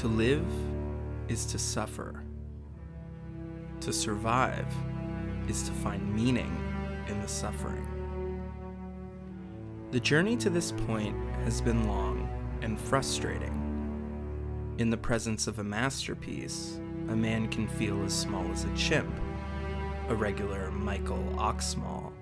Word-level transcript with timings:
To 0.00 0.08
live 0.08 0.46
is 1.26 1.46
to 1.46 1.58
suffer. 1.58 2.22
To 3.80 3.94
survive 3.94 4.66
is 5.48 5.62
to 5.62 5.72
find 5.72 6.14
meaning 6.14 6.54
in 7.08 7.18
the 7.22 7.26
suffering. 7.26 7.86
The 9.92 10.00
journey 10.00 10.36
to 10.36 10.50
this 10.50 10.70
point 10.70 11.16
has 11.44 11.62
been 11.62 11.88
long 11.88 12.28
and 12.60 12.78
frustrating. 12.78 13.54
In 14.76 14.90
the 14.90 14.98
presence 14.98 15.46
of 15.46 15.60
a 15.60 15.64
masterpiece, 15.64 16.78
a 17.08 17.16
man 17.16 17.48
can 17.48 17.66
feel 17.66 18.04
as 18.04 18.12
small 18.12 18.46
as 18.52 18.64
a 18.64 18.74
chimp, 18.76 19.18
a 20.10 20.14
regular 20.14 20.70
Michael 20.72 21.24
Oxmall. 21.38 22.12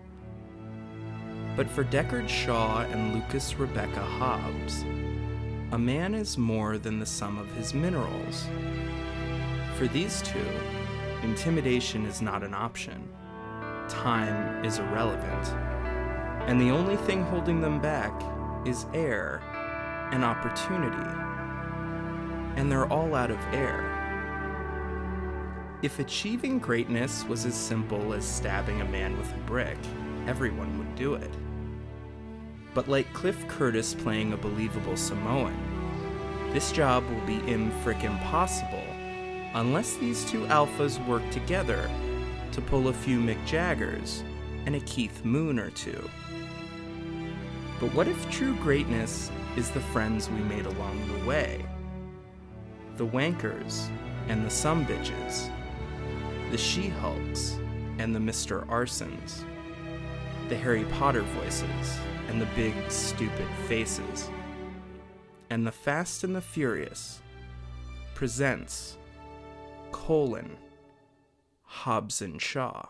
But 1.56 1.69
for 1.69 1.83
Deckard 1.83 2.29
Shaw 2.29 2.83
and 2.83 3.15
Lucas 3.15 3.56
Rebecca 3.56 4.01
Hobbs, 4.01 4.84
a 5.74 5.78
man 5.78 6.14
is 6.14 6.38
more 6.38 6.78
than 6.78 7.01
the 7.01 7.06
sum 7.06 7.37
of 7.37 7.51
his 7.56 7.74
minerals. 7.74 8.46
For 9.74 9.88
these 9.88 10.23
two, 10.23 10.46
intimidation 11.24 12.06
is 12.06 12.23
not 12.23 12.45
an 12.45 12.55
option. 12.55 13.09
Time 13.88 14.65
is 14.65 14.79
irrelevant. 14.79 15.48
And 16.48 16.60
the 16.60 16.70
only 16.70 16.95
thing 16.95 17.24
holding 17.24 17.60
them 17.60 17.80
back 17.80 18.12
is 18.65 18.87
air 18.95 19.42
and 20.12 20.24
opportunity. 20.24 21.10
And 22.54 22.70
they're 22.70 22.87
all 22.87 23.16
out 23.16 23.32
of 23.32 23.41
air. 23.52 23.91
If 25.82 25.98
achieving 25.98 26.60
greatness 26.60 27.24
was 27.24 27.46
as 27.46 27.56
simple 27.56 28.15
as 28.15 28.24
stabbing 28.24 28.80
a 28.80 28.84
man 28.84 29.18
with 29.18 29.34
a 29.34 29.38
brick, 29.38 29.79
everyone 30.29 30.79
would 30.79 30.95
do 30.95 31.15
it. 31.15 31.34
But 32.74 32.88
like 32.88 33.12
Cliff 33.12 33.46
Curtis 33.46 33.95
playing 33.95 34.33
a 34.33 34.37
believable 34.37 34.96
Samoan, 34.96 35.56
this 36.52 36.73
job 36.73 37.09
will 37.09 37.27
be 37.27 37.38
im 37.51 37.71
frickin' 37.82 38.21
possible 38.24 38.85
unless 39.54 39.96
these 39.96 40.24
two 40.24 40.43
alphas 40.46 41.04
work 41.07 41.23
together 41.30 41.88
to 42.52 42.60
pull 42.60 42.88
a 42.88 42.93
few 42.93 43.21
Mick 43.21 43.45
Jaggers 43.46 44.24
and 44.66 44.74
a 44.74 44.80
Keith 44.80 45.24
Moon 45.24 45.59
or 45.59 45.71
two. 45.71 46.09
But 47.80 47.95
what 47.95 48.09
if 48.09 48.30
true 48.30 48.54
greatness 48.57 49.30
is 49.56 49.71
the 49.71 49.80
friends 49.80 50.29
we 50.30 50.40
made 50.40 50.66
along 50.66 51.01
the 51.06 51.27
way? 51.27 51.65
The 52.96 53.06
wankers 53.06 53.88
and 54.29 54.45
the 54.45 54.51
some 54.51 54.87
bitches, 54.87 55.51
the 56.51 56.59
she 56.59 56.88
hulks 56.88 57.59
and 57.99 58.15
the 58.15 58.21
Mr. 58.21 58.66
Arsons, 58.66 59.45
the 60.48 60.56
Harry 60.56 60.84
Potter 60.84 61.23
voices 61.23 61.98
and 62.28 62.40
the 62.40 62.48
big 62.54 62.74
stupid 62.90 63.48
faces, 63.66 64.31
and 65.50 65.66
the 65.66 65.72
Fast 65.72 66.25
and 66.25 66.34
the 66.34 66.41
Furious 66.41 67.20
presents 68.14 68.97
colon 69.92 70.56
Hobbs 71.62 72.22
and 72.22 72.41
Shaw. 72.41 72.87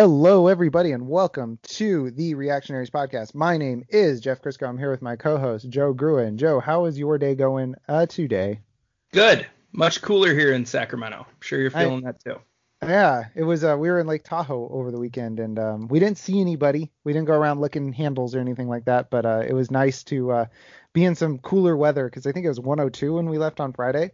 Hello, 0.00 0.46
everybody, 0.46 0.92
and 0.92 1.08
welcome 1.08 1.58
to 1.64 2.12
the 2.12 2.32
Reactionaries 2.36 2.88
Podcast. 2.88 3.34
My 3.34 3.56
name 3.56 3.82
is 3.88 4.20
Jeff 4.20 4.40
Crisco. 4.40 4.68
I'm 4.68 4.78
here 4.78 4.92
with 4.92 5.02
my 5.02 5.16
co-host 5.16 5.68
Joe 5.70 5.92
Gruen. 5.92 6.38
Joe, 6.38 6.60
how 6.60 6.84
is 6.84 6.96
your 6.96 7.18
day 7.18 7.34
going 7.34 7.74
uh, 7.88 8.06
today? 8.06 8.60
Good. 9.12 9.48
Much 9.72 10.00
cooler 10.00 10.32
here 10.32 10.52
in 10.52 10.64
Sacramento. 10.66 11.26
I'm 11.28 11.40
sure 11.40 11.60
you're 11.60 11.72
feeling 11.72 12.06
I, 12.06 12.12
that 12.12 12.22
too. 12.22 12.36
Yeah, 12.80 13.24
it 13.34 13.42
was. 13.42 13.64
Uh, 13.64 13.76
we 13.76 13.90
were 13.90 13.98
in 13.98 14.06
Lake 14.06 14.22
Tahoe 14.22 14.68
over 14.70 14.92
the 14.92 15.00
weekend, 15.00 15.40
and 15.40 15.58
um, 15.58 15.88
we 15.88 15.98
didn't 15.98 16.18
see 16.18 16.40
anybody. 16.40 16.92
We 17.02 17.12
didn't 17.12 17.26
go 17.26 17.34
around 17.34 17.60
licking 17.60 17.92
handles 17.92 18.36
or 18.36 18.38
anything 18.38 18.68
like 18.68 18.84
that. 18.84 19.10
But 19.10 19.26
uh, 19.26 19.42
it 19.48 19.52
was 19.52 19.68
nice 19.68 20.04
to 20.04 20.30
uh, 20.30 20.46
be 20.92 21.06
in 21.06 21.16
some 21.16 21.40
cooler 21.40 21.76
weather 21.76 22.04
because 22.04 22.24
I 22.24 22.30
think 22.30 22.46
it 22.46 22.50
was 22.50 22.60
102 22.60 23.14
when 23.14 23.28
we 23.28 23.38
left 23.38 23.58
on 23.58 23.72
Friday. 23.72 24.12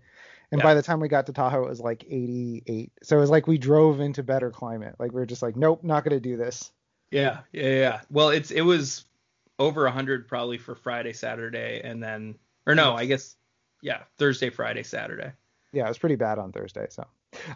And 0.55 0.61
yeah. 0.61 0.67
by 0.67 0.75
the 0.75 0.83
time 0.83 1.01
we 1.01 1.09
got 1.09 1.27
to 1.27 1.33
Tahoe, 1.33 1.65
it 1.65 1.69
was 1.69 1.81
like 1.81 2.05
88. 2.09 2.93
So 3.03 3.17
it 3.17 3.21
was 3.21 3.29
like 3.29 3.49
we 3.49 3.59
drove 3.59 3.99
into 3.99 4.23
better 4.23 4.53
climate. 4.53 4.95
Like 5.01 5.11
we 5.11 5.19
were 5.19 5.27
just 5.27 5.43
like, 5.43 5.57
nope, 5.57 5.83
not 5.83 6.05
gonna 6.05 6.21
do 6.21 6.37
this. 6.37 6.71
Yeah, 7.11 7.41
yeah, 7.51 7.71
yeah. 7.71 8.01
Well, 8.09 8.29
it's 8.29 8.53
it 8.53 8.61
was 8.61 9.05
over 9.59 9.83
100 9.83 10.29
probably 10.29 10.59
for 10.59 10.77
Friday, 10.77 11.13
Saturday, 11.13 11.81
and 11.83 12.01
then 12.01 12.37
or 12.69 12.77
no, 12.77 12.95
I 12.95 13.07
guess 13.07 13.35
yeah, 13.83 14.03
Thursday, 14.17 14.49
Friday, 14.49 14.85
Saturday. 14.85 15.33
Yeah, 15.73 15.87
it 15.87 15.89
was 15.89 15.99
pretty 15.99 16.15
bad 16.15 16.39
on 16.39 16.53
Thursday. 16.53 16.87
So. 16.89 17.05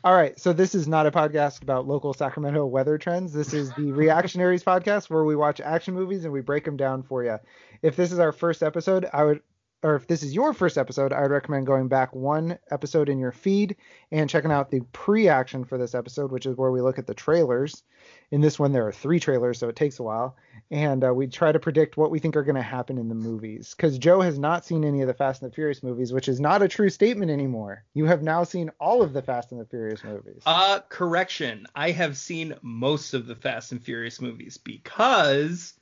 All 0.03 0.17
right, 0.17 0.37
so 0.37 0.53
this 0.53 0.75
is 0.75 0.89
not 0.89 1.07
a 1.07 1.13
podcast 1.13 1.63
about 1.63 1.87
local 1.87 2.13
Sacramento 2.13 2.67
weather 2.67 2.99
trends. 2.99 3.33
This 3.33 3.55
is 3.55 3.73
the 3.75 3.93
Reactionaries 3.93 4.65
podcast 4.65 5.09
where 5.09 5.23
we 5.23 5.37
watch 5.37 5.61
action 5.61 5.95
movies 5.95 6.25
and 6.25 6.33
we 6.33 6.41
break 6.41 6.65
them 6.65 6.77
down 6.77 7.05
for 7.05 7.23
you. 7.23 7.39
If 7.81 7.95
this 7.95 8.11
is 8.11 8.19
our 8.19 8.33
first 8.33 8.65
episode, 8.65 9.09
I 9.13 9.23
would 9.23 9.41
or 9.83 9.95
if 9.95 10.07
this 10.09 10.23
is 10.23 10.35
your 10.35 10.53
first 10.53 10.77
episode, 10.77 11.13
I 11.13 11.23
would 11.23 11.31
recommend 11.31 11.67
going 11.67 11.87
back 11.87 12.15
one 12.15 12.59
episode 12.71 13.09
in 13.09 13.19
your 13.19 13.31
feed 13.31 13.77
and 14.11 14.29
checking 14.29 14.51
out 14.51 14.71
the 14.71 14.81
pre-action 14.93 15.65
for 15.65 15.79
this 15.79 15.95
episode, 15.95 16.33
which 16.33 16.47
is 16.47 16.57
where 16.57 16.73
we 16.73 16.81
look 16.81 16.99
at 16.99 17.07
the 17.07 17.15
trailers. 17.15 17.85
In 18.33 18.41
this 18.41 18.59
one, 18.59 18.73
there 18.73 18.87
are 18.89 18.93
three 18.93 19.21
trailers, 19.21 19.59
so 19.59 19.69
it 19.69 19.77
takes 19.77 20.01
a 20.01 20.03
while, 20.03 20.37
and 20.71 21.05
uh, 21.05 21.15
we 21.15 21.29
try 21.29 21.53
to 21.53 21.61
predict 21.61 21.97
what 21.97 22.11
we 22.11 22.19
think 22.19 22.37
are 22.37 22.43
going 22.43 22.57
to 22.57 22.63
happen 22.63 22.99
in 22.99 23.09
the 23.09 23.15
movies. 23.15 23.73
Because 23.77 23.99
Joe 23.99 24.21
has 24.21 24.39
not 24.39 24.65
seen 24.65 24.85
any 24.85 25.01
of 25.01 25.07
the 25.07 25.15
Fast 25.15 25.43
and 25.43 25.51
the 25.51 25.55
Furious 25.55 25.83
movies, 25.83 26.13
which 26.13 26.29
is 26.29 26.41
not 26.41 26.63
a 26.63 26.69
true 26.69 26.91
statement 26.91 27.31
anymore. 27.31 27.85
You 27.95 28.07
have 28.07 28.23
now 28.23 28.43
seen 28.43 28.71
all 28.81 29.03
of 29.03 29.13
the 29.13 29.23
Fast 29.23 29.53
and 29.53 29.61
the 29.61 29.67
Furious 29.67 30.03
movies. 30.03 30.43
Uh, 30.45 30.81
correction. 30.89 31.67
I 31.77 31.93
have 31.93 32.17
seen 32.17 32.55
most 32.63 33.15
of 33.15 33.27
the 33.27 33.37
Fast 33.37 33.71
and 33.71 33.83
Furious 33.83 34.21
movies 34.21 34.57
because 34.57 35.75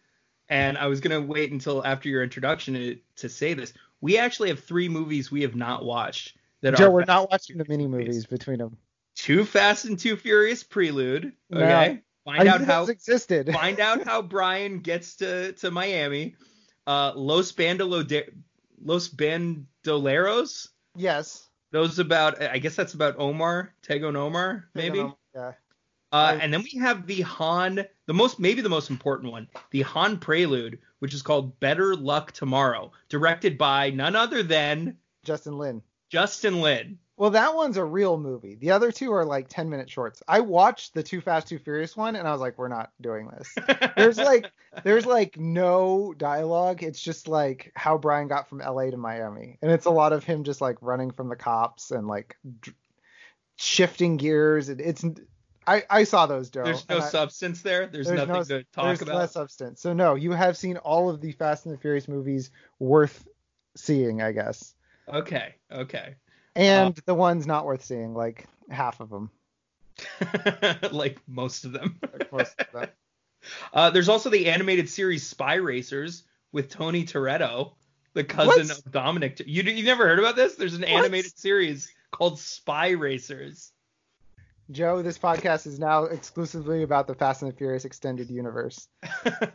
and 0.48 0.78
I 0.78 0.86
was 0.86 1.00
gonna 1.00 1.20
wait 1.20 1.50
until 1.50 1.84
after 1.84 2.08
your 2.08 2.22
introduction 2.22 2.74
to, 2.74 2.98
to 3.16 3.28
say 3.28 3.54
this 3.54 3.72
we 4.06 4.18
actually 4.18 4.50
have 4.50 4.62
three 4.62 4.88
movies 4.88 5.32
we 5.32 5.42
have 5.42 5.56
not 5.56 5.84
watched. 5.84 6.36
That 6.62 6.76
Joe, 6.76 6.92
we're 6.92 7.04
not 7.04 7.28
watching 7.28 7.58
the 7.58 7.64
mini 7.68 7.88
movies 7.88 8.24
between 8.24 8.58
them. 8.58 8.76
Too 9.16 9.44
Fast 9.44 9.84
and 9.84 9.98
Too 9.98 10.14
Furious 10.16 10.62
Prelude. 10.62 11.32
Okay. 11.52 12.00
No, 12.24 12.32
find 12.32 12.48
out 12.48 12.60
how 12.60 12.84
existed. 12.84 13.52
find 13.52 13.80
out 13.80 14.04
how 14.04 14.22
Brian 14.36 14.78
gets 14.78 15.16
to 15.16 15.54
to 15.54 15.72
Miami. 15.72 16.36
Uh, 16.86 17.14
Los 17.16 17.50
Bandolo 17.50 18.30
Los 18.80 19.08
Bandoleros. 19.08 20.68
Yes. 20.94 21.48
Those 21.72 21.98
about 21.98 22.40
I 22.40 22.58
guess 22.58 22.76
that's 22.76 22.94
about 22.94 23.18
Omar 23.18 23.74
Tegon 23.82 24.14
Omar 24.14 24.68
maybe. 24.72 25.04
Yeah. 25.34 25.52
Uh, 26.16 26.38
and 26.40 26.52
then 26.52 26.62
we 26.62 26.78
have 26.78 27.06
the 27.06 27.20
Han, 27.22 27.84
the 28.06 28.14
most 28.14 28.38
maybe 28.40 28.62
the 28.62 28.68
most 28.68 28.90
important 28.90 29.32
one, 29.32 29.48
the 29.70 29.82
Han 29.82 30.18
Prelude, 30.18 30.78
which 30.98 31.14
is 31.14 31.22
called 31.22 31.58
Better 31.60 31.94
Luck 31.94 32.32
Tomorrow, 32.32 32.92
directed 33.08 33.58
by 33.58 33.90
none 33.90 34.16
other 34.16 34.42
than 34.42 34.96
Justin 35.24 35.58
Lin. 35.58 35.82
Justin 36.08 36.60
Lin. 36.60 36.98
Well, 37.18 37.30
that 37.30 37.54
one's 37.54 37.78
a 37.78 37.84
real 37.84 38.18
movie. 38.18 38.56
The 38.56 38.72
other 38.72 38.92
two 38.92 39.10
are 39.12 39.24
like 39.24 39.48
10 39.48 39.70
minute 39.70 39.90
shorts. 39.90 40.22
I 40.28 40.40
watched 40.40 40.92
the 40.92 41.02
Too 41.02 41.22
Fast 41.22 41.48
Too 41.48 41.58
Furious 41.58 41.96
one 41.96 42.14
and 42.14 42.28
I 42.28 42.32
was 42.32 42.42
like, 42.42 42.58
we're 42.58 42.68
not 42.68 42.90
doing 43.00 43.28
this. 43.28 43.54
there's 43.96 44.18
like 44.18 44.50
there's 44.84 45.06
like 45.06 45.38
no 45.38 46.14
dialogue. 46.16 46.82
It's 46.82 47.00
just 47.00 47.26
like 47.26 47.72
how 47.74 47.96
Brian 47.96 48.28
got 48.28 48.48
from 48.48 48.58
LA 48.58 48.90
to 48.90 48.98
Miami. 48.98 49.58
And 49.62 49.70
it's 49.70 49.86
a 49.86 49.90
lot 49.90 50.12
of 50.12 50.24
him 50.24 50.44
just 50.44 50.60
like 50.60 50.76
running 50.82 51.10
from 51.10 51.30
the 51.30 51.36
cops 51.36 51.90
and 51.90 52.06
like 52.06 52.36
d- 52.60 52.72
shifting 53.56 54.18
gears. 54.18 54.68
It's 54.68 55.02
I, 55.66 55.84
I 55.90 56.04
saw 56.04 56.26
those, 56.26 56.50
Joe. 56.50 56.64
There's 56.64 56.88
no 56.88 57.00
substance 57.00 57.62
there. 57.62 57.86
There's, 57.86 58.06
there's 58.06 58.18
nothing 58.18 58.34
no, 58.34 58.42
to 58.44 58.64
talk 58.72 58.84
there's 58.84 59.02
about. 59.02 59.18
There's 59.18 59.34
no 59.34 59.40
substance. 59.40 59.80
So 59.80 59.92
no, 59.92 60.14
you 60.14 60.32
have 60.32 60.56
seen 60.56 60.76
all 60.78 61.10
of 61.10 61.20
the 61.20 61.32
Fast 61.32 61.66
and 61.66 61.74
the 61.74 61.78
Furious 61.78 62.08
movies 62.08 62.50
worth 62.78 63.26
seeing, 63.76 64.22
I 64.22 64.32
guess. 64.32 64.74
Okay. 65.08 65.54
Okay. 65.72 66.14
And 66.54 66.96
uh, 66.98 67.02
the 67.04 67.14
ones 67.14 67.46
not 67.46 67.66
worth 67.66 67.84
seeing, 67.84 68.14
like 68.14 68.46
half 68.70 69.00
of 69.00 69.10
them. 69.10 69.30
like 70.92 71.20
most 71.26 71.64
of 71.64 71.72
them. 71.72 71.98
like 72.12 72.32
most 72.32 72.54
of 72.58 72.72
them. 72.72 72.88
Uh, 73.72 73.90
there's 73.90 74.08
also 74.08 74.28
the 74.28 74.48
animated 74.48 74.88
series 74.88 75.24
Spy 75.24 75.54
Racers 75.54 76.24
with 76.50 76.68
Tony 76.68 77.04
Toretto, 77.04 77.74
the 78.12 78.24
cousin 78.24 78.66
what? 78.66 78.78
of 78.78 78.90
Dominic. 78.90 79.40
You 79.46 79.62
you 79.62 79.84
never 79.84 80.04
heard 80.04 80.18
about 80.18 80.34
this? 80.34 80.56
There's 80.56 80.74
an 80.74 80.80
what? 80.80 80.90
animated 80.90 81.38
series 81.38 81.88
called 82.10 82.40
Spy 82.40 82.90
Racers. 82.90 83.70
Joe, 84.70 85.00
this 85.02 85.16
podcast 85.16 85.66
is 85.66 85.78
now 85.78 86.04
exclusively 86.04 86.82
about 86.82 87.06
the 87.06 87.14
Fast 87.14 87.42
and 87.42 87.52
the 87.52 87.56
Furious 87.56 87.84
extended 87.84 88.30
universe. 88.30 88.88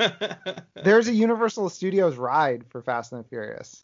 There's 0.83 1.09
a 1.09 1.13
Universal 1.13 1.69
Studios 1.69 2.15
ride 2.15 2.63
for 2.69 2.81
Fast 2.81 3.11
and 3.11 3.23
the 3.23 3.27
Furious, 3.27 3.83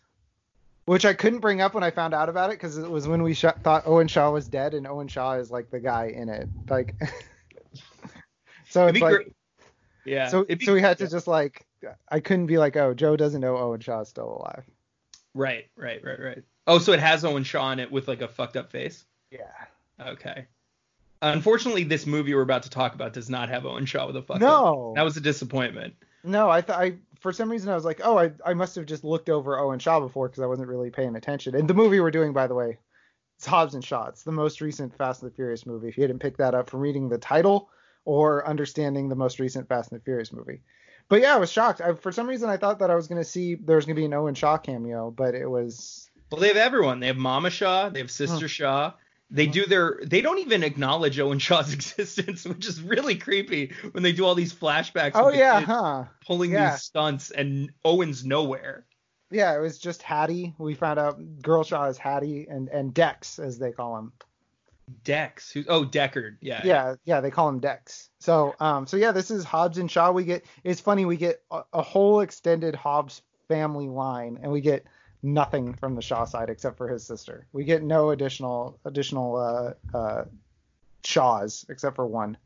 which 0.86 1.06
I 1.06 1.14
couldn't 1.14 1.40
bring 1.40 1.60
up 1.60 1.74
when 1.74 1.84
I 1.84 1.92
found 1.92 2.14
out 2.14 2.30
about 2.30 2.52
it 2.52 2.54
because 2.54 2.78
it 2.78 2.90
was 2.90 3.10
when 3.10 3.24
we 3.24 3.34
sh- 3.34 3.46
thought 3.62 3.84
Owen 3.86 4.08
Shaw 4.08 4.32
was 4.32 4.48
dead, 4.48 4.74
and 4.74 4.88
Owen 4.88 5.10
Shaw 5.10 5.34
is 5.34 5.52
like 5.52 5.70
the 5.70 5.82
guy 5.82 6.14
in 6.16 6.30
it. 6.30 6.48
Like, 6.70 6.96
so 8.70 8.88
it's 8.88 9.02
like, 9.02 9.16
great. 9.16 9.34
yeah. 10.06 10.30
so 10.30 10.46
be- 10.46 10.64
so 10.64 10.74
we 10.74 10.82
had 10.82 10.98
to 11.00 11.04
yeah. 11.04 11.10
just 11.10 11.28
like, 11.28 11.66
I 12.10 12.22
couldn't 12.22 12.46
be 12.46 12.58
like, 12.58 12.78
oh, 12.78 12.94
Joe 12.94 13.18
doesn't 13.18 13.42
know 13.42 13.58
Owen 13.58 13.82
Shaw 13.82 14.00
is 14.00 14.08
still 14.08 14.38
alive. 14.40 14.64
Right, 15.34 15.66
right, 15.76 16.02
right, 16.02 16.20
right. 16.20 16.44
Oh, 16.68 16.80
so 16.80 16.94
it 16.94 17.02
has 17.02 17.26
Owen 17.26 17.44
Shaw 17.44 17.72
in 17.72 17.80
it 17.80 17.92
with 17.92 18.08
like 18.08 18.22
a 18.22 18.30
fucked 18.30 18.56
up 18.56 18.72
face. 18.72 19.06
Yeah. 19.30 19.52
Okay. 20.00 20.48
Unfortunately, 21.22 21.84
this 21.84 22.06
movie 22.06 22.34
we're 22.34 22.42
about 22.42 22.64
to 22.64 22.70
talk 22.70 22.94
about 22.94 23.14
does 23.14 23.30
not 23.30 23.50
have 23.50 23.66
Owen 23.66 23.86
Shaw 23.86 24.08
with 24.08 24.16
a 24.18 24.22
fuck. 24.22 24.40
No. 24.40 24.94
That 24.96 25.04
was 25.04 25.18
a 25.18 25.22
disappointment. 25.22 25.96
No, 26.24 26.50
I 26.50 26.62
thought 26.62 26.80
I 26.80 26.96
for 27.20 27.32
some 27.32 27.50
reason 27.50 27.72
I 27.72 27.76
was 27.76 27.86
like, 27.86 28.02
oh, 28.04 28.18
I 28.18 28.32
I 28.46 28.54
must 28.54 28.76
have 28.76 28.86
just 28.86 29.04
looked 29.04 29.30
over 29.30 29.58
Owen 29.58 29.80
Shaw 29.80 30.00
before 30.00 30.28
because 30.28 30.44
I 30.44 30.48
wasn't 30.48 30.68
really 30.68 30.90
paying 30.90 31.16
attention. 31.16 31.56
And 31.56 31.68
the 31.68 31.74
movie 31.74 32.00
we're 32.00 32.12
doing, 32.12 32.34
by 32.34 32.48
the 32.48 32.56
way, 32.56 32.78
it's 33.38 33.46
Hobbs 33.46 33.74
and 33.74 33.84
Shaw. 33.84 34.08
It's 34.08 34.24
the 34.24 34.32
most 34.32 34.62
recent 34.62 34.96
Fast 34.98 35.22
and 35.22 35.32
the 35.32 35.36
Furious 35.36 35.66
movie. 35.66 35.88
If 35.88 35.98
you 35.98 36.06
didn't 36.06 36.22
pick 36.22 36.38
that 36.38 36.54
up 36.56 36.70
from 36.70 36.82
reading 36.82 37.10
the 37.10 37.18
title 37.18 37.70
or 38.06 38.48
understanding 38.48 39.10
the 39.10 39.16
most 39.16 39.40
recent 39.40 39.68
Fast 39.68 39.92
and 39.92 40.00
the 40.00 40.04
Furious 40.04 40.32
movie. 40.34 40.62
But 41.10 41.22
yeah, 41.22 41.36
I 41.36 41.38
was 41.38 41.52
shocked. 41.52 41.80
I, 41.82 41.94
for 41.94 42.12
some 42.12 42.28
reason, 42.28 42.50
I 42.50 42.58
thought 42.58 42.80
that 42.80 42.90
I 42.92 42.96
was 42.96 43.08
going 43.08 43.22
to 43.22 43.28
see 43.28 43.56
there 43.56 43.78
was 43.78 43.86
going 43.86 43.96
to 43.96 44.02
be 44.02 44.06
an 44.06 44.14
Owen 44.14 44.36
Shaw 44.36 44.58
cameo, 44.58 45.12
but 45.12 45.36
it 45.36 45.50
was 45.50 46.10
Well, 46.32 46.42
they 46.42 46.50
have 46.50 46.58
everyone. 46.58 47.00
They 47.00 47.08
have 47.08 47.18
Mama 47.18 47.50
Shaw. 47.50 47.90
They 47.90 48.00
have 48.00 48.12
Sister 48.12 48.48
Shaw. 48.48 48.94
They 49.30 49.48
do 49.48 49.66
their. 49.66 50.00
They 50.06 50.22
don't 50.22 50.40
even 50.40 50.64
acknowledge 50.64 51.20
Owen 51.20 51.40
Shaw's 51.40 51.74
existence, 51.80 52.46
which 52.46 52.66
is 52.66 52.82
really 52.82 53.16
creepy 53.16 53.74
when 53.92 54.04
they 54.04 54.14
do 54.14 54.26
all 54.26 54.36
these 54.36 54.54
flashbacks. 54.54 55.12
oh 55.16 55.30
yeah, 55.30 55.60
huh? 55.62 56.06
Pulling 56.26 56.52
Yeah. 56.52 56.72
these 56.72 56.82
stunts 56.84 57.32
and 57.32 57.72
Owen's 57.84 58.24
nowhere. 58.26 58.86
Yeah, 59.30 59.54
it 59.56 59.60
was 59.60 59.78
just 59.80 60.02
Hattie. 60.02 60.54
We 60.58 60.74
found 60.76 60.98
out 61.00 61.20
Girl 61.42 61.64
Shaw 61.66 61.86
is 61.88 61.98
Hattie 61.98 62.48
and 62.50 62.70
and 62.70 62.94
Dex 62.94 63.38
as 63.40 63.60
they 63.60 63.72
call 63.74 63.98
him. 63.98 64.14
Dex. 65.04 65.52
Who's 65.52 65.66
oh 65.68 65.84
Deckard. 65.84 66.38
Yeah. 66.40 66.62
yeah 66.64 66.96
yeah 67.04 67.20
they 67.20 67.30
call 67.30 67.50
him 67.50 67.60
dex 67.60 68.10
so 68.20 68.56
um 68.62 68.88
so 68.88 68.96
yeah 68.96 69.12
this 69.12 69.30
is 69.32 69.44
hobbs 69.44 69.78
and 69.78 69.92
shaw 69.92 70.12
we 70.12 70.24
get 70.24 70.46
it's 70.64 70.80
funny 70.80 71.04
we 71.04 71.18
get 71.18 71.44
a, 71.52 71.64
a 71.74 71.82
whole 71.82 72.22
extended 72.22 72.74
hobbs 72.74 73.22
family 73.50 73.90
line 73.90 74.40
and 74.42 74.50
we 74.50 74.62
get 74.62 74.86
nothing 75.24 75.74
from 75.74 75.96
the 75.96 76.02
shaw 76.02 76.26
side 76.26 76.50
except 76.50 76.78
for 76.78 76.88
his 76.88 77.04
sister 77.06 77.48
we 77.52 77.64
get 77.64 77.82
no 77.84 78.12
additional 78.12 78.80
additional 78.86 79.36
uh 79.36 79.98
uh 79.98 80.26
shaws 81.04 81.66
except 81.70 81.96
for 81.96 82.06
one 82.06 82.38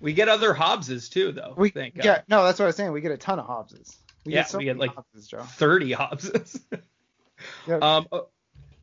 We 0.00 0.12
get 0.14 0.28
other 0.28 0.54
Hobbses 0.54 1.08
too, 1.10 1.32
though. 1.32 1.54
we 1.56 1.70
thank 1.70 1.94
God. 1.96 2.04
yeah 2.04 2.20
no 2.28 2.42
that's 2.44 2.58
what 2.58 2.64
i 2.64 2.68
was 2.68 2.76
saying 2.76 2.92
we 2.92 3.00
get 3.00 3.12
a 3.12 3.16
ton 3.18 3.38
of 3.38 3.46
hobbses 3.46 3.96
we 4.26 4.32
Yeah, 4.32 4.40
get 4.40 4.50
so 4.50 4.58
we 4.58 4.64
get, 4.64 4.78
like, 4.78 4.94
hobbses 4.94 5.28
joe 5.28 5.42
30 5.42 5.92
Hobbses. 5.92 6.60
Yeah. 7.66 7.76
um, 7.78 8.06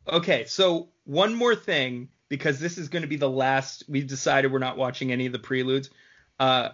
okay, 0.07 0.45
so 0.45 0.89
one 1.03 1.35
more 1.35 1.55
thing 1.55 2.09
because 2.27 2.59
this 2.59 2.79
is 2.79 2.89
going 2.89 3.03
to 3.03 3.07
be 3.07 3.15
the 3.17 3.29
last. 3.29 3.83
We've 3.87 4.07
decided 4.07 4.51
we're 4.51 4.57
not 4.57 4.77
watching 4.77 5.11
any 5.11 5.27
of 5.27 5.31
the 5.31 5.37
preludes. 5.37 5.91
Uh, 6.39 6.69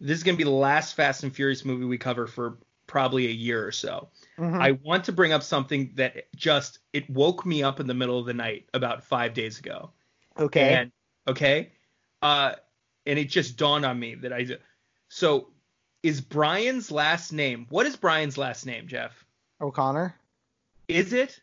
this 0.00 0.18
is 0.18 0.24
going 0.24 0.34
to 0.34 0.38
be 0.38 0.42
the 0.42 0.50
last 0.50 0.94
Fast 0.96 1.22
and 1.22 1.32
Furious 1.32 1.64
movie 1.64 1.84
we 1.84 1.98
cover 1.98 2.26
for 2.26 2.58
probably 2.90 3.28
a 3.28 3.30
year 3.30 3.64
or 3.64 3.70
so. 3.70 4.08
Mhm. 4.36 4.60
I 4.60 4.72
want 4.72 5.04
to 5.04 5.12
bring 5.12 5.32
up 5.32 5.44
something 5.44 5.92
that 5.94 6.26
just 6.34 6.80
it 6.92 7.08
woke 7.08 7.46
me 7.46 7.62
up 7.62 7.78
in 7.78 7.86
the 7.86 7.94
middle 7.94 8.18
of 8.18 8.26
the 8.26 8.34
night 8.34 8.68
about 8.74 9.04
five 9.04 9.32
days 9.32 9.60
ago. 9.60 9.92
okay 10.36 10.74
And 10.74 10.92
okay, 11.28 11.70
uh, 12.20 12.54
and 13.06 13.16
it 13.16 13.30
just 13.30 13.56
dawned 13.56 13.86
on 13.86 13.98
me 13.98 14.16
that 14.16 14.32
I. 14.32 14.58
So, 15.08 15.52
is 16.02 16.20
Brian's 16.20 16.90
last 16.90 17.32
name? 17.32 17.66
What 17.70 17.86
is 17.86 17.94
Brian's 17.94 18.36
last 18.36 18.66
name, 18.66 18.88
Jeff? 18.88 19.24
o'connor 19.60 20.16
Is 20.88 21.12
it? 21.12 21.40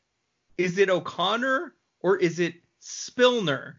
Is 0.57 0.77
it 0.77 0.89
O'Connor 0.89 1.73
or 2.01 2.17
is 2.17 2.39
it 2.39 2.55
Spillner? 2.81 3.75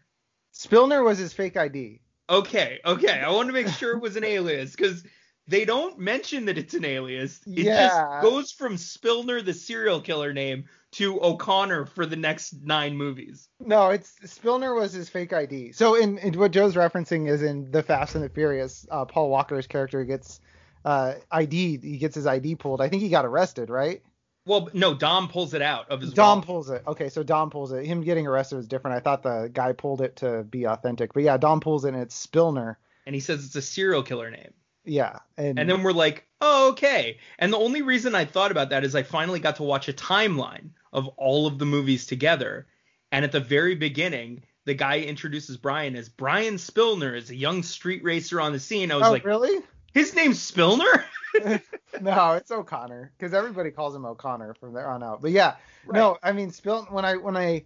spillner 0.53 1.03
was 1.03 1.19
his 1.19 1.33
fake 1.33 1.55
id 1.55 2.01
Okay, 2.29 2.79
okay. 2.85 3.21
I 3.21 3.29
want 3.29 3.47
to 3.47 3.53
make 3.53 3.67
sure 3.67 3.95
it 3.95 4.01
was 4.01 4.15
an 4.15 4.23
alias 4.23 4.75
because 4.75 5.03
they 5.49 5.65
don't 5.65 5.97
mention 5.99 6.45
that 6.45 6.57
it's 6.57 6.73
an 6.73 6.85
alias. 6.85 7.41
It 7.47 7.65
Yeah. 7.65 7.87
just 7.89 8.21
goes 8.21 8.51
from 8.51 8.75
Spillner, 8.77 9.43
the 9.43 9.53
serial 9.53 9.99
killer 9.99 10.31
name, 10.31 10.65
to 10.93 11.21
O'Connor 11.21 11.85
for 11.87 12.05
the 12.05 12.15
next 12.15 12.53
nine 12.63 12.95
movies. 12.95 13.49
No, 13.59 13.89
it's 13.89 14.13
Spillner 14.25 14.75
was 14.75 14.93
his 14.93 15.09
fake 15.09 15.33
ID. 15.33 15.71
So 15.73 15.95
in, 15.95 16.17
in 16.19 16.37
what 16.39 16.51
Joe's 16.51 16.75
referencing 16.75 17.27
is 17.27 17.41
in 17.43 17.69
the 17.71 17.83
Fast 17.83 18.15
and 18.15 18.23
the 18.23 18.29
Furious, 18.29 18.85
uh, 18.89 19.05
Paul 19.05 19.29
Walker's 19.29 19.67
character 19.67 20.03
gets 20.05 20.39
uh, 20.85 21.15
ID. 21.31 21.79
He 21.81 21.97
gets 21.97 22.15
his 22.15 22.25
ID 22.27 22.55
pulled. 22.55 22.79
I 22.81 22.87
think 22.89 23.01
he 23.01 23.09
got 23.09 23.25
arrested, 23.25 23.69
right? 23.69 24.01
Well, 24.45 24.69
no, 24.73 24.95
Dom 24.95 25.27
pulls 25.27 25.53
it 25.53 25.61
out 25.61 25.89
of 25.91 26.01
his 26.01 26.13
Dom 26.13 26.37
wallet. 26.37 26.45
pulls 26.45 26.69
it. 26.69 26.83
Okay, 26.87 27.09
so 27.09 27.21
Dom 27.21 27.49
pulls 27.49 27.71
it. 27.71 27.85
Him 27.85 28.01
getting 28.01 28.25
arrested 28.25 28.55
was 28.55 28.67
different. 28.67 28.97
I 28.97 28.99
thought 28.99 29.21
the 29.21 29.49
guy 29.53 29.73
pulled 29.73 30.01
it 30.01 30.15
to 30.17 30.43
be 30.43 30.65
authentic, 30.65 31.13
but 31.13 31.23
yeah, 31.23 31.37
Dom 31.37 31.59
pulls 31.59 31.85
it 31.85 31.93
and 31.93 32.01
it's 32.01 32.15
Spillner. 32.27 32.75
and 33.05 33.13
he 33.13 33.19
says 33.21 33.45
it's 33.45 33.55
a 33.55 33.61
serial 33.61 34.01
killer 34.03 34.31
name. 34.31 34.53
Yeah, 34.85 35.19
and, 35.37 35.59
And 35.59 35.69
then 35.69 35.83
we're 35.83 35.91
like, 35.91 36.25
oh, 36.41 36.69
okay. 36.71 37.17
And 37.37 37.53
the 37.53 37.57
only 37.57 37.81
reason 37.81 38.15
I 38.15 38.25
thought 38.25 38.51
about 38.51 38.69
that 38.69 38.83
is 38.83 38.95
I 38.95 39.03
finally 39.03 39.39
got 39.39 39.57
to 39.57 39.63
watch 39.63 39.87
a 39.87 39.93
timeline 39.93 40.69
of 40.93 41.07
all 41.09 41.47
of 41.47 41.59
the 41.59 41.65
movies 41.65 42.05
together. 42.05 42.67
And 43.11 43.25
at 43.25 43.31
the 43.31 43.39
very 43.39 43.75
beginning, 43.75 44.43
the 44.65 44.73
guy 44.73 44.99
introduces 44.99 45.57
Brian 45.57 45.95
as 45.95 46.09
Brian 46.09 46.55
Spillner 46.55 47.15
is 47.15 47.29
a 47.29 47.35
young 47.35 47.63
street 47.63 48.03
racer 48.03 48.39
on 48.39 48.51
the 48.51 48.59
scene. 48.59 48.91
I 48.91 48.95
was 48.95 49.07
oh 49.07 49.11
like, 49.11 49.25
really? 49.25 49.63
his 49.93 50.15
name's 50.15 50.39
Spillner? 50.39 51.03
no, 52.01 52.33
it's 52.33 52.51
O'Connor 52.51 53.11
because 53.17 53.33
everybody 53.33 53.71
calls 53.71 53.95
him 53.95 54.05
O'Connor 54.05 54.55
from 54.55 54.73
there 54.73 54.89
on 54.89 55.03
out. 55.03 55.21
But 55.21 55.31
yeah, 55.31 55.55
no, 55.87 56.17
I 56.23 56.31
mean 56.31 56.51
Spill. 56.51 56.87
When 56.89 57.05
I 57.05 57.17
when 57.17 57.37
I 57.37 57.63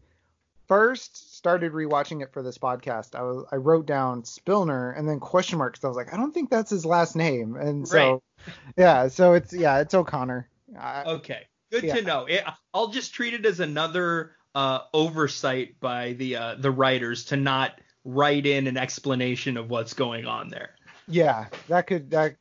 first 0.68 1.36
started 1.38 1.72
rewatching 1.74 2.22
it 2.24 2.32
for 2.34 2.42
this 2.42 2.58
podcast, 2.58 3.16
I 3.16 3.22
was 3.24 3.46
I 3.52 3.56
wrote 3.58 3.86
down 3.86 4.24
Spillner 4.24 4.98
and 4.98 5.08
then 5.08 5.20
question 5.20 5.58
mark 5.58 5.74
because 5.74 5.86
I 5.86 5.88
was 5.90 5.98
like, 5.98 6.14
I 6.14 6.18
don't 6.18 6.34
think 6.34 6.50
that's 6.50 6.70
his 6.70 6.86
last 6.86 7.16
name, 7.16 7.56
and 7.56 7.88
so 7.88 8.22
yeah, 8.78 9.08
so 9.08 9.34
it's 9.34 9.54
yeah, 9.54 9.80
it's 9.80 9.94
O'Connor. 9.94 10.48
I, 10.80 11.04
okay, 11.04 11.48
good 11.72 11.84
Yeah. 11.84 11.96
to 11.96 12.02
know. 12.02 12.26
It, 12.26 12.44
I'll 12.74 12.88
just 12.90 13.14
treat 13.14 13.34
it 13.34 13.46
as 13.46 13.60
another 13.60 14.36
uh, 14.56 14.80
oversight 14.94 15.80
by 15.80 16.14
the 16.14 16.36
uh, 16.36 16.56
the 16.56 16.72
writers 16.72 17.26
to 17.26 17.38
not 17.38 17.80
write 18.06 18.46
in 18.46 18.68
an 18.68 18.78
explanation 18.78 19.56
of 19.58 19.70
what's 19.70 19.94
going 19.94 20.26
on 20.26 20.50
there. 20.50 20.76
yeah, 21.08 21.46
that 21.68 21.88
could 21.88 22.12
that 22.12 22.36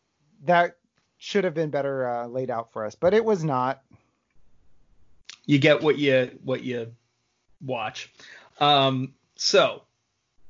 that 0.45 0.77
should 1.19 1.45
have 1.45 1.55
been 1.55 1.71
better 1.71 2.09
uh, 2.09 2.27
laid 2.27 2.51
out 2.51 2.73
for 2.73 2.85
us, 2.85 2.95
but 2.97 3.15
it 3.15 3.25
was 3.25 3.45
not. 3.45 3.83
you 5.47 5.59
get 5.59 5.83
what 5.83 5.99
you 5.99 6.31
what 6.45 6.63
you 6.63 6.93
watch. 7.65 8.13
Um, 8.61 9.15
so 9.37 9.83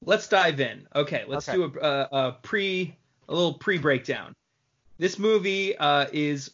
let's 0.04 0.28
dive 0.28 0.60
in. 0.60 0.86
Okay, 0.94 1.24
let's 1.26 1.48
Okay. 1.48 1.56
do 1.58 1.64
a, 1.80 1.86
a, 1.86 2.08
a 2.28 2.32
pre 2.42 2.96
a 3.28 3.34
little 3.34 3.54
pre 3.54 3.78
breakdown. 3.78 4.34
This 4.98 5.18
movie 5.18 5.76
uh, 5.76 6.06
is 6.12 6.50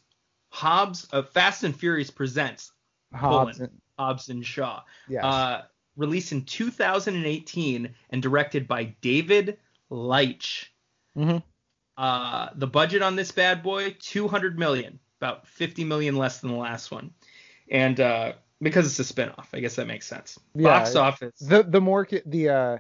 Hobbs 0.50 1.06
uh, 1.12 1.22
Fast 1.22 1.64
and 1.64 1.74
Furious 1.76 2.10
presents 2.10 2.72
Hobbs. 3.14 3.58
Colin. 3.58 3.70
Hobbs 3.98 4.28
and 4.28 4.44
Shaw. 4.46 4.82
Yes. 5.08 5.24
Uh, 5.24 5.62
released 5.96 6.30
in 6.32 6.44
2018 6.44 7.94
and 8.10 8.22
directed 8.22 8.68
by 8.68 8.84
David 9.00 9.58
Leitch. 9.90 10.72
Mm-hmm. 11.16 11.38
Uh, 11.96 12.48
the 12.54 12.66
budget 12.68 13.02
on 13.02 13.16
this 13.16 13.32
bad 13.32 13.62
boy 13.62 13.96
200 13.98 14.56
million, 14.56 15.00
about 15.20 15.48
50 15.48 15.82
million 15.84 16.14
less 16.14 16.38
than 16.38 16.50
the 16.52 16.56
last 16.56 16.92
one, 16.92 17.10
and 17.72 17.98
uh, 17.98 18.34
because 18.60 18.86
it's 18.86 19.10
a 19.10 19.14
spinoff, 19.14 19.46
I 19.52 19.60
guess 19.60 19.76
that 19.76 19.86
makes 19.86 20.06
sense. 20.06 20.38
Yeah, 20.54 20.80
Box 20.80 20.96
office. 20.96 21.38
The 21.38 21.62
the 21.62 21.80
Mork 21.80 22.20
the 22.26 22.48
uh 22.48 22.78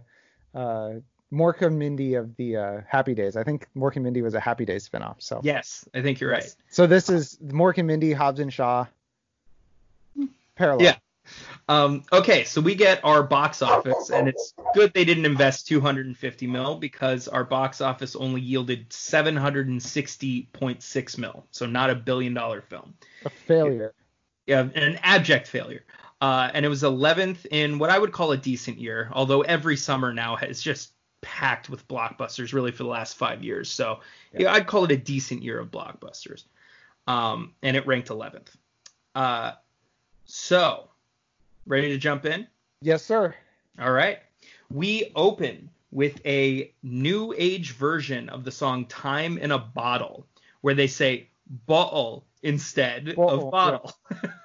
uh 0.54 0.94
Mork 1.32 1.62
and 1.62 1.78
Mindy 1.78 2.14
of 2.14 2.36
the 2.36 2.56
uh, 2.56 2.80
Happy 2.88 3.14
Days. 3.14 3.36
I 3.36 3.44
think 3.44 3.68
Mork 3.76 3.94
and 3.96 4.04
Mindy 4.04 4.22
was 4.22 4.34
a 4.34 4.40
Happy 4.40 4.64
Days 4.64 4.88
spinoff. 4.88 5.16
So 5.18 5.40
yes, 5.42 5.86
I 5.94 6.02
think 6.02 6.20
you're 6.20 6.30
right. 6.30 6.54
So 6.70 6.86
this 6.86 7.10
is 7.10 7.38
Mork 7.44 7.78
and 7.78 7.86
Mindy, 7.86 8.12
Hobbs 8.12 8.40
and 8.40 8.52
Shaw. 8.52 8.86
Parallel. 10.56 10.84
Yeah. 10.84 10.96
Um, 11.68 12.02
okay, 12.10 12.44
so 12.44 12.62
we 12.62 12.74
get 12.74 13.04
our 13.04 13.22
box 13.22 13.60
office, 13.60 14.10
and 14.10 14.28
it's 14.28 14.54
good 14.74 14.94
they 14.94 15.04
didn't 15.04 15.26
invest 15.26 15.68
250 15.68 16.46
mil 16.46 16.76
because 16.76 17.28
our 17.28 17.44
box 17.44 17.82
office 17.82 18.16
only 18.16 18.40
yielded 18.40 18.88
760.6 18.88 21.18
mil, 21.18 21.44
so 21.50 21.66
not 21.66 21.90
a 21.90 21.94
billion 21.94 22.32
dollar 22.32 22.62
film. 22.62 22.94
A 23.26 23.30
failure. 23.30 23.92
An 24.48 24.98
abject 25.02 25.46
failure. 25.46 25.84
Uh, 26.20 26.50
and 26.52 26.64
it 26.64 26.68
was 26.68 26.82
11th 26.82 27.46
in 27.50 27.78
what 27.78 27.90
I 27.90 27.98
would 27.98 28.12
call 28.12 28.32
a 28.32 28.36
decent 28.36 28.78
year, 28.78 29.08
although 29.12 29.42
every 29.42 29.76
summer 29.76 30.12
now 30.12 30.34
has 30.36 30.60
just 30.60 30.92
packed 31.20 31.68
with 31.68 31.86
blockbusters 31.88 32.52
really 32.52 32.72
for 32.72 32.82
the 32.82 32.88
last 32.88 33.16
five 33.16 33.42
years. 33.44 33.70
So 33.70 34.00
yeah, 34.32 34.52
I'd 34.52 34.66
call 34.66 34.84
it 34.84 34.90
a 34.90 34.96
decent 34.96 35.42
year 35.42 35.58
of 35.60 35.70
blockbusters. 35.70 36.44
Um, 37.06 37.54
and 37.62 37.76
it 37.76 37.86
ranked 37.86 38.08
11th. 38.08 38.48
Uh, 39.14 39.52
so, 40.26 40.88
ready 41.66 41.88
to 41.88 41.98
jump 41.98 42.26
in? 42.26 42.46
Yes, 42.82 43.04
sir. 43.04 43.34
All 43.80 43.92
right. 43.92 44.18
We 44.70 45.10
open 45.16 45.70
with 45.90 46.20
a 46.26 46.72
new 46.82 47.34
age 47.36 47.72
version 47.72 48.28
of 48.28 48.44
the 48.44 48.50
song 48.50 48.84
Time 48.86 49.38
in 49.38 49.52
a 49.52 49.58
Bottle, 49.58 50.26
where 50.60 50.74
they 50.74 50.86
say 50.86 51.28
bottle 51.48 52.26
instead 52.42 53.16
Bottle, 53.16 53.46
of 53.46 53.50
bottle. 53.50 53.92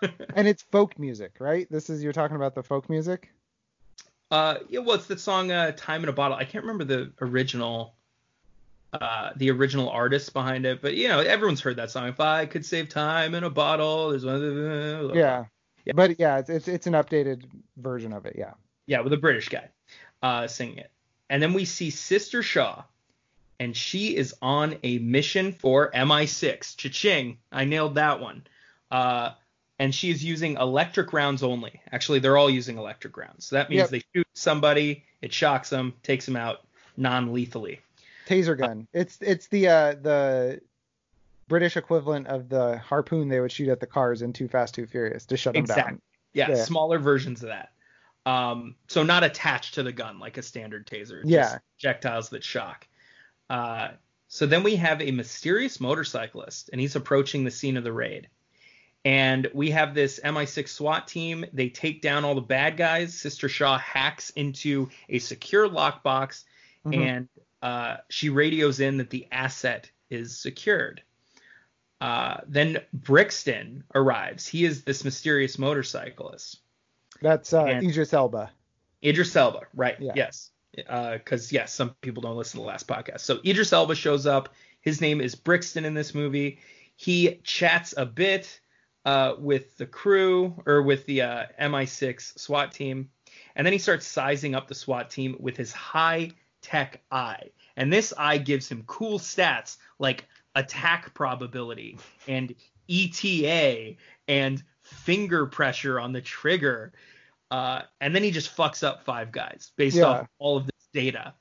And 0.36 0.48
it's 0.48 0.63
folk 0.63 0.98
music, 0.98 1.36
right? 1.39 1.67
This 1.69 1.89
is 1.89 2.03
you're 2.03 2.13
talking 2.13 2.36
about 2.36 2.55
the 2.55 2.63
folk 2.63 2.89
music. 2.89 3.31
uh, 4.31 4.55
yeah, 4.69 4.79
well, 4.79 4.95
it's 4.95 5.05
the 5.07 5.17
song 5.17 5.51
uh, 5.51 5.72
Time 5.77 6.03
in 6.03 6.10
a 6.10 6.13
Bottle. 6.13 6.36
I 6.38 6.43
can't 6.43 6.63
remember 6.63 6.83
the 6.83 7.12
original. 7.22 7.95
Uh, 8.93 9.31
the 9.38 9.50
original 9.50 9.89
artist 9.89 10.33
behind 10.33 10.67
it, 10.67 10.79
but 10.79 10.93
you 10.95 11.07
know 11.07 11.19
everyone's 11.19 11.60
heard 11.60 11.77
that 11.77 11.89
song. 11.89 12.07
If 12.10 12.19
I 12.19 12.45
could 12.45 12.63
save 12.63 12.89
time 12.89 13.33
in 13.33 13.43
a 13.43 13.50
bottle, 13.50 14.10
there's 14.12 14.24
one. 14.24 15.15
Yeah. 15.15 15.45
Yeah. 15.86 15.93
But 15.95 16.19
yeah, 16.19 16.38
it's, 16.38 16.50
it's 16.51 16.67
it's 16.67 16.86
an 16.86 16.93
updated 16.93 17.43
version 17.77 18.13
of 18.13 18.27
it. 18.27 18.36
Yeah. 18.38 18.53
Yeah, 18.86 19.00
with 19.00 19.12
a 19.13 19.17
British 19.17 19.50
guy 19.50 19.69
uh, 20.22 20.45
singing 20.45 20.77
it. 20.77 20.91
And 21.29 21.41
then 21.41 21.53
we 21.53 21.65
see 21.65 21.89
Sister 21.89 22.43
Shaw, 22.43 22.83
and 23.60 23.75
she 23.75 24.15
is 24.15 24.33
on 24.41 24.77
a 24.83 24.98
mission 25.00 25.51
for 25.53 25.91
MI6. 25.91 26.75
Cha-ching! 26.77 27.38
I 27.51 27.65
nailed 27.65 27.95
that 27.95 28.19
one. 28.19 28.45
Uh, 28.91 29.31
and 29.79 29.93
she 29.93 30.12
is 30.12 30.24
using 30.24 30.55
electric 30.57 31.13
rounds 31.13 31.41
only. 31.43 31.81
Actually, 31.91 32.19
they're 32.19 32.38
all 32.38 32.50
using 32.50 32.77
electric 32.77 33.17
rounds. 33.17 33.45
So 33.48 33.55
that 33.55 33.69
means 33.69 33.79
Yep. 33.81 33.89
they 33.89 34.03
shoot 34.13 34.27
somebody, 34.33 35.03
it 35.22 35.33
shocks 35.33 35.69
them, 35.69 35.93
takes 36.03 36.25
them 36.25 36.36
out 36.36 36.65
non-lethally. 36.95 37.79
Taser 38.27 38.57
gun. 38.57 38.88
It's 38.93 39.17
it's 39.22 39.48
the 39.48 39.67
uh 39.67 39.95
the 39.95 40.62
British 41.50 41.75
equivalent 41.75 42.27
of 42.27 42.48
the 42.50 42.77
harpoon 42.77 43.27
they 43.27 43.39
would 43.41 43.51
shoot 43.51 43.67
at 43.67 43.79
the 43.81 43.88
cars 43.88 44.22
in 44.22 44.31
Too 44.31 44.48
Fast 44.48 44.75
Too 44.75 44.86
Furious 44.86 45.25
to 45.25 45.36
shut 45.38 45.53
them 45.55 45.62
Exactly. 45.63 45.83
down. 45.93 46.01
Yeah, 46.33 46.50
Yeah. 46.51 46.63
smaller 46.63 47.00
versions 47.00 47.43
of 47.43 47.50
that. 47.50 47.72
Um, 48.25 48.75
so 48.88 49.03
not 49.03 49.24
attached 49.25 49.74
to 49.74 49.83
the 49.83 49.91
gun 49.91 50.19
like 50.19 50.38
a 50.38 50.41
standard 50.41 50.88
taser. 50.88 51.22
Yeah. 51.25 51.57
projectiles 51.77 52.29
that 52.29 52.43
shock. 52.43 52.88
Uh, 53.50 53.89
so 54.27 54.45
then 54.45 54.63
we 54.63 54.75
have 54.77 55.01
a 55.01 55.12
mysterious 55.12 55.79
motorcyclist, 55.79 56.69
and 56.71 56.81
he's 56.81 56.95
approaching 56.95 57.43
the 57.43 57.51
scene 57.51 57.77
of 57.77 57.83
the 57.83 57.93
raid. 57.93 58.27
And 59.05 59.50
we 59.53 59.71
have 59.71 59.93
this 59.93 60.19
MI6 60.23 60.69
SWAT 60.69 61.07
team. 61.07 61.45
They 61.53 61.69
take 61.69 62.01
down 62.01 62.23
all 62.23 62.35
the 62.35 62.41
bad 62.41 62.77
guys. 62.77 63.13
Sister 63.13 63.50
Shaw 63.50 63.77
hacks 63.77 64.29
into 64.31 64.89
a 65.09 65.19
secure 65.19 65.67
lockbox, 65.69 66.45
Mhm. 66.85 66.97
and 67.05 67.29
uh, 67.62 67.97
she 68.09 68.29
radios 68.29 68.79
in 68.79 68.97
that 68.97 69.09
the 69.09 69.27
asset 69.31 69.89
is 70.09 70.38
secured. 70.38 71.01
Uh, 72.01 72.38
then 72.47 72.79
Brixton 72.91 73.83
arrives. 73.95 74.47
He 74.47 74.65
is 74.65 74.83
this 74.83 75.03
mysterious 75.05 75.57
motorcyclist. 75.57 76.59
That's 77.21 77.53
uh, 77.53 77.65
And- 77.65 77.88
Idris 77.88 78.13
Elba. 78.13 78.51
Idris 79.03 79.35
Elba, 79.35 79.62
right? 79.73 79.95
Yeah. 80.00 80.13
Yes. 80.15 80.51
Because 80.75 81.51
yes, 81.51 81.73
some 81.73 81.91
people 82.01 82.21
don't 82.21 82.37
listen 82.37 82.59
to 82.59 82.63
the 82.63 82.67
last 82.67 82.87
podcast. 82.87 83.21
So 83.21 83.39
Idris 83.45 83.73
Elba 83.73 83.95
shows 83.95 84.25
up. 84.25 84.49
His 84.81 85.01
name 85.01 85.21
is 85.21 85.35
Brixton 85.35 85.85
in 85.85 85.93
this 85.93 86.13
movie. 86.13 86.59
He 86.95 87.39
chats 87.43 87.93
a 87.95 88.05
bit 88.05 88.59
uh, 89.05 89.33
with 89.37 89.77
the 89.77 89.85
crew 89.85 90.61
or 90.65 90.81
with 90.81 91.05
the 91.05 91.21
uh, 91.21 91.45
MI6 91.59 92.39
SWAT 92.39 92.71
team, 92.71 93.09
and 93.55 93.65
then 93.65 93.73
he 93.73 93.79
starts 93.79 94.07
sizing 94.07 94.55
up 94.55 94.67
the 94.67 94.75
SWAT 94.75 95.09
team 95.09 95.35
with 95.39 95.57
his 95.57 95.71
high 95.71 96.31
tech 96.61 97.01
eye. 97.11 97.49
And 97.75 97.91
this 97.91 98.13
eye 98.17 98.37
gives 98.37 98.69
him 98.69 98.83
cool 98.87 99.19
stats 99.19 99.77
like 99.99 100.25
attack 100.55 101.13
probability 101.13 101.97
and 102.27 102.55
ETA 102.89 103.95
and 104.27 104.63
finger 104.81 105.45
pressure 105.45 105.99
on 105.99 106.13
the 106.13 106.21
trigger. 106.21 106.93
Uh, 107.51 107.81
and 108.01 108.15
then 108.15 108.23
he 108.23 108.31
just 108.31 108.55
fucks 108.55 108.83
up 108.83 109.03
five 109.05 109.31
guys 109.31 109.71
based 109.75 109.97
Yeah. 109.97 110.05
off 110.05 110.27
all 110.39 110.57
of 110.57 110.65
this 110.65 110.88
data. 110.93 111.33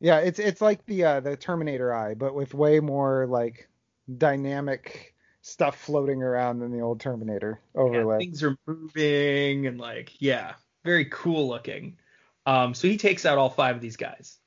Yeah, 0.00 0.18
it's 0.18 0.38
it's 0.38 0.60
like 0.60 0.84
the 0.86 1.04
uh, 1.04 1.20
the 1.20 1.36
Terminator 1.36 1.94
eye, 1.94 2.14
but 2.14 2.34
with 2.34 2.52
way 2.52 2.80
more 2.80 3.26
like 3.26 3.68
dynamic 4.18 5.14
stuff 5.42 5.76
floating 5.78 6.22
around 6.22 6.58
than 6.58 6.72
the 6.72 6.80
old 6.80 7.00
Terminator 7.00 7.60
Yeah, 7.74 7.80
overlay. 7.80 8.18
things 8.18 8.42
are 8.42 8.56
moving 8.66 9.66
and 9.66 9.78
like, 9.80 10.20
yeah, 10.20 10.54
very 10.84 11.06
cool 11.06 11.48
looking. 11.48 11.96
Um, 12.46 12.74
so 12.74 12.88
he 12.88 12.98
takes 12.98 13.24
out 13.24 13.38
all 13.38 13.48
five 13.50 13.76
of 13.76 13.80
these 13.82 13.96
guys, 13.96 14.38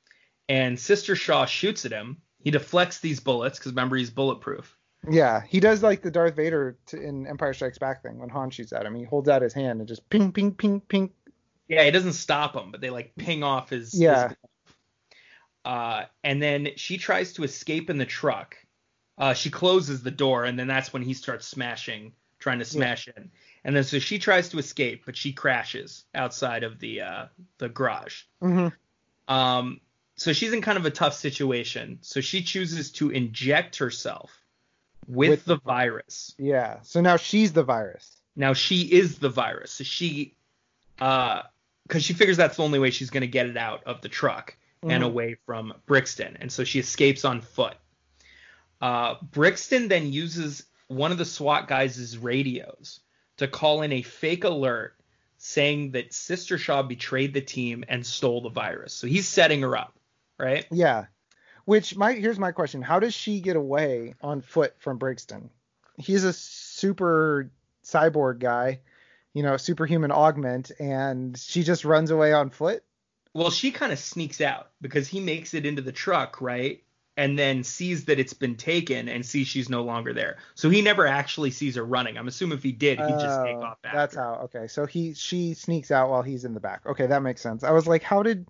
and 0.48 0.78
Sister 0.78 1.16
Shaw 1.16 1.46
shoots 1.46 1.84
at 1.84 1.92
him. 1.92 2.18
He 2.40 2.50
deflects 2.52 3.00
these 3.00 3.18
bullets 3.18 3.58
because 3.58 3.72
remember 3.72 3.96
he's 3.96 4.10
bulletproof. 4.10 4.77
Yeah, 5.08 5.42
he 5.46 5.60
does 5.60 5.82
like 5.82 6.02
the 6.02 6.10
Darth 6.10 6.34
Vader 6.34 6.76
to, 6.86 7.00
in 7.00 7.26
Empire 7.26 7.52
Strikes 7.54 7.78
Back 7.78 8.02
thing 8.02 8.18
when 8.18 8.28
Han 8.30 8.50
shoots 8.50 8.72
at 8.72 8.84
him. 8.84 8.94
He 8.94 9.04
holds 9.04 9.28
out 9.28 9.42
his 9.42 9.54
hand 9.54 9.80
and 9.80 9.88
just 9.88 10.08
ping, 10.10 10.32
ping, 10.32 10.52
ping, 10.52 10.80
ping. 10.80 11.10
Yeah, 11.68 11.84
he 11.84 11.90
doesn't 11.90 12.14
stop 12.14 12.56
him, 12.56 12.70
but 12.72 12.80
they 12.80 12.90
like 12.90 13.14
ping 13.16 13.42
off 13.42 13.70
his. 13.70 13.92
his 13.92 14.00
Yeah. 14.00 14.32
uh, 15.64 16.04
and 16.24 16.42
then 16.42 16.70
she 16.76 16.98
tries 16.98 17.34
to 17.34 17.44
escape 17.44 17.90
in 17.90 17.98
the 17.98 18.06
truck. 18.06 18.56
Uh, 19.18 19.34
she 19.34 19.50
closes 19.50 20.02
the 20.02 20.10
door, 20.10 20.44
and 20.44 20.58
then 20.58 20.66
that's 20.66 20.92
when 20.92 21.02
he 21.02 21.14
starts 21.14 21.46
smashing, 21.46 22.12
trying 22.38 22.58
to 22.60 22.64
smash 22.64 23.08
in. 23.16 23.30
And 23.64 23.74
then 23.74 23.84
so 23.84 23.98
she 23.98 24.18
tries 24.18 24.48
to 24.50 24.58
escape, 24.58 25.04
but 25.06 25.16
she 25.16 25.32
crashes 25.32 26.04
outside 26.14 26.62
of 26.64 26.78
the 26.78 27.02
uh, 27.02 27.26
the 27.58 27.68
garage. 27.68 28.22
hmm 28.40 28.68
Um, 29.26 29.80
so 30.16 30.32
she's 30.32 30.52
in 30.52 30.62
kind 30.62 30.78
of 30.78 30.86
a 30.86 30.90
tough 30.90 31.14
situation. 31.14 31.98
So 32.02 32.20
she 32.20 32.42
chooses 32.42 32.90
to 32.92 33.10
inject 33.10 33.76
herself 33.76 34.30
with, 35.08 35.30
With 35.30 35.44
the 35.46 35.56
virus. 35.58 36.34
Yeah. 36.38 36.80
So 36.82 37.00
now 37.00 37.16
she's 37.16 37.52
the 37.52 37.62
virus. 37.64 38.16
Now 38.36 38.52
she 38.52 38.82
is 38.82 39.18
the 39.18 39.28
virus. 39.30 39.72
So 39.72 39.82
she, 39.84 40.36
uh, 41.00 41.42
because 41.86 42.04
she 42.04 42.12
figures 42.12 42.36
that's 42.36 42.58
the 42.58 42.62
only 42.62 42.78
way 42.78 42.90
she's 42.90 43.10
gonna 43.10 43.26
get 43.26 43.46
it 43.46 43.56
out 43.56 43.82
of 43.84 44.00
the 44.02 44.08
truck 44.08 44.56
and 44.82 45.02
Mhm. 45.02 45.06
away 45.06 45.36
from 45.46 45.72
Brixton, 45.86 46.36
and 46.38 46.52
so 46.52 46.62
she 46.62 46.78
escapes 46.78 47.24
on 47.24 47.40
foot. 47.40 47.74
Uh, 48.80 49.16
Brixton 49.22 49.88
then 49.88 50.12
uses 50.12 50.64
one 50.86 51.10
of 51.10 51.18
the 51.18 51.24
SWAT 51.24 51.66
guys' 51.66 52.16
radios 52.16 53.00
to 53.38 53.48
call 53.48 53.82
in 53.82 53.92
a 53.92 54.02
fake 54.02 54.44
alert 54.44 54.94
saying 55.38 55.92
that 55.92 56.12
Sister 56.12 56.58
Shaw 56.58 56.82
betrayed 56.82 57.32
the 57.34 57.40
team 57.40 57.84
and 57.88 58.04
stole 58.06 58.40
the 58.40 58.48
virus. 58.50 58.92
So 58.92 59.06
he's 59.06 59.26
setting 59.28 59.62
her 59.62 59.76
up, 59.76 59.96
right? 60.38 60.66
Yeah. 60.70 61.06
Which 61.68 61.94
my 61.98 62.14
here's 62.14 62.38
my 62.38 62.52
question: 62.52 62.80
How 62.80 62.98
does 62.98 63.12
she 63.12 63.40
get 63.40 63.54
away 63.54 64.14
on 64.22 64.40
foot 64.40 64.74
from 64.78 64.96
Brixton? 64.96 65.50
He's 65.98 66.24
a 66.24 66.32
super 66.32 67.50
cyborg 67.84 68.38
guy, 68.38 68.80
you 69.34 69.42
know, 69.42 69.58
superhuman 69.58 70.10
augment, 70.10 70.70
and 70.80 71.36
she 71.36 71.62
just 71.62 71.84
runs 71.84 72.10
away 72.10 72.32
on 72.32 72.48
foot. 72.48 72.84
Well, 73.34 73.50
she 73.50 73.70
kind 73.70 73.92
of 73.92 73.98
sneaks 73.98 74.40
out 74.40 74.70
because 74.80 75.08
he 75.08 75.20
makes 75.20 75.52
it 75.52 75.66
into 75.66 75.82
the 75.82 75.92
truck, 75.92 76.40
right? 76.40 76.82
And 77.18 77.38
then 77.38 77.62
sees 77.64 78.06
that 78.06 78.18
it's 78.18 78.32
been 78.32 78.54
taken 78.54 79.06
and 79.10 79.26
sees 79.26 79.46
she's 79.46 79.68
no 79.68 79.82
longer 79.82 80.14
there. 80.14 80.38
So 80.54 80.70
he 80.70 80.80
never 80.80 81.06
actually 81.06 81.50
sees 81.50 81.76
her 81.76 81.84
running. 81.84 82.16
I'm 82.16 82.28
assuming 82.28 82.56
if 82.56 82.64
he 82.64 82.72
did, 82.72 82.98
he'd 82.98 83.18
just 83.18 83.44
take 83.44 83.56
Oh, 83.56 83.64
off 83.64 83.78
after. 83.84 83.98
That's 83.98 84.14
how. 84.14 84.40
Okay, 84.44 84.68
so 84.68 84.86
he 84.86 85.12
she 85.12 85.52
sneaks 85.52 85.90
out 85.90 86.08
while 86.08 86.22
he's 86.22 86.46
in 86.46 86.54
the 86.54 86.60
back. 86.60 86.86
Okay, 86.86 87.08
that 87.08 87.22
makes 87.22 87.42
sense. 87.42 87.62
I 87.62 87.72
was 87.72 87.86
like, 87.86 88.02
how 88.02 88.22
did? 88.22 88.46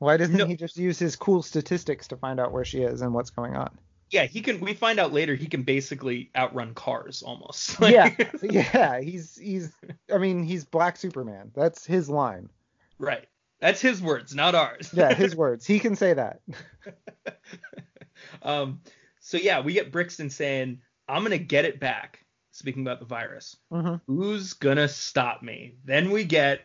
Why 0.00 0.16
doesn't 0.16 0.36
No. 0.36 0.46
he 0.46 0.56
just 0.56 0.76
use 0.76 0.98
his 0.98 1.14
cool 1.14 1.42
statistics 1.42 2.08
to 2.08 2.16
find 2.16 2.40
out 2.40 2.52
where 2.52 2.64
she 2.64 2.80
is 2.82 3.02
and 3.02 3.12
what's 3.14 3.30
going 3.30 3.54
on? 3.54 3.78
Yeah, 4.10 4.24
he 4.24 4.40
can. 4.40 4.58
We 4.58 4.74
find 4.74 4.98
out 4.98 5.12
later 5.12 5.34
he 5.36 5.46
can 5.46 5.62
basically 5.62 6.30
outrun 6.34 6.74
cars 6.74 7.22
almost. 7.22 7.78
yeah, 7.82 8.12
yeah. 8.42 9.00
He's 9.00 9.36
he's. 9.36 9.72
I 10.12 10.18
mean, 10.18 10.42
he's 10.42 10.64
Black 10.64 10.96
Superman. 10.96 11.52
That's 11.54 11.86
his 11.86 12.10
line. 12.10 12.48
right. 12.98 13.26
That's 13.60 13.80
his 13.82 14.00
words, 14.00 14.34
not 14.34 14.54
ours. 14.54 14.90
Yeah, 14.94 15.12
his 15.12 15.36
words. 15.44 15.66
He 15.66 15.78
can 15.78 15.94
say 15.94 16.14
that. 16.14 16.40
um. 18.42 18.80
So 19.20 19.36
yeah, 19.36 19.60
we 19.60 19.74
get 19.74 19.92
Brixton 19.92 20.30
saying, 20.30 20.80
"I'm 21.08 21.22
gonna 21.22 21.38
get 21.38 21.64
it 21.64 21.78
back." 21.78 22.24
Speaking 22.52 22.82
about 22.82 22.98
the 22.98 23.06
virus, 23.06 23.56
hmm 23.70 23.96
who's 24.06 24.54
gonna 24.54 24.88
stop 24.88 25.42
me? 25.42 25.74
Then 25.84 26.10
we 26.10 26.24
get 26.24 26.62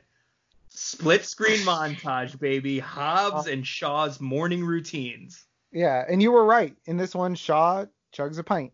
split 0.75 1.25
screen 1.25 1.60
montage, 1.65 2.39
baby. 2.39 2.79
Hobbs 2.79 3.48
oh. 3.48 3.51
and 3.51 3.65
Shaw's 3.65 4.20
morning 4.20 4.63
routines. 4.63 5.46
Yeah, 5.72 6.05
and 6.08 6.22
you 6.22 6.32
were 6.32 6.46
right. 6.46 6.75
In 6.86 6.98
this 6.98 7.13
one, 7.13 7.36
Shaw 7.36 7.86
chugs 8.15 8.39
a 8.39 8.44
pint. 8.44 8.74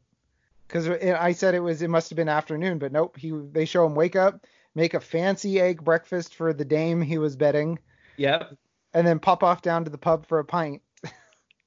Because 0.68 0.88
I 0.88 1.34
said 1.34 1.54
it 1.54 1.60
was 1.60 1.82
it 1.82 1.90
must 1.90 2.10
have 2.10 2.16
been 2.16 2.30
afternoon, 2.30 2.80
but 2.80 2.94
nope. 2.94 3.18
He 3.18 3.32
they 3.52 3.66
show 3.66 3.86
him 3.86 3.94
wake 3.94 4.16
up, 4.16 4.46
make 4.74 4.94
a 4.94 5.02
fancy 5.02 5.60
egg 5.60 5.84
breakfast 5.84 6.36
for 6.36 6.54
the 6.54 6.64
dame 6.64 7.02
he 7.02 7.18
was 7.18 7.36
betting, 7.36 7.78
Yep. 8.16 8.56
and 8.94 9.06
then 9.06 9.20
pop 9.20 9.44
off 9.44 9.62
down 9.62 9.84
to 9.84 9.90
the 9.90 9.98
pub 9.98 10.26
for 10.28 10.40
a 10.40 10.46
pint. 10.46 10.82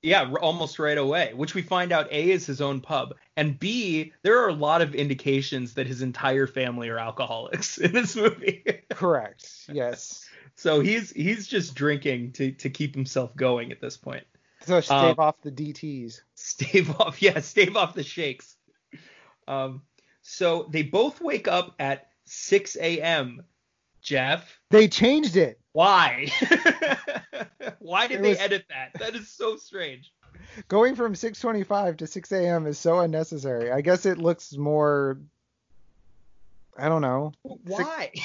Yeah, 0.04 0.24
r- 0.30 0.38
almost 0.38 0.78
right 0.78 0.98
away, 0.98 1.32
which 1.34 1.54
we 1.54 1.62
find 1.62 1.90
out 1.90 2.12
A 2.12 2.30
is 2.30 2.44
his 2.44 2.60
own 2.60 2.80
pub, 2.82 3.14
and 3.36 3.58
B, 3.58 4.12
there 4.22 4.38
are 4.42 4.48
a 4.48 4.52
lot 4.54 4.82
of 4.82 4.94
indications 4.94 5.74
that 5.74 5.86
his 5.86 6.02
entire 6.02 6.46
family 6.46 6.90
are 6.90 6.98
alcoholics 6.98 7.78
in 7.84 7.92
this 7.92 8.14
movie. 8.14 8.62
Correct. 8.90 9.48
Yes. 9.72 10.28
so 10.56 10.80
he's 10.80 11.10
he's 11.10 11.46
just 11.46 11.74
drinking 11.74 12.32
to 12.32 12.52
to 12.52 12.68
keep 12.70 12.94
himself 12.94 13.34
going 13.34 13.72
at 13.72 13.80
this 13.80 13.96
point. 13.96 14.24
So 14.66 14.80
stave 14.80 15.18
Um, 15.18 15.24
off 15.24 15.40
the 15.42 15.50
DTs. 15.50 16.20
Stave 16.34 16.90
off, 17.00 17.20
yeah, 17.22 17.40
stave 17.40 17.76
off 17.76 17.94
the 17.94 18.02
shakes. 18.02 18.56
Um, 19.48 19.82
so 20.22 20.68
they 20.70 20.82
both 20.82 21.20
wake 21.20 21.48
up 21.48 21.74
at 21.78 22.08
6 22.24 22.76
a.m. 22.76 23.42
Jeff. 24.02 24.58
They 24.70 24.88
changed 24.88 25.36
it. 25.36 25.60
Why? 25.74 26.28
Why 27.80 28.06
did 28.06 28.20
It 28.20 28.22
they 28.22 28.38
edit 28.38 28.64
that? 28.68 28.92
That 29.00 29.16
is 29.16 29.28
so 29.28 29.56
strange. 29.56 30.12
Going 30.68 30.94
from 30.94 31.14
6:25 31.14 31.96
to 31.98 32.06
6 32.06 32.32
a.m. 32.32 32.66
is 32.68 32.78
so 32.78 33.00
unnecessary. 33.00 33.72
I 33.72 33.80
guess 33.80 34.06
it 34.06 34.18
looks 34.18 34.56
more. 34.56 35.18
I 36.78 36.88
don't 36.88 37.02
know. 37.02 37.32
Why? 37.42 38.12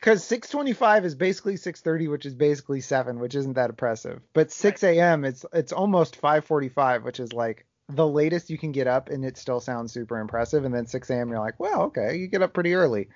Because 0.00 0.22
6:25 0.22 1.04
is 1.04 1.16
basically 1.16 1.54
6:30, 1.54 2.08
which 2.08 2.26
is 2.26 2.34
basically 2.34 2.80
seven, 2.80 3.18
which 3.18 3.34
isn't 3.34 3.54
that 3.54 3.70
impressive. 3.70 4.20
But 4.34 4.52
6 4.52 4.84
a.m. 4.84 5.24
it's 5.24 5.44
it's 5.52 5.72
almost 5.72 6.20
5:45, 6.20 7.02
which 7.02 7.18
is 7.18 7.32
like 7.32 7.66
the 7.88 8.06
latest 8.06 8.48
you 8.48 8.56
can 8.56 8.70
get 8.70 8.86
up, 8.86 9.08
and 9.10 9.24
it 9.24 9.36
still 9.36 9.58
sounds 9.58 9.92
super 9.92 10.18
impressive. 10.18 10.64
And 10.64 10.72
then 10.72 10.86
6 10.86 11.10
a.m. 11.10 11.30
you're 11.30 11.40
like, 11.40 11.58
well, 11.58 11.82
okay, 11.84 12.16
you 12.18 12.28
get 12.28 12.42
up 12.42 12.52
pretty 12.52 12.74
early. 12.74 13.08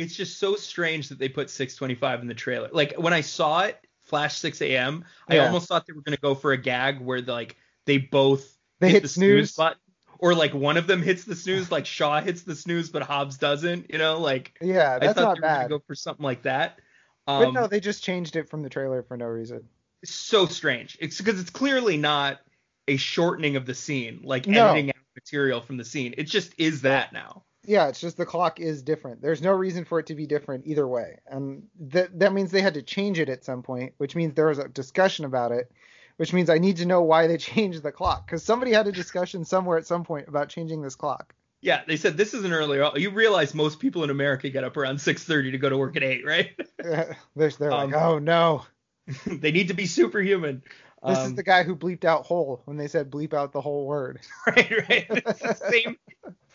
It's 0.00 0.14
just 0.16 0.38
so 0.38 0.56
strange 0.56 1.08
that 1.08 1.18
they 1.18 1.28
put 1.28 1.50
625 1.50 2.20
in 2.22 2.26
the 2.28 2.34
trailer. 2.34 2.68
Like 2.72 2.94
when 2.96 3.12
I 3.12 3.20
saw 3.20 3.60
it 3.62 3.78
flash 4.00 4.38
6 4.38 4.60
a.m., 4.62 5.04
I 5.28 5.38
almost 5.38 5.68
thought 5.68 5.86
they 5.86 5.92
were 5.92 6.02
gonna 6.02 6.16
go 6.16 6.34
for 6.34 6.52
a 6.52 6.56
gag 6.58 7.00
where 7.00 7.20
like 7.20 7.56
they 7.86 7.98
both 7.98 8.56
They 8.80 8.90
hit 8.90 9.02
the 9.02 9.08
snooze. 9.08 9.52
button, 9.52 9.78
or 10.18 10.34
like 10.34 10.52
one 10.54 10.76
of 10.76 10.86
them 10.86 11.02
hits 11.02 11.24
the 11.24 11.36
snooze, 11.36 11.70
like 11.70 11.86
Shaw 11.86 12.20
hits 12.20 12.42
the 12.42 12.54
snooze, 12.56 12.90
but 12.90 13.02
Hobbs 13.02 13.38
doesn't. 13.38 13.90
You 13.90 13.98
know, 13.98 14.18
like 14.18 14.54
Yeah, 14.60 14.98
that's 14.98 15.12
I 15.18 15.22
thought 15.22 15.22
not 15.22 15.36
they 15.36 15.40
were 15.40 15.46
gonna 15.48 15.60
bad. 15.60 15.68
go 15.70 15.78
for 15.86 15.94
something 15.94 16.24
like 16.24 16.42
that. 16.42 16.80
but 17.26 17.48
Um, 17.48 17.54
no, 17.54 17.66
they 17.66 17.80
just 17.80 18.02
changed 18.02 18.36
it 18.36 18.48
from 18.48 18.62
the 18.62 18.68
trailer 18.68 19.02
for 19.02 19.16
no 19.16 19.26
reason. 19.26 19.68
so 20.04 20.46
strange. 20.46 20.96
It's 21.00 21.18
because 21.18 21.40
it's 21.40 21.50
clearly 21.50 21.96
not 21.96 22.40
a 22.88 22.96
shortening 22.96 23.56
of 23.56 23.66
the 23.66 23.74
scene, 23.74 24.20
like 24.24 24.46
No. 24.48 24.66
editing 24.66 24.90
out 24.90 24.96
material 25.14 25.60
from 25.60 25.76
the 25.76 25.84
scene. 25.84 26.14
It 26.18 26.24
just 26.24 26.54
is 26.58 26.82
that 26.82 27.12
now. 27.12 27.44
Yeah, 27.66 27.88
it's 27.88 28.00
just 28.00 28.16
the 28.16 28.26
clock 28.26 28.58
is 28.58 28.82
different. 28.82 29.20
There's 29.20 29.42
no 29.42 29.52
reason 29.52 29.84
for 29.84 29.98
it 29.98 30.06
to 30.06 30.14
be 30.14 30.26
different 30.26 30.66
either 30.66 30.88
way. 30.88 31.18
And 31.26 31.68
that 31.80 32.18
that 32.18 32.32
means 32.32 32.50
they 32.50 32.62
had 32.62 32.74
to 32.74 32.82
change 32.82 33.18
it 33.18 33.28
at 33.28 33.44
some 33.44 33.62
point, 33.62 33.94
which 33.98 34.16
means 34.16 34.34
there 34.34 34.46
was 34.46 34.58
a 34.58 34.68
discussion 34.68 35.24
about 35.26 35.52
it, 35.52 35.70
which 36.16 36.32
means 36.32 36.48
I 36.48 36.58
need 36.58 36.78
to 36.78 36.86
know 36.86 37.02
why 37.02 37.26
they 37.26 37.36
changed 37.38 37.82
the 37.82 37.92
clock 37.92 38.28
cuz 38.28 38.42
somebody 38.42 38.72
had 38.72 38.86
a 38.86 38.92
discussion 38.92 39.44
somewhere 39.44 39.76
at 39.78 39.86
some 39.86 40.04
point 40.04 40.28
about 40.28 40.48
changing 40.48 40.80
this 40.82 40.96
clock. 40.96 41.34
Yeah, 41.60 41.82
they 41.86 41.98
said 41.98 42.16
this 42.16 42.32
is 42.32 42.44
an 42.44 42.52
earlier. 42.54 42.90
You 42.96 43.10
realize 43.10 43.54
most 43.54 43.78
people 43.78 44.04
in 44.04 44.10
America 44.10 44.48
get 44.48 44.64
up 44.64 44.78
around 44.78 44.96
6:30 44.96 45.52
to 45.52 45.58
go 45.58 45.68
to 45.68 45.76
work 45.76 45.96
at 45.96 46.02
eight, 46.02 46.24
right? 46.24 46.52
they're 46.78 47.16
they're 47.36 47.72
Um, 47.72 47.90
like, 47.90 47.94
"Oh 47.94 48.18
no. 48.18 48.64
they 49.26 49.52
need 49.52 49.68
to 49.68 49.74
be 49.74 49.86
superhuman. 49.86 50.62
This 51.04 51.18
Um, 51.18 51.26
is 51.26 51.34
the 51.34 51.42
guy 51.42 51.62
who 51.62 51.76
bleeped 51.76 52.04
out 52.04 52.24
whole 52.24 52.62
when 52.64 52.78
they 52.78 52.88
said 52.88 53.10
bleep 53.10 53.34
out 53.34 53.52
the 53.52 53.60
whole 53.60 53.86
word." 53.86 54.20
right, 54.46 54.88
right. 54.88 55.06
It's 55.10 55.40
the 55.40 55.54
same 55.70 55.96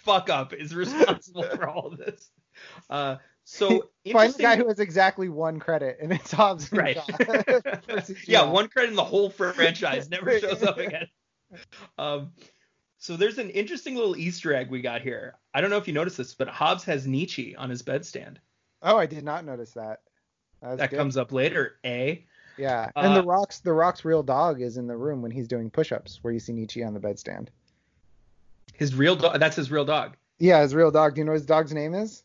fuck 0.06 0.30
up 0.30 0.54
is 0.54 0.74
responsible 0.74 1.44
for 1.44 1.68
all 1.68 1.88
of 1.88 1.98
this. 1.98 2.30
Uh, 2.90 3.18
so 3.44 3.90
Find 4.12 4.34
the 4.34 4.42
guy 4.42 4.56
who 4.56 4.68
has 4.68 4.80
exactly 4.80 5.30
one 5.30 5.60
credit 5.60 5.98
and 6.02 6.12
it's 6.14 6.32
Hobbs 6.32 6.72
and 6.72 6.80
right. 6.80 6.98
Yeah, 8.28 8.44
one 8.44 8.70
credit 8.70 8.92
in 8.92 8.96
the 8.96 9.04
whole 9.04 9.30
franchise 9.30 10.10
never 10.10 10.40
shows 10.40 10.64
up 10.64 10.78
again. 10.78 11.08
Um, 11.98 12.32
so 12.98 13.16
there's 13.18 13.38
an 13.38 13.50
interesting 13.52 13.96
little 13.96 14.18
Easter 14.18 14.54
egg 14.54 14.72
we 14.72 14.82
got 14.82 15.02
here. 15.02 15.36
I 15.54 15.62
don't 15.62 15.70
know 15.70 15.78
if 15.78 15.88
you 15.88 15.94
noticed 15.94 16.18
this, 16.18 16.34
but 16.34 16.48
Hobbs 16.48 16.84
has 16.86 17.06
Nietzsche 17.06 17.56
on 17.56 17.70
his 17.70 17.84
bedstand. 17.84 18.38
Oh, 18.82 18.98
I 18.98 19.06
did 19.06 19.24
not 19.24 19.46
notice 19.46 19.72
that. 19.74 20.02
That's 20.62 20.78
that 20.78 20.92
comes 20.92 21.16
up 21.18 21.32
later. 21.32 21.76
A. 21.86 22.26
Yeah, 22.58 22.90
and 22.96 23.16
the 23.16 23.20
Uh, 23.22 23.26
Rock's 23.26 23.60
the 23.60 23.74
Rock's 23.74 24.06
real 24.06 24.24
dog 24.24 24.62
is 24.62 24.78
in 24.78 24.88
the 24.88 24.96
room 24.98 25.22
when 25.22 25.32
he's 25.32 25.48
doing 25.48 25.70
push-ups, 25.70 26.20
where 26.24 26.34
you 26.34 26.40
see 26.40 26.54
Nietzsche 26.54 26.84
on 26.84 26.94
the 26.94 27.00
bedstand. 27.00 27.50
His 28.78 28.94
real 28.96 29.16
dog. 29.16 29.40
That's 29.40 29.56
his 29.56 29.72
real 29.72 29.86
dog. 29.86 30.16
Yeah, 30.40 30.62
his 30.62 30.76
real 30.76 30.92
dog. 30.92 31.16
Do 31.16 31.22
you 31.22 31.26
know 31.26 31.32
what 31.32 31.40
his 31.40 31.46
dog's 31.46 31.74
name 31.74 31.94
is? 31.94 32.24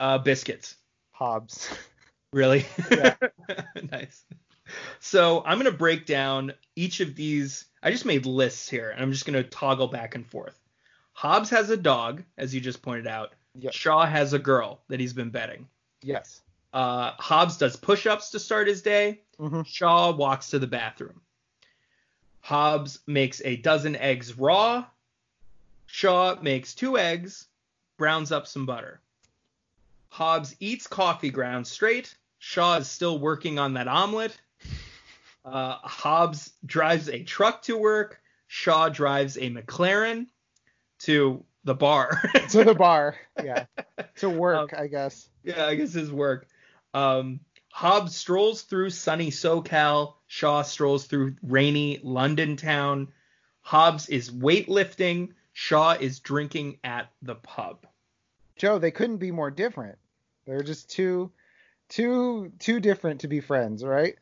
Uh, 0.00 0.18
biscuits. 0.18 0.76
Hobbs. 1.12 1.68
Really? 2.32 2.64
Yeah. 2.90 3.14
nice. 3.92 4.24
So 5.00 5.42
I'm 5.44 5.58
gonna 5.58 5.70
break 5.70 6.06
down 6.06 6.54
each 6.74 7.00
of 7.00 7.14
these. 7.14 7.66
I 7.82 7.90
just 7.90 8.06
made 8.06 8.24
lists 8.24 8.70
here, 8.70 8.88
and 8.88 9.02
I'm 9.02 9.12
just 9.12 9.26
gonna 9.26 9.42
toggle 9.42 9.88
back 9.88 10.14
and 10.14 10.26
forth. 10.26 10.58
Hobbs 11.12 11.50
has 11.50 11.68
a 11.68 11.76
dog, 11.76 12.22
as 12.38 12.54
you 12.54 12.62
just 12.62 12.80
pointed 12.80 13.06
out. 13.06 13.34
Yep. 13.58 13.74
Shaw 13.74 14.06
has 14.06 14.32
a 14.32 14.38
girl 14.38 14.80
that 14.88 14.98
he's 14.98 15.12
been 15.12 15.28
betting. 15.28 15.68
yes. 16.02 16.40
Uh, 16.72 17.10
Hobbs 17.18 17.58
does 17.58 17.76
push-ups 17.76 18.30
to 18.30 18.38
start 18.38 18.66
his 18.66 18.80
day. 18.80 19.20
Mm-hmm. 19.38 19.60
Shaw 19.66 20.12
walks 20.12 20.48
to 20.50 20.58
the 20.58 20.66
bathroom. 20.66 21.20
Hobbs 22.40 23.00
makes 23.06 23.42
a 23.44 23.56
dozen 23.56 23.94
eggs 23.96 24.38
raw. 24.38 24.86
Shaw 25.96 26.36
makes 26.40 26.74
two 26.74 26.96
eggs, 26.96 27.48
browns 27.98 28.32
up 28.32 28.46
some 28.46 28.64
butter. 28.64 29.02
Hobbs 30.08 30.56
eats 30.58 30.86
coffee 30.86 31.28
grounds 31.28 31.70
straight. 31.70 32.16
Shaw 32.38 32.78
is 32.78 32.88
still 32.88 33.18
working 33.18 33.58
on 33.58 33.74
that 33.74 33.88
omelet. 33.88 34.34
Uh, 35.44 35.74
Hobbs 35.82 36.50
drives 36.64 37.10
a 37.10 37.22
truck 37.22 37.60
to 37.64 37.76
work. 37.76 38.22
Shaw 38.46 38.88
drives 38.88 39.36
a 39.36 39.50
McLaren 39.50 40.28
to 41.00 41.44
the 41.64 41.74
bar. 41.74 42.22
To 42.52 42.64
the 42.64 42.74
bar. 42.74 43.16
Yeah. 43.44 43.66
To 44.16 44.28
Um, 44.30 44.36
work, 44.38 44.72
I 44.72 44.86
guess. 44.86 45.28
yeah, 45.44 45.66
I 45.66 45.74
guess 45.74 45.92
his 45.92 46.10
work. 46.10 46.46
Um, 46.94 47.40
Hobbs 47.70 48.16
strolls 48.16 48.62
through 48.62 48.88
sunny 48.90 49.30
SoCal. 49.30 50.14
Shaw 50.26 50.62
strolls 50.62 51.04
through 51.04 51.36
rainy 51.42 52.00
London 52.02 52.56
town. 52.56 53.08
Hobbs 53.60 54.08
is 54.08 54.30
weightlifting. 54.30 55.34
Shaw 55.52 55.92
is 55.92 56.20
drinking 56.20 56.78
at 56.84 57.10
the 57.22 57.34
pub. 57.34 57.86
Joe, 58.56 58.78
they 58.78 58.90
couldn't 58.90 59.18
be 59.18 59.30
more 59.30 59.50
different. 59.50 59.98
They're 60.46 60.62
just 60.62 60.90
too, 60.90 61.30
too, 61.88 62.52
too 62.58 62.80
different 62.80 63.20
to 63.20 63.28
be 63.28 63.40
friends, 63.40 63.84
right? 63.84 64.16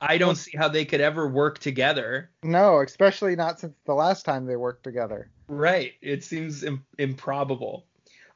I 0.00 0.16
don't 0.16 0.36
see 0.36 0.56
how 0.56 0.68
they 0.68 0.84
could 0.86 1.00
ever 1.02 1.28
work 1.28 1.58
together. 1.58 2.30
No, 2.42 2.80
especially 2.80 3.36
not 3.36 3.60
since 3.60 3.74
the 3.84 3.92
last 3.94 4.24
time 4.24 4.46
they 4.46 4.56
worked 4.56 4.82
together. 4.82 5.28
Right. 5.48 5.92
It 6.00 6.24
seems 6.24 6.64
Im- 6.64 6.84
improbable. 6.98 7.84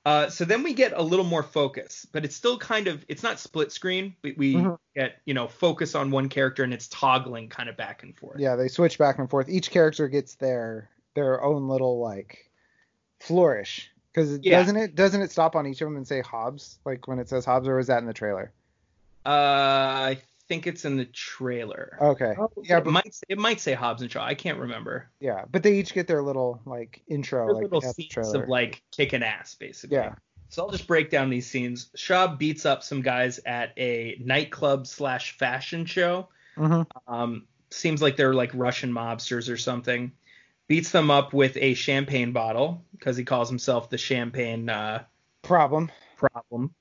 Uh, 0.04 0.28
so 0.28 0.44
then 0.44 0.62
we 0.62 0.74
get 0.74 0.92
a 0.94 1.02
little 1.02 1.24
more 1.24 1.42
focus, 1.42 2.06
but 2.12 2.26
it's 2.26 2.36
still 2.36 2.58
kind 2.58 2.88
of 2.88 3.02
it's 3.08 3.22
not 3.22 3.40
split 3.40 3.72
screen, 3.72 4.14
but 4.20 4.36
we 4.36 4.56
Mhm. 4.56 4.78
get 4.94 5.22
you 5.24 5.32
know 5.32 5.48
focus 5.48 5.94
on 5.94 6.10
one 6.10 6.28
character 6.28 6.62
and 6.62 6.74
it's 6.74 6.88
toggling 6.88 7.48
kind 7.48 7.70
of 7.70 7.76
back 7.78 8.02
and 8.02 8.14
forth. 8.14 8.38
Yeah, 8.38 8.54
they 8.56 8.68
switch 8.68 8.98
back 8.98 9.18
and 9.18 9.30
forth. 9.30 9.48
Each 9.48 9.70
character 9.70 10.06
gets 10.08 10.34
their 10.34 10.90
their 11.14 11.42
own 11.42 11.68
little 11.68 12.00
like 12.00 12.50
flourish. 13.20 13.90
Because 14.12 14.38
Yeah. 14.42 14.58
doesn't 14.60 14.76
it 14.76 14.94
doesn't 14.94 15.22
it 15.22 15.30
stop 15.30 15.56
on 15.56 15.66
each 15.66 15.80
of 15.80 15.86
them 15.86 15.96
and 15.96 16.06
say 16.06 16.20
Hobbs 16.20 16.78
like 16.84 17.08
when 17.08 17.18
it 17.18 17.28
says 17.28 17.44
Hobbs 17.44 17.66
or 17.68 17.78
is 17.78 17.88
that 17.88 17.98
in 17.98 18.06
the 18.06 18.12
trailer? 18.12 18.52
Uh, 19.26 19.30
I 19.30 20.18
think 20.48 20.66
it's 20.66 20.84
in 20.84 20.96
the 20.98 21.06
trailer. 21.06 21.96
Okay. 22.00 22.34
yeah, 22.62 22.78
it 22.78 22.84
but, 22.84 22.90
might 22.92 23.16
it 23.28 23.38
might 23.38 23.60
say 23.60 23.72
Hobbs 23.72 24.02
and 24.02 24.10
Shaw. 24.10 24.24
I 24.24 24.34
can't 24.34 24.58
remember. 24.58 25.08
yeah, 25.20 25.44
but 25.50 25.62
they 25.62 25.78
each 25.78 25.94
get 25.94 26.06
their 26.06 26.22
little 26.22 26.60
like 26.66 27.02
intro 27.08 27.46
They're 27.46 27.54
like 27.54 27.62
little 27.64 27.88
at 27.88 27.94
scenes 27.96 28.10
trailer. 28.12 28.42
of 28.42 28.48
like 28.48 28.82
kicking 28.92 29.22
ass, 29.22 29.54
basically. 29.54 29.96
Yeah. 29.96 30.14
So 30.50 30.62
I'll 30.62 30.70
just 30.70 30.86
break 30.86 31.10
down 31.10 31.30
these 31.30 31.48
scenes. 31.50 31.88
Shaw 31.96 32.28
beats 32.36 32.64
up 32.66 32.82
some 32.84 33.00
guys 33.02 33.40
at 33.46 33.72
a 33.78 34.16
nightclub 34.20 34.86
slash 34.86 35.36
fashion 35.38 35.86
show. 35.86 36.28
Mhm. 36.56 36.86
Um, 37.08 37.46
seems 37.70 38.00
like 38.02 38.16
they're 38.16 38.34
like 38.34 38.50
Russian 38.54 38.92
mobsters 38.92 39.50
or 39.50 39.56
something. 39.56 40.12
Beats 40.66 40.90
them 40.90 41.10
up 41.10 41.32
with 41.32 41.56
a 41.58 41.74
champagne 41.74 42.32
bottle 42.32 42.82
because 42.92 43.16
he 43.16 43.24
calls 43.24 43.48
himself 43.48 43.90
the 43.90 43.98
champagne 43.98 44.68
uh, 44.68 45.04
Problem. 45.42 45.90
problem. 46.16 46.74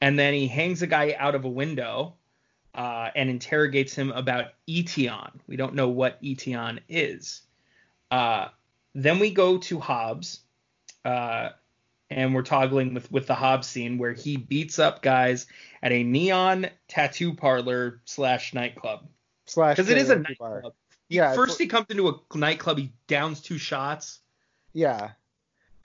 And 0.00 0.18
then 0.18 0.34
he 0.34 0.46
hangs 0.46 0.82
a 0.82 0.86
guy 0.86 1.16
out 1.18 1.34
of 1.34 1.44
a 1.44 1.48
window 1.48 2.14
uh, 2.74 3.10
and 3.16 3.28
interrogates 3.28 3.94
him 3.94 4.12
about 4.12 4.46
Eteon. 4.68 5.32
We 5.48 5.56
don't 5.56 5.74
know 5.74 5.88
what 5.88 6.22
Eteon 6.22 6.80
is. 6.88 7.42
Uh, 8.10 8.48
then 8.94 9.18
we 9.18 9.30
go 9.32 9.58
to 9.58 9.80
Hobbs, 9.80 10.40
uh, 11.04 11.48
and 12.10 12.34
we're 12.34 12.42
toggling 12.42 12.94
with, 12.94 13.10
with 13.10 13.26
the 13.26 13.34
Hobbs 13.34 13.66
scene 13.66 13.98
where 13.98 14.12
he 14.12 14.36
beats 14.36 14.78
up 14.78 15.02
guys 15.02 15.46
at 15.82 15.90
a 15.90 16.04
neon 16.04 16.68
tattoo 16.86 17.34
parlor 17.34 18.00
slash 18.04 18.54
nightclub. 18.54 19.08
Slash 19.46 19.76
Because 19.76 19.90
it 19.90 19.98
is 19.98 20.10
a 20.10 20.16
nightclub. 20.16 20.62
bar. 20.62 20.72
Yeah. 21.08 21.34
First, 21.34 21.58
he 21.58 21.66
comes 21.66 21.86
into 21.90 22.08
a 22.08 22.36
nightclub, 22.36 22.78
he 22.78 22.92
downs 23.06 23.40
two 23.40 23.58
shots. 23.58 24.20
yeah. 24.72 25.10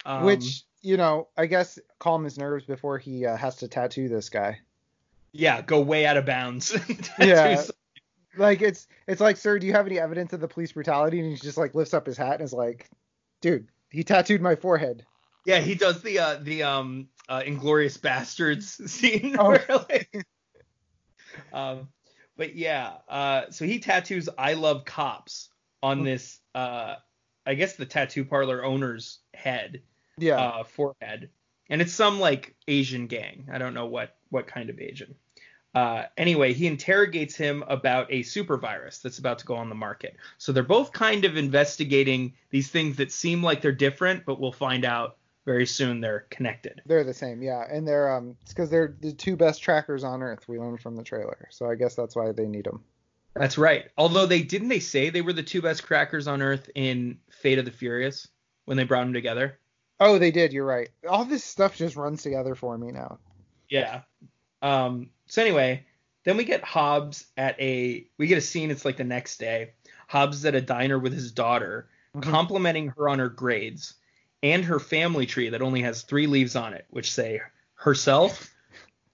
Um, 0.05 0.23
Which 0.23 0.63
you 0.81 0.95
know, 0.95 1.27
I 1.37 1.45
guess 1.45 1.77
calm 1.99 2.23
his 2.23 2.37
nerves 2.37 2.63
before 2.65 2.97
he 2.97 3.25
uh, 3.25 3.35
has 3.35 3.57
to 3.57 3.67
tattoo 3.67 4.07
this 4.07 4.29
guy. 4.29 4.59
yeah, 5.33 5.61
go 5.61 5.81
way 5.81 6.05
out 6.05 6.15
of 6.17 6.25
bounds. 6.25 6.71
Yeah. 7.19 7.35
Tattoos 7.55 7.71
Like 8.37 8.61
it's 8.61 8.87
it's 9.07 9.19
like, 9.19 9.35
sir, 9.35 9.59
do 9.59 9.67
you 9.67 9.73
have 9.73 9.87
any 9.87 9.99
evidence 9.99 10.31
of 10.31 10.39
the 10.39 10.47
police 10.47 10.71
brutality? 10.71 11.19
And 11.19 11.29
he 11.29 11.35
just 11.35 11.57
like 11.57 11.75
lifts 11.75 11.93
up 11.93 12.05
his 12.05 12.15
hat 12.17 12.35
and 12.35 12.43
is 12.43 12.53
like, 12.53 12.89
dude, 13.41 13.67
he 13.89 14.03
tattooed 14.05 14.41
my 14.41 14.55
forehead. 14.55 15.05
Yeah, 15.45 15.59
he 15.59 15.75
does 15.75 16.01
the 16.01 16.17
uh 16.19 16.35
the 16.41 16.63
um 16.63 17.09
uh 17.27 17.41
Inglourious 17.41 17.99
Basterds 17.99 18.63
scene. 18.89 19.35
Oh. 19.37 19.49
where, 19.49 19.65
like- 19.89 20.25
um 21.53 21.89
but 22.39 22.55
yeah, 22.55 22.93
uh 23.07 23.51
so 23.51 23.65
he 23.65 23.77
tattoos 23.77 24.29
I 24.37 24.53
love 24.53 24.85
cops 24.85 25.49
on 25.83 26.03
this 26.03 26.39
uh 26.55 26.95
I 27.45 27.53
guess 27.53 27.75
the 27.75 27.85
tattoo 27.85 28.25
parlor 28.25 28.63
owner's 28.63 29.19
head, 29.35 29.81
Yeah. 30.17 30.39
uh 30.41 30.63
forehead. 30.63 31.29
And 31.69 31.81
it's 31.83 31.93
some 31.93 32.19
like 32.19 32.55
Asian 32.67 33.05
gang. 33.05 33.47
I 33.51 33.59
don't 33.59 33.75
know 33.75 33.85
what 33.85 34.15
what 34.29 34.47
kind 34.47 34.71
of 34.71 34.79
Asian. 34.79 35.13
Uh, 35.75 36.05
anyway, 36.17 36.51
he 36.51 36.65
interrogates 36.65 37.35
him 37.35 37.63
about 37.67 38.11
a 38.11 38.23
super 38.23 38.57
virus 38.57 38.97
that's 38.97 39.19
about 39.19 39.37
to 39.37 39.45
go 39.45 39.55
on 39.55 39.69
the 39.69 39.75
market. 39.75 40.15
So 40.39 40.51
they're 40.51 40.63
both 40.63 40.91
kind 40.91 41.25
of 41.25 41.37
investigating 41.37 42.33
these 42.49 42.69
things 42.69 42.97
that 42.97 43.11
seem 43.11 43.43
like 43.43 43.61
they're 43.61 43.71
different, 43.71 44.25
but 44.25 44.39
we'll 44.39 44.51
find 44.51 44.83
out 44.83 45.17
very 45.49 45.65
soon 45.65 45.99
they're 45.99 46.27
connected. 46.29 46.79
They're 46.85 47.03
the 47.03 47.11
same, 47.11 47.41
yeah, 47.41 47.65
and 47.71 47.87
they're 47.87 48.15
um, 48.15 48.37
it's 48.43 48.53
because 48.53 48.69
they're 48.69 48.95
the 49.01 49.11
two 49.11 49.35
best 49.35 49.63
trackers 49.63 50.03
on 50.03 50.21
Earth. 50.21 50.47
We 50.47 50.59
learned 50.59 50.79
from 50.79 50.95
the 50.95 51.01
trailer, 51.01 51.47
so 51.49 51.67
I 51.67 51.73
guess 51.73 51.95
that's 51.95 52.15
why 52.15 52.31
they 52.31 52.45
need 52.45 52.65
them. 52.65 52.83
That's 53.33 53.57
right. 53.57 53.85
Although 53.97 54.27
they 54.27 54.43
didn't 54.43 54.67
they 54.67 54.79
say 54.79 55.09
they 55.09 55.21
were 55.21 55.33
the 55.33 55.41
two 55.41 55.63
best 55.63 55.83
crackers 55.83 56.27
on 56.27 56.43
Earth 56.43 56.69
in 56.75 57.17
Fate 57.31 57.57
of 57.57 57.65
the 57.65 57.71
Furious 57.71 58.27
when 58.65 58.77
they 58.77 58.83
brought 58.83 59.05
them 59.05 59.13
together. 59.13 59.57
Oh, 59.99 60.19
they 60.19 60.29
did. 60.29 60.53
You're 60.53 60.67
right. 60.67 60.89
All 61.09 61.25
this 61.25 61.43
stuff 61.43 61.75
just 61.75 61.95
runs 61.95 62.21
together 62.21 62.53
for 62.53 62.77
me 62.77 62.91
now. 62.91 63.17
Yeah. 63.69 64.01
Um. 64.61 65.09
So 65.25 65.41
anyway, 65.41 65.83
then 66.25 66.37
we 66.37 66.43
get 66.43 66.63
Hobbs 66.63 67.25
at 67.37 67.59
a 67.59 68.05
we 68.19 68.27
get 68.27 68.37
a 68.37 68.41
scene. 68.41 68.69
It's 68.69 68.85
like 68.85 68.97
the 68.97 69.03
next 69.03 69.39
day. 69.39 69.71
Hobbs 70.07 70.37
is 70.37 70.45
at 70.45 70.53
a 70.53 70.61
diner 70.61 70.99
with 70.99 71.13
his 71.13 71.31
daughter, 71.31 71.89
Mhm. 72.15 72.21
complimenting 72.21 72.89
her 72.89 73.09
on 73.09 73.17
her 73.17 73.29
grades 73.29 73.95
and 74.43 74.63
her 74.65 74.79
family 74.79 75.25
tree 75.25 75.49
that 75.49 75.61
only 75.61 75.81
has 75.81 76.01
three 76.03 76.27
leaves 76.27 76.55
on 76.55 76.73
it, 76.73 76.85
which 76.89 77.11
say 77.11 77.41
herself, 77.75 78.49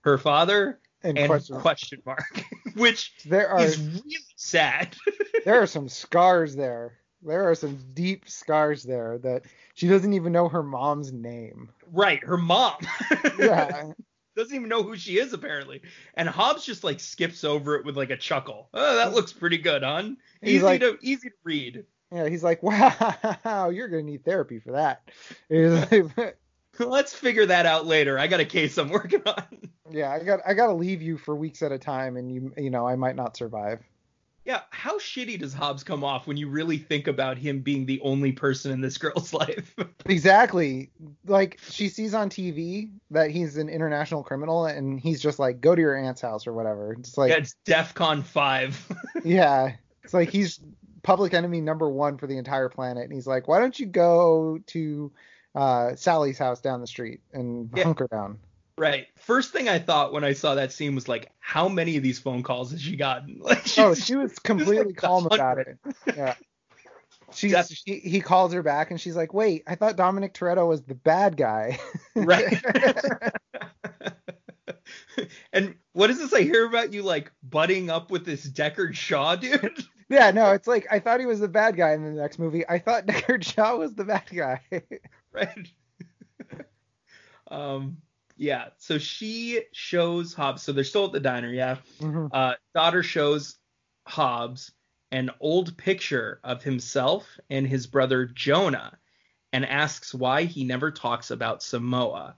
her 0.02 0.18
father, 0.18 0.80
And, 1.04 1.18
and 1.18 1.28
question, 1.28 1.60
question 1.60 2.02
mark, 2.06 2.26
which 2.76 3.14
there 3.26 3.50
are 3.50 3.62
is 3.62 3.80
really 3.80 4.18
sad. 4.36 4.96
there 5.46 5.62
are 5.62 5.68
some 5.68 5.90
scars 5.90 6.56
there. 6.56 6.94
There 7.22 7.50
are 7.50 7.56
some 7.56 7.80
deep 7.94 8.30
scars 8.30 8.84
there 8.84 9.18
that 9.20 9.46
she 9.74 9.88
doesn't 9.88 10.14
even 10.14 10.32
know 10.32 10.48
her 10.48 10.62
mom's 10.62 11.12
name. 11.12 11.70
right, 11.92 12.24
her 12.24 12.38
mom. 12.38 12.76
Yeah. 13.40 13.92
Doesn't 14.36 14.54
even 14.56 14.68
know 14.68 14.84
who 14.84 14.98
she 14.98 15.18
is 15.18 15.32
apparently. 15.32 15.82
And 16.16 16.28
Hobbs 16.28 16.66
just 16.66 16.84
like 16.84 17.00
skips 17.00 17.44
over 17.46 17.76
it 17.78 17.86
with 17.86 17.96
like 17.96 18.10
a 18.10 18.18
chuckle. 18.18 18.68
Oh, 18.74 18.96
that 18.98 19.14
looks 19.14 19.32
pretty 19.32 19.58
good, 19.58 19.82
hon. 19.82 20.18
He's 20.42 20.56
Easy 20.56 20.64
like- 20.64 20.82
to 20.82 20.98
easy 21.02 21.30
to 21.30 21.36
read. 21.46 21.86
Yeah, 22.16 22.30
he's 22.30 22.44
like, 22.44 22.64
wow, 23.44 23.70
you're 23.70 23.90
gonna 23.90 24.04
need 24.04 24.24
therapy 24.24 24.60
for 24.60 24.72
that. 24.72 25.02
He's 25.50 25.92
like, 26.18 26.38
Let's 26.80 27.14
figure 27.14 27.46
that 27.46 27.66
out 27.66 27.86
later. 27.86 28.18
I 28.18 28.28
got 28.28 28.40
a 28.40 28.46
case 28.46 28.78
I'm 28.78 28.90
working 28.90 29.22
on. 29.26 29.70
yeah, 29.92 30.12
I 30.12 30.24
got 30.24 30.40
I 30.46 30.54
gotta 30.54 30.74
leave 30.74 31.02
you 31.02 31.18
for 31.18 31.36
weeks 31.36 31.62
at 31.62 31.72
a 31.72 31.78
time, 31.78 32.16
and 32.16 32.32
you 32.32 32.54
you 32.58 32.70
know 32.70 32.88
I 32.88 32.96
might 32.96 33.16
not 33.18 33.36
survive. 33.36 33.82
Yeah, 34.46 34.62
how 34.70 35.00
shitty 35.00 35.40
does 35.40 35.54
Hobbs 35.54 35.84
come 35.84 36.04
off 36.04 36.28
when 36.28 36.38
you 36.38 36.48
really 36.48 36.78
think 36.78 37.08
about 37.08 37.38
him 37.38 37.62
being 37.62 37.86
the 37.86 38.00
only 38.02 38.32
person 38.32 38.72
in 38.72 38.80
this 38.80 38.98
girl's 38.98 39.34
life? 39.34 39.76
Exactly. 40.06 40.92
Like 41.26 41.60
she 41.70 41.90
sees 41.90 42.14
on 42.14 42.30
TV 42.30 42.92
that 43.10 43.32
he's 43.32 43.58
an 43.58 43.68
international 43.70 44.24
criminal, 44.24 44.68
and 44.68 45.00
he's 45.00 45.22
just 45.22 45.40
like, 45.40 45.60
go 45.60 45.76
to 45.76 45.82
your 45.82 45.98
aunt's 45.98 46.22
house 46.22 46.46
or 46.46 46.54
whatever. 46.54 46.94
It's 46.94 47.18
like, 47.18 47.32
it's 47.32 47.56
DEFCON 47.66 48.24
5. 48.24 48.92
yeah, 49.24 49.74
it's 50.04 50.14
like 50.14 50.30
he's 50.30 50.60
public 51.06 51.34
enemy 51.34 51.62
number 51.62 51.88
one 51.90 52.18
for 52.18 52.28
the 52.28 52.38
entire 52.38 52.68
planet, 52.68 53.04
and 53.04 53.14
he's 53.14 53.28
like, 53.28 53.48
why 53.48 53.60
don't 53.60 53.80
you 53.80 53.86
go 53.86 54.60
to 54.68 55.12
uh, 55.54 55.96
Sally's 55.96 56.38
house 56.38 56.60
down 56.60 56.82
the 56.82 56.88
street 56.88 57.22
and 57.32 57.70
Yeah. 57.76 57.84
hunker 57.84 58.08
down? 58.08 58.40
right. 58.78 59.08
First 59.16 59.54
thing 59.54 59.70
I 59.70 59.80
thought 59.80 60.12
when 60.12 60.26
I 60.26 60.34
saw 60.34 60.56
that 60.56 60.74
scene 60.74 60.96
was 60.96 61.08
like, 61.08 61.32
how 61.40 61.70
many 61.70 61.96
of 61.96 62.04
these 62.04 62.20
phone 62.20 62.44
calls 62.44 62.72
has 62.72 62.82
she 62.82 62.98
gotten? 62.98 63.40
Like, 63.42 63.66
Oh, 63.78 63.94
she 63.94 64.16
was 64.18 64.38
completely 64.44 64.88
like 64.88 64.98
calm 64.98 65.28
about 65.28 65.60
it. 65.60 65.78
Yeah. 66.16 66.36
She, 67.34 67.50
he 67.86 68.22
calls 68.22 68.54
her 68.54 68.62
back 68.64 68.92
and 68.92 69.02
she's 69.02 69.16
like, 69.16 69.34
wait, 69.34 69.64
I 69.68 69.76
thought 69.76 69.98
Dominic 69.98 70.34
Toretto 70.34 70.68
was 70.70 70.84
the 70.84 70.94
bad 70.96 71.36
guy. 71.36 71.80
right. 72.16 72.62
and 75.54 75.76
what 75.94 76.10
is 76.10 76.20
this 76.20 76.34
I 76.34 76.42
hear 76.42 76.66
about 76.66 76.94
you 76.94 77.04
like 77.04 77.32
butting 77.44 77.90
up 77.90 78.12
with 78.12 78.26
this 78.26 78.48
Deckard 78.48 78.96
Shaw 78.96 79.36
dude? 79.36 79.84
yeah, 80.10 80.32
no, 80.32 80.52
it's 80.52 80.68
like, 80.68 80.88
I 80.92 81.00
thought 81.00 81.20
he 81.20 81.26
was 81.26 81.40
the 81.40 81.48
bad 81.48 81.76
guy 81.76 81.94
in 81.94 82.04
the 82.04 82.22
next 82.22 82.40
movie. 82.40 82.68
I 82.68 82.80
thought 82.80 83.06
Deckard 83.08 83.44
Shaw 83.44 83.78
was 83.78 83.96
the 83.96 84.06
bad 84.06 84.26
guy. 84.34 84.62
right. 85.32 85.68
um 87.50 87.98
yeah, 88.38 88.66
so 88.78 88.98
she 88.98 89.62
shows 89.72 90.34
Hobbs. 90.34 90.62
So 90.62 90.74
they're 90.74 90.84
still 90.84 91.06
at 91.06 91.14
the 91.14 91.20
diner, 91.22 91.50
yeah. 91.54 91.78
Mhm. 92.00 92.30
Uh 92.34 92.56
daughter 92.74 93.04
shows 93.04 93.58
Hobbs 94.06 94.72
an 95.12 95.30
old 95.40 95.78
picture 95.78 96.40
of 96.44 96.62
himself 96.64 97.40
and 97.50 97.66
his 97.66 97.88
brother 97.88 98.26
Jonah 98.26 98.98
and 99.54 99.66
asks 99.66 100.14
why 100.14 100.44
he 100.44 100.66
never 100.66 100.92
talks 100.92 101.32
about 101.32 101.64
Samoa. 101.64 102.36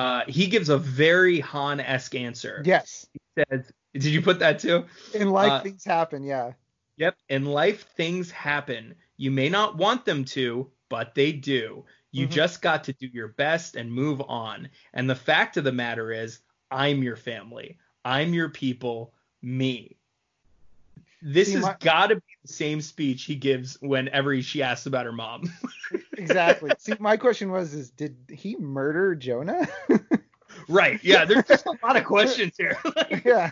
Uh, 0.00 0.24
he 0.26 0.46
gives 0.46 0.70
a 0.70 0.78
very 0.78 1.40
Han-esque 1.40 2.14
answer. 2.14 2.62
Yes. 2.64 3.06
He 3.12 3.20
says, 3.36 3.70
did 3.92 4.04
you 4.06 4.22
put 4.22 4.38
that 4.38 4.58
too? 4.58 4.86
In 5.12 5.28
life, 5.30 5.52
Uh, 5.52 5.60
things 5.60 5.84
happen. 5.84 6.22
Yeah. 6.22 6.52
Yep. 6.96 7.16
In 7.28 7.44
life, 7.44 7.86
things 7.96 8.30
happen. 8.30 8.94
You 9.18 9.30
may 9.30 9.50
not 9.50 9.76
want 9.76 10.06
them 10.06 10.24
to, 10.36 10.70
but 10.88 11.14
they 11.14 11.32
do. 11.32 11.84
You 12.12 12.26
Mhm. 12.26 12.30
just 12.30 12.62
got 12.62 12.84
to 12.84 12.94
do 12.94 13.08
your 13.12 13.28
best 13.28 13.76
and 13.76 13.92
move 13.92 14.22
on. 14.22 14.70
And 14.94 15.08
the 15.08 15.14
fact 15.14 15.58
of 15.58 15.64
the 15.64 15.72
matter 15.72 16.10
is, 16.12 16.40
I'm 16.70 17.02
your 17.02 17.16
family. 17.16 17.78
I'm 18.02 18.32
your 18.32 18.48
people. 18.48 19.12
Me. 19.42 19.98
This 21.22 21.48
See, 21.48 21.54
has 21.54 21.62
my- 21.62 21.76
got 21.80 22.06
to 22.08 22.16
be 22.16 22.22
the 22.42 22.52
same 22.52 22.80
speech 22.80 23.24
he 23.24 23.34
gives 23.36 23.76
whenever 23.80 24.40
she 24.42 24.62
asks 24.62 24.86
about 24.86 25.04
her 25.06 25.12
mom. 25.12 25.52
Exactly. 26.16 26.70
See, 26.78 26.92
my 27.00 27.16
question 27.16 27.50
was, 27.50 27.72
is 27.72 27.90
did 27.90 28.14
he 28.28 28.54
murder 28.56 29.14
Jonah? 29.14 29.66
right. 30.68 31.00
Yeah. 31.02 31.24
There's 31.24 31.46
just 31.46 31.64
a 31.64 31.74
lot 31.82 31.96
of 31.96 32.04
questions 32.04 32.52
here. 32.58 32.76
yeah. 33.24 33.50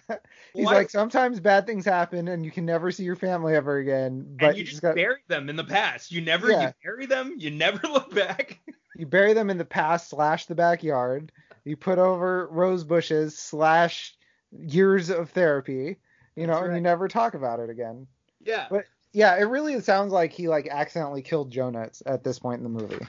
He's 0.55 0.67
Why- 0.67 0.75
like, 0.75 0.91
sometimes 0.91 1.41
bad 1.41 1.67
things 1.67 1.87
happen 1.87 2.29
and 2.29 2.45
you 2.45 2.51
can 2.51 2.67
never 2.67 2.91
see 2.93 3.05
your 3.05 3.17
family 3.17 3.55
ever 3.55 3.79
again. 3.79 4.37
But 4.39 4.49
and 4.51 4.57
you 4.59 4.65
you 4.65 4.69
just 4.69 4.83
got 4.83 4.95
bury 4.97 5.17
them 5.29 5.49
in 5.49 5.57
the 5.57 5.65
past. 5.65 6.13
You 6.13 6.21
never 6.21 6.51
Yeah. 6.51 6.67
you 6.69 6.73
bury 6.85 7.07
them. 7.07 7.35
You 7.39 7.51
never 7.51 7.81
look 7.89 8.15
back. 8.15 8.61
you 8.97 9.07
bury 9.07 9.33
them 9.33 9.49
in 9.49 9.57
the 9.57 9.65
past 9.65 10.11
slash 10.11 10.45
the 10.45 10.55
backyard. 10.55 11.33
You 11.65 11.77
put 11.77 11.99
over 11.99 12.49
rose 12.51 12.85
bushes 12.85 13.39
slash 13.39 14.15
years 14.53 15.09
of 15.09 15.31
therapy. 15.31 15.97
You 16.39 16.47
know, 16.47 16.55
That's 16.55 16.67
and 16.67 16.77
you 16.77 16.81
never 16.83 17.09
talk 17.09 17.35
about 17.35 17.61
it 17.61 17.71
again. 17.71 18.07
Yeah. 18.45 18.67
But 18.71 18.85
yeah, 19.13 19.37
it 19.37 19.45
really 19.45 19.81
sounds 19.81 20.13
like 20.13 20.33
he 20.33 20.49
like 20.49 20.69
accidentally 20.71 21.23
killed 21.23 21.51
Jonah 21.51 21.91
at- 22.07 22.25
this 22.25 22.39
point 22.39 22.59
in 22.59 22.63
the 22.65 22.69
movie. 22.81 23.05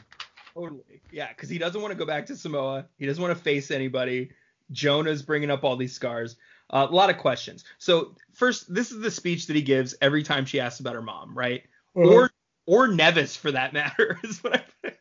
Totally. 0.53 1.01
Yeah, 1.11 1.29
because 1.29 1.49
he 1.49 1.57
doesn't 1.57 1.81
want 1.81 1.91
to 1.91 1.97
go 1.97 2.05
back 2.05 2.25
to 2.27 2.35
Samoa. 2.35 2.85
He 2.97 3.05
doesn't 3.05 3.21
want 3.21 3.35
to 3.37 3.41
face 3.43 3.71
anybody. 3.71 4.31
Jonah's 4.71 5.21
bringing 5.21 5.49
up 5.51 5.63
all 5.63 5.75
these 5.77 5.93
scars. 5.93 6.35
Uh, 6.71 6.87
a 6.89 6.93
lot 6.93 7.09
of 7.09 7.17
questions. 7.17 7.63
So 7.77 8.15
first, 8.33 8.73
this 8.73 8.91
is 8.91 8.99
the 9.01 9.11
speech 9.11 9.47
that 9.47 9.55
he 9.55 9.61
gives 9.61 9.95
every 10.01 10.23
time 10.23 10.45
she 10.45 10.59
asks 10.59 10.79
about 10.79 10.93
her 10.95 11.01
mom, 11.01 11.37
right? 11.37 11.63
Or 11.95 12.31
or 12.65 12.87
Neves 12.87 13.35
for 13.37 13.51
that 13.51 13.73
matter. 13.73 14.19
Is 14.23 14.43
what 14.43 14.63
I. 14.83 14.91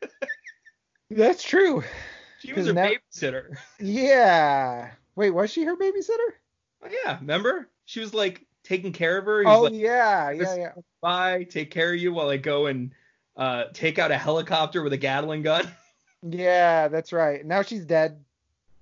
that's 1.10 1.42
true. 1.42 1.82
she 2.40 2.52
was 2.52 2.66
her 2.66 2.72
Nev- 2.72 2.92
babysitter. 3.12 3.56
Yeah. 3.78 4.90
Wait, 5.16 5.30
was 5.30 5.50
she 5.50 5.64
her 5.64 5.76
babysitter? 5.76 6.30
Oh, 6.82 6.88
yeah, 7.04 7.18
remember? 7.18 7.68
She 7.88 8.00
was 8.00 8.12
like 8.12 8.44
taking 8.64 8.92
care 8.92 9.16
of 9.16 9.24
her. 9.24 9.40
He 9.42 9.48
Oh 9.48 9.62
like, 9.62 9.72
yeah, 9.72 10.30
yeah, 10.30 10.54
yeah. 10.56 10.72
bye, 11.00 11.44
take 11.44 11.70
care 11.70 11.94
of 11.94 11.98
you 11.98 12.12
while 12.12 12.28
I 12.28 12.36
go 12.36 12.66
and 12.66 12.92
uh, 13.34 13.64
take 13.72 13.98
out 13.98 14.10
a 14.10 14.18
helicopter 14.18 14.82
with 14.82 14.92
a 14.92 14.98
Gatling 14.98 15.42
gun. 15.42 15.66
Yeah, 16.28 16.88
that's 16.88 17.12
right. 17.12 17.46
Now 17.46 17.62
she's 17.62 17.84
dead. 17.86 18.22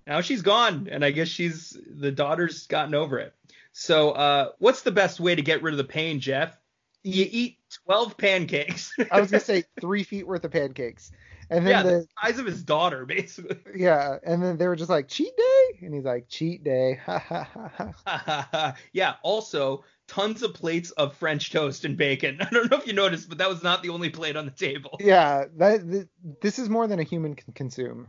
now 0.06 0.22
she's 0.22 0.40
gone 0.40 0.88
and 0.90 1.04
i 1.04 1.10
guess 1.10 1.28
she's 1.28 1.76
the 1.86 2.10
daughter's 2.10 2.66
gotten 2.66 2.94
over 2.94 3.18
it 3.18 3.34
so 3.72 4.12
uh 4.12 4.52
what's 4.58 4.80
the 4.82 4.90
best 4.90 5.20
way 5.20 5.34
to 5.34 5.42
get 5.42 5.62
rid 5.62 5.74
of 5.74 5.78
the 5.78 5.84
pain 5.84 6.18
jeff 6.18 6.56
you 7.02 7.26
eat 7.30 7.58
12 7.84 8.16
pancakes 8.16 8.90
I 9.10 9.20
was 9.20 9.30
gonna 9.30 9.40
say 9.52 9.64
three 9.80 10.02
feet 10.02 10.26
worth 10.26 10.44
of 10.44 10.50
pancakes, 10.50 11.12
and 11.50 11.66
then 11.66 11.72
yeah 11.72 11.82
the 11.82 11.90
the 11.90 12.06
size 12.22 12.38
of 12.38 12.46
his 12.46 12.62
daughter 12.62 13.04
basically 13.06 13.56
yeah, 13.74 14.16
and 14.24 14.42
then 14.42 14.56
they 14.56 14.66
were 14.66 14.76
just 14.76 14.90
like 14.90 15.08
cheat 15.08 15.36
day, 15.36 15.78
and 15.86 15.94
he's 15.94 16.04
like 16.04 16.28
cheat 16.28 16.64
day, 16.64 16.98
ha 17.04 17.18
ha 17.18 17.44
ha 17.44 18.48
ha. 18.52 18.76
yeah 18.92 19.14
also 19.22 19.84
tons 20.08 20.42
of 20.42 20.54
plates 20.54 20.90
of 20.92 21.14
french 21.16 21.50
toast 21.50 21.84
and 21.84 21.96
bacon 21.96 22.38
i 22.40 22.48
don't 22.50 22.70
know 22.70 22.76
if 22.78 22.86
you 22.86 22.92
noticed 22.92 23.28
but 23.28 23.38
that 23.38 23.48
was 23.48 23.62
not 23.62 23.82
the 23.82 23.88
only 23.88 24.08
plate 24.10 24.36
on 24.36 24.44
the 24.44 24.50
table 24.52 24.96
Yeah, 25.00 25.44
that 25.56 25.90
th- 25.90 26.06
this 26.40 26.58
is 26.58 26.68
more 26.68 26.86
than 26.86 26.98
a 27.00 27.02
human 27.02 27.34
can 27.34 27.52
consume. 27.52 28.08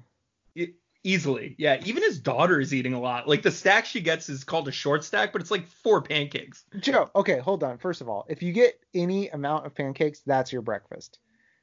E- 0.56 0.74
easily 1.04 1.56
yeah 1.58 1.80
even 1.86 2.04
his 2.04 2.20
daughter 2.20 2.60
is 2.60 2.74
eating 2.74 2.94
a 2.94 3.00
lot 3.00 3.28
like 3.28 3.42
the 3.42 3.52
stack 3.52 3.86
she 3.86 4.02
gets 4.02 4.30
is 4.30 4.44
called 4.44 4.68
a 4.68 4.72
short 4.72 5.04
stack 5.04 5.32
but 5.32 5.42
it's 5.42 5.52
like 5.52 5.66
four 5.68 6.02
pancakes 6.02 6.66
Joe, 6.80 7.10
okay, 7.16 7.40
hold 7.40 7.64
on. 7.64 7.78
First 7.78 8.02
of 8.02 8.10
all, 8.10 8.26
if 8.30 8.44
you 8.44 8.52
get 8.52 8.80
any 8.94 9.30
amount 9.30 9.66
of 9.66 9.74
pancakes, 9.74 10.22
that's 10.26 10.52
your 10.52 10.62
breakfast. 10.62 11.20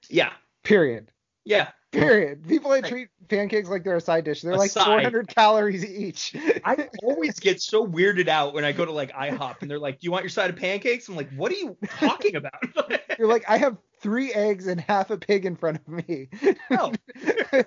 yeah 0.08 0.32
Period. 0.62 1.10
Yeah 1.44 1.70
Period. 1.94 2.48
People 2.48 2.70
that 2.70 2.87
treat 2.87 3.09
pancakes 3.28 3.68
like 3.68 3.85
they're 3.85 3.96
a 3.96 4.00
side 4.00 4.24
dish, 4.24 4.42
they're 4.42 4.52
A 4.52 4.57
like 4.57 4.70
side. 4.70 4.85
400 4.85 5.28
calories 5.28 5.85
each. 5.85 6.35
I 6.64 6.88
always 7.02 7.38
get 7.38 7.62
so 7.62 7.87
weirded 7.87 8.28
out 8.28 8.54
when 8.54 8.64
I 8.64 8.72
go 8.72 8.85
to 8.85 8.92
like 8.92 9.12
IHOP 9.12 9.62
and 9.62 9.70
they're 9.70 9.78
like, 9.78 10.00
"Do 10.00 10.07
you 10.07 10.11
want 10.11 10.24
your 10.24 10.30
side 10.30 10.50
of 10.50 10.57
pancakes?" 10.57 11.09
I'm 11.09 11.16
like, 11.16 11.33
"What 11.35 11.52
are 11.52 11.57
you 11.57 11.76
talking 11.98 12.37
about?" 12.37 12.52
You're 13.18 13.28
like, 13.28 13.44
I 13.48 13.59
have 13.59 13.78
three 14.00 14.33
eggs 14.33 14.66
and 14.66 14.80
half 14.80 15.11
a 15.11 15.16
pig 15.16 15.46
in 15.46 15.57
front 15.57 15.78
of 15.78 15.88
me. 15.88 16.28
no, 16.70 16.92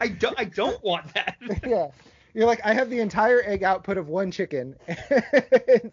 I 0.00 0.08
don't. 0.08 0.38
I 0.38 0.44
don't 0.44 0.82
want 0.84 1.12
that. 1.14 1.36
yeah. 1.66 1.88
You're 2.34 2.46
like, 2.46 2.60
I 2.64 2.74
have 2.74 2.90
the 2.90 2.98
entire 2.98 3.42
egg 3.44 3.62
output 3.62 3.96
of 3.96 4.08
one 4.08 4.30
chicken 4.30 4.74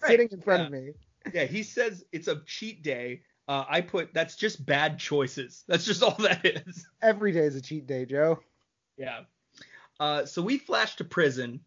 sitting 0.08 0.28
in 0.32 0.42
front 0.42 0.62
yeah. 0.62 0.66
of 0.66 0.72
me. 0.72 0.94
Yeah, 1.34 1.44
he 1.46 1.62
says 1.62 2.04
it's 2.12 2.28
a 2.28 2.42
cheat 2.46 2.82
day. 2.82 3.22
Uh, 3.48 3.66
I 3.68 3.82
put 3.82 4.14
that's 4.14 4.36
just 4.36 4.66
bad 4.66 4.98
choices. 5.00 5.64
That's 5.68 5.84
just 5.86 6.04
all 6.04 6.16
that 6.20 6.46
is. 6.46 6.88
Every 7.02 7.32
day 7.32 7.46
is 7.46 7.56
a 7.56 7.62
cheat 7.62 7.86
day, 7.88 8.06
Joe. 8.06 8.40
Yeah. 8.98 9.22
Uh, 10.00 10.26
so 10.26 10.42
we 10.42 10.58
flash 10.58 10.96
to 10.98 11.04
prison, 11.04 11.60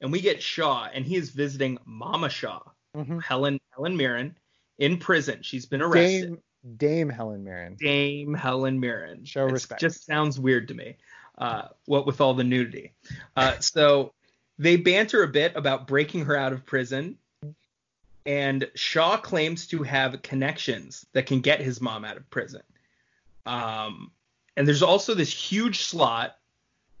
and 0.00 0.10
we 0.10 0.20
get 0.20 0.42
Shaw, 0.42 0.88
and 0.92 1.04
he 1.04 1.16
is 1.16 1.30
visiting 1.30 1.78
Mama 1.84 2.28
Shaw, 2.30 2.60
Mhm. 2.96 3.22
Helen 3.22 3.60
Helen 3.74 3.96
Mirren, 3.96 4.36
in 4.78 4.96
prison. 4.98 5.42
She's 5.42 5.66
been 5.66 5.82
arrested. 5.82 6.30
Dame, 6.30 6.76
Dame 6.76 7.08
Helen 7.10 7.44
Mirren. 7.44 7.76
Dame 7.76 8.34
Helen 8.34 8.80
Mirren. 8.80 9.24
Show 9.24 9.42
It's- 9.44 9.52
respect. 9.52 9.80
Just 9.80 10.04
sounds 10.06 10.40
weird 10.40 10.68
to 10.68 10.74
me. 10.74 10.96
Uh, 11.36 11.68
what 11.84 12.04
with 12.04 12.20
all 12.20 12.34
the 12.34 12.42
nudity. 12.42 12.94
Uh, 13.36 13.58
so 13.60 14.12
they 14.58 14.76
banter 14.76 15.22
a 15.22 15.28
bit 15.28 15.54
about 15.54 15.86
breaking 15.86 16.24
her 16.24 16.36
out 16.36 16.52
of 16.52 16.66
prison, 16.66 17.16
and 18.28 18.70
Shaw 18.74 19.16
claims 19.16 19.66
to 19.68 19.82
have 19.84 20.20
connections 20.20 21.06
that 21.14 21.24
can 21.24 21.40
get 21.40 21.60
his 21.62 21.80
mom 21.80 22.04
out 22.04 22.18
of 22.18 22.28
prison. 22.28 22.60
Um, 23.46 24.10
and 24.54 24.68
there's 24.68 24.82
also 24.82 25.14
this 25.14 25.32
huge 25.32 25.80
slot 25.80 26.36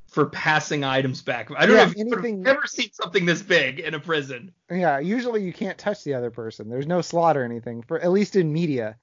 for 0.06 0.24
passing 0.24 0.84
items 0.84 1.20
back. 1.20 1.50
I 1.54 1.66
don't 1.66 1.76
Yeah, 1.76 1.84
know 1.84 1.90
if 1.90 1.96
you've 1.98 2.12
anything- 2.14 2.46
ever 2.46 2.66
seen 2.66 2.90
something 2.94 3.26
this 3.26 3.42
big 3.42 3.78
in 3.78 3.92
a 3.92 4.00
prison. 4.00 4.54
Yeah, 4.70 5.00
usually 5.00 5.44
you 5.44 5.52
can't 5.52 5.76
touch 5.76 6.02
the 6.02 6.14
other 6.14 6.30
person. 6.30 6.70
There's 6.70 6.86
no 6.86 7.02
slot 7.02 7.36
or 7.36 7.44
anything, 7.44 7.82
for 7.82 8.00
at 8.00 8.10
least 8.10 8.34
in 8.34 8.50
media. 8.50 8.96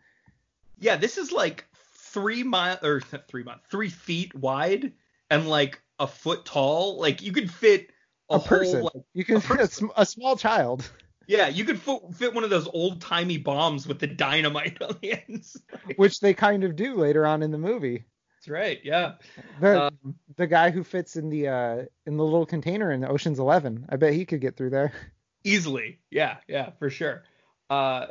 Yeah, 0.80 0.96
this 0.96 1.20
is 1.20 1.32
like 1.32 1.66
three 1.94 2.42
mile 2.42 2.80
or 2.82 3.02
three 3.02 3.44
mile, 3.44 3.60
three 3.70 3.90
feet 3.90 4.34
wide 4.34 4.94
and 5.30 5.48
like 5.48 5.80
a 6.00 6.08
foot 6.08 6.44
tall. 6.44 6.98
Like 7.00 7.22
you 7.22 7.32
could 7.32 7.52
fit 7.52 7.92
a, 8.32 8.38
A 8.38 8.40
person. 8.40 8.82
Whole, 8.82 8.92
like, 8.96 9.04
You 9.14 9.24
can 9.26 9.42
fit 9.42 9.60
a, 9.60 9.68
sm- 9.68 9.94
a 9.96 10.08
small 10.08 10.36
child. 10.36 10.90
Yeah, 11.28 11.48
you 11.48 11.66
could 11.66 11.80
fit, 11.80 12.00
fit 12.14 12.34
one 12.34 12.44
of 12.44 12.50
those 12.50 12.68
old 12.68 13.02
timey 13.02 13.38
bombs 13.38 13.88
with 13.88 14.00
the 14.00 14.08
dynamite 14.08 14.82
on 14.82 14.98
the 15.02 15.22
ends. 15.28 15.62
which 15.96 16.20
they 16.20 16.34
kind 16.34 16.64
of 16.64 16.76
do 16.76 16.96
later 16.96 17.26
on 17.26 17.44
in 17.44 17.52
the 17.52 17.58
movie. 17.58 18.04
That's 18.36 18.48
right. 18.50 18.80
Yeah. 18.84 19.14
The 19.60 19.84
Um, 19.86 20.16
the 20.36 20.48
guy 20.48 20.70
who 20.70 20.84
fits 20.84 21.16
in 21.16 21.30
the 21.30 21.48
uh 21.48 21.86
in 22.06 22.18
the 22.18 22.24
little 22.24 22.46
container 22.46 22.92
in 22.92 23.04
Ocean's 23.04 23.40
Eleven, 23.40 23.86
I 23.90 23.96
bet 23.96 24.14
he 24.14 24.26
could 24.26 24.42
get 24.42 24.56
through 24.58 24.70
there. 24.72 24.94
easily. 25.44 26.00
Yeah. 26.12 26.38
Yeah. 26.48 26.72
For 26.80 26.90
sure. 26.90 27.24
Uh, 27.70 28.08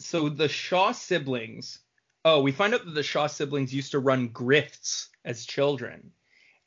so 0.00 0.28
the 0.28 0.48
Shaw 0.48 0.92
siblings. 0.92 1.78
Oh, 2.24 2.42
we 2.42 2.52
find 2.52 2.74
out 2.74 2.84
that 2.84 2.94
the 2.94 3.02
Shaw 3.02 3.26
siblings 3.28 3.72
used 3.74 3.92
to 3.92 3.98
run 3.98 4.28
grifts 4.30 5.08
as 5.24 5.46
children, 5.46 6.12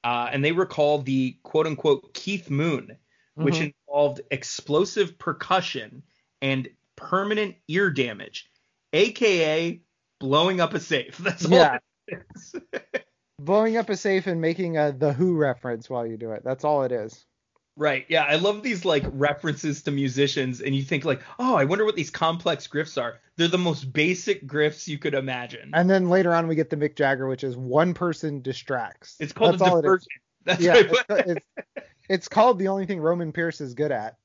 uh, 0.04 0.30
and 0.32 0.43
they 0.43 0.52
recall 0.52 1.00
the 1.00 1.38
quote 1.43 1.67
unquote 1.67 2.13
Keith 2.13 2.50
Moon, 2.50 2.98
which 3.36 3.56
Mhm. 3.56 3.74
involved 3.88 4.22
explosive 4.32 5.17
percussion 5.17 6.04
and 6.41 6.67
permanent 6.96 7.56
ear 7.67 7.89
damage, 7.89 8.50
aka 8.93 9.82
blowing 10.19 10.62
up 10.62 10.74
a 10.74 10.80
safe. 10.80 11.17
That's 11.19 11.46
all. 11.46 11.52
Yeah. 11.52 11.78
it 12.08 12.22
is. 12.36 12.56
blowing 13.39 13.78
up 13.78 13.89
a 13.89 13.98
safe 13.98 14.28
and 14.28 14.39
making 14.39 14.78
a 14.78 14.91
the 14.91 15.13
Who 15.13 15.36
reference 15.36 15.89
while 15.89 16.06
you 16.06 16.17
do 16.17 16.32
it. 16.32 16.43
That's 16.43 16.63
all 16.63 16.84
it 16.84 16.91
is. 16.91 17.26
Right. 17.76 18.06
Yeah. 18.08 18.24
I 18.24 18.36
love 18.36 18.62
these 18.62 18.86
like 18.86 19.04
references 19.08 19.82
to 19.84 19.91
musicians, 19.91 20.62
and 20.62 20.76
you 20.76 20.84
think 20.84 21.06
like, 21.06 21.22
oh, 21.39 21.56
I 21.56 21.63
wonder 21.65 21.86
what 21.86 21.96
these 21.96 22.12
complex 22.12 22.67
griffs 22.67 22.98
are. 23.00 23.19
They're 23.36 23.48
the 23.48 23.58
most 23.58 23.91
basic 23.91 24.46
griffs 24.46 24.88
you 24.88 25.00
could 25.00 25.15
imagine. 25.15 25.72
And 25.74 25.89
then 25.89 26.08
later 26.08 26.36
on 26.36 26.48
we 26.48 26.54
get 26.54 26.69
the 26.69 26.78
Mick 26.78 26.96
Jagger, 26.96 27.28
which 27.28 27.43
is 27.43 27.58
one 27.58 27.96
person 27.96 28.41
distracts. 28.41 29.15
it's 29.19 29.34
called 29.34 29.54
That's 29.54 29.63
a 29.63 29.65
all 29.65 29.78
it 29.78 29.80
is. 29.80 29.84
divergent. 29.86 30.08
That's 30.45 30.62
Yeah, 30.62 30.73
right. 30.73 30.89
it's, 31.10 31.45
it's, 31.58 31.86
it's 32.10 32.27
called 32.27 32.60
the 32.60 32.67
only 32.67 32.86
thing 32.86 32.99
Roman 32.99 33.32
Pierce 33.32 33.62
is 33.62 33.73
good 33.73 33.91
at. 33.91 34.17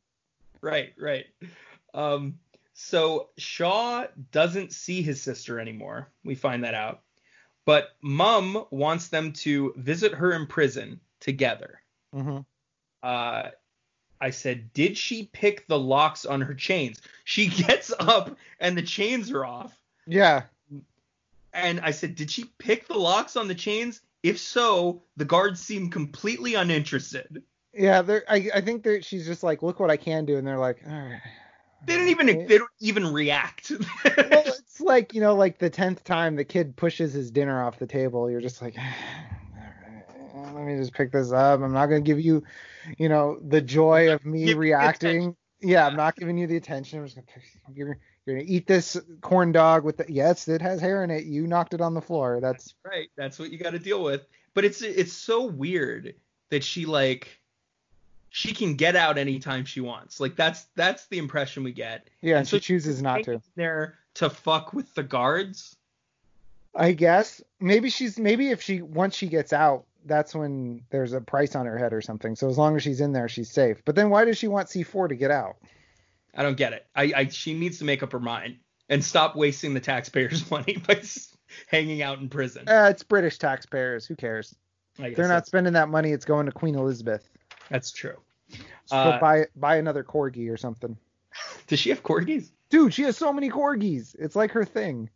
right. 0.61 0.92
Right. 0.98 1.26
Um. 1.94 2.38
So 2.74 3.31
Shaw 3.38 4.07
doesn't 4.31 4.72
see 4.72 5.02
his 5.02 5.20
sister 5.20 5.59
anymore. 5.59 6.09
We 6.24 6.35
find 6.37 6.62
that 6.64 6.74
out. 6.74 7.00
But 7.64 7.90
Mum 8.02 8.64
wants 8.70 9.09
them 9.09 9.33
to 9.33 9.74
visit 9.76 10.14
her 10.14 10.33
in 10.33 10.46
prison 10.46 11.00
together. 11.20 11.83
hmm 12.14 12.38
uh, 13.02 13.50
I 14.20 14.31
said, 14.31 14.72
did 14.72 14.98
she 14.98 15.26
pick 15.33 15.66
the 15.68 15.78
locks 15.78 16.24
on 16.26 16.40
her 16.40 16.54
chains? 16.54 17.00
She 17.24 17.46
gets 17.66 17.92
up 17.98 18.37
and 18.59 18.76
the 18.76 18.83
chains 18.83 19.31
are 19.31 19.44
off. 19.44 19.72
Yeah. 20.07 20.42
And 21.52 21.81
I 21.81 21.92
said, 21.92 22.14
did 22.16 22.31
she 22.31 22.44
pick 22.59 22.88
the 22.88 22.98
locks 22.98 23.37
on 23.37 23.46
the 23.48 23.54
chains? 23.54 24.00
If 24.22 24.38
so, 24.38 25.02
the 25.16 25.24
guards 25.24 25.61
seem 25.61 25.90
completely 25.90 26.54
uninterested. 26.54 27.42
Yeah, 27.72 28.02
they're, 28.02 28.24
I, 28.28 28.50
I 28.54 28.61
think 28.61 28.83
they're, 28.83 29.02
she's 29.02 29.26
just 29.26 29.42
like, 29.42 29.62
look 29.62 29.78
what 29.78 29.90
I 29.90 29.96
can 29.96 30.24
do, 30.24 30.37
and 30.37 30.46
they're 30.46 30.59
like, 30.59 30.83
all 30.87 30.92
right. 30.92 31.20
They 31.87 31.96
don't 31.96 32.09
even 32.09 32.26
they 32.26 32.59
don't 32.59 32.70
even 32.81 33.12
react. 33.12 33.70
well, 33.70 34.42
it's 34.46 34.81
like 34.81 35.14
you 35.14 35.20
know, 35.20 35.37
like 35.37 35.59
the 35.59 35.70
tenth 35.70 36.02
time 36.02 36.35
the 36.35 36.44
kid 36.44 36.76
pushes 36.76 37.12
his 37.12 37.31
dinner 37.31 37.62
off 37.62 37.78
the 37.78 37.87
table. 37.87 38.28
You're 38.28 38.40
just 38.40 38.61
like, 38.61 38.76
let 40.35 40.64
me 40.64 40.76
just 40.76 40.92
pick 40.92 41.12
this 41.12 41.31
up. 41.31 41.61
I'm 41.61 41.72
not 41.72 41.87
gonna 41.87 42.00
give 42.00 42.20
you, 42.20 42.42
you 42.98 43.09
know, 43.09 43.38
the 43.40 43.61
joy 43.61 44.12
of 44.12 44.26
me 44.26 44.46
Give 44.46 44.59
reacting. 44.59 45.37
Yeah, 45.61 45.87
I'm 45.87 45.96
not 45.96 46.16
giving 46.16 46.37
you 46.37 46.46
the 46.46 46.57
attention. 46.57 46.98
I'm 46.98 47.07
just 47.07 47.16
gonna 47.16 47.26
pick, 47.33 47.44
you're 47.72 47.98
you're 48.29 48.38
gonna 48.38 48.49
eat 48.49 48.67
this 48.67 48.97
corn 49.21 49.53
dog 49.53 49.85
with 49.85 49.97
the 49.97 50.05
yes, 50.09 50.49
it 50.49 50.61
has 50.62 50.81
hair 50.81 51.03
in 51.03 51.11
it. 51.11 51.25
You 51.25 51.47
knocked 51.47 51.75
it 51.75 51.81
on 51.81 51.95
the 51.95 52.01
floor. 52.01 52.41
That's 52.41 52.75
right. 52.85 53.09
That's 53.17 53.38
what 53.38 53.51
you 53.51 53.59
got 53.59 53.71
to 53.71 53.79
deal 53.79 54.03
with. 54.03 54.27
But 54.55 54.64
it's 54.64 54.83
it's 54.83 55.12
so 55.12 55.47
weird 55.47 56.14
that 56.51 56.62
she 56.62 56.87
like 56.87 57.41
she 58.31 58.53
can 58.53 58.75
get 58.75 58.97
out 58.97 59.19
anytime 59.19 59.64
she 59.64 59.81
wants. 59.81 60.21
Like 60.21 60.37
that's 60.37 60.64
that's 60.75 61.07
the 61.07 61.19
impression 61.19 61.64
we 61.64 61.73
get. 61.73 62.09
yeah, 62.21 62.33
and 62.33 62.41
And 62.41 62.49
so 62.49 62.59
she 62.59 62.61
chooses 62.61 63.03
not 63.03 63.25
to. 63.25 63.41
There 63.57 63.99
to 64.14 64.29
fuck 64.31 64.73
with 64.73 64.95
the 64.95 65.03
guards. 65.03 65.77
I 66.75 66.93
guess 66.93 67.43
maybe 67.61 67.91
she's 67.91 68.19
maybe 68.19 68.51
if 68.51 68.62
she 68.62 68.83
once 68.83 69.17
she 69.17 69.29
gets 69.29 69.53
out, 69.53 69.85
that's 70.05 70.35
when 70.35 70.83
there's 70.91 71.12
a 71.12 71.21
price 71.21 71.57
on 71.57 71.67
her 71.67 71.79
head 71.79 71.93
or 71.93 72.03
something. 72.03 72.37
So 72.37 72.49
as 72.49 72.59
long 72.59 72.77
as 72.77 72.83
she's 72.83 73.01
in 73.01 73.12
there, 73.12 73.29
she's 73.29 73.51
safe. 73.51 73.83
But 73.85 73.97
then 73.97 74.11
why 74.11 74.25
does 74.25 74.38
she 74.38 74.49
want 74.49 74.69
C4 74.69 75.09
to 75.09 75.14
get 75.14 75.31
out? 75.31 75.57
I 76.35 76.43
don't 76.43 76.57
get 76.57 76.73
it. 76.73 76.87
I, 76.95 77.12
I 77.17 77.29
she 77.29 77.55
needs 77.55 77.79
to 77.79 77.85
make 77.85 78.03
up 78.03 78.12
her 78.12 78.21
mind 78.21 78.57
and 78.88 79.05
stop 79.05 79.37
wasting 79.37 79.75
the 79.75 79.81
taxpayers' 79.81 80.51
money 80.51 80.77
by 80.87 81.03
hanging 81.67 82.03
out 82.03 82.19
in 82.19 82.29
prison. 82.29 82.69
Uh, 82.69 82.88
it's 82.91 83.03
British 83.03 83.38
taxpayers. 83.38 84.07
Who 84.07 84.17
cares? 84.17 84.55
They're 84.99 85.29
not 85.29 85.47
spending 85.47 85.75
that 85.75 85.88
money. 85.88 86.11
It's 86.11 86.25
going 86.25 86.47
to 86.47 86.53
Queen 86.53 86.75
Elizabeth. 86.75 87.29
that's 87.71 87.93
true. 87.93 88.17
So 88.87 88.97
Uh, 88.97 89.21
buy 89.21 89.47
buy 89.55 89.77
another 89.77 90.03
corgi 90.03 90.51
or 90.51 90.57
something. 90.57 90.97
Does 91.67 91.79
she 91.79 91.91
have 91.91 92.03
corgis? 92.03 92.51
Dude, 92.71 92.93
she 92.95 93.03
has 93.03 93.17
so 93.17 93.33
many 93.33 93.51
corgis. 93.51 94.17
It's 94.19 94.35
like 94.35 94.51
her 94.53 94.64
thing. 94.64 95.11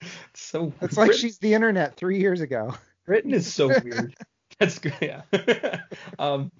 It's 0.00 0.42
so 0.42 0.72
It's 0.80 0.96
like 0.96 1.12
she's 1.12 1.38
the 1.38 1.54
internet 1.54 1.96
three 1.96 2.18
years 2.18 2.40
ago. 2.40 2.74
Britain 3.06 3.32
is 3.32 3.52
so 3.52 3.68
weird. 3.84 4.14
That's 4.58 4.78
good. 4.78 4.94
Yeah. 5.00 5.22
um. 6.18 6.50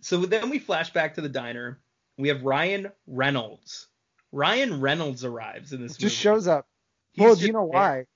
So 0.00 0.18
then 0.18 0.50
we 0.50 0.58
flash 0.58 0.92
back 0.92 1.14
to 1.14 1.20
the 1.20 1.28
diner. 1.28 1.78
We 2.22 2.28
have 2.28 2.44
Ryan 2.44 2.92
Reynolds. 3.08 3.88
Ryan 4.30 4.80
Reynolds 4.80 5.24
arrives 5.24 5.72
in 5.72 5.82
this. 5.82 5.94
Movie. 5.94 6.02
Just 6.02 6.24
movie. 6.24 6.36
shows 6.36 6.46
up. 6.46 6.68
He's 7.10 7.24
well, 7.24 7.34
do 7.34 7.46
you 7.46 7.52
know 7.52 7.68
there. 7.68 7.80
why? 7.80 8.06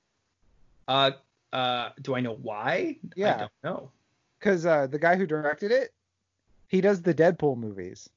Uh. 0.86 1.10
Uh. 1.52 1.88
Do 2.00 2.14
I 2.14 2.20
know 2.20 2.34
why? 2.40 2.68
I 2.70 2.96
Yeah. 3.16 3.38
don't 3.38 3.50
know. 3.64 3.90
Because 4.38 4.64
uh, 4.64 4.86
the 4.86 5.00
guy 5.00 5.16
who 5.16 5.26
directed 5.26 5.72
it, 5.72 5.92
he 6.68 6.80
does 6.80 7.02
the 7.02 7.12
Deadpool 7.12 7.56
movies. 7.58 8.08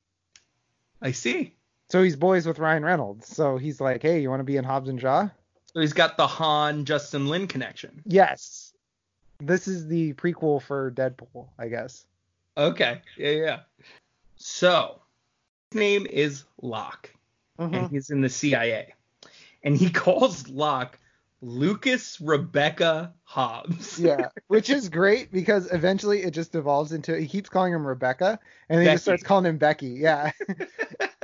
I 1.01 1.11
see. 1.11 1.55
So 1.89 2.03
he's 2.03 2.15
boys 2.15 2.45
with 2.45 2.59
Ryan 2.59 2.85
Reynolds. 2.85 3.27
So 3.27 3.57
he's 3.57 3.81
like, 3.81 4.03
hey, 4.03 4.19
you 4.21 4.29
want 4.29 4.41
to 4.41 4.43
be 4.43 4.57
in 4.57 4.63
Hobbs 4.65 4.89
and 4.89 5.01
Shaw? 5.01 5.27
So 5.73 5.79
he's 5.79 5.93
got 5.93 6.17
the 6.17 6.27
Han 6.27 6.85
Justin 6.85 7.25
Lin 7.27 7.47
connection. 7.47 8.03
Yes. 8.05 8.73
This 9.39 9.67
is 9.67 9.87
the 9.87 10.13
prequel 10.13 10.61
for 10.61 10.91
Deadpool, 10.91 11.47
I 11.57 11.67
guess. 11.67 12.05
Okay. 12.57 13.01
Yeah, 13.17 13.31
yeah. 13.31 13.59
So, 14.35 14.99
name 15.73 16.05
is 16.09 16.43
Locke, 16.61 17.09
Mhm. 17.59 17.75
and 17.75 17.89
he's 17.91 18.09
in 18.09 18.21
the 18.21 18.29
CIA. 18.29 18.93
And 19.63 19.75
he 19.75 19.89
calls 19.91 20.47
Locke 20.49 20.97
Lucas 21.41 22.19
Rebecca 22.19 23.13
Hobbs. 23.23 23.99
Yeah, 23.99 24.29
which 24.47 24.69
is 24.69 24.89
great 24.89 25.31
because 25.31 25.71
eventually 25.71 26.23
it 26.23 26.31
just 26.31 26.53
evolves 26.55 26.91
into 26.91 27.17
he 27.19 27.27
keeps 27.27 27.49
calling 27.49 27.73
him 27.73 27.85
Rebecca 27.87 28.39
and 28.67 28.79
then 28.79 28.85
he 28.87 28.91
just 28.93 29.03
starts 29.03 29.23
calling 29.23 29.45
him 29.45 29.57
Becky. 29.57 29.87
Yeah. 29.91 30.31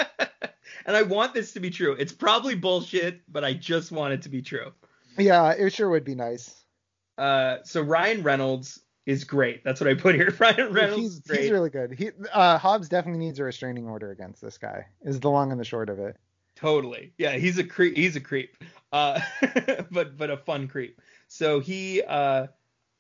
and 0.86 0.95
I 0.95 1.01
want 1.01 1.34
this 1.34 1.53
to 1.53 1.60
be 1.60 1.69
true. 1.69 1.93
It's 1.99 2.13
probably 2.13 2.55
bullshit, 2.55 3.21
but 3.31 3.43
I 3.43 3.53
just 3.53 3.91
want 3.91 4.13
it 4.13 4.21
to 4.23 4.29
be 4.29 4.41
true. 4.41 4.71
yeah, 5.17 5.51
it 5.51 5.71
sure 5.73 5.89
would 5.89 6.05
be 6.05 6.15
nice. 6.15 6.53
Uh, 7.17 7.58
so 7.63 7.81
Ryan 7.81 8.23
Reynolds 8.23 8.79
is 9.06 9.24
great. 9.24 9.63
That's 9.63 9.80
what 9.80 9.89
I 9.89 9.94
put 9.94 10.15
here. 10.15 10.34
Ryan 10.39 10.74
Reynolds 10.74 11.22
He's, 11.26 11.38
he's 11.38 11.52
really 11.52 11.70
good. 11.70 11.94
He 11.94 12.12
uh 12.34 12.58
Hobbs 12.58 12.89
definitely 12.89 13.26
needs 13.26 13.39
a 13.39 13.44
restraining 13.44 13.88
order 13.88 14.12
against 14.12 14.41
this 14.41 14.58
guy. 14.58 14.88
Is 15.04 15.20
the 15.20 15.30
long 15.30 15.52
and 15.52 15.60
the 15.60 15.65
short 15.65 15.89
of 15.89 16.00
it. 16.00 16.18
Totally. 16.56 17.13
Yeah, 17.18 17.34
he's 17.34 17.58
a 17.58 17.63
creep. 17.63 17.98
He's 17.98 18.15
a 18.15 18.22
creep. 18.22 18.56
Uh, 18.91 19.20
but 19.91 20.18
but 20.18 20.30
a 20.30 20.38
fun 20.38 20.68
creep. 20.68 21.02
So 21.28 21.60
he 21.60 22.02
uh, 22.02 22.48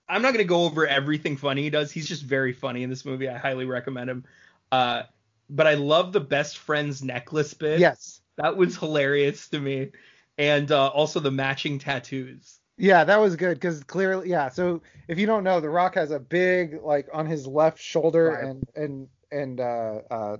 I'm 0.07 0.21
not 0.21 0.33
gonna 0.33 0.43
go 0.43 0.65
over 0.65 0.87
everything 0.87 1.37
funny 1.37 1.63
he 1.63 1.69
does. 1.69 1.91
He's 1.91 2.07
just 2.07 2.23
very 2.23 2.53
funny 2.53 2.83
in 2.83 2.89
this 2.89 3.05
movie. 3.05 3.29
I 3.29 3.37
highly 3.37 3.65
recommend 3.65 4.09
him. 4.09 4.25
Uh, 4.71 5.03
but 5.49 5.67
I 5.67 5.75
love 5.75 6.11
the 6.11 6.19
best 6.19 6.57
friends 6.57 7.03
necklace 7.03 7.53
bit. 7.53 7.79
Yes. 7.79 8.21
That 8.37 8.57
was 8.57 8.77
hilarious 8.77 9.47
to 9.49 9.59
me. 9.59 9.91
And 10.37 10.71
uh, 10.71 10.87
also 10.87 11.19
the 11.19 11.31
matching 11.31 11.79
tattoos. 11.79 12.59
Yeah, 12.77 13.03
that 13.05 13.19
was 13.21 13.35
good 13.35 13.53
because 13.55 13.83
clearly, 13.83 14.29
yeah. 14.29 14.49
So 14.49 14.81
if 15.07 15.17
you 15.17 15.25
don't 15.25 15.43
know, 15.43 15.59
The 15.61 15.69
Rock 15.69 15.95
has 15.95 16.11
a 16.11 16.19
big 16.19 16.81
like 16.83 17.07
on 17.13 17.25
his 17.25 17.47
left 17.47 17.79
shoulder 17.79 18.31
Right. 18.31 18.43
and 18.43 18.67
and 18.75 19.07
and 19.31 19.59
uh, 19.59 20.01
uh, 20.11 20.37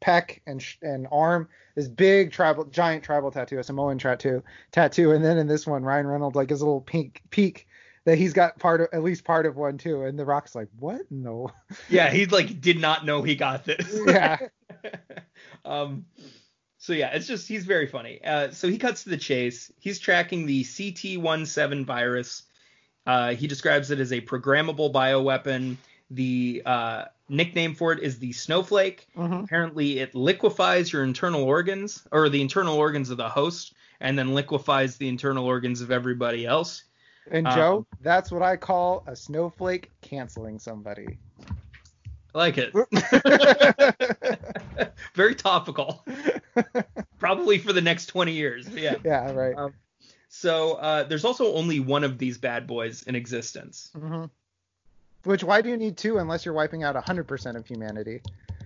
pec 0.00 0.40
and 0.46 0.60
sh- 0.60 0.78
and 0.82 1.06
arm 1.12 1.48
this 1.76 1.88
big 1.88 2.32
tribal 2.32 2.64
giant 2.64 3.04
tribal 3.04 3.30
tattoo, 3.30 3.58
a 3.58 3.62
Samoan 3.62 3.98
tattoo 3.98 4.42
tattoo, 4.72 5.12
and 5.12 5.24
then 5.24 5.38
in 5.38 5.46
this 5.46 5.66
one, 5.66 5.84
Ryan 5.84 6.06
Reynolds 6.06 6.36
like 6.36 6.50
his 6.50 6.60
little 6.60 6.80
pink 6.80 7.22
peak 7.30 7.68
that 8.04 8.18
he's 8.18 8.32
got 8.32 8.58
part 8.58 8.80
of 8.80 8.88
at 8.92 9.04
least 9.04 9.22
part 9.24 9.46
of 9.46 9.56
one 9.56 9.78
too, 9.78 10.02
and 10.02 10.18
The 10.18 10.24
Rock's 10.24 10.56
like, 10.56 10.68
what? 10.80 11.02
No. 11.10 11.50
Yeah, 11.88 12.10
he 12.10 12.26
like 12.26 12.60
did 12.60 12.80
not 12.80 13.06
know 13.06 13.22
he 13.22 13.36
got 13.36 13.64
this. 13.64 14.00
yeah. 14.06 14.38
um 15.64 16.06
so 16.82 16.92
yeah 16.92 17.10
it's 17.14 17.28
just 17.28 17.46
he's 17.46 17.64
very 17.64 17.86
funny. 17.86 18.20
Uh 18.24 18.50
so 18.50 18.68
he 18.68 18.76
cuts 18.76 19.04
to 19.04 19.10
the 19.10 19.16
chase. 19.16 19.70
He's 19.78 19.98
tracking 20.00 20.46
the 20.46 20.64
ct17 20.64 21.84
virus. 21.86 22.42
Uh 23.06 23.34
he 23.34 23.46
describes 23.46 23.90
it 23.92 24.00
as 24.00 24.12
a 24.12 24.20
programmable 24.20 24.92
bioweapon. 24.92 25.76
The 26.10 26.62
uh 26.66 27.04
nickname 27.28 27.74
for 27.74 27.92
it 27.92 28.00
is 28.02 28.18
the 28.18 28.32
snowflake. 28.32 29.06
Mhm. 29.16 29.44
apparently 29.44 30.00
it 30.00 30.14
liquefies 30.14 30.92
your 30.92 31.04
internal 31.04 31.44
organs 31.44 32.02
or 32.10 32.28
the 32.28 32.40
internal 32.42 32.76
organs 32.76 33.10
of 33.10 33.16
the 33.16 33.28
host 33.28 33.74
and 34.00 34.18
then 34.18 34.34
liquefies 34.34 34.96
the 34.96 35.06
internal 35.08 35.46
organs 35.46 35.80
of 35.80 35.92
everybody 35.92 36.44
else. 36.44 36.82
And 37.30 37.46
Um, 37.46 37.54
Joe, 37.54 37.86
that's 38.00 38.32
what 38.32 38.42
I 38.42 38.56
call 38.56 39.04
a 39.06 39.14
snowflake 39.14 39.92
canceling 40.00 40.58
somebody. 40.58 41.18
I 42.34 42.38
like 42.38 42.58
it 42.58 42.72
very 45.14 45.34
topical 45.34 46.04
probably 47.18 47.58
for 47.58 47.72
the 47.72 47.80
next 47.80 48.06
20 48.06 48.32
years 48.32 48.68
yeah 48.68 48.96
yeah, 49.04 49.30
right. 49.32 49.56
Um, 49.56 49.74
So 50.28 50.74
uh, 50.74 51.04
there's 51.04 51.24
also 51.26 51.52
only 51.54 51.80
one 51.80 52.04
of 52.04 52.18
these 52.18 52.38
bad 52.38 52.66
boys 52.66 53.02
in 53.02 53.14
existence. 53.14 53.90
hmm 53.94 54.24
Which 55.24 55.44
why 55.44 55.60
do 55.60 55.68
you 55.68 55.76
need 55.76 55.98
two 55.98 56.16
unless 56.18 56.44
you're 56.46 56.54
wiping 56.54 56.82
out 56.84 56.96
100% 56.96 57.56
of 57.56 57.66
humanity? 57.66 58.22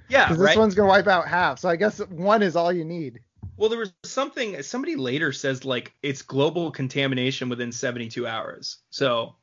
Yeah, 0.09 0.29
Because 0.29 0.39
right. 0.39 0.51
this 0.51 0.57
one's 0.57 0.75
gonna 0.77 0.89
wipe 0.89 1.09
out 1.09 1.27
half. 1.27 1.59
So 1.59 1.69
I 1.69 1.75
guess 1.77 1.99
one 1.99 2.43
is 2.43 2.55
all 2.55 2.73
you 2.73 2.85
need. 2.85 3.19
Well, 3.57 3.69
there 3.69 3.79
was 3.79 3.93
something. 4.05 4.63
Somebody 4.63 4.97
later 4.97 5.33
says 5.33 5.65
like 5.65 5.93
it's 6.03 6.23
global 6.23 6.71
contamination 6.71 7.49
within 7.49 7.73
72 7.73 8.27
hours. 8.27 8.79
So, 8.91 9.35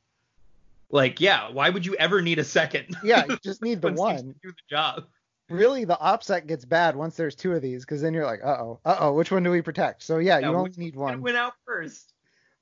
like, 0.89 1.19
yeah, 1.21 1.49
why 1.51 1.69
would 1.69 1.85
you 1.85 1.95
ever 1.95 2.21
need 2.21 2.39
a 2.39 2.43
second? 2.43 2.95
Yeah, 3.03 3.25
you 3.27 3.37
just 3.43 3.61
need 3.61 3.81
the 3.81 3.91
one. 3.93 4.35
do 4.43 4.49
the 4.51 4.55
job. 4.69 5.05
Really, 5.49 5.83
the 5.85 5.97
OPSEC 6.01 6.47
gets 6.47 6.65
bad 6.65 6.95
once 6.95 7.15
there's 7.15 7.35
two 7.35 7.51
of 7.53 7.61
these, 7.61 7.83
because 7.85 8.01
then 8.01 8.13
you're 8.13 8.25
like, 8.25 8.39
uh 8.43 8.57
oh, 8.59 8.79
uh 8.85 8.97
oh, 9.01 9.13
which 9.13 9.31
one 9.31 9.43
do 9.43 9.51
we 9.51 9.61
protect? 9.61 10.01
So 10.03 10.17
yeah, 10.17 10.39
Yeah, 10.39 10.49
you 10.51 10.55
only 10.55 10.71
need 10.77 10.95
one. 10.95 11.21
went 11.21 11.37
out 11.37 11.53
first. 11.65 12.13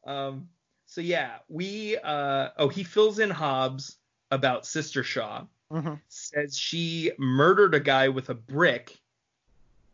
Um. 0.06 0.50
So 0.88 1.00
yeah, 1.02 1.38
we. 1.48 1.98
Uh. 2.04 2.50
Oh, 2.58 2.68
he 2.70 2.84
fills 2.84 3.20
in 3.20 3.30
Hobbs 3.30 3.98
about 4.32 4.66
Sister 4.66 5.04
Shaw. 5.04 5.44
hmm 5.72 5.94
Says 6.10 6.58
she 6.58 7.12
murdered 7.20 7.76
a 7.76 7.80
guy 7.80 8.10
with 8.10 8.30
a 8.30 8.34
brick. 8.36 8.98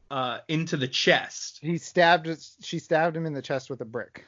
Uh, 0.10 0.40
into 0.48 0.78
the 0.78 0.88
chest. 0.88 1.60
He 1.62 1.78
stabbed. 1.78 2.30
She 2.62 2.80
stabbed 2.80 3.18
him 3.18 3.26
in 3.26 3.34
the 3.34 3.42
chest 3.42 3.70
with 3.70 3.82
a 3.82 3.86
brick. 3.86 4.26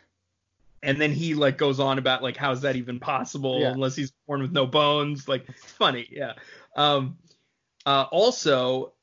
And 0.81 0.99
then 0.99 1.11
he 1.11 1.33
like 1.35 1.57
goes 1.57 1.79
on 1.79 1.97
about 1.97 2.23
like 2.23 2.37
how's 2.37 2.61
that 2.61 2.75
even 2.75 2.99
possible 2.99 3.59
Yeah. 3.61 3.71
unless 3.71 3.95
he's 3.95 4.11
born 4.27 4.41
with 4.41 4.51
no 4.51 4.65
bones 4.65 5.27
like 5.27 5.45
it's 5.49 5.63
funny 5.63 6.07
yeah 6.11 6.33
um 6.75 7.17
uh 7.85 8.05
also 8.11 8.93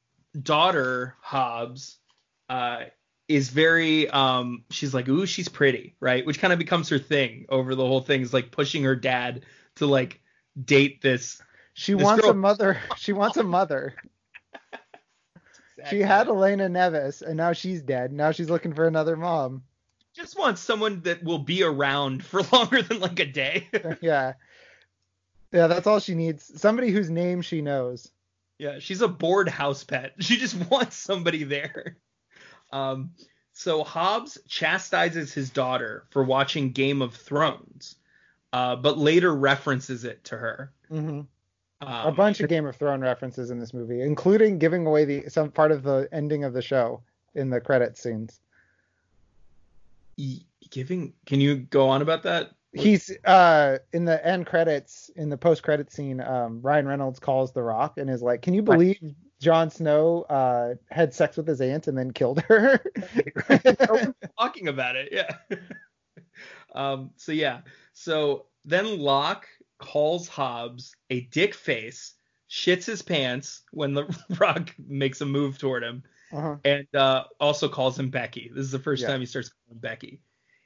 daughter 0.41 1.17
hobbs 1.21 1.99
uh 2.49 2.85
is 3.29 3.49
very 3.51 4.09
um 4.11 4.65
she's 4.71 4.95
like 4.95 5.09
ooh 5.09 5.27
she's 5.27 5.49
pretty 5.49 5.97
right 6.01 6.25
which 6.25 6.39
kind 6.39 6.53
of 6.53 6.59
becomes 6.59 6.89
her 6.89 6.99
thing 6.99 7.45
over 7.49 7.75
the 7.75 7.85
whole 7.87 8.01
thing 8.01 8.23
is 8.23 8.33
like 8.33 8.51
pushing 8.51 8.85
her 8.85 8.97
dad 8.97 9.43
to 9.77 9.87
like 9.87 10.21
date 10.65 11.03
this 11.03 11.43
She 11.75 11.93
This 11.95 12.03
wants 12.05 12.23
girl- 12.23 12.31
a 12.31 12.35
mother. 12.35 12.79
She 12.97 13.12
wants 13.12 13.37
a 13.37 13.43
mother. 13.43 13.95
She 15.91 16.01
had 16.01 16.27
Elena 16.29 16.69
Neves 16.69 17.21
and 17.23 17.37
now 17.37 17.53
she's 17.53 17.83
dead. 17.83 18.11
Now 18.11 18.33
she's 18.33 18.49
looking 18.49 18.73
for 18.73 18.87
another 18.87 19.15
mom. 19.15 19.62
Just 20.17 20.39
wants 20.39 20.61
someone 20.61 21.03
that 21.03 21.23
will 21.23 21.39
be 21.39 21.63
around 21.63 22.25
for 22.25 22.43
longer 22.53 22.83
than 22.83 23.01
like 23.01 23.21
a 23.21 23.27
day 23.27 23.69
yeah. 24.01 24.33
Yeah, 25.53 25.69
that's 25.69 25.87
all 25.87 26.01
she 26.01 26.15
needs. 26.15 26.61
Somebody 26.61 26.91
whose 26.91 27.09
name 27.09 27.41
she 27.41 27.63
knows. 27.63 28.11
Yeah, 28.59 28.79
she's 28.79 29.01
a 29.01 29.09
bored 29.09 29.49
house 29.49 29.85
pet. 29.85 30.15
She 30.21 30.37
just 30.37 30.57
wants 30.71 30.97
somebody 30.97 31.45
there. 31.45 31.97
Um, 32.73 33.11
so 33.53 33.85
Hobbs 33.85 34.39
chastises 34.49 35.33
his 35.33 35.51
daughter 35.51 36.05
for 36.11 36.25
watching 36.25 36.73
Game 36.73 37.01
of 37.01 37.15
Thrones, 37.15 37.97
uh, 38.53 38.77
but 38.77 38.99
later 38.99 39.35
references 39.35 40.05
it 40.05 40.25
to 40.25 40.37
her. 40.37 40.73
Mm-hmm. 40.91 41.21
Um, 41.81 42.07
a 42.07 42.13
bunch 42.13 42.41
of 42.41 42.49
Game 42.49 42.67
of 42.67 42.77
Thrones 42.77 43.03
references 43.03 43.51
in 43.51 43.59
this 43.61 43.73
movie, 43.73 44.03
including 44.03 44.59
giving 44.59 44.87
away 44.87 45.05
the 45.05 45.29
some 45.29 45.51
part 45.51 45.73
of 45.73 45.83
the 45.83 46.09
ending 46.13 46.45
of 46.45 46.53
the 46.53 46.63
show 46.63 47.03
in 47.35 47.51
the 47.51 47.61
credit 47.61 47.97
scenes. 47.97 48.41
Giving. 50.71 51.13
Can 51.27 51.41
you 51.41 51.57
go 51.57 51.89
on 51.89 52.03
about 52.03 52.23
that? 52.25 52.53
He's 52.73 53.11
uh 53.25 53.79
in 53.93 54.05
the 54.05 54.25
end 54.27 54.47
credits 54.47 55.11
in 55.17 55.31
the 55.31 55.39
post 55.39 55.63
credit 55.63 55.91
scene. 55.91 56.21
Um, 56.21 56.61
Ryan 56.61 56.87
Reynolds 56.87 57.19
calls 57.19 57.53
The 57.53 57.63
Rock 57.63 57.97
and 57.97 58.11
is 58.11 58.23
like, 58.23 58.43
"Can 58.43 58.53
you 58.53 58.61
Right. 58.63 58.77
believe 58.77 59.15
Jon 59.41 59.71
Snow 59.71 60.23
uh 60.29 60.75
had 60.91 61.15
sex 61.15 61.37
with 61.39 61.47
his 61.47 61.61
aunt 61.61 61.87
and 61.87 61.97
then 61.97 62.11
killed 62.11 62.41
her?" 62.43 62.79
Talking 64.39 64.69
about 64.69 64.97
it. 64.97 65.09
Yeah. 65.11 65.37
um. 66.75 67.11
So 67.17 67.33
yeah. 67.33 67.61
So 67.95 68.47
then 68.67 68.99
Locke 68.99 69.47
calls 69.79 70.29
Hobbs 70.29 70.95
a 71.09 71.21
dick 71.23 71.55
face, 71.55 72.15
shits 72.51 72.85
his 72.85 73.01
pants 73.01 73.63
when 73.71 73.95
the 73.95 74.05
Rock 74.39 74.75
makes 74.87 75.23
a 75.23 75.27
move 75.27 75.57
toward 75.57 75.83
him. 75.83 76.03
Uh-huh. 76.33 76.57
and 76.65 76.87
uh, 76.95 77.25
also 77.41 77.69
calls 77.69 77.99
him 77.99 78.11
Becky. 78.11 78.51
This 78.55 78.65
is 78.65 78.71
the 78.73 78.79
first 78.79 79.03
Yeah. 79.03 79.09
time 79.09 79.21
he 79.21 79.27
starts 79.27 79.49
calling 79.51 79.77
him 79.77 79.81
Becky. 79.81 80.21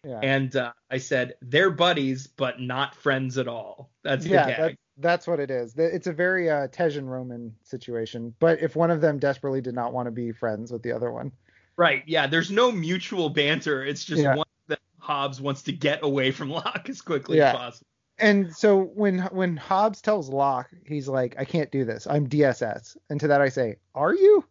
Yeah. 0.05 0.21
And 0.23 0.55
uh, 0.57 0.73
I 0.91 0.97
said 0.99 1.35
they're 1.43 1.71
buddies, 1.71 2.27
but 2.27 2.61
not 2.61 2.95
friends 2.95 3.37
at 3.39 3.49
all. 3.49 3.91
That's 4.03 4.25
the 4.25 4.31
yeah, 4.31 4.47
that, 4.47 4.77
that's 4.97 5.27
what 5.27 5.41
it 5.41 5.51
is. 5.51 5.75
It's 5.77 6.07
a 6.07 6.13
very 6.13 6.49
uh, 6.51 6.69
Tej 6.69 6.97
and 6.97 7.11
Roman 7.11 7.55
situation. 7.65 8.35
But 8.39 8.61
if 8.63 8.77
one 8.77 8.91
of 8.91 9.01
them 9.03 9.19
desperately 9.19 9.61
did 9.61 9.75
not 9.75 9.93
want 9.93 10.07
to 10.07 10.11
be 10.11 10.33
friends 10.33 10.73
with 10.73 10.83
the 10.83 10.93
other 10.93 11.13
one, 11.13 11.33
Right? 11.77 12.03
Yeah. 12.07 12.27
There's 12.27 12.51
no 12.51 12.71
mutual 12.71 13.31
banter. 13.31 13.83
It's 13.85 14.05
just 14.05 14.23
Yeah. 14.23 14.35
one 14.37 14.47
that 14.69 14.81
Hobbs 14.99 15.41
wants 15.41 15.63
to 15.63 15.73
get 15.73 16.01
away 16.03 16.31
from 16.31 16.51
Locke 16.51 16.87
as 16.91 17.01
quickly 17.01 17.39
Yeah. 17.39 17.51
as 17.51 17.57
possible. 17.57 17.87
and 18.19 18.55
so 18.55 18.83
when 18.83 19.19
when 19.33 19.57
Hobbs 19.57 20.01
tells 20.03 20.29
Locke, 20.29 20.69
he's 20.87 21.09
like, 21.09 21.37
"I 21.39 21.45
can't 21.47 21.71
do 21.71 21.85
this. 21.87 22.07
I'm 22.07 22.27
DSS." 22.29 22.97
And 23.09 23.19
to 23.21 23.29
that 23.29 23.41
I 23.41 23.49
say, 23.49 23.77
"Are 23.95 24.15
you?" 24.15 24.45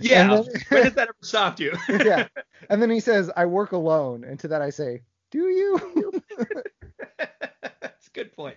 Yeah. 0.00 0.28
Then- 0.28 0.44
when 0.68 0.82
has 0.84 0.94
that 0.94 1.08
ever 1.08 1.16
stopped 1.22 1.60
you? 1.60 1.76
yeah. 1.88 2.28
And 2.70 2.82
then 2.82 2.90
he 2.90 3.00
says, 3.00 3.30
"I 3.34 3.46
work 3.46 3.72
alone." 3.72 4.24
And 4.24 4.38
to 4.40 4.48
that 4.48 4.60
I 4.60 4.70
say, 4.70 5.02
"Do 5.30 5.48
you?" 5.48 6.22
That's 7.18 8.08
a 8.08 8.10
good 8.12 8.32
point. 8.34 8.56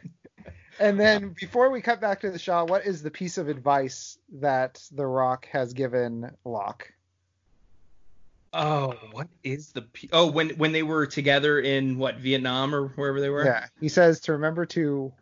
and 0.79 0.99
then 0.99 1.35
before 1.39 1.69
we 1.69 1.81
cut 1.81 2.01
back 2.01 2.21
to 2.21 2.31
the 2.31 2.39
Shaw, 2.39 2.65
what 2.65 2.85
is 2.85 3.03
the 3.03 3.11
piece 3.11 3.37
of 3.37 3.47
advice 3.47 4.17
that 4.33 4.81
The 4.91 5.05
Rock 5.05 5.47
has 5.51 5.73
given 5.73 6.31
Locke? 6.43 6.91
Oh, 8.53 8.95
what 9.11 9.27
is 9.43 9.71
the? 9.71 9.83
P- 9.83 10.09
oh, 10.11 10.29
when 10.29 10.49
when 10.51 10.73
they 10.73 10.83
were 10.83 11.05
together 11.05 11.59
in 11.59 11.97
what 11.97 12.17
Vietnam 12.17 12.75
or 12.75 12.87
wherever 12.89 13.21
they 13.21 13.29
were. 13.29 13.45
Yeah. 13.45 13.67
He 13.79 13.87
says 13.87 14.19
to 14.21 14.33
remember 14.33 14.65
to 14.65 15.13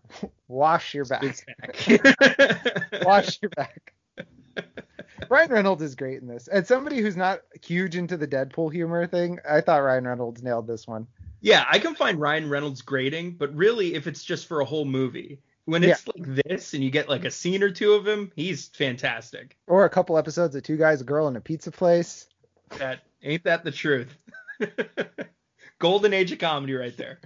wash 0.48 0.96
your 0.96 1.06
back. 1.06 1.22
Back. 1.62 3.04
wash 3.04 3.40
your 3.42 3.50
back. 3.50 3.94
Ryan 5.30 5.52
Reynolds 5.52 5.84
is 5.84 5.96
great 5.96 6.22
in 6.22 6.28
this. 6.28 6.48
And 6.48 6.66
somebody 6.66 7.00
who's 7.02 7.18
not 7.18 7.42
huge 7.62 7.96
into 7.96 8.18
the 8.18 8.28
Deadpool 8.28 8.72
humor 8.72 9.06
thing, 9.08 9.40
I 9.50 9.62
thought 9.62 9.80
Ryan 9.84 10.08
Reynolds 10.08 10.44
nailed 10.44 10.68
this 10.68 10.88
one. 10.88 11.08
Yeah, 11.42 11.66
I 11.70 11.80
can 11.80 11.96
find 11.96 12.20
Ryan 12.20 12.50
Reynolds 12.50 12.82
grating, 12.82 13.32
but 13.32 13.54
really, 13.56 13.94
if 13.96 14.08
it's 14.08 14.24
just 14.24 14.48
for 14.48 14.60
a 14.62 14.66
whole 14.66 14.86
movie, 14.86 15.40
when 15.66 15.84
it's 15.84 16.06
like 16.08 16.46
this 16.46 16.74
and 16.74 16.84
you 16.84 16.90
get 16.90 17.08
like 17.08 17.26
a 17.26 17.32
scene 17.32 17.64
or 17.64 17.70
two 17.70 17.94
of 17.94 18.08
him, 18.08 18.32
he's 18.36 18.68
fantastic. 18.68 19.56
Or 19.68 19.86
a 19.86 19.90
couple 19.90 20.18
episodes 20.18 20.56
of 20.56 20.64
two 20.64 20.78
guys, 20.78 21.02
a 21.02 21.06
girl, 21.06 21.28
in 21.28 21.36
a 21.36 21.42
pizza 21.42 21.72
place. 21.72 22.28
That 22.78 23.00
ain't 23.24 23.44
that 23.46 23.64
the 23.64 23.72
truth? 23.72 24.16
Golden 25.80 26.14
age 26.14 26.32
of 26.32 26.40
comedy 26.40 26.74
right 26.74 26.96
there. 26.98 27.20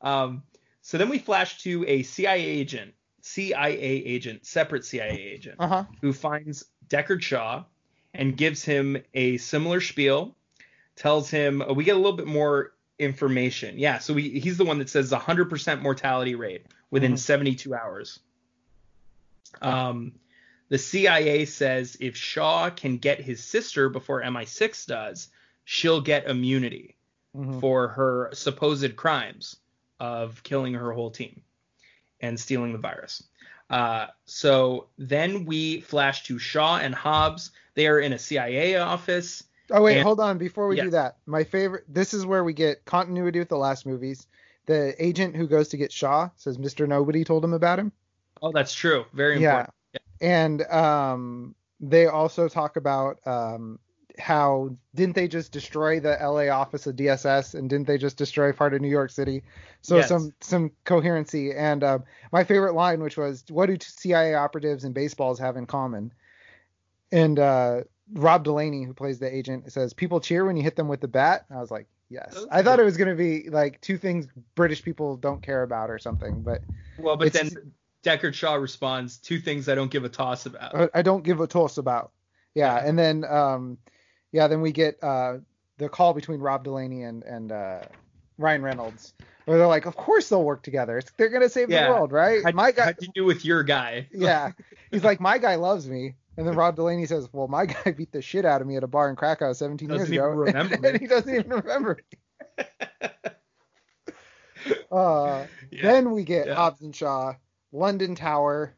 Um, 0.00 0.42
so 0.82 0.98
then 0.98 1.08
we 1.08 1.18
flash 1.18 1.62
to 1.62 1.84
a 1.86 2.02
CIA 2.02 2.42
agent, 2.44 2.94
CIA 3.20 3.76
agent, 3.78 4.46
separate 4.46 4.84
CIA 4.84 5.16
agent, 5.16 5.56
Uh 5.60 5.68
huh. 5.68 5.84
who 6.00 6.12
finds 6.12 6.64
Deckard 6.90 7.22
Shaw 7.22 7.64
and 8.12 8.36
gives 8.36 8.64
him 8.64 8.98
a 9.14 9.36
similar 9.38 9.80
spiel. 9.80 10.36
Tells 10.96 11.30
him 11.30 11.62
uh, 11.62 11.72
we 11.72 11.84
get 11.84 11.94
a 11.94 11.98
little 11.98 12.16
bit 12.16 12.26
more 12.26 12.72
information. 12.98 13.78
Yeah, 13.78 13.98
so 13.98 14.12
we, 14.12 14.28
he's 14.40 14.58
the 14.58 14.64
one 14.64 14.78
that 14.80 14.90
says 14.90 15.10
100% 15.12 15.80
mortality 15.80 16.34
rate 16.34 16.66
within 16.90 17.14
Mhm. 17.14 17.18
72 17.18 17.74
hours. 17.74 18.18
Um, 19.62 20.12
the 20.68 20.78
CIA 20.78 21.44
says 21.46 21.96
if 22.00 22.16
Shaw 22.16 22.70
can 22.70 22.98
get 22.98 23.20
his 23.20 23.42
sister 23.42 23.88
before 23.88 24.22
MI6 24.22 24.86
does, 24.86 25.28
she'll 25.64 26.00
get 26.00 26.28
immunity 26.28 26.96
Mhm. 27.36 27.60
for 27.60 27.88
her 27.88 28.30
supposed 28.34 28.96
crimes 28.96 29.56
of 29.98 30.42
killing 30.42 30.74
her 30.74 30.92
whole 30.92 31.10
team 31.10 31.42
and 32.20 32.38
stealing 32.38 32.72
the 32.72 32.78
virus. 32.78 33.22
Uh, 33.70 34.06
so 34.24 34.88
then 34.98 35.44
we 35.46 35.80
flash 35.80 36.24
to 36.24 36.38
Shaw 36.38 36.78
and 36.78 36.94
Hobbs. 36.94 37.52
They 37.74 37.86
are 37.86 38.00
in 38.00 38.12
a 38.12 38.18
CIA 38.18 38.76
office. 38.76 39.44
Oh 39.70 39.82
wait, 39.82 39.98
And- 39.98 40.02
hold 40.06 40.18
on. 40.20 40.36
Before 40.38 40.66
we 40.66 40.76
Yeah. 40.76 40.84
do 40.84 40.90
that, 40.90 41.18
my 41.26 41.44
favorite. 41.44 41.84
This 41.88 42.12
is 42.12 42.26
where 42.26 42.42
we 42.42 42.52
get 42.52 42.84
continuity 42.84 43.38
with 43.38 43.48
the 43.48 43.56
last 43.56 43.86
movies. 43.86 44.26
The 44.66 44.94
agent 45.02 45.36
who 45.36 45.46
goes 45.46 45.68
to 45.68 45.76
get 45.76 45.92
Shaw 45.92 46.28
says 46.36 46.58
Mr. 46.58 46.86
Nobody 46.88 47.22
told 47.24 47.44
him 47.44 47.52
about 47.54 47.78
him. 47.78 47.92
Oh, 48.42 48.50
that's 48.52 48.74
true. 48.74 49.04
Very 49.12 49.40
Yeah. 49.40 49.50
important. 49.50 49.74
And 50.20 50.62
um, 50.72 51.54
they 51.78 52.06
also 52.06 52.48
talk 52.48 52.76
about 52.76 53.18
um, 53.26 53.78
how 54.20 54.70
didn't 54.94 55.14
they 55.16 55.26
just 55.26 55.50
destroy 55.52 55.98
the 56.00 56.16
LA 56.20 56.48
office 56.48 56.86
of 56.86 56.96
DSS 56.96 57.54
and 57.54 57.68
didn't 57.68 57.86
they 57.86 57.98
just 57.98 58.16
destroy 58.16 58.52
part 58.52 58.74
of 58.74 58.80
New 58.80 58.88
York 58.88 59.10
City? 59.10 59.42
So 59.82 59.96
Yes. 59.96 60.08
some 60.08 60.32
some 60.40 60.70
coherency. 60.84 61.52
And 61.52 61.82
um, 61.82 62.04
my 62.32 62.44
favorite 62.44 62.74
line, 62.74 63.02
which 63.02 63.16
was, 63.16 63.44
"What 63.48 63.66
do 63.66 63.76
CIA 63.80 64.34
operatives 64.34 64.84
and 64.84 64.94
baseballs 64.94 65.38
have 65.38 65.56
in 65.56 65.66
common?" 65.66 66.12
And 67.12 67.38
uh, 67.38 67.80
Rob 68.12 68.44
Delaney, 68.44 68.84
who 68.84 68.94
plays 68.94 69.18
the 69.18 69.34
agent, 69.34 69.72
says, 69.72 69.92
"People 69.92 70.20
cheer 70.20 70.44
when 70.44 70.56
you 70.56 70.62
hit 70.62 70.76
them 70.76 70.88
with 70.88 71.00
the 71.00 71.08
bat." 71.08 71.46
And 71.48 71.58
I 71.58 71.60
was 71.60 71.70
like, 71.70 71.86
"Yes." 72.08 72.46
I 72.50 72.62
thought 72.62 72.78
it 72.78 72.84
was 72.84 72.96
gonna 72.96 73.14
be 73.16 73.48
like 73.50 73.80
two 73.80 73.98
things 73.98 74.28
British 74.54 74.82
people 74.82 75.16
don't 75.16 75.42
care 75.42 75.62
about 75.62 75.90
or 75.90 75.98
something, 75.98 76.42
but 76.42 76.62
Well, 76.98 77.16
but 77.16 77.32
then 77.32 77.50
Deckard 78.04 78.34
Shaw 78.34 78.54
responds, 78.54 79.18
two 79.18 79.38
things 79.38 79.68
I 79.68 79.74
don't 79.74 79.90
give 79.90 80.04
a 80.04 80.08
toss 80.08 80.46
about. 80.46 80.74
I- 80.74 80.90
I 81.00 81.02
don't 81.02 81.22
give 81.24 81.40
a 81.40 81.46
toss 81.46 81.78
about. 81.78 82.12
Yeah, 82.54 82.76
Yeah. 82.76 82.88
and 82.88 82.98
then 82.98 83.24
um, 83.24 83.78
yeah, 84.32 84.46
then 84.46 84.60
we 84.60 84.72
get 84.72 85.02
uh 85.02 85.38
the 85.78 85.88
call 85.88 86.12
between 86.14 86.40
Rob 86.40 86.64
Delaney 86.64 87.02
and 87.02 87.22
and 87.24 87.52
uh, 87.52 87.80
Ryan 88.38 88.62
Reynolds, 88.62 89.14
where 89.46 89.58
they're 89.58 89.66
like, 89.66 89.86
of 89.86 89.96
course 89.96 90.28
they'll 90.28 90.44
work 90.44 90.62
together. 90.62 90.98
It's, 90.98 91.10
they're 91.16 91.28
gonna 91.30 91.48
save 91.48 91.70
Yeah. 91.70 91.86
the 91.88 91.90
world, 91.94 92.12
right? 92.12 92.42
How'd, 92.44 92.54
my 92.54 92.72
guy, 92.72 92.84
how'd 92.86 92.96
you 93.02 93.08
do 93.14 93.24
with 93.24 93.44
your 93.44 93.62
guy? 93.62 94.08
yeah, 94.12 94.52
he's 94.90 95.04
like, 95.04 95.20
my 95.20 95.38
guy 95.38 95.54
loves 95.56 95.88
me. 95.88 96.14
And 96.36 96.46
then 96.46 96.54
Rob 96.54 96.76
Delaney 96.76 97.04
says, 97.06 97.28
well, 97.32 97.48
my 97.48 97.66
guy 97.84 97.90
beat 97.92 98.12
the 98.12 98.22
shit 98.22 98.44
out 98.46 98.60
of 98.62 98.66
me 98.66 98.76
at 98.76 98.82
a 98.84 98.86
bar 98.86 99.10
in 99.10 99.16
Krakow 99.16 99.52
17 99.52 99.88
Doesn't 99.88 100.12
years 100.12 100.24
ago, 100.24 100.28
remember 100.28 100.86
and 100.88 100.98
he 101.00 101.06
doesn't 101.06 101.34
even 101.34 101.50
remember. 101.50 101.98
me. 102.58 102.58
uh, 104.90 105.46
Yeah. 105.70 105.82
Then 105.82 106.12
we 106.12 106.24
get 106.24 106.46
Yeah. 106.46 106.54
Hobbs 106.54 106.80
and 106.82 106.94
Shaw, 106.94 107.34
London 107.72 108.14
Tower. 108.14 108.74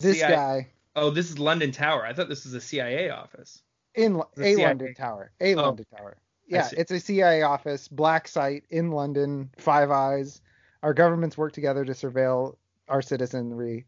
This 0.00 0.18
CIA 0.18 0.28
guy. 0.30 0.68
Oh, 0.96 1.10
this 1.10 1.30
is 1.30 1.38
London 1.38 1.72
Tower. 1.72 2.04
I 2.06 2.12
thought 2.14 2.28
this 2.28 2.44
was 2.44 2.54
a 2.54 2.60
CIA 2.60 3.10
office. 3.10 3.62
In 3.94 4.16
a 4.16 4.24
CIA. 4.36 4.66
London 4.66 4.94
Tower. 4.94 5.32
A 5.40 5.54
Oh. 5.54 5.62
London 5.62 5.86
Tower. 5.96 6.16
Yeah, 6.46 6.68
it's 6.76 6.90
a 6.90 6.98
CIA 6.98 7.42
office, 7.42 7.86
black 7.86 8.26
site 8.26 8.64
in 8.70 8.90
London, 8.90 9.50
Five 9.56 9.90
Eyes. 9.92 10.40
Our 10.82 10.94
governments 10.94 11.38
work 11.38 11.52
together 11.52 11.84
to 11.84 11.92
surveil 11.92 12.56
our 12.88 13.02
citizenry. 13.02 13.86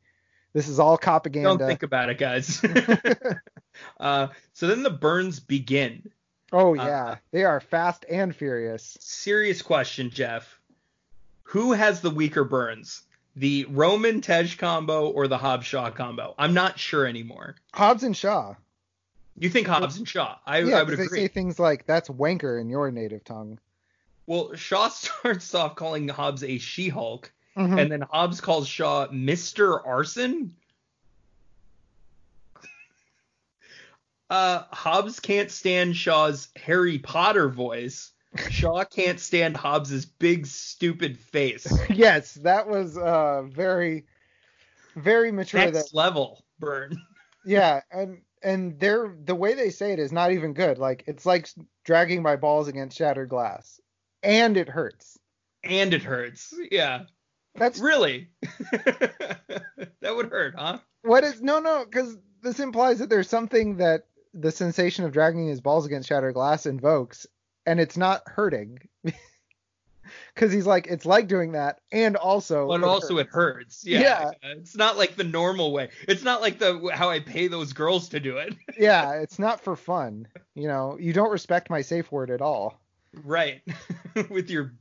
This 0.52 0.68
is 0.68 0.78
all 0.78 0.96
propaganda. 0.96 1.58
Don't 1.58 1.66
think 1.66 1.82
about 1.82 2.10
it, 2.10 2.18
guys. 2.18 2.62
uh, 4.00 4.28
so 4.52 4.66
then 4.68 4.82
the 4.84 4.90
burns 4.90 5.40
begin. 5.40 6.10
oh 6.52 6.78
uh, 6.78 6.84
yeah, 6.84 7.16
they 7.32 7.44
are 7.44 7.58
fast 7.60 8.04
and 8.08 8.34
furious. 8.34 8.96
Serious 9.00 9.60
question, 9.60 10.10
Jeff. 10.10 10.60
Who 11.44 11.72
has 11.72 12.00
the 12.00 12.10
weaker 12.10 12.44
burns? 12.44 13.02
The 13.34 13.66
Roman 13.70 14.20
Tej 14.20 14.56
combo 14.56 15.08
or 15.08 15.26
the 15.26 15.38
Hobbs 15.38 15.66
Shaw 15.66 15.90
combo? 15.90 16.34
I'm 16.38 16.54
not 16.54 16.78
sure 16.78 17.06
anymore. 17.06 17.56
Hobbs 17.72 18.02
and 18.02 18.16
Shaw. 18.16 18.54
You 19.38 19.48
think 19.48 19.66
Hobbs 19.66 19.96
and 19.96 20.08
Shaw? 20.08 20.38
I, 20.46 20.58
yeah, 20.58 20.78
I 20.78 20.82
would 20.82 20.96
'cause 20.96 21.10
they 21.10 21.16
say 21.16 21.28
things 21.28 21.58
like 21.58 21.86
"That's 21.86 22.08
wanker" 22.08 22.60
in 22.60 22.68
your 22.68 22.90
native 22.90 23.24
tongue. 23.24 23.58
Well, 24.26 24.54
Shaw 24.54 24.88
starts 24.88 25.54
off 25.54 25.74
calling 25.74 26.08
Hobbs 26.08 26.44
a 26.44 26.58
She-Hulk, 26.58 27.32
Mhm. 27.56 27.80
and 27.80 27.90
then 27.92 28.00
Hobbs 28.02 28.40
calls 28.40 28.68
Shaw 28.68 29.08
Mr. 29.08 29.84
Arson. 29.86 30.54
Uh, 34.30 34.64
Hobbs 34.70 35.20
can't 35.20 35.50
stand 35.50 35.96
Shaw's 35.96 36.48
Harry 36.56 36.98
Potter 36.98 37.48
voice. 37.48 38.12
Shaw 38.48 38.84
can't 38.90 39.20
stand 39.20 39.56
Hobbs's 39.56 40.06
big 40.06 40.46
stupid 40.46 41.18
face. 41.18 41.66
yes, 41.90 42.34
that 42.34 42.66
was 42.66 42.96
uh 42.96 43.42
very, 43.42 44.06
very 44.96 45.32
mature. 45.32 45.60
That 45.60 45.74
Next 45.74 45.94
level 45.94 46.44
burn. 46.58 46.96
Yeah, 47.44 47.80
and 47.90 48.22
and 48.42 48.78
they're 48.78 49.14
the 49.24 49.34
way 49.34 49.54
they 49.54 49.70
say 49.70 49.92
it 49.92 49.98
is 49.98 50.12
not 50.12 50.32
even 50.32 50.54
good. 50.54 50.78
Like 50.78 51.04
it's 51.06 51.26
like 51.26 51.48
dragging 51.84 52.22
my 52.22 52.36
balls 52.36 52.68
against 52.68 52.96
shattered 52.98 53.28
glass, 53.28 53.80
and 54.22 54.56
it 54.56 54.68
hurts. 54.68 55.18
And 55.64 55.94
it 55.94 56.02
hurts. 56.02 56.52
Yeah. 56.70 57.04
That's 57.54 57.78
Really? 57.78 58.30
that 58.72 60.16
would 60.16 60.30
hurt, 60.30 60.54
huh? 60.56 60.78
what 61.02 61.24
is 61.24 61.42
no 61.42 61.58
no 61.60 61.84
because 61.84 62.16
this 62.42 62.60
implies 62.60 62.98
that 62.98 63.10
there's 63.10 63.28
something 63.28 63.76
that 63.76 64.06
the 64.34 64.50
sensation 64.50 65.04
of 65.04 65.12
dragging 65.12 65.46
his 65.48 65.60
balls 65.60 65.84
against 65.86 66.08
shattered 66.08 66.34
glass 66.34 66.66
invokes, 66.66 67.26
and 67.66 67.78
it's 67.78 67.96
not 67.96 68.22
hurting. 68.26 68.78
Because 70.34 70.52
he's 70.52 70.66
like, 70.66 70.86
it's 70.88 71.04
like 71.06 71.28
doing 71.28 71.52
that, 71.52 71.80
and 71.92 72.16
also, 72.16 72.68
But 72.68 72.80
it 72.80 72.84
also 72.84 73.16
hurts. 73.16 73.28
it 73.28 73.32
hurts. 73.32 73.86
Yeah. 73.86 74.00
Yeah. 74.00 74.30
It's 74.52 74.74
not 74.76 74.96
like 74.98 75.16
the 75.16 75.24
normal 75.24 75.72
way. 75.72 75.90
It's 76.08 76.22
not 76.22 76.40
like 76.40 76.58
the 76.58 76.90
how 76.92 77.08
I 77.10 77.20
pay 77.20 77.48
those 77.48 77.72
girls 77.72 78.08
to 78.10 78.20
do 78.20 78.38
it. 78.38 78.54
yeah, 78.78 79.12
it's 79.14 79.38
not 79.38 79.60
for 79.60 79.76
fun. 79.76 80.26
You 80.54 80.68
know, 80.68 80.96
you 80.98 81.12
don't 81.12 81.30
respect 81.30 81.70
my 81.70 81.82
safe 81.82 82.10
word 82.10 82.30
at 82.30 82.40
all. 82.40 82.80
Right. 83.24 83.62
With 84.30 84.50
your 84.50 84.74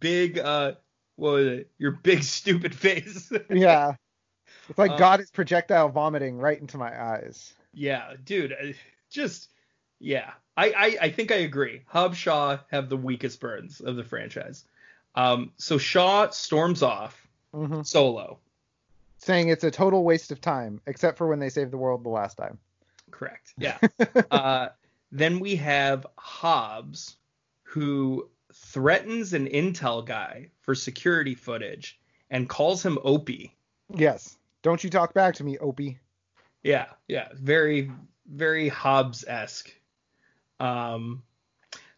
big 0.00 0.38
uh 0.38 0.72
what 1.16 1.32
was 1.32 1.46
it? 1.46 1.70
Your 1.78 1.92
big 1.92 2.22
stupid 2.24 2.74
face. 2.74 3.30
Yeah, 3.50 3.94
it's 4.68 4.78
like 4.78 4.92
Uh, 4.92 4.96
God 4.96 5.20
is 5.20 5.30
projectile 5.30 5.88
vomiting 5.90 6.38
right 6.38 6.60
into 6.60 6.78
my 6.78 7.00
eyes. 7.00 7.54
yeah, 7.72 8.14
dude. 8.24 8.74
Just 9.10 9.50
yeah. 10.04 10.32
I, 10.56 10.70
I 10.70 10.96
I 11.02 11.10
think 11.10 11.32
I 11.32 11.36
agree. 11.36 11.82
Hobbs 11.86 12.16
Shaw 12.16 12.58
have 12.70 12.88
the 12.88 12.96
weakest 12.96 13.40
burns 13.40 13.80
of 13.80 13.96
the 13.96 14.04
franchise. 14.04 14.64
Um 15.14 15.52
so 15.56 15.78
Shaw 15.78 16.30
storms 16.30 16.82
off 16.82 17.26
hmm 17.52 17.82
solo. 17.82 18.38
saying 19.18 19.48
it's 19.48 19.64
a 19.64 19.70
total 19.70 20.04
waste 20.04 20.30
of 20.30 20.40
time, 20.40 20.80
except 20.86 21.18
for 21.18 21.26
when 21.26 21.38
they 21.40 21.48
saved 21.48 21.70
the 21.72 21.78
world 21.78 22.04
the 22.04 22.08
last 22.10 22.36
time. 22.36 22.58
Correct. 23.10 23.54
Yeah. 23.58 23.78
uh, 24.30 24.68
then 25.10 25.40
we 25.40 25.56
have 25.56 26.06
Hobbs, 26.18 27.16
who 27.62 28.28
threatens 28.52 29.32
an 29.32 29.46
intel 29.48 30.04
guy 30.04 30.50
for 30.60 30.74
security 30.74 31.34
footage 31.34 31.98
and 32.30 32.48
calls 32.48 32.84
him 32.84 32.98
Opie. 33.02 33.56
Yes. 33.94 34.36
Don't 34.62 34.82
you 34.84 34.90
talk 34.90 35.14
back 35.14 35.34
to 35.36 35.44
me, 35.44 35.58
Opie. 35.58 35.98
Yeah, 36.62 36.86
yeah, 37.08 37.28
very, 37.34 37.90
very 38.26 38.68
Hobbs 38.68 39.24
esque. 39.26 39.72
Um, 40.64 41.22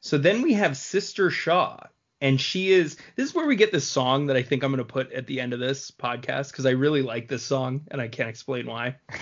so 0.01 0.19
then 0.19 0.43
we 0.43 0.55
have 0.55 0.77
Sister 0.77 1.31
Shaw, 1.31 1.79
and 2.21 2.41
she 2.41 2.73
is. 2.73 2.97
This 3.17 3.29
is 3.31 3.35
where 3.35 3.47
we 3.47 3.57
get 3.57 3.73
this 3.73 3.87
song 3.87 4.27
that 4.27 4.37
I 4.37 4.43
think 4.43 4.63
I'm 4.63 4.71
going 4.73 4.79
to 4.79 4.93
put 4.93 5.13
at 5.13 5.27
the 5.27 5.41
end 5.41 5.53
of 5.53 5.61
this 5.61 5.91
podcast 5.91 6.51
because 6.51 6.67
I 6.67 6.71
really 6.71 7.03
like 7.03 7.29
this 7.29 7.43
song 7.43 7.83
and 7.91 8.01
I 8.01 8.09
can't 8.09 8.29
explain 8.29 8.67
why. 8.67 8.97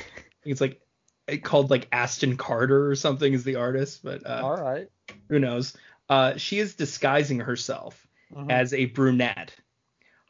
It's 0.47 0.61
like 0.61 0.83
it 1.27 1.39
called 1.39 1.71
like 1.71 1.89
Aston 1.91 2.37
Carter 2.37 2.91
or 2.91 2.95
something 2.97 3.33
is 3.33 3.45
the 3.45 3.57
artist, 3.57 4.03
but 4.05 4.27
uh, 4.27 4.41
All 4.45 4.57
right. 4.59 4.89
who 5.31 5.39
knows? 5.39 5.75
Uh, 6.07 6.37
she 6.37 6.59
is 6.59 6.75
disguising 6.75 7.41
herself 7.41 8.07
Mhm. 8.31 8.51
as 8.53 8.75
a 8.75 8.85
brunette. 8.85 9.55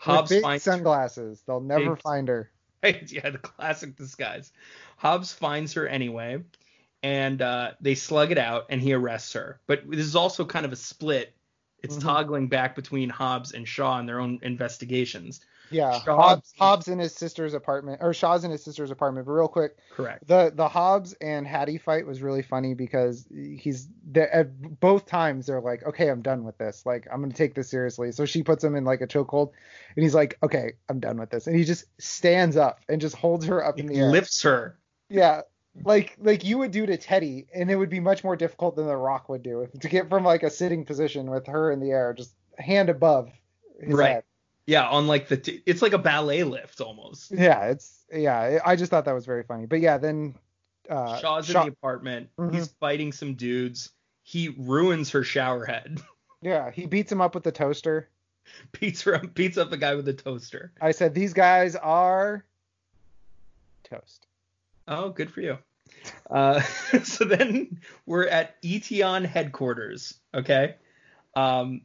With 0.06 0.28
big 0.28 0.60
sunglasses. 0.60 1.42
They'll 1.46 1.60
never 1.60 1.94
Big- 1.96 2.02
find 2.02 2.28
her. 2.28 2.50
Yeah, 2.84 3.30
the 3.30 3.38
classic 3.38 3.96
disguise. 3.96 4.52
Hobbs 4.98 5.32
finds 5.32 5.72
her 5.72 5.88
anyway, 5.88 6.44
and 7.04 7.40
uh, 7.42 7.72
they 7.82 7.94
slug 7.94 8.32
it 8.32 8.38
out, 8.38 8.64
and 8.70 8.80
he 8.80 8.94
arrests 8.94 9.34
her. 9.34 9.60
But 9.66 9.82
this 9.88 10.06
is 10.06 10.16
also 10.16 10.44
kind 10.44 10.64
of 10.66 10.72
a 10.72 10.76
split. 10.76 11.34
It's 11.82 11.96
Mhm. 11.98 12.02
toggling 12.02 12.48
back 12.48 12.74
between 12.74 13.10
Hobbs 13.10 13.52
and 13.52 13.68
Shaw 13.68 13.98
in 14.00 14.06
their 14.06 14.18
own 14.18 14.38
investigations. 14.42 15.40
Yeah. 15.70 15.98
Shaw- 16.00 16.16
Hobbs, 16.16 16.52
Hobbs 16.58 16.88
in 16.88 16.98
his 16.98 17.14
sister's 17.14 17.52
apartment, 17.52 17.98
or 18.02 18.14
Shaw's 18.14 18.44
in 18.44 18.50
his 18.50 18.62
sister's 18.64 18.90
apartment. 18.90 19.26
But 19.26 19.32
real 19.32 19.48
quick, 19.48 19.76
Correct. 19.92 20.26
the 20.26 20.50
the 20.54 20.68
Hobbs 20.68 21.12
and 21.20 21.46
Hattie 21.46 21.78
fight 21.78 22.06
was 22.06 22.22
really 22.22 22.42
funny 22.42 22.72
because 22.74 23.26
he's 23.30 23.88
at 24.14 24.80
both 24.80 25.04
times 25.06 25.46
they're 25.46 25.60
like, 25.60 25.82
okay, 25.86 26.08
I'm 26.08 26.22
done 26.22 26.44
with 26.44 26.56
this. 26.58 26.84
Like 26.86 27.06
I'm 27.12 27.20
gonna 27.20 27.34
take 27.34 27.54
this 27.54 27.68
seriously. 27.70 28.12
So 28.12 28.24
she 28.24 28.42
puts 28.42 28.62
him 28.64 28.76
in 28.76 28.84
like 28.84 29.00
a 29.02 29.06
chokehold, 29.06 29.50
and 29.96 30.02
he's 30.02 30.14
like, 30.14 30.38
okay, 30.42 30.72
I'm 30.88 31.00
done 31.00 31.18
with 31.18 31.28
this. 31.30 31.46
And 31.46 31.56
he 31.56 31.64
just 31.64 31.84
stands 31.98 32.56
up 32.56 32.80
and 32.88 33.00
just 33.00 33.16
holds 33.16 33.44
her 33.46 33.62
up 33.64 33.78
in 33.78 33.86
the 33.86 33.96
air. 33.96 34.10
Lifts 34.10 34.42
her. 34.42 34.78
Yeah. 35.10 35.42
Like 35.82 36.16
like 36.20 36.44
you 36.44 36.58
would 36.58 36.70
do 36.70 36.86
to 36.86 36.96
Teddy, 36.96 37.46
and 37.54 37.70
it 37.70 37.76
would 37.76 37.90
be 37.90 37.98
much 38.00 38.22
more 38.22 38.36
difficult 38.36 38.76
than 38.76 38.86
The 38.86 38.96
Rock 38.96 39.28
would 39.28 39.42
do 39.42 39.68
to 39.80 39.88
get 39.88 40.08
from 40.08 40.24
like 40.24 40.42
a 40.44 40.50
sitting 40.50 40.84
position 40.84 41.28
with 41.30 41.46
her 41.48 41.72
in 41.72 41.80
the 41.80 41.90
air, 41.90 42.12
just 42.12 42.34
hand 42.58 42.88
above 42.90 43.30
his 43.80 43.94
Right. 43.94 44.10
head. 44.12 44.24
Yeah, 44.66 44.86
on 44.88 45.06
like 45.08 45.28
the 45.28 45.36
t- 45.36 45.62
it's 45.66 45.82
like 45.82 45.92
a 45.92 45.98
ballet 45.98 46.44
lift 46.44 46.80
almost. 46.80 47.32
Yeah, 47.32 47.64
it's 47.66 48.04
yeah. 48.12 48.60
I 48.64 48.76
just 48.76 48.90
thought 48.90 49.04
that 49.06 49.12
was 49.14 49.26
very 49.26 49.42
funny. 49.42 49.66
But 49.66 49.80
yeah, 49.80 49.98
then 49.98 50.36
uh, 50.88 51.18
Shaw's 51.18 51.46
Shaw- 51.46 51.62
in 51.62 51.66
the 51.66 51.72
apartment. 51.72 52.30
Mhm. 52.38 52.54
He's 52.54 52.68
fighting 52.78 53.10
some 53.12 53.34
dudes. 53.34 53.90
He 54.22 54.54
ruins 54.56 55.10
her 55.10 55.24
shower 55.24 55.64
head. 55.66 56.00
yeah, 56.40 56.70
he 56.70 56.86
beats 56.86 57.10
him 57.10 57.20
up 57.20 57.34
with 57.34 57.42
the 57.44 57.52
toaster. 57.52 58.08
beats 58.78 59.02
her 59.02 59.16
up, 59.16 59.34
beats 59.34 59.58
up 59.58 59.70
the 59.70 59.76
guy 59.76 59.94
with 59.96 60.04
the 60.04 60.14
toaster. 60.14 60.72
I 60.80 60.92
said 60.92 61.14
these 61.14 61.32
guys 61.34 61.74
are 61.76 62.44
toast. 63.82 64.26
Oh, 64.86 65.10
good 65.10 65.30
for 65.30 65.40
you. 65.40 65.58
Uh, 66.30 66.60
so 67.02 67.24
then 67.24 67.80
we're 68.06 68.26
at 68.26 68.60
Eteon 68.62 69.24
headquarters, 69.24 70.14
okay? 70.34 70.76
Um, 71.34 71.82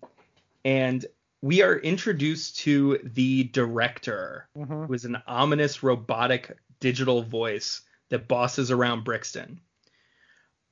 and 0.65 1.05
we 1.41 1.61
are 1.61 1.77
introduced 1.77 2.59
to 2.59 2.99
the 3.03 3.45
director, 3.45 4.47
hmm 4.55 4.85
who 4.85 4.93
is 4.93 5.05
an 5.05 5.17
ominous 5.27 5.83
robotic 5.83 6.57
digital 6.79 7.21
voice 7.21 7.81
that 8.09 8.27
bosses 8.27 8.71
around 8.71 9.03
Brixton. 9.03 9.59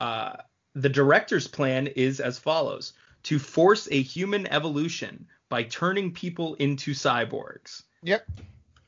Uh, 0.00 0.36
the 0.74 0.88
director's 0.88 1.48
plan 1.48 1.86
is 1.86 2.20
as 2.20 2.38
follows 2.38 2.92
to 3.24 3.38
force 3.38 3.88
a 3.90 4.00
human 4.00 4.46
evolution 4.48 5.26
by 5.48 5.62
turning 5.64 6.12
people 6.12 6.54
into 6.54 6.92
cyborgs. 6.92 7.82
Yep. 8.02 8.26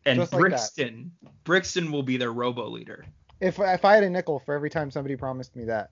And 0.06 0.20
Just 0.20 0.32
like. 0.32 0.40
Brixton, 0.40 1.12
Brixton 1.44 1.90
will 1.90 2.02
be 2.02 2.16
their 2.16 2.32
robo 2.32 2.68
leader. 2.68 3.04
If 3.40 3.58
if 3.58 3.84
I 3.84 3.94
had 3.94 4.04
a 4.04 4.10
nickel 4.10 4.38
for 4.40 4.54
every 4.54 4.70
time 4.70 4.90
somebody 4.90 5.16
promised 5.16 5.56
me 5.56 5.64
that, 5.64 5.90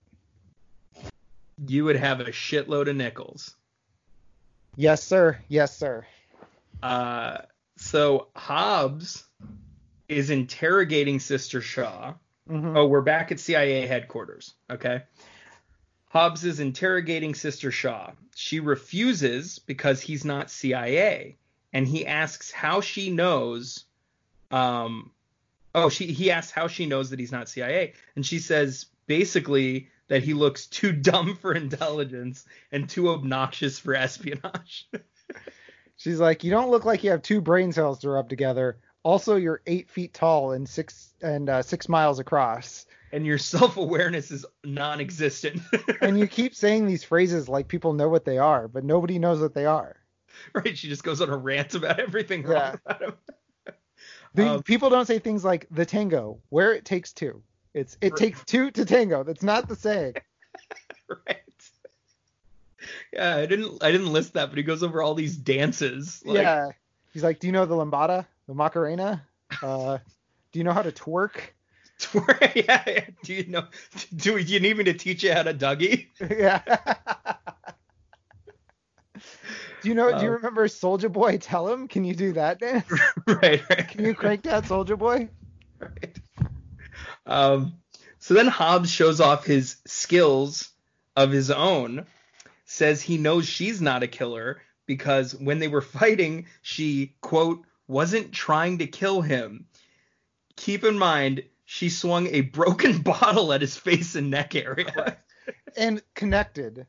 You 1.67 1.85
would 1.85 1.95
have 1.97 2.19
a 2.19 2.25
shitload 2.25 2.89
of 2.89 2.95
nickels. 2.95 3.55
yes 4.75 5.03
sir, 5.03 5.37
yes 5.47 5.75
sir. 5.77 6.05
Uh, 6.81 7.39
so 7.77 8.27
Hobbs 8.35 9.25
is 10.07 10.29
interrogating 10.29 11.19
Sister 11.19 11.61
Shaw. 11.61 12.13
hmm 12.47 12.75
Oh, 12.77 12.87
we're 12.87 13.01
back 13.01 13.31
at 13.31 13.39
CIA 13.39 13.85
headquarters. 13.87 14.53
Okay. 14.69 15.03
Hobbs 16.09 16.43
is 16.43 16.59
interrogating 16.59 17.35
Sister 17.35 17.71
Shaw. 17.71 18.11
She 18.35 18.59
refuses 18.59 19.59
because 19.59 20.01
he's 20.01 20.25
not 20.25 20.49
CIA, 20.49 21.37
and 21.73 21.87
he 21.87 22.07
asks 22.07 22.51
how 22.51 22.81
she 22.81 23.11
knows. 23.11 23.85
Um, 24.49 25.11
oh, 25.79 25.89
she 25.89 26.07
he 26.07 26.31
asks 26.31 26.51
how 26.51 26.67
she 26.67 26.85
knows 26.85 27.09
that 27.09 27.19
he's 27.19 27.31
not 27.31 27.49
CIA, 27.49 27.93
and 28.15 28.25
she 28.25 28.39
says 28.39 28.85
basically 29.07 29.89
that 30.07 30.23
he 30.23 30.33
looks 30.33 30.65
too 30.67 30.91
dumb 30.91 31.35
for 31.35 31.53
intelligence 31.53 32.45
and 32.71 32.89
too 32.89 33.09
obnoxious 33.09 33.77
for 33.79 33.95
espionage. 33.95 34.87
She's 35.97 36.19
like, 36.19 36.43
you 36.43 36.51
don't 36.51 36.71
look 36.71 36.85
like 36.85 37.03
you 37.03 37.11
have 37.11 37.21
two 37.21 37.41
brain 37.41 37.71
cells 37.73 37.99
to 37.99 38.09
rub 38.09 38.29
together. 38.29 38.77
Also, 39.03 39.35
you're 39.35 39.61
eight 39.67 39.89
feet 39.89 40.13
tall 40.13 40.53
and 40.53 40.67
six 40.67 41.13
and 41.21 41.49
uh, 41.49 41.61
six 41.61 41.89
miles 41.89 42.19
across. 42.19 42.85
and 43.11 43.25
your 43.25 43.37
self-awareness 43.37 44.31
is 44.31 44.45
non-existent. 44.63 45.61
And 46.01 46.17
you 46.17 46.27
keep 46.27 46.55
saying 46.55 46.85
these 46.87 47.03
phrases 47.03 47.49
like 47.49 47.67
people 47.67 47.93
know 47.93 48.07
what 48.07 48.23
they 48.25 48.37
are, 48.37 48.67
but 48.67 48.83
nobody 48.85 49.19
knows 49.19 49.41
what 49.41 49.53
they 49.53 49.65
are. 49.65 49.97
right? 50.53 50.77
She 50.77 50.87
just 50.87 51.03
goes 51.03 51.19
on 51.21 51.29
a 51.29 51.37
rant 51.37 51.75
about 51.75 51.99
everything 51.99 52.43
wrong 52.43 52.55
Yeah. 52.61 52.75
about 52.85 53.01
him. 53.01 53.13
The, 54.35 54.47
Um, 54.47 54.63
people 54.63 54.89
don't 54.89 55.05
say 55.05 55.19
things 55.19 55.43
like 55.43 55.67
the 55.71 55.85
tango, 55.85 56.39
where 56.49 56.73
it 56.73 56.85
takes 56.85 57.11
two. 57.13 57.41
It's 57.73 57.97
it 58.01 58.11
Right. 58.13 58.17
takes 58.17 58.43
two 58.45 58.71
to 58.71 58.85
tango. 58.85 59.23
That's 59.23 59.43
not 59.43 59.67
the 59.67 59.75
saying. 59.75 60.15
right. 61.27 61.37
Yeah, 63.13 63.35
I 63.35 63.45
didn't 63.45 63.83
I 63.83 63.91
didn't 63.91 64.11
list 64.13 64.33
that, 64.33 64.49
but 64.49 64.57
he 64.57 64.63
goes 64.63 64.83
over 64.83 65.01
all 65.01 65.13
these 65.15 65.35
dances. 65.35 66.21
Like, 66.25 66.43
yeah. 66.43 66.69
He's 67.11 67.23
like, 67.23 67.39
do 67.39 67.47
you 67.47 67.53
know 67.53 67.65
the 67.65 67.75
lambada, 67.75 68.25
the 68.47 68.53
macarena? 68.53 69.23
Uh, 69.63 69.97
do 70.51 70.59
you 70.59 70.63
know 70.63 70.73
how 70.73 70.83
to 70.83 70.91
twerk? 70.91 71.39
yeah, 72.55 72.83
yeah. 72.87 73.05
Do 73.23 73.33
you 73.33 73.47
know? 73.47 73.65
Do 74.15 74.37
you 74.37 74.59
need 74.59 74.77
me 74.77 74.83
to 74.85 74.93
teach 74.93 75.23
you 75.23 75.33
how 75.33 75.43
to 75.43 75.53
Dougie? 75.53 76.07
yeah. 76.29 76.61
Do 79.81 79.89
you 79.89 79.95
know? 79.95 80.11
do 80.11 80.23
you 80.23 80.29
Um, 80.29 80.35
remember 80.35 80.67
Soldier 80.67 81.09
Boy? 81.09 81.37
Tell 81.37 81.67
him. 81.71 81.87
Can 81.87 82.03
you 82.03 82.15
do 82.15 82.33
that 82.33 82.59
dance? 82.59 82.85
right, 83.27 83.61
right. 83.69 83.87
Can 83.87 84.05
you 84.05 84.13
crank 84.13 84.43
that 84.43 84.65
Soldier 84.65 84.97
Boy? 84.97 85.29
right. 85.79 86.19
Um, 87.25 87.73
so 88.19 88.33
then 88.33 88.47
Hobbs 88.47 88.89
shows 88.91 89.21
off 89.21 89.45
his 89.45 89.77
skills 89.85 90.69
of 91.15 91.31
his 91.31 91.51
own, 91.51 92.05
says 92.65 93.01
he 93.01 93.17
knows 93.17 93.47
she's 93.47 93.81
not 93.81 94.03
a 94.03 94.07
killer 94.07 94.61
because 94.85 95.35
when 95.35 95.59
they 95.59 95.67
were 95.67 95.81
fighting, 95.81 96.47
she, 96.61 97.15
quote, 97.21 97.63
wasn't 97.87 98.31
trying 98.31 98.79
to 98.79 98.87
kill 98.87 99.21
him. 99.21 99.65
Keep 100.55 100.83
in 100.83 100.97
mind, 100.97 101.43
she 101.65 101.89
swung 101.89 102.27
a 102.27 102.41
broken 102.41 103.01
bottle 103.03 103.53
at 103.53 103.61
his 103.61 103.77
face 103.77 104.15
and 104.15 104.29
neck 104.29 104.55
area. 104.55 105.17
And 105.77 106.01
connected. 106.15 106.87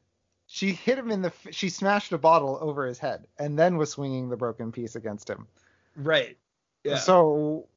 She 0.52 0.72
hit 0.72 0.98
him 0.98 1.12
in 1.12 1.22
the. 1.22 1.32
She 1.52 1.68
smashed 1.68 2.10
a 2.10 2.18
bottle 2.18 2.58
over 2.60 2.84
his 2.84 2.98
head 2.98 3.28
and 3.38 3.56
then 3.56 3.76
was 3.76 3.90
swinging 3.90 4.28
the 4.28 4.36
broken 4.36 4.72
piece 4.72 4.96
against 4.96 5.30
him. 5.30 5.46
right. 5.96 6.36
Yeah. 6.82 6.96
So 6.98 7.68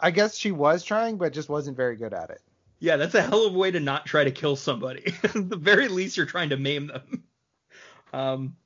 I 0.00 0.12
guess 0.12 0.36
she 0.36 0.52
was 0.52 0.84
trying, 0.84 1.16
but 1.16 1.32
just 1.32 1.48
wasn't 1.48 1.76
very 1.76 1.96
good 1.96 2.14
at 2.14 2.30
it. 2.30 2.40
Yeah, 2.78 2.96
that's 2.96 3.14
a 3.14 3.22
hell 3.22 3.46
of 3.46 3.54
a 3.54 3.58
way 3.58 3.70
to 3.72 3.80
not 3.80 4.06
try 4.06 4.22
to 4.24 4.30
kill 4.30 4.54
somebody. 4.56 5.14
The 5.34 5.56
very 5.56 5.88
least, 5.88 6.16
you're 6.16 6.26
trying 6.26 6.50
to 6.50 6.56
maim 6.56 6.86
them. 6.88 7.24
Um, 8.14 8.56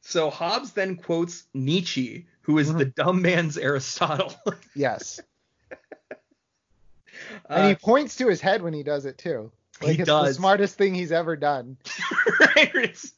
so 0.00 0.28
Hobbs 0.28 0.72
then 0.72 0.96
quotes 0.96 1.44
Nietzsche, 1.54 2.26
who 2.40 2.58
is 2.58 2.74
the 2.74 2.84
dumb 2.84 3.22
man's 3.22 3.56
Aristotle. 3.56 4.34
Yes. 4.74 5.20
and 7.48 7.64
he 7.66 7.72
Uh, 7.72 7.76
points 7.76 8.16
to 8.16 8.26
his 8.28 8.40
head 8.40 8.60
when 8.60 8.74
he 8.74 8.82
does 8.82 9.04
it 9.06 9.18
too. 9.18 9.52
Like 9.80 9.96
He 9.96 10.02
it's 10.02 10.08
the 10.08 10.22
does. 10.24 10.36
smartest 10.36 10.76
thing 10.76 10.94
he's 10.94 11.12
ever 11.12 11.36
done. 11.36 11.76
right? 12.40 12.70
It's 12.74 13.12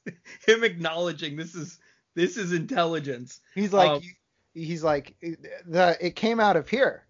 him 0.47 0.63
acknowledging 0.65 1.37
this 1.37 1.55
is 1.55 1.79
this 2.15 2.37
is 2.37 2.53
intelligence. 2.53 3.41
He's 3.55 3.73
like, 3.73 3.91
Um, 3.91 4.03
he's 4.55 4.83
like, 4.85 5.15
the 5.67 5.97
it 6.01 6.17
came 6.17 6.41
out 6.41 6.57
of 6.57 6.69
here. 6.69 7.05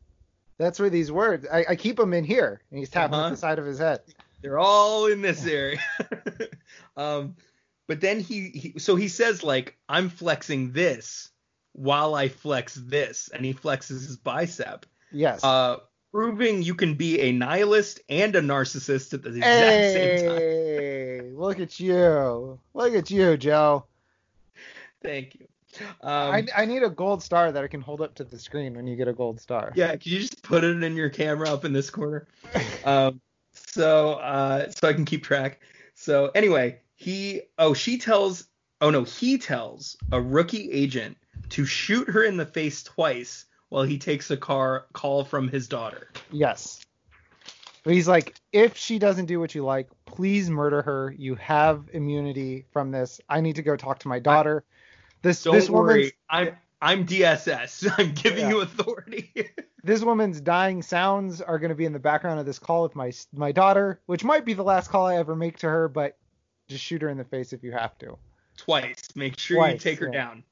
That's 0.59 0.79
where 0.79 0.91
these 0.91 1.11
words. 1.11 1.47
I, 1.51 1.65
I 1.71 1.77
keep 1.77 1.97
them 1.97 2.13
in 2.13 2.23
here, 2.25 2.61
and 2.71 2.79
he's 2.79 2.91
tapping 2.91 3.15
Uh-huh. 3.15 3.27
at 3.29 3.31
the 3.31 3.37
side 3.37 3.59
of 3.59 3.65
his 3.65 3.79
head. 3.79 4.01
They're 4.43 4.59
all 4.59 5.07
in 5.07 5.23
this 5.23 5.47
area. 5.47 5.81
um, 6.97 7.37
but 7.87 8.01
then 8.01 8.21
he, 8.21 8.49
he 8.51 8.79
so 8.79 8.95
he 8.97 9.09
says 9.09 9.43
like 9.43 9.77
I'm 9.89 10.09
flexing 10.11 10.73
this 10.73 11.31
while 11.73 12.15
I 12.15 12.29
flex 12.29 12.75
this, 12.75 13.29
and 13.33 13.45
he 13.45 13.55
flexes 13.55 14.07
his 14.07 14.17
bicep. 14.17 14.87
Yes. 15.13 15.43
uh, 15.43 15.79
proving 16.13 16.63
you 16.63 16.75
can 16.75 16.95
be 16.95 17.21
a 17.21 17.33
nihilist 17.33 18.01
and 18.09 18.35
a 18.37 18.41
narcissist 18.41 19.15
at 19.15 19.23
the 19.23 19.31
exact 19.31 19.93
same 19.93 20.29
time. 20.29 20.39
hey, 20.39 21.31
look 21.35 21.61
at 21.61 21.79
you! 21.81 22.59
Look 22.75 22.95
at 22.95 23.11
you, 23.11 23.37
Joe. 23.37 23.85
Thank 25.03 25.37
you. 25.37 25.47
Um, 26.03 26.33
I, 26.35 26.47
I 26.57 26.65
need 26.65 26.83
a 26.83 26.91
gold 26.91 27.23
star 27.23 27.53
that 27.53 27.63
I 27.63 27.69
can 27.69 27.81
hold 27.81 28.01
up 28.01 28.15
to 28.17 28.25
the 28.25 28.39
screen 28.39 28.75
when 28.75 28.87
you 28.87 28.97
get 28.97 29.07
a 29.07 29.13
gold 29.13 29.41
star. 29.41 29.73
yeah, 29.77 29.95
can 29.97 30.13
you 30.13 30.19
just 30.21 30.43
put 30.43 30.65
it 30.65 30.83
in 30.83 30.97
your 30.97 31.11
camera 31.11 31.49
up 31.49 31.65
in 31.65 31.73
this 31.73 31.91
corner? 31.91 32.27
Um, 32.85 33.21
so 33.53 34.15
uh, 34.15 34.71
so 34.71 34.89
I 34.89 34.95
can 34.95 35.05
keep 35.05 35.23
track. 35.23 35.61
So 35.95 36.31
anyway, 36.35 36.81
he 36.95 37.43
oh 37.59 37.75
she 37.75 37.99
tells 37.99 38.47
oh 38.81 38.91
no 38.91 39.05
he 39.05 39.39
tells 39.39 39.97
a 40.13 40.21
rookie 40.21 40.71
agent 40.73 41.17
to 41.51 41.67
shoot 41.67 42.09
her 42.09 42.25
in 42.25 42.37
the 42.37 42.47
face 42.47 42.83
twice 42.83 43.45
while 43.71 43.83
he 43.85 43.99
takes 43.99 44.31
a 44.31 44.37
car 44.37 44.87
call 44.93 45.25
from 45.25 45.49
his 45.49 45.67
daughter. 45.67 46.09
Yes. 46.31 46.81
But 47.83 47.95
he's 47.95 48.07
like, 48.07 48.35
if 48.53 48.77
she 48.77 48.99
doesn't 48.99 49.25
do 49.27 49.41
what 49.41 49.55
you 49.55 49.65
like, 49.65 49.89
please 50.05 50.51
murder 50.51 50.83
her. 50.83 51.15
You 51.17 51.35
have 51.37 51.89
immunity 51.95 52.67
from 52.73 52.91
this. 52.91 53.21
I 53.29 53.41
need 53.41 53.57
to 53.57 53.63
go 53.63 53.75
talk 53.77 54.01
to 54.01 54.09
my 54.09 54.19
daughter. 54.19 54.65
This 55.23 55.43
Don't 55.43 55.55
this 55.55 55.71
woman's 55.71 55.95
worry, 55.95 56.13
I'm 56.29 56.57
I'm 56.83 57.07
DSS. 57.07 57.91
I'm 57.99 58.13
giving 58.13 58.41
Yeah. 58.41 58.49
you 58.51 58.61
authority. 58.61 59.33
this 59.85 60.03
woman's 60.03 60.41
dying 60.43 60.83
sounds 60.83 61.41
are 61.41 61.59
going 61.59 61.71
to 61.71 61.75
be 61.75 61.87
in 61.87 61.93
the 61.95 61.99
background 61.99 62.39
of 62.41 62.45
this 62.47 62.59
call 62.59 62.83
with 62.83 62.95
my 62.95 63.13
my 63.33 63.53
daughter, 63.53 64.01
which 64.07 64.25
might 64.25 64.45
be 64.45 64.53
the 64.53 64.65
last 64.65 64.89
call 64.91 65.07
I 65.07 65.17
ever 65.17 65.35
make 65.35 65.59
to 65.59 65.69
her, 65.69 65.89
but 65.89 66.19
just 66.69 66.85
shoot 66.85 67.01
her 67.03 67.09
in 67.09 67.17
the 67.19 67.25
face 67.25 67.53
if 67.53 67.63
you 67.65 67.73
have 67.73 67.97
to. 67.99 68.19
twice. 68.59 69.03
Make 69.15 69.39
sure 69.39 69.67
you 69.69 69.79
take 69.79 70.01
her 70.01 70.11
yeah. 70.13 70.13
down. 70.13 70.45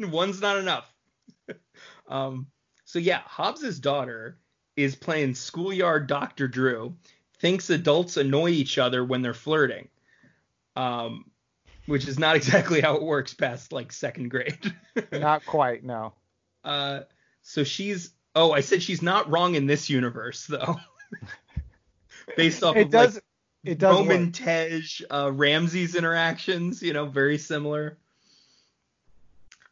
One's 0.10 0.40
not 0.40 0.56
enough. 0.58 0.92
Um, 2.08 2.46
so 2.84 2.98
yeah, 2.98 3.22
Hobbs's 3.24 3.80
daughter 3.80 4.38
is 4.76 4.94
playing 4.94 5.34
schoolyard 5.34 6.06
Dr. 6.06 6.48
Drew. 6.48 6.96
Thinks 7.38 7.68
adults 7.70 8.16
annoy 8.16 8.50
each 8.50 8.78
other 8.78 9.04
when 9.04 9.22
they're 9.22 9.34
flirting. 9.34 9.88
Um, 10.74 11.30
which 11.86 12.06
is 12.06 12.18
not 12.18 12.36
exactly 12.36 12.80
how 12.80 12.96
it 12.96 13.02
works 13.02 13.34
past 13.34 13.72
like 13.72 13.92
second 13.92 14.28
grade. 14.28 14.74
Not 15.12 15.46
quite, 15.46 15.84
no. 15.84 16.14
uh, 16.64 17.00
so 17.42 17.64
she's 17.64 18.10
oh, 18.34 18.52
I 18.52 18.60
said 18.60 18.82
she's 18.82 19.02
not 19.02 19.30
wrong 19.30 19.54
in 19.54 19.66
this 19.66 19.88
universe 19.88 20.46
though. 20.46 20.76
Based 22.36 22.62
off 22.62 22.76
It 22.76 22.86
of 22.86 22.90
does 22.90 23.14
like 23.14 23.24
it 23.64 23.78
does 23.78 23.96
work. 23.96 24.08
Roman 24.08 24.32
Tej, 24.32 24.82
uh, 25.10 25.30
Ramsey's 25.32 25.94
interactions, 25.94 26.82
you 26.82 26.92
know, 26.92 27.06
very 27.06 27.38
similar. 27.38 27.98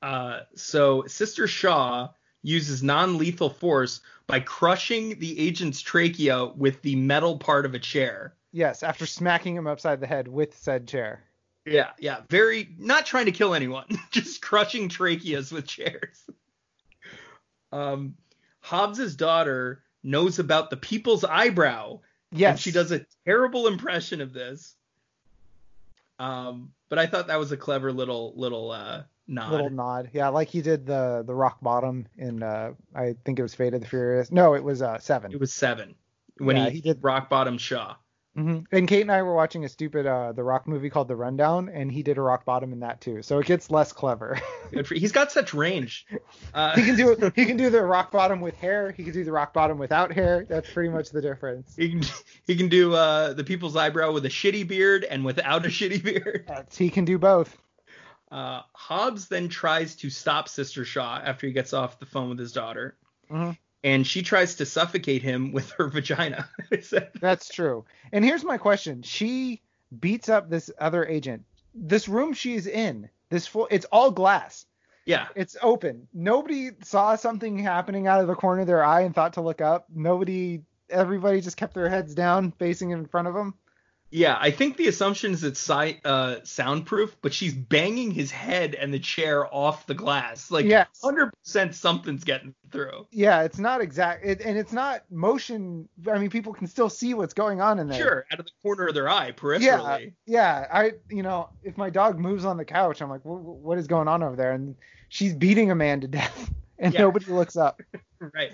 Uh, 0.01 0.41
so 0.55 1.05
Sister 1.07 1.47
Shaw 1.47 2.09
uses 2.45 2.83
non-lethal 2.83 3.51
force 3.51 4.01
by 4.27 4.39
crushing 4.39 5.19
the 5.19 5.39
agent's 5.41 5.81
trachea 5.81 6.47
with 6.47 6.81
the 6.83 6.95
metal 6.95 7.39
part 7.39 7.67
of 7.67 7.75
a 7.75 7.79
chair. 7.79 8.35
Yes, 8.53 8.83
after 8.83 9.07
smacking 9.07 9.57
him 9.57 9.67
upside 9.67 10.01
the 10.01 10.07
head 10.07 10.29
with 10.29 10.57
said 10.57 10.87
chair. 10.87 11.25
Yeah, 11.67 11.91
yeah. 11.99 12.21
Very 12.29 12.69
not 12.79 13.07
trying 13.07 13.25
to 13.25 13.33
kill 13.33 13.55
anyone, 13.55 13.87
just 14.11 14.43
crushing 14.43 14.89
tracheas 14.89 15.51
with 15.51 15.67
chairs. 15.67 16.23
Um, 17.73 18.15
Hobbs's 18.61 19.17
daughter 19.17 19.83
knows 20.03 20.39
about 20.39 20.71
the 20.71 20.77
people's 20.77 21.25
eyebrow. 21.25 22.01
Yes. 22.31 22.51
And 22.51 22.61
she 22.61 22.71
does 22.71 22.93
a 22.93 23.07
terrible 23.25 23.67
impression 23.67 24.21
of 24.21 24.33
this. 24.33 24.75
Um, 26.19 26.73
but 26.89 26.99
I 26.99 27.07
thought 27.07 27.29
that 27.29 27.39
was 27.39 27.53
a 27.53 27.57
clever 27.57 27.93
little 27.93 28.35
little 28.37 28.71
uh 28.71 29.03
nod. 29.27 29.51
Little 29.53 29.71
nod. 29.71 30.11
Yeah, 30.13 30.29
like 30.29 30.49
he 30.49 30.63
did 30.63 30.87
the 30.87 31.23
the 31.27 31.35
rock 31.35 31.61
bottom 31.61 32.07
in 32.17 32.43
uh 32.43 32.73
I 32.95 33.15
think 33.25 33.39
it 33.39 33.43
was 33.43 33.55
Fate 33.55 33.75
of 33.75 33.81
the 33.81 33.87
Furious. 33.87 34.31
No, 34.33 34.55
it 34.55 34.63
was 34.65 34.83
uh 34.83 34.99
seven. 34.99 35.33
It 35.33 35.41
was 35.41 35.53
seven 35.53 35.95
when 36.39 36.57
Yeah, 36.57 36.65
he, 36.67 36.77
he 36.77 36.81
did- 36.81 36.99
rock 37.03 37.29
bottom 37.31 37.57
Shaw. 37.59 37.97
hmm 38.37 38.59
And 38.73 38.89
Kate 38.89 39.03
and 39.03 39.13
I 39.13 39.23
were 39.23 39.35
watching 39.35 39.65
a 39.65 39.69
stupid 39.69 40.07
uh 40.07 40.33
the 40.33 40.43
rock 40.43 40.67
movie 40.67 40.91
called 40.91 41.09
The 41.09 41.17
Rundown, 41.17 41.69
and 41.69 41.91
he 41.93 42.03
did 42.03 42.19
a 42.19 42.21
rock 42.21 42.45
bottom 42.45 42.73
in 42.73 42.81
that 42.81 43.01
too. 43.01 43.23
So 43.23 43.39
it 43.39 43.47
gets 43.47 43.71
less 43.71 43.93
clever. 43.93 44.39
He's 44.91 45.13
got 45.13 45.31
such 45.31 45.55
range. 45.55 46.05
Uh, 46.53 46.75
he 46.75 46.83
can 46.83 46.97
do 46.97 47.33
he 47.37 47.45
can 47.47 47.57
do 47.57 47.71
the 47.71 47.83
rock 47.83 48.11
bottom 48.11 48.41
with 48.41 48.57
hair. 48.57 48.91
He 48.91 49.05
can 49.05 49.13
do 49.13 49.23
the 49.25 49.31
rock 49.33 49.53
bottom 49.55 49.79
without 49.79 50.11
hair. 50.13 50.45
That's 50.49 50.69
pretty 50.73 50.89
much 50.89 51.11
the 51.11 51.23
difference. 51.23 51.77
He 51.77 51.91
can, 51.91 52.03
he 52.47 52.57
can 52.57 52.69
do 52.69 52.93
uh, 52.95 53.33
the 53.35 53.45
people's 53.45 53.77
eyebrow 53.77 54.11
with 54.13 54.25
a 54.27 54.31
shitty 54.31 54.67
beard 54.67 55.05
and 55.05 55.25
without 55.25 55.65
a 55.65 55.69
shitty 55.69 56.03
beard. 56.03 56.45
That's, 56.49 56.77
he 56.77 56.91
can 56.91 57.05
do 57.05 57.19
both. 57.19 57.57
Uh, 58.35 58.63
Hobbs 58.73 59.29
then 59.29 59.49
tries 59.49 59.95
to 59.95 60.11
stop 60.11 60.49
Sister 60.49 60.85
Shaw 60.85 61.21
after 61.25 61.47
he 61.47 61.53
gets 61.53 61.73
off 61.73 62.01
the 62.01 62.07
phone 62.07 62.31
with 62.31 62.39
his 62.41 62.53
daughter, 62.53 62.97
Mhm. 63.31 63.57
and 63.85 64.05
she 64.05 64.23
tries 64.23 64.57
to 64.57 64.67
suffocate 64.67 65.23
him 65.23 65.53
with 65.57 65.71
her 65.73 65.87
vagina. 65.89 66.49
That's 67.21 67.49
true. 67.49 67.85
And 68.13 68.25
here's 68.25 68.43
my 68.43 68.59
question: 68.59 69.03
She 69.03 69.63
beats 70.01 70.29
up 70.29 70.51
this 70.51 70.69
other 70.81 71.07
agent. 71.07 71.45
This 71.77 72.09
room 72.09 72.33
she's 72.33 72.67
in, 72.67 73.09
this 73.31 73.47
full, 73.47 73.69
it's 73.71 73.87
all 73.93 74.11
glass. 74.11 74.67
yeah, 75.07 75.29
It's 75.37 75.57
open. 75.63 76.09
Nobody 76.13 76.71
saw 76.83 77.15
something 77.15 77.57
happening 77.59 78.09
out 78.09 78.21
of 78.21 78.27
the 78.27 78.35
corner 78.35 78.63
of 78.63 78.67
their 78.67 78.83
eye 78.85 79.03
and 79.03 79.15
thought 79.15 79.35
to 79.35 79.43
look 79.43 79.61
up. 79.61 79.87
Nobody, 79.95 80.63
everybody 80.91 81.41
just 81.41 81.57
kept 81.57 81.75
their 81.75 81.89
heads 81.89 82.15
down, 82.17 82.51
facing 82.53 82.91
in 82.91 83.07
front 83.07 83.29
of 83.29 83.35
them. 83.35 83.55
Yeah. 84.15 84.39
I 84.41 84.51
think 84.53 84.77
the 84.77 84.87
assumption 84.87 85.33
is 85.33 85.43
it's 85.43 85.59
si- 85.59 86.01
uh, 86.05 86.37
soundproof, 86.45 87.17
but 87.21 87.35
she's 87.35 87.53
banging 87.53 88.13
his 88.13 88.31
head 88.31 88.75
and 88.77 88.95
the 88.95 89.01
chair 89.01 89.53
off 89.53 89.87
the 89.87 89.95
glass. 89.95 90.51
Like, 90.53 90.67
Yes. 90.67 90.87
hundred 91.03 91.33
percent 91.43 91.75
something's 91.75 92.23
getting 92.23 92.55
through. 92.71 93.07
Yeah, 93.11 93.43
it's 93.43 93.59
not 93.59 93.81
exact, 93.81 94.25
it, 94.25 94.41
and 94.41 94.57
it's 94.57 94.73
not 94.73 95.03
motion. 95.11 95.89
I 96.09 96.19
mean, 96.19 96.31
people 96.31 96.53
can 96.53 96.69
still 96.69 96.89
see 96.89 97.13
what's 97.15 97.35
going 97.35 97.61
on 97.61 97.81
in 97.81 97.89
there. 97.89 97.99
Sure, 98.01 98.27
out 98.33 98.39
of 98.39 98.47
the 98.47 98.53
corner 98.63 98.87
of 98.87 98.95
their 98.95 99.09
eye, 99.09 99.33
peripherally. 99.33 99.61
yeah. 99.61 99.99
yeah. 100.27 100.67
I, 100.73 100.93
you 101.11 101.23
know, 101.25 101.49
if 101.65 101.77
my 101.77 101.91
dog 101.91 102.19
moves 102.21 102.45
on 102.45 102.57
the 102.57 102.65
couch, 102.65 103.03
I'm 103.03 103.11
like, 103.11 103.23
what 103.25 103.79
is 103.79 103.87
going 103.89 104.07
on 104.07 104.23
over 104.23 104.37
there? 104.37 104.53
And 104.53 104.77
she's 105.09 105.35
beating 105.35 105.71
a 105.73 105.75
man 105.75 106.01
to 106.03 106.09
death, 106.09 106.53
and 106.79 106.95
Yeah. 106.95 107.01
nobody 107.01 107.27
looks 107.33 107.57
up. 107.57 107.83
right. 108.21 108.53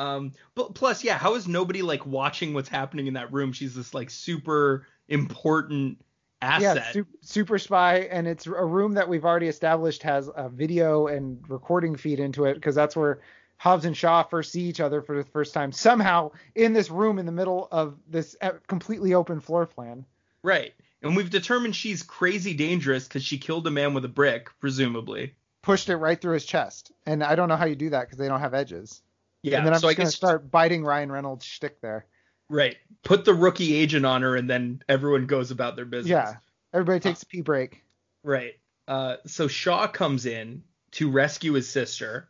Um, 0.00 0.32
but 0.54 0.74
plus, 0.74 1.04
yeah, 1.04 1.18
how 1.18 1.34
is 1.34 1.46
nobody 1.46 1.82
like 1.82 2.06
watching 2.06 2.54
what's 2.54 2.70
happening 2.70 3.06
in 3.06 3.14
that 3.14 3.30
room? 3.32 3.52
She's 3.52 3.74
this 3.74 3.92
like 3.92 4.08
super 4.08 4.86
important 5.08 6.02
asset. 6.40 6.76
Yeah, 6.76 6.92
su- 6.92 7.06
super 7.20 7.58
spy, 7.58 7.98
and 8.10 8.26
it's 8.26 8.46
a 8.46 8.64
room 8.64 8.94
that 8.94 9.10
we've 9.10 9.26
already 9.26 9.48
established 9.48 10.02
has 10.04 10.30
a 10.34 10.48
video 10.48 11.06
and 11.08 11.44
recording 11.50 11.96
feed 11.96 12.18
into 12.18 12.46
it 12.46 12.54
because 12.54 12.74
that's 12.74 12.96
where 12.96 13.20
Hobbs 13.58 13.84
and 13.84 13.94
Shaw 13.94 14.22
first 14.22 14.52
see 14.52 14.62
each 14.62 14.80
other 14.80 15.02
for 15.02 15.22
the 15.22 15.28
first 15.30 15.52
time. 15.52 15.70
Somehow 15.70 16.30
in 16.54 16.72
this 16.72 16.90
room 16.90 17.18
in 17.18 17.26
the 17.26 17.32
middle 17.32 17.68
of 17.70 17.98
this 18.08 18.36
uh, 18.40 18.52
completely 18.68 19.12
open 19.12 19.40
floor 19.40 19.66
plan. 19.66 20.06
Right. 20.42 20.72
And 21.02 21.14
we've 21.14 21.28
determined 21.28 21.76
she's 21.76 22.02
crazy 22.02 22.54
dangerous 22.54 23.06
because 23.06 23.22
she 23.22 23.36
killed 23.36 23.66
a 23.66 23.70
man 23.70 23.92
with 23.92 24.06
a 24.06 24.08
brick, 24.08 24.48
presumably. 24.60 25.34
Pushed 25.60 25.90
it 25.90 25.96
right 25.96 26.18
through 26.18 26.34
his 26.34 26.46
chest, 26.46 26.90
and 27.04 27.22
I 27.22 27.34
don't 27.34 27.50
know 27.50 27.56
how 27.56 27.66
you 27.66 27.76
do 27.76 27.90
that 27.90 28.06
because 28.06 28.16
they 28.16 28.28
don't 28.28 28.40
have 28.40 28.54
edges. 28.54 29.02
Yeah. 29.42 29.58
and 29.58 29.66
then 29.66 29.74
I'm 29.74 29.80
so 29.80 29.88
I 29.88 29.92
just 29.92 29.98
gonna 29.98 30.06
guess 30.06 30.16
start 30.16 30.50
biting 30.50 30.84
Ryan 30.84 31.10
Reynolds' 31.10 31.44
shtick 31.44 31.80
there. 31.80 32.06
right. 32.48 32.76
Put 33.02 33.24
the 33.24 33.34
rookie 33.34 33.74
agent 33.74 34.04
on 34.04 34.22
her, 34.22 34.36
and 34.36 34.48
then 34.48 34.82
everyone 34.88 35.26
goes 35.26 35.50
about 35.50 35.76
their 35.76 35.86
business. 35.86 36.10
Yeah, 36.10 36.34
everybody 36.74 37.00
takes 37.00 37.22
a 37.22 37.26
pee 37.26 37.40
break. 37.40 37.82
Right. 38.22 38.54
Uh, 38.86 39.16
so 39.26 39.48
Shaw 39.48 39.86
comes 39.86 40.26
in 40.26 40.62
to 40.92 41.10
rescue 41.10 41.52
his 41.52 41.68
sister. 41.68 42.28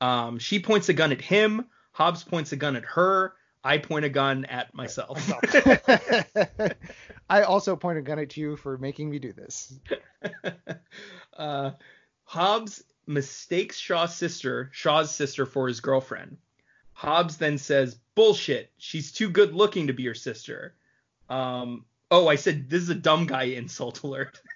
Um, 0.00 0.38
she 0.38 0.58
points 0.58 0.88
a 0.88 0.92
gun 0.92 1.12
at 1.12 1.20
him. 1.20 1.66
Hobbs 1.92 2.24
points 2.24 2.52
a 2.52 2.56
gun 2.56 2.76
at 2.76 2.84
her. 2.84 3.34
I 3.64 3.78
point 3.78 4.04
a 4.04 4.08
gun 4.08 4.44
at 4.44 4.74
myself. 4.74 5.18
I 7.30 7.42
also 7.42 7.74
point 7.74 7.98
a 7.98 8.02
gun 8.02 8.18
at 8.18 8.36
you 8.36 8.56
for 8.56 8.78
making 8.78 9.10
me 9.10 9.18
do 9.18 9.32
this. 9.32 9.78
uh, 11.36 11.72
Hobbs 12.24 12.84
mistakes 13.06 13.76
Shaw's 13.78 14.14
sister, 14.14 14.70
Shaw's 14.72 15.14
sister, 15.14 15.46
for 15.46 15.68
his 15.68 15.80
girlfriend. 15.80 16.36
Hobbs 16.92 17.36
then 17.36 17.58
says, 17.58 17.98
"Bullshit. 18.14 18.70
She's 18.78 19.12
too 19.12 19.28
good 19.30 19.54
looking 19.54 19.86
to 19.88 19.92
be 19.92 20.02
your 20.02 20.14
sister." 20.14 20.74
Um, 21.28 21.84
oh, 22.10 22.28
I 22.28 22.36
said 22.36 22.70
this 22.70 22.82
is 22.82 22.88
a 22.90 22.94
dumb 22.94 23.26
guy 23.26 23.44
insult 23.44 24.02
alert. 24.02 24.40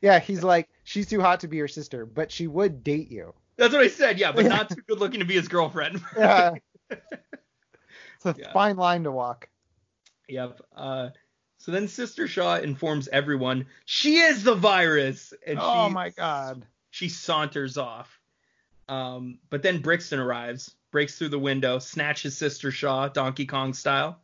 Yeah, 0.00 0.20
he's 0.20 0.44
like, 0.44 0.68
she's 0.84 1.08
too 1.08 1.20
hot 1.20 1.40
to 1.40 1.48
be 1.48 1.56
your 1.56 1.66
sister, 1.66 2.06
but 2.06 2.30
she 2.30 2.46
would 2.46 2.84
date 2.84 3.10
you. 3.10 3.34
That's 3.56 3.72
what 3.72 3.82
I 3.82 3.88
said. 3.88 4.16
Yeah, 4.16 4.30
but 4.30 4.46
not 4.46 4.68
too 4.70 4.80
good 4.86 5.00
looking 5.00 5.18
to 5.18 5.26
be 5.26 5.34
his 5.34 5.48
girlfriend. 5.48 6.00
Yeah. 6.16 6.54
it's 6.90 8.24
a 8.24 8.34
Yeah. 8.38 8.52
fine 8.52 8.76
line 8.76 9.02
to 9.04 9.10
walk. 9.10 9.48
Yep. 10.28 10.60
Uh, 10.76 11.08
so 11.56 11.72
then 11.72 11.88
Sister 11.88 12.28
Shaw 12.28 12.58
informs 12.58 13.08
everyone 13.08 13.66
she 13.86 14.18
is 14.18 14.44
the 14.44 14.54
virus, 14.54 15.34
and 15.44 15.58
oh 15.60 15.88
my 15.88 16.10
god. 16.10 16.64
She 16.98 17.08
saunters 17.08 17.78
off. 17.78 18.18
Um, 18.88 19.38
but 19.50 19.62
then 19.62 19.80
Brixton 19.80 20.18
arrives, 20.18 20.74
breaks 20.90 21.16
through 21.16 21.28
the 21.28 21.38
window, 21.38 21.78
snatches 21.78 22.36
Sister 22.36 22.72
Shaw, 22.72 23.06
Donkey 23.06 23.46
Kong 23.46 23.72
style, 23.72 24.18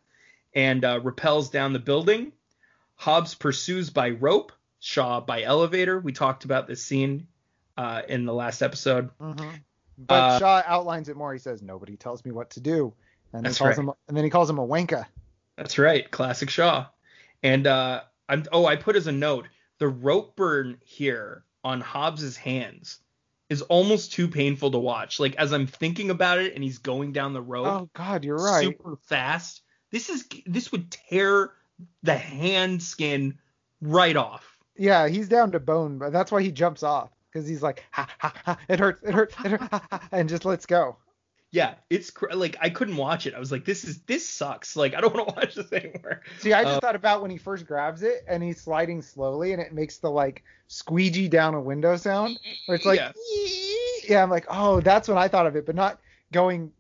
and 0.55 0.85
uh, 0.85 0.99
repels 1.01 1.51
down 1.51 1.73
the 1.73 1.79
building. 1.79 2.33
Hobbs 2.97 3.37
pursues 3.37 3.91
by 3.91 4.11
rope, 4.11 4.51
Shaw 4.81 5.21
by 5.21 5.43
elevator. 5.43 6.01
We 6.01 6.13
talked 6.13 6.45
about 6.45 6.67
this 6.67 6.85
scene 6.85 7.29
uh, 7.77 8.03
in 8.09 8.25
the 8.25 8.35
last 8.35 8.61
episode. 8.61 9.11
hmm 9.21 9.51
But 9.97 10.15
Uh, 10.15 10.39
Shaw 10.41 10.63
outlines 10.67 11.09
it 11.09 11.17
more. 11.17 11.33
He 11.33 11.39
says, 11.39 11.63
"Nobody 11.63 11.97
tells 11.97 12.25
me 12.25 12.33
what 12.33 12.51
to 12.51 12.61
do," 12.61 12.93
and 13.33 13.45
calls 13.45 13.61
right. 13.61 13.79
him, 13.79 13.93
and 14.09 14.17
then 14.17 14.25
he 14.25 14.31
calls 14.31 14.51
him 14.51 14.59
a 14.59 14.67
wanka. 14.67 15.07
That's 15.57 15.79
right, 15.79 16.11
classic 16.11 16.51
Shaw. 16.51 16.87
And 17.45 17.69
uh, 17.69 18.03
I'm 18.29 18.45
oh, 18.51 18.67
I 18.67 18.75
put 18.75 18.97
as 18.97 19.07
a 19.07 19.13
note 19.13 19.47
the 19.79 19.89
rope 19.89 20.35
burn 20.35 20.79
here 20.85 21.45
on 21.65 21.81
Hobbs's 21.81 22.37
hands 22.37 22.99
is 23.49 23.63
almost 23.63 24.13
too 24.13 24.29
painful 24.29 24.71
to 24.71 24.79
watch. 24.79 25.19
Like 25.19 25.35
as 25.37 25.53
I'm 25.53 25.67
thinking 25.67 26.11
about 26.11 26.39
it, 26.39 26.55
and 26.55 26.63
he's 26.63 26.79
going 26.79 27.13
down 27.13 27.33
the 27.33 27.43
rope 27.43 27.67
Oh 27.67 27.89
God, 27.95 28.25
you're 28.25 28.37
right. 28.37 28.63
super 28.63 28.97
fast. 28.97 29.63
This 29.91 30.09
is 30.09 30.27
this 30.47 30.71
would 30.73 30.91
tear 30.91 31.53
the 32.03 32.17
hand 32.17 32.83
skin 32.83 33.39
right 33.81 34.17
off. 34.17 34.59
Yeah, 34.77 35.09
he's 35.09 35.29
down 35.29 35.53
to 35.53 35.61
bone, 35.61 35.99
but 35.99 36.13
that's 36.13 36.33
why 36.33 36.43
he 36.43 36.51
jumps 36.51 36.83
off 36.83 37.11
because 37.33 37.49
he's 37.49 37.63
like, 37.63 37.85
ha, 37.91 38.09
ha, 38.19 38.33
ha, 38.45 38.59
it 38.69 38.79
hurts, 38.81 39.03
it 39.03 39.15
hurts, 39.15 39.35
it 39.45 39.53
hurts, 39.53 39.65
ha, 39.71 39.87
ha, 39.91 40.09
and 40.13 40.29
just 40.29 40.45
lets 40.45 40.67
go. 40.67 40.97
Yeah, 41.55 41.75
it's 41.89 42.11
cr- 42.11 42.33
like 42.35 42.57
I 42.61 42.69
couldn't 42.69 42.97
watch 42.97 43.29
it. 43.29 43.35
I 43.35 43.39
was 43.39 43.53
like, 43.53 43.65
this 43.65 43.85
is 43.85 44.01
this 44.03 44.29
sucks. 44.29 44.75
Like 44.75 44.93
I 44.97 45.01
don't 45.01 45.15
want 45.15 45.29
to 45.29 45.35
watch 45.37 45.55
this 45.55 45.73
anymore. 45.73 46.21
See, 46.41 46.53
I 46.53 46.65
just 46.65 46.79
Uh, 46.79 46.81
thought 46.81 46.97
about 46.97 47.23
when 47.23 47.31
he 47.31 47.39
first 47.39 47.65
grabs 47.65 48.03
it 48.03 48.25
and 48.27 48.43
he's 48.43 48.61
sliding 48.61 49.01
slowly 49.03 49.53
and 49.53 49.63
it 49.63 49.73
makes 49.73 49.99
the 49.99 50.11
like 50.11 50.43
squeegee 50.67 51.29
down 51.29 51.55
a 51.55 51.61
window 51.61 51.97
sound 51.97 52.41
where 52.67 52.75
it's 52.75 52.85
like, 52.85 52.99
Yeah. 52.99 53.13
yeah, 54.09 54.23
I'm 54.25 54.31
like, 54.31 54.47
oh, 54.49 54.81
that's 54.81 55.07
what 55.07 55.17
I 55.17 55.29
thought 55.29 55.47
of 55.47 55.55
it, 55.55 55.65
but 55.65 55.77
not 55.77 56.01
going 56.33 56.73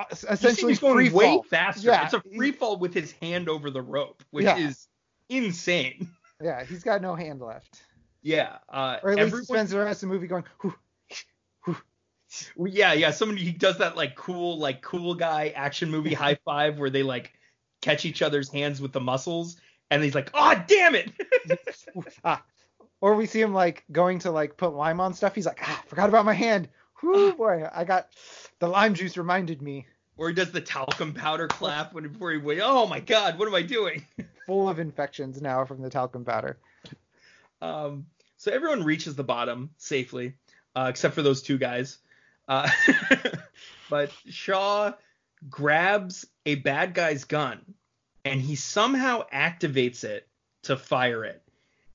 uh, 0.00 0.04
essentially 0.10 0.72
he's 0.72 0.80
going 0.80 1.12
way 1.12 1.24
fall. 1.26 1.42
faster. 1.44 1.86
Yeah, 1.86 2.06
it's 2.06 2.14
a 2.14 2.22
free 2.34 2.50
fall 2.50 2.78
with 2.78 2.92
his 2.92 3.12
hand 3.12 3.48
over 3.48 3.70
the 3.70 3.82
rope, 3.82 4.24
which 4.30 4.46
Yeah. 4.46 4.56
is 4.58 4.88
insane. 5.28 6.08
Yeah, 6.42 6.64
he's 6.64 6.82
got 6.82 7.00
no 7.00 7.14
hand 7.14 7.40
left, 7.40 7.80
Yeah, 8.20 8.58
uh, 8.68 8.98
or 9.02 9.12
at 9.12 9.16
least 9.18 9.36
he 9.38 9.44
spends 9.44 9.70
the 9.70 9.78
rest 9.78 10.02
of 10.02 10.08
the 10.10 10.14
movie 10.14 10.26
going, 10.26 10.44
whew, 10.60 10.74
yeah, 12.58 12.92
yeah. 12.92 13.10
Somebody 13.10 13.44
he 13.44 13.52
does 13.52 13.78
that 13.78 13.96
like 13.96 14.14
cool, 14.16 14.58
like 14.58 14.82
cool 14.82 15.14
guy 15.14 15.52
action 15.54 15.90
movie 15.90 16.14
high 16.14 16.38
five 16.44 16.78
where 16.78 16.90
they 16.90 17.02
like 17.02 17.32
catch 17.82 18.04
each 18.04 18.22
other's 18.22 18.50
hands 18.50 18.80
with 18.80 18.92
the 18.92 19.00
muscles, 19.00 19.56
and 19.90 20.02
he's 20.02 20.14
like, 20.14 20.30
oh 20.34 20.54
damn 20.66 20.94
it. 20.94 21.10
ah. 22.24 22.42
Or 23.00 23.14
we 23.14 23.26
see 23.26 23.40
him 23.40 23.52
like 23.52 23.84
going 23.92 24.20
to 24.20 24.30
like 24.30 24.56
put 24.56 24.74
lime 24.74 25.00
on 25.00 25.14
stuff. 25.14 25.34
He's 25.34 25.46
like, 25.46 25.60
ah, 25.62 25.82
forgot 25.86 26.08
about 26.08 26.24
my 26.24 26.34
hand. 26.34 26.68
Whew, 27.00 27.34
boy, 27.34 27.68
I 27.72 27.84
got 27.84 28.08
the 28.58 28.68
lime 28.68 28.94
juice 28.94 29.16
reminded 29.18 29.60
me. 29.60 29.86
or 30.16 30.28
he 30.28 30.34
does 30.34 30.50
the 30.50 30.62
talcum 30.62 31.12
powder 31.12 31.46
clap 31.46 31.92
when 31.92 32.08
before 32.08 32.32
he 32.32 32.38
wait. 32.38 32.60
Oh 32.62 32.86
my 32.86 33.00
god, 33.00 33.38
what 33.38 33.46
am 33.46 33.54
I 33.54 33.62
doing? 33.62 34.04
Full 34.46 34.68
of 34.68 34.78
infections 34.78 35.42
now 35.42 35.64
from 35.66 35.82
the 35.82 35.90
talcum 35.90 36.24
powder. 36.24 36.56
Um, 37.60 38.06
So 38.38 38.50
everyone 38.52 38.82
reaches 38.84 39.14
the 39.14 39.24
bottom 39.24 39.70
safely, 39.76 40.34
uh, 40.74 40.86
except 40.88 41.14
for 41.14 41.22
those 41.22 41.42
two 41.42 41.58
guys. 41.58 41.98
Uh, 42.48 42.68
but 43.90 44.10
Shaw 44.28 44.92
grabs 45.50 46.26
a 46.44 46.56
bad 46.56 46.94
guy's 46.94 47.24
gun 47.24 47.60
and 48.24 48.40
he 48.40 48.56
somehow 48.56 49.24
activates 49.32 50.04
it 50.04 50.26
to 50.64 50.76
fire 50.76 51.24
it. 51.24 51.42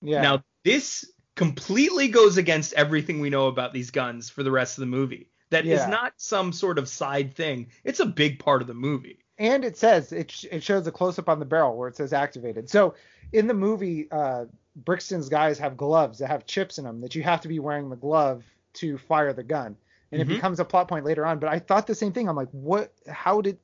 Yeah. 0.01 0.21
Now, 0.21 0.43
this 0.63 1.11
completely 1.35 2.07
goes 2.07 2.37
against 2.37 2.73
everything 2.73 3.19
we 3.19 3.29
know 3.29 3.47
about 3.47 3.73
these 3.73 3.91
guns 3.91 4.29
for 4.29 4.43
the 4.43 4.51
rest 4.51 4.77
of 4.77 4.81
the 4.81 4.87
movie. 4.87 5.29
That 5.49 5.65
is 5.65 5.79
Yeah. 5.81 5.87
not 5.87 6.13
some 6.17 6.53
sort 6.53 6.77
of 6.77 6.87
side 6.87 7.35
thing. 7.35 7.67
It's 7.83 7.99
a 7.99 8.05
big 8.05 8.39
part 8.39 8.61
of 8.61 8.67
the 8.67 8.73
movie. 8.73 9.17
and 9.37 9.65
it 9.65 9.75
says 9.75 10.11
it, 10.11 10.29
sh- 10.29 10.45
it 10.51 10.61
shows 10.61 10.85
a 10.85 10.91
close 10.91 11.17
up 11.17 11.27
on 11.27 11.39
the 11.39 11.45
barrel 11.45 11.75
where 11.75 11.87
it 11.87 11.95
says 11.95 12.13
activated. 12.13 12.69
So 12.69 12.93
in 13.33 13.47
the 13.47 13.53
movie, 13.55 14.07
uh, 14.11 14.45
Brixton's 14.75 15.29
guys 15.29 15.57
have 15.57 15.75
gloves 15.77 16.19
that 16.19 16.27
have 16.27 16.45
chips 16.45 16.77
in 16.77 16.85
them 16.85 17.01
that 17.01 17.15
you 17.15 17.23
have 17.23 17.41
to 17.41 17.47
be 17.47 17.57
wearing 17.59 17.89
the 17.89 17.95
glove 17.95 18.43
to 18.73 18.97
fire 18.99 19.33
the 19.33 19.41
gun, 19.43 19.75
and 20.11 20.19
Mhm. 20.19 20.23
it 20.23 20.27
becomes 20.27 20.59
a 20.59 20.65
plot 20.65 20.87
point 20.87 21.05
later 21.05 21.25
on. 21.25 21.39
But 21.39 21.49
I 21.49 21.59
thought 21.59 21.87
the 21.87 21.95
same 21.95 22.13
thing. 22.13 22.27
I'm 22.29 22.35
like, 22.35 22.49
what? 22.51 22.93
How 23.07 23.41
did? 23.41 23.57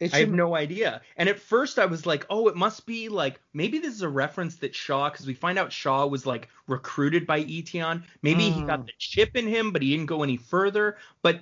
It 0.00 0.12
I 0.12 0.18
have 0.18 0.30
no 0.30 0.56
idea. 0.56 1.00
And 1.16 1.28
at 1.28 1.38
first 1.38 1.78
I 1.78 1.86
was 1.86 2.06
like, 2.06 2.26
oh, 2.28 2.48
it 2.48 2.56
must 2.56 2.86
be 2.86 3.08
like 3.08 3.38
maybe 3.52 3.78
this 3.78 3.94
is 3.94 4.02
a 4.02 4.08
reference 4.08 4.56
that 4.56 4.74
Shaw, 4.74 5.08
because 5.10 5.26
we 5.28 5.34
find 5.34 5.58
out 5.58 5.72
Shaw 5.72 6.06
was 6.06 6.26
like 6.26 6.48
recruited 6.66 7.24
by 7.24 7.44
Eteon. 7.44 8.02
Maybe 8.22 8.50
he 8.50 8.62
got 8.62 8.80
Mm. 8.80 8.86
the 8.86 8.92
chip 8.98 9.36
in 9.36 9.46
him, 9.46 9.70
but 9.70 9.80
he 9.80 9.90
didn't 9.90 10.06
go 10.06 10.24
any 10.24 10.36
further. 10.38 10.96
But 11.22 11.40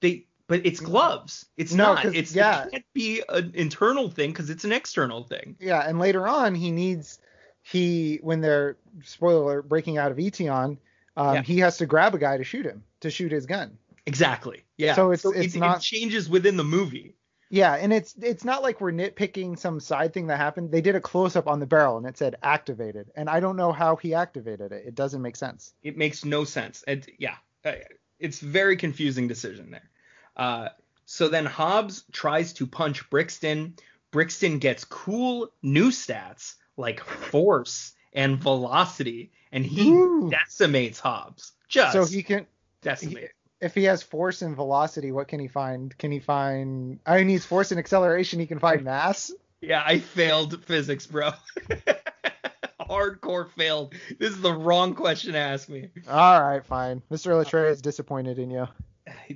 they, 0.00 0.24
but 0.46 0.64
it's 0.64 0.78
gloves. 0.78 1.46
It's 1.56 1.72
No, 1.72 1.94
not. 1.94 2.04
It's 2.14 2.32
yeah. 2.32 2.66
it 2.66 2.70
can't 2.70 2.84
be 2.92 3.22
an 3.28 3.50
internal 3.54 4.08
thing 4.08 4.30
because 4.30 4.50
it's 4.50 4.64
an 4.64 4.70
external 4.72 5.24
thing. 5.24 5.56
Yeah, 5.58 5.80
and 5.80 5.98
later 5.98 6.28
on 6.28 6.54
he 6.54 6.70
needs 6.70 7.18
he 7.62 8.20
when 8.22 8.40
they're 8.40 8.76
spoiler 9.02 9.62
breaking 9.62 9.98
out 9.98 10.12
of 10.12 10.18
Eteon, 10.18 10.78
um, 11.16 11.34
Yeah. 11.36 11.42
he 11.42 11.58
has 11.60 11.78
to 11.78 11.86
grab 11.86 12.14
a 12.14 12.18
guy 12.18 12.36
to 12.36 12.44
shoot 12.44 12.66
him 12.66 12.84
to 13.00 13.10
shoot 13.10 13.32
his 13.32 13.46
gun. 13.46 13.78
Exactly. 14.06 14.64
Yeah. 14.76 14.94
So 14.94 15.12
it's- 15.12 15.34
it's 15.36 15.54
it, 15.54 15.58
not- 15.58 15.78
it 15.78 15.82
changes 15.82 16.28
within 16.28 16.56
the 16.56 16.64
movie. 16.64 17.14
Yeah, 17.48 17.74
and 17.74 17.92
it's 17.92 18.12
it's 18.20 18.44
not 18.44 18.62
like 18.64 18.80
we're 18.80 18.90
nitpicking 18.90 19.56
some 19.56 19.78
side 19.78 20.12
thing 20.12 20.26
that 20.26 20.36
happened. 20.38 20.72
They 20.72 20.80
did 20.80 20.96
a 20.96 21.00
close 21.00 21.36
up 21.36 21.46
on 21.46 21.60
the 21.60 21.66
barrel 21.66 21.96
and 21.96 22.04
it 22.04 22.18
said 22.18 22.34
activated, 22.42 23.12
and 23.14 23.30
I 23.30 23.38
don't 23.38 23.54
know 23.56 23.70
how 23.70 23.94
he 23.94 24.14
activated 24.14 24.72
it. 24.72 24.82
It 24.84 24.94
doesn't 24.96 25.22
make 25.22 25.36
sense. 25.36 25.72
It 25.84 25.96
makes 25.96 26.24
no 26.24 26.42
sense. 26.42 26.82
And 26.88 27.06
yeah, 27.20 27.36
uh, 27.64 27.74
it's 28.18 28.40
very 28.40 28.76
confusing 28.76 29.28
decision 29.28 29.70
there. 29.70 29.88
Uh, 30.36 30.70
so 31.04 31.28
then 31.28 31.46
Hobbs 31.46 32.02
tries 32.10 32.52
to 32.54 32.66
punch 32.66 33.08
Brixton. 33.10 33.76
Brixton 34.10 34.58
gets 34.58 34.84
cool 34.84 35.52
new 35.62 35.90
stats 35.90 36.56
like 36.76 36.98
force 36.98 37.92
and 38.16 38.38
velocity, 38.38 39.30
and 39.52 39.64
he 39.64 39.90
Ooh. 39.92 40.28
decimates 40.30 40.98
Hobbs. 40.98 41.52
Just 41.68 41.92
So 41.92 42.04
he 42.04 42.22
can 42.24 42.46
decimates. 42.82 43.32
if 43.60 43.74
he 43.74 43.84
has 43.84 44.02
force 44.02 44.42
and 44.42 44.56
velocity, 44.56 45.12
what 45.12 45.28
can 45.28 45.38
he 45.38 45.46
find? 45.48 45.96
Can 45.98 46.10
he 46.10 46.18
find? 46.18 46.98
I 47.06 47.18
mean, 47.18 47.28
he's 47.28 47.44
force 47.46 47.70
and 47.70 47.78
acceleration. 47.78 48.40
He 48.40 48.46
can 48.46 48.58
find 48.58 48.82
mass. 48.84 49.30
Yeah, 49.60 49.82
I 49.86 50.00
failed 50.00 50.64
physics, 50.64 51.06
bro. 51.06 51.30
Hardcore 52.80 53.48
failed. 53.50 53.94
This 54.18 54.30
is 54.30 54.40
the 54.40 54.52
wrong 54.52 54.94
question 54.94 55.32
to 55.32 55.38
ask 55.38 55.68
me. 55.68 55.88
All 56.08 56.42
right, 56.42 56.64
fine. 56.64 57.02
Mr. 57.10 57.32
Latre 57.32 57.68
is 57.70 57.80
disappointed 57.82 58.38
in 58.38 58.50
you. 58.50 58.68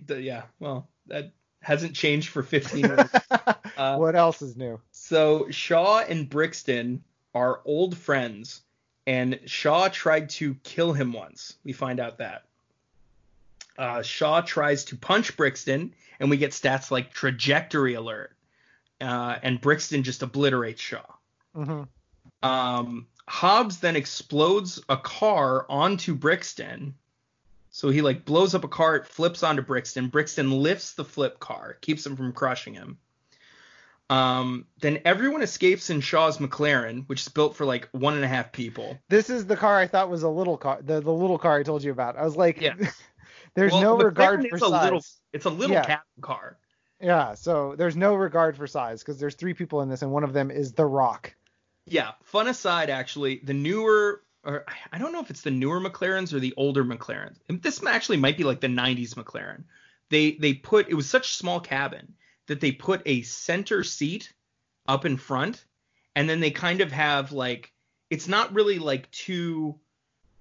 Yeah, 0.09 0.43
well, 0.61 0.89
that 1.07 1.33
hasn't 1.63 1.95
changed 1.95 2.29
for 2.29 2.43
15 2.43 2.85
years. 2.85 3.09
Uh, 3.77 3.97
what 3.97 4.15
else 4.15 4.43
is 4.43 4.59
new? 4.59 4.79
So 4.91 5.47
Shaw 5.51 6.01
and 6.01 6.29
Brixton 6.29 7.03
are 7.35 7.63
old 7.65 7.97
friends, 7.97 8.61
and 9.07 9.41
Shaw 9.47 9.89
tried 9.89 10.31
to 10.31 10.55
kill 10.63 10.93
him 10.93 11.13
once. 11.13 11.57
We 11.65 11.73
find 11.73 12.01
out 12.01 12.19
that. 12.19 12.45
Uh, 13.79 14.03
Shaw 14.03 14.41
tries 14.43 14.85
to 14.87 14.97
punch 14.97 15.37
Brixton, 15.37 15.95
and 16.19 16.29
we 16.29 16.37
get 16.37 16.51
stats 16.53 16.91
like 16.91 17.13
trajectory 17.13 17.95
alert. 17.95 18.33
Uh, 19.01 19.37
and 19.43 19.61
Brixton 19.61 20.03
just 20.03 20.23
obliterates 20.23 20.81
Shaw. 20.81 21.07
hmm 21.55 21.83
Um, 22.43 23.07
Hobbs 23.27 23.79
then 23.79 23.97
explodes 23.97 24.83
a 24.89 24.97
car 24.97 25.65
onto 25.69 26.15
Brixton. 26.15 26.95
So 27.71 27.89
he 27.89 28.03
like 28.03 28.25
blows 28.25 28.55
up 28.55 28.65
a 28.65 28.69
car, 28.69 28.97
it 28.97 29.07
flips 29.07 29.43
onto 29.43 29.63
Brixton. 29.63 30.09
Brixton 30.09 30.51
lifts 30.51 30.95
the 30.95 31.05
flip 31.05 31.39
car, 31.39 31.79
keeps 31.81 32.05
him 32.05 32.17
from 32.17 32.33
crushing 32.33 32.75
him. 32.75 32.99
Um, 34.11 34.67
then 34.81 35.01
everyone 35.05 35.41
escapes 35.41 35.89
in 35.89 36.01
Shaw's 36.01 36.39
McLaren, 36.39 37.09
which 37.09 37.21
is 37.23 37.29
built 37.29 37.55
for 37.57 37.65
like 37.65 37.89
one 37.93 38.15
and 38.17 38.25
a 38.25 38.29
half 38.29 38.51
people. 38.51 38.99
This 39.09 39.31
is 39.31 39.47
the 39.47 39.57
car 39.57 39.79
I 39.79 39.87
thought 39.87 40.11
was 40.11 40.25
a 40.25 40.29
little 40.29 40.57
car, 40.57 40.81
the, 40.83 41.01
the 41.01 41.13
little 41.13 41.39
car 41.39 41.61
I 41.61 41.63
told 41.63 41.85
you 41.85 41.93
about. 41.93 42.17
I 42.17 42.25
was 42.25 42.37
like, 42.37 42.61
Yeah. 42.61 42.75
there's 43.55 43.73
Well, 43.73 43.83
no 43.83 43.97
McLaren 43.97 44.05
regard 44.43 44.49
for 44.49 44.57
a 44.57 44.59
size. 44.59 44.85
little, 44.85 45.05
it's 45.33 45.45
a 45.45 45.51
little 45.51 45.77
Yeah. 45.77 45.85
cabin 45.85 46.05
car. 46.23 46.59
Yeah, 47.01 47.35
so 47.35 47.77
there's 47.77 47.97
no 47.97 48.15
regard 48.15 48.57
for 48.57 48.67
size 48.67 49.01
because 49.01 49.19
there's 49.19 49.37
three 49.37 49.55
people 49.55 49.81
in 49.81 49.89
this, 49.89 50.03
and 50.03 50.11
one 50.11 50.25
of 50.25 50.33
them 50.33 50.51
is 50.51 50.73
The 50.73 50.85
Rock. 50.85 51.33
Yeah, 51.87 52.11
fun 52.25 52.49
aside, 52.49 52.91
actually, 52.91 53.41
the 53.45 53.55
newer, 53.55 54.23
or 54.45 54.65
I 54.93 54.99
don't 54.99 55.13
know 55.13 55.21
if 55.21 55.31
it's 55.31 55.41
the 55.43 55.51
newer 55.51 55.81
McLarens 55.81 56.33
or 56.35 56.41
the 56.41 56.53
older 56.57 56.85
McLarens. 56.85 57.39
This 57.49 57.83
actually 57.87 58.19
might 58.19 58.37
be 58.37 58.45
like 58.45 58.61
the 58.61 58.67
'90s 58.67 59.15
McLaren. 59.15 59.65
They 60.11 60.33
they 60.33 60.53
put 60.55 60.89
it 60.91 60.95
was 60.95 61.09
such 61.09 61.31
a 61.31 61.35
small 61.35 61.61
cabin 61.61 62.15
that 62.51 62.61
they 62.61 62.73
put 62.73 63.01
a 63.07 63.23
center 63.23 63.85
seat 63.85 64.33
up 64.89 65.05
in 65.05 65.17
front, 65.17 65.65
and 66.17 66.29
then 66.29 66.41
they 66.41 66.51
kind 66.51 66.81
of 66.81 66.91
have 66.91 67.31
like 67.31 67.73
it's 68.11 68.27
not 68.27 68.53
really 68.53 68.81
like 68.81 69.09
two, 69.13 69.79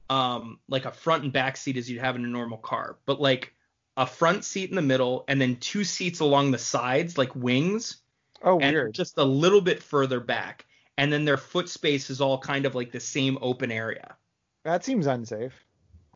um, 0.10 0.58
like 0.68 0.86
a 0.86 0.92
front 0.92 1.24
and 1.24 1.32
back 1.32 1.56
seat 1.56 1.78
as 1.78 1.88
you'd 1.88 2.02
have 2.02 2.16
in 2.16 2.26
a 2.26 2.28
normal 2.28 2.58
car, 2.58 2.98
but 3.06 3.22
like 3.22 3.54
a 3.96 4.08
front 4.08 4.44
seat 4.44 4.72
in 4.72 4.76
the 4.76 4.82
middle 4.82 5.24
and 5.28 5.40
then 5.40 5.56
two 5.58 5.84
seats 5.84 6.20
along 6.20 6.50
the 6.50 6.58
sides 6.58 7.16
like 7.18 7.36
wings 7.36 7.98
Oh, 8.42 8.58
and 8.60 8.74
weird. 8.74 8.94
just 8.96 9.18
a 9.20 9.24
little 9.24 9.62
bit 9.62 9.84
further 9.84 10.20
back. 10.20 10.66
And 10.98 11.14
then 11.14 11.26
their 11.26 11.38
foot 11.38 11.70
space 11.70 12.10
is 12.10 12.22
all 12.22 12.40
kind 12.40 12.66
of 12.66 12.74
like 12.74 12.92
the 12.92 13.00
same 13.00 13.38
open 13.42 13.72
area. 13.72 14.16
That 14.64 14.84
seems 14.84 15.06
unsafe. 15.06 15.54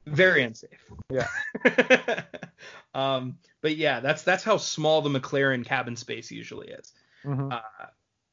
Very 0.06 0.44
unsafe. 0.44 0.92
Yeah. 1.10 1.28
um, 2.94 3.38
but 3.62 3.78
yeah, 3.78 4.00
that's 4.02 4.24
that's 4.24 4.44
how 4.44 4.58
small 4.58 5.02
the 5.02 5.10
McLaren 5.10 5.66
cabin 5.66 5.96
space 5.96 6.32
usually 6.32 6.68
is. 6.70 6.92
hmm 7.24 7.50
Uh, 7.52 7.60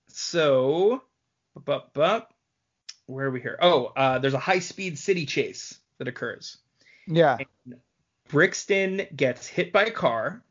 so, 0.09 1.03
but 1.64 1.93
but 1.95 2.29
where 3.07 3.27
are 3.27 3.31
we 3.31 3.41
here? 3.41 3.59
Oh, 3.62 3.93
uh, 3.97 4.18
there's 4.18 4.35
a 4.35 4.39
high 4.39 4.59
speed 4.59 4.99
city 4.99 5.27
chase 5.27 5.79
that 5.99 6.09
occurs. 6.09 6.59
yeah. 7.07 7.39
Brixton 8.29 9.07
gets 9.16 9.47
hit 9.47 9.73
by 9.73 9.85
a 9.87 9.91
car, 9.91 10.43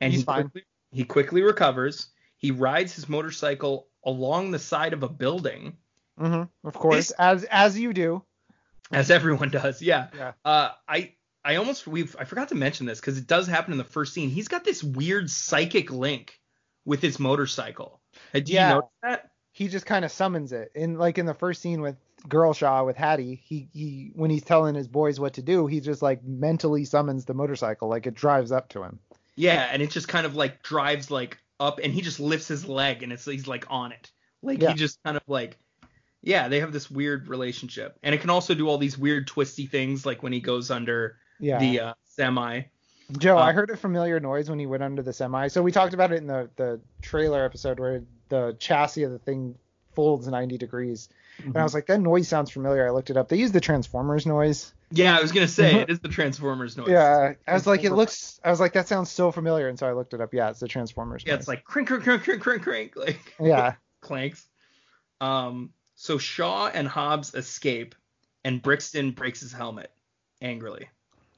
and 0.00 0.12
He's 0.12 0.22
he 0.22 0.24
fine. 0.24 0.42
quickly, 0.48 0.62
he 0.92 1.04
quickly 1.04 1.42
recovers. 1.42 2.08
He 2.36 2.50
rides 2.50 2.94
his 2.94 3.08
motorcycle 3.08 3.86
along 4.04 4.50
the 4.50 4.58
side 4.58 4.92
of 4.92 5.02
a 5.02 5.08
building, 5.08 5.76
Mm-hmm. 6.20 6.68
Of 6.68 6.74
course, 6.74 6.96
This- 7.08 7.10
as 7.18 7.44
as 7.44 7.78
you 7.78 7.92
do. 7.92 8.22
As 8.92 9.10
everyone 9.10 9.50
does. 9.50 9.80
Yeah. 9.82 10.08
Yeah. 10.16 10.32
Uh, 10.44 10.70
I 10.88 11.12
I 11.44 11.56
almost 11.56 11.86
we've 11.86 12.14
I 12.18 12.24
forgot 12.24 12.48
to 12.50 12.54
mention 12.54 12.86
this 12.86 13.00
because 13.00 13.18
it 13.18 13.26
does 13.26 13.46
happen 13.46 13.72
in 13.72 13.78
the 13.78 13.84
first 13.84 14.12
scene. 14.14 14.30
He's 14.30 14.48
got 14.48 14.64
this 14.64 14.82
weird 14.82 15.30
psychic 15.30 15.90
link 15.90 16.38
with 16.84 17.00
his 17.00 17.18
motorcycle. 17.18 18.00
Uh, 18.34 18.40
Yeah. 18.44 18.68
you 18.68 18.74
notice 18.76 18.90
that? 19.02 19.30
He 19.54 19.68
just 19.68 19.84
kind 19.86 20.04
of 20.04 20.10
summons 20.10 20.52
it. 20.52 20.72
In 20.74 20.98
like 20.98 21.18
in 21.18 21.26
the 21.26 21.34
first 21.34 21.60
scene 21.60 21.80
with 21.82 21.96
Girl 22.28 22.52
Shaw 22.54 22.84
with 22.84 22.96
Hattie, 22.96 23.40
he 23.44 23.68
he 23.72 24.10
when 24.14 24.30
he's 24.30 24.44
telling 24.44 24.74
his 24.74 24.88
boys 24.88 25.20
what 25.20 25.34
to 25.34 25.42
do, 25.42 25.66
he 25.66 25.80
just 25.80 26.00
like 26.02 26.22
mentally 26.24 26.84
summons 26.84 27.24
the 27.24 27.34
motorcycle, 27.34 27.88
like 27.88 28.06
it 28.06 28.14
drives 28.14 28.52
up 28.52 28.68
to 28.70 28.82
him. 28.82 28.98
Yeah, 29.36 29.68
and 29.70 29.82
it 29.82 29.90
just 29.90 30.08
kind 30.08 30.26
of 30.26 30.36
like 30.36 30.62
drives 30.62 31.10
like 31.10 31.38
up, 31.60 31.80
and 31.82 31.92
he 31.92 32.00
just 32.00 32.20
lifts 32.20 32.48
his 32.48 32.66
leg, 32.66 33.02
and 33.02 33.12
it's 33.12 33.24
he's 33.24 33.46
like 33.46 33.66
on 33.68 33.92
it. 33.92 34.10
Like 34.42 34.60
Yeah. 34.62 34.70
he 34.70 34.74
just 34.74 35.02
kind 35.04 35.16
of 35.16 35.22
like. 35.26 35.58
Yeah, 36.22 36.48
they 36.48 36.60
have 36.60 36.72
this 36.72 36.90
weird 36.90 37.28
relationship, 37.28 37.98
and 38.02 38.14
it 38.14 38.20
can 38.20 38.30
also 38.30 38.54
do 38.54 38.68
all 38.68 38.78
these 38.78 38.96
weird 38.96 39.26
twisty 39.26 39.66
things, 39.66 40.06
like 40.06 40.22
when 40.22 40.32
he 40.32 40.40
goes 40.40 40.70
under 40.70 41.16
Yeah. 41.40 41.58
the 41.58 41.80
uh, 41.80 41.94
semi. 42.04 42.62
Joe, 43.18 43.36
I 43.36 43.50
Uh, 43.50 43.52
heard 43.52 43.70
a 43.70 43.76
familiar 43.76 44.20
noise 44.20 44.48
when 44.48 44.58
he 44.58 44.66
went 44.66 44.82
under 44.82 45.02
the 45.02 45.12
semi. 45.12 45.48
So 45.48 45.60
we 45.62 45.72
talked 45.72 45.94
about 45.94 46.12
it 46.12 46.16
in 46.18 46.26
the 46.26 46.48
the 46.56 46.80
trailer 47.02 47.44
episode 47.44 47.78
where 47.80 48.02
the 48.28 48.56
chassis 48.58 49.02
of 49.02 49.10
the 49.12 49.18
thing 49.18 49.56
folds 49.94 50.26
90 50.26 50.56
degrees. 50.56 51.08
And 51.44 51.56
I 51.56 51.62
was 51.64 51.74
like, 51.74 51.86
that 51.86 52.00
noise 52.00 52.28
sounds 52.28 52.50
familiar. 52.50 52.86
I 52.86 52.90
looked 52.90 53.10
it 53.10 53.16
up. 53.16 53.28
They 53.28 53.36
use 53.36 53.52
the 53.52 53.60
Transformers 53.60 54.24
noise. 54.24 54.72
Yeah, 54.90 55.18
I 55.18 55.20
was 55.20 55.32
gonna 55.32 55.48
say 55.48 55.80
it 55.80 55.90
is 55.90 55.98
the 56.00 56.08
Transformers 56.08 56.76
noise. 56.76 56.88
Yeah, 56.88 57.32
I 57.48 57.52
was 57.54 57.66
like, 57.66 57.82
it 57.84 57.92
looks. 57.92 58.38
I 58.44 58.50
was 58.50 58.60
like, 58.60 58.74
that 58.74 58.86
sounds 58.88 59.10
so 59.10 59.32
familiar, 59.32 59.68
and 59.68 59.78
so 59.78 59.86
I 59.88 59.92
looked 59.92 60.14
it 60.14 60.20
up. 60.20 60.32
Yeah, 60.32 60.50
it's 60.50 60.60
the 60.60 60.68
Transformers. 60.68 61.24
Yeah, 61.26 61.32
noise. 61.32 61.40
it's 61.40 61.48
like 61.48 61.64
crink, 61.64 61.88
crink, 61.88 62.04
crink, 62.04 62.22
crink, 62.22 62.40
crink, 62.42 62.62
crink, 62.62 62.96
like 62.96 63.34
yeah, 63.40 63.74
clanks. 64.00 64.46
Um, 65.20 65.70
so 66.02 66.18
Shaw 66.18 66.66
and 66.66 66.88
Hobbs 66.88 67.32
escape, 67.36 67.94
and 68.44 68.60
Brixton 68.60 69.12
breaks 69.12 69.38
his 69.38 69.52
helmet 69.52 69.92
angrily, 70.40 70.88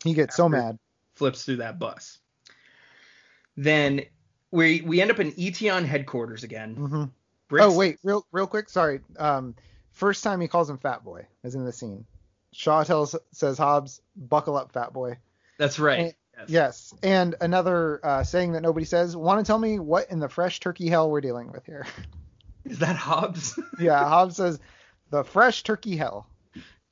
he 0.02 0.14
gets 0.14 0.34
so 0.36 0.48
mad. 0.48 0.78
flips 1.16 1.44
through 1.44 1.56
that 1.56 1.78
bus. 1.78 2.16
Then 3.58 4.00
we 4.50 4.80
we 4.80 5.02
end 5.02 5.10
up 5.10 5.20
in 5.20 5.32
Eteon 5.32 5.84
headquarters 5.84 6.44
again. 6.44 6.74
hmm 6.76 7.04
Brix- 7.54 7.60
Oh 7.62 7.76
wait, 7.76 7.98
real 8.02 8.24
real 8.32 8.46
quick. 8.46 8.70
Sorry. 8.70 9.00
Um, 9.18 9.54
first 9.92 10.24
time 10.24 10.40
he 10.40 10.48
calls 10.48 10.70
him 10.70 10.78
Fat 10.78 11.04
Boy, 11.04 11.26
as 11.44 11.54
in 11.54 11.66
the 11.66 11.72
scene. 11.72 12.06
Shaw 12.52 12.84
tells 12.84 13.14
says 13.32 13.58
Hobbs, 13.58 14.00
"Buckle 14.16 14.56
up, 14.56 14.72
fat 14.72 14.94
boy." 14.94 15.18
That's 15.58 15.78
right. 15.78 15.98
And- 15.98 16.14
Yes, 16.48 16.92
and 17.04 17.36
another 17.42 18.00
uh, 18.04 18.24
saying 18.24 18.52
that 18.52 18.62
nobody 18.62 18.84
says. 18.86 19.14
Want 19.14 19.38
to 19.38 19.46
tell 19.46 19.58
me 19.58 19.78
what 19.78 20.10
in 20.10 20.18
the 20.18 20.28
fresh 20.28 20.58
turkey 20.58 20.88
hell 20.88 21.08
we're 21.08 21.20
dealing 21.20 21.52
with 21.52 21.64
here? 21.66 21.86
Is 22.64 22.78
that 22.78 22.96
Hobbs? 22.96 23.58
yeah, 23.78 23.98
Hobbs 24.08 24.36
says 24.36 24.58
the 25.10 25.24
fresh 25.24 25.62
turkey 25.62 25.96
hell, 25.96 26.26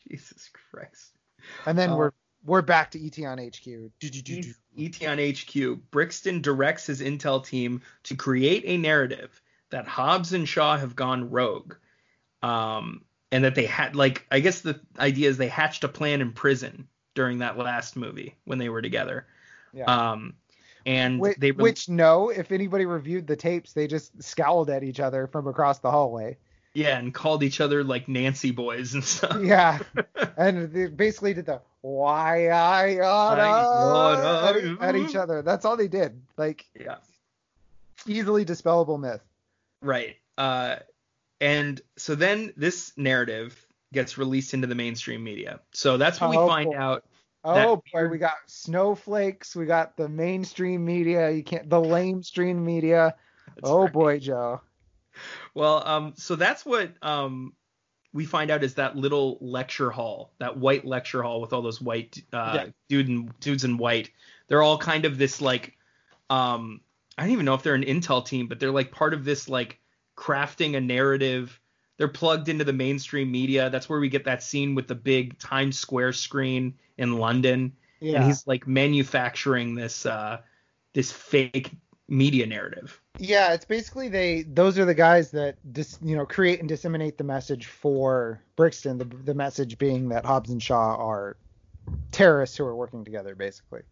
Jesus 0.08 0.50
Christ. 0.70 1.12
and 1.66 1.78
then 1.78 1.90
Uh, 1.90 1.96
we're 1.96 2.12
we're 2.44 2.62
back 2.62 2.90
to 2.92 2.98
Eteon 2.98 3.38
HQ. 3.38 3.90
Eteon 4.76 5.18
HQ, 5.76 5.80
Brixton 5.90 6.40
directs 6.42 6.86
his 6.86 7.00
intel 7.00 7.44
team 7.44 7.82
to 8.04 8.16
create 8.16 8.64
a 8.66 8.76
narrative 8.78 9.40
that 9.70 9.86
Hobbs 9.86 10.32
and 10.32 10.48
Shaw 10.48 10.76
have 10.76 10.96
gone 10.96 11.30
rogue. 11.30 11.74
Um, 12.42 13.04
and 13.30 13.44
that 13.44 13.54
they 13.54 13.64
had, 13.64 13.96
like, 13.96 14.26
I 14.30 14.40
guess 14.40 14.60
the 14.60 14.78
idea 14.98 15.28
is 15.30 15.38
they 15.38 15.48
hatched 15.48 15.84
a 15.84 15.88
plan 15.88 16.20
in 16.20 16.32
prison 16.32 16.88
during 17.14 17.38
that 17.38 17.56
last 17.56 17.96
movie 17.96 18.36
when 18.44 18.58
they 18.58 18.68
were 18.68 18.82
together. 18.82 19.26
Yeah. 19.72 19.84
Um, 19.84 20.34
and 20.86 21.20
Which, 21.20 21.36
they 21.38 21.50
re- 21.52 21.62
which 21.62 21.88
no, 21.88 22.28
if 22.30 22.52
anybody 22.52 22.86
reviewed 22.86 23.26
the 23.26 23.36
tapes, 23.36 23.72
they 23.72 23.86
just 23.86 24.22
scowled 24.22 24.70
at 24.70 24.82
each 24.82 25.00
other 25.00 25.26
from 25.26 25.46
across 25.46 25.78
the 25.80 25.90
hallway. 25.90 26.36
yeah, 26.74 26.98
and 26.98 27.12
called 27.14 27.42
each 27.42 27.60
other 27.60 27.84
like 27.84 28.08
Nancy 28.08 28.50
boys 28.50 28.94
and 28.94 29.04
stuff. 29.04 29.38
Yeah, 29.42 29.78
and 30.36 30.72
they 30.72 30.86
basically 30.86 31.34
did 31.34 31.46
the 31.46 31.60
why 31.82 32.48
I 32.48 32.98
oughta 33.00 33.42
oughta. 33.42 34.76
at, 34.80 34.88
at 34.88 34.96
each 34.96 35.16
other. 35.16 35.42
That's 35.42 35.64
all 35.64 35.76
they 35.76 35.88
did. 35.88 36.20
Like 36.36 36.64
yeah. 36.78 36.96
easily 38.06 38.44
dispellable 38.44 38.98
myth. 39.00 39.20
Right. 39.80 40.16
Uh, 40.38 40.76
and 41.40 41.80
so 41.96 42.14
then 42.14 42.52
this 42.56 42.92
narrative 42.96 43.66
gets 43.92 44.16
released 44.16 44.54
into 44.54 44.66
the 44.66 44.74
mainstream 44.74 45.22
media. 45.24 45.60
So 45.72 45.96
that's 45.96 46.20
when 46.20 46.34
Oh, 46.34 46.44
we 46.44 46.48
find 46.48 46.70
boy. 46.70 46.76
out. 46.78 47.04
Oh 47.44 47.82
boy, 47.92 48.08
we 48.08 48.18
got 48.18 48.36
snowflakes. 48.46 49.56
We 49.56 49.66
got 49.66 49.96
the 49.96 50.08
mainstream 50.08 50.84
media. 50.84 51.30
You 51.30 51.42
can't 51.42 51.68
the 51.68 51.80
lamestream 51.80 52.56
media. 52.56 53.14
That's 53.56 53.68
oh 53.68 53.84
right. 53.84 53.92
boy, 53.92 54.18
Joe. 54.20 54.60
Well, 55.54 55.86
um, 55.86 56.14
so 56.16 56.36
that's 56.36 56.64
what 56.64 56.92
um, 57.02 57.52
we 58.12 58.24
find 58.24 58.50
out 58.50 58.62
is 58.62 58.74
that 58.74 58.96
little 58.96 59.38
lecture 59.40 59.90
hall, 59.90 60.32
that 60.38 60.56
white 60.56 60.84
lecture 60.84 61.22
hall 61.22 61.40
with 61.40 61.52
all 61.52 61.62
those 61.62 61.80
white 61.80 62.22
uh, 62.32 62.52
Yeah. 62.54 62.66
dude 62.88 63.08
and 63.08 63.40
dudes 63.40 63.64
in 63.64 63.76
white. 63.76 64.10
They're 64.48 64.62
all 64.62 64.78
kind 64.78 65.04
of 65.04 65.18
this 65.18 65.40
like, 65.40 65.76
um, 66.30 66.80
I 67.18 67.22
don't 67.22 67.32
even 67.32 67.44
know 67.44 67.54
if 67.54 67.62
they're 67.62 67.74
an 67.74 67.84
intel 67.84 68.24
team, 68.24 68.46
but 68.48 68.60
they're 68.60 68.70
like 68.70 68.90
part 68.90 69.14
of 69.14 69.24
this 69.24 69.48
like 69.48 69.80
crafting 70.16 70.76
a 70.76 70.80
narrative. 70.80 71.58
They're 71.98 72.08
plugged 72.08 72.48
into 72.48 72.64
the 72.64 72.72
mainstream 72.72 73.30
media. 73.30 73.70
That's 73.70 73.88
where 73.88 74.00
we 74.00 74.08
get 74.08 74.24
that 74.24 74.42
scene 74.42 74.74
with 74.74 74.88
the 74.88 74.94
big 74.94 75.38
Times 75.38 75.78
Square 75.78 76.14
screen 76.14 76.74
in 76.98 77.18
London, 77.18 77.72
Yeah. 78.00 78.16
and 78.16 78.24
he's 78.24 78.46
like 78.46 78.66
manufacturing 78.66 79.74
this 79.74 80.06
uh, 80.06 80.38
this 80.94 81.12
fake 81.12 81.70
media 82.08 82.46
narrative. 82.46 83.00
Yeah, 83.18 83.52
it's 83.52 83.64
basically 83.64 84.08
they 84.08 84.42
those 84.42 84.78
are 84.78 84.84
the 84.84 84.94
guys 84.94 85.30
that 85.32 85.56
dis, 85.72 85.98
you 86.02 86.16
know 86.16 86.26
create 86.26 86.60
and 86.60 86.68
disseminate 86.68 87.18
the 87.18 87.24
message 87.24 87.66
for 87.66 88.40
Brixton. 88.56 88.98
The 88.98 89.04
the 89.04 89.34
message 89.34 89.78
being 89.78 90.08
that 90.08 90.24
Hobbs 90.24 90.50
and 90.50 90.62
Shaw 90.62 90.96
are 90.96 91.36
terrorists 92.10 92.56
who 92.56 92.64
are 92.64 92.74
working 92.74 93.04
together, 93.04 93.34
basically. 93.34 93.82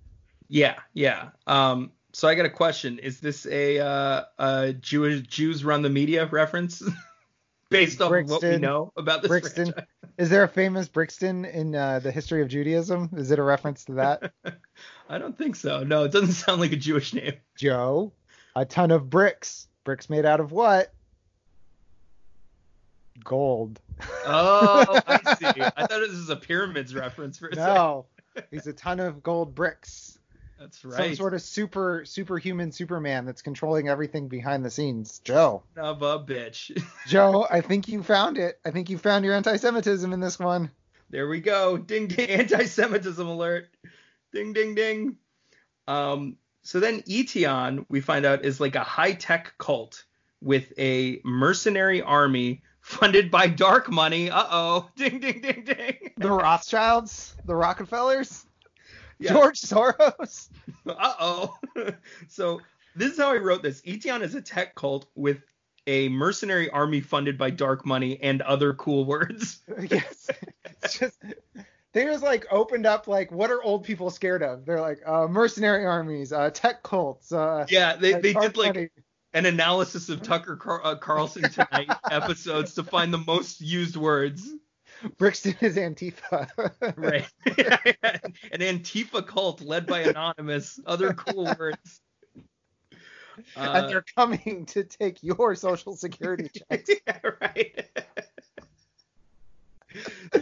Yeah, 0.49 0.79
yeah. 0.95 1.31
Um, 1.47 1.93
so 2.13 2.29
I 2.29 2.35
got 2.35 2.47
a 2.47 2.51
question: 2.51 2.99
Is 2.99 3.21
this 3.21 3.47
a 3.47 3.79
uh, 3.79 4.25
a 4.39 4.73
Jewish 4.73 5.21
Jews 5.27 5.65
run 5.65 5.83
the 5.83 5.91
media 5.91 6.27
reference 6.27 6.83
based 7.71 8.03
on 8.03 8.27
what 8.27 8.43
we 8.43 8.59
know 8.59 8.93
about 8.97 9.23
this 9.23 9.29
Brixton. 9.29 9.73
franchise? 9.73 9.87
Is 10.19 10.29
there 10.29 10.43
a 10.43 10.49
famous 10.49 10.89
Brixton 10.89 11.47
in 11.47 11.75
uh, 11.75 12.01
the 12.01 12.11
history 12.11 12.43
of 12.43 12.49
Judaism? 12.49 13.09
Is 13.17 13.31
it 13.31 13.39
a 13.39 13.43
reference 13.43 13.85
to 13.87 13.93
that? 13.95 14.33
I 15.09 15.17
don't 15.19 15.39
think 15.39 15.57
so. 15.57 15.83
No, 15.83 16.05
it 16.05 16.13
doesn't 16.13 16.33
sound 16.33 16.61
like 16.61 16.73
a 16.73 16.77
Jewish 16.77 17.15
name. 17.15 17.35
Joe, 17.57 18.13
a 18.55 18.65
ton 18.67 18.91
of 18.91 19.09
bricks. 19.09 19.69
Bricks 19.85 20.11
made 20.11 20.27
out 20.27 20.41
of 20.41 20.53
what? 20.53 20.93
Gold. 23.25 23.81
Oh, 24.27 25.01
I 25.07 25.35
see. 25.39 25.47
I 25.47 25.87
thought 25.87 25.89
this 25.89 26.11
was 26.11 26.29
a 26.29 26.37
pyramids 26.37 26.95
reference 26.95 27.39
for 27.39 27.49
a 27.49 27.55
second. 27.55 27.75
No, 27.75 28.07
he's 28.51 28.67
a 28.67 28.73
ton 28.73 29.01
of 29.01 29.23
gold 29.23 29.55
bricks. 29.55 30.19
That's 30.61 30.85
right. 30.85 31.07
Some 31.07 31.15
sort 31.15 31.33
of 31.35 31.41
super 31.41 32.05
superhuman 32.05 32.71
Superman 32.71 33.25
that's 33.25 33.41
controlling 33.41 33.89
everything 33.89 34.29
behind 34.29 34.63
the 34.63 34.71
scenes. 34.71 35.21
Joe. 35.25 35.63
of 35.75 36.03
a 36.03 36.19
bitch. 36.19 36.79
Joe, 37.07 37.47
I 37.51 37.63
think 37.63 37.89
you 37.89 38.03
found 38.03 38.37
it. 38.37 38.61
I 38.63 38.71
think 38.71 38.91
you 38.91 38.99
found 38.99 39.25
your 39.25 39.35
anti-Semitism 39.35 40.13
in 40.13 40.21
this 40.21 40.39
one. 40.39 40.71
There 41.09 41.29
we 41.29 41.41
go. 41.41 41.79
Ding 41.79 42.09
ding 42.09 42.29
anti-Semitism 42.31 43.27
alert. 43.27 43.71
Ding 44.35 44.53
ding 44.53 44.75
ding. 44.75 45.17
Um 45.89 46.37
so 46.63 46.79
then 46.79 47.01
Eteon, 47.03 47.87
we 47.89 48.03
find 48.03 48.27
out, 48.27 48.45
is 48.45 48.61
like 48.61 48.75
a 48.75 48.85
high-tech 48.85 49.55
cult 49.57 50.05
with 50.43 50.75
a 50.79 51.23
mercenary 51.25 52.03
army 52.03 52.63
funded 52.83 53.31
by 53.31 53.47
dark 53.47 53.91
money. 53.91 54.31
Uh-oh. 54.31 54.91
Ding 54.97 55.21
ding 55.21 55.41
ding 55.41 55.65
ding. 55.65 56.11
The 56.19 56.31
Rothschilds, 56.31 57.35
the 57.47 57.55
Rockefellers, 57.55 58.45
Yeah. 59.21 59.33
George 59.35 59.61
Soros. 59.61 60.49
Uh-oh. 60.87 61.55
so 62.29 62.61
this 62.97 63.13
is 63.13 63.19
how 63.19 63.33
I 63.33 63.37
wrote 63.37 63.63
this. 63.63 63.83
Eteon 63.83 64.23
is 64.23 64.35
a 64.35 64.41
tech 64.41 64.75
cult 64.75 65.07
with 65.15 65.43
a 65.87 66.09
mercenary 66.09 66.71
army 66.71 67.01
funded 67.01 67.37
by 67.39 67.51
dark 67.51 67.85
money 67.85 68.19
and 68.23 68.43
other 68.43 68.73
cool 68.75 69.05
words. 69.05 69.61
yes. 69.91 70.31
It's 70.83 70.99
just 70.99 71.23
they 71.93 72.05
just 72.05 72.23
like 72.23 72.47
opened 72.51 72.87
up 72.87 73.09
like 73.09 73.31
what 73.31 73.51
are 73.51 73.63
old 73.63 73.85
people 73.85 74.11
scared 74.11 74.43
of? 74.43 74.65
They're 74.65 74.81
like 74.81 75.01
uh, 75.07 75.27
mercenary 75.29 75.85
armies, 75.85 76.33
uh, 76.33 76.51
tech 76.51 76.83
cults. 76.83 77.31
Uh, 77.33 77.67
Yeah, 77.69 77.97
they, 77.97 78.13
they 78.13 78.33
did 78.33 78.57
like 78.57 78.75
money. 78.75 78.89
an 79.35 79.47
analysis 79.47 80.09
of 80.09 80.23
Tucker 80.23 80.57
Car- 80.57 80.85
uh, 80.85 80.97
Carlson 80.97 81.43
tonight 81.51 81.91
episodes 82.11 82.75
to 82.75 82.85
find 82.85 83.13
the 83.13 83.19
most 83.19 83.61
used 83.61 83.97
words. 83.97 84.49
Brixton 85.19 85.57
is 85.61 85.77
Antifa. 85.77 86.49
Right. 86.97 87.27
An 88.53 88.61
Antifa 88.61 89.27
cult 89.27 89.61
led 89.61 89.87
by 89.87 90.01
Anonymous. 90.01 90.79
Other 90.87 91.13
cool 91.15 91.45
words. 91.59 92.01
and 92.97 93.07
Uh, 93.57 93.87
they're 93.89 94.05
coming 94.17 94.67
to 94.67 94.85
take 94.85 95.23
your 95.23 95.55
social 95.55 95.97
security 95.97 96.51
check. 96.71 96.87
yeah, 97.07 97.19
right. 97.41 97.89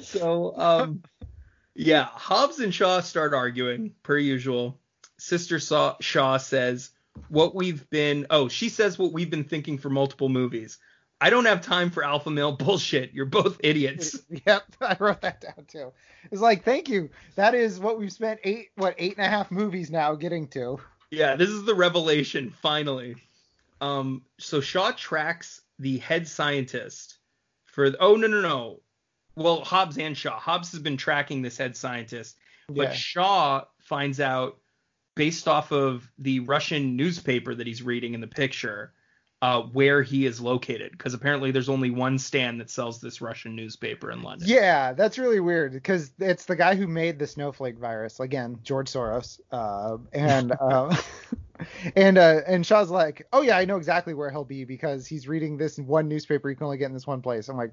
so, 0.02 0.56
um, 0.59 1.02
yeah, 1.74 2.04
Hobbs 2.04 2.59
and 2.59 2.74
Shaw 2.74 3.00
start 3.00 3.34
arguing 3.34 3.94
per 4.02 4.18
usual. 4.18 4.78
Sister 5.18 5.59
Saw- 5.59 5.96
Shaw 6.00 6.36
says, 6.38 6.90
"What 7.28 7.54
we've 7.54 7.88
been 7.90 8.26
oh, 8.30 8.48
she 8.48 8.68
says 8.68 8.98
what 8.98 9.12
we've 9.12 9.30
been 9.30 9.44
thinking 9.44 9.78
for 9.78 9.90
multiple 9.90 10.28
movies. 10.28 10.78
I 11.20 11.30
don't 11.30 11.46
have 11.46 11.62
time 11.62 11.90
for 11.90 12.04
alpha 12.04 12.30
male 12.30 12.52
bullshit. 12.52 13.12
You're 13.12 13.26
both 13.26 13.58
idiots." 13.60 14.20
Yep, 14.46 14.62
I 14.80 14.96
wrote 15.00 15.20
that 15.22 15.40
down 15.40 15.64
too. 15.66 15.92
It's 16.30 16.40
like, 16.40 16.64
thank 16.64 16.88
you. 16.88 17.10
That 17.34 17.54
is 17.54 17.80
what 17.80 17.98
we've 17.98 18.12
spent 18.12 18.40
eight, 18.44 18.68
what, 18.76 18.94
eight 18.98 19.16
and 19.16 19.26
a 19.26 19.28
half 19.28 19.50
movies 19.50 19.90
now 19.90 20.14
getting 20.14 20.48
to. 20.48 20.78
Yeah, 21.10 21.36
this 21.36 21.48
is 21.48 21.64
the 21.64 21.74
revelation 21.74 22.50
finally. 22.62 23.16
Um, 23.80 24.22
so 24.38 24.60
Shaw 24.60 24.92
tracks 24.92 25.62
the 25.78 25.98
head 25.98 26.28
scientist 26.28 27.18
for. 27.64 27.90
Oh 28.00 28.16
no 28.16 28.26
no 28.26 28.40
no. 28.40 28.80
Well, 29.36 29.62
Hobbs 29.64 29.98
and 29.98 30.16
Shaw. 30.16 30.38
Hobbs 30.38 30.72
has 30.72 30.80
been 30.80 30.96
tracking 30.96 31.42
this 31.42 31.56
head 31.56 31.76
scientist, 31.76 32.36
but 32.68 32.88
Yeah. 32.88 32.92
Shaw 32.92 33.64
finds 33.78 34.20
out 34.20 34.58
based 35.14 35.48
off 35.48 35.72
of 35.72 36.08
the 36.18 36.40
Russian 36.40 36.96
newspaper 36.96 37.54
that 37.54 37.66
he's 37.66 37.82
reading 37.82 38.14
in 38.14 38.20
the 38.20 38.26
picture 38.26 38.92
uh, 39.41 39.62
where 39.62 40.03
he 40.03 40.26
is 40.26 40.41
located 40.41 40.93
because 40.93 41.14
apparently 41.14 41.51
there's 41.51 41.68
only 41.68 41.91
one 41.91 42.18
stand 42.18 42.61
that 42.61 42.70
sells 42.70 43.01
this 43.01 43.20
Russian 43.20 43.55
newspaper 43.55 44.11
in 44.11 44.22
London. 44.22 44.49
Yeah, 44.49 44.93
that's 44.93 45.18
really 45.18 45.41
weird 45.41 45.72
because 45.72 46.11
it's 46.18 46.45
the 46.45 46.57
guy 46.57 46.74
who 46.74 46.86
made 46.86 47.18
the 47.18 47.26
snowflake 47.26 47.78
virus 47.78 48.18
again, 48.18 48.59
George 48.62 48.91
Soros. 48.91 49.41
Uh, 49.53 49.99
and 50.12 50.53
uh, 50.61 50.97
and 51.97 52.18
uh, 52.18 52.41
and 52.47 52.64
Shaw's 52.64 52.91
like, 52.91 53.26
oh 53.32 53.43
yeah, 53.43 53.57
I 53.57 53.64
know 53.64 53.76
exactly 53.76 54.14
where 54.14 54.30
he'll 54.30 54.45
be 54.45 54.64
because 54.64 55.07
he's 55.07 55.28
reading 55.28 55.57
this 55.57 55.78
one 55.78 56.09
newspaper 56.09 56.51
you 56.51 56.57
can 56.57 56.64
only 56.64 56.78
get 56.78 56.86
in 56.86 56.95
this 56.95 57.07
one 57.07 57.22
place. 57.22 57.49
I'm 57.49 57.57
like, 57.57 57.72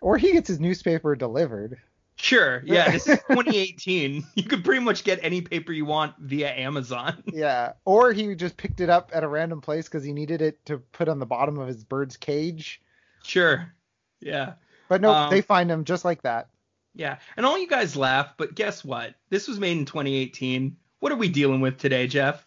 or 0.00 0.18
he 0.18 0.32
gets 0.32 0.48
his 0.48 0.60
newspaper 0.60 1.14
delivered. 1.16 1.78
Sure. 2.16 2.62
Yeah. 2.64 2.90
This 2.92 3.08
is 3.08 3.18
2018. 3.28 4.24
You 4.34 4.42
could 4.44 4.64
pretty 4.64 4.80
much 4.82 5.04
get 5.04 5.18
any 5.22 5.40
paper 5.40 5.72
you 5.72 5.84
want 5.84 6.14
via 6.18 6.50
Amazon. 6.54 7.22
Yeah, 7.32 7.72
or 7.84 8.12
he 8.12 8.34
just 8.34 8.56
picked 8.56 8.80
it 8.80 8.88
up 8.90 9.10
at 9.12 9.24
a 9.24 9.28
random 9.28 9.60
place 9.60 9.86
because 9.86 10.04
he 10.04 10.12
needed 10.12 10.40
it 10.42 10.64
to 10.66 10.78
put 10.78 11.08
on 11.08 11.18
the 11.18 11.26
bottom 11.26 11.58
of 11.58 11.66
his 11.66 11.82
bird's 11.84 12.16
cage. 12.16 12.80
Sure. 13.24 13.72
Yeah. 14.20 14.54
But 14.88 15.00
no, 15.00 15.12
Um, 15.12 15.30
they 15.30 15.40
find 15.40 15.70
him 15.70 15.84
just 15.84 16.04
like 16.04 16.22
that. 16.22 16.48
Yeah. 16.94 17.18
And 17.36 17.44
all 17.44 17.58
you 17.58 17.66
guys 17.66 17.96
laugh, 17.96 18.34
but 18.36 18.54
guess 18.54 18.84
what? 18.84 19.14
This 19.30 19.48
was 19.48 19.58
made 19.58 19.76
in 19.78 19.84
2018. 19.84 20.76
What 21.00 21.10
are 21.10 21.16
we 21.16 21.28
dealing 21.28 21.60
with 21.60 21.78
today, 21.78 22.06
Jeff? 22.06 22.46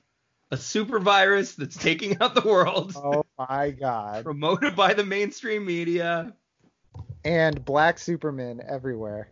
A 0.52 0.56
super 0.58 1.00
virus 1.00 1.56
that's 1.56 1.76
taking 1.76 2.22
out 2.22 2.34
the 2.34 2.48
world, 2.48 2.94
Oh 2.96 3.26
my 3.38 3.72
god. 3.72 4.24
promoted 4.24 4.78
by 4.78 4.94
the 4.94 5.04
mainstream 5.04 5.66
media. 5.66 6.34
And 7.26 7.66
black 7.66 8.00
Superman 8.00 8.62
everywhere. 8.66 9.30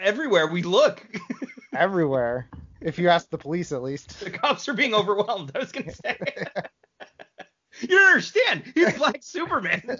Everywhere 0.00 0.46
we 0.46 0.62
look. 0.62 1.06
Everywhere. 1.74 2.48
If 2.80 2.98
you 2.98 3.08
ask 3.08 3.30
the 3.30 3.38
police, 3.38 3.72
at 3.72 3.82
least. 3.82 4.20
the 4.20 4.30
cops 4.30 4.68
are 4.68 4.74
being 4.74 4.94
overwhelmed. 4.94 5.52
I 5.54 5.58
was 5.58 5.72
gonna 5.72 5.92
say. 5.92 6.16
you 7.80 7.88
don't 7.88 8.08
understand. 8.08 8.72
He's 8.74 8.96
Black 8.96 9.22
Superman. 9.22 9.98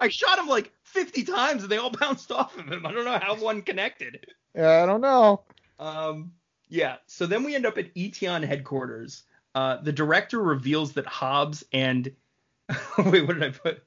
I 0.00 0.08
shot 0.08 0.38
him 0.38 0.48
like 0.48 0.72
50 0.84 1.24
times 1.24 1.62
and 1.62 1.70
they 1.70 1.76
all 1.76 1.90
bounced 1.90 2.32
off 2.32 2.56
of 2.58 2.66
him. 2.66 2.86
I 2.86 2.92
don't 2.92 3.04
know 3.04 3.18
how 3.18 3.36
one 3.36 3.62
connected. 3.62 4.26
Yeah, 4.54 4.82
I 4.82 4.86
don't 4.86 5.00
know. 5.00 5.42
Um, 5.78 6.32
yeah. 6.68 6.96
So 7.06 7.26
then 7.26 7.44
we 7.44 7.54
end 7.54 7.66
up 7.66 7.78
at 7.78 7.94
Eteon 7.94 8.44
headquarters. 8.44 9.24
Uh, 9.54 9.78
the 9.82 9.92
director 9.92 10.40
reveals 10.40 10.92
that 10.94 11.06
Hobbs 11.06 11.64
and 11.72 12.10
wait, 12.98 13.26
what 13.26 13.34
did 13.38 13.42
I 13.42 13.50
put? 13.50 13.82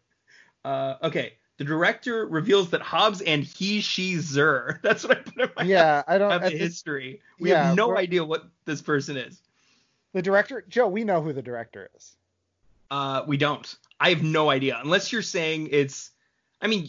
Uh, 0.64 0.96
okay. 1.04 1.34
The 1.60 1.66
director 1.66 2.26
reveals 2.26 2.70
that 2.70 2.82
Hobbs 2.82 3.20
and 3.20 3.44
he, 3.44 3.82
she, 3.82 4.16
Zer. 4.16 4.80
That's 4.84 5.04
what 5.04 5.18
I 5.18 5.22
put 5.22 5.42
in 5.42 5.50
my 5.58 5.64
Yeah, 5.66 6.04
I 6.08 6.18
don't. 6.18 6.32
have 6.32 6.44
the 6.44 6.52
history. 6.52 7.22
We 7.38 7.50
yeah, 7.50 7.68
have 7.68 7.76
no 7.76 7.98
idea 7.98 8.24
what 8.24 8.46
this 8.64 8.82
person 8.82 9.18
is. 9.18 9.42
the 10.14 10.22
director, 10.22 10.64
Joe, 10.70 10.88
we 10.88 11.04
know 11.04 11.22
who 11.22 11.34
the 11.34 11.42
director 11.42 11.90
is. 11.98 12.16
Uh, 12.90 13.24
we 13.28 13.36
don't. 13.36 13.76
I 14.00 14.08
have 14.10 14.24
no 14.24 14.50
idea 14.50 14.80
unless 14.82 15.12
you're 15.12 15.22
saying 15.22 15.68
it's. 15.74 16.12
I 16.62 16.68
mean, 16.68 16.88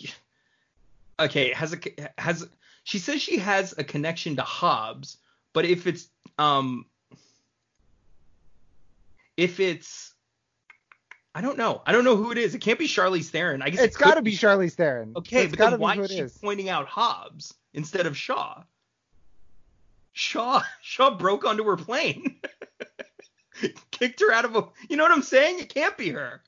okay, 1.18 1.52
has 1.52 1.74
a 1.74 1.78
has 2.16 2.48
she 2.84 3.00
says 3.00 3.20
she 3.20 3.38
has 3.38 3.74
a 3.76 3.82
connection 3.82 4.36
to 4.36 4.42
Hobbs, 4.42 5.16
but 5.52 5.64
if 5.64 5.88
it's 5.88 6.08
um 6.38 6.86
if 9.36 9.58
it's 9.58 10.09
I 11.34 11.40
don't 11.42 11.56
know. 11.56 11.82
I 11.86 11.92
don't 11.92 12.04
know 12.04 12.16
who 12.16 12.32
it 12.32 12.38
is. 12.38 12.54
It 12.54 12.60
can't 12.60 12.78
be 12.78 12.88
Charlize 12.88 13.28
Theron. 13.30 13.62
I 13.62 13.70
guess 13.70 13.80
It's 13.80 13.96
it 13.96 13.98
got 13.98 14.14
to 14.14 14.22
be 14.22 14.32
Charlize 14.36 14.74
Theron. 14.74 15.12
Okay, 15.16 15.44
it's 15.44 15.54
but 15.56 15.70
then 15.70 15.80
why 15.80 15.94
is 15.96 16.10
she 16.10 16.18
is. 16.18 16.36
pointing 16.38 16.68
out 16.68 16.86
Hobbs 16.86 17.54
instead 17.72 18.06
of 18.06 18.16
Shaw? 18.16 18.62
Shaw 20.12 20.62
Shaw 20.82 21.10
broke 21.16 21.44
onto 21.44 21.64
her 21.64 21.76
plane. 21.76 22.40
Kicked 23.90 24.20
her 24.20 24.32
out 24.32 24.44
of 24.44 24.56
a 24.56 24.68
You 24.88 24.96
know 24.96 25.02
what 25.04 25.12
I'm 25.12 25.22
saying? 25.22 25.60
It 25.60 25.72
can't 25.72 25.96
be 25.96 26.10
her. 26.10 26.42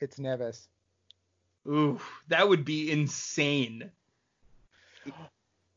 It's 0.00 0.18
Neves. 0.18 0.66
Ooh, 1.66 1.98
that 2.28 2.48
would 2.48 2.64
be 2.64 2.90
insane. 2.92 3.90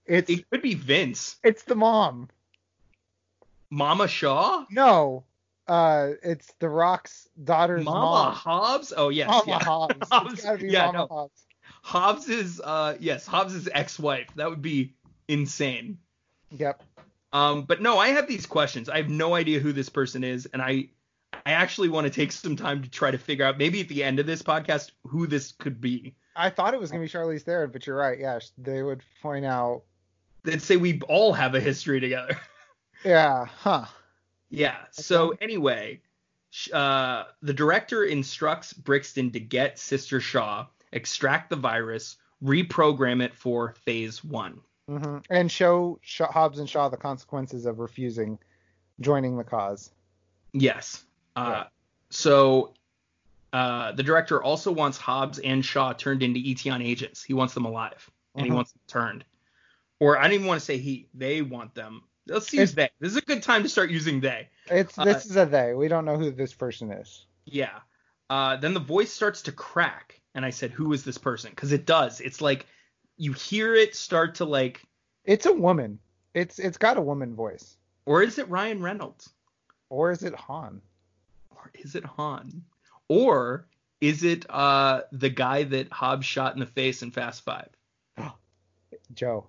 It's 0.06 0.30
It 0.30 0.50
could 0.50 0.62
be 0.62 0.74
Vince. 0.76 1.38
it's 1.44 1.64
the 1.64 1.76
mom. 1.76 2.30
Mama 3.70 4.08
Shaw? 4.08 4.66
No, 4.70 5.24
uh, 5.68 6.12
it's 6.24 6.54
the 6.60 6.70
Rock's 6.70 7.28
daughter's 7.44 7.84
mom. 7.84 7.96
Mama 7.96 8.24
mom. 8.26 8.34
Hobbs? 8.34 8.94
Oh 8.96 9.10
yes. 9.10 9.28
Mama 9.28 9.44
yeah. 9.48 9.64
Hobbs. 9.64 10.08
Hobbs, 10.12 10.34
It's 10.34 10.44
gotta 10.44 10.58
be 10.60 10.70
yeah, 10.70 10.86
Mama 10.88 10.98
no. 10.98 11.08
Hobbs. 11.08 11.46
Hobbs 11.84 12.30
is 12.30 12.62
uh 12.64 12.96
yes, 13.00 13.26
Hobbs 13.26 13.54
is 13.54 13.70
ex-wife. 13.74 14.28
That 14.36 14.50
would 14.50 14.62
be 14.62 14.96
insane. 15.28 15.98
Yep. 16.52 16.84
Um, 17.34 17.64
but 17.64 17.82
no, 17.82 17.98
I 17.98 18.10
have 18.10 18.28
these 18.28 18.46
questions. 18.46 18.90
I 18.90 18.98
have 18.98 19.10
no 19.10 19.36
idea 19.36 19.60
who 19.60 19.74
this 19.74 19.90
person 19.90 20.24
is, 20.24 20.46
and 20.48 20.62
I 20.62 20.90
I 21.46 21.52
actually 21.52 21.90
want 21.90 22.06
to 22.08 22.12
take 22.12 22.32
some 22.32 22.56
time 22.56 22.82
to 22.84 22.90
try 22.90 23.12
to 23.12 23.18
figure 23.18 23.46
out 23.46 23.58
maybe 23.58 23.82
at 23.82 23.88
the 23.90 24.04
end 24.04 24.20
of 24.20 24.26
this 24.26 24.42
podcast 24.42 24.92
who 25.06 25.28
this 25.28 25.52
could 25.52 25.80
be. 25.82 26.16
I 26.36 26.50
thought 26.50 26.74
it 26.74 26.80
was 26.80 26.92
gonna 26.92 27.04
be 27.04 27.10
Charlize 27.10 27.42
Theron, 27.44 27.72
but 27.72 27.86
you're 27.86 27.98
right. 27.98 28.18
Yeah, 28.20 28.40
they 28.58 28.82
would 28.84 29.02
point 29.22 29.46
out. 29.46 29.84
Let's 30.46 30.64
say 30.66 30.78
we 30.78 31.02
all 31.10 31.34
have 31.34 31.56
a 31.56 31.60
history 31.60 32.00
together. 32.00 32.38
Yeah. 33.06 33.46
Huh. 33.46 33.86
Yeah. 34.50 34.78
So 34.92 35.36
anyway, 35.42 36.02
uh, 36.74 37.26
the 37.42 37.54
director 37.54 38.04
instructs 38.06 38.74
Brixton 38.74 39.32
to 39.32 39.40
get 39.40 39.78
Sister 39.80 40.20
Shaw, 40.22 40.68
extract 40.94 41.50
the 41.50 41.56
virus, 41.56 42.18
reprogram 42.44 43.22
it 43.22 43.34
for 43.36 43.74
phase 43.86 44.24
one. 44.24 44.60
hmm 44.88 45.18
And 45.30 45.52
show 45.52 46.00
Shaw, 46.02 46.32
Hobbs 46.32 46.60
and 46.60 46.70
Shaw 46.70 46.90
the 46.90 46.98
consequences 46.98 47.66
of 47.66 47.80
refusing 47.80 48.40
joining 49.02 49.38
the 49.38 49.44
cause. 49.44 49.92
Yes. 50.54 51.04
Uh, 51.36 51.50
Yeah. 51.50 51.64
So 52.10 52.74
uh, 53.54 53.92
the 53.92 54.04
director 54.04 54.42
also 54.42 54.72
wants 54.72 54.98
Hobbs 54.98 55.40
and 55.40 55.64
Shaw 55.66 55.94
turned 55.94 56.24
into 56.24 56.40
Eteon 56.40 56.84
agents. 56.84 57.24
He 57.24 57.34
wants 57.34 57.54
them 57.54 57.66
alive, 57.66 58.10
and 58.36 58.46
he 58.46 58.52
Mhm. 58.52 58.56
wants 58.56 58.72
them 58.72 58.82
turned. 58.88 59.26
Or 60.00 60.18
I 60.18 60.24
don't 60.24 60.34
even 60.34 60.48
want 60.48 60.60
to 60.60 60.66
say 60.66 60.78
he. 60.78 61.08
They 61.14 61.42
want 61.42 61.74
them. 61.74 62.04
Let's 62.28 62.52
use 62.54 62.72
It's- 62.72 62.76
they. 62.76 62.90
This 63.00 63.12
is 63.12 63.18
a 63.18 63.22
good 63.22 63.44
time 63.44 63.64
to 63.64 63.70
start 63.70 63.90
using 63.90 64.20
they. 64.20 64.50
It's 64.70 64.98
Uh, 64.98 65.06
this 65.06 65.26
is 65.26 65.36
a 65.38 65.46
they. 65.46 65.74
We 65.74 65.88
don't 65.88 66.06
know 66.06 66.18
who 66.18 66.32
this 66.32 66.54
person 66.54 66.92
is. 66.92 67.26
Yeah. 67.46 67.80
Uh, 68.30 68.58
then 68.58 68.74
the 68.74 68.80
voice 68.80 69.12
starts 69.12 69.42
to 69.44 69.52
crack, 69.52 70.20
and 70.36 70.44
I 70.46 70.50
said, 70.50 70.72
"Who 70.72 70.92
is 70.94 71.04
this 71.04 71.18
person?" 71.18 71.52
Because 71.52 71.72
it 71.72 71.86
does. 71.86 72.20
It's 72.20 72.42
like 72.42 72.66
you 73.16 73.32
hear 73.34 73.74
it 73.76 73.96
start 73.96 74.36
to 74.36 74.46
like, 74.46 74.84
It's 75.24 75.46
a 75.46 75.54
woman. 75.54 76.00
It's 76.34 76.60
it's 76.60 76.78
got 76.78 76.98
a 76.98 77.02
woman 77.02 77.36
voice. 77.36 77.78
or 78.06 78.22
is 78.24 78.38
it 78.38 78.48
Ryan 78.50 78.82
Reynolds? 78.82 79.30
Or 79.90 80.12
is 80.12 80.24
it 80.24 80.36
Han? 80.36 80.82
Or 81.52 81.72
is 81.74 81.96
it 81.96 82.04
Han? 82.06 82.64
Or 83.08 83.66
is 84.02 84.24
it 84.24 84.46
uh 84.50 85.02
the 85.12 85.30
guy 85.30 85.64
that 85.64 85.92
Hobbs 85.92 86.26
shot 86.26 86.54
in 86.54 86.60
the 86.60 86.66
face 86.66 87.02
in 87.02 87.12
Fast 87.12 87.44
Five? 87.46 87.70
Joe. 89.14 89.48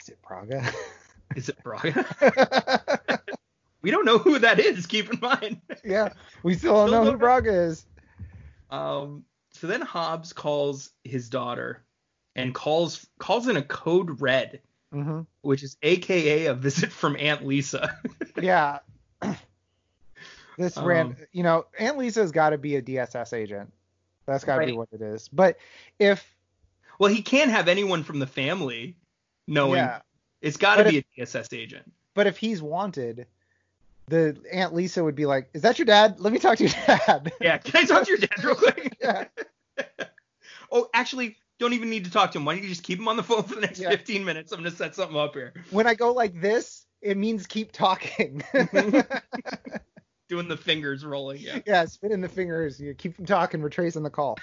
Is 0.00 0.08
it 0.08 0.22
Braga? 0.22 0.62
Is 1.36 1.48
it 1.48 1.62
Braga? 1.62 2.06
we 3.82 3.90
don't 3.90 4.04
know 4.04 4.18
who 4.18 4.38
that 4.38 4.58
is. 4.58 4.86
Keep 4.86 5.12
in 5.12 5.20
mind. 5.20 5.60
yeah, 5.84 6.10
we 6.42 6.54
still 6.54 6.86
don't 6.86 6.90
know 7.04 7.10
who 7.10 7.18
Braga 7.18 7.52
is. 7.52 7.84
Um. 8.70 9.24
So 9.52 9.66
then 9.66 9.80
Hobbs 9.80 10.32
calls 10.32 10.90
his 11.02 11.28
daughter, 11.30 11.82
and 12.34 12.54
calls 12.54 13.06
calls 13.18 13.48
in 13.48 13.56
a 13.56 13.62
code 13.62 14.20
red, 14.20 14.60
hmm 14.92 15.22
which 15.42 15.62
is 15.62 15.76
AKA 15.82 16.46
a 16.46 16.54
visit 16.54 16.92
from 16.92 17.16
Aunt 17.18 17.46
Lisa. 17.46 17.98
Yeah. 18.40 18.80
this 20.58 20.76
ran, 20.76 21.06
Um, 21.06 21.16
you 21.32 21.42
know, 21.42 21.64
Aunt 21.78 21.96
Lisa's 21.96 22.32
got 22.32 22.50
to 22.50 22.58
be 22.58 22.76
a 22.76 22.82
DSS 22.82 23.32
agent. 23.32 23.72
That's 24.26 24.44
got 24.44 24.58
to 24.58 24.66
be 24.66 24.72
what 24.72 24.88
it 24.92 25.00
is. 25.00 25.28
But 25.28 25.56
if 25.98 26.34
well, 26.98 27.10
he 27.12 27.22
can't 27.22 27.50
have 27.50 27.68
anyone 27.68 28.02
from 28.02 28.18
the 28.18 28.26
family 28.26 28.96
knowing. 29.46 29.76
yeah, 29.78 30.00
It's 30.40 30.56
got 30.56 30.76
to 30.76 30.84
be 30.84 30.98
a 30.98 31.04
DSS 31.24 31.56
agent. 31.56 31.90
but 32.14 32.26
if 32.26 32.36
he's 32.36 32.62
wanted, 32.62 33.26
the 34.08 34.36
Aunt 34.52 34.74
Lisa 34.74 35.02
would 35.02 35.14
be 35.16 35.26
like, 35.26 35.48
"Is 35.54 35.62
that 35.62 35.78
your 35.78 35.86
dad? 35.86 36.20
Let 36.20 36.32
me 36.32 36.38
talk 36.38 36.58
to 36.58 36.64
your 36.64 36.72
dad." 36.86 37.32
Yeah. 37.40 37.58
Can 37.58 37.82
I 37.82 37.86
talk 37.86 38.04
to 38.04 38.10
your 38.10 38.18
dad 38.18 38.44
real 38.44 38.54
quick? 38.54 38.96
yeah. 39.02 39.24
Oh, 40.72 40.88
actually, 40.92 41.36
don't 41.60 41.74
even 41.74 41.88
need 41.90 42.04
to 42.06 42.10
talk 42.10 42.32
to 42.32 42.38
him. 42.38 42.44
Why 42.44 42.54
don't 42.54 42.62
you 42.64 42.68
just 42.68 42.82
keep 42.82 42.98
him 42.98 43.06
on 43.06 43.16
the 43.16 43.22
phone 43.22 43.44
for 43.44 43.54
the 43.54 43.60
next 43.60 43.78
Yeah. 43.78 43.90
15 43.90 44.24
minutes? 44.24 44.50
I'm 44.50 44.58
gonna 44.58 44.72
set 44.72 44.96
something 44.96 45.16
up 45.16 45.32
here. 45.32 45.54
When 45.70 45.86
I 45.86 45.94
go 45.94 46.12
like 46.12 46.40
this, 46.40 46.86
it 47.00 47.16
means 47.16 47.46
keep 47.46 47.70
talking. 47.70 48.42
Doing 50.28 50.48
the 50.48 50.56
fingers 50.56 51.04
rolling. 51.04 51.38
Yeah. 51.40 51.60
yeah, 51.64 51.84
spinning 51.84 52.20
the 52.20 52.28
fingers. 52.28 52.80
You 52.80 52.94
keep 52.94 53.16
them 53.16 53.26
talking. 53.26 53.62
We're 53.62 53.68
tracing 53.68 54.02
the 54.02 54.10
call. 54.10 54.38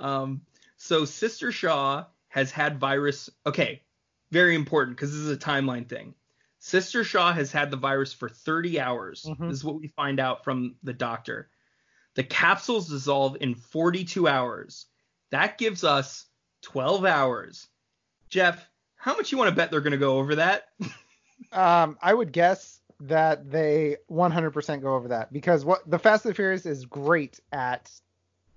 um, 0.00 0.40
so 0.76 1.04
Sister 1.04 1.52
Shaw 1.52 2.04
has 2.28 2.50
had 2.50 2.78
virus. 2.80 3.30
Okay, 3.46 3.82
very 4.30 4.54
important 4.54 4.96
because 4.96 5.10
this 5.12 5.20
is 5.20 5.30
a 5.30 5.36
timeline 5.36 5.88
thing. 5.88 6.14
Sister 6.58 7.04
Shaw 7.04 7.32
has 7.32 7.50
had 7.50 7.70
the 7.70 7.76
virus 7.76 8.12
for 8.12 8.28
30 8.28 8.78
hours. 8.80 9.24
Mhm. 9.28 9.48
This 9.48 9.58
is 9.58 9.64
what 9.64 9.80
we 9.80 9.88
find 9.88 10.20
out 10.20 10.44
from 10.44 10.76
the 10.82 10.92
doctor. 10.92 11.48
The 12.14 12.24
capsules 12.24 12.88
dissolve 12.88 13.36
in 13.40 13.54
42 13.54 14.28
hours. 14.28 14.86
That 15.30 15.58
gives 15.58 15.84
us 15.84 16.26
12 16.62 17.04
hours. 17.06 17.68
Jeff, 18.28 18.68
how 18.96 19.16
much 19.16 19.32
you 19.32 19.38
want 19.38 19.48
to 19.48 19.54
bet 19.56 19.70
they're 19.70 19.80
going 19.80 19.92
to 19.92 19.98
go 19.98 20.18
over 20.18 20.36
that? 20.36 20.68
Um, 21.52 21.96
I 22.02 22.12
would 22.12 22.32
guess 22.32 22.80
that 23.00 23.50
they 23.50 23.96
100% 24.10 24.82
go 24.82 24.94
over 24.94 25.08
that 25.08 25.32
because 25.32 25.64
what 25.64 25.88
the 25.90 25.98
Fast 25.98 26.26
and 26.26 26.30
the 26.30 26.34
Furious 26.34 26.66
is 26.66 26.84
great 26.84 27.40
at 27.50 27.90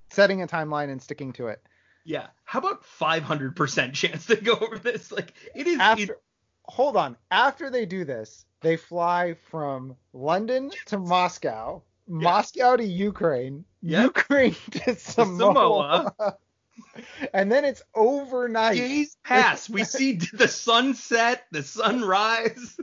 setting 0.10 0.42
a 0.42 0.48
timeline 0.48 0.90
and 0.92 1.02
sticking 1.02 1.32
to 1.34 1.48
it. 1.48 1.66
Yeah. 2.04 2.28
How 2.44 2.60
about 2.60 2.84
500% 2.84 3.94
chance 3.94 4.26
they 4.26 4.36
go 4.36 4.54
over 4.54 4.78
this? 4.78 5.12
Like 5.12 5.34
it 5.56 5.68
is. 5.68 5.80
After, 5.80 6.14
it- 6.14 6.22
hold 6.66 6.98
on. 6.98 7.18
After 7.32 7.70
they 7.70 7.86
do 7.86 8.06
this, 8.06 8.46
they 8.62 8.78
fly 8.78 9.36
from 9.50 9.96
London 10.14 10.72
to 10.88 10.98
Moscow, 10.98 11.82
Moscow 12.08 12.76
to 12.76 12.84
Ukraine, 12.84 13.66
Yep. 13.82 14.04
Ukraine 14.04 14.56
to 14.72 14.96
Samoa, 14.96 16.14
Samoa. 16.18 16.38
and 17.34 17.52
then 17.52 17.66
it's 17.66 17.82
overnight. 17.96 18.78
days 18.78 19.18
pass. 19.24 19.70
We 19.70 19.84
see 19.84 20.14
the 20.34 20.48
sunset, 20.48 21.46
the 21.52 21.64
sunrise. 21.64 22.78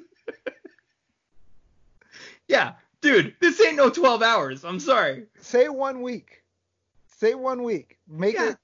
yeah, 2.48 2.72
dude, 3.00 3.34
this 3.40 3.60
ain't 3.60 3.76
no 3.76 3.90
12 3.90 4.22
hours. 4.22 4.64
I'm 4.64 4.80
sorry. 4.80 5.26
Say 5.40 5.68
one 5.68 6.02
week. 6.02 6.42
Say 7.18 7.34
one 7.34 7.62
week. 7.62 7.98
Make 8.08 8.34
Yeah. 8.34 8.50
it. 8.50 8.56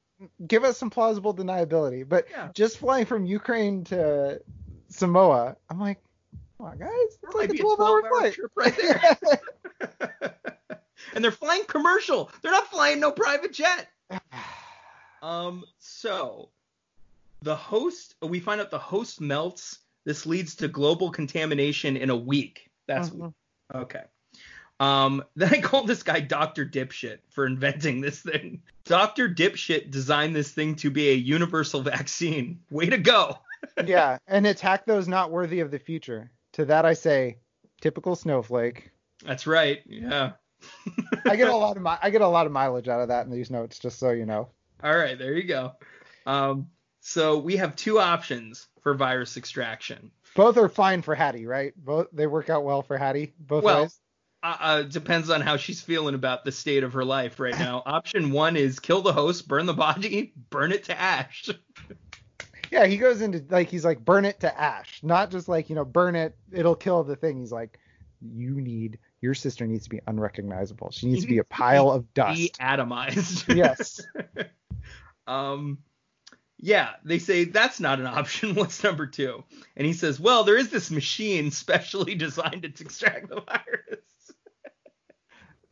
Give 0.47 0.65
us 0.65 0.79
some 0.79 0.91
plausible 0.91 1.35
deniability. 1.35 2.09
But 2.09 2.27
Yeah. 2.31 2.49
just 2.55 2.79
flying 2.79 3.07
from 3.07 3.25
Ukraine 3.27 3.85
to 3.85 4.41
Samoa, 4.89 5.57
I'm 5.69 5.79
like, 5.81 5.99
come 6.59 6.69
on, 6.69 6.79
guys, 6.79 6.89
it's 7.23 7.35
like 7.35 7.51
a 7.51 7.55
12 7.59 7.81
hour 7.81 8.03
12-hour 8.03 8.19
flight. 8.21 8.35
trip 8.35 8.53
right 8.57 8.77
there. 8.77 9.19
and 11.15 11.23
they're 11.25 11.31
flying 11.31 11.65
commercial. 11.65 12.31
They're 12.43 12.53
not 12.53 12.69
flying 12.69 13.01
no 13.01 13.13
private 13.13 13.53
jet. 13.53 13.89
Um, 15.23 15.65
so 15.79 16.51
The 17.43 17.57
host, 17.57 18.15
we 18.23 18.39
find 18.39 18.61
out 18.61 18.71
the 18.71 18.79
host 18.79 19.21
melts. 19.21 19.79
This 20.05 20.25
leads 20.27 20.55
to 20.57 20.69
global 20.69 21.11
contamination 21.11 21.97
in 21.97 22.11
a 22.11 22.17
week. 22.17 22.71
That's 22.87 23.11
Mhm. 23.11 23.33
okay. 23.75 24.05
Um, 24.81 25.25
then 25.37 25.55
I 25.55 25.61
called 25.61 25.87
this 25.87 26.03
guy 26.03 26.21
Dr. 26.21 26.67
Dipshit 26.67 27.19
for 27.31 27.47
inventing 27.47 28.01
this 28.01 28.21
thing. 28.21 28.63
Dr. 28.85 29.29
Dipshit 29.29 29.91
designed 29.91 30.37
this 30.37 30.53
thing 30.53 30.75
to 30.77 30.91
be 30.91 31.09
a 31.11 31.15
universal 31.15 31.81
vaccine. 31.83 32.61
Way 32.71 32.87
to 32.87 32.99
go. 32.99 33.39
yeah, 33.87 34.19
and 34.27 34.47
attack 34.47 34.87
those 34.87 35.09
not 35.09 35.31
worthy 35.31 35.61
of 35.61 35.71
the 35.71 35.79
future. 35.79 36.31
To 36.53 36.65
that 36.67 36.85
I 36.87 36.95
say, 36.95 37.39
typical 37.81 38.17
snowflake. 38.17 38.91
That's 39.25 39.47
right. 39.47 39.81
Yeah. 39.87 40.33
I 41.27 41.37
get 41.37 41.49
a 41.49 41.57
lot 41.57 41.77
of 41.77 41.83
mi- 41.83 41.99
I 42.03 42.11
get 42.11 42.23
a 42.23 42.29
lot 42.29 42.47
of 42.47 42.53
mileage 42.53 42.89
out 42.89 43.01
of 43.01 43.09
that 43.09 43.27
in 43.27 43.33
these 43.33 43.51
notes, 43.51 43.79
just 43.79 43.99
so 43.99 44.11
you 44.11 44.25
know. 44.27 44.49
All 44.83 44.97
right, 44.97 45.19
there 45.19 45.35
you 45.35 45.45
go. 45.45 45.73
Um, 46.27 46.69
so 47.01 47.39
we 47.39 47.57
have 47.57 47.77
two 47.77 47.99
options 47.99 48.69
for 48.83 48.95
virus 48.95 49.37
extraction. 49.37 50.11
Both 50.35 50.57
are 50.57 50.69
fine 50.69 51.03
for 51.03 51.15
Hattie, 51.15 51.47
right? 51.47 51.73
Both 51.77 52.09
they 52.13 52.27
work 52.27 52.51
out 52.51 52.65
well 52.65 52.83
for 52.83 52.97
Hattie. 52.99 53.33
Both 53.39 53.65
Well, 53.65 53.83
ways. 53.83 54.01
Uh, 54.47 54.57
uh, 54.61 54.83
depends 54.83 55.29
on 55.29 55.41
how 55.41 55.57
she's 55.57 55.81
feeling 55.81 56.15
about 56.15 56.45
the 56.45 56.53
state 56.53 56.85
of 56.85 56.93
her 56.93 57.05
life 57.05 57.41
right 57.41 57.59
now. 57.59 57.83
Option 57.87 58.31
one 58.31 58.57
is 58.57 58.79
kill 58.79 59.03
the 59.03 59.13
host, 59.13 59.49
burn 59.49 59.67
the 59.67 59.75
body, 59.75 60.33
burn 60.51 60.71
it 60.71 60.85
to 60.85 60.97
ash. 60.97 61.51
Yeah, 62.71 62.87
he 62.87 62.97
goes 62.97 63.23
into 63.23 63.45
like 63.49 63.69
he's 63.69 63.85
like 63.85 64.05
burn 64.05 64.25
it 64.25 64.39
to 64.41 64.61
ash, 64.61 65.01
not 65.03 65.33
just 65.33 65.49
like 65.49 65.69
you 65.69 65.75
know 65.75 65.85
burn 65.85 66.15
it, 66.15 66.37
it'll 66.53 66.77
kill 66.77 67.03
the 67.03 67.17
thing. 67.17 67.41
He's 67.41 67.51
like, 67.51 67.81
you 68.21 68.61
need 68.61 69.01
your 69.21 69.35
sister 69.35 69.67
needs 69.67 69.83
to 69.85 69.91
be 69.91 70.01
unrecognizable. 70.07 70.93
She 70.93 71.09
needs 71.09 71.23
to 71.23 71.29
be 71.29 71.39
a 71.39 71.45
pile 71.51 71.91
of 71.91 72.15
dust. 72.15 72.61
Deatomized. 72.61 73.53
yes. 73.57 74.01
Um, 75.27 75.79
yeah, 76.59 76.91
they 77.05 77.19
say 77.19 77.45
that's 77.45 77.81
not 77.81 77.99
an 77.99 78.07
option. 78.07 78.55
What's 78.55 78.85
number 78.85 79.09
two? 79.09 79.43
And 79.77 79.85
he 79.85 79.93
says, 79.93 80.21
well, 80.21 80.45
there 80.45 80.57
is 80.57 80.71
this 80.71 80.93
machine 80.93 81.51
specially 81.51 82.15
designed 82.15 82.63
to 82.63 82.85
extract 82.85 83.29
the 83.29 83.41
virus. 83.41 84.05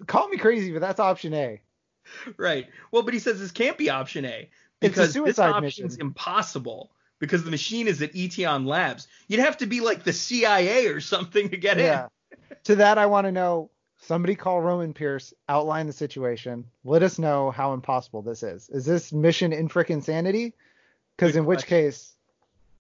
Call 0.07 0.29
me 0.29 0.37
crazy, 0.37 0.73
but 0.73 0.81
that's 0.81 1.01
option 1.01 1.35
A. 1.35 1.61
right. 2.37 2.67
Well, 2.93 3.03
but 3.03 3.15
he 3.15 3.21
says 3.21 3.39
this 3.41 3.51
can't 3.53 3.79
be 3.79 3.91
option 3.91 4.25
A 4.25 4.29
It's 4.29 4.49
a 4.49 4.89
because 4.89 5.07
this 5.09 5.13
suicide 5.15 5.51
option's 5.51 5.93
mission. 5.95 6.01
impossible 6.09 6.91
because 7.19 7.45
the 7.45 7.51
machine 7.51 7.87
is 7.89 8.03
at 8.03 8.13
Eteon 8.13 8.67
Labs. 8.67 9.09
You'd 9.29 9.41
have 9.41 9.57
to 9.59 9.67
be 9.67 9.81
like 9.81 10.05
the 10.05 10.13
CIA 10.13 10.87
or 10.89 11.01
something 11.01 11.49
to 11.51 11.57
get 11.57 11.79
Yeah. 11.79 12.09
to 12.65 12.77
that, 12.77 12.99
I 12.99 13.07
want 13.07 13.27
to 13.27 13.33
know. 13.33 13.71
Somebody 14.03 14.35
call 14.35 14.61
Roman 14.61 14.93
Pierce, 14.93 15.33
outline 15.49 15.87
the 15.87 15.93
situation. 15.95 16.67
Let 16.85 17.03
us 17.03 17.19
know 17.19 17.51
how 17.51 17.73
impossible 17.73 18.21
this 18.21 18.43
is. 18.43 18.69
Is 18.69 18.85
this 18.85 19.15
mission 19.15 19.55
in 19.55 19.67
frickin' 19.71 20.03
sanity? 20.03 20.53
Because 21.17 21.37
in 21.37 21.47
which 21.47 21.65
case, 21.65 22.13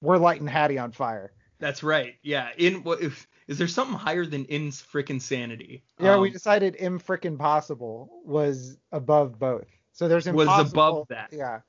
we're 0.02 0.18
lighting 0.18 0.46
Hattie 0.46 0.76
on 0.76 0.92
fire. 0.92 1.32
In. 1.64 1.68
That's 1.68 1.82
right. 1.82 2.14
Yeah. 2.22 2.48
In 2.56 2.82
what 2.84 3.00
if 3.00 3.26
is 3.46 3.58
there 3.58 3.68
something 3.68 3.96
higher 3.96 4.24
than 4.24 4.44
in 4.46 4.70
frickin' 4.70 5.20
sanity? 5.20 5.82
Yeah, 5.98 6.18
we 6.18 6.28
Um, 6.28 6.32
decided 6.32 6.76
im 6.78 6.98
frickin' 6.98 7.38
possible 7.38 8.20
was 8.24 8.76
above 8.92 9.38
both. 9.38 9.66
So 9.92 10.08
there's 10.08 10.26
impossible. 10.26 10.62
Was 10.62 10.72
above 10.72 11.08
that. 11.08 11.28
Yeah. 11.32 11.60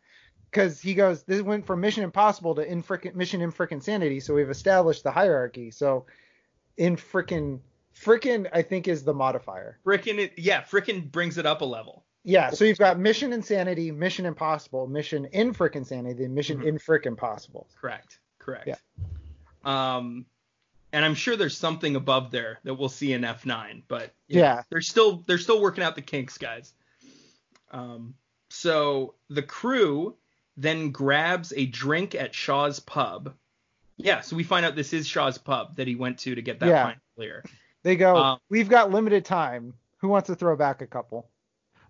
Because 0.50 0.80
he 0.80 0.94
goes, 0.94 1.24
this 1.24 1.42
went 1.42 1.66
from 1.66 1.82
Mission 1.82 2.04
Impossible 2.06 2.56
to 2.56 2.66
in 2.66 2.82
frickin' 2.82 3.14
Mission 3.14 3.42
in 3.42 3.52
frickin' 3.52 3.84
Sanity. 3.84 4.22
So 4.22 4.34
we've 4.34 4.50
established 4.50 5.04
the 5.04 5.12
hierarchy. 5.12 5.70
So 5.72 6.06
in 6.78 6.96
frickin' 6.96 7.60
frickin' 7.94 8.48
I 8.54 8.62
think 8.62 8.88
is 8.88 9.04
the 9.04 9.14
modifier. 9.14 9.80
frickin' 9.86 10.18
it, 10.18 10.34
yeah, 10.38 10.62
frickin' 10.62 11.12
brings 11.12 11.38
it 11.38 11.46
up 11.46 11.60
a 11.62 11.66
level. 11.66 12.06
Yeah. 12.24 12.52
So 12.52 12.64
you've 12.64 12.78
got 12.80 12.98
Mission 12.98 13.34
Insanity, 13.34 13.92
Mission 13.92 14.26
Impossible, 14.26 14.88
Mission 14.88 15.26
in 15.26 15.54
frickin' 15.54 15.86
Sanity, 15.86 16.24
and 16.24 16.34
Mission 16.34 16.60
Mhm. 16.62 16.68
in 16.68 16.78
frickin' 16.78 17.18
Possible. 17.18 17.68
Correct. 17.80 18.20
Correct. 18.40 18.68
Yeah. 18.68 18.76
Um, 19.66 20.26
and 20.94 21.04
I'm 21.04 21.16
sure 21.16 21.36
there's 21.36 21.58
something 21.58 21.96
above 21.96 22.32
there 22.32 22.60
that 22.64 22.74
we'll 22.76 22.90
see 22.90 23.12
in 23.14 23.22
F9, 23.24 23.84
but 23.88 24.14
Yeah. 24.28 24.62
they're 24.70 24.82
still 24.82 25.24
they're 25.28 25.38
still 25.38 25.62
working 25.62 25.84
out 25.84 25.96
the 25.96 26.02
kinks, 26.02 26.38
guys. 26.38 26.74
Um, 27.72 28.16
so 28.50 29.16
the 29.30 29.42
crew 29.44 30.16
then 30.56 30.92
grabs 30.92 31.52
a 31.58 31.66
drink 31.66 32.16
at 32.16 32.34
Shaw's 32.34 32.80
pub. 32.80 33.34
Yeah, 33.98 34.22
so 34.22 34.36
we 34.36 34.44
find 34.44 34.66
out 34.66 34.76
this 34.76 34.94
is 34.94 35.08
Shaw's 35.08 35.38
pub 35.38 35.76
that 35.78 35.88
he 35.88 35.96
went 35.96 36.20
to 36.20 36.36
to 36.36 36.42
get 36.42 36.60
that 36.60 36.68
Yeah. 36.70 36.84
pint 36.84 37.00
clear. 37.16 37.44
They 37.84 37.96
go, 37.96 38.16
Um, 38.16 38.40
we've 38.50 38.70
got 38.70 38.92
limited 38.92 39.26
time. 39.26 39.74
Who 39.98 40.08
wants 40.08 40.28
to 40.28 40.36
throw 40.36 40.56
back 40.56 40.82
a 40.82 40.88
couple? 40.88 41.30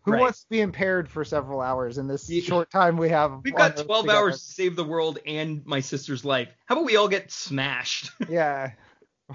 Who 0.06 0.12
Right. 0.12 0.22
wants 0.22 0.44
to 0.44 0.50
be 0.50 0.62
impaired 0.62 1.10
for 1.10 1.26
several 1.26 1.62
hours 1.62 1.98
in 1.98 2.08
this 2.08 2.30
short 2.44 2.70
time 2.72 2.96
we 2.98 3.10
have? 3.10 3.42
We've 3.44 3.56
got 3.56 3.76
12 3.76 4.04
together? 4.06 4.18
hours 4.20 4.36
to 4.46 4.54
save 4.54 4.76
the 4.76 4.84
world 4.84 5.18
and 5.26 5.66
my 5.66 5.80
sister's 5.80 6.24
life. 6.24 6.50
How 6.66 6.76
about 6.76 6.86
we 6.86 6.96
all 6.96 7.08
get 7.08 7.32
smashed? 7.32 8.12
Yeah. 8.30 8.72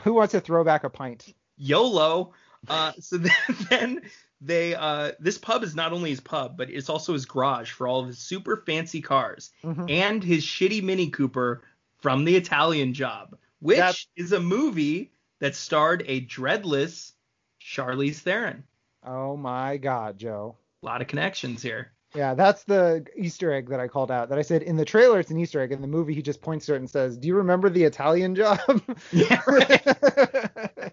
Who 0.02 0.14
wants 0.14 0.32
to 0.32 0.40
throw 0.40 0.62
back 0.62 0.84
a 0.84 0.90
pint? 0.90 1.34
YOLO. 1.56 2.32
Uh, 2.68 2.92
so 3.00 3.16
then, 3.18 3.32
then 3.68 4.02
they 4.40 4.74
uh, 4.76 5.12
this 5.18 5.38
pub 5.38 5.64
is 5.64 5.74
not 5.74 5.92
only 5.92 6.10
his 6.10 6.20
pub, 6.20 6.56
but 6.56 6.70
it's 6.70 6.88
also 6.88 7.12
his 7.14 7.24
garage 7.26 7.72
for 7.72 7.88
all 7.88 8.00
of 8.00 8.06
his 8.06 8.18
super 8.18 8.62
fancy 8.64 9.00
cars 9.00 9.50
Mhm. 9.64 9.90
and 9.90 10.22
his 10.22 10.44
shitty 10.44 10.82
Mini 10.84 11.10
Cooper 11.10 11.62
from 12.00 12.24
the 12.24 12.36
Italian 12.36 12.94
Job, 12.94 13.36
which 13.58 13.78
That's- 13.78 14.06
is 14.16 14.32
a 14.32 14.40
movie 14.40 15.10
that 15.40 15.56
starred 15.56 16.04
a 16.06 16.20
dreadless 16.20 17.12
Charlize 17.60 18.18
Theron. 18.20 18.62
Oh 19.02 19.36
my 19.36 19.76
God, 19.78 20.18
Joe. 20.18 20.56
A 20.82 20.86
lot 20.86 21.00
of 21.02 21.08
connections 21.08 21.62
here. 21.62 21.92
Yeah, 22.14 22.34
that's 22.34 22.64
the 22.64 23.06
Easter 23.16 23.52
egg 23.52 23.68
that 23.68 23.78
I 23.78 23.86
called 23.86 24.10
out. 24.10 24.30
That 24.30 24.38
I 24.38 24.42
said 24.42 24.62
in 24.62 24.76
the 24.76 24.84
trailer 24.84 25.20
it's 25.20 25.30
an 25.30 25.38
Easter 25.38 25.60
egg. 25.60 25.70
In 25.72 25.80
the 25.80 25.86
movie, 25.86 26.12
he 26.14 26.22
just 26.22 26.42
points 26.42 26.66
to 26.66 26.74
it 26.74 26.78
and 26.78 26.90
says, 26.90 27.16
"Do 27.16 27.28
you 27.28 27.36
remember 27.36 27.70
the 27.70 27.84
Italian 27.84 28.34
job?" 28.34 28.58
Yeah. 29.12 29.40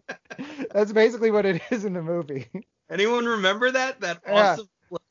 that's 0.71 0.91
basically 0.91 1.31
what 1.31 1.45
it 1.45 1.61
is 1.71 1.85
in 1.85 1.93
the 1.93 2.03
movie. 2.03 2.47
Anyone 2.89 3.25
remember 3.25 3.71
that? 3.71 3.99
That 4.01 4.21
Yeah. 4.27 4.51
awesome 4.51 4.69
look. 4.91 5.01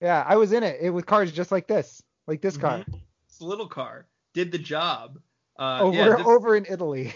Yeah, 0.00 0.24
I 0.26 0.36
was 0.36 0.52
in 0.52 0.62
it. 0.64 0.78
It 0.80 0.90
with 0.90 1.06
cars 1.06 1.30
just 1.30 1.52
like 1.52 1.68
this, 1.68 2.02
like 2.26 2.40
this 2.40 2.56
car, 2.56 2.84
This 3.28 3.40
little 3.40 3.68
car 3.68 4.06
did 4.34 4.50
the 4.50 4.58
job. 4.58 5.20
Uh, 5.58 5.80
over 5.82 5.96
yeah, 5.96 6.16
this- 6.16 6.26
over 6.26 6.56
in 6.56 6.66
Italy. 6.68 7.12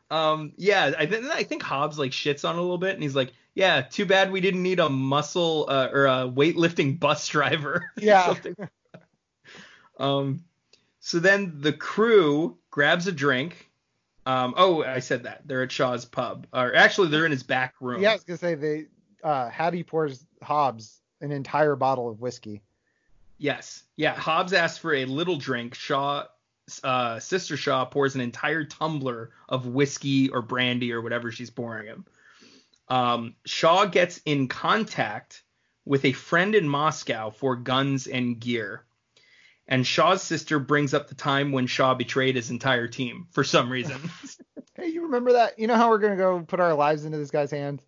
um 0.10 0.54
yeah 0.58 0.94
i 0.98 1.06
think 1.06 1.26
i 1.26 1.44
think 1.44 1.62
hobbs 1.62 2.00
like 2.00 2.12
shits 2.12 2.48
on 2.48 2.56
a 2.56 2.62
little 2.62 2.78
bit 2.78 2.94
and 2.94 3.04
he's 3.04 3.16
like 3.16 3.34
yeah 3.56 3.82
too 3.82 4.06
bad 4.06 4.32
we 4.32 4.40
didn't 4.40 4.64
need 4.64 4.80
a 4.80 4.88
muscle 4.90 5.66
uh, 5.68 5.90
or 5.92 6.06
a 6.06 6.30
weightlifting 6.30 6.98
bus 7.00 7.28
driver 7.28 7.92
Yeah. 7.98 8.34
um 10.00 10.44
so 11.00 11.20
then 11.20 11.54
the 11.62 11.72
crew 11.74 12.58
grabs 12.70 13.08
a 13.08 13.12
drink. 13.12 13.70
Um 14.26 14.54
oh 14.58 14.84
i 14.84 15.00
said 15.00 15.24
that. 15.24 15.42
They're 15.46 15.64
at 15.64 15.72
shaw's 15.72 16.06
pub. 16.06 16.48
Or 16.54 16.76
actually 16.76 17.08
they're 17.10 17.26
in 17.26 17.32
his 17.32 17.44
back 17.44 17.76
room. 17.80 18.02
Yeah, 18.02 18.12
I 18.12 18.14
was 18.16 18.24
gonna 18.24 18.38
say 18.38 18.56
they 18.56 18.86
uh, 19.24 19.50
Hattie 19.50 19.84
pours 19.84 20.26
Hobbs 20.44 21.02
an 21.22 21.32
entire 21.32 21.76
bottle 21.76 22.10
of 22.10 22.20
whiskey. 22.20 22.62
yes. 23.38 23.84
Yeah 23.96 24.14
hobbs 24.16 24.54
asks 24.54 24.78
for 24.78 24.94
a 24.94 25.06
little 25.06 25.38
drink. 25.38 25.74
Shaw 25.76 26.26
uh, 26.84 27.20
sister 27.20 27.56
shaw 27.58 27.86
pours 27.86 28.16
an 28.16 28.22
entire 28.22 28.64
tumbler 28.64 29.32
of 29.48 29.66
whiskey 29.68 30.30
or 30.30 30.42
brandy 30.42 30.92
or 30.92 31.02
whatever 31.02 31.32
she's 31.32 31.50
pouring 31.50 31.88
him 31.88 32.06
um, 32.90 33.36
Shaw 33.46 33.86
gets 33.86 34.20
in 34.26 34.48
contact 34.48 35.44
with 35.86 36.06
a 36.06 36.14
friend 36.14 36.56
in 36.56 36.70
Moscow 36.70 37.30
for 37.32 37.56
guns 37.58 38.08
and 38.08 38.40
gear. 38.40 38.86
And 39.68 39.86
Shaw's 39.86 40.24
sister 40.24 40.58
brings 40.60 40.94
up 40.94 41.10
the 41.10 41.16
time 41.16 41.52
when 41.52 41.68
Shaw 41.68 41.94
betrayed 41.96 42.38
his 42.38 42.50
entire 42.50 42.88
team 42.88 43.28
for 43.32 43.44
some 43.44 43.70
reason. 43.70 44.00
Hey, 44.76 44.90
you 44.90 45.02
remember 45.04 45.34
that? 45.34 45.58
You 45.58 45.66
know 45.66 45.74
how 45.76 45.90
we're 45.90 45.98
gonna 45.98 46.16
go 46.16 46.40
put 46.42 46.60
our 46.60 46.76
lives 46.76 47.04
into 47.04 47.18
this 47.18 47.32
guy's 47.32 47.50
hands? 47.50 47.84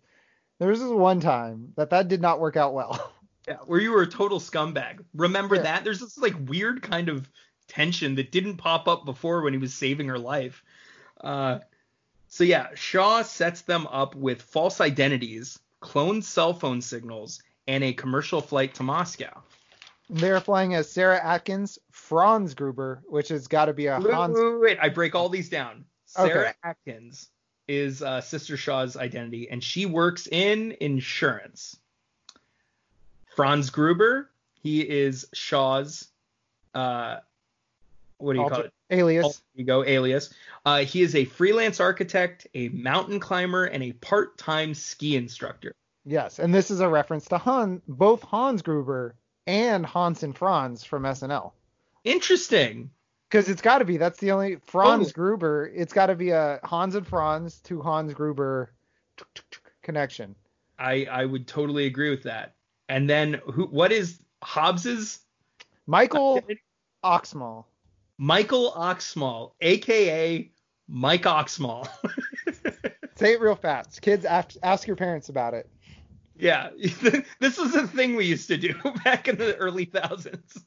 There 0.58 0.68
was 0.68 0.80
this 0.80 0.90
one 0.90 1.20
time 1.20 1.72
that 1.76 1.90
that 1.90 2.08
did 2.08 2.20
not 2.20 2.40
work 2.40 2.56
out 2.56 2.74
well. 2.74 3.12
yeah, 3.46 3.58
where 3.64 3.80
you 3.80 3.92
were 3.92 4.02
a 4.02 4.08
total 4.08 4.40
scumbag. 4.40 5.04
Remember 5.14 5.54
Yeah. 5.54 5.62
that? 5.62 5.84
There's 5.84 6.00
this 6.00 6.18
like 6.18 6.34
weird 6.48 6.82
kind 6.82 7.08
of 7.08 7.30
tension 7.70 8.16
that 8.16 8.30
didn't 8.32 8.56
pop 8.56 8.88
up 8.88 9.04
before 9.06 9.42
when 9.42 9.54
he 9.54 9.58
was 9.58 9.72
saving 9.72 10.08
her 10.08 10.18
life. 10.18 10.62
Uh, 11.20 11.60
so 12.28 12.44
yeah, 12.44 12.68
Shaw 12.74 13.22
sets 13.22 13.62
them 13.62 13.86
up 13.86 14.14
with 14.14 14.42
false 14.42 14.80
identities, 14.80 15.58
cloned 15.80 16.24
cell 16.24 16.52
phone 16.52 16.82
signals, 16.82 17.42
and 17.66 17.82
a 17.82 17.92
commercial 17.92 18.40
flight 18.40 18.74
to 18.74 18.82
Moscow. 18.82 19.42
They're 20.08 20.40
flying 20.40 20.74
as 20.74 20.90
Sarah 20.90 21.20
Atkins, 21.24 21.78
Franz 21.92 22.54
Gruber, 22.54 23.00
which 23.06 23.28
has 23.28 23.46
got 23.46 23.66
to 23.66 23.72
be 23.72 23.86
a 23.86 24.00
Wait, 24.00 24.12
Hans. 24.12 24.36
wait, 24.36 24.44
wait, 24.52 24.60
wait. 24.60 24.78
I 24.82 24.88
break 24.88 25.14
all 25.14 25.28
these 25.28 25.48
down. 25.48 25.84
Sarah 26.06 26.48
Okay. 26.48 26.52
Atkins 26.64 27.28
is 27.68 28.02
uh, 28.02 28.20
Sister 28.20 28.56
Shaw's 28.56 28.96
identity, 28.96 29.48
and 29.48 29.62
she 29.62 29.86
works 29.86 30.26
in 30.26 30.76
insurance. 30.80 31.76
Franz 33.36 33.70
Gruber, 33.70 34.28
he 34.62 34.80
is 34.80 35.26
Shaw's, 35.32 36.08
uh, 36.74 37.18
what 38.20 38.34
do 38.34 38.40
you 38.40 38.48
call 38.48 38.60
it? 38.60 38.72
alias. 38.90 39.24
Alter 39.24 39.38
ego 39.56 39.84
alias. 39.84 40.32
Uh, 40.64 40.78
he 40.80 41.02
is 41.02 41.14
a 41.14 41.24
freelance 41.24 41.80
architect, 41.80 42.46
a 42.54 42.68
mountain 42.70 43.20
climber, 43.20 43.64
and 43.64 43.82
a 43.82 43.92
part-time 43.92 44.74
ski 44.74 45.16
instructor. 45.16 45.74
Yes, 46.04 46.38
and 46.38 46.52
this 46.54 46.70
is 46.70 46.80
a 46.80 46.88
reference 46.88 47.26
to 47.28 47.38
Han, 47.38 47.82
both 47.86 48.22
Hans 48.22 48.62
Gruber 48.62 49.14
and 49.46 49.84
Hans 49.84 50.22
and 50.22 50.36
Franz 50.36 50.84
from 50.84 51.02
SNL. 51.04 51.52
Interesting. 52.04 52.90
Because 53.28 53.48
it's 53.48 53.62
got 53.62 53.78
to 53.78 53.84
be. 53.84 53.96
That's 53.96 54.18
the 54.18 54.32
only 54.32 54.56
Franz 54.56 55.10
Oh. 55.10 55.12
Gruber. 55.12 55.70
It's 55.72 55.92
got 55.92 56.06
to 56.06 56.16
be 56.16 56.30
a 56.30 56.58
Hans 56.64 56.94
and 56.96 57.06
Franz 57.06 57.60
to 57.60 57.80
Hans 57.80 58.12
Gruber 58.12 58.72
connection. 59.82 60.34
I 60.78 61.06
I 61.10 61.24
would 61.26 61.46
totally 61.46 61.86
agree 61.86 62.10
with 62.10 62.24
that. 62.24 62.54
And 62.88 63.08
then 63.08 63.40
who? 63.52 63.66
What 63.66 63.92
is 63.92 64.18
Hobbs's? 64.42 65.20
Michael 65.86 66.40
Oxmall. 67.04 67.64
Michael 68.22 68.72
Oxmall, 68.72 69.52
aka 69.62 70.52
Mike 70.86 71.22
Oxmall. 71.22 71.88
Say 73.14 73.32
it 73.32 73.40
real 73.40 73.54
fast. 73.54 74.02
Kids, 74.02 74.26
ask, 74.26 74.56
ask 74.62 74.86
your 74.86 74.96
parents 74.96 75.30
about 75.30 75.54
it. 75.54 75.70
yeah, 76.38 76.68
this 77.40 77.56
was 77.56 77.74
a 77.74 77.86
thing 77.86 78.16
we 78.16 78.26
used 78.26 78.46
to 78.48 78.58
do 78.58 78.74
back 79.04 79.26
in 79.26 79.38
the 79.38 79.56
early 79.56 79.86
thousands. 79.86 80.62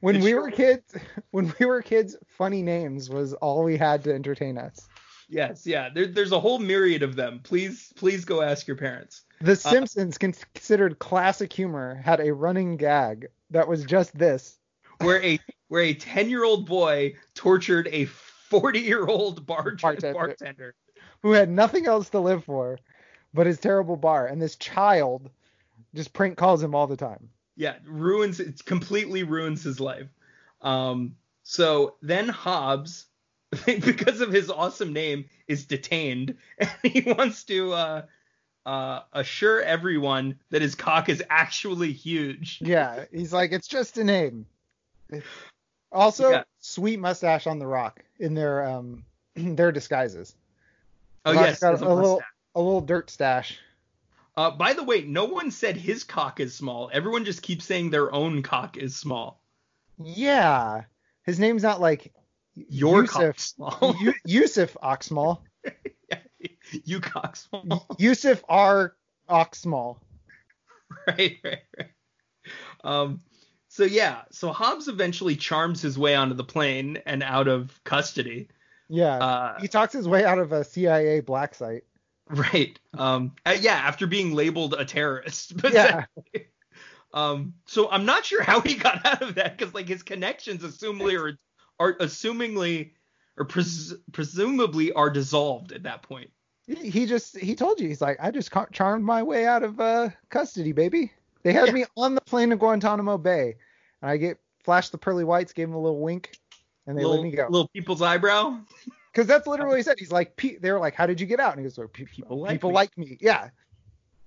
When 0.00 0.20
we 0.20 0.34
were 0.34 0.50
kids, 0.50 0.94
when 1.30 1.54
we 1.58 1.64
were 1.64 1.80
kids, 1.80 2.14
funny 2.26 2.60
names 2.60 3.08
was 3.08 3.32
all 3.32 3.64
we 3.64 3.78
had 3.78 4.04
to 4.04 4.14
entertain 4.14 4.58
us. 4.58 4.86
yes, 5.30 5.66
yeah. 5.66 5.88
There, 5.88 6.08
there's 6.08 6.32
a 6.32 6.38
whole 6.38 6.58
myriad 6.58 7.02
of 7.02 7.16
them. 7.16 7.40
Please, 7.42 7.94
please 7.96 8.26
go 8.26 8.42
ask 8.42 8.66
your 8.66 8.76
parents. 8.76 9.22
The 9.40 9.52
uh, 9.52 9.54
Simpsons, 9.54 10.18
considered 10.18 10.98
classic 10.98 11.50
humor, 11.50 12.02
had 12.04 12.20
a 12.20 12.34
running 12.34 12.76
gag 12.76 13.28
that 13.48 13.66
was 13.66 13.86
just 13.86 14.16
this. 14.16 14.58
Where 15.00 15.22
a 15.22 15.38
where 15.68 15.82
a 15.82 15.94
ten 15.94 16.30
year 16.30 16.44
old 16.44 16.66
boy 16.66 17.14
tortured 17.34 17.88
a 17.92 18.04
forty 18.04 18.80
year 18.80 19.06
old 19.06 19.46
bar- 19.46 19.76
Bartender. 19.76 20.12
bartender. 20.12 20.74
who 21.22 21.32
had 21.32 21.48
nothing 21.48 21.86
else 21.86 22.10
to 22.10 22.20
live 22.20 22.44
for 22.44 22.78
but 23.36 23.46
his 23.46 23.60
terrible 23.60 23.96
bar. 23.96 24.26
And 24.26 24.42
this 24.42 24.56
child 24.56 25.30
just 25.94 26.12
prank 26.12 26.36
calls 26.36 26.62
him 26.62 26.74
all 26.74 26.88
the 26.88 26.96
time. 26.96 27.28
Yeah, 27.56 27.76
ruins 27.86 28.40
it 28.40 28.64
completely 28.64 29.22
ruins 29.22 29.62
his 29.62 29.78
life. 29.78 30.08
Um, 30.62 31.16
so 31.42 31.96
then 32.02 32.28
Hobbs, 32.28 33.06
because 33.66 34.20
of 34.20 34.32
his 34.32 34.50
awesome 34.50 34.92
name, 34.92 35.26
is 35.46 35.66
detained, 35.66 36.36
and 36.58 36.70
he 36.82 37.12
wants 37.12 37.44
to 37.44 37.72
uh, 37.72 38.02
uh, 38.64 39.00
assure 39.12 39.62
everyone 39.62 40.38
that 40.50 40.62
his 40.62 40.74
cock 40.74 41.08
is 41.08 41.22
actually 41.30 41.92
huge. 41.92 42.58
Yeah, 42.60 43.04
he's 43.12 43.32
like, 43.32 43.52
it's 43.52 43.68
just 43.68 43.98
a 43.98 44.04
name. 44.04 44.46
Also, 45.92 46.30
Yeah. 46.30 46.44
sweet 46.58 46.98
mustache 46.98 47.46
on 47.46 47.58
the 47.58 47.66
rock 47.66 48.04
in 48.18 48.34
their 48.34 48.64
um 48.66 49.04
their 49.34 49.72
disguises. 49.72 50.34
Oh 51.24 51.32
Rock's 51.32 51.46
yes, 51.46 51.60
got 51.60 51.80
a, 51.80 51.84
a 51.84 51.94
little 51.94 52.22
a 52.54 52.60
little 52.60 52.80
dirt 52.80 53.10
stash. 53.10 53.58
Uh, 54.36 54.50
by 54.50 54.74
the 54.74 54.82
way, 54.84 55.00
no 55.00 55.24
one 55.24 55.50
said 55.50 55.76
his 55.76 56.04
cock 56.04 56.40
is 56.40 56.54
small. 56.54 56.90
Everyone 56.92 57.24
just 57.24 57.40
keeps 57.42 57.64
saying 57.64 57.88
their 57.90 58.12
own 58.12 58.42
cock 58.42 58.76
is 58.76 58.94
small. 58.94 59.40
Yeah, 59.98 60.82
his 61.22 61.38
name's 61.38 61.62
not 61.62 61.80
like 61.80 62.12
Your 62.54 63.02
Yusuf. 63.02 63.36
cock 63.36 63.38
small. 63.40 63.96
Yu- 63.98 64.12
Yusuf 64.26 64.76
Oxmall. 64.82 65.40
you 66.84 67.00
cock 67.00 67.36
small. 67.36 67.86
Yusuf 67.98 68.44
R. 68.48 68.94
Oxmall. 69.28 69.98
right, 71.06 71.38
right, 71.42 71.58
right. 71.78 71.88
Um, 72.84 73.20
so 73.76 73.84
yeah, 73.84 74.22
so 74.30 74.52
Hobbs 74.52 74.88
eventually 74.88 75.36
charms 75.36 75.82
his 75.82 75.98
way 75.98 76.14
onto 76.14 76.34
the 76.34 76.44
plane 76.44 76.98
and 77.04 77.22
out 77.22 77.46
of 77.48 77.78
custody. 77.84 78.48
Yeah, 78.88 79.16
Uh, 79.18 79.60
he 79.60 79.68
talks 79.68 79.92
his 79.92 80.08
way 80.08 80.24
out 80.24 80.38
of 80.38 80.52
a 80.52 80.64
CIA 80.64 81.20
black 81.20 81.54
site. 81.54 81.84
right. 82.30 82.78
Um, 82.96 83.32
uh, 83.44 83.56
yeah, 83.60 83.74
after 83.74 84.06
being 84.06 84.32
labeled 84.34 84.74
a 84.74 84.84
terrorist. 84.84 85.52
Yeah. 85.72 86.04
Um, 87.14 87.54
so 87.66 87.88
I'm 87.90 88.04
not 88.04 88.26
sure 88.26 88.42
how 88.42 88.60
he 88.60 88.74
got 88.74 89.04
out 89.06 89.22
of 89.22 89.36
that 89.36 89.56
because 89.56 89.72
like 89.72 89.88
his 89.88 90.02
connections, 90.02 90.62
assumably 90.62 91.18
are 91.18 91.38
are 91.80 91.94
assumingly 91.98 92.90
or 93.38 93.44
pres- 93.46 93.94
presumably 94.12 94.92
are 94.92 95.08
dissolved 95.08 95.72
at 95.72 95.84
that 95.84 96.02
point. 96.02 96.30
He 96.66 96.90
he 96.90 97.06
just 97.06 97.38
he 97.38 97.54
told 97.54 97.80
you 97.80 97.88
he's 97.88 98.02
like 98.02 98.18
I 98.20 98.30
just 98.30 98.52
charmed 98.72 99.04
my 99.04 99.22
way 99.22 99.46
out 99.46 99.62
of 99.62 99.80
uh, 99.80 100.10
custody, 100.28 100.72
baby. 100.72 101.12
They 101.42 101.52
had 101.54 101.68
Yeah. 101.68 101.72
me 101.72 101.84
on 101.96 102.14
the 102.16 102.20
plane 102.20 102.50
to 102.50 102.56
Guantanamo 102.56 103.16
Bay, 103.18 103.54
and 104.06 104.12
I 104.12 104.18
get 104.18 104.38
flashed 104.62 104.92
the 104.92 104.98
pearly 104.98 105.24
whites, 105.24 105.52
gave 105.52 105.68
him 105.68 105.74
a 105.74 105.80
little 105.80 106.00
wink, 106.00 106.38
and 106.86 106.96
they 106.96 107.02
little, 107.02 107.16
let 107.16 107.24
me 107.24 107.32
go. 107.32 107.48
little 107.50 107.68
people's 107.68 108.02
eyebrow. 108.02 108.60
Because 109.12 109.28
that's 109.28 109.46
literally 109.46 109.70
what 109.70 109.76
he 109.78 109.82
said. 109.82 109.96
He's 109.98 110.12
like, 110.12 110.36
"Pe-" 110.36 110.58
they 110.58 110.70
were 110.70 110.78
like, 110.78 110.94
how 110.94 111.06
did 111.06 111.22
you 111.22 111.26
get 111.26 111.40
out? 111.40 111.52
And 111.52 111.60
he 111.60 111.64
goes, 111.64 111.78
well, 111.78 111.88
pe- 111.88 112.04
people, 112.04 112.38
like 112.38 112.52
people 112.52 112.68
me." 112.68 112.74
like 112.74 112.98
me. 112.98 113.16
Yeah, 113.18 113.48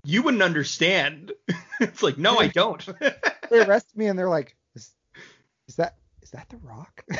You 0.03 0.23
wouldn't 0.23 0.41
understand. 0.41 1.31
it's 1.79 2.01
like, 2.01 2.17
no, 2.17 2.39
I 2.39 2.47
don't. 2.47 2.83
they 3.51 3.59
arrest 3.59 3.95
me, 3.95 4.07
and 4.07 4.17
they're 4.17 4.27
like, 4.27 4.57
is, 4.73 4.91
is 5.67 5.75
that 5.75 5.93
is 6.23 6.31
that 6.31 6.49
the 6.49 6.57
Rock? 6.57 7.05
I 7.11 7.19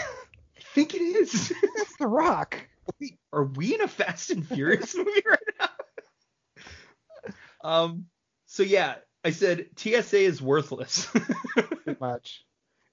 think 0.74 0.96
it 0.96 1.02
is. 1.04 1.54
that's 1.78 1.96
the 1.98 2.08
Rock. 2.08 2.60
Are 3.32 3.44
we 3.44 3.76
in 3.76 3.82
a 3.82 3.88
Fast 3.88 4.32
and 4.32 4.48
Furious 4.48 4.96
movie 4.96 5.22
right 5.30 5.40
now? 5.60 5.70
um. 7.62 8.08
So 8.48 8.64
yeah, 8.64 8.96
I 9.24 9.30
said 9.30 9.68
TSA 9.76 10.18
is 10.18 10.42
worthless. 10.42 11.06
Pretty 11.06 11.98
much. 12.00 12.44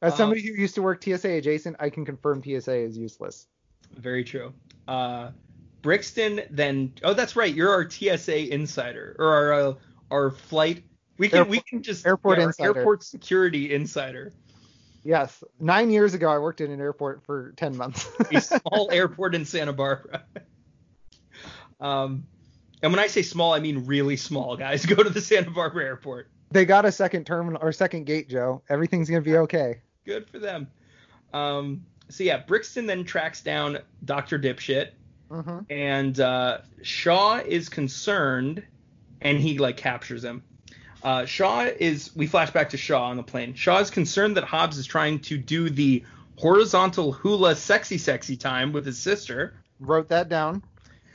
As 0.06 0.12
Um, 0.12 0.18
somebody 0.18 0.42
who 0.42 0.52
used 0.54 0.76
to 0.76 0.82
work 0.82 1.02
TSA 1.02 1.28
adjacent, 1.28 1.76
I 1.80 1.90
can 1.90 2.04
confirm 2.04 2.40
TSA 2.40 2.76
is 2.76 2.96
useless. 2.96 3.48
Very 3.96 4.22
true. 4.22 4.52
Uh, 4.86 5.30
Brixton 5.82 6.42
then. 6.50 6.92
Oh, 7.02 7.12
that's 7.12 7.34
right. 7.34 7.52
You're 7.52 7.70
our 7.70 7.90
TSA 7.90 8.52
insider 8.52 9.16
or 9.18 9.34
our 9.34 9.52
uh, 9.52 9.74
our 10.10 10.30
flight. 10.30 10.84
We 11.18 11.28
can 11.28 11.48
we 11.48 11.60
can 11.60 11.82
just 11.82 12.06
airport 12.06 12.38
yeah, 12.38 12.44
insider. 12.44 12.78
airport 12.78 13.02
security 13.02 13.74
insider. 13.74 14.32
Yes, 15.02 15.42
nine 15.60 15.90
years 15.90 16.14
ago, 16.14 16.28
I 16.28 16.38
worked 16.38 16.60
in 16.60 16.70
an 16.70 16.80
airport 16.80 17.24
for 17.24 17.52
ten 17.56 17.76
months. 17.76 18.08
a 18.32 18.40
small 18.60 18.88
airport 18.92 19.34
in 19.34 19.44
Santa 19.44 19.72
Barbara. 19.72 20.24
Um, 21.80 22.26
and 22.82 22.92
when 22.92 23.00
I 23.00 23.06
say 23.08 23.22
small, 23.22 23.54
I 23.54 23.60
mean 23.60 23.86
really 23.86 24.16
small, 24.16 24.56
guys. 24.56 24.86
Go 24.86 25.02
to 25.02 25.10
the 25.10 25.20
Santa 25.20 25.50
Barbara 25.50 25.84
airport. 25.84 26.28
they 26.50 26.64
got 26.64 26.84
a 26.84 26.92
second 26.92 27.26
terminal 27.26 27.60
or 27.60 27.72
second 27.72 28.06
gate, 28.06 28.28
Joe. 28.28 28.62
Everything's 28.68 29.08
gonna 29.08 29.22
be 29.22 29.36
okay. 29.38 29.82
Good 30.06 30.30
for 30.30 30.38
them. 30.38 30.68
Um, 31.34 31.84
so 32.08 32.24
yeah, 32.24 32.38
Brixton 32.38 32.86
then 32.86 33.04
tracks 33.04 33.42
down 33.42 33.78
Dr. 34.04 34.38
Dipshit, 34.38 34.90
hmm 35.30 35.58
and 35.68 36.18
uh, 36.20 36.58
Shaw 36.82 37.38
is 37.44 37.68
concerned, 37.68 38.62
and 39.20 39.38
he 39.40 39.58
like 39.58 39.76
captures 39.76 40.24
him. 40.24 40.42
Uh, 41.02 41.24
Shaw 41.26 41.62
is. 41.64 42.14
We 42.16 42.26
flash 42.26 42.50
back 42.52 42.70
to 42.70 42.76
Shaw 42.76 43.04
on 43.10 43.16
the 43.16 43.22
plane. 43.24 43.54
Shaw 43.54 43.80
is 43.80 43.90
concerned 43.90 44.36
that 44.36 44.44
Hobbs 44.44 44.78
is 44.78 44.86
trying 44.86 45.18
to 45.20 45.36
do 45.36 45.68
the 45.68 46.04
horizontal 46.36 47.12
hula 47.12 47.56
sexy 47.56 47.98
sexy 47.98 48.36
time 48.36 48.72
with 48.72 48.86
his 48.86 48.98
sister. 48.98 49.54
Wrote 49.80 50.08
that 50.08 50.28
down. 50.28 50.62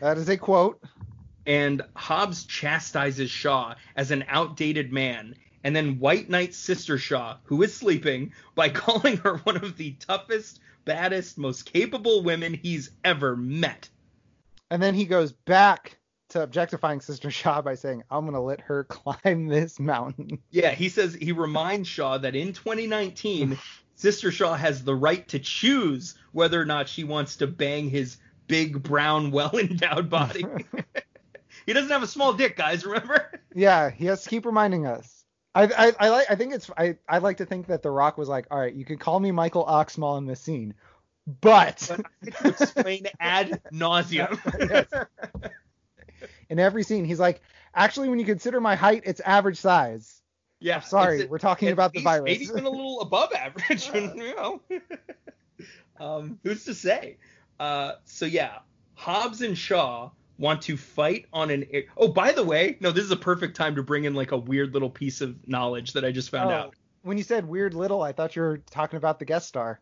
That 0.01 0.17
is 0.17 0.27
a 0.29 0.37
quote. 0.37 0.83
and 1.45 1.81
Hobbs 1.95 2.45
chastises 2.45 3.29
Shaw 3.31 3.75
as 3.95 4.11
an 4.11 4.25
outdated 4.27 4.91
man, 4.91 5.35
and 5.63 5.75
then 5.75 5.99
White 5.99 6.29
Knight's 6.29 6.57
sister 6.57 6.97
Shaw, 6.97 7.37
who 7.43 7.61
is 7.63 7.73
sleeping, 7.73 8.33
by 8.55 8.69
calling 8.83 9.17
her 9.17 9.37
one 9.37 9.57
of 9.57 9.77
the 9.77 9.91
toughest, 9.93 10.59
baddest, 10.85 11.37
most 11.37 11.71
capable 11.71 12.23
women 12.23 12.53
he's 12.53 12.91
ever 13.03 13.35
met. 13.35 13.89
And 14.69 14.81
then 14.81 14.93
he 14.93 15.05
goes 15.05 15.31
back 15.31 15.97
to 16.29 16.41
objectifying 16.41 17.01
Sister 17.01 17.29
Shaw 17.31 17.61
by 17.61 17.75
saying, 17.75 18.03
"I'm 18.09 18.25
gonna 18.25 18.41
let 18.41 18.61
her 18.61 18.83
climb 18.89 19.47
this 19.47 19.79
mountain." 19.79 20.39
Yeah, 20.49 20.71
he 20.71 20.89
says 20.89 21.13
he 21.13 21.31
reminds 21.31 21.87
Shaw 21.87 22.17
that 22.19 22.35
in 22.35 22.53
2019, 22.53 23.57
Sister 23.95 24.31
Shaw 24.31 24.55
has 24.55 24.83
the 24.83 24.95
right 24.95 25.27
to 25.27 25.39
choose 25.39 26.15
whether 26.31 26.59
or 26.59 26.65
not 26.65 26.89
she 26.89 27.03
wants 27.03 27.35
to 27.37 27.47
bang 27.47 27.89
his 27.89 28.17
big, 28.47 28.81
brown, 28.81 29.31
well 29.31 29.57
endowed 29.57 30.09
body. 30.09 30.45
he 31.65 31.73
doesn't 31.73 31.91
have 31.91 32.03
a 32.03 32.07
small 32.07 32.33
dick, 32.33 32.57
guys, 32.57 32.85
remember? 32.85 33.39
yeah, 33.53 33.89
he 33.89 34.05
has 34.05 34.23
to 34.23 34.29
keep 34.29 34.45
reminding 34.45 34.87
us. 34.87 35.20
I 35.53 35.63
I, 35.63 35.93
I 35.99 36.09
like 36.09 36.27
I 36.29 36.35
think 36.35 36.53
it's 36.53 36.69
I 36.77 36.97
I 37.07 37.17
like 37.19 37.37
to 37.37 37.45
think 37.45 37.67
that 37.67 37.81
The 37.81 37.91
Rock 37.91 38.17
was 38.17 38.29
like, 38.29 38.47
all 38.51 38.59
right, 38.59 38.73
you 38.73 38.85
can 38.85 38.97
call 38.97 39.19
me 39.19 39.31
Michael 39.31 39.65
Oxmall 39.65 40.17
in 40.17 40.25
this 40.25 40.39
scene, 40.39 40.73
but 41.41 41.89
Explain 42.45 43.07
ad 43.19 43.61
nauseum. 43.71 44.37
in 46.49 46.59
every 46.59 46.83
scene 46.83 47.05
he's 47.05 47.19
like, 47.19 47.41
actually, 47.75 48.09
when 48.09 48.19
you 48.19 48.25
consider 48.25 48.61
my 48.61 48.75
height, 48.75 49.03
it's 49.05 49.19
average 49.21 49.57
size. 49.57 50.21
Yeah, 50.59 50.79
Sorry, 50.79 51.15
it's- 51.15 51.29
we're 51.29 51.39
talking 51.39 51.69
about 51.69 51.91
the 51.91 52.01
virus. 52.01 52.25
Maybe 52.25 52.43
even 52.43 52.65
a 52.65 52.69
little 52.69 53.01
above 53.01 53.33
average, 53.33 53.87
you 53.93 54.35
know. 54.35 54.61
um, 55.99 56.39
who's 56.43 56.65
to 56.65 56.75
say? 56.75 57.17
Uh, 57.59 57.93
so 58.05 58.25
yeah, 58.25 58.59
Hobbs 58.93 59.41
and 59.41 59.57
Shaw 59.57 60.11
want 60.41 60.61
to 60.63 60.75
fight 60.75 61.27
on 61.31 61.49
an. 61.51 61.65
air- 61.71 61.85
Oh, 61.95 62.07
by 62.09 62.31
the 62.33 62.43
way, 62.43 62.75
no, 62.81 62.91
this 62.91 63.05
is 63.05 63.11
a 63.11 63.15
perfect 63.15 63.55
time 63.55 63.75
to 63.75 63.83
bring 63.83 64.03
in 64.03 64.13
like 64.13 64.31
a 64.31 64.37
weird 64.37 64.73
little 64.73 64.89
piece 64.89 65.21
of 65.21 65.47
knowledge 65.47 65.93
that 65.93 66.03
I 66.03 66.11
just 66.11 66.29
found 66.29 66.51
Oh, 66.51 66.53
out. 66.55 66.75
When 67.03 67.17
you 67.17 67.23
said 67.23 67.47
weird 67.47 67.73
little, 67.73 68.01
I 68.01 68.11
thought 68.11 68.35
you 68.35 68.41
were 68.41 68.57
talking 68.69 68.97
about 68.97 69.19
the 69.19 69.25
guest 69.25 69.47
star. 69.47 69.79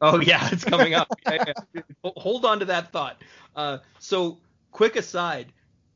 Oh 0.00 0.20
yeah, 0.20 0.48
it's 0.52 0.64
coming 0.64 0.94
up. 0.94 1.08
Yeah, 1.26 1.44
yeah. 1.74 1.82
Hold 2.16 2.44
on 2.46 2.60
to 2.60 2.64
that 2.66 2.92
thought. 2.92 3.22
Uh, 3.54 3.78
so 3.98 4.38
quick 4.72 4.96
aside, 4.96 5.52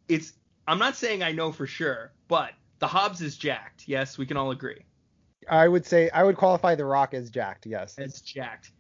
it's 0.09 0.35
I'm 0.69 0.79
not 0.79 0.97
saying 0.97 1.23
I 1.23 1.33
know 1.33 1.51
for 1.51 1.67
sure, 1.67 2.13
but 2.29 2.53
the 2.81 2.87
Hobbs 2.87 3.23
is 3.23 3.37
jacked. 3.39 3.85
Yes, 3.89 4.19
we 4.19 4.27
can 4.27 4.37
all 4.37 4.51
agree. 4.51 4.83
I 5.49 5.69
would 5.69 5.87
say 5.87 6.11
I 6.11 6.25
would 6.25 6.37
qualify 6.37 6.75
The 6.75 6.85
Rock 6.85 7.15
as 7.15 7.31
jacked. 7.31 7.65
Yes. 7.67 7.99
as 7.99 8.21
jacked. 8.21 8.73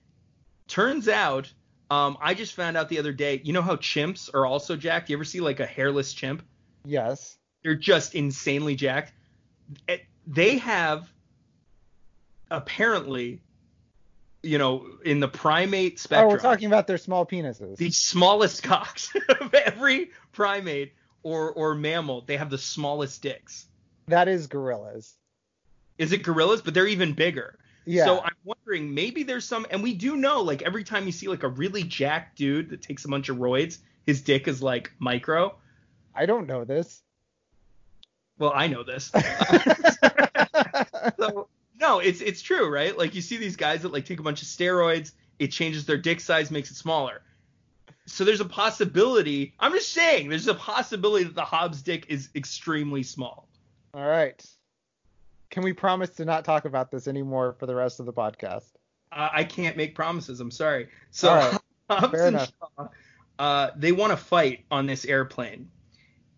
Turns 0.68 1.08
out, 1.08 1.50
um, 1.94 2.18
I 2.20 2.34
just 2.34 2.54
found 2.54 2.76
out 2.76 2.88
the 2.88 2.98
other 2.98 3.12
day. 3.12 3.40
You 3.44 3.52
know 3.52 3.62
how 3.62 3.76
chimps 3.76 4.32
are 4.34 4.46
also 4.46 4.76
jacked? 4.76 5.10
You 5.10 5.16
ever 5.16 5.24
see 5.24 5.40
like 5.40 5.60
a 5.60 5.66
hairless 5.66 6.12
chimp? 6.12 6.42
Yes. 6.84 7.36
They're 7.62 7.74
just 7.74 8.14
insanely 8.14 8.74
jacked. 8.74 9.12
Eh, 9.88 9.98
They 10.26 10.58
have 10.58 11.10
apparently, 12.50 13.40
you 14.42 14.58
know, 14.58 14.86
in 15.04 15.20
the 15.20 15.28
primate 15.28 15.94
Oh, 15.94 15.96
spectrum, 15.98 16.30
we're 16.32 16.38
talking 16.38 16.66
about 16.66 16.86
their 16.86 16.98
small 16.98 17.24
penises. 17.26 17.76
the 17.76 17.90
smallest 17.90 18.62
cocks 18.62 19.12
of 19.40 19.54
every 19.54 20.10
primate 20.32 20.92
or 21.22 21.50
or 21.52 21.74
mammal. 21.74 22.22
They 22.26 22.36
have 22.36 22.50
the 22.50 22.58
smallest 22.58 23.22
dicks. 23.22 23.66
That 24.08 24.28
is 24.28 24.46
gorillas. 24.46 25.14
Is 25.96 26.12
it 26.12 26.22
gorillas? 26.22 26.60
But 26.62 26.74
they're 26.74 26.86
even 26.86 27.14
bigger. 27.14 27.58
Yeah. 27.86 28.04
So 28.04 28.20
I'm 28.20 28.33
wondering, 28.44 28.94
maybe 28.94 29.22
there's 29.22 29.44
some, 29.44 29.66
and 29.70 29.82
we 29.82 29.94
do 29.94 30.16
know, 30.16 30.42
like 30.42 30.62
every 30.62 30.84
time 30.84 31.06
you 31.06 31.12
see 31.12 31.28
like 31.28 31.42
a 31.42 31.48
really 31.48 31.82
jacked 31.82 32.36
dude 32.36 32.70
that 32.70 32.82
takes 32.82 33.04
a 33.04 33.08
bunch 33.08 33.28
of 33.28 33.38
roids, 33.38 33.78
his 34.06 34.22
dick 34.22 34.48
is 34.48 34.62
like 34.62 34.92
micro. 34.98 35.54
I 36.14 36.26
don't 36.26 36.46
know 36.46 36.64
this. 36.64 37.02
Well, 38.38 38.52
I 38.54 38.66
know 38.66 38.82
this. 38.82 39.06
so 41.18 41.48
no, 41.80 42.00
it's 42.00 42.20
it's 42.20 42.42
true, 42.42 42.68
right? 42.68 42.96
Like 42.96 43.14
you 43.14 43.20
see 43.20 43.36
these 43.36 43.56
guys 43.56 43.82
that 43.82 43.92
like 43.92 44.04
take 44.04 44.20
a 44.20 44.22
bunch 44.22 44.42
of 44.42 44.48
steroids, 44.48 45.12
it 45.38 45.48
changes 45.48 45.86
their 45.86 45.96
dick 45.96 46.20
size, 46.20 46.50
makes 46.50 46.70
it 46.70 46.76
smaller. 46.76 47.22
So 48.06 48.24
there's 48.24 48.40
a 48.40 48.44
possibility. 48.44 49.54
I'm 49.58 49.72
just 49.72 49.92
saying, 49.92 50.28
there's 50.28 50.48
a 50.48 50.54
possibility 50.54 51.24
that 51.24 51.34
the 51.34 51.44
Hobbs 51.44 51.82
dick 51.82 52.06
is 52.08 52.28
extremely 52.34 53.02
small. 53.02 53.48
All 53.94 54.06
right. 54.06 54.44
Can 55.54 55.62
we 55.62 55.72
promise 55.72 56.10
to 56.10 56.24
not 56.24 56.44
talk 56.44 56.64
about 56.64 56.90
this 56.90 57.06
anymore 57.06 57.54
for 57.60 57.66
the 57.66 57.76
rest 57.76 58.00
of 58.00 58.06
the 58.06 58.12
podcast? 58.12 58.72
Uh, 59.12 59.28
I 59.32 59.44
can't 59.44 59.76
make 59.76 59.94
promises. 59.94 60.40
I'm 60.40 60.50
sorry. 60.50 60.88
So 61.12 61.32
right. 61.32 61.58
Hobbs 61.88 62.10
Fair 62.10 62.26
and 62.26 62.34
enough. 62.34 62.52
Shaw, 62.76 62.88
uh, 63.38 63.70
they 63.76 63.92
want 63.92 64.10
to 64.10 64.16
fight 64.16 64.64
on 64.72 64.86
this 64.86 65.04
airplane, 65.04 65.70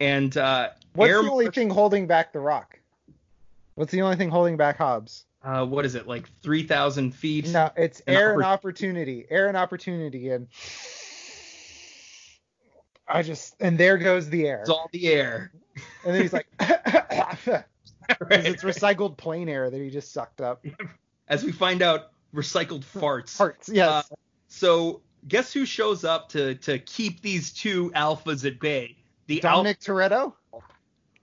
and 0.00 0.36
uh, 0.36 0.68
What's 0.92 1.10
Air 1.10 1.22
the 1.22 1.30
only 1.30 1.50
thing 1.50 1.70
holding 1.70 2.06
back 2.06 2.34
The 2.34 2.40
Rock? 2.40 2.78
What's 3.76 3.90
the 3.90 4.02
only 4.02 4.16
thing 4.16 4.28
holding 4.28 4.58
back 4.58 4.76
Hobbs? 4.76 5.24
uh, 5.42 5.64
what 5.64 5.86
is 5.86 5.94
it 5.94 6.06
like 6.06 6.28
3,000 6.42 7.12
feet? 7.12 7.48
No, 7.48 7.70
it's 7.74 8.00
An 8.00 8.16
air 8.16 8.34
and 8.34 8.42
oppor- 8.42 8.44
opportunity. 8.44 9.24
Air 9.30 9.48
and 9.48 9.56
opportunity. 9.56 10.28
And 10.28 10.48
I 13.08 13.22
just 13.22 13.54
and 13.60 13.78
there 13.78 13.96
goes 13.96 14.28
the 14.28 14.46
air. 14.46 14.60
It's 14.60 14.68
all 14.68 14.90
the 14.92 15.08
air. 15.08 15.52
And 16.04 16.14
then 16.14 16.20
he's 16.20 16.34
like, 16.34 16.48
Right. 18.20 18.44
it's 18.46 18.62
recycled 18.62 19.16
plane 19.16 19.48
air 19.48 19.70
that 19.70 19.80
he 19.80 19.90
just 19.90 20.12
sucked 20.12 20.40
up. 20.40 20.64
As 21.28 21.44
we 21.44 21.52
find 21.52 21.82
out, 21.82 22.12
recycled 22.34 22.84
farts. 22.84 23.36
Farts, 23.36 23.68
Yes. 23.72 24.10
Uh, 24.10 24.14
so 24.48 25.00
guess 25.28 25.52
who 25.52 25.66
shows 25.66 26.04
up 26.04 26.28
to 26.30 26.54
to 26.56 26.78
keep 26.78 27.20
these 27.20 27.52
two 27.52 27.90
alphas 27.90 28.44
at 28.46 28.60
bay? 28.60 28.96
The 29.26 29.40
Dominic 29.40 29.80
Toretto, 29.80 30.34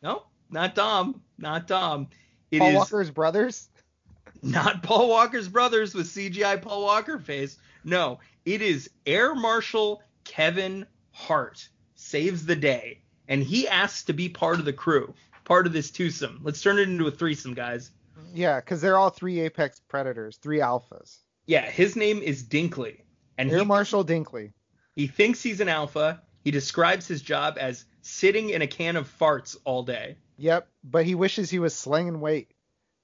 No, 0.01 0.23
not 0.49 0.75
Dom. 0.75 1.21
Not 1.37 1.67
Dom. 1.67 2.07
It 2.51 2.57
is 2.57 2.61
Paul 2.61 2.73
Walker's 2.73 3.11
brothers. 3.11 3.69
not 4.43 4.83
Paul 4.83 5.07
Walker's 5.09 5.47
brothers 5.47 5.93
with 5.93 6.07
CGI 6.07 6.61
Paul 6.61 6.83
Walker 6.83 7.17
face. 7.17 7.57
No, 7.83 8.19
it 8.45 8.61
is 8.61 8.89
Air 9.05 9.35
Marshal 9.35 10.01
Kevin 10.25 10.85
Hart 11.11 11.67
saves 11.95 12.45
the 12.45 12.55
day, 12.55 13.01
and 13.27 13.41
he 13.41 13.67
asks 13.67 14.03
to 14.03 14.13
be 14.13 14.27
part 14.29 14.59
of 14.59 14.65
the 14.65 14.73
crew, 14.73 15.13
part 15.43 15.67
of 15.67 15.73
this 15.73 15.91
twosome. 15.91 16.39
Let's 16.43 16.61
turn 16.61 16.79
it 16.79 16.89
into 16.89 17.07
a 17.07 17.11
threesome, 17.11 17.53
guys. 17.53 17.91
Yeah, 18.33 18.59
because 18.59 18.81
they're 18.81 18.97
all 18.97 19.09
three 19.09 19.39
apex 19.41 19.79
predators, 19.79 20.37
three 20.37 20.59
alphas. 20.59 21.17
Yeah, 21.45 21.69
his 21.69 21.95
name 21.95 22.21
is 22.21 22.43
Dinkley, 22.43 23.01
and 23.37 23.51
Air 23.51 23.59
he, 23.59 23.65
Marshal 23.65 24.03
Dinkley. 24.05 24.53
he 24.95 25.07
thinks 25.07 25.41
he's 25.43 25.59
an 25.59 25.69
alpha. 25.69 26.21
He 26.43 26.51
describes 26.51 27.07
his 27.07 27.21
job 27.21 27.57
as 27.59 27.85
sitting 28.01 28.49
in 28.49 28.61
a 28.61 28.67
can 28.67 28.95
of 28.95 29.07
farts 29.19 29.57
all 29.65 29.83
day. 29.83 30.17
Yep, 30.37 30.67
but 30.83 31.05
he 31.05 31.15
wishes 31.15 31.49
he 31.49 31.59
was 31.59 31.75
slinging 31.75 32.19
weight, 32.19 32.51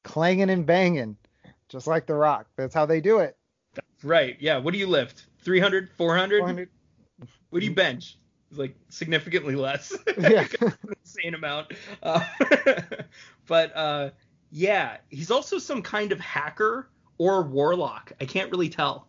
clanging 0.03 0.49
and 0.49 0.65
banging, 0.65 1.17
just 1.69 1.87
like 1.87 2.05
The 2.05 2.15
Rock. 2.15 2.47
That's 2.55 2.73
how 2.73 2.85
they 2.85 3.01
do 3.01 3.19
it. 3.19 3.37
Right. 4.03 4.37
Yeah. 4.39 4.57
What 4.57 4.73
do 4.73 4.79
you 4.79 4.87
lift? 4.87 5.25
300, 5.43 5.89
400? 5.97 6.39
400 6.39 6.69
What 7.49 7.59
do 7.59 7.65
you 7.65 7.73
bench? 7.75 8.17
Like 8.51 8.75
significantly 8.89 9.55
less. 9.55 9.95
Yeah. 10.19 10.47
insane 11.03 11.33
amount. 11.35 11.73
Uh, 12.01 12.23
but 13.47 13.75
uh, 13.75 14.09
yeah, 14.51 14.97
he's 15.09 15.31
also 15.31 15.57
some 15.59 15.81
kind 15.81 16.11
of 16.11 16.19
hacker 16.19 16.89
or 17.17 17.43
warlock. 17.43 18.11
I 18.19 18.25
can't 18.25 18.51
really 18.51 18.69
tell. 18.69 19.07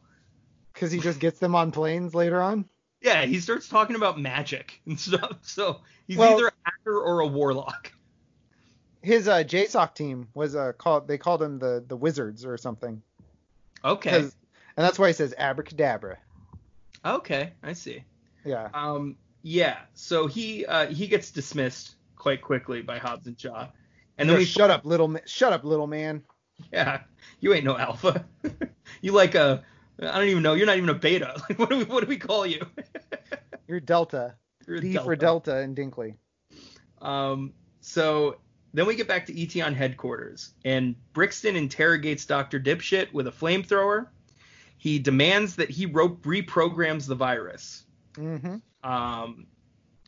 Because 0.73 0.93
he 0.93 1.01
just 1.01 1.21
gets 1.21 1.39
them 1.39 1.55
on 1.55 1.73
planes 1.73 2.15
later 2.15 2.41
on. 2.41 2.65
Yeah, 3.03 3.25
he 3.25 3.41
starts 3.41 3.67
talking 3.69 3.97
about 3.97 4.21
magic 4.21 4.81
and 4.87 4.99
stuff. 5.09 5.39
So 5.43 5.81
he's 6.07 6.17
Well- 6.19 6.35
either 6.35 6.49
a 6.49 6.53
hacker 6.65 6.99
or 7.01 7.21
a 7.21 7.27
warlock. 7.27 7.93
His 9.03 9.27
uh, 9.29 9.43
JSOC 9.45 9.95
team 9.95 10.29
was 10.35 10.55
uh, 10.55 10.73
called. 10.77 11.09
They 11.09 11.17
called 11.17 11.41
him 11.43 11.59
the 11.59 11.83
the 11.89 11.97
Wizards 11.97 12.45
or 12.45 12.59
something. 12.59 13.01
Okay. 13.83 14.11
And 14.11 14.31
that's 14.77 14.99
why 14.99 15.07
he 15.07 15.15
says 15.15 15.33
abracadabra. 15.39 16.19
Okay, 17.03 17.55
I 17.63 17.73
see. 17.73 18.05
Yeah. 18.45 18.69
Um, 18.75 19.17
yeah. 19.43 19.79
So 19.95 20.27
he 20.27 20.67
uh, 20.67 20.87
he 20.87 21.07
gets 21.07 21.31
dismissed 21.31 21.95
quite 22.17 22.43
quickly 22.43 22.83
by 22.83 22.99
Hobbs 22.99 23.27
and 23.27 23.39
Shaw, 23.39 23.69
and 24.19 24.29
then 24.29 24.37
Just 24.37 24.39
we 24.39 24.61
shut 24.61 24.71
up, 24.71 24.85
little 24.85 25.09
man. 25.09 25.23
Shut 25.27 25.53
up, 25.53 25.65
little 25.65 25.87
man. 25.87 26.23
Yeah, 26.73 27.01
you 27.41 27.55
ain't 27.55 27.65
no 27.65 27.77
alpha. 27.77 28.25
you 29.01 29.13
like 29.13 29.35
a 29.35 29.65
I 30.03 30.19
don't 30.19 30.29
even 30.29 30.43
know. 30.43 30.55
You're 30.55 30.67
not 30.67 30.77
even 30.77 30.89
a 30.89 30.95
beta. 30.95 31.35
Like 31.49 31.59
what 31.59 31.71
do 31.71 31.79
we 31.79 31.85
what 31.85 32.01
do 32.01 32.07
we 32.07 32.19
call 32.19 32.47
you? 32.47 32.65
You're 33.69 33.81
Delta. 33.81 34.35
You're 34.67 34.81
D 34.81 34.97
for 34.97 35.17
Delta 35.17 35.57
and 35.57 35.77
Dinkley. 35.77 36.15
Um, 37.01 37.53
so 37.81 38.37
then 38.75 38.87
we 38.87 38.95
get 38.95 39.09
back 39.09 39.27
to 39.27 39.33
Eteon 39.33 39.75
headquarters, 39.75 40.55
and 40.65 40.95
Brixton 41.13 41.57
interrogates 41.57 42.25
Dr. 42.25 42.61
Dipshit 42.61 43.13
with 43.13 43.27
a 43.27 43.31
flamethrower. 43.31 44.09
He 44.77 44.99
demands 44.99 45.57
that 45.57 45.71
he 45.71 45.87
ro- 45.87 46.17
reprograms 46.23 47.07
the 47.07 47.15
virus. 47.15 47.85
Mm-hmm. 48.15 48.57
Um, 48.83 49.47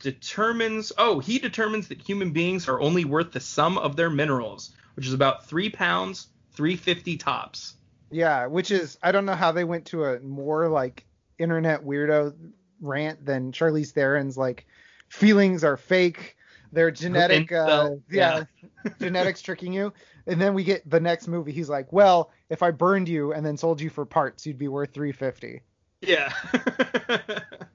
determines, 0.01 0.91
oh, 0.97 1.19
he 1.19 1.39
determines 1.39 1.87
that 1.87 2.01
human 2.01 2.31
beings 2.31 2.67
are 2.67 2.79
only 2.79 3.05
worth 3.05 3.31
the 3.31 3.39
sum 3.39 3.77
of 3.77 3.95
their 3.95 4.09
minerals, 4.09 4.75
which 4.95 5.07
is 5.07 5.13
about 5.13 5.45
three 5.45 5.69
pounds, 5.69 6.27
350 6.51 7.17
tops. 7.17 7.75
Yeah, 8.11 8.45
which 8.45 8.69
is 8.69 8.97
I 9.01 9.11
don't 9.11 9.25
know 9.25 9.35
how 9.35 9.51
they 9.51 9.63
went 9.63 9.85
to 9.87 10.05
a 10.05 10.19
more 10.19 10.67
like 10.67 11.05
internet 11.39 11.83
weirdo 11.83 12.35
rant 12.79 13.25
than 13.25 13.51
Charlize 13.51 13.91
Theron's 13.91 14.37
like 14.37 14.67
feelings 15.09 15.63
are 15.63 15.77
fake. 15.77 16.35
They're 16.71 16.91
genetic, 16.91 17.51
uh, 17.51 17.65
Incel, 17.65 18.01
yeah, 18.11 18.43
genetics 18.99 19.41
tricking 19.41 19.73
you. 19.73 19.93
And 20.27 20.39
then 20.39 20.53
we 20.53 20.63
get 20.63 20.87
the 20.89 20.99
next 20.99 21.27
movie. 21.27 21.51
He's 21.51 21.69
like, 21.69 21.91
well, 21.91 22.31
if 22.49 22.63
I 22.63 22.71
burned 22.71 23.09
you 23.09 23.33
and 23.33 23.45
then 23.45 23.57
sold 23.57 23.81
you 23.81 23.89
for 23.89 24.05
parts, 24.05 24.45
you'd 24.45 24.57
be 24.57 24.67
worth 24.67 24.93
350. 24.93 25.61
Yeah. 26.01 26.33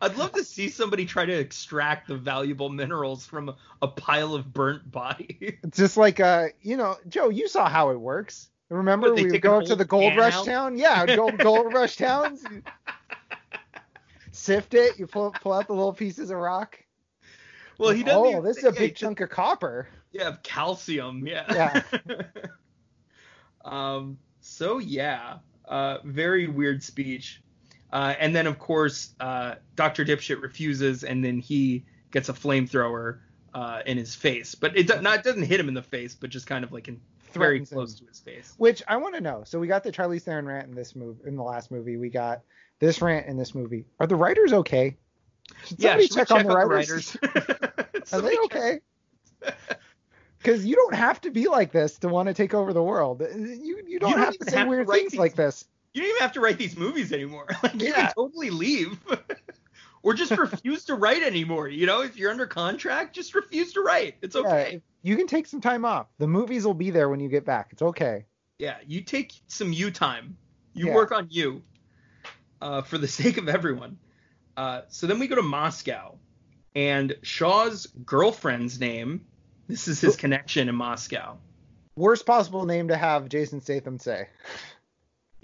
I'd 0.00 0.16
love 0.16 0.32
to 0.32 0.44
see 0.44 0.68
somebody 0.68 1.06
try 1.06 1.24
to 1.26 1.32
extract 1.32 2.08
the 2.08 2.16
valuable 2.16 2.68
minerals 2.68 3.26
from 3.26 3.54
a, 3.82 3.88
pile 3.88 4.34
of 4.34 4.52
burnt 4.52 4.90
body. 4.90 5.58
Just 5.70 5.96
like, 5.96 6.20
uh, 6.20 6.48
you 6.62 6.76
know, 6.76 6.96
Joe, 7.08 7.28
you 7.28 7.48
saw 7.48 7.68
how 7.68 7.90
it 7.90 8.00
works. 8.00 8.48
Remember 8.68 9.12
What, 9.12 9.22
we 9.22 9.30
would 9.30 9.42
go 9.42 9.58
up 9.58 9.66
to 9.66 9.76
the 9.76 9.84
gold 9.84 10.16
rush 10.16 10.34
out? 10.34 10.46
town? 10.46 10.78
Yeah, 10.78 11.06
gold 11.14 11.38
gold 11.38 11.72
rush 11.72 11.96
towns. 11.96 12.44
Sift 14.32 14.74
it, 14.74 14.98
you 14.98 15.06
pull 15.06 15.30
pull 15.40 15.52
out 15.52 15.66
the 15.68 15.74
little 15.74 15.92
pieces 15.92 16.30
of 16.30 16.38
rock. 16.38 16.82
well, 17.78 17.90
he 17.90 18.02
doesn't. 18.02 18.20
Oh, 18.20 18.30
even 18.30 18.44
this 18.44 18.58
is 18.58 18.64
a 18.64 18.72
big 18.72 18.96
chunk 18.96 19.20
of 19.20 19.30
copper. 19.30 19.86
Yeah, 20.12 20.28
of 20.28 20.42
calcium. 20.42 21.26
Yeah. 21.26 21.82
Yeah. 22.06 22.22
um. 23.64 24.18
So 24.40 24.78
yeah, 24.78 25.38
uh, 25.66 25.98
very 26.04 26.48
weird 26.48 26.82
speech. 26.82 27.42
Uh, 27.92 28.14
and 28.18 28.34
then 28.34 28.46
of 28.46 28.58
course, 28.58 29.14
uh, 29.20 29.54
Doctor 29.76 30.04
Dipshit 30.04 30.42
refuses, 30.42 31.04
and 31.04 31.24
then 31.24 31.38
he 31.38 31.84
gets 32.10 32.28
a 32.28 32.32
flamethrower 32.32 33.18
uh, 33.54 33.82
in 33.86 33.96
his 33.96 34.14
face, 34.14 34.54
but 34.54 34.76
it 34.76 34.88
do- 34.88 35.00
not 35.00 35.22
doesn't 35.22 35.44
hit 35.44 35.60
him 35.60 35.68
in 35.68 35.74
the 35.74 35.82
face, 35.82 36.14
but 36.14 36.30
just 36.30 36.46
kind 36.46 36.64
of 36.64 36.72
like 36.72 36.88
in 36.88 37.00
very 37.32 37.58
Threatens 37.58 37.70
him. 37.72 37.76
close 37.76 37.94
to 38.00 38.04
his 38.06 38.18
face. 38.20 38.54
Which 38.58 38.82
I 38.88 38.96
want 38.96 39.14
to 39.16 39.20
know. 39.20 39.42
So 39.44 39.58
we 39.60 39.66
got 39.68 39.82
the 39.84 39.92
Charlize 39.92 40.22
Theron 40.22 40.46
rant 40.46 40.68
in 40.68 40.74
this 40.74 40.94
movie, 40.96 41.20
in 41.26 41.36
the 41.36 41.42
last 41.42 41.70
movie. 41.70 41.96
We 41.96 42.08
got 42.08 42.42
this 42.80 43.00
rant 43.02 43.26
in 43.26 43.36
this 43.36 43.54
movie. 43.54 43.86
Are 44.00 44.06
the 44.06 44.16
writers 44.16 44.52
okay? 44.52 44.96
Should 45.66 45.78
Yeah, 45.80 45.90
somebody 45.90 46.02
we 46.04 46.08
check, 46.08 46.30
on 46.30 46.46
the 46.46 46.54
writers? 46.54 47.16
writers? 47.22 48.12
Are 48.12 48.20
they 48.20 48.36
okay? 48.44 48.80
Because 50.38 50.64
you 50.66 50.74
don't 50.76 50.94
have 50.94 51.20
to 51.22 51.30
be 51.30 51.48
like 51.48 51.72
this 51.72 51.98
to 51.98 52.08
want 52.08 52.28
to 52.28 52.34
take 52.34 52.54
over 52.54 52.72
the 52.72 52.82
world. 52.82 53.20
You 53.20 53.82
you 53.86 53.98
don't, 53.98 54.12
don't 54.12 54.20
have 54.20 54.38
to 54.38 54.50
say 54.50 54.64
weird 54.64 54.88
things 54.88 55.12
these- 55.12 55.18
like 55.20 55.34
this. 55.34 55.64
You 55.94 56.02
don't 56.02 56.10
even 56.10 56.20
have 56.22 56.32
to 56.32 56.40
write 56.40 56.58
these 56.58 56.76
movies 56.76 57.12
anymore. 57.12 57.46
Like 57.62 57.74
you 57.80 57.92
can 57.92 58.12
totally 58.14 58.50
leave. 58.50 58.98
or 60.02 60.12
just 60.14 60.32
refuse 60.38 60.84
to 60.84 60.94
write 60.94 61.22
anymore. 61.22 61.68
You 61.68 61.86
know, 61.86 62.02
if 62.02 62.16
you're 62.16 62.30
under 62.30 62.46
contract, 62.46 63.14
just 63.14 63.34
refuse 63.34 63.72
to 63.72 63.80
write. 63.80 64.16
It's 64.20 64.36
okay. 64.36 64.70
Yeah, 64.72 64.78
you 65.02 65.16
can 65.16 65.26
take 65.26 65.46
some 65.46 65.60
time 65.60 65.84
off. 65.84 66.06
The 66.18 66.26
movies 66.26 66.66
will 66.66 66.74
be 66.74 66.90
there 66.90 67.08
when 67.08 67.20
you 67.20 67.28
get 67.28 67.44
back. 67.44 67.68
It's 67.70 67.82
okay. 67.82 68.26
Yeah, 68.58 68.76
you 68.86 69.00
take 69.00 69.32
some 69.48 69.72
you 69.72 69.90
time. 69.90 70.36
You 70.74 70.88
Yeah. 70.88 70.94
work 70.94 71.12
on 71.12 71.28
you 71.30 71.62
uh, 72.60 72.82
for 72.82 72.98
the 72.98 73.08
sake 73.08 73.38
of 73.38 73.48
everyone. 73.48 73.98
Uh, 74.56 74.82
so 74.88 75.06
then 75.06 75.18
we 75.18 75.26
go 75.26 75.36
to 75.36 75.42
Moscow, 75.42 76.16
and 76.76 77.16
Shaw's 77.22 77.86
girlfriend's 78.04 78.78
name. 78.78 79.26
This 79.68 79.88
is 79.88 80.00
his 80.00 80.16
connection 80.16 80.68
in 80.68 80.74
Moscow. 80.74 81.38
Worst 81.96 82.26
possible 82.26 82.64
name 82.66 82.88
to 82.88 82.96
have 82.96 83.28
Jason 83.28 83.60
Statham 83.60 83.98
say. 83.98 84.28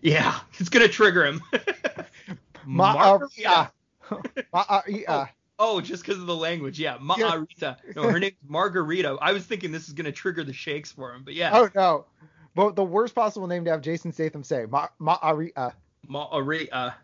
Yeah, 0.02 0.38
it's 0.58 0.68
gonna 0.68 0.88
trigger 0.88 1.26
him. 1.26 1.42
Maria. 2.64 3.72
Maria. 4.52 5.30
Oh, 5.58 5.80
just 5.80 6.02
because 6.02 6.18
of 6.18 6.26
the 6.26 6.36
language, 6.36 6.80
yeah. 6.80 6.96
Margarita. 6.98 7.76
No, 7.94 8.08
her 8.08 8.18
name's 8.18 8.34
Margarita. 8.48 9.18
I 9.20 9.32
was 9.32 9.44
thinking 9.44 9.72
this 9.72 9.88
is 9.88 9.94
gonna 9.94 10.12
trigger 10.12 10.42
the 10.42 10.54
shakes 10.54 10.90
for 10.90 11.12
him, 11.12 11.22
but 11.24 11.34
yeah. 11.34 11.50
Oh 11.52 11.68
no. 11.74 12.06
But 12.54 12.76
the 12.76 12.84
worst 12.84 13.14
possible 13.14 13.46
name 13.46 13.64
to 13.66 13.70
have 13.70 13.82
Jason 13.82 14.12
Statham 14.12 14.42
say. 14.42 14.66
Ma-. 14.68 14.88
Margarita. 14.98 16.94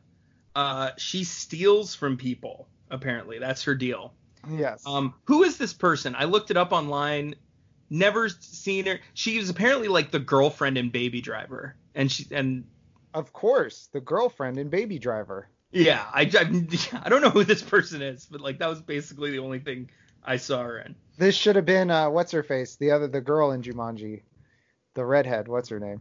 Uh, 0.54 0.90
she 0.96 1.22
steals 1.24 1.94
from 1.94 2.16
people. 2.16 2.66
Apparently, 2.90 3.38
that's 3.38 3.64
her 3.64 3.74
deal. 3.74 4.14
Yes. 4.50 4.82
Um, 4.86 5.14
who 5.24 5.42
is 5.42 5.58
this 5.58 5.72
person? 5.72 6.14
I 6.16 6.24
looked 6.24 6.50
it 6.50 6.56
up 6.56 6.72
online. 6.72 7.34
Never 7.90 8.28
seen 8.28 8.86
her. 8.86 9.00
She 9.14 9.38
was 9.38 9.50
apparently 9.50 9.88
like 9.88 10.10
the 10.10 10.18
girlfriend 10.18 10.78
in 10.78 10.90
Baby 10.90 11.20
Driver, 11.20 11.76
and 11.94 12.10
she 12.10 12.26
and 12.30 12.64
of 13.16 13.32
course, 13.32 13.88
the 13.92 14.00
girlfriend 14.00 14.58
in 14.58 14.68
Baby 14.68 14.98
Driver. 14.98 15.48
yeah, 15.72 16.04
I, 16.12 16.22
I 16.22 17.00
I 17.04 17.08
don't 17.08 17.22
know 17.22 17.30
who 17.30 17.44
this 17.44 17.62
person 17.62 18.02
is, 18.02 18.26
but 18.30 18.40
like 18.40 18.58
that 18.58 18.68
was 18.68 18.80
basically 18.82 19.30
the 19.32 19.38
only 19.40 19.58
thing 19.58 19.90
I 20.24 20.36
saw 20.36 20.62
her 20.62 20.78
in. 20.78 20.94
This 21.18 21.34
should 21.34 21.56
have 21.56 21.64
been 21.64 21.90
uh, 21.90 22.10
what's 22.10 22.32
her 22.32 22.42
face, 22.42 22.76
the 22.76 22.90
other 22.90 23.08
the 23.08 23.20
girl 23.20 23.52
in 23.52 23.62
Jumanji, 23.62 24.22
the 24.94 25.04
redhead. 25.04 25.48
What's 25.48 25.68
her 25.70 25.80
name? 25.80 26.00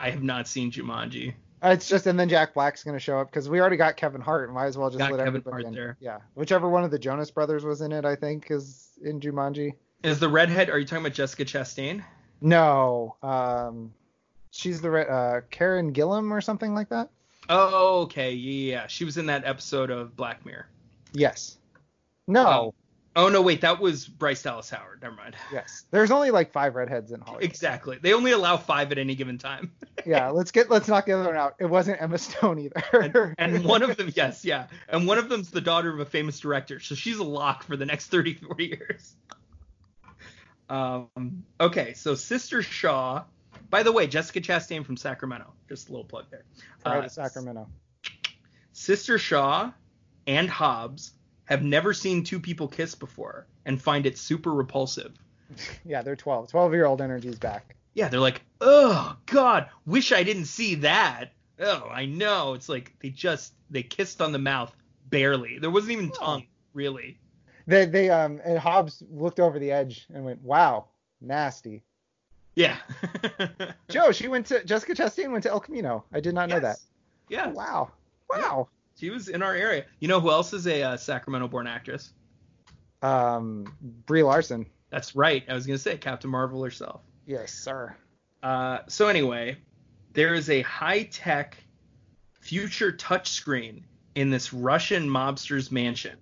I 0.00 0.10
have 0.10 0.22
not 0.22 0.46
seen 0.48 0.70
Jumanji. 0.70 1.34
Uh, 1.62 1.70
it's 1.70 1.88
just 1.88 2.06
and 2.06 2.18
then 2.18 2.28
Jack 2.28 2.54
Black's 2.54 2.84
gonna 2.84 2.98
show 2.98 3.18
up 3.18 3.28
because 3.30 3.48
we 3.48 3.60
already 3.60 3.76
got 3.76 3.96
Kevin 3.96 4.20
Hart. 4.20 4.52
Might 4.52 4.66
as 4.66 4.76
well 4.78 4.90
just 4.90 4.98
Got 4.98 5.10
let 5.12 5.18
Kevin 5.18 5.28
everybody 5.28 5.50
Hart 5.52 5.64
in. 5.66 5.74
there. 5.74 5.96
Yeah, 6.00 6.18
whichever 6.34 6.68
one 6.68 6.84
of 6.84 6.90
the 6.90 6.98
Jonas 6.98 7.30
Brothers 7.30 7.64
was 7.64 7.80
in 7.80 7.92
it, 7.92 8.04
I 8.04 8.14
think, 8.16 8.50
is 8.50 8.90
in 9.02 9.20
Jumanji. 9.20 9.72
Is 10.04 10.20
the 10.20 10.28
redhead? 10.28 10.70
Are 10.70 10.78
you 10.78 10.84
talking 10.86 11.04
about 11.04 11.14
Jessica 11.14 11.44
Chastain? 11.44 12.04
No, 12.40 13.16
um, 13.22 13.92
she's 14.50 14.80
the 14.80 14.92
uh, 14.92 15.40
Karen 15.50 15.92
Gillan 15.92 16.30
or 16.30 16.40
something 16.40 16.74
like 16.74 16.88
that. 16.90 17.10
Oh, 17.48 18.02
okay, 18.02 18.32
yeah. 18.32 18.86
She 18.86 19.04
was 19.04 19.16
in 19.16 19.26
that 19.26 19.44
episode 19.44 19.90
of 19.90 20.16
Black 20.16 20.44
Mirror. 20.44 20.66
Yes. 21.12 21.58
No. 22.26 22.46
Oh. 22.46 22.74
Oh 23.16 23.28
no, 23.28 23.42
wait, 23.42 23.62
that 23.62 23.80
was 23.80 24.06
Bryce 24.06 24.44
Dallas 24.44 24.70
Howard. 24.70 25.02
Never 25.02 25.16
mind. 25.16 25.34
Yes. 25.52 25.84
There's 25.90 26.12
only 26.12 26.30
like 26.30 26.52
five 26.52 26.76
redheads 26.76 27.10
in 27.10 27.20
Hollywood. 27.20 27.42
Exactly. 27.42 27.98
They 28.00 28.12
only 28.12 28.30
allow 28.30 28.56
five 28.56 28.92
at 28.92 28.98
any 28.98 29.16
given 29.16 29.38
time. 29.38 29.72
yeah. 30.06 30.28
Let's 30.28 30.52
get 30.52 30.70
let's 30.70 30.86
knock 30.86 31.06
the 31.06 31.12
other 31.12 31.24
one 31.24 31.36
out. 31.36 31.56
It 31.58 31.64
wasn't 31.64 32.00
Emma 32.00 32.18
Stone 32.18 32.60
either. 32.60 33.34
and 33.38 33.64
one 33.64 33.82
of 33.82 33.96
them, 33.96 34.12
yes, 34.14 34.44
yeah, 34.44 34.68
and 34.88 35.08
one 35.08 35.18
of 35.18 35.28
them's 35.28 35.50
the 35.50 35.60
daughter 35.60 35.92
of 35.92 35.98
a 35.98 36.04
famous 36.04 36.38
director, 36.38 36.78
so 36.78 36.94
she's 36.94 37.18
a 37.18 37.24
lock 37.24 37.64
for 37.64 37.76
the 37.76 37.86
next 37.86 38.06
34 38.06 38.56
years. 38.60 39.16
Um, 40.70 41.44
okay, 41.58 41.94
so 41.94 42.14
Sister 42.14 42.62
Shaw. 42.62 43.24
By 43.70 43.82
the 43.82 43.92
way, 43.92 44.06
Jessica 44.06 44.40
Chastain 44.40 44.84
from 44.84 44.96
Sacramento. 44.96 45.52
Just 45.68 45.88
a 45.88 45.92
little 45.92 46.04
plug 46.06 46.26
there. 46.30 46.44
Uh, 46.84 47.08
Sacramento. 47.08 47.68
Sister 48.72 49.18
Shaw 49.18 49.72
and 50.26 50.48
Hobbs 50.48 51.12
have 51.44 51.62
never 51.62 51.92
seen 51.92 52.24
two 52.24 52.40
people 52.40 52.68
kiss 52.68 52.94
before 52.94 53.46
and 53.64 53.80
find 53.80 54.06
it 54.06 54.18
super 54.18 54.52
repulsive. 54.52 55.12
Yeah, 55.84 56.02
they're 56.02 56.16
12. 56.16 56.50
12 56.50 56.74
year 56.74 56.84
old 56.84 57.00
energy's 57.00 57.38
back. 57.38 57.74
Yeah, 57.94 58.08
they're 58.08 58.20
like, 58.20 58.42
oh 58.60 59.16
God, 59.26 59.70
wish 59.86 60.12
I 60.12 60.22
didn't 60.22 60.44
see 60.44 60.74
that. 60.76 61.32
Oh, 61.58 61.88
I 61.90 62.04
know. 62.04 62.52
It's 62.52 62.68
like 62.68 62.94
they 63.00 63.08
just 63.08 63.54
they 63.70 63.82
kissed 63.82 64.20
on 64.20 64.32
the 64.32 64.38
mouth 64.38 64.74
barely. 65.06 65.58
There 65.58 65.70
wasn't 65.70 65.92
even 65.92 66.10
tongue, 66.10 66.44
really. 66.74 67.18
They 67.66 67.86
they 67.86 68.10
um 68.10 68.40
and 68.44 68.58
Hobbs 68.58 69.02
looked 69.10 69.40
over 69.40 69.58
the 69.58 69.72
edge 69.72 70.06
and 70.12 70.24
went, 70.24 70.42
"Wow, 70.42 70.88
nasty." 71.20 71.82
Yeah. 72.58 72.76
Joe, 73.88 74.10
she 74.10 74.26
went 74.26 74.46
to 74.46 74.64
Jessica 74.64 74.92
Chastain 74.92 75.30
went 75.30 75.44
to 75.44 75.50
El 75.50 75.60
Camino. 75.60 76.04
I 76.12 76.18
did 76.18 76.34
not 76.34 76.48
know 76.48 76.58
that. 76.58 76.78
Yeah. 77.28 77.46
Wow. 77.46 77.92
Wow. 78.28 78.68
She 78.96 79.10
was 79.10 79.28
in 79.28 79.44
our 79.44 79.54
area. 79.54 79.84
You 80.00 80.08
know 80.08 80.18
who 80.18 80.32
else 80.32 80.52
is 80.52 80.66
a 80.66 80.82
uh, 80.82 80.96
Sacramento-born 80.96 81.68
actress? 81.68 82.12
Um, 83.00 83.72
Brie 83.80 84.24
Larson. 84.24 84.66
That's 84.90 85.14
right. 85.14 85.44
I 85.48 85.54
was 85.54 85.66
gonna 85.66 85.78
say 85.78 85.98
Captain 85.98 86.30
Marvel 86.30 86.64
herself. 86.64 87.00
Yes, 87.26 87.54
sir. 87.54 87.94
Uh, 88.42 88.78
so 88.88 89.06
anyway, 89.06 89.58
there 90.14 90.34
is 90.34 90.50
a 90.50 90.62
high-tech 90.62 91.56
future 92.40 92.90
touchscreen 92.90 93.84
in 94.16 94.30
this 94.30 94.52
Russian 94.52 95.08
mobster's 95.08 95.70
mansion. 95.70 96.16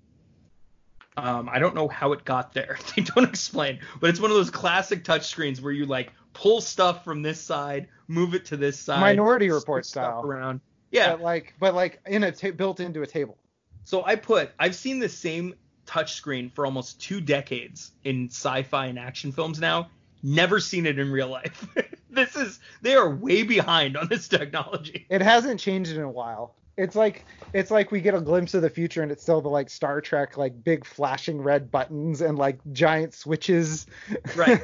Um, 1.16 1.48
I 1.50 1.58
don't 1.58 1.74
know 1.74 1.88
how 1.88 2.12
it 2.12 2.24
got 2.24 2.52
there. 2.52 2.78
They 2.96 3.02
don't 3.02 3.28
explain, 3.28 3.80
but 4.00 4.10
it's 4.10 4.20
one 4.20 4.30
of 4.30 4.36
those 4.36 4.50
classic 4.50 5.04
touchscreens 5.04 5.60
where 5.60 5.72
you 5.72 5.86
like 5.86 6.12
pull 6.36 6.60
stuff 6.60 7.02
from 7.02 7.22
this 7.22 7.40
side, 7.40 7.88
move 8.08 8.34
it 8.34 8.44
to 8.46 8.56
this 8.58 8.78
side, 8.78 9.00
Minority 9.00 9.50
Report 9.50 9.86
stuff 9.86 10.20
style. 10.20 10.26
around. 10.26 10.60
Yeah, 10.90 11.12
But 11.12 11.22
like, 11.22 11.54
but 11.58 11.74
like 11.74 12.00
in 12.06 12.24
a 12.24 12.30
ta- 12.32 12.50
built 12.50 12.78
into 12.80 13.00
a 13.02 13.06
table. 13.06 13.38
So 13.84 14.04
I 14.04 14.16
put 14.16 14.50
I've 14.58 14.74
seen 14.74 14.98
the 14.98 15.08
same 15.08 15.54
touchscreen 15.86 16.52
for 16.52 16.66
almost 16.66 17.00
two 17.00 17.20
decades 17.20 17.92
in 18.04 18.28
sci-fi 18.28 18.86
and 18.86 18.98
action 18.98 19.32
films 19.32 19.58
now. 19.60 19.88
Never 20.22 20.60
seen 20.60 20.84
it 20.86 20.98
in 20.98 21.10
real 21.10 21.28
life. 21.28 21.66
this 22.10 22.36
is 22.36 22.58
they 22.82 22.94
are 22.94 23.08
way 23.08 23.42
behind 23.42 23.96
on 23.96 24.08
this 24.08 24.28
technology. 24.28 25.06
It 25.08 25.22
hasn't 25.22 25.58
changed 25.58 25.92
in 25.92 26.02
a 26.02 26.10
while. 26.10 26.55
It's 26.76 26.94
like 26.94 27.24
it's 27.54 27.70
like 27.70 27.90
we 27.90 28.00
get 28.02 28.14
a 28.14 28.20
glimpse 28.20 28.52
of 28.52 28.60
the 28.62 28.68
future 28.68 29.02
and 29.02 29.10
it's 29.10 29.22
still 29.22 29.40
the 29.40 29.48
like 29.48 29.70
Star 29.70 30.00
Trek 30.02 30.36
like 30.36 30.62
big 30.62 30.84
flashing 30.84 31.40
red 31.40 31.70
buttons 31.70 32.20
and 32.20 32.36
like 32.36 32.58
giant 32.72 33.14
switches. 33.14 33.86
Right. 34.34 34.60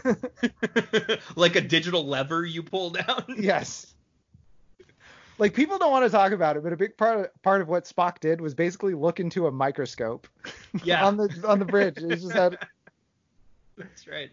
like 1.37 1.57
a 1.57 1.61
digital 1.63 2.07
lever 2.07 2.45
you 2.45 2.63
pull 2.63 2.91
down. 2.91 3.25
yes. 3.39 3.95
Like 5.39 5.55
people 5.55 5.79
don't 5.79 5.91
want 5.91 6.05
to 6.05 6.11
talk 6.11 6.33
about 6.33 6.57
it, 6.59 6.63
but 6.63 6.75
a 6.75 6.77
big 6.77 6.97
part 6.99 7.19
of, 7.21 7.43
part 7.43 7.63
of 7.63 7.69
what 7.69 7.85
Spock 7.85 8.21
did 8.21 8.41
was 8.43 8.55
basically 8.55 8.93
look 8.95 9.19
into 9.19 9.47
a 9.47 9.51
microscope 9.51 10.29
Yeah. 10.85 11.05
on 11.07 11.17
the 11.17 11.45
on 11.47 11.59
the 11.59 11.65
bridge. 11.65 11.97
It 11.97 12.11
just 12.11 12.33
had 12.33 12.59
That's 13.79 14.07
right. 14.07 14.31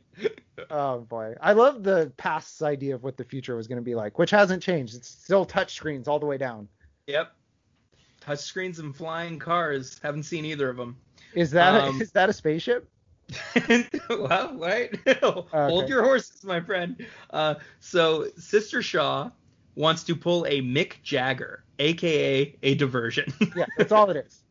oh 0.69 0.99
boy. 0.99 1.35
I 1.39 1.53
love 1.53 1.84
the 1.84 2.11
past's 2.18 2.61
idea 2.61 2.93
of 2.93 3.03
what 3.03 3.15
the 3.15 3.23
future 3.23 3.56
was 3.56 3.68
going 3.68 3.77
to 3.77 3.81
be 3.84 3.95
like, 3.95 4.19
which 4.19 4.31
hasn't 4.31 4.61
changed. 4.61 4.95
It's 4.95 5.07
still 5.07 5.45
touch 5.45 5.76
screens 5.76 6.10
all 6.10 6.19
the 6.19 6.26
way 6.26 6.38
down. 6.38 6.68
Yep. 7.07 7.31
Touchscreens 8.21 8.79
and 8.79 8.95
flying 8.95 9.39
cars. 9.39 9.99
Haven't 10.03 10.23
seen 10.23 10.45
either 10.45 10.69
of 10.69 10.77
them. 10.77 10.97
Is 11.33 11.51
that 11.51 11.75
Um, 11.81 11.99
a, 11.99 12.03
is 12.03 12.11
that 12.11 12.29
a 12.29 12.33
spaceship? 12.33 12.89
well, 14.09 14.55
right. 14.57 14.95
Hold 15.21 15.87
your 15.89 16.03
horses, 16.03 16.43
my 16.43 16.59
friend. 16.59 17.05
Uh, 17.29 17.55
so 17.79 18.27
Sister 18.37 18.81
Shaw 18.81 19.29
wants 19.75 20.03
to 20.05 20.15
pull 20.15 20.45
a 20.45 20.61
Mick 20.61 21.01
Jagger, 21.03 21.63
aka 21.77 22.55
a 22.63 22.75
diversion. 22.75 23.31
yeah, 23.55 23.65
that's 23.77 23.91
all 23.91 24.09
it 24.09 24.17
is. 24.17 24.41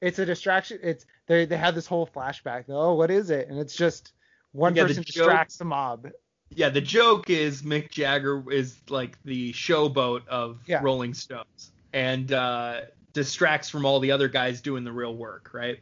It's 0.00 0.18
a 0.18 0.24
distraction. 0.26 0.78
It's 0.82 1.04
they 1.26 1.44
they 1.44 1.56
had 1.58 1.74
this 1.74 1.86
whole 1.86 2.06
flashback. 2.06 2.64
Oh, 2.68 2.94
what 2.94 3.10
is 3.10 3.30
it? 3.30 3.48
And 3.48 3.58
it's 3.58 3.76
just 3.76 4.12
one 4.52 4.74
Yeah, 4.74 4.84
the 4.84 4.88
person 4.88 5.04
joke- 5.04 5.14
distracts 5.14 5.56
the 5.58 5.64
mob. 5.66 6.08
yeah, 6.50 6.70
the 6.70 6.80
joke 6.80 7.28
is 7.30 7.62
Mick 7.62 7.90
Jagger 7.90 8.50
is 8.50 8.78
like 8.88 9.22
the 9.24 9.52
showboat 9.52 10.26
of 10.28 10.60
Yeah. 10.66 10.80
Rolling 10.82 11.12
Stones 11.14 11.72
and 11.92 12.32
uh, 12.32 12.80
distracts 13.12 13.68
from 13.68 13.84
all 13.84 14.00
the 14.00 14.10
other 14.10 14.28
guys 14.28 14.60
doing 14.60 14.84
the 14.84 14.92
real 14.92 15.14
work, 15.14 15.50
right? 15.52 15.78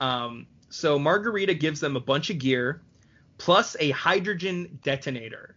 Um, 0.00 0.46
so 0.68 0.98
Margarita 0.98 1.54
gives 1.54 1.80
them 1.80 1.96
a 1.96 2.00
bunch 2.00 2.30
of 2.30 2.38
gear 2.38 2.82
plus 3.38 3.76
a 3.80 3.90
hydrogen 3.90 4.78
detonator. 4.82 5.56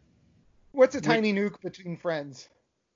What's 0.72 0.96
a 0.96 1.02
tiny 1.02 1.34
nuke 1.34 1.60
between 1.62 1.98
friends? 1.98 2.50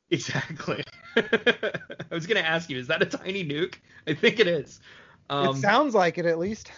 Exactly. 0.10 0.84
I 1.15 1.72
was 2.11 2.28
gonna 2.28 2.41
ask 2.41 2.69
you, 2.69 2.78
is 2.78 2.88
that 2.88 3.02
a 3.02 3.06
tiny 3.06 3.45
nuke? 3.45 3.76
I 4.06 4.14
think 4.14 4.40
it 4.40 4.48
is. 4.48 4.80
Um, 5.30 5.56
it 5.56 5.61
sounds 5.61 5.95
like 5.95 6.18
it 6.18 6.26
at 6.26 6.38
least. 6.38 6.72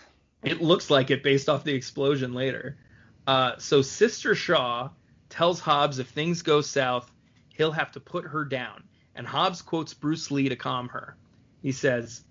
It 0.44 0.62
looks 0.62 0.90
like 0.90 1.10
it 1.10 1.24
based 1.24 1.50
off 1.50 1.64
the 1.64 1.74
explosion 1.74 2.34
later. 2.34 2.78
Uh, 3.26 3.54
so 3.58 3.82
Sister 3.82 4.36
Shaw 4.36 4.90
tells 5.30 5.60
Hobbs 5.60 6.00
if 6.00 6.10
things 6.10 6.42
go 6.42 6.62
south, 6.62 7.12
he'll 7.50 7.72
have 7.72 7.92
to 7.94 8.00
put 8.00 8.26
her 8.26 8.46
down. 8.46 8.84
And 9.16 9.28
Hobbs 9.28 9.62
quotes 9.62 9.94
Bruce 9.94 10.32
Lee 10.32 10.50
to 10.50 10.56
calm 10.56 10.90
her. 10.90 11.16
He 11.62 11.72
says, 11.72 12.24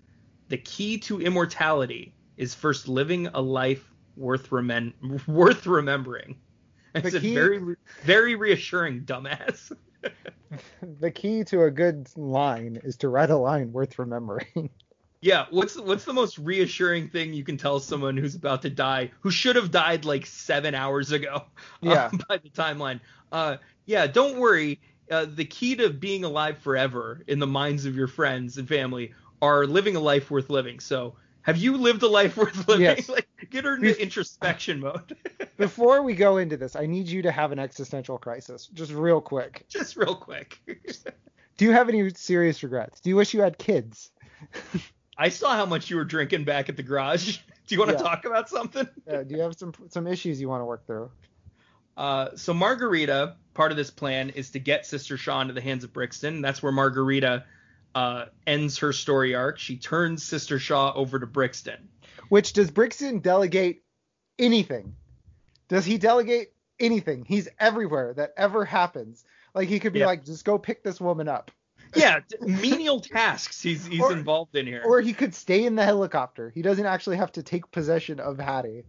"The 0.49 0.57
key 0.57 0.97
to 0.99 1.21
immortality 1.21 2.13
is 2.37 2.53
first 2.53 2.87
living 2.87 3.27
a 3.27 3.41
life 3.41 3.83
worth 4.17 4.49
remen- 4.49 4.93
worth 5.27 5.65
remembering." 5.65 6.37
I 6.95 6.99
The 6.99 7.11
said, 7.11 7.21
key- 7.21 7.33
"Very, 7.33 7.75
very 8.03 8.35
reassuring, 8.35 9.01
dumbass." 9.05 9.71
The 10.99 11.09
key 11.09 11.43
to 11.45 11.63
a 11.63 11.71
good 11.71 12.07
line 12.15 12.79
is 12.83 12.97
to 12.97 13.09
write 13.09 13.31
a 13.31 13.37
line 13.37 13.71
worth 13.71 13.97
remembering. 13.97 14.69
Yeah, 15.21 15.45
what's 15.51 15.79
what's 15.79 16.03
the 16.03 16.11
most 16.11 16.37
reassuring 16.37 17.07
thing 17.07 17.33
you 17.33 17.45
can 17.45 17.55
tell 17.55 17.79
someone 17.79 18.17
who's 18.17 18.35
about 18.35 18.61
to 18.63 18.69
die, 18.69 19.09
who 19.21 19.31
should 19.31 19.55
have 19.55 19.71
died 19.71 20.03
like 20.03 20.25
seven 20.25 20.75
hours 20.75 21.13
ago? 21.13 21.45
Yeah. 21.81 22.07
um, 22.07 22.19
by 22.27 22.39
the 22.39 22.49
timeline. 22.49 22.99
Uh, 23.31 23.55
yeah, 23.85 24.05
don't 24.05 24.37
worry. 24.37 24.81
Uh, 25.11 25.25
the 25.25 25.45
key 25.45 25.75
to 25.75 25.89
being 25.89 26.23
alive 26.23 26.57
forever 26.59 27.23
in 27.27 27.39
the 27.39 27.47
minds 27.47 27.85
of 27.85 27.95
your 27.95 28.07
friends 28.07 28.57
and 28.57 28.67
family 28.67 29.13
are 29.41 29.65
living 29.65 29.95
a 29.95 29.99
life 29.99 30.31
worth 30.31 30.49
living. 30.49 30.79
So, 30.79 31.15
have 31.41 31.57
you 31.57 31.77
lived 31.77 32.03
a 32.03 32.07
life 32.07 32.37
worth 32.37 32.67
living? 32.67 32.83
Yes. 32.83 33.09
like, 33.09 33.27
get 33.49 33.65
her 33.65 33.75
into 33.75 34.01
introspection 34.01 34.79
mode. 34.79 35.15
Before 35.57 36.01
we 36.01 36.15
go 36.15 36.37
into 36.37 36.57
this, 36.57 36.75
I 36.75 36.85
need 36.85 37.07
you 37.07 37.21
to 37.23 37.31
have 37.31 37.51
an 37.51 37.59
existential 37.59 38.17
crisis, 38.17 38.67
just 38.73 38.91
real 38.91 39.21
quick. 39.21 39.65
Just 39.69 39.95
real 39.97 40.15
quick. 40.15 40.59
Do 41.57 41.65
you 41.65 41.71
have 41.71 41.89
any 41.89 42.09
serious 42.11 42.63
regrets? 42.63 43.01
Do 43.01 43.09
you 43.09 43.15
wish 43.15 43.33
you 43.33 43.41
had 43.41 43.57
kids? 43.57 44.11
I 45.17 45.29
saw 45.29 45.55
how 45.55 45.65
much 45.65 45.89
you 45.89 45.97
were 45.97 46.05
drinking 46.05 46.45
back 46.45 46.69
at 46.69 46.77
the 46.77 46.83
garage. 46.83 47.37
Do 47.67 47.75
you 47.75 47.79
want 47.79 47.91
to 47.91 47.97
Yeah. 47.97 48.03
talk 48.03 48.25
about 48.25 48.49
something? 48.49 48.87
Uh, 49.09 49.23
do 49.23 49.35
you 49.35 49.41
have 49.41 49.55
some 49.55 49.73
some 49.89 50.07
issues 50.07 50.41
you 50.41 50.49
want 50.49 50.61
to 50.61 50.65
work 50.65 50.85
through? 50.87 51.11
Uh, 51.95 52.29
so 52.35 52.53
Margarita, 52.53 53.35
part 53.53 53.71
of 53.71 53.77
this 53.77 53.91
plan 53.91 54.29
is 54.31 54.51
to 54.51 54.59
get 54.59 54.85
Sister 54.85 55.17
Shaw 55.17 55.41
into 55.41 55.53
the 55.53 55.61
hands 55.61 55.83
of 55.83 55.93
Brixton. 55.93 56.41
That's 56.41 56.61
where 56.63 56.71
Margarita 56.71 57.45
uh, 57.95 58.25
ends 58.47 58.79
her 58.79 58.91
story 58.93 59.35
arc. 59.35 59.59
She 59.59 59.77
turns 59.77 60.23
Sister 60.23 60.57
Shaw 60.59 60.91
over 60.95 61.19
to 61.19 61.27
Brixton. 61.27 61.89
Which 62.29 62.53
does 62.53 62.71
Brixton 62.71 63.19
delegate 63.19 63.83
anything? 64.39 64.95
Does 65.67 65.85
he 65.85 65.97
delegate 65.97 66.53
anything? 66.79 67.25
He's 67.27 67.47
everywhere 67.59 68.13
that 68.15 68.33
ever 68.37 68.65
happens. 68.65 69.23
Like 69.53 69.69
he 69.69 69.79
could 69.79 69.93
be 69.93 69.99
Yeah. 69.99 70.07
like, 70.07 70.25
just 70.25 70.45
go 70.45 70.57
pick 70.57 70.83
this 70.83 70.99
woman 70.99 71.27
up, 71.27 71.51
Yeah, 71.95 72.21
menial 72.41 72.99
tasks 73.01 73.61
he's 73.61 73.85
he's 73.85 74.01
Or- 74.01 74.11
involved 74.13 74.55
in 74.55 74.65
here. 74.65 74.81
or 74.83 74.99
he 74.99 75.13
could 75.13 75.35
stay 75.35 75.63
in 75.65 75.75
the 75.75 75.85
helicopter. 75.85 76.49
He 76.49 76.63
doesn't 76.63 76.85
actually 76.87 77.17
have 77.17 77.31
to 77.33 77.43
take 77.43 77.69
possession 77.69 78.19
of 78.19 78.39
Hattie, 78.39 78.85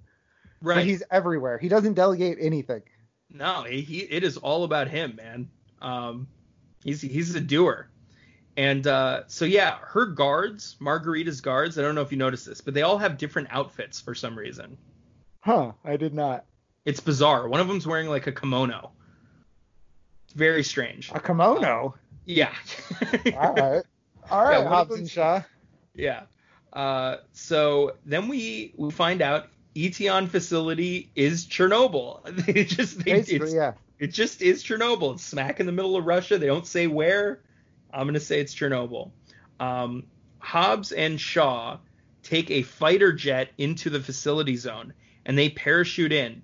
right. 0.63 0.77
but 0.77 0.85
he's 0.87 1.03
everywhere. 1.11 1.59
He 1.59 1.69
doesn't 1.69 1.93
delegate 1.95 2.39
anything. 2.41 2.83
No, 3.31 3.63
he, 3.65 4.01
it 4.01 4.23
is 4.25 4.37
all 4.37 4.65
about 4.65 4.89
him, 4.89 5.17
man. 5.17 5.49
Um, 5.83 6.29
he's 6.85 7.01
he's 7.01 7.35
a 7.35 7.41
doer. 7.41 7.89
And 8.57 8.87
uh, 8.87 9.23
so 9.27 9.45
yeah, 9.45 9.79
her 9.83 10.07
guards, 10.07 10.77
Margarita's 10.81 11.41
guards. 11.41 11.77
I 11.79 11.83
don't 11.83 11.95
know 11.97 12.03
if 12.03 12.13
you 12.13 12.19
noticed 12.19 12.47
this, 12.47 12.61
but 12.61 12.73
they 12.75 12.83
all 12.83 12.99
have 12.99 13.19
different 13.19 13.49
outfits 13.51 14.01
for 14.01 14.15
some 14.15 14.39
reason. 14.39 14.79
Huh? 15.41 15.73
I 15.85 15.97
did 15.97 16.15
not. 16.15 16.45
It's 16.85 17.01
bizarre. 17.01 17.49
One 17.49 17.61
of 17.61 17.67
them's 17.69 17.87
wearing 17.87 18.09
like 18.09 18.27
a 18.29 18.33
kimono. 18.33 18.93
It's 20.27 20.35
very 20.35 20.63
strange. 20.63 21.11
A 21.15 21.21
kimono. 21.21 21.97
Yeah. 22.27 22.53
All 23.37 23.55
right. 23.55 23.83
All 24.31 24.45
right, 24.45 24.53
Yeah, 24.53 24.59
one 24.59 24.67
of 24.67 24.69
Hobbs 24.73 24.89
them's- 24.91 25.01
and 25.01 25.11
Shaw. 25.11 25.43
Yeah. 25.95 26.23
Uh, 26.73 27.17
so 27.33 27.97
then 28.07 28.29
we 28.29 28.73
we 28.77 28.91
find 28.91 29.21
out 29.23 29.49
Eteon 29.75 30.29
facility 30.29 31.11
is 31.15 31.47
Chernobyl. 31.47 32.21
They 32.47 32.65
just 32.65 33.05
they, 33.05 33.13
it's, 33.13 33.53
yeah. 33.53 33.73
it 33.99 34.09
just 34.09 34.43
is 34.43 34.63
Chernobyl. 34.63 35.15
It's 35.15 35.25
smack 35.25 35.61
in 35.61 35.67
the 35.67 35.73
middle 35.73 35.97
of 35.97 36.05
Russia. 36.05 36.39
They 36.39 36.47
don't 36.47 36.67
say 36.67 36.87
where. 36.87 37.41
I'm 37.93 38.07
gonna 38.07 38.21
say 38.21 38.41
it's 38.41 38.55
Chernobyl. 38.55 39.11
Um, 39.61 40.05
Hobbs 40.39 40.93
and 40.93 41.21
Shaw 41.21 41.79
take 42.23 42.51
a 42.51 42.63
fighter 42.63 43.13
jet 43.13 43.51
into 43.59 43.91
the 43.91 44.01
facility 44.01 44.57
zone 44.57 44.93
and 45.27 45.39
they 45.39 45.51
parachute 45.51 46.13
in. 46.13 46.43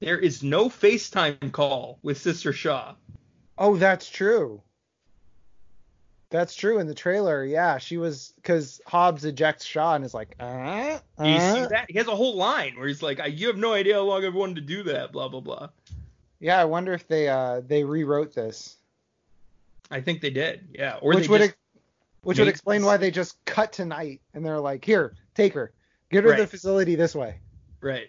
There 0.00 0.18
is 0.18 0.42
no 0.42 0.68
FaceTime 0.68 1.52
call 1.52 1.98
with 2.02 2.18
Sister 2.18 2.52
Shaw. 2.52 2.94
Oh, 3.58 3.76
that's 3.76 4.08
true. 4.08 4.62
That's 6.30 6.54
true 6.54 6.78
in 6.78 6.86
the 6.86 6.94
trailer. 6.94 7.44
Yeah, 7.44 7.78
she 7.78 7.96
was 7.96 8.32
because 8.36 8.80
Hobbs 8.86 9.24
ejects 9.24 9.64
Shaw 9.64 9.94
and 9.96 10.04
is 10.04 10.14
like, 10.14 10.36
uh, 10.38 10.98
Do 11.18 11.28
you 11.28 11.34
uh. 11.36 11.54
see 11.54 11.66
that? 11.70 11.86
He 11.90 11.98
has 11.98 12.06
a 12.06 12.14
whole 12.14 12.36
line 12.36 12.78
where 12.78 12.86
he's 12.86 13.02
like, 13.02 13.18
"I- 13.18 13.26
"You 13.26 13.48
have 13.48 13.56
no 13.56 13.72
idea 13.72 13.94
how 13.94 14.02
long 14.02 14.24
I've 14.24 14.34
wanted 14.34 14.54
to 14.56 14.60
do 14.62 14.84
that." 14.84 15.10
Blah 15.10 15.28
blah 15.28 15.40
blah. 15.40 15.68
Yeah, 16.38 16.60
I 16.60 16.64
wonder 16.66 16.92
if 16.92 17.08
they 17.08 17.28
uh 17.28 17.60
they 17.66 17.82
rewrote 17.84 18.32
this, 18.34 18.76
I 19.90 20.00
think 20.00 20.20
they 20.20 20.30
did. 20.30 20.68
Yeah. 20.72 20.98
Or 21.02 21.14
which 21.14 21.28
would 21.28 21.40
ex- 21.42 21.56
which 22.22 22.38
would 22.38 22.48
explain 22.48 22.80
this- 22.82 22.86
why 22.86 22.96
they 22.96 23.10
just 23.10 23.44
cut 23.44 23.72
tonight 23.72 24.20
and 24.32 24.46
they're 24.46 24.60
like, 24.60 24.84
here, 24.84 25.14
take 25.34 25.52
her, 25.54 25.72
get 26.10 26.22
her 26.24 26.36
to 26.36 26.42
the 26.42 26.46
facility 26.46 26.94
this 26.94 27.14
way. 27.14 27.40
right. 27.80 28.08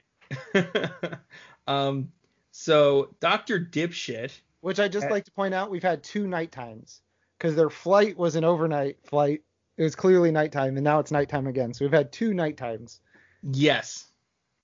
um. 1.67 2.11
So 2.51 3.15
Doctor 3.19 3.59
Dipshit. 3.59 4.31
Which 4.61 4.79
I 4.79 4.87
just 4.89 5.07
Uh, 5.07 5.09
like 5.09 5.25
to 5.25 5.31
point 5.31 5.55
out, 5.55 5.71
we've 5.71 5.81
had 5.81 6.03
two 6.03 6.27
night 6.27 6.51
times 6.51 7.01
because 7.41 7.55
their 7.55 7.71
flight 7.71 8.17
was 8.17 8.35
an 8.35 8.43
overnight 8.43 8.97
flight. 9.03 9.41
It 9.77 9.81
was 9.83 9.95
clearly 9.95 10.29
nighttime, 10.31 10.77
and 10.77 10.83
now 10.83 10.99
it's 10.99 11.09
nighttime 11.11 11.47
again. 11.47 11.73
So 11.73 11.83
we've 11.83 11.91
had 11.91 12.11
two 12.11 12.35
night 12.35 12.55
times. 12.55 12.99
Yes. 13.41 14.05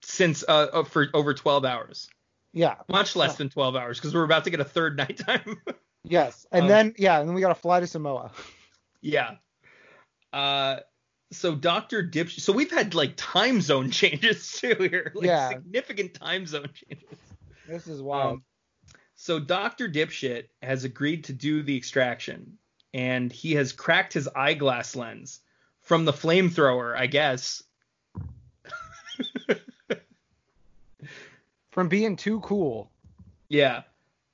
Since 0.03 0.43
uh 0.47 0.67
uh, 0.71 0.83
for 0.83 1.07
over 1.15 1.33
12 1.33 1.65
hours. 1.65 2.07
Yeah. 2.53 2.75
Much 2.87 3.15
less 3.15 3.31
Yeah. 3.31 3.37
than 3.37 3.49
12 3.49 3.75
hours 3.75 3.97
because 3.99 4.13
we're 4.13 4.23
about 4.25 4.43
to 4.43 4.51
get 4.51 4.59
a 4.59 4.65
third 4.65 4.95
nighttime. 4.97 5.59
Yes. 6.09 6.45
And 6.53 6.61
Um, 6.63 6.67
then 6.69 6.93
yeah, 6.97 7.19
and 7.19 7.27
then 7.27 7.35
we 7.35 7.41
got 7.41 7.49
to 7.49 7.55
fly 7.55 7.81
to 7.81 7.87
Samoa. 7.87 8.31
yeah. 9.01 9.35
Uh. 10.31 10.77
So 11.31 11.53
Doctor 11.55 12.01
Dipshit. 12.01 12.39
So 12.39 12.53
we've 12.53 12.71
had 12.71 12.95
like 12.95 13.13
time 13.17 13.59
zone 13.59 13.91
changes 14.01 14.51
too 14.53 14.75
here. 14.79 15.11
Like 15.15 15.25
Yeah. 15.25 15.49
significant 15.49 16.13
time 16.13 16.45
zone 16.45 16.69
changes. 16.73 17.09
This 17.67 17.87
is 17.87 18.01
wild. 18.01 18.33
Um, 18.35 18.43
so 19.15 19.37
Dr. 19.39 19.89
Dipshit 19.89 20.45
has 20.61 20.83
agreed 20.85 21.25
to 21.25 21.33
do 21.33 21.61
the 21.63 21.75
extraction, 21.75 22.57
and 22.97 23.31
he 23.31 23.53
has 23.53 23.71
cracked 23.73 24.11
his 24.13 24.27
eyeglass 24.35 24.95
lens 24.95 25.39
from 25.81 26.03
the 26.03 26.11
flamethrower, 26.11 26.97
I 26.97 27.05
guess. 27.05 27.63
From 31.69 31.89
being 31.89 32.15
too 32.15 32.39
cool. 32.39 32.89
Yeah. 33.49 33.83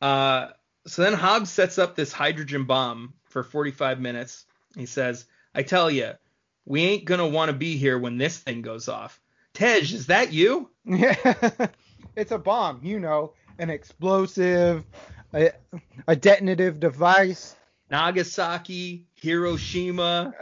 Uh, 0.02 0.52
so 0.88 1.02
then 1.02 1.12
Hobbs 1.12 1.50
sets 1.50 1.78
up 1.78 1.94
this 1.94 2.14
hydrogen 2.14 2.64
bomb 2.64 3.14
for 3.26 3.44
45 3.44 4.00
minutes. 4.00 4.46
He 4.78 4.86
says, 4.86 5.26
I 5.54 5.64
tell 5.64 5.92
you, 5.92 6.14
we 6.66 6.86
ain't 6.86 7.04
going 7.04 7.20
to 7.20 7.28
want 7.28 7.50
to 7.50 7.58
be 7.58 7.76
here 7.76 8.00
when 8.00 8.18
this 8.18 8.38
thing 8.38 8.62
goes 8.62 8.88
off. 8.88 9.20
Tej, 9.54 9.80
is 9.80 10.08
that 10.08 10.32
you? 10.32 10.70
Yeah. 10.86 11.68
it's 12.16 12.32
a 12.32 12.40
bomb, 12.40 12.80
you 12.82 13.02
know, 13.02 13.34
an 13.60 13.70
explosive, 13.70 14.86
a, 15.34 15.52
a 16.08 16.16
detonative 16.16 16.80
device, 16.80 17.56
Nagasaki, 17.94 19.06
Hiroshima, 19.14 20.34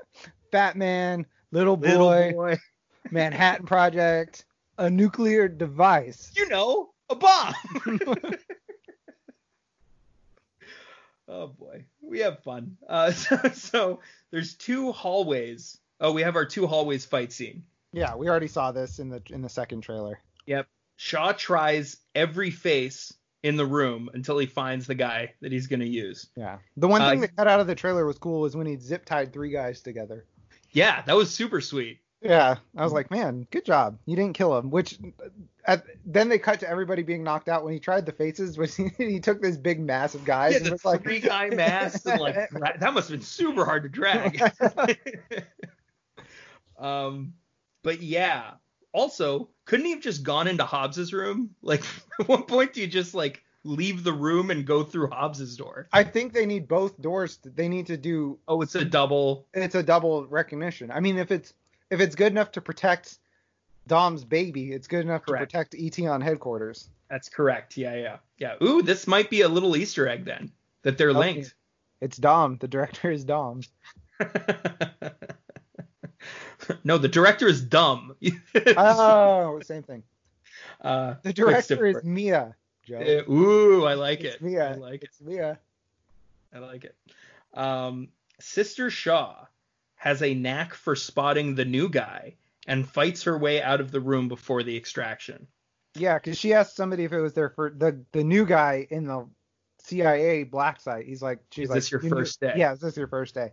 Batman, 0.50 1.24
little 1.52 1.76
boy, 1.76 1.86
little 1.86 2.32
boy. 2.32 2.58
Manhattan 3.12 3.64
Project, 3.64 4.44
a 4.76 4.90
nuclear 4.90 5.46
device. 5.46 6.32
You 6.34 6.48
know, 6.48 6.90
a 7.08 7.14
bomb. 7.14 7.54
oh 11.28 11.46
boy, 11.46 11.84
we 12.02 12.18
have 12.18 12.42
fun. 12.42 12.76
Uh, 12.88 13.12
so, 13.12 13.36
so 13.54 14.00
there's 14.32 14.54
two 14.54 14.90
hallways. 14.90 15.78
Oh, 16.00 16.10
we 16.10 16.22
have 16.22 16.34
our 16.34 16.44
two 16.44 16.66
hallways 16.66 17.04
fight 17.04 17.32
scene. 17.32 17.62
Yeah, 17.92 18.16
we 18.16 18.28
already 18.28 18.48
saw 18.48 18.72
this 18.72 18.98
in 18.98 19.10
the 19.10 19.22
in 19.30 19.42
the 19.42 19.48
second 19.48 19.82
trailer. 19.82 20.18
Yep. 20.46 20.66
Shaw 20.96 21.30
tries 21.34 21.98
every 22.16 22.50
face 22.50 23.12
in 23.46 23.56
the 23.56 23.64
room 23.66 24.10
until 24.12 24.38
he 24.38 24.46
finds 24.46 24.86
the 24.86 24.94
guy 24.94 25.32
that 25.40 25.52
he's 25.52 25.66
gonna 25.68 25.84
use. 25.84 26.28
Yeah. 26.36 26.58
The 26.76 26.88
one 26.88 27.00
Uh, 27.00 27.10
thing 27.10 27.20
that 27.20 27.36
cut 27.36 27.46
out 27.46 27.60
of 27.60 27.66
the 27.66 27.74
trailer 27.74 28.04
was 28.04 28.18
cool 28.18 28.40
was 28.40 28.56
when 28.56 28.66
he 28.66 28.76
zip 28.76 29.04
tied 29.04 29.32
three 29.32 29.50
guys 29.50 29.80
together. 29.80 30.24
Yeah, 30.72 31.02
that 31.02 31.14
was 31.14 31.30
super 31.30 31.60
sweet. 31.60 32.00
Yeah, 32.22 32.56
I 32.76 32.82
was 32.82 32.92
like, 32.92 33.10
man, 33.10 33.46
good 33.50 33.64
job. 33.64 33.98
You 34.06 34.16
didn't 34.16 34.32
kill 34.34 34.56
him. 34.58 34.70
Which, 34.70 34.98
at, 35.66 35.84
then 36.04 36.28
they 36.28 36.38
cut 36.38 36.60
to 36.60 36.68
everybody 36.68 37.02
being 37.02 37.22
knocked 37.22 37.48
out 37.48 37.62
when 37.62 37.72
he 37.72 37.78
tried 37.78 38.04
the 38.04 38.12
faces. 38.12 38.58
Was 38.58 38.74
he, 38.74 38.88
he 38.96 39.20
took 39.20 39.40
this 39.40 39.56
big 39.56 39.78
mass 39.78 40.14
of 40.14 40.24
guys 40.24 40.52
Yeah, 40.52 40.58
and 40.58 40.66
the 40.66 40.72
was 40.72 40.84
like, 40.84 41.02
three 41.02 41.20
guy 41.20 41.50
mask 41.50 42.06
and 42.06 42.20
like 42.20 42.34
that 42.80 42.94
must 42.94 43.10
have 43.10 43.18
been 43.18 43.24
super 43.24 43.64
hard 43.64 43.82
to 43.84 43.88
drag. 43.88 44.40
um, 46.78 47.34
but 47.82 48.02
yeah. 48.02 48.52
Also, 48.96 49.50
couldn't 49.66 49.84
he 49.84 49.92
have 49.92 50.00
just 50.00 50.22
gone 50.22 50.48
into 50.48 50.64
Hobbs's 50.64 51.12
room? 51.12 51.54
Like, 51.60 51.84
at 52.20 52.26
what 52.26 52.48
point 52.48 52.72
do 52.72 52.80
you 52.80 52.86
just 52.86 53.14
like 53.14 53.42
leave 53.62 54.02
the 54.04 54.12
room 54.12 54.50
and 54.50 54.64
go 54.64 54.82
through 54.82 55.08
Hobbs's 55.10 55.54
door? 55.56 55.86
I 55.92 56.02
think 56.02 56.32
they 56.32 56.46
need 56.46 56.66
both 56.66 56.98
doors. 57.02 57.36
To, 57.38 57.50
they 57.50 57.68
need 57.68 57.86
to 57.88 57.98
do. 57.98 58.38
Oh, 58.48 58.62
it's 58.62 58.74
a 58.74 58.86
double. 58.86 59.46
It's 59.52 59.74
a 59.74 59.82
double 59.82 60.26
recognition. 60.26 60.90
I 60.90 61.00
mean, 61.00 61.18
if 61.18 61.30
it's 61.30 61.52
if 61.90 62.00
it's 62.00 62.14
good 62.14 62.32
enough 62.32 62.52
to 62.52 62.62
protect 62.62 63.18
Dom's 63.86 64.24
baby, 64.24 64.72
it's 64.72 64.88
good 64.88 65.04
enough 65.04 65.26
Correct. 65.26 65.50
to 65.50 65.58
protect 65.58 65.74
Eteon 65.74 66.22
headquarters. 66.22 66.88
That's 67.10 67.28
correct. 67.28 67.76
Yeah, 67.76 67.94
yeah, 67.96 68.16
yeah. 68.38 68.54
Ooh, 68.62 68.80
this 68.80 69.06
might 69.06 69.28
be 69.28 69.42
a 69.42 69.48
little 69.48 69.76
Easter 69.76 70.08
egg 70.08 70.24
then 70.24 70.50
that 70.82 70.96
they're 70.96 71.10
Okay. 71.10 71.18
linked. 71.34 71.54
It's 72.00 72.16
Dom. 72.16 72.56
The 72.58 72.66
director 72.68 73.10
is 73.10 73.24
Dom. 73.24 73.60
no, 76.84 76.98
the 76.98 77.08
director 77.08 77.46
is 77.48 77.60
dumb. 77.62 78.16
Oh, 78.76 79.60
same 79.62 79.82
thing. 79.82 80.02
uh, 80.80 81.14
The 81.22 81.32
director 81.32 81.86
is. 81.86 82.02
Mia. 82.04 82.54
Joe. 82.84 82.98
uh, 83.28 83.30
ooh, 83.32 83.84
I 83.84 83.94
like 83.94 84.20
It's 84.22 84.36
it. 84.36 84.42
Mia. 84.42 84.70
I 84.70 84.74
like 84.74 85.02
it. 85.02 85.08
It's 85.10 85.20
Mia. 85.20 85.58
I 86.54 86.58
like 86.60 86.84
it. 86.84 86.94
Um, 87.54 88.08
Sister 88.38 88.90
Shaw 88.90 89.46
has 89.96 90.22
a 90.22 90.34
knack 90.34 90.74
for 90.74 90.94
spotting 90.94 91.54
the 91.54 91.64
new 91.64 91.88
guy 91.88 92.34
and 92.68 92.86
fights 92.88 93.24
her 93.24 93.36
way 93.36 93.60
out 93.62 93.80
of 93.80 93.90
the 93.90 94.00
room 94.00 94.28
before 94.28 94.62
the 94.62 94.76
extraction. 94.76 95.46
Yeah, 95.94 96.14
because 96.18 96.38
she 96.38 96.52
asked 96.54 96.76
somebody 96.76 97.04
if 97.04 97.12
it 97.12 97.20
was 97.20 97.32
their 97.32 97.48
first, 97.50 97.78
the 97.78 97.98
the 98.12 98.22
new 98.22 98.44
guy 98.46 98.86
in 98.90 99.06
the 99.06 99.26
CIA 99.78 100.44
black 100.44 100.80
site. 100.80 101.06
He's 101.06 101.22
like, 101.22 101.40
she's 101.50 101.64
Is 101.64 101.70
like, 101.70 101.76
this 101.78 101.90
your 101.90 102.02
"You 102.02 102.10
knew- 102.10 102.16
first 102.16 102.40
day?" 102.40 102.52
Yeah, 102.56 102.72
is 102.74 102.80
this 102.80 102.96
your 102.96 103.08
first 103.08 103.34
day? 103.34 103.52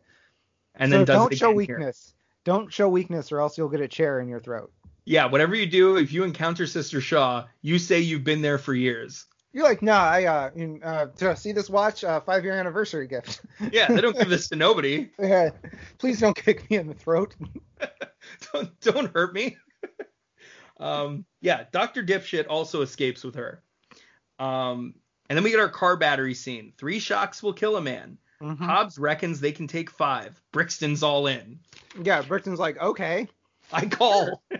And 0.75 0.91
so 0.91 0.97
then 0.97 1.05
does 1.05 1.15
don't 1.17 1.31
it 1.33 1.37
show 1.37 1.51
weakness. 1.51 2.13
Don't 2.43 2.71
show 2.71 2.89
weakness, 2.89 3.31
or 3.31 3.39
else 3.39 3.57
you'll 3.57 3.69
get 3.69 3.81
a 3.81 3.87
chair 3.87 4.19
in 4.19 4.27
your 4.27 4.39
throat. 4.39 4.71
Yeah, 5.05 5.25
whatever 5.25 5.55
you 5.55 5.65
do, 5.65 5.97
if 5.97 6.11
you 6.13 6.23
encounter 6.23 6.65
Sister 6.65 7.01
Shaw, 7.01 7.45
you 7.61 7.77
say 7.79 7.99
you've 7.99 8.23
been 8.23 8.41
there 8.41 8.57
for 8.57 8.73
years. 8.73 9.25
You're 9.51 9.65
like, 9.65 9.81
nah, 9.81 10.01
I 10.03 10.23
uh, 10.25 10.49
in, 10.55 10.81
uh 10.83 11.07
to 11.17 11.35
see 11.35 11.51
this 11.51 11.69
watch, 11.69 12.03
uh, 12.03 12.19
five 12.21 12.43
year 12.43 12.53
anniversary 12.55 13.07
gift. 13.07 13.41
Yeah, 13.71 13.87
they 13.87 14.01
don't 14.01 14.17
give 14.17 14.29
this 14.29 14.49
to 14.49 14.55
nobody. 14.55 15.11
Yeah, 15.19 15.51
Please 15.99 16.19
don't 16.19 16.35
kick 16.35 16.69
me 16.69 16.77
in 16.77 16.87
the 16.87 16.93
throat. 16.95 17.35
don't 18.53 18.79
don't 18.81 19.13
hurt 19.13 19.33
me. 19.33 19.57
um, 20.79 21.25
yeah, 21.41 21.65
Doctor 21.71 22.03
Dipshit 22.03 22.47
also 22.49 22.81
escapes 22.81 23.23
with 23.23 23.35
her. 23.35 23.61
Um, 24.39 24.95
and 25.29 25.37
then 25.37 25.43
we 25.43 25.51
get 25.51 25.59
our 25.59 25.69
car 25.69 25.97
battery 25.97 26.33
scene. 26.33 26.73
Three 26.77 26.99
shocks 26.99 27.43
will 27.43 27.53
kill 27.53 27.77
a 27.77 27.81
man. 27.81 28.17
Mhm. 28.43 28.57
Hobbs 28.57 28.99
reckons 28.99 29.39
they 29.39 29.53
can 29.53 29.67
take 29.67 29.89
five. 29.89 30.39
Brixton's 30.51 31.01
all 31.01 31.27
in. 31.27 31.59
Yeah, 32.01 32.21
Brixton's 32.21 32.59
like, 32.59 32.79
okay. 32.79 33.27
I 33.71 33.85
call. 33.85 34.43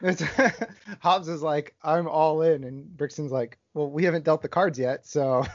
Hobbs 1.00 1.28
is 1.28 1.42
like, 1.42 1.74
I'm 1.82 2.08
all 2.08 2.42
in, 2.42 2.64
and 2.64 2.96
Brixton's 2.96 3.30
like, 3.30 3.58
well, 3.74 3.90
we 3.90 4.04
haven't 4.04 4.24
dealt 4.24 4.42
the 4.42 4.48
cards 4.48 4.78
yet, 4.78 5.06
so. 5.06 5.46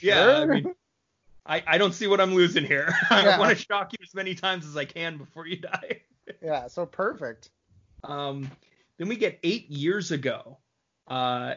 yeah, 0.00 0.38
I 0.38 0.44
mean, 0.44 0.74
I, 1.46 1.62
I 1.66 1.78
don't 1.78 1.94
see 1.94 2.06
what 2.06 2.20
I'm 2.20 2.34
losing 2.34 2.64
here. 2.64 2.94
Yeah. 3.10 3.36
I 3.36 3.38
want 3.38 3.56
to 3.56 3.64
shock 3.64 3.92
you 3.92 3.98
as 4.02 4.14
many 4.14 4.34
times 4.34 4.66
as 4.66 4.76
I 4.76 4.84
can 4.84 5.16
before 5.16 5.46
you 5.46 5.56
die. 5.56 6.02
yeah, 6.42 6.68
so 6.68 6.86
perfect. 6.86 7.50
Um, 8.04 8.50
then 8.98 9.08
we 9.08 9.16
get 9.16 9.38
eight 9.42 9.70
years 9.70 10.12
ago. 10.12 10.58
Uh, 11.06 11.54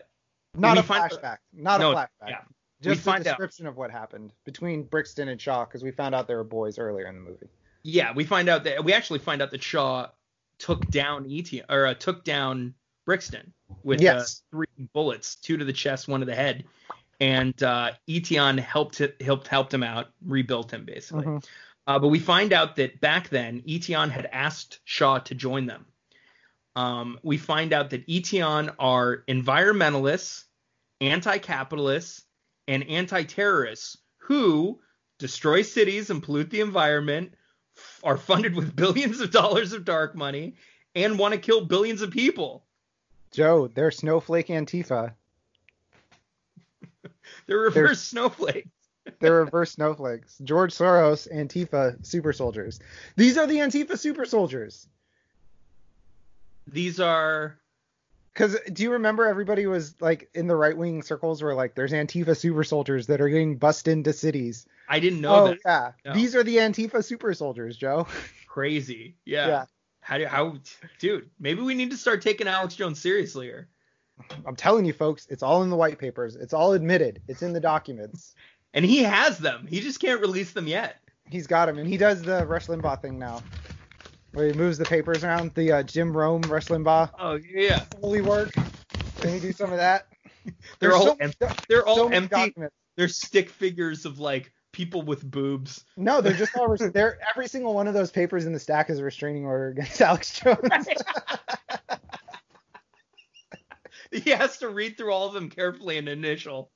Not 0.55 0.77
a 0.77 0.83
flashback. 0.83 1.37
Not 1.53 1.79
no, 1.79 1.91
a 1.91 1.95
flashback. 1.95 2.07
yeah. 2.27 2.41
Just 2.81 3.05
a 3.05 3.11
out- 3.11 3.23
description 3.23 3.67
of 3.67 3.77
what 3.77 3.91
happened 3.91 4.33
between 4.45 4.83
Brixton 4.83 5.27
and 5.29 5.39
Shaw, 5.39 5.65
because 5.65 5.83
we 5.83 5.91
found 5.91 6.15
out 6.15 6.27
they 6.27 6.35
were 6.35 6.43
boys 6.43 6.79
earlier 6.79 7.05
in 7.07 7.15
the 7.15 7.21
movie. 7.21 7.47
yeah, 7.83 8.11
we 8.13 8.23
find 8.23 8.49
out 8.49 8.63
that 8.63 8.83
we 8.83 8.93
actually 8.93 9.19
find 9.19 9.41
out 9.41 9.51
that 9.51 9.61
Shaw 9.63 10.07
took 10.57 10.87
down 10.89 11.27
Et 11.29 11.63
or 11.69 11.87
uh, 11.87 11.93
took 11.93 12.23
down 12.23 12.73
Brixton 13.05 13.53
with 13.83 14.03
uh, 14.03 14.23
three 14.51 14.67
bullets, 14.93 15.35
two 15.35 15.57
to 15.57 15.65
the 15.65 15.73
chest, 15.73 16.07
one 16.07 16.19
to 16.21 16.25
the 16.25 16.35
head, 16.35 16.65
and 17.19 17.61
uh, 17.63 17.91
Eteon 18.09 18.59
helped 18.59 18.99
helped 19.21 19.47
helped 19.47 19.73
him 19.73 19.83
out, 19.83 20.07
rebuilt 20.25 20.71
him 20.73 20.83
basically. 20.85 21.25
Mhm. 21.25 21.45
Uh, 21.87 21.97
but 21.99 22.09
we 22.09 22.19
find 22.19 22.53
out 22.53 22.75
that 22.75 22.99
back 23.01 23.29
then, 23.29 23.61
Eteon 23.61 24.09
had 24.09 24.27
asked 24.31 24.79
Shaw 24.85 25.17
to 25.19 25.35
join 25.35 25.65
them. 25.65 25.85
Um, 26.75 27.19
we 27.23 27.37
find 27.37 27.73
out 27.73 27.89
that 27.89 28.07
Eteon 28.07 28.73
are 28.79 29.23
environmentalists, 29.27 30.45
anti-capitalists, 31.01 32.23
and 32.67 32.87
anti-terrorists 32.87 33.97
who 34.17 34.79
destroy 35.17 35.61
cities 35.61 36.09
and 36.09 36.23
pollute 36.23 36.49
the 36.49 36.61
environment, 36.61 37.33
f- 37.77 37.99
are 38.03 38.17
funded 38.17 38.55
with 38.55 38.75
billions 38.75 39.19
of 39.19 39.31
dollars 39.31 39.73
of 39.73 39.85
dark 39.85 40.15
money, 40.15 40.55
and 40.95 41.19
want 41.19 41.33
to 41.33 41.39
kill 41.39 41.65
billions 41.65 42.01
of 42.01 42.11
people. 42.11 42.65
Joe, 43.31 43.67
they're 43.67 43.91
Snowflake 43.91 44.47
Antifa. 44.47 45.13
They're 47.47 47.59
reverse 47.59 48.01
snowflakes. 48.01 48.69
They're 49.19 49.35
reverse 49.35 49.71
snowflakes. 49.71 50.37
George 50.43 50.73
Soros, 50.73 51.31
Antifa 51.33 52.05
super 52.05 52.33
soldiers. 52.33 52.79
These 53.15 53.37
are 53.37 53.47
the 53.47 53.57
Antifa 53.57 53.97
super 53.97 54.25
soldiers. 54.25 54.87
These 56.67 56.99
are 56.99 57.57
Because 58.33 58.57
do 58.71 58.83
you 58.83 58.91
remember 58.93 59.25
everybody 59.25 59.65
was 59.65 59.95
like 60.01 60.29
in 60.33 60.47
the 60.47 60.55
right 60.55 60.75
wing 60.77 61.01
circles 61.03 61.41
were 61.41 61.53
like, 61.53 61.75
there's 61.75 61.91
Antifa 61.91 62.35
super 62.37 62.63
soldiers 62.63 63.07
that 63.07 63.21
are 63.21 63.29
getting 63.29 63.57
bussed 63.57 63.87
into 63.87 64.13
cities. 64.13 64.65
I 64.87 64.99
didn't 64.99 65.21
know 65.21 65.35
oh 65.35 65.47
that. 65.47 65.59
yeah, 65.65 65.91
No. 66.05 66.13
these 66.13 66.35
are 66.35 66.43
the 66.43 66.57
Antifa 66.57 67.03
super 67.03 67.33
soldiers, 67.33 67.77
Joe. 67.77 68.07
Crazy. 68.47 69.15
Yeah. 69.25 69.47
Yeah. 69.47 69.65
How 70.01 70.17
do 70.17 70.25
how 70.25 70.57
dude? 70.99 71.29
Maybe 71.39 71.61
we 71.61 71.75
need 71.75 71.91
to 71.91 71.97
start 71.97 72.21
taking 72.21 72.47
Alex 72.47 72.75
Jones 72.75 72.99
seriously 72.99 73.45
here. 73.45 73.67
I'm 74.45 74.55
telling 74.55 74.85
you, 74.85 74.93
folks, 74.93 75.25
it's 75.29 75.41
all 75.43 75.63
in 75.63 75.69
the 75.69 75.75
white 75.75 75.97
papers. 75.97 76.35
It's 76.35 76.53
all 76.53 76.73
admitted. 76.73 77.21
It's 77.27 77.41
in 77.41 77.53
the 77.53 77.59
documents. 77.59 78.35
And 78.73 78.85
he 78.85 79.03
has 79.03 79.37
them. 79.39 79.67
He 79.67 79.79
just 79.79 79.99
can't 79.99 80.21
release 80.21 80.51
them 80.51 80.67
yet. 80.67 80.97
He's 81.29 81.47
got 81.47 81.65
them, 81.67 81.77
and 81.77 81.87
he 81.87 81.97
does 81.97 82.21
the 82.21 82.45
Rush 82.45 82.67
Limbaugh 82.67 83.01
thing 83.01 83.17
now, 83.17 83.41
where 84.33 84.47
he 84.47 84.53
moves 84.53 84.77
the 84.77 84.85
papers 84.85 85.23
around. 85.23 85.53
The 85.55 85.71
uh, 85.71 85.83
Jim 85.83 86.15
Rome 86.15 86.41
wrestling 86.43 86.83
bar. 86.83 87.11
Oh 87.19 87.35
yeah. 87.35 87.83
holy 88.01 88.21
work. 88.21 88.53
Can 89.19 89.33
you 89.33 89.39
do 89.39 89.51
some 89.51 89.71
of 89.71 89.77
that? 89.77 90.07
They're 90.45 90.53
There's 90.89 90.93
all 90.93 91.05
so, 91.05 91.17
empty. 91.19 91.45
They're 91.69 91.85
all 91.85 91.95
so 91.95 92.03
many 92.05 92.17
empty. 92.17 92.29
documents. 92.29 92.75
They're 92.97 93.07
stick 93.07 93.49
figures 93.49 94.05
of 94.05 94.19
like 94.19 94.51
people 94.71 95.01
with 95.01 95.29
boobs. 95.29 95.85
No, 95.97 96.21
they're 96.21 96.33
just 96.33 96.55
all. 96.57 96.67
Res- 96.69 96.91
they're 96.91 97.19
every 97.29 97.47
single 97.47 97.73
one 97.73 97.87
of 97.87 97.93
those 97.93 98.11
papers 98.11 98.45
in 98.45 98.53
the 98.53 98.59
stack 98.59 98.89
is 98.89 98.99
a 98.99 99.03
restraining 99.03 99.45
order 99.45 99.69
against 99.69 100.01
Alex 100.01 100.39
Jones. 100.39 100.87
He 104.11 104.31
has 104.31 104.57
to 104.57 104.69
read 104.69 104.97
through 104.97 105.13
all 105.13 105.27
of 105.27 105.33
them 105.33 105.49
carefully 105.49 105.97
and 105.97 106.09
initial. 106.09 106.69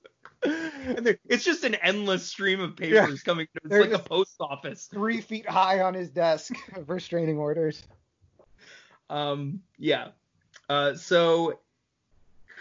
And 0.46 1.18
it's 1.28 1.44
just 1.44 1.64
an 1.64 1.76
endless 1.76 2.24
stream 2.26 2.60
of 2.60 2.76
papers 2.76 3.24
coming. 3.24 3.48
It's 3.56 3.70
They're 3.70 3.82
like 3.82 3.94
a 3.94 4.00
post 4.00 4.36
office. 4.40 4.88
Three 4.92 5.20
feet 5.20 5.50
high 5.50 5.82
on 5.82 5.94
his 5.94 6.10
desk 6.10 6.54
of 6.76 6.90
restraining 6.90 7.38
orders. 7.38 7.84
Um, 9.10 9.62
yeah. 9.78 10.10
Uh, 10.70 10.96
so 10.96 11.60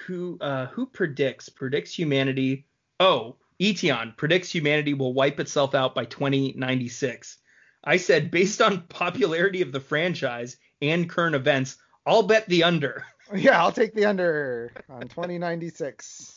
who 0.07 0.39
uh, 0.41 0.67
who 0.67 0.87
predicts 0.87 1.49
predicts 1.49 1.97
humanity? 1.97 2.67
Oh, 3.01 3.37
Eteon 3.61 4.17
predicts 4.17 4.51
humanity 4.51 4.95
will 4.95 5.13
wipe 5.13 5.41
itself 5.41 5.75
out 5.75 5.95
by 5.95 6.05
2096. 6.05 7.39
I 7.85 7.97
said 7.97 8.31
based 8.31 8.63
on 8.63 8.83
popularity 8.83 9.63
of 9.63 9.73
the 9.73 9.81
franchise 9.81 10.57
and 10.81 11.09
current 11.09 11.35
events, 11.35 11.77
I'll 12.07 12.23
bet 12.23 12.49
the 12.49 12.65
under. 12.65 13.05
Yeah, 13.35 13.63
I'll 13.63 13.73
take 13.73 13.95
the 13.95 14.05
under 14.05 14.73
on 14.91 15.03
2096. 15.09 16.34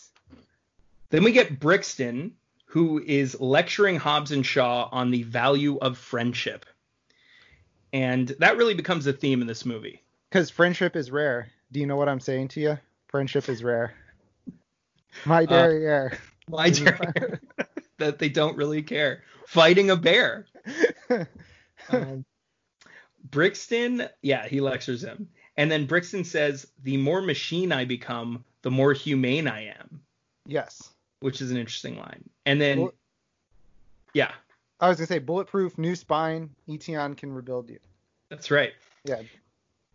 Then 1.10 1.24
we 1.24 1.32
get 1.32 1.60
Brixton, 1.60 2.34
who 2.66 3.02
is 3.04 3.40
lecturing 3.40 3.98
Hobbs 3.98 4.32
and 4.32 4.46
Shaw 4.46 4.90
on 4.92 5.12
the 5.12 5.24
value 5.24 5.78
of 5.78 5.98
friendship. 5.98 6.66
And 7.94 8.28
that 8.40 8.58
really 8.58 8.74
becomes 8.74 9.08
a 9.08 9.14
theme 9.14 9.42
in 9.42 9.48
this 9.48 9.66
movie. 9.66 10.04
Because 10.30 10.50
friendship 10.50 10.96
is 10.96 11.10
rare. 11.10 11.50
Do 11.72 11.80
you 11.80 11.86
know 11.86 11.96
what 11.96 12.10
I'm 12.10 12.20
saying 12.20 12.50
to 12.50 12.60
you? 12.60 12.78
Friendship 13.08 13.48
is 13.48 13.64
rare. 13.64 13.94
My 15.26 15.46
derriere. 15.46 16.18
My 16.50 16.70
dare 16.70 17.42
that 17.98 18.20
they 18.20 18.30
don't 18.30 18.58
really 18.58 18.84
care? 18.84 19.24
Fighting 19.48 19.90
a 19.90 19.96
bear. 19.96 20.46
Um, 21.90 22.26
Brixton, 23.24 24.10
yeah, 24.22 24.46
he 24.46 24.60
lectures 24.60 25.02
him. 25.02 25.30
And 25.56 25.72
then 25.72 25.86
Brixton 25.86 26.26
says, 26.26 26.68
the 26.84 26.98
more 26.98 27.22
machine 27.22 27.72
I 27.72 27.86
become, 27.86 28.44
the 28.62 28.72
more 28.72 28.92
humane 28.92 29.48
I 29.48 29.68
am, 29.68 30.02
yes. 30.46 30.90
Which 31.20 31.42
is 31.42 31.52
an 31.52 31.58
interesting 31.58 31.98
line. 31.98 32.30
And 32.46 32.62
then, 32.62 32.82
Well- 32.82 32.94
yeah, 34.14 34.34
I 34.80 34.88
was 34.90 34.98
gonna 34.98 35.08
say 35.08 35.20
bulletproof, 35.20 35.78
new 35.78 35.96
spine. 35.96 36.52
Eteon 36.68 37.18
can 37.18 37.32
rebuild 37.34 37.70
you. 37.70 37.80
that's 38.30 38.52
right. 38.52 38.74
Yeah. 39.06 39.22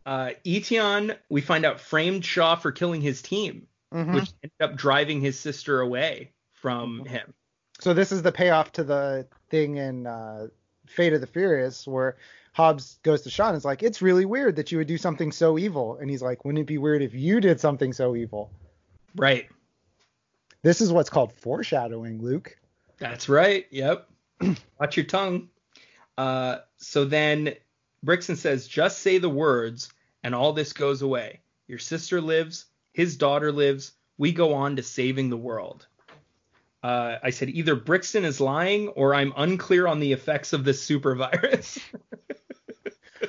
Uh, 0.07 0.31
Eteon, 0.47 1.17
we 1.29 1.43
find 1.43 1.67
out 1.67 1.79
framed 1.81 2.25
Shaw 2.25 2.57
for 2.57 2.73
killing 2.73 3.03
his 3.03 3.21
team, 3.21 3.67
Mhm. 3.93 4.15
which 4.15 4.33
ended 4.43 4.53
up 4.61 4.75
driving 4.75 5.21
his 5.21 5.39
sister 5.39 5.81
away 5.81 6.33
from 6.55 7.05
Mhm. 7.05 7.09
him. 7.09 7.35
So 7.79 7.93
this 7.93 8.11
is 8.11 8.23
the 8.23 8.33
payoff 8.33 8.73
to 8.73 8.85
the 8.85 9.27
thing 9.51 9.77
in 9.77 10.07
uh, 10.07 10.49
Fate 10.87 11.13
of 11.13 11.21
the 11.21 11.27
Furious 11.27 11.87
where 11.87 12.17
Hobbs 12.55 12.99
goes 13.03 13.21
to 13.23 13.31
Sean 13.31 13.49
and 13.49 13.57
is 13.59 13.65
like, 13.67 13.83
"It's 13.83 14.01
really 14.01 14.25
weird 14.25 14.57
that 14.57 14.73
you 14.73 14.79
would 14.79 14.87
do 14.89 14.97
something 14.99 15.31
so 15.31 15.59
evil," 15.59 15.97
and 15.99 16.09
he's 16.11 16.23
like, 16.23 16.45
"Wouldn't 16.45 16.61
it 16.63 16.67
be 16.67 16.79
weird 16.79 17.03
if 17.03 17.15
you 17.15 17.39
did 17.41 17.61
something 17.61 17.93
so 17.93 18.17
evil?" 18.17 18.51
Right. 19.15 19.49
This 20.63 20.81
is 20.81 20.93
what's 20.93 21.11
called 21.11 21.33
foreshadowing, 21.33 22.23
Luke. 22.23 22.57
That's 22.99 23.29
right. 23.29 23.67
Yep. 23.71 24.09
Watch 24.81 24.97
your 24.97 25.07
tongue. 25.07 25.49
Uh, 26.17 26.59
so 26.77 27.05
then 27.05 27.55
Brixton 28.03 28.37
says, 28.37 28.69
just 28.69 29.01
say 29.01 29.19
the 29.19 29.29
words 29.29 29.93
and 30.23 30.35
all 30.35 30.53
this 30.53 30.73
goes 30.73 31.03
away. 31.03 31.41
Your 31.67 31.79
sister 31.79 32.21
lives, 32.21 32.67
his 32.93 33.17
daughter 33.17 33.51
lives. 33.51 33.93
We 34.19 34.33
go 34.33 34.55
on 34.55 34.77
to 34.77 34.83
saving 34.83 35.31
the 35.31 35.37
world. 35.37 35.87
Uh, 36.83 37.17
I 37.23 37.31
said 37.31 37.49
either 37.51 37.77
Brixton 37.77 38.25
is 38.25 38.41
lying 38.41 38.89
or 38.89 39.15
I'm 39.15 39.33
unclear 39.37 39.87
on 39.87 40.01
the 40.01 40.13
effects 40.13 40.53
of 40.53 40.65
this 40.65 40.83
super 40.83 41.15
virus. 41.15 41.79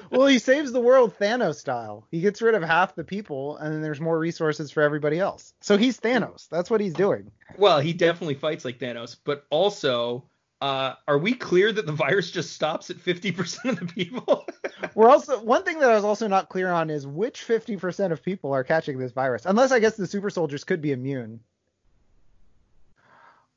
well, 0.09 0.27
he 0.27 0.39
saves 0.39 0.71
the 0.71 0.79
world 0.79 1.17
Thanos 1.19 1.55
style. 1.55 2.07
He 2.11 2.21
gets 2.21 2.41
rid 2.41 2.55
of 2.55 2.63
half 2.63 2.95
the 2.95 3.03
people, 3.03 3.57
and 3.57 3.73
then 3.73 3.81
there's 3.81 4.01
more 4.01 4.17
resources 4.17 4.71
for 4.71 4.81
everybody 4.81 5.19
else. 5.19 5.53
So 5.61 5.77
he's 5.77 5.99
Thanos. 5.99 6.47
That's 6.49 6.69
what 6.69 6.81
he's 6.81 6.93
doing. 6.93 7.31
well, 7.57 7.79
he 7.79 7.93
definitely 7.93 8.35
fights 8.35 8.65
like 8.65 8.79
Thanos, 8.79 9.15
but 9.23 9.45
also 9.49 10.25
Uh, 10.61 10.95
are 11.09 11.17
we 11.17 11.33
clear 11.33 11.73
that 11.73 11.85
the 11.85 11.91
virus 11.91 12.31
just 12.31 12.53
stops 12.53 12.89
at 12.89 12.95
50% 12.95 13.65
of 13.65 13.79
the 13.79 13.85
people? 13.85 14.45
We're 14.95 15.09
also 15.09 15.41
one 15.43 15.63
thing 15.63 15.79
that 15.79 15.89
I 15.89 15.95
was 15.95 16.05
also 16.05 16.29
not 16.29 16.47
clear 16.47 16.71
on 16.71 16.89
is 16.89 17.05
which 17.05 17.41
50% 17.45 18.13
of 18.13 18.23
people 18.23 18.53
are 18.53 18.63
catching 18.63 18.97
this 18.97 19.11
virus. 19.11 19.45
Unless 19.45 19.73
I 19.73 19.79
guess 19.79 19.97
the 19.97 20.07
super 20.07 20.29
soldiers 20.29 20.63
could 20.63 20.81
be 20.81 20.93
immune. 20.93 21.41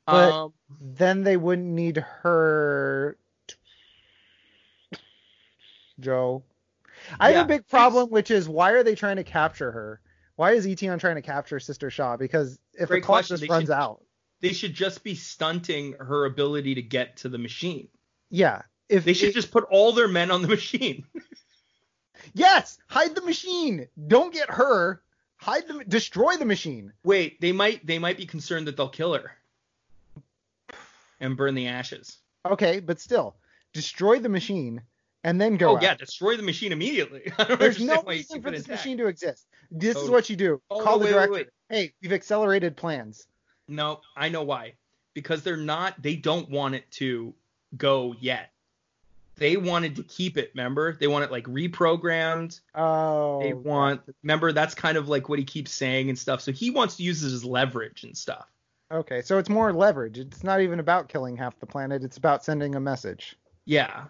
But 0.05 0.31
um, 0.33 0.53
then 0.81 1.23
they 1.23 1.37
wouldn't 1.37 1.67
need 1.67 1.97
her 2.23 3.17
Joe. 5.99 6.43
I 7.19 7.29
Yeah. 7.31 7.37
have 7.37 7.45
a 7.45 7.49
big 7.49 7.67
problem, 7.67 8.09
which 8.09 8.31
is 8.31 8.49
why 8.49 8.71
are 8.71 8.83
they 8.83 8.95
trying 8.95 9.17
to 9.17 9.23
capture 9.23 9.71
her? 9.71 10.01
Why 10.35 10.51
is 10.53 10.65
Eteon 10.67 10.99
trying 10.99 11.15
to 11.15 11.21
capture 11.21 11.59
Sister 11.59 11.89
Shaw? 11.89 12.17
Because 12.17 12.59
if 12.73 12.89
Great 12.89 13.01
the 13.01 13.05
clock 13.05 13.19
question. 13.19 13.33
just 13.35 13.41
They 13.41 13.47
runs 13.49 13.65
should- 13.65 13.71
out, 13.71 14.03
they 14.39 14.53
should 14.53 14.73
just 14.73 15.03
be 15.03 15.15
stunting 15.15 15.93
her 15.93 16.25
ability 16.25 16.75
to 16.75 16.81
get 16.81 17.17
to 17.17 17.29
the 17.29 17.37
machine. 17.37 17.87
yeah. 18.29 18.61
If 18.89 19.03
They 19.03 19.13
should 19.13 19.29
it- 19.29 19.33
just 19.33 19.51
put 19.51 19.65
all 19.65 19.91
their 19.91 20.07
men 20.07 20.31
on 20.31 20.41
the 20.41 20.47
machine. 20.57 21.05
yes, 22.33 22.77
hide 22.87 23.15
the 23.15 23.21
machine. 23.21 23.87
Don't 24.07 24.33
get 24.33 24.49
her. 24.49 25.01
Hide 25.37 25.67
the 25.67 25.83
destroy 25.85 26.37
the 26.37 26.45
machine. 26.45 26.93
Wait, 27.03 27.39
they 27.41 27.51
might 27.51 27.85
they 27.85 27.99
might 27.99 28.17
be 28.17 28.25
concerned 28.25 28.65
that 28.67 28.77
they'll 28.77 28.87
kill 28.89 29.13
her 29.13 29.31
and 31.19 31.35
burn 31.37 31.53
the 31.55 31.67
ashes. 31.67 32.17
Okay, 32.45 32.79
but 32.79 32.99
still, 32.99 33.35
destroy 33.73 34.19
the 34.19 34.29
machine 34.29 34.81
and 35.27 35.41
then 35.41 35.57
go. 35.57 35.71
oh 35.71 35.75
out. 35.75 35.83
yeah, 35.83 35.93
destroy 35.93 36.37
the 36.37 36.43
machine 36.43 36.71
immediately. 36.71 37.31
There's 37.59 37.81
no 37.81 38.01
reason 38.03 38.41
for 38.41 38.49
this 38.49 38.61
intact. 38.61 38.79
machine 38.79 38.97
to 38.97 39.07
exist. 39.07 39.45
This 39.69 39.97
is 39.97 40.09
what 40.09 40.29
you 40.29 40.37
do. 40.37 40.61
Oh, 40.69 40.81
Call 40.81 40.99
no, 40.99 40.99
the 40.99 41.05
wait, 41.05 41.11
wait, 41.11 41.27
director. 41.27 41.33
wait. 41.33 41.47
Hey, 41.69 41.93
we've 42.01 42.13
accelerated 42.13 42.77
plans. 42.77 43.27
No, 43.67 43.99
I 44.15 44.29
know 44.29 44.43
why. 44.43 44.75
Because 45.13 45.43
they're 45.43 45.57
not 45.57 46.01
they 46.01 46.15
don't 46.15 46.49
want 46.49 46.75
it 46.75 46.89
to 46.91 47.33
go 47.75 48.15
yet. 48.19 48.51
They 49.35 49.57
wanted 49.57 49.97
to 49.97 50.03
keep 50.03 50.37
it, 50.37 50.51
remember? 50.55 50.93
They 50.93 51.07
want 51.07 51.25
it 51.25 51.31
like 51.31 51.43
reprogrammed. 51.43 52.59
Oh. 52.73 53.41
They 53.43 53.53
want 53.53 54.01
remember 54.23 54.53
that's 54.53 54.75
kind 54.75 54.97
of 54.97 55.09
like 55.09 55.27
what 55.27 55.39
he 55.39 55.45
keeps 55.45 55.71
saying 55.71 56.07
and 56.07 56.17
stuff. 56.17 56.39
So 56.39 56.53
he 56.53 56.69
wants 56.69 56.95
to 56.97 57.03
use 57.03 57.21
it 57.23 57.33
as 57.33 57.43
leverage 57.43 58.05
and 58.05 58.15
stuff. 58.15 58.47
Okay, 58.89 59.21
so 59.21 59.37
it's 59.37 59.49
more 59.49 59.73
leverage. 59.73 60.17
It's 60.17 60.45
not 60.45 60.61
even 60.61 60.79
about 60.79 61.09
killing 61.09 61.35
half 61.35 61.59
the 61.59 61.65
planet. 61.65 62.05
It's 62.05 62.15
about 62.15 62.45
sending 62.45 62.75
a 62.75 62.79
message. 62.79 63.35
Yeah. 63.65 64.05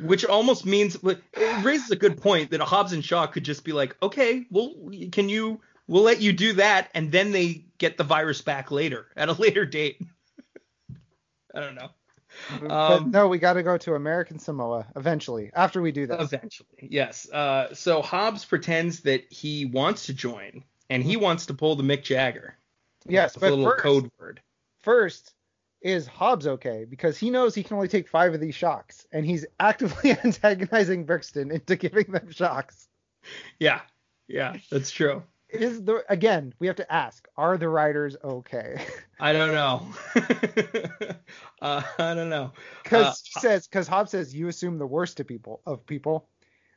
Which 0.00 0.24
almost 0.24 0.66
means 0.66 0.96
it 1.02 1.64
raises 1.64 1.90
a 1.90 1.96
good 1.96 2.20
point 2.20 2.50
that 2.50 2.60
Hobbs 2.60 2.92
and 2.92 3.04
Shaw 3.04 3.26
could 3.26 3.44
just 3.44 3.64
be 3.64 3.72
like, 3.72 3.96
okay, 4.02 4.44
well, 4.50 4.74
can 5.12 5.28
you? 5.28 5.60
We'll 5.88 6.02
let 6.02 6.20
you 6.20 6.32
do 6.32 6.54
that, 6.54 6.90
and 6.94 7.12
then 7.12 7.30
they 7.30 7.64
get 7.78 7.96
the 7.96 8.04
virus 8.04 8.42
back 8.42 8.70
later 8.70 9.06
at 9.16 9.28
a 9.28 9.32
later 9.32 9.64
date. 9.64 10.02
I 11.54 11.60
don't 11.60 11.74
know. 11.74 11.90
Um, 12.68 13.10
no, 13.10 13.28
we 13.28 13.38
got 13.38 13.54
to 13.54 13.62
go 13.62 13.78
to 13.78 13.94
American 13.94 14.38
Samoa 14.38 14.86
eventually. 14.94 15.50
After 15.54 15.80
we 15.80 15.92
do 15.92 16.06
that. 16.08 16.20
Eventually, 16.20 16.88
yes. 16.90 17.30
Uh, 17.30 17.72
so 17.72 18.02
Hobbs 18.02 18.44
pretends 18.44 19.00
that 19.00 19.24
he 19.32 19.64
wants 19.64 20.06
to 20.06 20.12
join, 20.12 20.62
and 20.90 21.02
he 21.02 21.16
wants 21.16 21.46
to 21.46 21.54
pull 21.54 21.76
the 21.76 21.82
Mick 21.82 22.02
Jagger. 22.02 22.56
yes, 23.08 23.36
but 23.36 23.52
a 23.52 23.54
little 23.54 23.70
first, 23.70 23.82
code 23.82 24.10
word. 24.18 24.40
first 24.80 25.32
is 25.86 26.06
Hobbs 26.06 26.46
okay 26.48 26.84
because 26.88 27.16
he 27.16 27.30
knows 27.30 27.54
he 27.54 27.62
can 27.62 27.76
only 27.76 27.86
take 27.88 28.08
five 28.08 28.34
of 28.34 28.40
these 28.40 28.54
shocks, 28.56 29.06
and 29.12 29.24
he's 29.24 29.46
actively 29.60 30.10
antagonizing 30.24 31.04
Brixton 31.04 31.50
into 31.52 31.76
giving 31.76 32.10
them 32.10 32.30
shocks. 32.30 32.88
Yeah, 33.60 33.80
yeah, 34.26 34.56
that's 34.70 34.90
true. 34.90 35.22
Is 35.48 35.84
the 35.84 36.02
again 36.08 36.52
we 36.58 36.66
have 36.66 36.76
to 36.76 36.92
ask: 36.92 37.28
Are 37.36 37.56
the 37.56 37.68
writers 37.68 38.16
okay? 38.22 38.84
I 39.20 39.32
don't 39.32 39.54
know. 39.54 39.86
uh, 41.62 41.82
I 41.98 42.14
don't 42.14 42.30
know. 42.30 42.52
Because 42.82 43.06
Uh, 43.06 43.14
he 43.24 43.40
says, 43.40 43.66
because 43.68 43.86
Hobbs 43.86 44.10
says 44.10 44.34
you 44.34 44.48
assume 44.48 44.78
the 44.78 44.86
worst 44.86 45.20
of 45.20 45.26
people 45.28 45.60
of 45.66 45.86
people. 45.86 46.28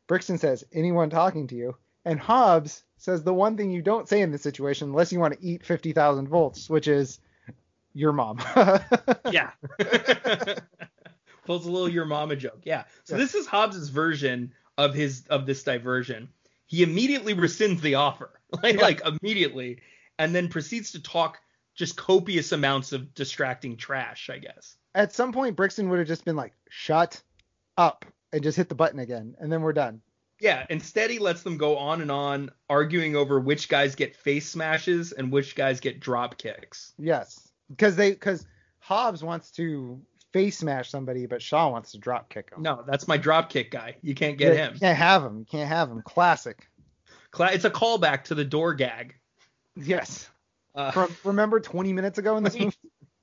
Brixton 0.08 0.38
says 0.38 0.64
anyone 0.72 1.10
talking 1.10 1.48
to 1.48 1.56
you, 1.56 1.76
and 2.06 2.20
Hobbs 2.20 2.84
says 2.98 3.24
the 3.24 3.34
one 3.34 3.58
thing 3.58 3.72
you 3.72 3.82
don't 3.82 4.08
say 4.08 4.22
in 4.22 4.32
this 4.32 4.44
situation 4.44 4.90
unless 4.90 5.12
you 5.12 5.20
want 5.20 5.34
to 5.34 5.46
eat 5.46 5.66
fifty 5.66 5.94
thousand 5.94 6.28
volts, 6.28 6.70
which 6.70 6.88
is 6.88 7.20
your 7.94 8.12
mom. 8.14 8.40
yeah. 9.32 9.52
Pulls 11.46 11.66
a 11.66 11.72
little 11.72 11.90
your 11.90 12.06
mama 12.06 12.36
joke. 12.36 12.62
Yeah. 12.64 12.84
So 13.04 13.16
Yeah. 13.16 13.22
this 13.24 13.34
is 13.36 13.48
Hobbs's 13.48 13.90
version 13.90 14.54
of 14.78 14.94
his 14.94 15.24
of 15.30 15.46
this 15.46 15.64
diversion. 15.64 16.30
He 16.68 16.84
immediately 16.84 17.34
rescinds 17.34 17.82
the 17.82 17.96
offer, 17.96 18.40
like, 18.64 18.76
Yeah. 18.76 18.82
like 18.82 19.02
immediately, 19.06 19.82
and 20.20 20.34
then 20.36 20.48
proceeds 20.50 20.92
to 20.92 21.02
talk 21.02 21.40
just 21.76 21.96
copious 21.96 22.52
amounts 22.52 22.92
of 22.92 23.14
distracting 23.16 23.78
trash. 23.78 24.30
I 24.30 24.38
guess. 24.38 24.76
At 24.94 25.14
some 25.14 25.32
point, 25.34 25.56
Brixton 25.56 25.90
would 25.90 26.00
have 26.00 26.08
just 26.08 26.26
been 26.26 26.36
like, 26.36 26.54
"Shut 26.70 27.22
up," 27.78 28.06
and 28.32 28.44
just 28.44 28.58
hit 28.58 28.70
the 28.70 28.76
button 28.76 29.00
again, 29.00 29.36
and 29.40 29.52
then 29.52 29.62
we're 29.62 29.74
done. 29.74 30.02
Yeah. 30.40 30.66
Instead, 30.70 31.10
he 31.10 31.20
lets 31.20 31.42
them 31.44 31.58
go 31.58 31.78
on 31.78 32.02
and 32.02 32.10
on, 32.12 32.50
arguing 32.70 33.16
over 33.16 33.40
which 33.42 33.68
guys 33.68 33.96
get 33.96 34.16
face 34.16 34.48
smashes 34.48 35.12
and 35.12 35.32
which 35.34 35.54
guys 35.56 35.80
get 35.82 36.00
drop 36.00 36.38
kicks. 36.38 36.94
Yes, 36.98 37.49
because 37.70 37.96
they 37.96 38.12
because 38.12 38.46
Hobbs 38.80 39.24
wants 39.24 39.52
to 39.52 40.02
face 40.32 40.60
smash 40.60 40.90
somebody, 40.90 41.26
but 41.26 41.42
Shaw 41.42 41.70
wants 41.70 41.92
to 41.92 41.98
drop 41.98 42.30
kick 42.30 42.52
him. 42.52 42.62
No, 42.64 42.84
that's 42.86 43.08
my 43.08 43.18
drop 43.18 43.50
kick 43.50 43.72
guy. 43.72 43.96
You 44.02 44.16
can't 44.16 44.38
get 44.38 44.54
Yeah, 44.54 44.66
him. 44.68 44.74
You 44.76 44.80
can't 44.80 44.98
have 44.98 45.24
him. 45.24 45.40
You 45.40 45.46
can't 45.46 45.68
have 45.70 45.90
him. 45.90 46.02
Classic. 46.04 46.68
Cla- 47.32 47.52
It's 47.52 47.66
a 47.66 47.70
callback 47.70 48.26
to 48.26 48.36
the 48.36 48.46
door 48.46 48.74
gag. 48.74 49.16
Yes. 49.76 50.30
Uh, 50.76 50.92
From 50.92 51.16
remember 51.24 51.60
20 51.60 51.94
minutes 51.94 52.18
ago 52.18 52.38
in 52.38 52.44
this 52.44 52.54
movie. 52.60 52.76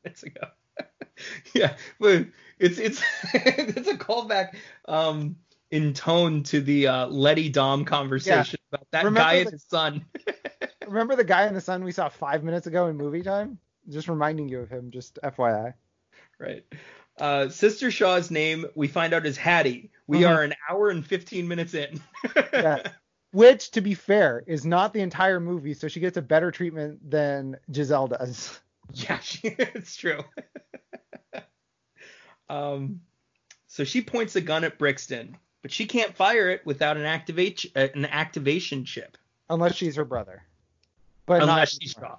minutes 0.04 0.22
ago. 0.22 0.48
yeah, 1.54 1.76
but 1.98 2.26
it's 2.58 2.78
it's 2.78 3.02
it's 3.34 3.88
a 3.88 3.96
callback 3.96 4.54
um 4.86 5.36
in 5.70 5.94
tone 5.94 6.42
to 6.44 6.60
the 6.60 6.86
uh, 6.86 7.06
Letty 7.06 7.48
Dom 7.48 7.84
conversation 7.84 8.60
about 8.70 8.86
that 8.92 9.04
Remember 9.04 9.20
guy 9.20 9.34
and 9.34 9.50
his 9.50 9.64
son. 9.68 10.04
Remember 10.86 11.16
the 11.16 11.24
guy 11.24 11.46
in 11.46 11.54
the 11.54 11.60
sun 11.60 11.82
we 11.82 11.92
saw 11.92 12.08
five 12.08 12.44
minutes 12.44 12.66
ago 12.66 12.86
in 12.88 12.96
movie 12.96 13.22
time? 13.22 13.58
Just 13.88 14.08
reminding 14.08 14.48
you 14.48 14.60
of 14.60 14.68
him, 14.70 14.90
just 14.90 15.18
FYI. 15.22 15.74
right. 16.38 16.64
Uh, 17.18 17.48
Sister 17.48 17.90
Shaw's 17.90 18.30
name 18.30 18.66
we 18.74 18.88
find 18.88 19.14
out 19.14 19.24
is 19.24 19.36
Hattie. 19.38 19.90
We 20.06 20.20
Mhm. 20.20 20.28
are 20.36 20.42
an 20.42 20.54
hour 20.68 20.90
and 20.90 21.06
15 21.06 21.48
minutes 21.48 21.74
in. 21.74 22.00
Yeah. 22.52 22.82
Which, 23.32 23.70
to 23.72 23.80
be 23.82 23.92
fair, 23.94 24.44
is 24.46 24.64
not 24.64 24.92
the 24.94 25.00
entire 25.00 25.40
movie, 25.40 25.74
so 25.74 25.88
she 25.88 26.00
gets 26.00 26.16
a 26.16 26.22
better 26.22 26.50
treatment 26.50 27.10
than 27.10 27.56
Giselle 27.72 28.06
does. 28.08 28.58
Yeah, 28.94 29.18
she, 29.18 29.48
it's 29.58 29.96
true. 29.96 30.20
um, 32.48 33.00
so 33.66 33.84
she 33.84 34.00
points 34.02 34.36
a 34.36 34.40
gun 34.40 34.64
at 34.64 34.78
Brixton, 34.78 35.36
but 35.62 35.70
she 35.72 35.86
can't 35.86 36.14
fire 36.14 36.48
it 36.50 36.64
without 36.64 36.96
an 36.96 37.04
activate 37.04 37.64
an 37.74 38.06
activation 38.06 38.84
chip. 38.84 39.18
Unless 39.50 39.74
she's 39.74 39.96
her 39.96 40.04
brother. 40.04 40.42
But 41.26 41.42
unless 41.42 41.76
she's 41.78 41.92
Shaw. 41.92 42.16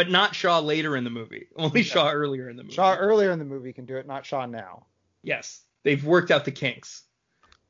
But 0.00 0.08
not 0.08 0.34
Shaw 0.34 0.60
later 0.60 0.96
in 0.96 1.04
the 1.04 1.10
movie. 1.10 1.48
Only 1.56 1.82
Yeah. 1.82 1.92
Shaw 1.92 2.10
earlier 2.10 2.48
in 2.48 2.56
the 2.56 2.62
movie. 2.62 2.74
Shaw 2.74 2.96
earlier 2.96 3.32
in 3.32 3.38
the 3.38 3.44
movie 3.44 3.74
can 3.74 3.84
do 3.84 3.98
it, 3.98 4.06
not 4.06 4.24
Shaw 4.24 4.46
now. 4.46 4.86
Yes, 5.22 5.62
they've 5.82 6.02
worked 6.02 6.30
out 6.30 6.46
the 6.46 6.52
kinks. 6.52 7.02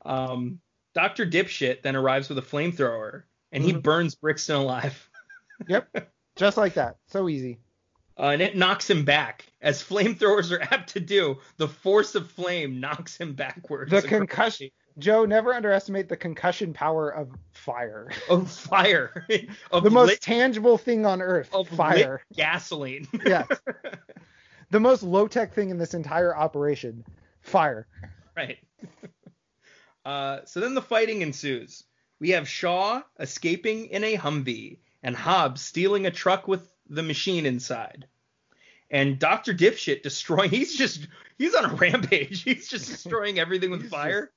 Um, 0.05 0.61
Doctor 0.93 1.25
Dipshit 1.25 1.81
then 1.81 1.97
arrives 1.97 2.29
with 2.29 2.37
a 2.37 2.41
flamethrower, 2.41 3.23
and 3.51 3.61
he 3.65 3.73
Mhm. 3.73 3.83
burns 3.83 4.15
Brixton 4.15 4.55
alive. 4.55 5.09
Yep. 5.67 6.09
Just 6.37 6.55
like 6.55 6.75
that. 6.75 6.99
So 7.07 7.27
easy. 7.27 7.59
Uh, 8.17 8.27
and 8.29 8.41
it 8.41 8.55
knocks 8.55 8.89
him 8.89 9.03
back, 9.03 9.45
as 9.61 9.83
flamethrowers 9.83 10.53
are 10.53 10.61
apt 10.73 10.93
to 10.93 11.01
do. 11.01 11.37
The 11.57 11.67
force 11.67 12.15
of 12.15 12.31
flame 12.31 12.79
knocks 12.79 13.17
him 13.17 13.33
backwards. 13.33 13.91
The 13.91 14.01
concussion- 14.03 14.69
Joe, 14.97 15.25
never 15.25 15.53
underestimate 15.53 16.09
the 16.09 16.17
concussion 16.17 16.73
power 16.73 17.09
of 17.09 17.29
fire. 17.53 18.11
of 18.29 18.49
fire, 18.51 19.25
of 19.71 19.83
the 19.83 19.89
most 19.89 20.07
lit, 20.07 20.21
tangible 20.21 20.77
thing 20.77 21.05
on 21.05 21.21
earth. 21.21 21.49
of 21.53 21.67
fire. 21.69 22.21
gasoline. 22.33 23.07
yes. 23.25 23.47
The 24.69 24.79
most 24.79 25.03
low 25.03 25.27
tech 25.27 25.53
thing 25.53 25.69
in 25.69 25.77
this 25.77 25.93
entire 25.93 26.35
operation. 26.35 27.03
Fire. 27.41 27.87
Right. 28.35 28.57
Uh, 30.05 30.39
so 30.45 30.59
then 30.59 30.73
the 30.73 30.81
fighting 30.81 31.21
ensues. 31.21 31.83
We 32.19 32.31
have 32.31 32.47
Shaw 32.47 33.01
escaping 33.19 33.87
in 33.87 34.03
a 34.03 34.15
Humvee 34.15 34.77
and 35.03 35.15
Hobbs 35.15 35.61
stealing 35.61 36.05
a 36.05 36.11
truck 36.11 36.47
with 36.47 36.71
the 36.87 37.03
machine 37.03 37.45
inside. 37.45 38.07
And 38.89 39.17
Dr. 39.17 39.53
Dipshit 39.53 40.03
destroying 40.03 40.49
he's 40.49 40.75
just 40.75 41.07
he's 41.37 41.55
on 41.55 41.65
a 41.65 41.73
rampage. 41.75 42.43
He's 42.43 42.67
just 42.67 42.89
destroying 42.89 43.39
everything 43.39 43.71
with 43.71 43.89
fire. 43.89 44.31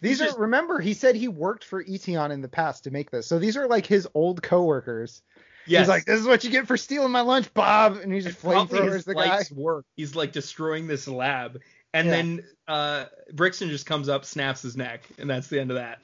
These 0.00 0.20
He's 0.20 0.34
are 0.34 0.38
remember 0.40 0.78
he 0.80 0.94
said 0.94 1.14
he 1.16 1.28
worked 1.28 1.64
for 1.64 1.82
Eteon 1.84 2.30
in 2.30 2.40
the 2.42 2.48
past 2.48 2.84
to 2.84 2.90
make 2.90 3.10
this. 3.10 3.26
So 3.26 3.38
these 3.38 3.56
are 3.56 3.66
like 3.66 3.86
his 3.86 4.06
old 4.14 4.42
coworkers. 4.42 5.22
Yes. 5.66 5.82
He's 5.82 5.88
like, 5.88 6.04
This 6.04 6.20
is 6.20 6.26
what 6.26 6.42
you 6.44 6.50
get 6.50 6.66
for 6.66 6.76
stealing 6.76 7.12
my 7.12 7.20
lunch, 7.20 7.52
Bob 7.54 7.96
and 7.96 8.12
he 8.12 8.20
just 8.20 8.40
flamethrowers 8.42 9.04
the 9.04 9.14
guy. 9.14 9.42
work. 9.54 9.84
He's 9.96 10.14
like 10.16 10.32
destroying 10.32 10.86
this 10.86 11.06
lab. 11.08 11.60
And 11.92 12.06
Yeah. 12.06 12.12
then 12.12 12.44
uh 12.68 13.04
Brixton 13.32 13.68
just 13.68 13.86
comes 13.86 14.08
up, 14.08 14.24
snaps 14.24 14.62
his 14.62 14.76
neck, 14.76 15.02
and 15.18 15.28
that's 15.28 15.48
the 15.48 15.60
end 15.60 15.70
of 15.70 15.76
that. 15.76 15.98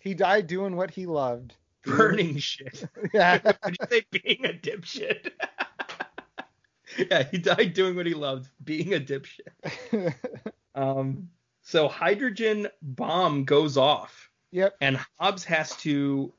He 0.00 0.14
died 0.14 0.46
doing 0.46 0.76
what 0.76 0.90
he 0.90 1.06
loved. 1.06 1.54
Burning 1.84 2.36
shit. 2.38 2.84
Yeah. 3.12 3.38
Did 3.38 3.56
you 3.80 3.86
say 3.90 4.02
being 4.10 4.44
a 4.46 4.52
dipshit? 4.52 5.30
yeah, 7.10 7.24
he 7.30 7.38
died 7.38 7.74
doing 7.74 7.96
what 7.96 8.06
he 8.06 8.14
loved, 8.14 8.48
being 8.64 8.94
a 8.94 9.00
dipshit. 9.00 10.14
Um, 10.74 11.28
so 11.62 11.88
hydrogen 11.88 12.68
bomb 12.82 13.44
goes 13.44 13.76
off, 13.76 14.30
yep. 14.50 14.74
and 14.80 14.98
Hobbs 15.18 15.44
has 15.44 15.76
to, 15.78 16.32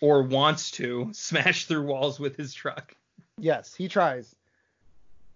or 0.00 0.22
wants 0.22 0.70
to, 0.72 1.10
smash 1.12 1.66
through 1.66 1.86
walls 1.86 2.18
with 2.18 2.36
his 2.36 2.54
truck. 2.54 2.94
Yes, 3.38 3.74
he 3.74 3.88
tries. 3.88 4.34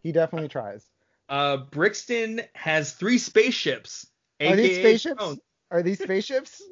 He 0.03 0.13
definitely 0.13 0.49
tries. 0.49 0.85
Uh, 1.29 1.59
Brixton 1.59 2.41
has 2.55 2.93
three 2.93 3.19
spaceships. 3.19 4.07
Are 4.41 4.57
these 4.57 4.79
spaceships? 4.79 5.37
Are 5.71 5.83
these 5.83 5.99
spaceships? 6.03 6.63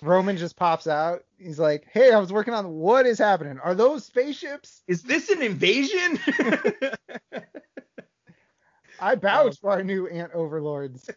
Roman 0.00 0.36
just 0.36 0.56
pops 0.56 0.86
out. 0.86 1.24
He's 1.38 1.58
like, 1.58 1.86
"Hey, 1.90 2.12
I 2.12 2.18
was 2.18 2.32
working 2.32 2.54
on 2.54 2.70
what 2.70 3.06
is 3.06 3.18
happening. 3.18 3.58
Are 3.58 3.74
those 3.74 4.04
spaceships? 4.04 4.82
Is 4.86 5.02
this 5.02 5.28
an 5.28 5.42
invasion? 5.42 6.18
I 9.00 9.14
vouch 9.14 9.58
for 9.60 9.70
our 9.70 9.82
new 9.82 10.06
ant 10.06 10.32
overlords." 10.32 11.10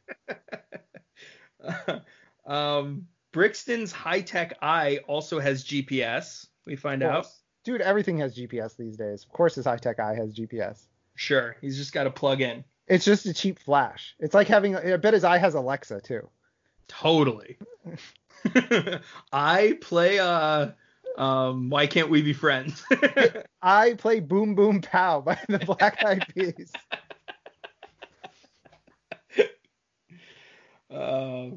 um, 2.45 3.07
Brixton's 3.31 3.91
high 3.91 4.21
tech 4.21 4.57
eye 4.61 4.99
also 5.07 5.39
has 5.39 5.63
GPS. 5.63 6.47
We 6.65 6.75
find 6.75 7.03
out. 7.03 7.27
Dude, 7.63 7.81
everything 7.81 8.17
has 8.19 8.35
GPS 8.35 8.75
these 8.75 8.97
days. 8.97 9.23
Of 9.23 9.31
course, 9.31 9.55
his 9.55 9.65
high 9.65 9.77
tech 9.77 9.99
eye 9.99 10.15
has 10.15 10.33
GPS. 10.33 10.87
Sure, 11.15 11.55
he's 11.61 11.77
just 11.77 11.93
got 11.93 12.05
to 12.05 12.11
plug 12.11 12.41
in. 12.41 12.63
It's 12.87 13.05
just 13.05 13.25
a 13.25 13.33
cheap 13.33 13.59
flash. 13.59 14.15
It's 14.19 14.33
like 14.33 14.47
having. 14.47 14.75
I 14.75 14.97
bet 14.97 15.13
his 15.13 15.23
eye 15.23 15.37
has 15.37 15.53
Alexa 15.53 16.01
too. 16.01 16.29
Totally. 16.87 17.57
I 19.31 19.77
play 19.79 20.19
uh 20.19 20.71
um 21.17 21.69
why 21.69 21.87
can't 21.87 22.09
we 22.09 22.21
be 22.21 22.33
friends? 22.33 22.83
I 23.61 23.93
play 23.93 24.19
Boom 24.19 24.55
Boom 24.55 24.81
Pow 24.81 25.21
by 25.21 25.39
the 25.47 25.59
Black 25.59 26.03
Eyed 26.03 26.25
Peas. 26.33 26.73
Uh, 30.93 31.47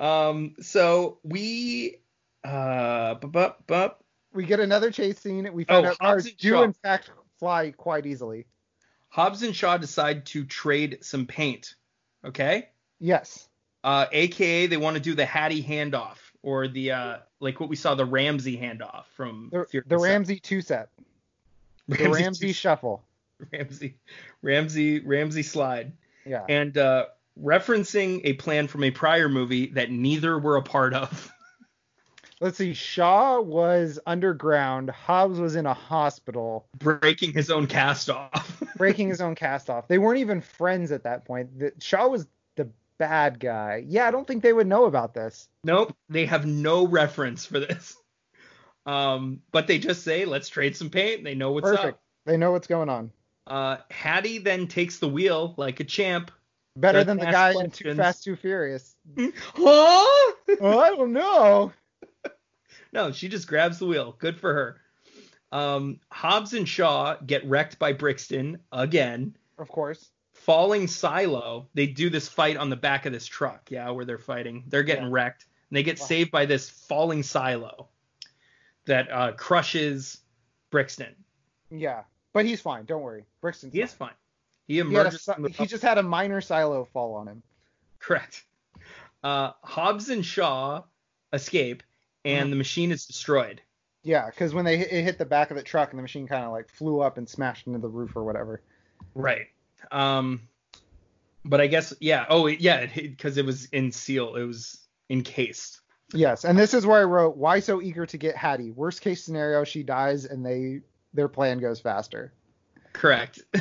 um 0.00 0.54
so 0.60 1.18
we 1.22 1.98
uh 2.44 3.14
bu- 3.14 3.28
bu- 3.28 3.52
bu- 3.66 3.94
We 4.32 4.44
get 4.44 4.60
another 4.60 4.90
chase 4.90 5.18
scene. 5.18 5.50
We 5.52 5.64
find 5.64 5.86
Oh, 5.86 5.90
out 5.90 5.98
cars 5.98 6.30
do 6.32 6.62
in 6.62 6.72
fact 6.72 7.10
fly 7.38 7.70
quite 7.72 8.06
easily. 8.06 8.46
Hobbs 9.08 9.42
and 9.42 9.54
Shaw 9.56 9.78
decide 9.78 10.26
to 10.26 10.44
trade 10.44 10.98
some 11.00 11.26
paint. 11.26 11.74
Okay? 12.24 12.68
Yes. 13.00 13.48
Uh 13.84 14.06
aka 14.12 14.66
they 14.66 14.76
want 14.76 14.96
to 14.96 15.00
do 15.02 15.14
the 15.14 15.24
Hattie 15.26 15.62
handoff 15.62 16.18
or 16.42 16.68
the 16.68 16.92
uh 16.92 17.16
like 17.40 17.60
what 17.60 17.68
we 17.68 17.76
saw 17.76 17.94
the 17.94 18.04
Ramsey 18.04 18.56
handoff 18.58 19.04
from 19.16 19.50
The, 19.52 19.64
Fear 19.64 19.84
the 19.86 19.98
Ramsey 19.98 20.38
two 20.40 20.60
set. 20.60 20.90
The 21.88 21.96
Ramsey, 22.04 22.22
Ramsey 22.22 22.52
shuffle. 22.52 23.02
Ramsey 23.52 23.96
Ramsey 24.42 25.00
Ramsey 25.00 25.42
slide. 25.42 25.92
Yeah. 26.24 26.44
and 26.48 26.76
uh, 26.76 27.06
referencing 27.42 28.20
a 28.24 28.34
plan 28.34 28.66
from 28.66 28.84
a 28.84 28.90
prior 28.90 29.28
movie 29.28 29.66
that 29.68 29.90
neither 29.90 30.38
were 30.38 30.56
a 30.56 30.62
part 30.62 30.94
of. 30.94 31.32
Let's 32.40 32.58
see. 32.58 32.74
Shaw 32.74 33.40
was 33.40 33.98
underground. 34.06 34.90
Hobbs 34.90 35.38
was 35.38 35.56
in 35.56 35.64
a 35.64 35.72
hospital, 35.72 36.66
breaking 36.78 37.32
his 37.32 37.50
own 37.50 37.66
cast 37.66 38.10
off. 38.10 38.62
breaking 38.76 39.08
his 39.08 39.22
own 39.22 39.34
cast 39.34 39.70
off. 39.70 39.88
They 39.88 39.98
weren't 39.98 40.18
even 40.18 40.42
friends 40.42 40.92
at 40.92 41.04
that 41.04 41.24
point. 41.24 41.58
The, 41.58 41.72
Shaw 41.80 42.08
was 42.08 42.26
the 42.56 42.68
bad 42.98 43.40
guy. 43.40 43.84
Yeah, 43.86 44.06
I 44.06 44.10
don't 44.10 44.26
think 44.26 44.42
they 44.42 44.52
would 44.52 44.66
know 44.66 44.84
about 44.84 45.14
this. 45.14 45.48
nope, 45.64 45.96
they 46.10 46.26
have 46.26 46.44
no 46.44 46.86
reference 46.86 47.44
for 47.46 47.60
this. 47.60 47.96
Um, 48.86 49.40
but 49.50 49.66
they 49.66 49.80
just 49.80 50.04
say, 50.04 50.26
"Let's 50.26 50.48
trade 50.48 50.76
some 50.76 50.90
paint." 50.90 51.24
They 51.24 51.34
know 51.34 51.50
what's 51.50 51.68
Perfect. 51.68 51.98
They 52.24 52.36
know 52.36 52.52
what's 52.52 52.68
going 52.68 52.88
on. 52.88 53.10
Uh, 53.44 53.78
Hattie 53.90 54.38
then 54.38 54.68
takes 54.68 55.00
the 55.00 55.08
wheel 55.08 55.54
like 55.56 55.80
a 55.80 55.84
champ. 55.84 56.30
Better 56.76 57.04
than 57.04 57.16
the 57.18 57.24
guy 57.26 57.52
in 57.52 57.70
Too. 57.70 57.94
Fast, 57.94 58.24
Too 58.24 58.36
Furious. 58.36 58.94
Huh? 59.18 59.32
oh, 59.58 60.34
I 60.62 60.90
don't 60.90 61.12
know. 61.12 61.72
no, 62.92 63.12
she 63.12 63.28
just 63.28 63.48
grabs 63.48 63.78
the 63.78 63.86
wheel. 63.86 64.14
Good 64.18 64.38
for 64.38 64.52
her. 64.52 64.80
Um, 65.52 66.00
Hobbs 66.12 66.52
and 66.52 66.68
Shaw 66.68 67.16
get 67.24 67.44
wrecked 67.46 67.78
by 67.78 67.92
Brixton 67.92 68.58
again. 68.72 69.36
Of 69.58 69.68
course. 69.68 70.10
falling 70.34 70.86
silo 70.86 71.66
they 71.72 71.86
do 71.86 72.10
this 72.10 72.28
fight 72.28 72.58
on 72.58 72.68
the 72.68 72.76
back 72.76 73.06
of 73.06 73.12
this 73.12 73.26
truck 73.26 73.70
yeah 73.70 73.88
where 73.88 74.04
they're 74.04 74.18
fighting 74.18 74.62
they're 74.68 74.82
getting 74.82 75.04
Yeah. 75.06 75.10
wrecked 75.12 75.46
and 75.70 75.76
they 75.76 75.82
get 75.82 75.98
Wow. 75.98 76.04
saved 76.06 76.30
by 76.30 76.44
this 76.44 76.68
falling 76.68 77.22
silo 77.22 77.88
that 78.84 79.10
uh, 79.10 79.32
crushes 79.32 80.18
brixton 80.70 81.16
Yeah. 81.70 82.02
But 82.34 82.44
he's 82.44 82.60
fine. 82.60 82.84
Don't 82.84 83.00
worry. 83.00 83.24
Brixton's 83.40 83.72
he 83.72 83.80
is 83.80 83.94
fine. 83.94 84.12
He 84.66 84.74
He, 84.76 84.96
a 84.96 85.10
he 85.48 85.66
just 85.66 85.82
had 85.82 85.98
a 85.98 86.02
minor 86.02 86.40
silo 86.40 86.84
fall 86.92 87.14
on 87.14 87.28
him. 87.28 87.42
correct 87.98 88.44
uh, 89.24 89.52
hobbs 89.62 90.08
and 90.10 90.24
shaw 90.24 90.82
escape 91.32 91.82
and 92.24 92.42
Mm-hmm. 92.42 92.50
the 92.50 92.56
machine 92.56 92.90
is 92.92 93.06
destroyed 93.06 93.60
Yeah, 94.02 94.26
because 94.26 94.54
when 94.54 94.64
they 94.64 94.76
hit, 94.78 94.92
it 94.92 95.02
hit 95.02 95.18
the 95.18 95.24
back 95.24 95.50
of 95.50 95.56
the 95.56 95.62
truck 95.62 95.90
and 95.90 95.98
the 95.98 96.02
machine 96.02 96.26
kind 96.26 96.44
of 96.44 96.52
like 96.52 96.68
flew 96.68 97.00
up 97.00 97.18
and 97.18 97.28
smashed 97.28 97.66
into 97.66 97.78
the 97.78 97.88
roof 97.88 98.16
or 98.16 98.24
whatever. 98.24 98.60
right 99.14 99.46
um 99.92 100.40
but 101.44 101.60
i 101.60 101.66
guess 101.66 101.92
yeah 102.00 102.26
oh 102.28 102.46
yeah 102.46 102.86
because 102.94 103.36
it, 103.36 103.44
was 103.46 103.66
in 103.66 103.92
seal 103.92 104.34
it 104.36 104.44
was 104.44 104.78
encased 105.10 105.80
Yes, 106.12 106.44
and 106.44 106.56
this 106.56 106.72
is 106.72 106.86
where 106.86 107.00
I 107.00 107.04
wrote, 107.04 107.36
"Why 107.36 107.58
so 107.58 107.82
eager 107.82 108.06
to 108.06 108.16
get 108.16 108.36
Hattie? 108.36 108.70
Worst 108.70 109.00
case 109.00 109.24
scenario, 109.24 109.64
she 109.64 109.82
dies 109.82 110.24
and 110.24 110.46
they 110.46 110.82
their 111.14 111.26
plan 111.26 111.58
goes 111.58 111.80
faster." 111.80 112.32
Correct. 112.96 113.40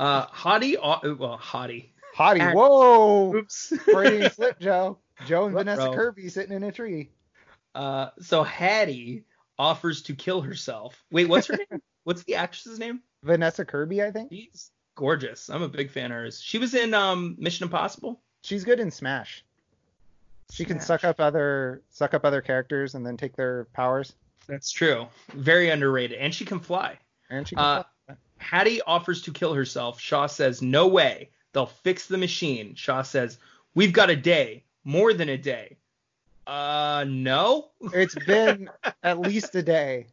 uh, 0.00 0.26
Hottie, 0.26 0.76
well, 1.18 1.38
Hottie. 1.38 1.90
Hottie, 2.16 2.40
Act- 2.40 2.56
whoa! 2.56 3.34
Oops. 3.34 3.72
Freudian 3.84 4.30
slip, 4.30 4.58
Joe. 4.60 4.98
Joe 5.26 5.46
and 5.46 5.54
Vanessa 5.54 5.82
Ruh-roh. 5.82 5.94
Kirby 5.94 6.28
sitting 6.28 6.54
in 6.54 6.62
a 6.64 6.72
tree. 6.72 7.10
Uh, 7.74 8.08
so 8.20 8.42
Hattie 8.42 9.24
offers 9.58 10.02
to 10.02 10.14
kill 10.14 10.40
herself. 10.40 11.02
Wait, 11.10 11.28
what's 11.28 11.46
her 11.46 11.56
name? 11.70 11.80
What's 12.04 12.24
the 12.24 12.34
actress's 12.34 12.78
name? 12.78 13.00
Vanessa 13.22 13.64
Kirby, 13.64 14.02
I 14.02 14.10
think. 14.10 14.30
She's 14.32 14.70
gorgeous. 14.96 15.48
I'm 15.48 15.62
a 15.62 15.68
big 15.68 15.90
fan 15.90 16.06
of 16.06 16.16
hers. 16.16 16.40
She 16.40 16.58
was 16.58 16.74
in 16.74 16.92
um, 16.92 17.36
Mission 17.38 17.64
Impossible. 17.64 18.20
She's 18.42 18.64
good 18.64 18.80
in 18.80 18.90
Smash. 18.90 19.44
She 20.50 20.64
can 20.64 20.80
suck 20.80 21.04
up 21.04 21.20
other 21.20 21.82
suck 21.90 22.12
up 22.12 22.24
other 22.26 22.42
characters 22.42 22.94
and 22.94 23.06
then 23.06 23.16
take 23.16 23.36
their 23.36 23.64
powers. 23.72 24.12
That's 24.48 24.70
true. 24.70 25.06
Very 25.32 25.70
underrated, 25.70 26.18
and 26.18 26.34
she 26.34 26.44
can 26.44 26.58
fly. 26.58 26.98
And 27.32 27.48
she 27.48 27.56
can 27.56 27.64
Uh. 27.64 27.82
Hattie 28.38 28.82
offers 28.82 29.22
to 29.22 29.32
kill 29.32 29.54
herself. 29.54 30.00
Shaw 30.00 30.26
says, 30.26 30.60
"No 30.62 30.88
way. 30.88 31.30
They'll 31.52 31.66
fix 31.66 32.06
the 32.06 32.18
machine." 32.18 32.74
Shaw 32.74 33.02
says, 33.02 33.38
"We've 33.74 33.92
got 33.92 34.10
a 34.10 34.16
day, 34.16 34.64
more 34.84 35.14
than 35.14 35.28
a 35.28 35.38
day." 35.38 35.76
Uh, 36.46 37.04
no. 37.08 37.70
It's 37.94 38.16
been 38.26 38.68
at 39.02 39.20
least 39.20 39.54
a 39.54 39.62
day. 39.62 40.08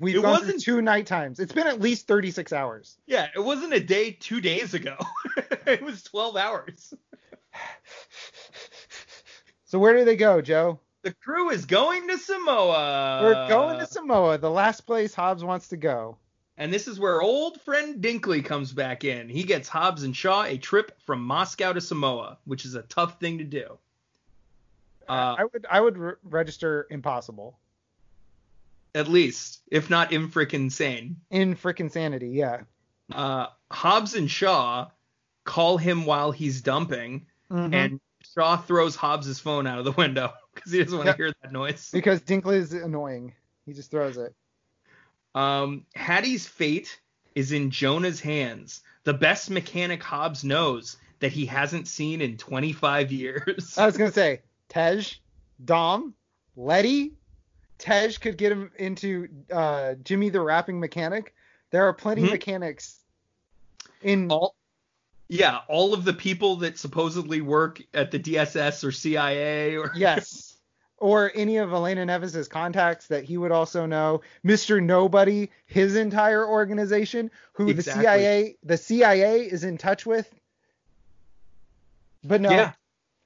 We've 0.00 0.16
It 0.16 0.22
gone 0.22 0.38
through 0.38 0.46
wasn't- 0.46 0.62
two 0.62 0.82
night 0.82 1.06
times. 1.06 1.38
It's 1.38 1.52
been 1.52 1.66
at 1.68 1.80
least 1.80 2.06
36 2.08 2.52
hours. 2.52 2.96
Yeah, 3.06 3.28
it 3.34 3.40
wasn't 3.40 3.72
a 3.74 3.80
day 3.80 4.10
two 4.12 4.40
days 4.40 4.74
ago. 4.74 4.96
it 5.66 5.80
was 5.82 6.02
12 6.02 6.36
hours. 6.36 6.92
So 9.66 9.78
where 9.78 9.96
do 9.96 10.04
they 10.04 10.16
go, 10.16 10.40
Joe? 10.40 10.80
The 11.02 11.12
crew 11.14 11.50
is 11.50 11.64
going 11.66 12.08
to 12.08 12.18
Samoa. 12.18 13.20
We're 13.22 13.48
going 13.48 13.78
to 13.78 13.86
Samoa, 13.86 14.38
the 14.38 14.50
last 14.50 14.82
place 14.86 15.14
Hobbs 15.14 15.44
wants 15.44 15.68
to 15.68 15.76
go. 15.76 16.16
And 16.60 16.70
this 16.74 16.86
is 16.86 17.00
where 17.00 17.22
old 17.22 17.58
friend 17.62 18.02
Dinkley 18.04 18.44
comes 18.44 18.70
back 18.70 19.02
in. 19.02 19.30
He 19.30 19.44
gets 19.44 19.66
Hobbs 19.66 20.02
and 20.02 20.14
Shaw 20.14 20.44
a 20.44 20.58
trip 20.58 20.92
from 21.06 21.22
Moscow 21.24 21.72
to 21.72 21.80
Samoa, 21.80 22.36
which 22.44 22.66
is 22.66 22.74
a 22.74 22.82
tough 22.82 23.18
thing 23.18 23.38
to 23.38 23.44
do. 23.44 23.78
Uh, 25.08 25.36
I 25.38 25.44
would 25.44 25.66
I 25.70 25.80
would 25.80 25.96
re- 25.96 26.12
register 26.22 26.86
impossible. 26.90 27.58
at 28.94 29.08
least, 29.08 29.60
if 29.70 29.88
not 29.88 30.12
in 30.12 30.28
infrick 30.28 30.52
insane. 30.52 31.16
In 31.30 31.54
frickin' 31.56 31.90
sanity, 31.90 32.28
yeah. 32.30 32.62
Uh, 33.12 33.46
Hobbs 33.70 34.14
and 34.14 34.28
Shaw 34.30 34.90
call 35.44 35.78
him 35.78 36.04
while 36.04 36.30
he's 36.32 36.60
dumping, 36.60 37.26
Mhm. 37.50 37.72
and 37.72 38.00
Shaw 38.34 38.56
throws 38.58 38.96
Hobbs's 38.96 39.38
phone 39.40 39.66
out 39.66 39.78
of 39.78 39.84
the 39.86 39.92
window 39.92 40.32
because 40.54 40.72
he 40.72 40.82
doesn't 40.82 40.98
want 40.98 41.06
to 41.06 41.10
Yep. 41.12 41.16
hear 41.16 41.32
that 41.42 41.52
noise. 41.52 41.88
because 41.92 42.20
Dinkley 42.20 42.56
is 42.56 42.72
annoying. 42.74 43.32
He 43.64 43.72
just 43.72 43.90
throws 43.92 44.16
it. 44.18 44.34
Um, 45.34 45.86
Hattie's 45.94 46.46
fate 46.46 47.00
is 47.34 47.52
in 47.52 47.70
Jonah's 47.70 48.20
hands. 48.20 48.82
The 49.04 49.14
best 49.14 49.50
mechanic 49.50 50.02
Hobbs 50.02 50.44
knows 50.44 50.96
that 51.20 51.32
he 51.32 51.46
hasn't 51.46 51.86
seen 51.88 52.20
in 52.20 52.36
25 52.36 53.12
years. 53.12 53.76
I 53.78 53.86
was 53.86 53.96
gonna 53.96 54.12
say 54.12 54.40
Tej, 54.68 55.04
Dom, 55.64 56.14
Letty. 56.56 57.12
Tej 57.78 58.12
could 58.20 58.36
get 58.36 58.52
him 58.52 58.70
into 58.78 59.28
uh, 59.52 59.94
Jimmy 60.04 60.28
the 60.28 60.40
rapping 60.40 60.78
mechanic. 60.80 61.34
There 61.70 61.86
are 61.86 61.92
plenty 61.94 62.22
Mhm. 62.22 62.26
of 62.26 62.30
mechanics 62.32 62.98
in 64.02 64.30
all, 64.30 64.54
yeah, 65.28 65.60
all 65.68 65.94
of 65.94 66.04
the 66.04 66.12
people 66.12 66.56
that 66.56 66.78
supposedly 66.78 67.40
work 67.40 67.80
at 67.94 68.10
the 68.10 68.18
DSS 68.18 68.82
or 68.84 68.92
CIA 68.92 69.76
or 69.76 69.92
yes. 69.94 70.49
Or 71.00 71.32
any 71.34 71.56
of 71.56 71.72
Elena 71.72 72.04
Neves's 72.04 72.46
contacts 72.46 73.06
that 73.06 73.24
he 73.24 73.38
would 73.38 73.50
also 73.52 73.86
know. 73.86 74.20
Mr. 74.44 74.82
Nobody, 74.82 75.50
his 75.66 75.96
entire 75.96 76.46
organization, 76.46 77.30
who 77.54 77.68
Exactly. 77.70 78.02
the 78.02 78.08
CIA 78.10 78.56
the 78.62 78.76
CIA 78.76 79.40
is 79.46 79.64
in 79.64 79.78
touch 79.78 80.04
with. 80.04 80.30
But 82.22 82.40
no, 82.42 82.50
Yeah. 82.50 82.72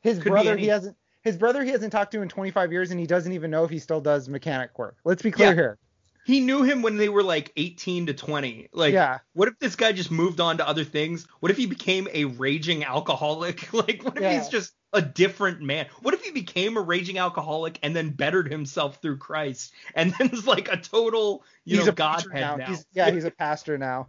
his 0.03 0.19
Could 0.21 0.31
brother 0.31 0.57
he 0.57 0.69
hasn't 0.69 0.97
his 1.23 1.37
brother 1.37 1.65
he 1.65 1.71
hasn't 1.71 1.91
talked 1.91 2.13
to 2.13 2.23
in 2.23 2.29
25 2.29 2.71
years 2.71 2.91
and 2.91 3.01
he 3.01 3.07
doesn't 3.07 3.33
even 3.33 3.51
know 3.51 3.65
if 3.65 3.71
he 3.71 3.79
still 3.79 4.01
does 4.01 4.29
mechanic 4.29 4.79
work. 4.79 4.97
Let's 5.05 5.23
be 5.23 5.31
clear 5.31 5.49
Yeah. 5.49 5.55
here. 5.55 5.79
He 6.27 6.41
knew 6.41 6.63
him 6.63 6.81
when 6.81 6.97
they 6.97 7.09
were 7.09 7.23
like 7.23 7.53
18 7.57 8.07
to 8.07 8.15
20. 8.15 8.69
Like, 8.73 8.95
Yeah. 8.95 9.19
what 9.35 9.49
if 9.49 9.59
this 9.59 9.75
guy 9.77 9.93
just 9.93 10.11
moved 10.11 10.41
on 10.41 10.57
to 10.59 10.67
other 10.69 10.85
things? 10.85 11.27
What 11.41 11.51
if 11.51 11.57
he 11.59 11.67
became 11.67 12.09
a 12.13 12.25
raging 12.27 12.85
alcoholic? 12.85 13.69
Like, 13.73 14.03
what 14.05 14.17
if 14.17 14.23
Yeah. 14.23 14.39
he's 14.39 14.49
just 14.49 14.75
a 14.95 15.03
different 15.03 15.61
man? 15.61 15.87
What 16.01 16.15
if 16.15 16.23
he 16.23 16.31
became 16.31 16.77
a 16.77 16.81
raging 16.81 17.19
alcoholic 17.19 17.79
and 17.83 17.95
then 17.95 18.11
bettered 18.11 18.51
himself 18.51 19.03
through 19.03 19.19
Christ 19.19 19.75
and 19.95 20.15
then 20.19 20.31
is 20.31 20.47
like 20.47 20.69
a 20.73 20.79
total, 20.79 21.45
you 21.65 21.77
he's 21.77 21.87
know, 21.87 21.93
godhead 21.93 22.59
now? 22.59 22.67
He's, 22.67 22.87
yeah, 22.95 23.11
he's 23.11 23.25
a 23.25 23.31
pastor 23.31 23.77
now. 23.77 24.09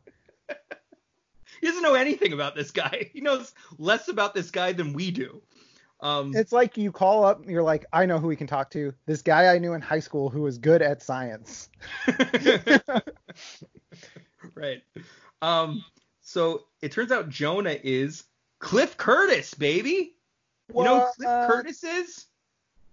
He 1.62 1.68
doesn't 1.68 1.84
know 1.84 1.94
anything 1.94 2.34
about 2.34 2.54
this 2.54 2.72
guy. 2.72 3.10
He 3.14 3.22
knows 3.22 3.54
less 3.78 4.10
about 4.10 4.34
this 4.34 4.52
guy 4.52 4.74
than 4.74 4.94
we 4.94 5.10
do. 5.12 5.42
Um, 6.02 6.36
It's 6.36 6.52
like 6.52 6.78
you 6.78 6.92
call 6.92 7.24
up, 7.24 7.48
you're 7.48 7.64
like, 7.64 7.86
I 7.94 8.06
know 8.06 8.20
who 8.20 8.28
we 8.28 8.36
can 8.36 8.48
talk 8.48 8.70
to. 8.72 8.94
This 9.06 9.22
guy 9.22 9.54
I 9.54 9.58
knew 9.58 9.74
in 9.74 9.82
high 9.82 10.02
school 10.02 10.30
who 10.30 10.42
was 10.42 10.58
good 10.58 10.82
at 10.82 11.02
science. 11.02 11.70
right. 14.56 14.84
Um, 15.42 15.84
so 16.22 16.66
it 16.82 16.92
turns 16.92 17.12
out 17.12 17.30
Jonah 17.30 17.78
is 17.84 18.26
Cliff 18.60 18.98
Curtis, 18.98 19.54
baby. 19.54 20.15
You 20.74 20.84
know 20.84 21.00
who 21.00 21.06
Cliff 21.18 21.28
What? 21.28 21.48
Curtis 21.50 21.84
is? 21.84 22.26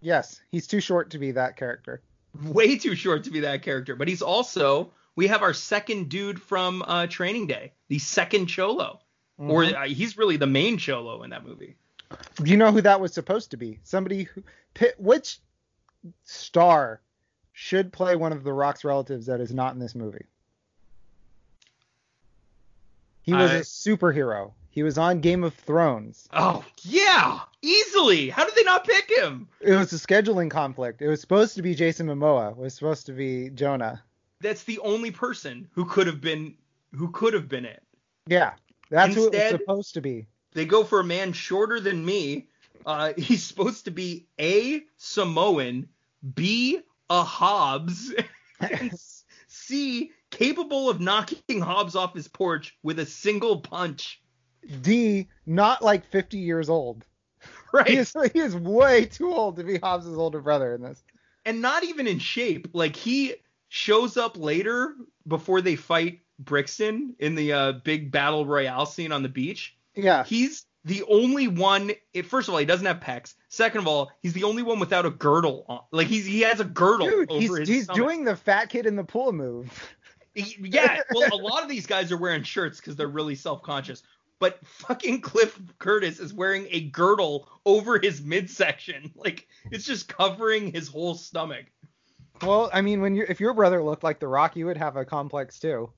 Yes, 0.00 0.40
he's 0.50 0.66
too 0.66 0.80
short 0.80 1.10
to 1.10 1.18
be 1.18 1.32
that 1.32 1.56
character. 1.56 2.02
Way 2.44 2.76
too 2.76 2.94
short 2.94 3.24
to 3.24 3.30
be 3.30 3.40
that 3.40 3.62
character, 3.62 3.94
but 3.96 4.08
he's 4.08 4.22
also 4.22 4.90
we 5.14 5.26
have 5.28 5.42
our 5.42 5.52
second 5.54 6.08
dude 6.08 6.40
from 6.40 6.82
uh, 6.86 7.06
Training 7.06 7.46
Day, 7.46 7.72
the 7.88 7.98
second 7.98 8.46
Cholo, 8.46 9.00
or 9.38 9.64
Mhm. 9.64 9.74
uh, 9.74 9.82
he's 9.94 10.16
really 10.16 10.36
the 10.38 10.46
main 10.46 10.78
Cholo 10.78 11.22
in 11.22 11.30
that 11.30 11.44
movie. 11.46 11.76
do 12.36 12.50
you 12.50 12.56
know 12.56 12.72
who 12.72 12.80
that 12.82 13.00
was 13.00 13.12
supposed 13.12 13.50
to 13.52 13.56
be? 13.56 13.78
Somebody 13.84 14.24
who, 14.24 14.42
which 14.98 15.38
star 16.24 17.00
should 17.52 17.92
play 17.92 18.16
one 18.16 18.32
of 18.32 18.42
the 18.44 18.52
Rock's 18.52 18.84
relatives 18.84 19.26
that 19.26 19.40
is 19.40 19.52
not 19.52 19.74
in 19.74 19.78
this 19.80 19.94
movie? 19.94 20.24
He 23.22 23.32
was 23.34 23.50
I- 23.50 23.54
a 23.56 23.60
superhero. 23.60 24.52
He 24.72 24.82
was 24.82 24.96
on 24.96 25.20
Game 25.20 25.44
of 25.44 25.54
Thrones. 25.54 26.26
Oh 26.32 26.64
yeah, 26.80 27.40
easily. 27.60 28.30
How 28.30 28.46
did 28.46 28.54
they 28.54 28.64
not 28.64 28.86
pick 28.86 29.10
him? 29.10 29.46
It 29.60 29.74
was 29.74 29.92
a 29.92 29.96
scheduling 29.96 30.50
conflict. 30.50 31.02
It 31.02 31.08
was 31.08 31.20
supposed 31.20 31.56
to 31.56 31.62
be 31.62 31.74
Jason 31.74 32.06
Momoa. 32.06 32.52
It 32.52 32.56
was 32.56 32.74
supposed 32.74 33.04
to 33.06 33.12
be 33.12 33.50
Jonah. 33.50 34.02
That's 34.40 34.64
the 34.64 34.78
only 34.78 35.10
person 35.10 35.68
who 35.72 35.84
could 35.84 36.06
have 36.06 36.22
been 36.22 36.54
who 36.94 37.10
could 37.10 37.34
have 37.34 37.50
been 37.50 37.66
it. 37.66 37.82
Yeah, 38.26 38.54
that's 38.88 39.14
who 39.14 39.26
it 39.26 39.34
was 39.34 39.50
supposed 39.50 39.94
to 39.94 40.00
be. 40.00 40.26
They 40.54 40.64
go 40.64 40.84
for 40.84 41.00
a 41.00 41.04
man 41.04 41.34
shorter 41.34 41.78
than 41.78 42.02
me. 42.02 42.48
Uh, 42.86 43.12
he's 43.18 43.44
supposed 43.44 43.84
to 43.84 43.90
be 43.90 44.26
A 44.40 44.80
Samoan, 44.96 45.86
B 46.34 46.80
a 47.10 47.22
Hobbs, 47.22 48.14
and 48.60 48.90
C 49.48 50.12
capable 50.30 50.88
of 50.88 50.98
knocking 50.98 51.60
Hobbs 51.60 51.94
off 51.94 52.14
his 52.14 52.26
porch 52.26 52.74
with 52.82 52.98
a 52.98 53.04
single 53.04 53.60
punch. 53.60 54.21
D, 54.80 55.28
not 55.46 55.82
like 55.82 56.04
50 56.10 56.38
years 56.38 56.68
old. 56.68 57.04
Right. 57.74 57.88
He 57.88 57.96
is, 57.96 58.14
he 58.34 58.38
is 58.38 58.54
way 58.54 59.06
too 59.06 59.32
old 59.32 59.56
to 59.56 59.64
be 59.64 59.78
Hobbs's 59.78 60.14
older 60.18 60.42
brother 60.42 60.74
in 60.74 60.82
this. 60.82 61.02
and 61.46 61.62
not 61.62 61.82
even 61.84 62.06
in 62.06 62.18
shape. 62.18 62.68
Like 62.74 62.94
he 62.94 63.34
shows 63.68 64.18
up 64.18 64.36
later 64.36 64.94
before 65.26 65.62
they 65.62 65.74
fight 65.76 66.20
Brixton 66.38 67.14
in 67.18 67.34
the 67.34 67.52
uh, 67.54 67.72
big 67.72 68.12
battle 68.12 68.44
royale 68.44 68.84
scene 68.84 69.10
on 69.10 69.22
the 69.22 69.30
beach. 69.30 69.74
Yeah. 69.94 70.22
He's 70.24 70.66
the 70.84 71.02
only 71.08 71.48
one. 71.48 71.92
It, 72.12 72.26
first 72.26 72.48
of 72.48 72.52
all, 72.52 72.60
he 72.60 72.66
doesn't 72.66 72.84
have 72.84 73.00
pecs. 73.00 73.34
Second 73.48 73.78
of 73.80 73.86
all, 73.86 74.12
he's 74.20 74.34
the 74.34 74.44
only 74.44 74.62
one 74.62 74.78
without 74.78 75.06
a 75.06 75.10
girdle 75.10 75.64
on. 75.66 75.80
Like 75.92 76.08
he's 76.08 76.26
he 76.26 76.42
has 76.42 76.60
a 76.60 76.64
girdle 76.64 77.06
Dude, 77.08 77.30
over 77.30 77.40
he's, 77.40 77.56
his 77.56 77.68
he's 77.68 77.84
stomach. 77.84 78.02
doing 78.02 78.24
the 78.24 78.36
fat 78.36 78.68
kid 78.68 78.84
in 78.84 78.96
the 78.96 79.04
pool 79.04 79.32
move. 79.32 79.88
He- 80.34 80.58
yeah. 80.62 81.00
Well, 81.14 81.32
a 81.32 81.36
lot 81.42 81.62
of 81.62 81.70
these 81.70 81.86
guys 81.86 82.12
are 82.12 82.18
wearing 82.18 82.42
shirts 82.42 82.80
because 82.80 82.96
they're 82.96 83.08
really 83.08 83.34
self 83.34 83.62
conscious. 83.62 84.02
But 84.42 84.58
fucking 84.66 85.20
Cliff 85.20 85.56
Curtis 85.78 86.18
is 86.18 86.34
wearing 86.34 86.66
a 86.72 86.80
girdle 86.80 87.48
over 87.64 88.00
his 88.00 88.20
midsection. 88.20 89.12
Like 89.22 89.46
it's 89.70 89.84
just 89.84 90.08
covering 90.08 90.72
his 90.72 90.88
whole 90.88 91.14
stomach. 91.14 91.66
Well, 92.42 92.68
I 92.72 92.80
mean, 92.80 93.00
when 93.00 93.14
you 93.14 93.24
if 93.28 93.38
your 93.38 93.54
brother 93.54 93.80
looked 93.84 94.02
like 94.02 94.18
The 94.18 94.26
Rock, 94.26 94.56
you 94.56 94.66
would 94.66 94.76
have 94.76 94.96
a 94.96 95.04
complex 95.04 95.60
too. 95.60 95.92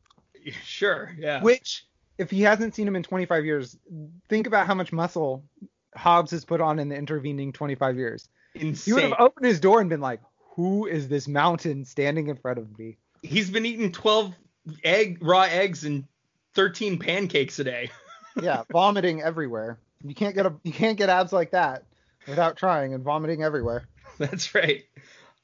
Sure. 0.62 1.11
Yeah. 1.19 1.41
Which, 1.43 1.87
if 2.19 2.31
he 2.31 2.43
hasn't 2.43 2.75
seen 2.75 2.87
him 2.87 2.97
in 2.97 3.03
25 3.03 3.47
years, 3.47 3.79
think 4.29 4.47
about 4.47 4.66
how 4.66 4.75
much 4.75 4.93
muscle 4.93 5.43
Hobbs 5.97 6.33
has 6.33 6.45
put 6.45 6.61
on 6.61 6.79
in 6.79 6.91
the 6.91 6.97
intervening 6.97 7.51
25 7.51 7.97
years. 7.97 8.29
Insane. 8.55 8.85
He 8.85 8.93
would 8.93 9.05
have 9.05 9.21
opened 9.21 9.47
his 9.47 9.59
door 9.59 9.81
and 9.81 9.89
been 9.89 10.03
like, 10.03 10.21
"Who 10.57 10.85
is 10.85 11.09
this 11.09 11.27
mountain 11.27 11.87
standing 11.87 12.29
in 12.29 12.37
front 12.37 12.59
of 12.59 12.79
me?" 12.79 12.99
He's 13.23 13.49
been 13.49 13.65
eating 13.65 13.91
12 13.91 14.35
egg 14.83 15.19
raw 15.23 15.47
eggs 15.51 15.85
and 15.85 16.05
13 16.53 16.99
pancakes 16.99 17.59
a 17.59 17.65
day. 17.65 17.91
Yeah, 18.43 18.65
vomiting 18.70 19.23
everywhere. 19.23 19.78
You 20.02 20.15
can't 20.15 20.35
get 20.35 20.47
a 20.47 20.55
you 20.65 20.73
can't 20.73 20.98
get 20.98 21.09
abs 21.09 21.32
like 21.32 21.52
that 21.52 21.85
without 22.27 22.56
trying 22.56 22.94
and 22.94 23.02
vomiting 23.05 23.43
everywhere. 23.43 23.86
That's 24.19 24.55
right. 24.55 24.85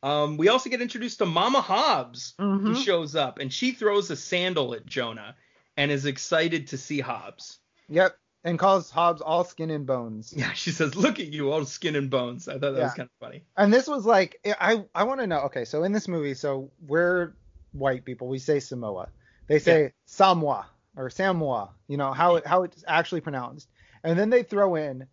Um, 0.03 0.37
we 0.37 0.49
also 0.49 0.71
get 0.71 0.81
introduced 0.81 1.19
to 1.19 1.27
Mama 1.27 1.61
Hobbs, 1.61 2.35
who 2.39 2.45
Mhm. 2.45 2.85
shows 2.85 3.15
up, 3.17 3.39
and 3.39 3.53
she 3.53 3.73
throws 3.73 4.11
a 4.11 4.17
sandal 4.17 4.75
at 4.75 4.87
Jonah 4.87 5.37
and 5.77 5.91
is 5.91 6.07
excited 6.07 6.69
to 6.69 6.79
see 6.79 7.01
Hobbs. 7.01 7.59
Yep, 7.89 8.17
and 8.45 8.59
calls 8.59 8.91
Hobbs 8.91 9.21
all 9.21 9.45
skin 9.45 9.71
and 9.71 9.87
bones. 9.87 10.33
Yeah, 10.37 10.53
she 10.53 10.71
says, 10.71 10.97
"Look 10.97 11.21
at 11.21 11.27
you, 11.27 11.53
all 11.53 11.65
skin 11.67 11.97
and 11.97 12.09
bones." 12.11 12.49
I 12.49 12.55
thought 12.55 12.73
that 12.73 12.83
was 12.83 12.95
kind 12.95 13.09
of 13.09 13.27
funny. 13.27 13.45
And 13.57 13.73
this 13.73 13.87
was 13.87 14.07
like 14.07 14.41
I 14.61 14.85
I 14.95 15.05
want 15.05 15.21
to 15.21 15.27
know. 15.27 15.41
Okay, 15.43 15.65
so 15.65 15.85
in 15.85 15.93
this 15.93 16.09
movie, 16.09 16.35
so 16.35 16.71
we're 16.87 17.35
white 17.73 18.05
people. 18.05 18.29
We 18.29 18.39
say 18.39 18.59
Samoa. 18.61 19.09
They 19.49 19.59
say 19.59 19.93
Samoa 20.07 20.67
or 20.97 21.11
Samoa. 21.11 21.71
You 21.89 21.97
know 21.97 22.13
how 22.13 22.37
it, 22.37 22.47
how 22.47 22.63
it's 22.65 22.85
actually 22.87 23.21
pronounced. 23.21 23.69
And 24.03 24.19
then 24.19 24.31
they 24.31 24.43
throw 24.43 24.75
in 24.77 25.07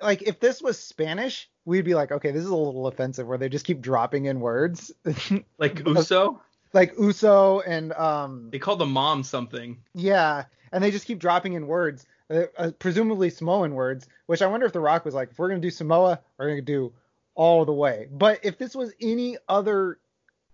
like 0.00 0.22
if 0.22 0.40
this 0.40 0.60
was 0.62 0.78
Spanish, 0.78 1.48
we'd 1.64 1.84
be 1.84 1.94
like, 1.94 2.12
okay, 2.12 2.30
this 2.30 2.42
is 2.44 2.50
a 2.50 2.54
little 2.54 2.86
offensive 2.86 3.26
where 3.26 3.38
they 3.38 3.48
just 3.48 3.64
keep 3.64 3.80
dropping 3.80 4.26
in 4.26 4.40
words 4.40 4.92
Like 5.58 5.84
Uso, 5.86 6.40
like 6.72 6.94
Uso 6.98 7.60
and 7.60 7.92
um 7.94 8.48
they 8.50 8.58
call 8.58 8.76
the 8.76 8.86
mom 8.86 9.22
something. 9.22 9.78
yeah, 9.94 10.44
and 10.72 10.82
they 10.84 10.90
just 10.90 11.06
keep 11.06 11.18
dropping 11.18 11.54
in 11.54 11.66
words, 11.66 12.06
uh, 12.30 12.44
uh, 12.56 12.70
presumably 12.78 13.30
Samoan 13.30 13.74
words. 13.74 14.06
Which 14.26 14.42
I 14.42 14.46
wonder 14.46 14.66
if 14.66 14.72
The 14.72 14.80
Rock 14.80 15.04
was 15.04 15.14
like, 15.14 15.30
if 15.32 15.38
we're 15.38 15.48
gonna 15.48 15.60
do 15.60 15.70
Samoa, 15.70 16.20
we're 16.38 16.48
gonna 16.48 16.62
do 16.62 16.92
all 17.34 17.64
the 17.64 17.72
way. 17.72 18.06
But 18.10 18.40
if 18.44 18.58
this 18.58 18.74
was 18.74 18.92
any 19.00 19.36
other 19.48 19.98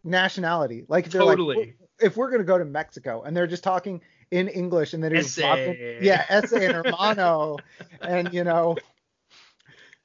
nationality, 0.05 0.85
like 0.89 1.11
they're 1.11 1.24
like, 1.24 1.36
Totally. 1.36 1.74
if 2.01 2.16
we're 2.16 2.31
gonna 2.31 2.44
go 2.44 2.59
to 2.59 2.65
Mexico 2.65 3.23
and 3.23 3.36
they're 3.36 3.47
just 3.47 3.65
talking 3.65 4.01
in 4.31 4.48
English 4.48 4.93
and 4.94 5.03
they're 5.03 5.11
just 5.11 5.39
Ese. 5.39 5.98
yeah, 6.03 6.24
ese 6.28 6.53
and 6.53 6.73
hermano, 6.74 7.57
and 8.01 8.32
you 8.35 8.44
know, 8.44 8.77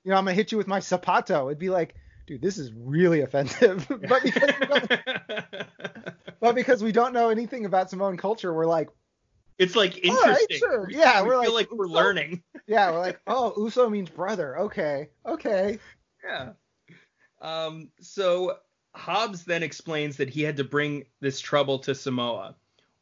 you 0.04 0.12
know, 0.12 0.18
I'm 0.18 0.26
gonna 0.26 0.34
hit 0.34 0.52
you 0.52 0.58
with 0.58 0.68
my 0.68 0.80
zapato. 0.80 1.48
It'd 1.48 1.60
be 1.60 1.70
like, 1.70 1.96
dude, 2.28 2.42
this 2.42 2.58
is 2.58 2.72
really 2.74 3.22
offensive. 3.22 3.88
but 4.08 4.24
because 4.24 4.54
we 4.60 4.66
don't, 4.68 4.90
but 6.40 6.56
because 6.56 6.84
we 6.84 6.92
don't 6.92 7.14
know 7.14 7.30
anything 7.30 7.66
about 7.66 7.90
Samoan 7.90 8.18
culture, 8.18 8.54
we're 8.54 8.66
like. 8.66 8.90
it's 9.58 9.76
like 9.76 10.00
All 10.08 10.16
right, 10.16 10.30
interesting. 10.42 10.58
sure. 10.60 10.88
Yeah, 10.90 11.22
we 11.24 11.30
we're 11.30 11.44
feel 11.44 11.54
like, 11.54 11.72
like, 11.72 11.80
we're 11.80 11.88
Uso? 11.88 11.96
learning. 11.96 12.44
Yeah, 12.68 12.92
we're 12.92 13.00
like, 13.00 13.20
oh, 13.28 13.54
Uso 13.58 13.90
means 13.90 14.10
brother. 14.10 14.60
Okay, 14.60 15.10
okay. 15.26 15.80
Yeah. 16.24 16.52
Um, 17.42 17.90
so 18.00 18.58
Hobbs 18.94 19.46
then 19.46 19.64
explains 19.64 20.18
that 20.18 20.30
he 20.30 20.44
had 20.44 20.58
to 20.58 20.64
bring 20.64 21.06
this 21.22 21.40
trouble 21.40 21.80
to 21.80 21.96
Samoa, 21.96 22.56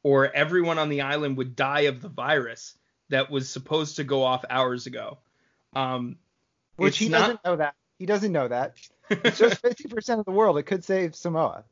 or 0.04 0.32
everyone 0.34 0.80
on 0.80 0.90
the 0.90 1.02
island 1.02 1.38
would 1.38 1.56
die 1.56 1.82
of 1.82 2.02
the 2.02 2.10
virus 2.10 2.76
that 3.10 3.30
was 3.32 3.50
supposed 3.50 3.98
to 3.98 4.04
go 4.04 4.24
off 4.24 4.46
hours 4.50 4.86
ago. 4.86 5.18
Um, 5.76 6.18
Which 6.78 6.98
he 6.98 7.10
not- 7.10 7.20
doesn't 7.22 7.46
know 7.46 7.56
that. 7.58 7.76
He 7.98 8.06
doesn't 8.06 8.32
know 8.32 8.48
that. 8.48 8.76
It's 9.12 9.40
just 9.40 9.62
50% 9.64 10.20
of 10.20 10.26
the 10.26 10.32
world. 10.32 10.60
It 10.60 10.64
could 10.64 10.84
save 10.86 11.16
Samoa. 11.16 11.64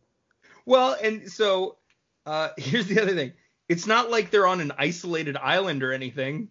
well, 0.65 0.97
and 1.01 1.31
so 1.31 1.77
uh, 2.25 2.49
here's 2.57 2.87
the 2.87 2.99
other 3.01 3.13
thing. 3.13 3.33
It's 3.69 3.85
not 3.85 4.09
like 4.09 4.31
they're 4.31 4.47
on 4.47 4.59
an 4.59 4.71
isolated 4.77 5.37
island 5.37 5.83
or 5.83 5.93
anything, 5.93 6.49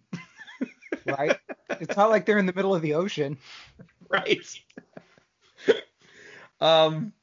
right? 1.05 1.37
it's 1.71 1.97
not 1.97 2.09
like 2.09 2.25
they're 2.25 2.37
in 2.37 2.45
the 2.45 2.53
middle 2.53 2.73
of 2.73 2.81
the 2.81 2.93
ocean. 2.93 3.37
right? 4.09 4.39
um, 6.61 7.13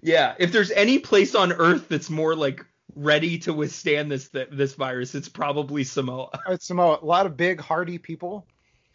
yeah. 0.00 0.34
If 0.38 0.52
there's 0.52 0.70
any 0.70 0.98
place 0.98 1.34
on 1.34 1.52
Earth 1.52 1.88
that's 1.88 2.10
more 2.10 2.34
like 2.34 2.64
ready 2.94 3.38
to 3.38 3.52
withstand 3.52 4.10
this 4.10 4.28
th- 4.28 4.48
this 4.52 4.74
virus, 4.74 5.14
it's 5.14 5.28
probably 5.28 5.84
Samoa. 5.84 6.30
It's 6.48 6.66
Samoa. 6.66 6.98
A 7.02 7.04
lot 7.06 7.26
of 7.26 7.36
big, 7.36 7.60
hardy 7.60 7.98
people. 7.98 8.46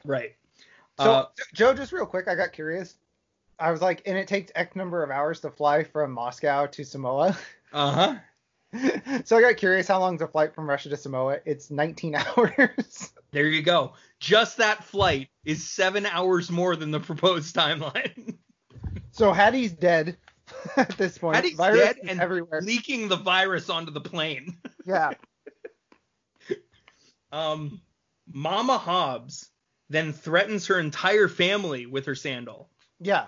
Right. 0.06 0.36
So, 1.00 1.12
Uh, 1.12 1.26
Joe, 1.54 1.74
just 1.74 1.92
real 1.92 2.06
quick, 2.06 2.28
I 2.28 2.36
got 2.36 2.54
curious. 2.54 2.96
I 3.60 3.72
was 3.72 3.82
like, 3.82 4.04
and 4.06 4.18
it 4.18 4.28
takes 4.28 4.52
X 4.56 4.76
number 4.76 5.04
of 5.04 5.10
hours 5.12 5.40
to 5.42 5.50
fly 5.52 5.84
from 5.84 6.12
Moscow 6.12 6.66
to 6.68 6.84
Samoa. 6.84 7.38
Uh 7.74 7.92
huh. 8.74 9.22
so 9.26 9.38
I 9.38 9.42
got 9.42 9.58
curious 9.58 9.90
how 9.90 10.00
long's 10.00 10.22
a 10.22 10.28
flight 10.28 10.56
from 10.56 10.70
Russia 10.70 10.88
to 10.90 10.96
Samoa? 10.98 11.40
It's 11.46 11.70
19 11.70 12.16
hours. 12.38 13.12
There 13.32 13.48
you 13.48 13.62
go. 13.62 13.92
Just 14.22 14.56
that 14.58 14.86
flight 14.86 15.28
is 15.44 15.70
seven 15.70 16.06
hours 16.06 16.50
more 16.50 16.78
than 16.78 16.92
the 16.92 17.00
proposed 17.02 17.54
timeline. 17.54 18.36
so 19.12 19.34
Hattie's 19.34 19.74
dead 19.74 20.16
at 20.78 20.90
this 20.98 21.18
point. 21.18 21.56
Virus 21.56 21.80
dead 21.80 21.98
and 22.08 22.20
everywhere. 22.22 22.62
leaking 22.62 23.08
the 23.08 23.16
virus 23.18 23.70
onto 23.70 23.92
the 23.92 24.02
plane. 24.02 24.58
yeah. 24.86 25.12
Um, 27.32 27.82
Mama 28.32 28.78
Hobbs 28.78 29.50
then 29.90 30.14
threatens 30.14 30.68
her 30.68 30.80
entire 30.80 31.28
family 31.28 31.86
with 31.86 32.06
her 32.06 32.16
sandal. 32.16 32.70
Yeah. 33.00 33.28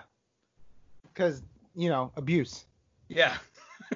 Because, 1.02 1.42
you 1.74 1.88
know, 1.88 2.12
abuse. 2.16 2.64
Yeah. 3.08 3.36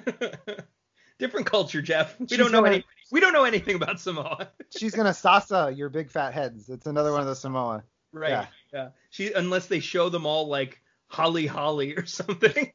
Different 1.19 1.45
culture, 1.47 1.81
Jeff. 1.81 2.19
We 2.19 2.27
She's 2.27 2.37
don't 2.37 2.51
know 2.51 2.61
gonna- 2.61 2.75
any. 2.75 2.85
We 3.11 3.19
don't 3.19 3.33
know 3.33 3.43
anything 3.43 3.75
about 3.75 3.99
Samoa. 3.99 4.49
She's 4.75 4.95
going 4.95 5.05
to 5.05 5.13
sasa 5.13 5.71
your 5.75 5.89
big 5.89 6.09
fat 6.09 6.33
heads. 6.33 6.69
It's 6.69 6.87
another 6.87 7.11
one 7.11 7.21
of 7.21 7.27
the 7.27 7.35
Samoa. 7.35 7.83
right. 8.11 8.29
Yeah. 8.31 8.45
Yeah. 8.73 8.89
She 9.11 9.31
unless 9.31 9.67
they 9.67 9.79
show 9.79 10.09
them 10.09 10.25
all 10.25 10.47
like 10.47 10.81
holly 11.07 11.45
holly 11.45 11.93
or 11.95 12.05
something. 12.07 12.71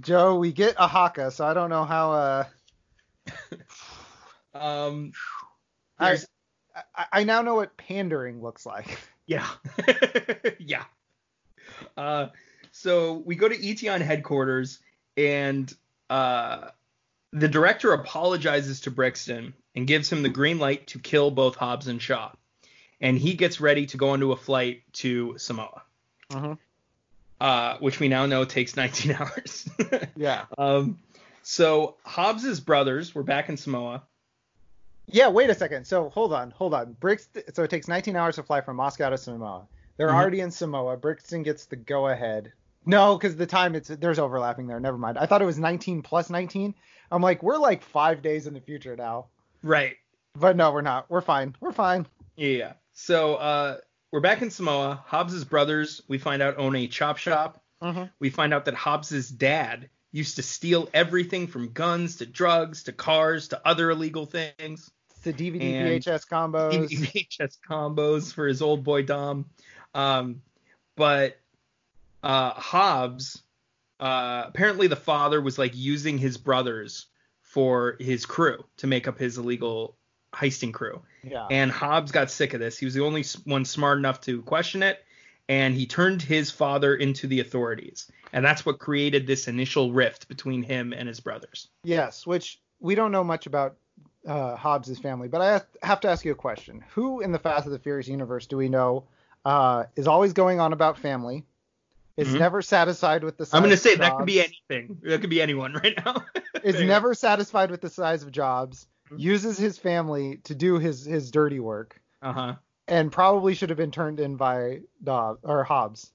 Joe, 0.00 0.36
we 0.36 0.52
get 0.52 0.74
a 0.78 0.86
haka, 0.86 1.30
so 1.30 1.46
I 1.46 1.54
don't 1.54 1.70
know 1.70 1.84
how. 1.84 2.12
Uh, 2.12 2.44
um. 4.54 5.12
I, 5.98 6.18
I 6.94 7.06
I 7.12 7.24
now 7.24 7.40
know 7.42 7.54
what 7.54 7.76
pandering 7.76 8.42
looks 8.42 8.66
like. 8.66 8.98
Yeah. 9.28 9.48
yeah. 10.60 10.84
Uh, 11.96 12.28
so 12.70 13.14
we 13.26 13.34
go 13.34 13.48
to 13.48 13.56
Eteon 13.56 14.00
headquarters, 14.00 14.78
and 15.16 15.74
uh, 16.08 16.68
the 17.32 17.48
director 17.48 17.92
apologizes 17.92 18.82
to 18.82 18.92
Brixton 18.92 19.52
and 19.74 19.84
gives 19.84 20.12
him 20.12 20.22
the 20.22 20.28
green 20.28 20.60
light 20.60 20.86
to 20.86 21.00
kill 21.00 21.32
both 21.32 21.56
Hobbs 21.56 21.88
and 21.88 22.00
Shaw. 22.00 22.30
And 23.00 23.18
he 23.18 23.34
gets 23.34 23.60
ready 23.60 23.86
to 23.86 23.96
go 23.96 24.10
onto 24.10 24.30
a 24.30 24.36
flight 24.36 24.84
to 24.92 25.36
Samoa, 25.38 25.82
Mhm. 26.30 26.58
Uh, 27.40 27.76
which 27.78 28.00
we 28.00 28.08
now 28.08 28.26
know 28.26 28.44
takes 28.44 28.76
19 28.76 29.12
hours. 29.12 29.68
Yeah. 30.16 30.44
um, 30.58 30.98
so 31.42 31.96
Hobbs's 32.04 32.60
brothers 32.60 33.14
were 33.14 33.22
back 33.22 33.48
in 33.48 33.56
Samoa. 33.56 34.02
Yeah. 35.06 35.28
Wait 35.28 35.50
a 35.50 35.54
second. 35.54 35.86
So 35.86 36.08
hold 36.08 36.32
on, 36.32 36.50
hold 36.50 36.74
on. 36.74 36.94
Brixton. 36.98 37.42
So 37.54 37.62
it 37.62 37.70
takes 37.70 37.86
19 37.88 38.16
hours 38.16 38.36
to 38.36 38.42
fly 38.42 38.60
from 38.62 38.76
Moscow 38.76 39.10
to 39.10 39.18
Samoa. 39.18 39.66
They're 39.96 40.08
Mhm. 40.08 40.14
already 40.14 40.40
in 40.40 40.50
Samoa. 40.50 40.96
Brixton 40.96 41.42
gets 41.42 41.66
the 41.66 41.76
go 41.76 42.08
ahead. 42.08 42.52
No, 42.84 43.16
because 43.16 43.36
the 43.36 43.46
time 43.46 43.74
it's 43.74 43.88
there's 43.88 44.18
overlapping 44.18 44.66
there. 44.66 44.80
Never 44.80 44.98
mind. 44.98 45.18
I 45.18 45.26
thought 45.26 45.42
it 45.42 45.46
was 45.46 45.58
19 45.58 46.02
plus 46.02 46.30
19. 46.30 46.74
I'm 47.12 47.22
like, 47.22 47.42
we're 47.42 47.56
like 47.58 47.82
five 47.82 48.22
days 48.22 48.46
in 48.46 48.54
the 48.54 48.60
future 48.60 48.96
now. 48.96 49.26
Right. 49.62 49.96
But 50.34 50.56
no, 50.56 50.72
we're 50.72 50.82
not. 50.82 51.08
We're 51.10 51.20
fine. 51.20 51.54
We're 51.60 51.72
fine. 51.72 52.06
Yeah. 52.36 52.72
So 52.92 53.36
uh, 53.36 53.76
we're 54.16 54.20
back 54.20 54.40
in 54.40 54.50
Samoa. 54.50 55.04
Hobbs's 55.04 55.44
brothers, 55.44 56.00
we 56.08 56.16
find 56.16 56.40
out, 56.40 56.56
own 56.56 56.74
a 56.74 56.86
chop 56.88 57.18
shop. 57.18 57.62
Mhm. 57.82 58.10
We 58.18 58.30
find 58.30 58.54
out 58.54 58.64
that 58.64 58.72
Hobbs's 58.72 59.28
dad 59.28 59.90
used 60.10 60.36
to 60.36 60.42
steal 60.42 60.88
everything 60.94 61.46
from 61.46 61.74
guns 61.74 62.16
to 62.16 62.24
drugs 62.24 62.84
to 62.84 62.92
cars 62.94 63.48
to 63.48 63.60
other 63.68 63.90
illegal 63.90 64.24
things. 64.24 64.90
The 65.22 65.34
DVD 65.34 65.74
And- 65.74 66.02
VHS 66.02 66.24
combos. 66.24 66.88
DVD, 66.88 66.96
VHS 67.28 67.58
combos 67.68 68.32
for 68.32 68.46
his 68.46 68.62
old 68.62 68.84
boy 68.84 69.02
Dom. 69.02 69.50
Um, 69.92 70.40
but 70.96 71.38
uh, 72.22 72.52
Hobbs, 72.52 73.42
uh, 74.00 74.44
apparently 74.46 74.86
the 74.86 74.96
father 74.96 75.42
was 75.42 75.58
like 75.58 75.76
using 75.76 76.16
his 76.16 76.38
brothers 76.38 77.04
for 77.42 77.98
his 78.00 78.24
crew 78.24 78.64
to 78.78 78.86
make 78.86 79.06
up 79.08 79.18
his 79.18 79.36
illegal 79.36 79.98
heisting 80.36 80.72
crew. 80.72 81.02
Yeah. 81.22 81.46
And 81.50 81.70
Hobbs 81.70 82.12
got 82.12 82.30
sick 82.30 82.54
of 82.54 82.60
this. 82.60 82.78
He 82.78 82.84
was 82.84 82.94
the 82.94 83.04
only 83.04 83.24
one 83.44 83.64
smart 83.64 83.98
enough 83.98 84.20
to 84.22 84.42
question 84.42 84.82
it, 84.82 85.04
and 85.48 85.74
he 85.74 85.86
turned 85.86 86.20
his 86.22 86.50
father 86.50 86.94
into 86.94 87.26
the 87.26 87.40
authorities. 87.40 88.10
And 88.32 88.44
that's 88.44 88.66
what 88.66 88.78
created 88.78 89.26
this 89.26 89.48
initial 89.48 89.92
rift 89.92 90.28
between 90.28 90.62
him 90.62 90.92
and 90.92 91.08
his 91.08 91.20
brothers. 91.20 91.68
Yes, 91.84 92.26
which 92.26 92.60
we 92.80 92.94
don't 92.94 93.12
know 93.12 93.24
much 93.24 93.46
about 93.46 93.76
uh, 94.26 94.56
Hobbs' 94.56 94.98
family, 94.98 95.28
but 95.28 95.40
I 95.40 95.62
have- 95.82 96.00
to 96.00 96.08
ask 96.08 96.24
you 96.24 96.32
a 96.32 96.34
question. 96.36 96.84
Who 96.94 97.20
in 97.20 97.30
the 97.32 97.38
Fast 97.38 97.66
of 97.66 97.72
the 97.72 97.78
Furious 97.78 98.08
universe 98.08 98.46
do 98.46 98.56
we 98.56 98.68
know 98.68 99.04
uh, 99.44 99.84
is 99.94 100.08
always 100.08 100.32
going 100.32 100.58
on 100.58 100.72
about 100.72 100.98
family, 100.98 101.44
is 102.16 102.28
Mhm. 102.28 102.40
never 102.40 102.60
satisfied 102.62 103.22
with 103.22 103.36
the 103.36 103.46
size 103.46 103.54
I'm 103.54 103.62
going 103.62 103.70
to 103.70 103.74
of 103.74 103.80
say 103.80 103.94
that 103.94 104.16
could 104.16 104.26
be 104.26 104.40
anything. 104.40 104.98
That 105.04 105.20
could 105.20 105.30
be 105.30 105.40
anyone 105.40 105.74
right 105.74 105.94
now. 106.04 106.24
is 106.64 106.80
never 106.80 107.14
satisfied 107.14 107.70
with 107.70 107.80
the 107.80 107.88
size 107.88 108.24
of 108.24 108.32
jobs. 108.32 108.88
Uses 109.16 109.56
his 109.58 109.78
family 109.78 110.38
to 110.44 110.54
do 110.54 110.78
his 110.78 111.04
his 111.04 111.30
dirty 111.30 111.60
work, 111.60 112.00
Uh-huh. 112.22 112.54
and 112.88 113.12
probably 113.12 113.54
should 113.54 113.68
have 113.70 113.76
been 113.78 113.90
turned 113.92 114.18
in 114.20 114.36
by 114.36 114.80
Dom 115.04 115.38
or 115.42 115.62
Hobbs. 115.64 116.10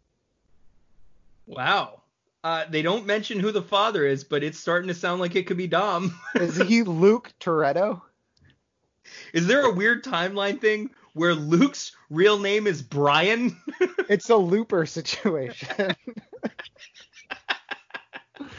Wow. 1.45 2.01
Uh, 2.43 2.65
they 2.69 2.81
don't 2.81 3.05
mention 3.05 3.39
who 3.39 3.51
the 3.51 3.61
father 3.61 4.05
is, 4.05 4.23
but 4.23 4.43
it's 4.43 4.59
starting 4.59 4.87
to 4.87 4.93
sound 4.95 5.21
like 5.21 5.35
it 5.35 5.45
could 5.47 5.57
be 5.57 5.67
Dom. 5.67 6.17
Is 6.35 6.57
he 6.57 6.81
Luke 6.83 7.31
Toretto? 7.39 8.01
is 9.33 9.45
there 9.47 9.65
a 9.65 9.71
weird 9.71 10.03
timeline 10.03 10.59
thing 10.59 10.89
where 11.13 11.33
Luke's 11.35 11.91
real 12.09 12.39
name 12.39 12.65
is 12.67 12.81
Brian? 12.81 13.55
It's 14.09 14.29
a 14.29 14.35
looper 14.35 14.85
situation. 14.85 15.95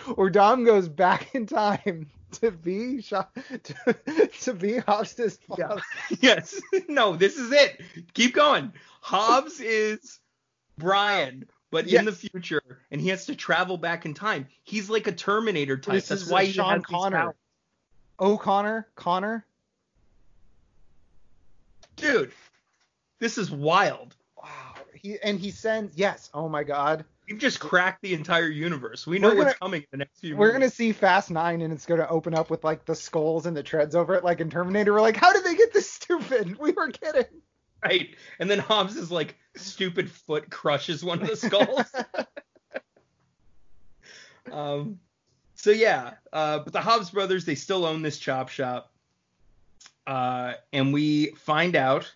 or 0.17 0.31
Dom 0.31 0.65
goes 0.65 0.89
back 0.89 1.35
in 1.35 1.45
time 1.47 2.09
to 2.43 2.51
be 2.51 3.01
Sha- 3.03 3.27
to, 3.63 4.29
to 4.43 4.55
be 4.55 4.79
Hobbs' 4.79 5.39
Yeah. 5.57 5.69
father. 5.69 5.83
yes. 6.21 6.61
No, 6.89 7.17
this 7.17 7.37
is 7.37 7.53
it. 7.53 7.81
Keep 8.15 8.35
going. 8.35 8.73
Hobbs 9.01 9.61
is 9.61 10.21
Brian, 10.77 11.47
but 11.71 11.87
in 11.87 12.05
the 12.05 12.13
future, 12.13 12.63
and 12.91 13.01
he 13.01 13.09
has 13.09 13.27
to 13.27 13.35
travel 13.35 13.79
back 13.79 14.05
in 14.05 14.15
time. 14.15 14.47
He's 14.65 14.91
like 14.91 15.07
a 15.07 15.13
Terminator 15.13 15.77
type. 15.77 15.95
This 15.95 16.09
That's 16.09 16.23
is 16.23 16.31
why 16.31 16.45
he 16.45 16.53
Sean 16.53 16.75
has 16.75 16.83
these 16.83 16.97
Connor. 16.97 17.35
O'Connor, 18.21 18.89
Connor. 18.95 19.47
Dude, 21.97 22.33
this 23.19 23.39
is 23.39 23.51
wild. 23.51 24.17
Wow. 24.37 24.75
He 24.95 25.19
and 25.21 25.39
he 25.39 25.51
sends 25.51 25.97
yes. 25.97 26.31
Oh 26.35 26.49
my 26.49 26.65
God. 26.65 27.05
We've 27.33 27.41
just 27.41 27.61
cracked 27.61 28.03
the 28.03 28.13
entire 28.13 28.51
universe. 28.51 29.07
We 29.07 29.19
know 29.19 29.31
We're 29.31 29.47
what's 29.47 29.59
coming 29.59 29.81
in 29.81 29.87
the 29.91 29.97
next 29.97 30.21
few. 30.21 30.37
We're 30.37 30.49
movies. 30.49 30.59
gonna 30.59 30.71
see 30.71 30.93
Fast 30.93 31.31
Nine, 31.31 31.63
and 31.63 31.73
it's 31.73 31.87
gonna 31.87 32.07
open 32.11 32.35
up 32.35 32.51
with 32.51 32.63
like 32.63 32.85
the 32.85 32.95
skulls 32.95 33.47
and 33.47 33.57
the 33.57 33.63
treads 33.63 33.95
over 33.95 34.13
it, 34.13 34.23
like 34.23 34.41
in 34.41 34.51
Terminator. 34.51 34.93
We're 34.93 35.01
like, 35.01 35.17
how 35.17 35.33
did 35.33 35.43
they 35.43 35.55
get 35.55 35.73
this 35.73 35.91
stupid? 35.91 36.59
We 36.59 36.73
were 36.73 36.91
kidding. 36.91 37.25
Right. 37.83 38.15
And 38.39 38.51
then 38.51 38.59
Hobbs' 38.59 39.11
like 39.11 39.35
stupid 39.57 40.11
foot 40.11 40.51
crushes 40.51 41.03
one 41.03 41.23
of 41.23 41.29
the 41.29 41.37
skulls. 41.37 41.87
um 44.53 45.01
so 45.55 45.71
yeah, 45.71 46.13
uh 46.35 46.59
but 46.59 46.75
the 46.75 46.83
Hobbs 46.83 47.09
brothers 47.09 47.47
they 47.47 47.55
still 47.55 47.87
own 47.87 48.03
this 48.03 48.19
chop 48.19 48.51
shop. 48.51 48.93
Uh 50.07 50.53
and 50.75 50.93
we 50.93 51.29
find 51.29 51.77
out 51.77 52.15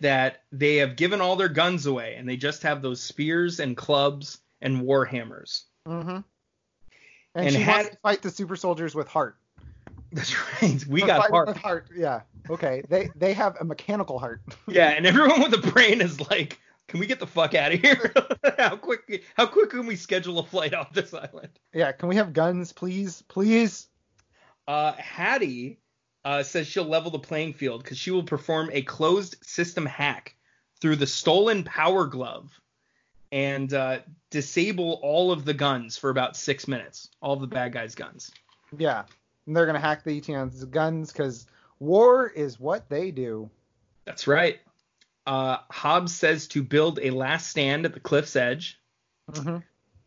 that 0.00 0.40
they 0.52 0.76
have 0.76 0.96
given 0.96 1.20
all 1.20 1.36
their 1.36 1.50
guns 1.50 1.84
away 1.84 2.14
and 2.16 2.26
they 2.26 2.38
just 2.38 2.62
have 2.62 2.80
those 2.80 3.02
spears 3.02 3.60
and 3.60 3.76
clubs 3.76 4.40
and 4.64 4.80
war 4.82 5.04
hammers. 5.04 5.64
Mm-hmm. 5.86 6.08
And, 6.10 6.24
And 7.36 7.52
she 7.52 7.60
had- 7.60 7.72
wants 7.76 7.90
to 7.90 7.96
fight 7.98 8.22
the 8.22 8.30
super 8.30 8.56
soldiers 8.56 8.94
with 8.94 9.06
heart. 9.06 9.36
That's 10.12 10.34
right. 10.62 10.84
We 10.86 11.00
got 11.02 11.28
heart. 11.30 11.48
With 11.48 11.56
heart. 11.56 11.88
Yeah. 11.94 12.22
Okay. 12.48 12.82
They 12.88 13.10
they 13.16 13.32
have 13.34 13.56
a 13.60 13.64
mechanical 13.64 14.18
heart. 14.18 14.40
Yeah, 14.68 14.90
and 14.90 15.06
everyone 15.06 15.40
with 15.42 15.52
a 15.54 15.70
brain 15.72 16.00
is 16.00 16.20
like, 16.30 16.58
can 16.88 17.00
we 17.00 17.06
get 17.06 17.18
the 17.18 17.26
fuck 17.26 17.54
out 17.54 17.72
of 17.72 17.80
here? 17.80 18.12
how 18.58 18.76
quick 18.76 19.24
how 19.36 19.46
quick 19.46 19.70
can 19.70 19.86
we 19.86 19.96
schedule 19.96 20.38
a 20.38 20.44
flight 20.44 20.72
off 20.72 20.92
this 20.92 21.12
island? 21.12 21.50
Yeah. 21.72 21.90
Can 21.92 22.08
we 22.08 22.16
have 22.16 22.32
guns, 22.32 22.72
please? 22.72 23.22
Please. 23.28 23.88
Uh, 24.68 24.92
Hattie 24.92 25.80
uh, 26.24 26.42
says 26.44 26.66
she'll 26.68 26.84
level 26.84 27.10
the 27.10 27.18
playing 27.18 27.52
field 27.54 27.82
because 27.82 27.98
she 27.98 28.10
will 28.12 28.22
perform 28.22 28.70
a 28.72 28.82
closed 28.82 29.36
system 29.42 29.84
hack 29.84 30.36
through 30.80 30.96
the 30.96 31.06
stolen 31.08 31.64
power 31.64 32.06
glove 32.06 32.58
and 33.34 33.74
uh, 33.74 33.98
disable 34.30 35.00
all 35.02 35.32
of 35.32 35.44
the 35.44 35.52
guns 35.52 35.98
for 35.98 36.08
about 36.08 36.36
six 36.36 36.68
minutes. 36.68 37.10
All 37.20 37.34
of 37.34 37.40
the 37.40 37.48
bad 37.48 37.72
guys' 37.72 37.96
guns. 37.96 38.30
Yeah. 38.78 39.02
And 39.46 39.56
they're 39.56 39.66
gonna 39.66 39.80
hack 39.80 40.04
the 40.04 40.20
Eteon's 40.20 40.64
guns 40.66 41.12
because 41.12 41.48
war 41.80 42.28
is 42.28 42.60
what 42.60 42.88
they 42.88 43.10
do. 43.10 43.50
That's 44.04 44.28
right. 44.28 44.60
Uh, 45.26 45.58
Hobbs 45.68 46.14
says 46.14 46.46
to 46.48 46.62
build 46.62 47.00
a 47.02 47.10
last 47.10 47.48
stand 47.50 47.84
at 47.84 47.92
the 47.92 47.98
cliff's 47.98 48.36
edge. 48.36 48.80
Mm-hmm. 49.32 49.58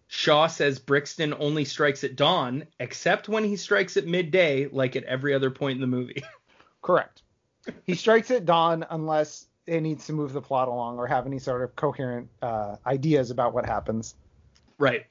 Shaw 0.07 0.47
says 0.47 0.79
Brixton 0.79 1.33
only 1.37 1.65
strikes 1.65 2.05
at 2.05 2.15
dawn, 2.15 2.65
except 2.79 3.27
when 3.27 3.43
he 3.43 3.57
strikes 3.57 3.97
at 3.97 4.07
midday, 4.07 4.69
like 4.69 4.95
at 4.95 5.03
every 5.03 5.33
other 5.33 5.51
point 5.51 5.75
in 5.75 5.81
the 5.81 5.87
movie. 5.87 6.23
Correct. 6.81 7.23
He 7.83 7.95
strikes 7.95 8.31
at 8.31 8.45
dawn 8.45 8.85
unless 8.89 9.46
it 9.67 9.81
needs 9.81 10.05
to 10.07 10.13
move 10.13 10.33
the 10.33 10.41
plot 10.41 10.67
along 10.69 10.97
or 10.97 11.05
have 11.07 11.25
any 11.27 11.39
sort 11.39 11.61
of 11.61 11.75
coherent 11.75 12.29
uh, 12.41 12.77
ideas 12.85 13.29
about 13.31 13.53
what 13.53 13.65
happens. 13.65 14.15
Right. 14.79 15.05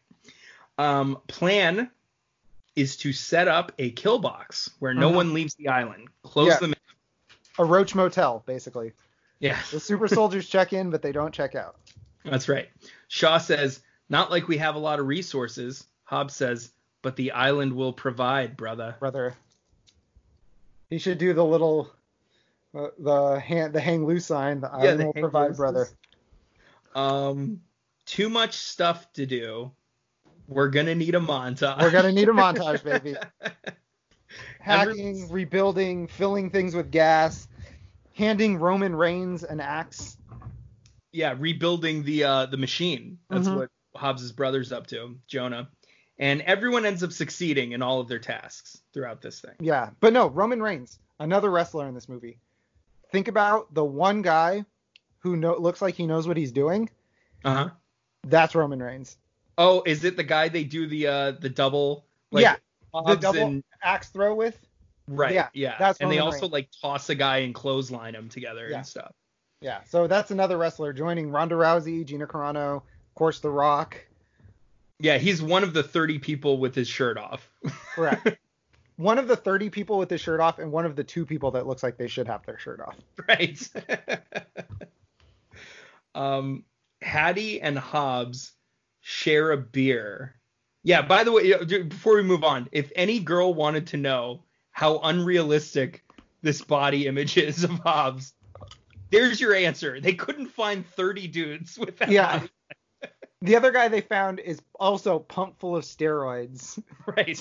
Um, 0.78 1.18
plan 1.28 1.90
is 2.74 2.96
to 2.98 3.12
set 3.12 3.48
up 3.48 3.72
a 3.78 3.90
kill 3.90 4.18
box 4.18 4.70
where 4.78 4.92
no 4.94 5.10
Mhm. 5.10 5.14
one 5.14 5.34
leaves 5.34 5.54
the 5.54 5.68
island. 5.68 6.08
Close 6.22 6.48
Yeah. 6.48 6.58
them. 6.58 6.72
In. 6.72 6.78
A 7.58 7.64
roach 7.64 7.94
motel, 7.94 8.42
basically. 8.46 8.92
Yeah, 9.38 9.58
The 9.70 9.80
super 9.80 10.08
soldiers 10.08 10.48
check 10.48 10.72
in, 10.72 10.90
but 10.90 11.02
they 11.02 11.12
don't 11.12 11.32
check 11.32 11.54
out. 11.54 11.76
that's 12.24 12.48
right. 12.48 12.68
Shaw 13.08 13.38
says, 13.38 13.80
"Not 14.08 14.30
like 14.30 14.48
we 14.48 14.56
have 14.58 14.74
a 14.74 14.78
lot 14.78 14.98
of 14.98 15.06
resources." 15.06 15.86
Hobbs 16.04 16.34
says, 16.34 16.72
"But 17.02 17.16
the 17.16 17.32
island 17.32 17.72
will 17.74 17.92
provide, 17.92 18.56
brother." 18.56 18.96
brother. 18.98 19.36
He 20.90 20.98
should 20.98 21.18
do 21.18 21.32
the 21.34 21.44
little, 21.44 21.90
uh, 22.76 22.88
the 22.98 23.40
hand, 23.40 23.72
the 23.72 23.80
hang 23.80 24.04
loose 24.06 24.26
sign. 24.26 24.60
The 24.60 24.70
Yeah, 24.80 24.92
the 24.94 25.04
will 25.06 25.12
provide, 25.14 25.48
loose 25.48 25.56
brother. 25.56 25.88
Um, 26.94 27.60
too 28.04 28.28
much 28.28 28.54
stuff 28.54 29.12
to 29.14 29.26
do. 29.26 29.72
We're 30.48 30.68
gonna 30.68 30.94
need 30.94 31.14
a 31.14 31.20
montage. 31.20 31.80
We're 31.82 31.90
gonna 31.90 32.12
need 32.12 32.28
a 32.28 32.32
montage, 32.32 32.82
baby. 33.02 33.16
Hacking, 34.60 35.28
rebuilding, 35.30 36.06
filling 36.08 36.50
things 36.50 36.74
with 36.74 36.90
gas, 36.90 37.48
handing 38.14 38.58
Roman 38.58 38.94
Reigns 38.94 39.42
an 39.44 39.60
axe. 39.60 40.16
yeah, 41.12 41.34
rebuilding 41.38 42.02
the 42.04 42.24
uh 42.24 42.46
the 42.46 42.56
machine. 42.56 43.18
That's 43.30 43.48
Mhm. 43.48 43.56
what 43.56 43.70
Hobbs's 43.94 44.32
brother's 44.32 44.72
up 44.72 44.86
to, 44.88 45.18
Jonah. 45.26 45.68
And 46.18 46.40
everyone 46.42 46.86
ends 46.86 47.02
up 47.02 47.12
succeeding 47.12 47.72
in 47.72 47.82
all 47.82 48.00
of 48.00 48.08
their 48.08 48.18
tasks 48.18 48.80
throughout 48.92 49.20
this 49.20 49.40
thing. 49.40 49.54
Yeah, 49.60 49.90
but 50.00 50.12
no, 50.14 50.28
Roman 50.28 50.62
Reigns, 50.62 50.98
another 51.20 51.50
wrestler 51.50 51.86
in 51.88 51.94
this 51.94 52.08
movie. 52.08 52.38
Think 53.10 53.28
about 53.28 53.72
the 53.72 53.84
one 53.84 54.22
guy 54.22 54.64
who 55.20 55.36
know, 55.36 55.56
looks 55.56 55.80
like 55.82 55.94
he 55.94 56.06
knows 56.06 56.26
what 56.28 56.36
he's 56.36 56.52
doing. 56.52 56.88
Uh-huh. 57.44 57.70
That's 58.24 58.54
Roman 58.54 58.82
Reigns. 58.82 59.16
Oh, 59.58 59.82
is 59.86 60.04
it 60.04 60.16
the 60.16 60.24
guy 60.24 60.48
they 60.48 60.64
do 60.64 60.86
the 60.86 61.06
uh 61.06 61.30
the 61.32 61.48
double 61.48 62.04
like 62.30 62.42
Yeah, 62.42 62.56
the 63.06 63.14
double 63.16 63.40
and- 63.46 63.64
axe 63.82 64.08
throw 64.08 64.34
with. 64.34 64.58
right, 65.08 65.32
yeah, 65.32 65.48
yeah. 65.54 65.76
that's 65.78 66.00
and 66.00 66.10
they 66.10 66.18
also 66.18 66.42
Reigns. 66.42 66.52
like 66.52 66.68
toss 66.82 67.08
a 67.08 67.14
guy 67.14 67.38
and 67.38 67.54
clothesline 67.54 68.14
him 68.14 68.28
together 68.28 68.68
Yeah. 68.68 68.78
and 68.78 68.86
stuff. 68.86 69.12
Yeah, 69.60 69.82
so 69.84 70.06
that's 70.06 70.30
another 70.30 70.58
wrestler 70.58 70.92
joining 70.92 71.30
Ronda 71.30 71.54
Rousey, 71.54 72.04
Gina 72.04 72.26
Carano, 72.26 72.76
of 72.76 73.14
course, 73.14 73.40
The 73.40 73.48
Rock. 73.50 73.96
Yeah, 74.98 75.16
he's 75.18 75.40
one 75.42 75.62
of 75.62 75.72
the 75.72 75.82
30 75.82 76.18
people 76.18 76.58
with 76.58 76.74
his 76.74 76.88
shirt 76.88 77.16
off. 77.18 77.50
Correct. 77.94 78.36
one 78.96 79.18
of 79.18 79.28
the 79.28 79.36
30 79.36 79.70
people 79.70 79.98
with 79.98 80.10
his 80.10 80.20
shirt 80.20 80.40
off, 80.40 80.58
and 80.58 80.72
one 80.72 80.86
of 80.86 80.96
the 80.96 81.04
two 81.04 81.26
people 81.26 81.50
that 81.52 81.66
looks 81.66 81.82
like 81.82 81.96
they 81.96 82.08
should 82.08 82.26
have 82.26 82.44
their 82.46 82.58
shirt 82.58 82.80
off. 82.80 82.96
right. 83.28 83.68
um, 86.14 86.64
Hattie 87.02 87.60
and 87.60 87.78
Hobbs 87.78 88.52
share 89.00 89.52
a 89.52 89.56
beer. 89.56 90.34
Yeah, 90.82 91.02
by 91.02 91.24
the 91.24 91.32
way, 91.32 91.52
before 91.64 92.16
we 92.16 92.22
move 92.22 92.44
on, 92.44 92.68
if 92.72 92.90
any 92.94 93.18
girl 93.20 93.54
wanted 93.54 93.88
to 93.88 93.96
know 93.96 94.42
how 94.70 94.98
unrealistic 95.00 96.04
this 96.42 96.62
body 96.62 97.06
image 97.06 97.36
is 97.48 97.64
of 97.64 97.70
Hobbs, 97.80 98.32
there's 99.10 99.40
your 99.40 99.54
answer. 99.54 100.00
They 100.00 100.14
couldn't 100.14 100.48
find 100.48 100.86
30 100.86 101.28
dudes 101.28 101.78
with 101.78 101.98
that 101.98 102.08
Yeah. 102.08 102.38
body. 102.38 102.50
The 103.42 103.56
other 103.56 103.70
guy 103.70 103.88
they 103.88 104.00
found 104.00 104.40
is 104.40 104.60
also 104.80 105.18
pumped 105.18 105.60
full 105.60 105.76
of 105.76 105.84
steroids. 105.84 106.82
Right. 107.06 107.38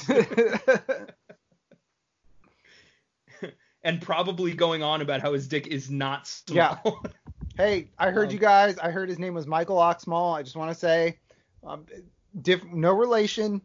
And 3.85 4.01
probably 4.01 4.53
going 4.53 4.81
on 4.83 5.01
about 5.01 5.21
how 5.21 5.31
his 5.31 5.47
dick 5.47 5.67
is 5.67 5.89
not 5.91 6.27
small. 6.27 6.55
Yeah. 6.57 6.77
hey, 7.57 7.91
I 7.99 8.09
heard 8.09 8.27
Um, 8.29 8.33
you 8.33 8.39
guys. 8.39 8.77
I 8.79 8.89
heard 8.91 9.07
his 9.07 9.19
name 9.19 9.33
was 9.35 9.45
Michael 9.47 9.77
Oxmall. 9.77 10.35
I 10.35 10.41
just 10.43 10.55
want 10.55 10.71
to 10.71 10.75
say, 10.75 11.19
um, 11.63 11.85
diff- 12.41 12.65
no 12.65 12.91
relation. 12.93 13.61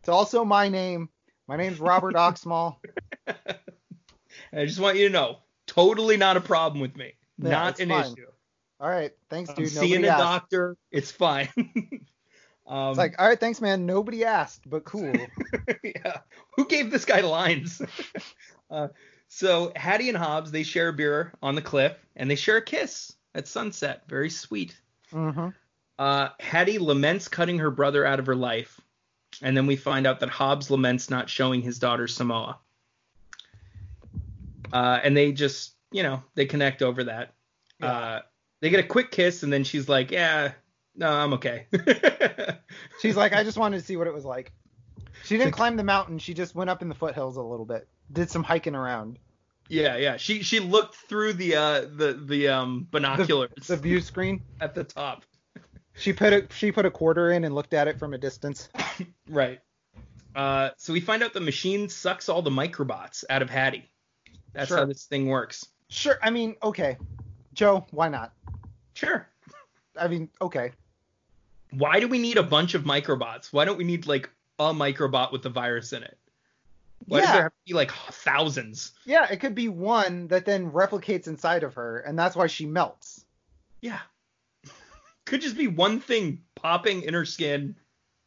It's 0.00 0.08
also 0.08 0.44
my 0.44 0.68
name. 0.68 1.08
My 1.46 1.56
name's 1.56 1.78
Robert 1.78 2.14
Oxmall. 2.16 2.76
I 3.28 4.64
just 4.66 4.80
want 4.80 4.96
you 4.98 5.06
to 5.06 5.12
know, 5.12 5.38
totally 5.66 6.16
not 6.16 6.36
a 6.36 6.40
problem 6.40 6.80
with 6.80 6.96
me. 6.96 7.12
Yeah, 7.38 7.50
not 7.50 7.78
an 7.80 7.88
fine. 7.90 8.04
issue. 8.12 8.26
All 8.80 8.88
right, 8.88 9.12
thanks, 9.28 9.52
dude. 9.54 9.68
seeing 9.68 10.04
a 10.04 10.08
asked. 10.08 10.18
doctor. 10.18 10.76
It's 10.90 11.10
fine. 11.12 11.48
um, 12.66 12.88
It's 12.90 12.98
like, 12.98 13.14
all 13.20 13.28
right, 13.28 13.38
thanks, 13.38 13.60
man. 13.60 13.86
Nobody 13.86 14.24
asked, 14.24 14.68
but 14.68 14.84
cool. 14.84 15.12
yeah. 15.84 16.18
Who 16.56 16.66
gave 16.66 16.90
this 16.90 17.04
guy 17.04 17.20
lines? 17.20 17.80
uh, 18.70 18.88
so 19.32 19.70
Hattie 19.76 20.08
and 20.08 20.18
Hobbs 20.18 20.50
they 20.50 20.64
share 20.64 20.88
a 20.88 20.92
beer 20.92 21.32
on 21.40 21.54
the 21.54 21.62
cliff 21.62 21.96
and 22.16 22.28
they 22.30 22.34
share 22.34 22.56
a 22.58 22.62
kiss 22.62 23.12
at 23.34 23.46
sunset. 23.48 24.02
Very 24.08 24.28
sweet. 24.28 24.78
hmm 25.10 25.48
Uh, 25.98 26.28
Hattie 26.40 26.78
laments 26.78 27.28
cutting 27.28 27.58
her 27.60 27.70
brother 27.70 28.04
out 28.04 28.18
of 28.18 28.26
her 28.26 28.34
life, 28.34 28.80
and 29.40 29.56
then 29.56 29.66
we 29.66 29.76
find 29.76 30.06
out 30.06 30.20
that 30.20 30.28
Hobbs 30.30 30.70
laments 30.70 31.08
not 31.10 31.30
showing 31.30 31.62
his 31.62 31.78
daughter 31.78 32.08
Samoa. 32.08 32.58
Uh, 34.72 35.00
and 35.02 35.16
they 35.16 35.32
just, 35.32 35.74
you 35.92 36.02
know, 36.02 36.22
they 36.34 36.46
connect 36.46 36.82
over 36.82 37.04
that. 37.04 37.34
Yeah. 37.80 37.86
Uh, 37.86 38.20
they 38.60 38.70
get 38.70 38.80
a 38.80 38.86
quick 38.86 39.10
kiss, 39.10 39.42
and 39.42 39.52
then 39.52 39.64
she's 39.64 39.88
like, 39.88 40.10
"Yeah, 40.10 40.52
no, 40.94 41.08
I'm 41.10 41.32
okay." 41.34 41.66
She's 43.00 43.16
like, 43.16 43.32
I 43.32 43.42
just 43.42 43.56
wanted 43.58 43.78
to 43.78 43.84
see 43.84 43.96
what 43.96 44.06
it 44.06 44.12
was 44.12 44.24
like. 44.24 44.52
She 45.24 45.38
didn't 45.38 45.52
climb 45.52 45.76
the 45.76 45.84
mountain. 45.84 46.18
She 46.18 46.34
just 46.34 46.54
went 46.54 46.68
up 46.70 46.82
in 46.82 46.88
the 46.88 46.94
foothills 46.94 47.36
a 47.36 47.42
little 47.42 47.64
bit. 47.64 47.88
Did 48.12 48.30
some 48.30 48.42
hiking 48.42 48.74
around. 48.74 49.18
yeah, 49.68 49.96
yeah. 49.96 50.16
She 50.16 50.42
she 50.42 50.58
looked 50.60 50.96
through 50.96 51.34
the 51.34 51.54
uh 51.56 51.80
the 51.94 52.12
the 52.24 52.48
um 52.48 52.86
binoculars 52.90 53.50
The 53.66 53.76
view 53.76 54.00
screen. 54.00 54.42
at 54.60 54.74
the 54.74 54.84
top. 54.84 55.24
She 55.94 56.12
put 56.12 56.32
a 56.32 56.46
she 56.52 56.72
put 56.72 56.86
a 56.86 56.90
quarter 56.90 57.32
in 57.32 57.44
and 57.44 57.54
looked 57.54 57.74
at 57.74 57.86
it 57.88 57.98
from 57.98 58.14
a 58.14 58.18
distance. 58.18 58.68
Right. 59.28 59.60
Uh, 60.34 60.70
so 60.76 60.92
we 60.92 61.00
find 61.00 61.22
out 61.22 61.32
the 61.32 61.40
machine 61.40 61.88
sucks 61.88 62.28
all 62.28 62.42
the 62.42 62.50
microbots 62.50 63.22
out 63.30 63.42
of 63.42 63.50
Hattie. 63.50 63.88
That's 64.52 64.68
Sure. 64.68 64.78
how 64.78 64.84
this 64.86 65.04
thing 65.04 65.26
works. 65.26 65.64
Sure. 65.88 66.18
I 66.22 66.30
mean, 66.30 66.56
okay. 66.62 66.96
Joe, 67.54 67.86
why 67.92 68.08
not? 68.08 68.32
Sure. 68.94 69.28
I 69.96 70.08
mean, 70.08 70.28
okay. 70.40 70.72
Why 71.72 72.00
do 72.00 72.08
we 72.08 72.18
need 72.18 72.36
a 72.38 72.42
bunch 72.42 72.74
of 72.74 72.82
microbots? 72.84 73.52
Why 73.52 73.64
don't 73.64 73.78
we 73.78 73.84
need 73.84 74.06
like 74.06 74.28
a 74.58 74.72
microbot 74.72 75.30
with 75.32 75.42
the 75.42 75.50
virus 75.50 75.92
in 75.92 76.02
it? 76.02 76.18
Why 77.06 77.20
does 77.20 77.28
Yeah. 77.28 77.32
there 77.34 77.42
have 77.44 77.52
to 77.52 77.58
be 77.66 77.74
like 77.74 77.90
thousands? 77.92 78.92
Yeah, 79.04 79.26
it 79.30 79.38
could 79.40 79.54
be 79.54 79.68
one 79.68 80.28
that 80.28 80.44
then 80.44 80.70
replicates 80.70 81.26
inside 81.26 81.62
of 81.64 81.74
her, 81.74 81.98
and 82.00 82.18
that's 82.18 82.36
why 82.36 82.46
she 82.46 82.66
melts. 82.66 83.24
Yeah. 83.80 84.00
Could 85.24 85.40
just 85.42 85.56
be 85.56 85.66
one 85.68 86.00
thing 86.00 86.42
popping 86.54 87.02
in 87.02 87.14
her 87.14 87.24
skin. 87.24 87.76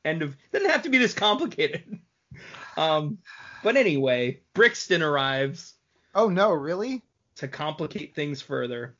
End 0.06 0.22
of. 0.22 0.36
Doesn't 0.52 0.70
have 0.70 0.84
to 0.84 0.90
be 0.90 0.98
this 0.98 1.14
complicated. 1.14 2.00
Um, 2.76 3.20
but 3.64 3.78
anyway, 3.78 4.40
Brixton 4.56 5.04
arrives 5.04 5.76
Oh 6.16 6.28
no, 6.30 6.52
really? 6.52 7.04
to 7.36 7.48
complicate 7.48 8.16
things 8.16 8.42
further. 8.42 8.96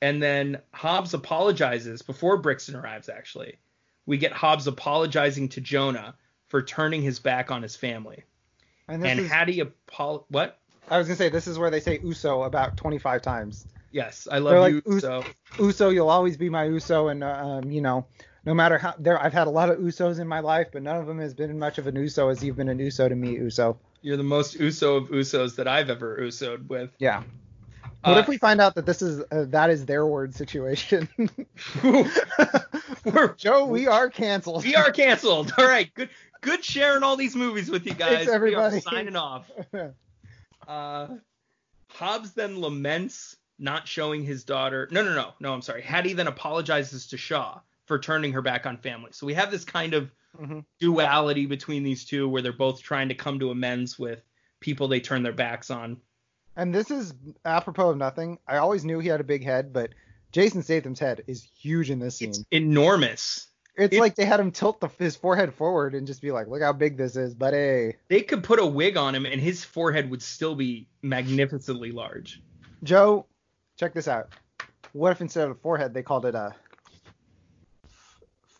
And 0.00 0.22
then 0.22 0.60
Hobbs 0.72 1.12
apologizes 1.12 2.02
before 2.02 2.36
Brixton 2.36 2.76
arrives, 2.76 3.08
actually. 3.08 3.58
We 4.06 4.18
get 4.18 4.30
Hobbs 4.30 4.68
apologizing 4.68 5.48
to 5.48 5.60
Jonah 5.60 6.14
for 6.46 6.62
turning 6.62 7.02
his 7.02 7.18
back 7.18 7.50
on 7.50 7.62
his 7.62 7.74
family. 7.74 8.22
And 8.88 9.02
this 9.02 9.10
and 9.10 9.20
is 9.20 9.30
Hattie 9.30 9.60
apol 9.60 10.26
what? 10.28 10.58
I 10.88 10.98
was 10.98 11.08
gonna 11.08 11.16
say 11.16 11.28
this 11.28 11.46
is 11.46 11.58
where 11.58 11.70
they 11.70 11.80
say 11.80 11.98
Uso 12.02 12.42
about 12.44 12.76
25 12.76 13.22
times. 13.22 13.66
Yes, 13.90 14.28
I 14.30 14.34
They're 14.34 14.60
love 14.60 14.72
like, 14.72 14.86
you. 14.86 14.96
"Us- 14.96 15.24
Uso, 15.58 15.88
you'll 15.90 16.10
always 16.10 16.36
be 16.36 16.48
my 16.48 16.64
Uso, 16.64 17.08
and 17.08 17.24
uh, 17.24 17.28
um, 17.28 17.70
you 17.70 17.80
know, 17.80 18.06
no 18.44 18.54
matter 18.54 18.78
how 18.78 18.94
there, 18.98 19.20
I've 19.20 19.32
had 19.32 19.46
a 19.46 19.50
lot 19.50 19.70
of 19.70 19.78
Usos 19.78 20.20
in 20.20 20.28
my 20.28 20.40
life, 20.40 20.68
but 20.72 20.82
none 20.82 20.96
of 20.96 21.06
them 21.06 21.18
has 21.18 21.34
been 21.34 21.58
much 21.58 21.78
of 21.78 21.86
an 21.86 21.96
Uso 21.96 22.28
as 22.28 22.44
you've 22.44 22.56
been 22.56 22.68
an 22.68 22.78
Uso 22.78 23.08
to 23.08 23.14
me, 23.16 23.30
Uso. 23.32 23.78
you're 24.02 24.16
the 24.16 24.22
most 24.22 24.54
Uso 24.54 24.96
of 24.96 25.08
Usos 25.08 25.56
that 25.56 25.66
I've 25.66 25.90
ever 25.90 26.18
Usoed 26.20 26.68
with. 26.68 26.90
Yeah. 26.98 27.22
What 28.02 28.18
Uh, 28.18 28.20
if 28.20 28.28
we 28.28 28.38
find 28.38 28.60
out 28.60 28.76
that 28.76 28.86
this 28.86 29.02
is 29.02 29.24
uh, 29.32 29.46
that 29.48 29.70
is 29.70 29.86
their 29.86 30.06
word 30.06 30.34
situation? 30.34 31.08
Joe, 33.36 33.66
we 33.66 33.86
are 33.88 34.08
canceled. 34.10 34.64
we 34.64 34.76
are 34.76 34.92
canceled. 34.92 35.52
All 35.58 35.66
right, 35.66 35.92
good 35.94 36.10
good 36.46 36.64
sharing 36.64 37.02
all 37.02 37.16
these 37.16 37.36
movies 37.36 37.70
with 37.70 37.84
you 37.86 37.92
guys. 37.94 38.16
Thanks, 38.18 38.32
everybody. 38.32 38.80
Signing 38.80 39.16
off. 39.16 39.50
Uh, 40.66 41.08
Hobbs 41.90 42.32
then 42.32 42.60
laments 42.60 43.36
not 43.58 43.86
showing 43.86 44.24
his 44.24 44.42
daughter. 44.42 44.88
No, 44.90 45.04
no, 45.04 45.14
no, 45.14 45.32
no. 45.38 45.54
I'm 45.54 45.62
sorry. 45.62 45.80
Hattie 45.82 46.12
then 46.12 46.26
apologizes 46.26 47.06
to 47.08 47.16
Shaw 47.16 47.60
for 47.86 47.98
turning 48.00 48.32
her 48.32 48.42
back 48.42 48.66
on 48.66 48.76
family. 48.76 49.10
So 49.12 49.26
we 49.26 49.34
have 49.34 49.50
this 49.52 49.64
kind 49.64 49.94
of 49.94 50.10
Mhm. 50.40 50.64
duality 50.80 51.46
between 51.46 51.84
these 51.84 52.04
two, 52.04 52.28
where 52.28 52.42
they're 52.42 52.52
both 52.52 52.82
trying 52.82 53.08
to 53.10 53.14
come 53.14 53.38
to 53.38 53.50
amends 53.52 53.96
with 53.98 54.22
people 54.58 54.88
they 54.88 54.98
turn 55.00 55.22
their 55.22 55.32
backs 55.32 55.70
on. 55.70 55.98
And 56.56 56.74
this 56.74 56.90
is 56.90 57.14
apropos 57.44 57.90
of 57.90 57.96
nothing. 57.96 58.38
I 58.48 58.56
always 58.56 58.84
knew 58.84 58.98
he 58.98 59.08
had 59.08 59.20
a 59.20 59.24
big 59.24 59.44
head, 59.44 59.72
but 59.72 59.90
Jason 60.32 60.62
Statham's 60.64 60.98
head 60.98 61.22
is 61.28 61.44
huge 61.44 61.90
in 61.90 62.00
this 62.00 62.16
scene. 62.16 62.30
It's 62.30 62.44
It's, 63.76 63.94
it- 63.94 64.00
like 64.00 64.14
they 64.14 64.24
had 64.24 64.40
him 64.40 64.50
tilt 64.52 64.80
the, 64.80 64.88
his 64.98 65.16
forehead 65.16 65.52
forward 65.54 65.94
and 65.94 66.06
just 66.06 66.22
be 66.22 66.30
like, 66.32 66.46
"Look 66.48 66.62
how 66.62 66.72
big 66.72 66.96
this 66.96 67.14
is, 67.16 67.34
buddy." 67.34 67.94
They 68.08 68.22
could 68.22 68.42
put 68.42 68.58
a 68.58 68.66
wig 68.66 68.96
on 68.96 69.14
him, 69.14 69.26
and 69.26 69.40
his 69.40 69.64
forehead 69.64 70.10
would 70.10 70.22
still 70.22 70.54
be 70.54 70.88
magnificently 71.02 71.92
large. 71.92 72.42
Joe, 72.82 73.26
check 73.78 73.92
this 73.94 74.08
out. 74.08 74.30
what 74.92 75.12
if 75.12 75.20
instead 75.20 75.44
of 75.44 75.50
a 75.50 75.54
forehead 75.60 75.92
they 75.92 76.02
called 76.02 76.24
it 76.26 76.34
a 76.34 76.54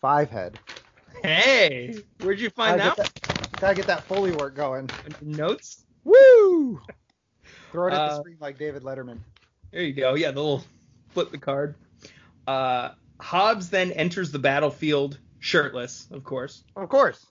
five 0.00 0.30
head? 0.30 0.58
Hey, 1.22 1.96
where'd 2.20 2.38
you 2.40 2.50
find 2.50 2.78
Gotta 2.78 3.02
that? 3.02 3.14
get 3.14 3.22
that? 3.22 3.60
Gotta 3.60 3.74
get 3.74 3.86
that 3.86 4.04
Foley 4.04 4.32
work 4.32 4.54
going. 4.54 4.90
Notes? 5.22 5.84
Woo! 6.04 6.80
Throw 7.72 7.88
it 7.88 7.92
at 7.94 7.96
the 7.96 8.14
Uh, 8.14 8.20
screen 8.20 8.36
like 8.40 8.58
David 8.58 8.82
Letterman. 8.82 9.18
There 9.72 9.82
you 9.82 9.92
go. 9.94 10.14
Yeah, 10.14 10.30
the 10.30 10.40
little 10.40 10.64
flip 11.10 11.30
the 11.30 11.38
card. 11.38 11.74
Uh, 12.46 12.90
Hobbs 13.20 13.70
then 13.70 13.92
enters 13.92 14.30
the 14.30 14.38
battlefield 14.38 15.18
shirtless, 15.38 16.06
of 16.10 16.24
course. 16.24 16.64
Of 16.74 16.88
course. 16.88 17.26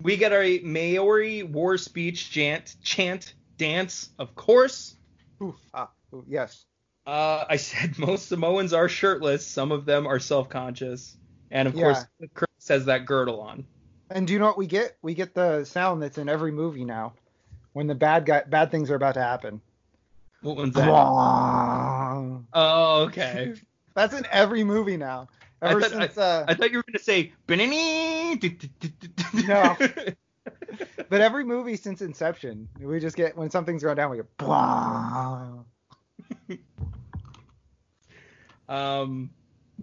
We 0.00 0.16
get 0.16 0.32
our 0.32 0.44
Maori 0.62 1.42
war 1.42 1.78
speech 1.78 2.30
chant, 2.30 2.74
chant, 2.82 3.34
dance, 3.56 4.10
of 4.18 4.34
course. 4.34 4.96
Ooh, 5.42 5.54
ah, 5.72 5.90
ooh, 6.12 6.24
yes. 6.28 6.64
Uh, 7.06 7.44
I 7.48 7.56
said 7.56 7.98
most 8.00 8.28
Samoans 8.28 8.72
are 8.72 8.88
shirtless. 8.88 9.46
Some 9.46 9.72
of 9.72 9.84
them 9.84 10.06
are 10.06 10.18
self-conscious, 10.18 11.16
and 11.50 11.68
of 11.68 11.74
Yeah. 11.74 11.82
course, 11.82 12.04
Chris 12.34 12.68
has 12.68 12.84
that 12.86 13.06
girdle 13.06 13.40
on. 13.40 13.64
And 14.10 14.26
do 14.26 14.32
you 14.32 14.38
know 14.38 14.46
what 14.46 14.58
we 14.58 14.66
get? 14.66 14.96
We 15.02 15.14
get 15.14 15.34
the 15.34 15.64
sound 15.64 16.02
that's 16.02 16.18
in 16.18 16.28
every 16.28 16.52
movie 16.52 16.84
now, 16.84 17.14
when 17.72 17.86
the 17.86 17.94
bad 17.94 18.26
guy 18.26 18.42
bad 18.46 18.70
things 18.70 18.90
are 18.90 18.96
about 18.96 19.14
to 19.14 19.22
happen. 19.22 19.60
What 20.42 20.56
one's 20.56 20.74
that? 20.74 20.88
Oh, 22.52 23.04
okay. 23.04 23.54
That's 23.94 24.14
in 24.14 24.26
every 24.30 24.64
movie 24.64 24.96
now. 24.96 25.28
I 25.60 25.70
Ever 25.70 25.80
thought- 25.80 25.90
since, 25.90 26.18
uh, 26.18 26.44
I 26.48 26.54
thought 26.54 26.70
you 26.72 26.78
were 26.78 26.84
gonna 26.84 26.98
say 26.98 27.32
"Banani." 27.46 28.68
No. 29.46 29.76
but 31.08 31.20
every 31.20 31.44
movie 31.44 31.76
since 31.76 32.02
Inception, 32.02 32.68
we 32.80 32.98
just 32.98 33.16
get 33.16 33.36
when 33.36 33.50
something's 33.50 33.82
going 33.82 33.96
down, 33.96 34.10
we 34.10 34.16
go. 34.18 34.26
Blah. 34.38 35.64
um, 38.68 39.30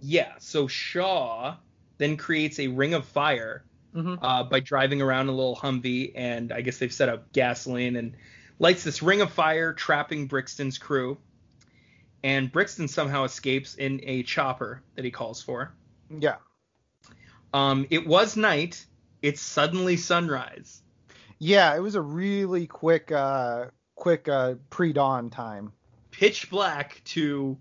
yeah. 0.00 0.32
So 0.38 0.66
Shaw 0.68 1.56
then 1.98 2.16
creates 2.16 2.58
a 2.58 2.68
ring 2.68 2.94
of 2.94 3.04
fire 3.06 3.64
Mhm. 3.94 4.18
uh, 4.22 4.44
by 4.44 4.60
driving 4.60 5.02
around 5.02 5.28
a 5.28 5.32
little 5.32 5.56
Humvee, 5.56 6.12
and 6.14 6.52
I 6.52 6.60
guess 6.60 6.78
they've 6.78 6.92
set 6.92 7.08
up 7.08 7.32
gasoline 7.32 7.96
and 7.96 8.14
lights 8.58 8.84
this 8.84 9.02
ring 9.02 9.20
of 9.20 9.32
fire, 9.32 9.72
trapping 9.72 10.26
Brixton's 10.28 10.78
crew. 10.78 11.18
And 12.22 12.52
Brixton 12.52 12.88
somehow 12.88 13.24
escapes 13.24 13.74
in 13.76 14.00
a 14.04 14.22
chopper 14.22 14.82
that 14.94 15.04
he 15.04 15.10
calls 15.10 15.42
for. 15.42 15.72
Yeah. 16.10 16.36
Um, 17.54 17.86
it 17.90 18.06
was 18.06 18.36
night. 18.36 18.84
It's 19.22 19.40
suddenly 19.40 19.96
sunrise. 19.96 20.82
Yeah, 21.38 21.74
it 21.74 21.80
was 21.80 21.94
a 21.94 22.00
really 22.00 22.66
quick, 22.66 23.10
uh, 23.10 23.66
quick 23.94 24.28
uh, 24.28 24.54
pre-dawn 24.68 25.30
time. 25.30 25.72
Pitch 26.10 26.50
black 26.50 27.00
to 27.04 27.56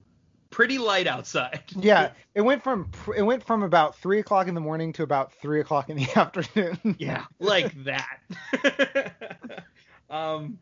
pretty 0.49 0.77
light 0.77 1.07
outside. 1.07 1.63
Yeah, 1.79 2.11
it 2.35 2.41
went 2.41 2.63
from 2.63 2.91
it 3.15 3.21
went 3.21 3.45
from 3.45 3.63
about 3.63 3.95
three 3.95 4.19
o'clock 4.19 4.47
in 4.47 4.55
the 4.55 4.61
morning 4.61 4.91
to 4.93 5.03
about 5.03 5.33
three 5.33 5.61
o'clock 5.61 5.89
in 5.89 5.97
the 5.97 6.09
afternoon. 6.15 6.95
Yeah, 6.99 7.25
like 7.39 7.73
that. 7.85 9.63
um, 10.09 10.59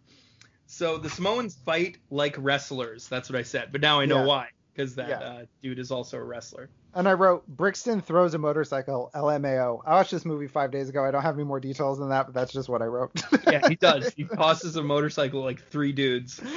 so 0.67 0.97
the 0.97 1.09
Samoans 1.09 1.55
fight 1.65 1.97
like 2.11 2.35
wrestlers. 2.37 3.07
That's 3.07 3.29
what 3.29 3.37
I 3.39 3.43
said. 3.43 3.71
But 3.71 3.81
now 3.81 3.99
I 3.99 4.05
know 4.05 4.19
Yeah. 4.19 4.25
why, 4.25 4.47
because 4.73 4.95
that 4.95 5.09
Yeah. 5.09 5.19
uh, 5.19 5.45
dude 5.63 5.79
is 5.79 5.89
also 5.91 6.17
a 6.17 6.23
wrestler. 6.23 6.69
And 6.93 7.07
I 7.07 7.13
wrote 7.13 7.45
Brixton 7.47 8.01
throws 8.01 8.33
a 8.33 8.37
motorcycle. 8.37 9.11
LMAO. 9.13 9.81
I 9.85 9.91
watched 9.95 10.11
this 10.11 10.25
movie 10.25 10.47
five 10.47 10.71
days 10.71 10.89
ago. 10.89 11.03
I 11.05 11.11
don't 11.11 11.21
have 11.21 11.35
any 11.35 11.43
more 11.43 11.59
details 11.59 11.99
than 11.99 12.09
that, 12.09 12.25
but 12.25 12.33
that's 12.33 12.51
just 12.51 12.69
what 12.69 12.81
I 12.81 12.85
wrote. 12.85 13.11
Yeah, 13.51 13.67
he 13.67 13.75
does. 13.75 14.11
he 14.15 14.23
tosses 14.35 14.75
a 14.75 14.83
motorcycle 14.83 15.41
like 15.41 15.61
three 15.69 15.91
dudes. 15.91 16.39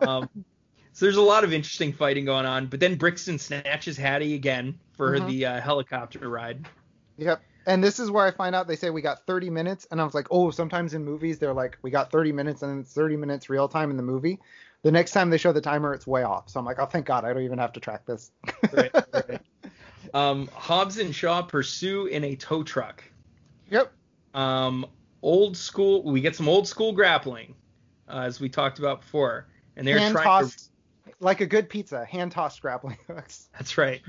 Um, 0.00 0.28
so 0.92 1.06
there's 1.06 1.16
a 1.16 1.22
lot 1.22 1.42
of 1.44 1.52
interesting 1.52 1.92
fighting 1.92 2.24
going 2.24 2.46
on. 2.46 2.66
But 2.66 2.78
then 2.80 2.94
Brixton 2.96 3.38
snatches 3.38 3.96
Hattie 3.96 4.34
again 4.34 4.78
for 4.96 5.18
Mhm. 5.18 5.26
the 5.28 5.46
uh, 5.46 5.60
helicopter 5.60 6.28
ride. 6.28 6.66
Yep. 7.18 7.42
And 7.66 7.82
this 7.82 7.98
is 8.00 8.10
where 8.10 8.26
I 8.26 8.30
find 8.30 8.54
out 8.54 8.66
they 8.66 8.76
say 8.76 8.90
we 8.90 9.02
got 9.02 9.26
30 9.26 9.50
minutes, 9.50 9.86
and 9.90 10.00
I 10.00 10.04
was 10.04 10.14
like, 10.14 10.26
oh, 10.30 10.50
sometimes 10.50 10.94
in 10.94 11.04
movies 11.04 11.38
they're 11.38 11.54
like, 11.54 11.78
we 11.82 11.90
got 11.90 12.10
30 12.10 12.32
minutes, 12.32 12.62
and 12.62 12.80
it's 12.80 12.92
30 12.92 13.16
minutes 13.16 13.48
real 13.48 13.68
time 13.68 13.90
in 13.90 13.96
the 13.96 14.02
movie. 14.02 14.38
The 14.82 14.90
next 14.90 15.12
time 15.12 15.30
they 15.30 15.38
show 15.38 15.52
the 15.52 15.60
timer, 15.60 15.94
it's 15.94 16.06
way 16.06 16.24
off. 16.24 16.48
So 16.48 16.58
I'm 16.58 16.66
like, 16.66 16.78
oh, 16.80 16.86
thank 16.86 17.06
God, 17.06 17.24
I 17.24 17.32
don't 17.32 17.44
even 17.44 17.58
have 17.58 17.72
to 17.74 17.80
track 17.80 18.04
this. 18.06 18.32
Right, 18.72 18.90
right. 19.12 19.40
Um, 20.14 20.48
Hobbs 20.52 20.98
and 20.98 21.14
Shaw 21.14 21.40
pursue 21.40 22.04
in 22.06 22.22
a 22.24 22.36
tow 22.36 22.62
truck. 22.62 23.02
Yep. 23.70 23.90
um, 24.34 24.84
old 25.22 25.56
school. 25.56 26.02
We 26.02 26.20
get 26.20 26.36
some 26.36 26.48
old 26.48 26.68
school 26.68 26.92
grappling, 26.92 27.54
uh, 28.08 28.18
as 28.26 28.38
we 28.38 28.50
talked 28.50 28.78
about 28.78 29.00
before, 29.00 29.46
and 29.76 29.86
they're 29.86 29.98
hand 29.98 30.12
trying 30.12 30.26
tossed, 30.26 30.70
to. 31.06 31.12
like 31.20 31.40
a 31.40 31.46
good 31.46 31.70
pizza, 31.70 32.04
hand 32.04 32.32
tossed 32.32 32.60
grappling 32.60 32.98
hooks. 33.06 33.48
That's 33.54 33.78
right. 33.78 34.02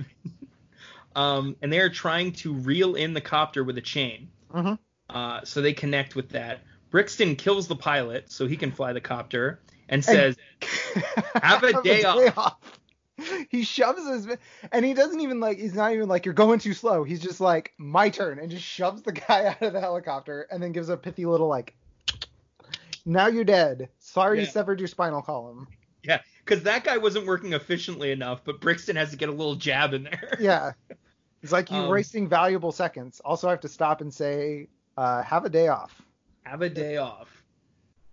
Um, 1.16 1.56
and 1.62 1.72
they 1.72 1.80
are 1.80 1.90
trying 1.90 2.32
to 2.34 2.54
reel 2.54 2.96
in 2.96 3.14
the 3.14 3.22
copter 3.22 3.64
with 3.64 3.78
a 3.78 3.82
chain, 3.82 4.30
Mhm. 4.54 4.78
uh, 5.10 5.42
so 5.44 5.62
they 5.62 5.74
connect 5.74 6.16
with 6.16 6.30
that. 6.30 6.62
Brixton 6.90 7.36
kills 7.36 7.68
the 7.68 7.76
pilot 7.76 8.32
so 8.32 8.48
he 8.48 8.56
can 8.58 8.72
fly 8.72 8.94
the 8.94 9.02
copter, 9.02 9.60
and 9.90 10.04
says, 10.04 10.38
Have 11.42 11.64
a 11.64 11.82
day 11.82 12.04
off. 12.04 12.58
He 13.50 13.64
shoves 13.64 14.08
his, 14.08 14.28
and 14.72 14.84
he 14.84 14.94
doesn't 14.96 15.22
even 15.22 15.40
like. 15.40 15.60
He's 15.60 15.76
not 15.76 15.94
even 15.94 16.08
like 16.08 16.26
you're 16.26 16.34
going 16.34 16.60
too 16.60 16.74
slow. 16.74 17.04
He's 17.04 17.20
just 17.20 17.40
like 17.40 17.74
my 17.78 18.10
turn, 18.10 18.40
and 18.40 18.50
just 18.50 18.64
shoves 18.64 19.04
the 19.04 19.12
guy 19.28 19.46
out 19.46 19.62
of 19.62 19.74
the 19.74 19.80
helicopter, 19.80 20.48
and 20.50 20.62
then 20.62 20.72
gives 20.72 20.90
a 20.90 20.98
pithy 20.98 21.26
little 21.26 21.48
like. 21.48 21.76
Now 23.06 23.28
you're 23.28 23.44
dead. 23.44 23.90
Sorry 24.00 24.40
you 24.40 24.46
severed 24.46 24.80
your 24.80 24.88
spinal 24.88 25.22
column. 25.22 25.68
"Yeah," 26.04 26.22
because 26.44 26.64
that 26.64 26.84
guy 26.84 26.98
wasn't 26.98 27.28
working 27.28 27.54
efficiently 27.54 28.12
enough, 28.12 28.42
but 28.44 28.62
Brixton 28.62 28.96
has 28.96 29.12
to 29.12 29.18
get 29.18 29.30
a 29.30 29.34
little 29.34 29.56
jab 29.56 29.94
in 29.94 30.04
there. 30.04 30.36
Yeah, 30.40 30.72
it's 31.44 31.52
like 31.52 31.70
you 31.70 31.78
Um, 31.78 31.90
wasting 31.90 32.28
valuable 32.28 32.72
seconds. 32.72 33.20
Also, 33.24 33.48
I 33.48 33.52
have 33.52 33.60
to 33.62 33.68
stop 33.70 34.02
and 34.02 34.12
say, 34.14 34.70
uh, 34.98 35.22
have 35.24 35.46
a 35.46 35.50
day 35.50 35.68
off. 35.68 36.02
have 36.46 36.62
a 36.62 36.70
day 36.70 36.98
off. 36.98 37.30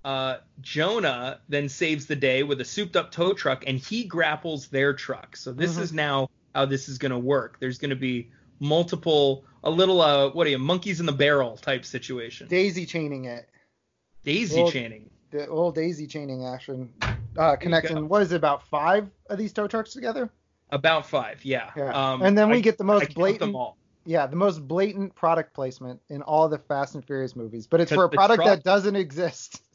Uh, 0.04 0.38
Jonah 0.60 1.40
then 1.48 1.68
saves 1.68 2.06
the 2.06 2.14
day 2.16 2.42
with 2.42 2.60
a 2.60 2.64
souped 2.64 2.96
up 2.96 3.10
tow 3.10 3.32
truck 3.34 3.64
and 3.66 3.78
he 3.78 4.04
grapples 4.04 4.68
their 4.68 4.94
truck. 4.94 5.36
So 5.36 5.52
this 5.52 5.76
Mhm. 5.76 5.82
is 5.82 5.92
now 5.92 6.30
how 6.54 6.64
this 6.66 6.88
is 6.88 6.96
going 6.96 7.10
to 7.12 7.18
work. 7.18 7.58
There's 7.60 7.76
going 7.76 7.90
to 7.90 7.96
be 7.96 8.30
multiple, 8.60 9.44
a 9.64 9.70
little, 9.70 10.00
uh, 10.00 10.30
what 10.30 10.46
are 10.46 10.50
you, 10.50 10.58
monkeys 10.58 11.00
in 11.00 11.06
the 11.06 11.12
barrel 11.12 11.56
type 11.56 11.84
situation. 11.84 12.46
Daisy 12.48 12.86
chaining 12.86 13.24
it. 13.26 13.48
Daisy 14.24 14.62
Well- 14.62 14.70
chaining. 14.70 15.10
The 15.32 15.46
old 15.48 15.74
daisy 15.74 16.06
chaining 16.06 16.44
action. 16.46 16.92
Uh, 17.36 17.56
connection. 17.56 18.08
What 18.08 18.22
is 18.22 18.32
it? 18.32 18.36
About 18.36 18.66
five 18.68 19.08
of 19.28 19.38
these 19.38 19.52
tow 19.52 19.66
trucks 19.68 19.92
together? 19.92 20.30
About 20.72 21.06
five, 21.06 21.44
yeah. 21.44 21.70
Yeah. 21.76 21.92
Um, 22.12 22.22
and 22.22 22.36
then 22.38 22.48
we 22.50 22.58
I- 22.58 22.60
get 22.60 22.78
the 22.78 22.84
most 22.84 23.14
blatant. 23.14 23.40
them 23.40 23.56
all. 23.56 23.76
Yeah, 24.06 24.26
the 24.26 24.36
most 24.36 24.66
blatant 24.66 25.14
product 25.14 25.52
placement 25.54 26.00
in 26.08 26.22
all 26.22 26.48
the 26.48 26.58
Fast 26.58 26.94
and 26.94 27.04
Furious 27.04 27.36
movies, 27.36 27.66
but 27.66 27.80
it's 27.80 27.92
for 27.92 28.04
a 28.04 28.08
product 28.08 28.42
truck- 28.42 28.48
that 28.58 28.64
doesn't 28.64 28.96
exist. 28.96 29.62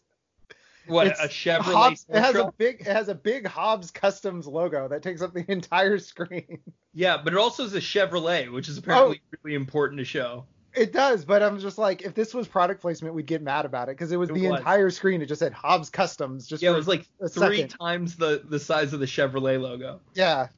What, 0.87 1.07
It's 1.07 1.19
a 1.19 1.27
Chevrolet 1.27 1.61
Hobbs, 1.73 2.05
it 2.09 2.19
has 2.19 2.35
a 2.35 2.53
big, 2.59 2.81
it 2.81 2.85
has 2.87 3.09
a 3.09 3.15
big 3.15 3.47
Hobbs 3.47 3.89
Customs 3.89 4.45
logo 4.45 4.87
that 4.89 5.01
takes 5.01 5.23
up 5.23 5.33
the 5.33 5.43
entire 5.51 5.97
screen. 5.97 6.59
Yeah, 6.93 7.17
but 7.23 7.33
it 7.33 7.39
also 7.39 7.63
is 7.63 7.73
a 7.73 7.79
Chevrolet, 7.79 8.51
which 8.51 8.69
Oh. 8.69 8.71
is 8.71 8.77
apparently 8.77 9.19
really 9.41 9.55
important 9.55 9.97
to 9.97 10.05
show. 10.05 10.45
It 10.75 10.93
does, 10.93 11.25
but 11.25 11.41
I'm 11.41 11.57
just 11.59 11.79
like, 11.79 12.03
if 12.03 12.13
this 12.13 12.35
was 12.35 12.47
product 12.47 12.81
placement, 12.81 13.15
we'd 13.15 13.25
get 13.25 13.41
mad 13.41 13.65
about 13.65 13.89
it 13.89 13.93
because 13.97 14.11
it 14.11 14.17
was 14.17 14.29
It 14.29 14.33
the 14.33 14.47
was. 14.49 14.59
entire 14.59 14.91
screen. 14.91 15.23
It 15.23 15.25
just 15.25 15.39
said 15.39 15.53
Hobbs 15.53 15.89
Customs. 15.89 16.45
Just 16.45 16.61
Yeah, 16.61 16.69
it 16.69 16.75
was 16.75 16.87
like 16.87 17.07
three 17.31 17.61
second. 17.61 17.69
times 17.69 18.15
the, 18.15 18.43
the 18.47 18.59
size 18.59 18.93
of 18.93 18.99
the 18.99 19.07
Chevrolet 19.07 19.59
logo. 19.59 20.01
yeah, 20.13 20.49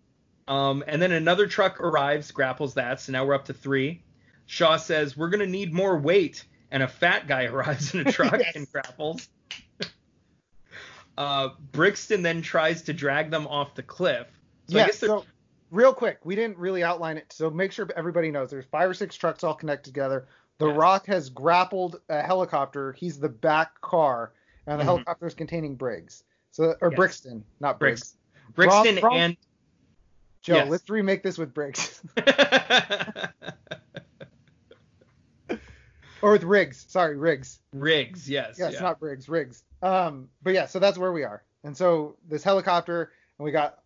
Um, 0.48 0.84
and 0.88 1.02
then 1.02 1.12
another 1.12 1.48
truck 1.48 1.82
arrives, 1.82 2.32
grapples 2.32 2.74
that, 2.76 3.02
so 3.02 3.12
now 3.12 3.26
we're 3.26 3.34
up 3.34 3.46
to 3.46 3.54
three. 3.54 4.02
Shaw 4.46 4.78
says, 4.78 5.18
We're 5.18 5.30
going 5.30 5.42
to 5.42 5.48
need 5.48 5.74
more 5.74 5.98
weight. 5.98 6.46
And 6.72 6.84
a 6.84 6.88
fat 6.88 7.28
guy 7.28 7.46
arrives 7.48 7.94
in 7.94 8.06
a 8.08 8.12
truck 8.12 8.40
Yes. 8.40 8.56
and 8.56 8.72
grapples. 8.72 9.28
uh, 11.18 11.50
Brixton 11.72 12.22
then 12.22 12.42
tries 12.42 12.82
to 12.84 12.94
drag 12.94 13.32
them 13.32 13.48
off 13.48 13.76
the 13.76 13.84
cliff. 13.84 14.28
So 14.70 14.78
yeah. 14.78 14.84
I 14.84 14.88
guess 14.88 15.00
they're 15.00 15.10
So, 15.10 15.26
real 15.72 15.94
quick, 15.94 16.20
we 16.24 16.36
didn't 16.36 16.58
really 16.58 16.84
outline 16.84 17.18
it, 17.18 17.32
so 17.34 17.50
make 17.50 17.72
sure 17.72 17.88
everybody 17.96 18.32
knows. 18.32 18.50
There's 18.52 18.66
five 18.66 18.90
or 18.90 18.94
six 18.94 19.16
trucks 19.16 19.44
all 19.44 19.54
connected 19.56 19.92
together. 19.94 20.28
The 20.60 20.68
Yes. 20.68 20.78
Rock 20.78 21.06
has 21.08 21.30
grappled 21.30 22.02
a 22.10 22.22
helicopter. 22.22 22.94
He's 22.94 23.20
the 23.20 23.30
back 23.30 23.80
car, 23.82 24.34
and 24.66 24.80
the 24.80 24.84
Mhm. 24.84 24.88
helicopter 24.88 25.28
is 25.28 25.34
containing 25.34 25.76
Briggs. 25.76 26.24
So, 26.52 26.76
or 26.82 26.90
Yes. 26.92 26.96
Brixton, 26.98 27.44
not 27.60 27.80
Briggs. 27.80 28.16
Brixton 28.56 28.98
and. 29.00 29.38
Joe, 30.48 30.56
Yes. 30.56 30.70
let's 30.70 30.90
remake 30.90 31.24
this 31.24 31.38
with 31.38 31.54
Briggs 31.54 32.02
or 36.22 36.32
with 36.32 36.44
Riggs. 36.44 36.86
Sorry, 36.88 37.18
Riggs. 37.18 37.60
Riggs, 37.74 38.30
yes. 38.30 38.56
Yes, 38.58 38.74
yeah. 38.76 38.80
not 38.80 38.98
Briggs, 39.02 39.28
Riggs. 39.28 39.62
Um, 39.82 40.30
but 40.42 40.54
yeah, 40.54 40.66
so 40.68 40.80
that's 40.80 40.98
where 40.98 41.12
we 41.12 41.24
are. 41.26 41.44
And 41.66 41.76
so 41.76 42.16
this 42.30 42.44
helicopter, 42.44 43.12
and 43.38 43.44
we 43.46 43.52
got 43.52 43.80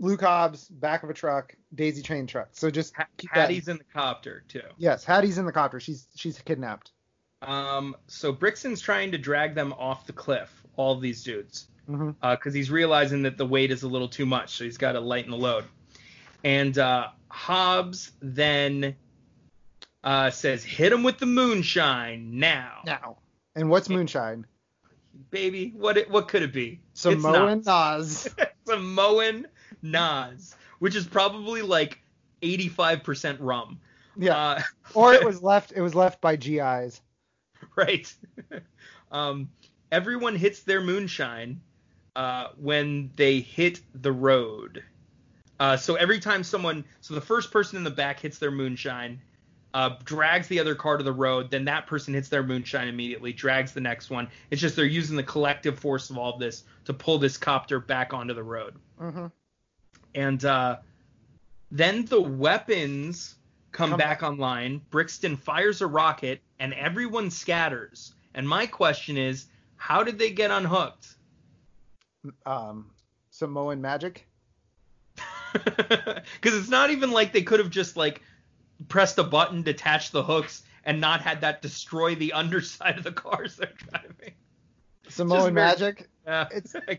Luke 0.00 0.20
Hobbs, 0.22 0.66
back 0.68 1.04
of 1.04 1.10
a 1.10 1.14
truck, 1.14 1.54
Daisy 1.72 2.02
train 2.02 2.26
truck. 2.26 2.48
So 2.50 2.68
just 2.68 2.94
keep 3.16 3.30
that- 3.32 3.42
Hattie's 3.42 3.68
in 3.68 3.78
the 3.78 3.84
copter, 3.92 4.42
too. 4.48 4.62
Yes, 4.76 5.04
Hattie's 5.04 5.38
in 5.38 5.46
the 5.46 5.52
copter. 5.52 5.78
She's 5.78 6.08
she's 6.16 6.36
kidnapped. 6.40 6.90
Um, 7.42 7.94
so 8.08 8.32
Brixton's 8.32 8.80
trying 8.80 9.12
to 9.12 9.18
drag 9.18 9.54
them 9.54 9.72
off 9.74 10.04
the 10.08 10.12
cliff, 10.12 10.64
all 10.76 10.96
these 10.98 11.22
dudes. 11.22 11.68
because 12.20 12.52
he's 12.52 12.70
realizing 12.72 13.22
that 13.22 13.38
the 13.38 13.46
weight 13.46 13.70
is 13.70 13.84
a 13.84 13.88
little 13.88 14.08
too 14.08 14.26
much, 14.26 14.56
so 14.56 14.64
he's 14.64 14.76
got 14.76 14.92
to 14.92 15.00
lighten 15.00 15.30
the 15.30 15.36
load. 15.38 15.64
And 16.44 16.78
uh, 16.78 17.08
Hobbs 17.28 18.12
then 18.20 18.96
uh, 20.04 20.30
says, 20.30 20.64
"Hit 20.64 20.92
him 20.92 21.02
with 21.02 21.18
the 21.18 21.26
moonshine 21.26 22.38
now, 22.38 22.80
Now. 22.84 23.18
And 23.54 23.70
what's 23.70 23.88
moonshine? 23.88 24.46
baby. 25.30 25.72
What 25.76 25.96
it, 25.96 26.10
what 26.10 26.28
could 26.28 26.42
it 26.42 26.52
be? 26.52 26.80
Samoan. 26.94 27.62
NOS. 27.64 28.28
Samoan 28.66 29.46
NOS, 29.82 30.54
which 30.78 30.94
is 30.94 31.06
probably 31.06 31.62
like 31.62 32.00
85% 32.42 33.38
rum. 33.40 33.80
Yeah. 34.16 34.36
Uh, 34.36 34.62
or 34.94 35.14
it 35.14 35.24
was 35.24 35.42
left. 35.42 35.72
It 35.74 35.80
was 35.80 35.94
left 35.94 36.20
by 36.20 36.36
GIs. 36.36 37.00
right. 37.76 38.12
um, 39.12 39.50
everyone 39.90 40.36
hits 40.36 40.60
their 40.60 40.80
moonshine 40.80 41.60
uh, 42.16 42.48
when 42.56 43.10
they 43.16 43.40
hit 43.40 43.80
the 43.94 44.12
road. 44.12 44.82
Uh, 45.60 45.76
so 45.76 45.96
every 45.96 46.20
time 46.20 46.44
someone, 46.44 46.84
so 47.00 47.14
the 47.14 47.20
first 47.20 47.50
person 47.50 47.76
in 47.76 47.84
the 47.84 47.90
back 47.90 48.20
hits 48.20 48.38
their 48.38 48.50
moonshine, 48.50 49.20
uh, 49.74 49.90
drags 50.04 50.48
the 50.48 50.58
other 50.60 50.74
car 50.74 50.96
to 50.96 51.04
the 51.04 51.12
road, 51.12 51.50
then 51.50 51.64
that 51.64 51.86
person 51.86 52.14
hits 52.14 52.28
their 52.28 52.42
moonshine 52.42 52.88
immediately, 52.88 53.32
drags 53.32 53.72
the 53.72 53.80
next 53.80 54.08
one. 54.08 54.28
It's 54.50 54.60
just 54.60 54.76
they're 54.76 54.84
using 54.84 55.16
the 55.16 55.22
collective 55.22 55.78
force 55.78 56.10
of 56.10 56.16
all 56.18 56.34
of 56.34 56.40
this 56.40 56.64
to 56.84 56.94
pull 56.94 57.18
this 57.18 57.36
copter 57.36 57.80
back 57.80 58.14
onto 58.14 58.34
the 58.34 58.42
road. 58.42 58.76
Mm-hmm. 59.00 59.26
And 60.14 60.44
uh, 60.44 60.78
then 61.70 62.04
the 62.06 62.20
weapons 62.20 63.34
come, 63.72 63.90
Come 63.90 63.98
back 63.98 64.20
back. 64.20 64.30
online. 64.30 64.80
Brixton 64.90 65.36
fires 65.36 65.82
a 65.82 65.86
rocket, 65.86 66.40
and 66.58 66.72
everyone 66.74 67.30
scatters. 67.30 68.14
And 68.34 68.48
my 68.48 68.66
question 68.66 69.16
is, 69.16 69.46
how 69.76 70.02
did 70.02 70.18
they 70.18 70.30
get 70.30 70.50
unhooked? 70.50 71.08
Um, 72.46 72.90
Samoan 73.30 73.80
magic. 73.80 74.27
Because 76.40 76.58
it's 76.58 76.68
not 76.68 76.90
even 76.90 77.10
like 77.10 77.32
they 77.32 77.42
could 77.42 77.60
have 77.60 77.70
just 77.70 77.96
like 77.96 78.22
pressed 78.88 79.18
a 79.18 79.24
button, 79.24 79.62
detached 79.62 80.12
the 80.12 80.22
hooks, 80.22 80.62
and 80.84 81.00
not 81.00 81.20
had 81.20 81.40
that 81.40 81.62
destroy 81.62 82.14
the 82.14 82.32
underside 82.34 82.98
of 82.98 83.04
the 83.04 83.12
cars 83.12 83.56
they're 83.56 83.72
driving. 83.76 84.34
Samoan 85.08 85.40
very- 85.40 85.52
magic. 85.52 86.08
Yeah, 86.26 86.48
It's- 86.54 86.74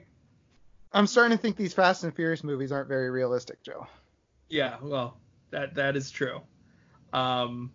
I'm 0.92 1.06
starting 1.06 1.38
to 1.38 1.42
think 1.42 1.56
these 1.56 1.74
Fast 1.74 2.04
and 2.04 2.16
Furious 2.16 2.44
movies 2.44 2.72
aren't 2.72 2.88
very 2.88 3.12
realistic, 3.12 3.62
Joe. 3.62 3.86
Yeah, 4.50 4.78
well, 4.82 5.18
that 5.52 5.76
that 5.76 5.96
is 5.96 6.10
true. 6.10 6.42
Um, 7.14 7.72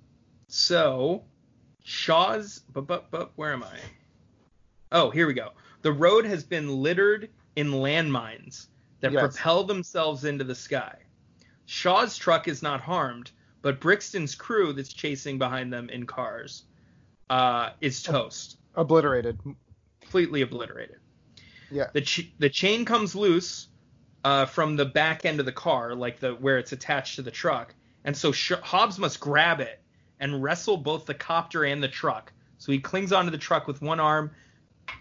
so 0.49 1.23
Shaw's, 1.85 2.63
but 2.73 2.89
but 2.89 3.13
but 3.13 3.31
where 3.37 3.53
am 3.53 3.63
I? 3.63 3.79
Oh, 4.91 5.11
here 5.11 5.29
we 5.29 5.35
go. 5.35 5.51
The 5.83 5.93
road 5.93 6.25
has 6.25 6.43
been 6.43 6.83
littered 6.83 7.31
in 7.55 7.69
landmines 7.71 8.67
that 9.05 9.13
Yes. 9.13 9.21
propel 9.37 9.65
themselves 9.65 10.25
into 10.25 10.45
the 10.45 10.55
sky. 10.55 10.97
Shaw's 11.67 12.17
truck 12.17 12.49
is 12.49 12.63
not 12.63 12.81
harmed, 12.81 13.31
but 13.61 13.79
Brixton's 13.79 14.35
crew 14.35 14.73
that's 14.73 14.93
chasing 14.93 15.37
behind 15.39 15.71
them 15.73 15.91
in 15.91 16.07
cars 16.07 16.65
uh, 17.29 17.71
is 17.83 18.03
toast, 18.03 18.57
Obliterated. 18.77 19.39
completely 20.01 20.41
obliterated. 20.43 20.97
Yeah. 21.71 21.89
The 21.93 22.01
ch- 22.01 22.33
the 22.39 22.49
chain 22.49 22.85
comes 22.87 23.15
loose 23.15 23.69
uh, 24.25 24.47
from 24.47 24.77
the 24.77 24.85
back 24.87 25.27
end 25.27 25.39
of 25.39 25.45
the 25.47 25.53
car, 25.53 25.95
like 25.95 26.19
the 26.21 26.33
where 26.35 26.57
it's 26.59 26.73
attached 26.73 27.17
to 27.17 27.23
the 27.23 27.31
truck, 27.31 27.75
and 28.05 28.17
so 28.17 28.33
Sh- 28.33 28.53
Hobbs 28.63 28.99
must 28.99 29.21
grab 29.21 29.61
it 29.61 29.83
and 30.21 30.43
wrestle 30.43 30.77
both 30.79 31.05
the 31.05 31.15
copter 31.15 31.65
and 31.65 31.83
the 31.83 31.89
truck. 31.89 32.33
So 32.59 32.73
he 32.73 32.79
clings 32.79 33.13
onto 33.13 33.31
the 33.31 33.39
truck 33.39 33.67
with 33.67 33.83
one 33.83 34.01
arm, 34.01 34.31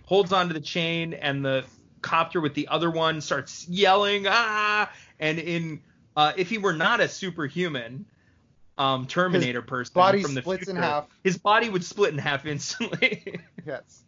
holds 0.03 0.33
onto 0.33 0.53
the 0.53 0.59
chain, 0.61 1.13
and 1.13 1.43
the 1.45 1.63
copter 2.03 2.39
with 2.39 2.53
the 2.53 2.67
other 2.67 2.91
one 2.91 3.21
starts 3.21 3.67
yelling 3.67 4.25
ah. 4.27 4.91
And 5.19 5.39
in 5.39 5.81
uh, 6.15 6.33
if 6.37 6.49
he 6.49 6.59
were 6.59 6.73
not 6.73 6.99
a 6.99 7.07
superhuman 7.07 8.05
um, 8.77 9.07
Terminator 9.07 9.61
person 9.61 9.93
body 9.93 10.21
from 10.21 10.35
the 10.35 10.41
splits 10.41 10.67
in 10.67 10.75
future, 10.75 10.81
half. 10.81 11.07
his 11.23 11.37
body 11.37 11.69
would 11.69 11.83
split 11.83 12.13
in 12.13 12.19
half 12.19 12.45
instantly. 12.45 13.39
Yes. 13.65 14.03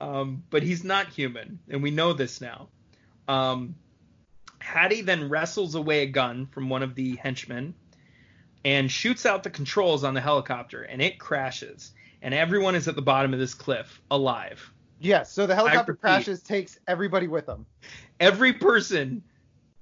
um, 0.00 0.42
but 0.50 0.62
he's 0.62 0.84
not 0.84 1.08
human, 1.08 1.58
and 1.68 1.82
we 1.82 1.90
know 1.90 2.12
this 2.12 2.40
now. 2.40 2.68
Um, 3.28 3.74
Hattie 4.58 5.02
then 5.02 5.28
wrestles 5.28 5.74
away 5.74 6.02
a 6.02 6.06
gun 6.06 6.46
from 6.46 6.68
one 6.68 6.82
of 6.82 6.94
the 6.94 7.16
henchmen 7.16 7.74
and 8.64 8.90
shoots 8.90 9.24
out 9.24 9.42
the 9.42 9.50
controls 9.50 10.04
on 10.04 10.14
the 10.14 10.20
helicopter, 10.20 10.82
and 10.82 11.00
it 11.00 11.18
crashes. 11.18 11.92
And 12.22 12.34
everyone 12.34 12.74
is 12.74 12.86
at 12.86 12.96
the 12.96 13.02
bottom 13.02 13.32
of 13.32 13.40
this 13.40 13.54
cliff 13.54 14.00
alive. 14.10 14.70
Yes. 15.00 15.32
So 15.32 15.46
the 15.46 15.54
helicopter 15.54 15.92
repeat. 15.92 16.00
crashes, 16.00 16.42
takes 16.42 16.78
everybody 16.86 17.26
with 17.26 17.46
them. 17.46 17.66
Every 18.20 18.52
person 18.52 19.22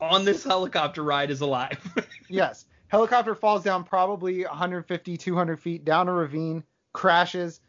on 0.00 0.24
this 0.24 0.44
helicopter 0.44 1.02
ride 1.02 1.30
is 1.30 1.40
alive. 1.40 1.78
Yes. 2.30 2.66
Helicopter 2.88 3.34
falls 3.34 3.62
down 3.62 3.84
probably 3.84 4.44
150, 4.44 5.16
200 5.16 5.60
feet 5.60 5.84
down 5.86 6.08
a 6.08 6.12
ravine, 6.12 6.62
crashes. 6.92 7.60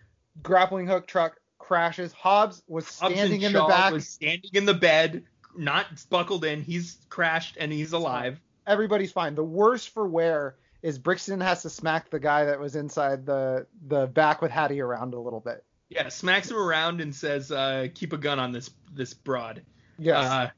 Grappling 0.43 0.85
hook 0.85 1.07
truck 1.07 1.37
crashes. 1.59 2.11
Hobbs 2.11 2.61
was 2.67 2.85
Hobbs 2.99 3.13
standing 3.15 3.41
in 3.41 3.47
and 3.47 3.55
the 3.55 3.65
back. 3.67 3.93
was 3.93 4.07
standing 4.07 4.51
in 4.53 4.65
the 4.65 4.73
bed, 4.73 5.23
not 5.55 5.85
buckled 6.09 6.43
in. 6.43 6.61
He's 6.61 6.97
crashed 7.09 7.55
and 7.57 7.71
he's 7.71 7.93
alive. 7.93 8.41
Everybody's 8.67 9.11
fine. 9.13 9.35
The 9.35 9.43
worst 9.43 9.89
for 9.89 10.07
wear 10.07 10.55
is 10.81 10.97
Brixton 10.97 11.39
has 11.41 11.61
to 11.61 11.69
smack 11.69 12.09
the 12.09 12.19
guy 12.19 12.45
that 12.45 12.59
was 12.59 12.75
inside 12.75 13.25
the 13.25 13.65
the 13.87 14.07
back 14.07 14.41
with 14.41 14.51
Hattie 14.51 14.81
around 14.81 15.13
a 15.13 15.19
little 15.19 15.39
bit. 15.41 15.63
Yeah, 15.89 16.09
smacks 16.09 16.51
him 16.51 16.57
around 16.57 17.01
and 17.01 17.13
says, 17.13 17.51
uh, 17.51 17.87
"Keep 17.93 18.13
a 18.13 18.17
gun 18.17 18.39
on 18.39 18.51
this 18.51 18.69
this 18.93 19.13
broad." 19.13 19.63
Yes. 19.97 20.25
Uh, 20.25 20.49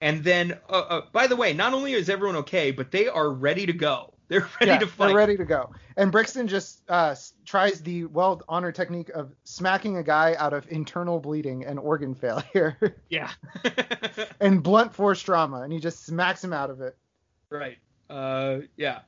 and 0.00 0.24
then, 0.24 0.58
uh, 0.68 0.72
uh, 0.72 1.00
by 1.12 1.28
the 1.28 1.36
way, 1.36 1.52
not 1.52 1.72
only 1.72 1.92
is 1.92 2.10
everyone 2.10 2.36
okay, 2.38 2.72
but 2.72 2.90
they 2.90 3.06
are 3.06 3.30
ready 3.30 3.66
to 3.66 3.72
go. 3.72 4.12
They're 4.28 4.48
ready 4.60 4.72
yeah, 4.72 4.78
to 4.78 4.86
fight. 4.86 5.08
They're 5.08 5.16
ready 5.16 5.36
to 5.36 5.44
go. 5.44 5.72
And 5.96 6.10
Brixton 6.10 6.48
just 6.48 6.82
uh, 6.88 7.14
tries 7.44 7.82
the 7.82 8.06
well 8.06 8.40
honored 8.48 8.74
technique 8.74 9.10
of 9.10 9.34
smacking 9.44 9.98
a 9.98 10.02
guy 10.02 10.34
out 10.38 10.54
of 10.54 10.66
internal 10.72 11.20
bleeding 11.20 11.66
and 11.66 11.78
organ 11.78 12.14
failure 12.14 12.96
Yeah. 13.10 13.30
and 14.40 14.62
blunt 14.62 14.94
force 14.94 15.20
trauma, 15.20 15.60
and 15.62 15.72
he 15.72 15.80
just 15.80 16.06
smacks 16.06 16.42
him 16.42 16.52
out 16.52 16.70
of 16.70 16.80
it. 16.80 16.96
right. 17.50 17.78
Uh, 18.08 18.60
yeah. 18.76 19.00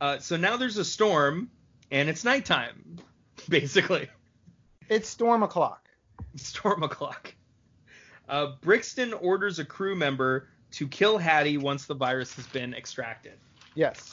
Uh, 0.00 0.18
so 0.18 0.36
now 0.36 0.56
there's 0.58 0.76
a 0.76 0.84
storm, 0.84 1.50
and 1.90 2.08
it's 2.08 2.22
nighttime, 2.22 2.98
basically. 3.48 4.08
It's 4.88 5.08
storm 5.08 5.42
o'clock. 5.42 5.88
Storm 6.36 6.82
o'clock. 6.82 7.34
Uh, 8.28 8.52
Brixton 8.60 9.12
orders 9.14 9.58
a 9.58 9.64
crew 9.64 9.94
member 9.94 10.48
to 10.72 10.86
kill 10.88 11.18
Hattie 11.18 11.58
once 11.58 11.86
the 11.86 11.94
virus 11.94 12.34
has 12.34 12.46
been 12.46 12.74
extracted. 12.74 13.34
Yes. 13.74 14.10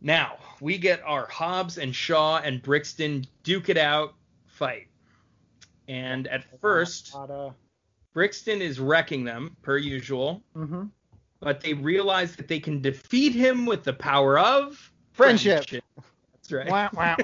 Now 0.00 0.38
we 0.60 0.78
get 0.78 1.02
our 1.04 1.26
Hobbs 1.26 1.78
and 1.78 1.94
Shaw 1.94 2.38
and 2.38 2.62
Brixton 2.62 3.26
duke 3.42 3.68
it 3.68 3.78
out 3.78 4.14
fight. 4.46 4.88
And 5.88 6.26
at 6.28 6.44
first, 6.60 7.16
Brixton 8.12 8.62
is 8.62 8.80
wrecking 8.80 9.24
them 9.24 9.56
per 9.62 9.76
usual, 9.78 10.42
hmm 10.54 10.84
but 11.40 11.60
they 11.60 11.74
realize 11.74 12.36
that 12.36 12.46
they 12.46 12.60
can 12.60 12.80
defeat 12.80 13.34
him 13.34 13.66
with 13.66 13.82
the 13.82 13.92
power 13.92 14.38
of 14.38 14.92
Friendship. 15.12 15.64
That's 16.48 16.52
right. 16.52 16.68
Wah, 16.68 16.88
wah, 16.94 17.16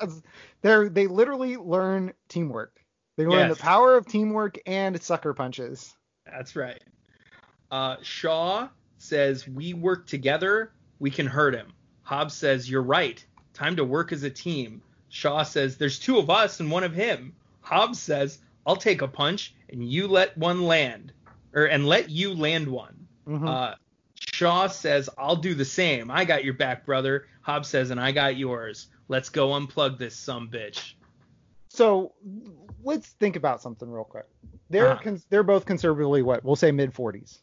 wah. 0.00 0.08
They're 0.62 0.88
they 0.88 1.06
literally 1.06 1.56
learn 1.56 2.12
teamwork. 2.28 2.76
They 3.16 3.26
learn 3.26 3.48
Yes. 3.48 3.56
the 3.56 3.62
power 3.62 3.96
of 3.96 4.06
teamwork 4.06 4.58
and 4.66 5.00
sucker 5.02 5.34
punches. 5.34 5.94
That's 6.26 6.54
right. 6.54 6.82
Uh, 7.70 7.96
Shaw 8.02 8.68
says, 8.98 9.46
We 9.48 9.74
work 9.74 10.06
together, 10.06 10.72
we 10.98 11.10
can 11.10 11.26
hurt 11.26 11.54
him. 11.54 11.72
Hobbs 12.02 12.34
says, 12.34 12.68
You're 12.70 12.82
right. 12.82 13.24
Time 13.54 13.76
to 13.76 13.84
work 13.84 14.12
as 14.12 14.22
a 14.22 14.30
team. 14.30 14.82
Shaw 15.08 15.42
says, 15.42 15.76
There's 15.76 15.98
two 15.98 16.18
of 16.18 16.30
us 16.30 16.60
and 16.60 16.70
one 16.70 16.84
of 16.84 16.94
him. 16.94 17.34
Hobbs 17.60 17.98
says, 18.00 18.38
I'll 18.66 18.76
take 18.76 19.02
a 19.02 19.08
punch 19.08 19.54
and 19.70 19.82
you 19.90 20.06
let 20.08 20.36
one 20.36 20.62
land. 20.62 21.12
Or 21.54 21.64
and 21.64 21.86
let 21.86 22.10
you 22.10 22.34
land 22.34 22.68
one. 22.68 23.06
Mhm. 23.26 23.48
Uh, 23.48 23.74
Shaw 24.20 24.66
says, 24.68 25.08
I'll 25.18 25.36
do 25.36 25.54
the 25.54 25.64
same. 25.64 26.10
I 26.10 26.24
got 26.24 26.44
your 26.44 26.54
back, 26.54 26.84
brother. 26.86 27.26
Hobbs 27.42 27.68
says, 27.68 27.90
and 27.90 28.00
I 28.00 28.12
got 28.12 28.36
yours. 28.36 28.88
Let's 29.08 29.28
go 29.30 29.48
unplug 29.50 29.98
this 29.98 30.16
some 30.16 30.48
bitch. 30.50 30.92
So 31.68 32.12
let's 32.82 33.08
think 33.08 33.36
about 33.36 33.62
something 33.62 33.88
real 33.90 34.04
quick. 34.04 34.26
They're 34.70 34.88
Uh-huh. 34.92 35.02
cons- 35.02 35.26
they're 35.30 35.42
both 35.42 35.64
conservatively 35.64 36.22
what 36.22 36.44
we'll 36.44 36.56
say 36.56 36.70
mid 36.70 36.92
40s. 36.92 37.38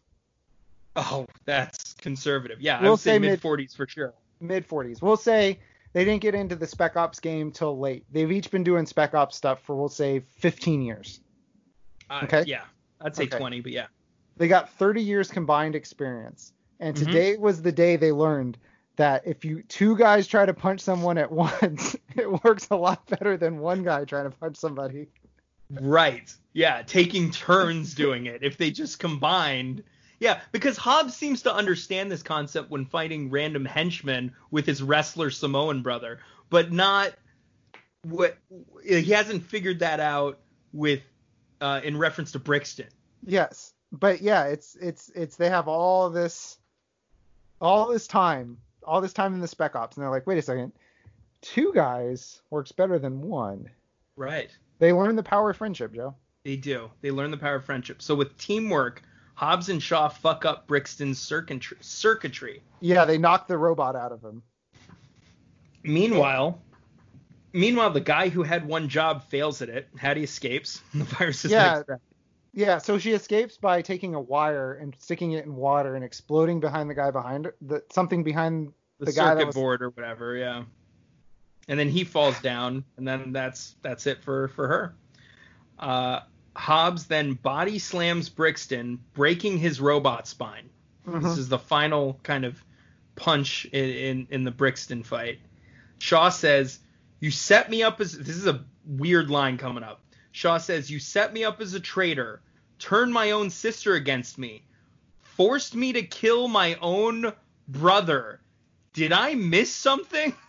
Oh, 0.95 1.25
that's 1.45 1.93
conservative. 1.95 2.61
Yeah, 2.61 2.81
We'll 2.81 2.91
would 2.91 2.99
say 2.99 3.11
say 3.15 3.19
mid 3.19 3.31
mid- 3.31 3.41
40s 3.41 3.75
for 3.75 3.87
sure. 3.87 4.13
Mid 4.39 4.67
40s. 4.67 5.01
We'll 5.01 5.17
say 5.17 5.59
they 5.93 6.05
didn't 6.05 6.21
get 6.21 6.35
into 6.35 6.55
the 6.55 6.67
Spec 6.67 6.95
Ops 6.97 7.19
game 7.19 7.51
till 7.51 7.77
late. 7.79 8.05
They've 8.11 8.31
each 8.31 8.51
been 8.51 8.63
doing 8.63 8.85
Spec 8.85 9.13
Ops 9.13 9.35
stuff 9.35 9.61
for 9.63 9.75
we'll 9.75 9.89
say 9.89 10.21
15 10.37 10.81
years. 10.81 11.19
Uh, 12.09 12.21
Okay. 12.23 12.43
Yeah, 12.45 12.63
I'd 13.01 13.15
say 13.15 13.23
Okay. 13.23 13.37
20, 13.37 13.61
but 13.61 13.71
yeah. 13.71 13.87
They 14.37 14.47
got 14.47 14.69
30 14.71 15.01
years 15.01 15.29
combined 15.31 15.75
experience. 15.75 16.51
And 16.79 16.95
Mhm. 16.95 16.99
today 16.99 17.37
was 17.37 17.61
the 17.61 17.71
day 17.71 17.95
they 17.95 18.11
learned 18.11 18.57
that 18.97 19.25
if 19.25 19.43
you 19.43 19.63
two 19.63 19.97
guys 19.97 20.27
try 20.27 20.45
to 20.45 20.53
punch 20.53 20.81
someone 20.81 21.17
at 21.17 21.31
once, 21.61 21.95
it 22.15 22.43
works 22.43 22.67
a 22.71 22.75
lot 22.75 23.05
better 23.07 23.37
than 23.37 23.59
one 23.59 23.83
guy 23.83 24.05
trying 24.05 24.29
to 24.29 24.37
punch 24.37 24.57
somebody. 24.57 25.07
Right. 25.69 26.33
Yeah, 26.53 26.83
taking 26.83 27.31
turns 27.31 27.93
doing 27.95 28.27
it. 28.27 28.43
If 28.43 28.57
they 28.57 28.71
just 28.71 28.99
combined, 28.99 29.83
Yeah, 30.19 30.39
because 30.53 30.77
Hobbs 30.77 31.15
seems 31.15 31.41
to 31.41 31.53
understand 31.53 32.09
this 32.11 32.23
concept 32.23 32.69
when 32.69 32.85
fighting 32.85 33.29
random 33.29 33.65
henchmen 33.65 34.33
with 34.51 34.65
his 34.65 34.81
wrestler 34.81 35.29
Samoan 35.29 35.81
brother, 35.81 36.19
but 36.49 36.71
not 36.71 37.13
what 38.03 38.37
he 38.83 39.03
hasn't 39.11 39.43
figured 39.43 39.79
that 39.79 39.99
out 39.99 40.39
with 40.71 41.01
uh, 41.59 41.81
in 41.83 41.97
reference 41.97 42.31
to 42.33 42.39
Brixton. 42.39 42.87
Yes, 43.25 43.73
but 43.91 44.21
yeah, 44.21 44.45
it's 44.45 44.75
it's 44.75 45.09
it's 45.09 45.35
they 45.35 45.49
have 45.49 45.67
all 45.67 46.09
this 46.09 46.57
all 47.61 47.87
this 47.87 48.07
time, 48.07 48.57
all 48.83 49.01
this 49.01 49.13
time 49.13 49.33
in 49.33 49.41
the 49.41 49.47
spec 49.47 49.75
ops, 49.75 49.95
and 49.95 50.03
they're 50.03 50.11
like, 50.11 50.27
wait 50.27 50.37
a 50.37 50.41
second, 50.41 50.71
two 51.41 51.71
guys 51.73 52.41
works 52.49 52.71
better 52.71 52.99
than 52.99 53.21
one. 53.21 53.69
Right. 54.15 54.49
They 54.79 54.93
learn 54.93 55.15
the 55.15 55.23
power 55.23 55.51
of 55.51 55.57
friendship, 55.57 55.93
Joe. 55.93 56.15
They 56.43 56.55
do. 56.55 56.91
They 57.01 57.11
learn 57.11 57.31
the 57.31 57.37
power 57.37 57.55
of 57.55 57.65
friendship. 57.65 58.01
So 58.01 58.15
with 58.15 58.37
teamwork, 58.37 59.01
Hobbs 59.35 59.69
and 59.69 59.81
Shaw 59.81 60.07
fuck 60.09 60.45
up 60.45 60.67
Brixton's 60.67 61.19
circuitry. 61.19 62.61
Yeah, 62.79 63.05
they 63.05 63.17
knock 63.17 63.47
the 63.47 63.57
robot 63.57 63.95
out 63.95 64.11
of 64.11 64.23
him. 64.23 64.43
Meanwhile, 65.83 66.59
meanwhile, 67.53 67.91
the 67.91 68.01
guy 68.01 68.29
who 68.29 68.43
had 68.43 68.65
one 68.65 68.89
job 68.89 69.23
fails 69.29 69.61
at 69.61 69.69
it. 69.69 69.87
Hattie 69.97 70.23
escapes. 70.23 70.81
The 70.93 71.03
virus 71.03 71.45
is 71.45 71.51
yeah, 71.51 71.83
yeah. 72.55 72.77
So 72.77 72.97
she 72.97 73.11
escapes 73.11 73.57
by 73.57 73.81
taking 73.81 74.15
a 74.15 74.21
wire 74.21 74.73
and 74.75 74.95
sticking 74.97 75.33
it 75.33 75.45
in 75.45 75.55
water 75.55 75.95
and 75.95 76.03
exploding 76.03 76.59
behind 76.59 76.89
the 76.89 76.95
guy 76.95 77.11
behind 77.11 77.45
her. 77.45 77.55
The, 77.61 77.83
something 77.91 78.23
behind 78.23 78.73
the, 78.99 79.05
the 79.05 79.11
circuit 79.11 79.47
was, 79.47 79.55
board 79.55 79.81
or 79.81 79.89
whatever. 79.89 80.35
Yeah. 80.35 80.63
And 81.67 81.77
then 81.77 81.89
he 81.89 82.03
falls 82.03 82.39
down, 82.41 82.85
and 82.97 83.07
then 83.07 83.33
that's 83.33 83.75
that's 83.81 84.07
it 84.07 84.23
for 84.23 84.47
for 84.49 84.67
her. 84.67 84.95
Uh, 85.77 86.21
Hobbs 86.55 87.07
then 87.07 87.33
body 87.33 87.77
slams 87.77 88.29
Brixton, 88.29 88.99
breaking 89.13 89.57
his 89.57 89.81
robot 89.81 90.27
spine. 90.27 90.69
Mhm. 91.05 91.21
This 91.21 91.37
is 91.37 91.49
the 91.49 91.59
final 91.59 92.19
kind 92.23 92.45
of 92.45 92.63
punch 93.15 93.65
in, 93.65 93.89
in, 93.89 94.27
in 94.29 94.43
the 94.45 94.51
Brixton 94.51 95.03
fight. 95.03 95.39
Shaw 95.99 96.29
says, 96.29 96.79
You 97.19 97.31
set 97.31 97.69
me 97.69 97.83
up 97.83 97.99
as. 97.99 98.17
This 98.17 98.35
is 98.35 98.47
a 98.47 98.63
weird 98.85 99.29
line 99.29 99.57
coming 99.57 99.83
up. 99.83 100.01
Shaw 100.35 100.57
says, 100.57 100.91
You 100.91 100.99
set 100.99 101.31
me 101.31 101.45
up 101.45 101.61
as 101.61 101.73
a 101.75 101.79
traitor, 101.79 102.41
turned 102.77 103.13
my 103.13 103.31
own 103.31 103.49
sister 103.49 103.93
against 103.93 104.37
me, 104.37 104.65
forced 105.21 105.75
me 105.75 105.93
to 105.93 106.03
kill 106.03 106.49
my 106.49 106.75
own 106.81 107.31
brother. 107.69 108.41
Did 108.91 109.13
I 109.13 109.35
miss 109.35 109.73
something? 109.73 110.33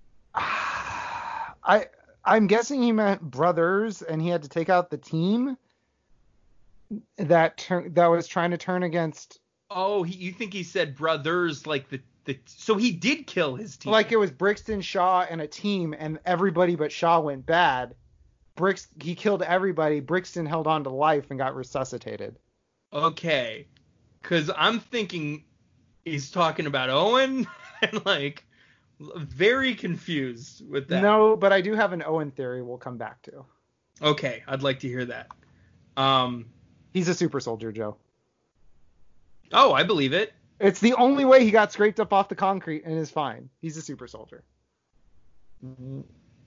I 0.34 1.86
I'm 2.24 2.46
guessing 2.46 2.80
he 2.80 2.92
meant 2.92 3.22
brothers, 3.22 4.02
and 4.02 4.22
he 4.22 4.28
had 4.28 4.44
to 4.44 4.48
take 4.48 4.68
out 4.68 4.88
the 4.88 4.98
team 4.98 5.56
that 7.16 7.56
tur- 7.58 7.88
that 7.88 8.06
was 8.06 8.28
trying 8.28 8.52
to 8.52 8.56
turn 8.56 8.84
against. 8.84 9.40
Oh, 9.68 10.04
he, 10.04 10.14
you 10.14 10.30
think 10.30 10.52
he 10.52 10.62
said 10.62 10.94
brothers 10.94 11.66
like 11.66 11.88
the, 11.88 12.00
the. 12.24 12.38
So 12.46 12.76
he 12.76 12.92
did 12.92 13.26
kill 13.26 13.56
his 13.56 13.76
team. 13.76 13.90
Like 13.92 14.12
it 14.12 14.16
was 14.16 14.30
Brixton, 14.30 14.80
Shaw, 14.80 15.26
and 15.28 15.40
a 15.40 15.48
team, 15.48 15.92
and 15.98 16.20
everybody 16.24 16.76
but 16.76 16.92
Shaw 16.92 17.18
went 17.18 17.46
bad. 17.46 17.96
Brix 18.56 18.86
he 19.00 19.14
killed 19.14 19.42
everybody. 19.42 20.00
Brixton 20.00 20.46
held 20.46 20.66
on 20.66 20.84
to 20.84 20.90
life 20.90 21.26
and 21.30 21.38
got 21.38 21.54
resuscitated. 21.54 22.36
Okay. 22.92 23.66
Because 24.22 24.50
I'm 24.56 24.80
thinking 24.80 25.44
he's 26.04 26.30
talking 26.30 26.66
about 26.66 26.90
Owen 26.90 27.46
and 27.82 28.06
like 28.06 28.44
very 29.00 29.74
confused 29.74 30.68
with 30.68 30.88
that. 30.88 31.02
No, 31.02 31.36
but 31.36 31.52
I 31.52 31.60
do 31.60 31.74
have 31.74 31.92
an 31.92 32.02
Owen 32.04 32.30
theory 32.30 32.62
we'll 32.62 32.78
come 32.78 32.96
back 32.96 33.22
to. 33.22 33.44
Okay, 34.02 34.42
I'd 34.46 34.62
like 34.62 34.80
to 34.80 34.88
hear 34.88 35.04
that. 35.04 35.28
Um. 35.96 36.46
He's 36.92 37.08
a 37.08 37.14
super 37.14 37.40
soldier, 37.40 37.72
Joe. 37.72 37.96
Oh, 39.52 39.72
I 39.72 39.82
believe 39.82 40.12
it. 40.12 40.32
It's 40.60 40.78
the 40.78 40.94
only 40.94 41.24
way 41.24 41.44
he 41.44 41.50
got 41.50 41.72
scraped 41.72 41.98
up 41.98 42.12
off 42.12 42.28
the 42.28 42.36
concrete 42.36 42.84
and 42.84 42.96
is 42.96 43.10
fine. 43.10 43.50
He's 43.60 43.76
a 43.76 43.82
super 43.82 44.06
soldier. 44.06 44.44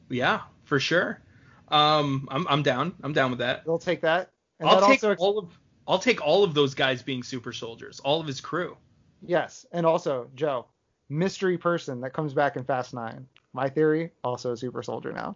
Yeah, 0.10 0.42
for 0.64 0.80
sure. 0.80 1.22
Um, 1.70 2.28
I'm 2.32 2.48
I'm 2.48 2.64
down. 2.64 2.94
I'm 3.04 3.14
down 3.14 3.32
with 3.32 3.40
that. 3.40 3.66
They'll 3.66 3.78
take 3.78 4.02
that. 4.02 4.32
And 4.60 4.70
I'll 4.70 4.80
that 4.80 4.88
take 4.88 5.04
also 5.04 5.12
ex- 5.12 5.22
all 5.22 5.38
of 5.40 5.60
I'll 5.88 6.00
take 6.00 6.26
all 6.26 6.44
of 6.44 6.54
those 6.54 6.74
guys 6.74 7.02
being 7.02 7.24
super 7.24 7.54
soldiers, 7.54 8.00
all 8.00 8.20
of 8.20 8.28
his 8.28 8.42
crew. 8.42 8.78
Yes, 9.22 9.66
and 9.72 9.86
also 9.86 10.30
Joe, 10.36 10.68
mystery 11.10 11.58
person 11.58 12.02
that 12.02 12.14
comes 12.14 12.34
back 12.34 12.56
in 12.56 12.64
Fast 12.64 12.94
Nine. 12.94 13.28
My 13.54 13.70
theory, 13.70 14.12
also 14.24 14.52
a 14.52 14.58
super 14.58 14.84
soldier 14.84 15.12
now. 15.12 15.36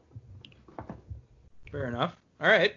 Fair 1.72 1.86
enough. 1.86 2.16
All 2.40 2.50
right. 2.50 2.76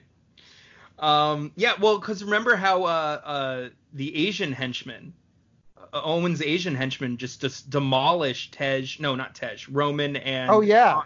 Um, 0.98 1.52
yeah, 1.56 1.72
well, 1.80 1.98
because 1.98 2.22
remember 2.22 2.54
how 2.54 2.84
uh, 2.84 3.20
uh, 3.24 3.68
the 3.92 4.14
Asian 4.28 4.52
henchman, 4.52 5.12
uh, 5.92 6.00
Owen's 6.04 6.40
Asian 6.40 6.74
henchman, 6.74 7.16
just, 7.16 7.40
just 7.40 7.68
demolished 7.68 8.54
Tej. 8.54 8.86
No, 9.00 9.16
not 9.16 9.34
Tej. 9.34 9.56
Roman 9.68 10.16
and. 10.16 10.50
Oh 10.50 10.60
yeah, 10.60 11.02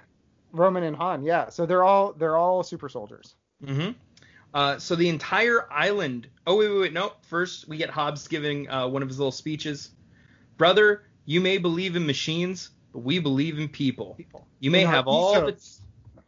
Roman 0.52 0.82
and 0.82 0.96
Han. 0.96 1.22
Yeah, 1.22 1.48
so 1.48 1.66
they're 1.66 1.84
all 1.84 2.12
they're 2.12 2.36
all 2.36 2.62
super 2.62 2.88
soldiers. 2.88 3.34
Mm-hmm. 3.64 3.92
Uh, 4.54 4.78
so 4.78 4.94
the 4.96 5.08
entire 5.08 5.70
island. 5.72 6.28
Oh 6.46 6.56
wait, 6.56 6.70
wait, 6.70 6.80
wait. 6.80 6.92
No. 6.92 7.12
First, 7.22 7.68
we 7.68 7.76
get 7.76 7.90
Hobbs 7.90 8.28
giving 8.28 8.68
uh, 8.70 8.88
one 8.88 9.02
of 9.02 9.08
his 9.08 9.18
little 9.18 9.32
speeches. 9.32 9.90
Brother, 10.56 11.04
you 11.26 11.40
may 11.40 11.58
believe 11.58 11.96
in 11.96 12.06
machines, 12.06 12.70
but 12.92 13.00
we 13.00 13.18
believe 13.18 13.58
in 13.58 13.68
people. 13.68 14.14
People. 14.14 14.46
You 14.60 14.70
may 14.70 14.82
And 14.82 14.90
have 14.90 15.06
all 15.06 15.34
the 15.34 15.56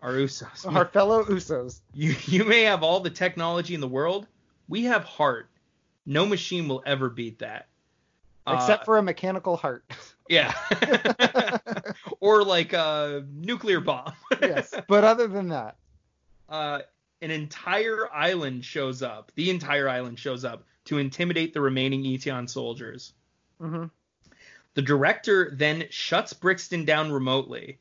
our 0.03 0.13
Usos. 0.15 0.73
Our 0.73 0.87
fellow 0.87 1.25
Usos. 1.25 1.81
You 1.95 2.15
you 2.27 2.45
may 2.45 2.63
have 2.63 2.83
all 2.83 3.01
the 3.01 3.11
technology 3.11 3.75
in 3.75 3.81
the 3.81 3.89
world. 3.89 4.27
We 4.69 4.85
have 4.85 5.05
heart. 5.05 5.49
No 6.07 6.25
machine 6.27 6.69
will 6.69 6.83
ever 6.87 7.09
beat 7.11 7.39
that. 7.41 7.69
Except 8.47 8.83
Uh, 8.83 8.85
for 8.85 8.99
a 8.99 9.03
mechanical 9.03 9.57
heart. 9.57 9.85
yeah. 10.31 10.55
or 12.21 12.43
like 12.45 12.73
a 12.73 13.25
nuclear 13.33 13.81
bomb. 13.81 14.13
yes. 14.41 14.75
But 14.89 15.05
other 15.05 15.27
than 15.29 15.49
that, 15.49 15.77
Uh, 16.49 16.81
an 17.23 17.31
entire 17.31 18.11
island 18.13 18.65
shows 18.65 19.03
up. 19.03 19.31
The 19.35 19.51
entire 19.51 19.89
island 19.89 20.19
shows 20.19 20.45
up 20.45 20.65
to 20.87 20.97
intimidate 20.99 21.53
the 21.53 21.61
remaining 21.61 22.03
Eteon 22.05 22.49
soldiers. 22.49 23.13
hmm 23.61 23.85
The 24.75 24.83
director 24.83 25.53
then 25.55 25.85
shuts 25.91 26.33
Brixton 26.33 26.85
down 26.87 27.13
remotely. 27.13 27.79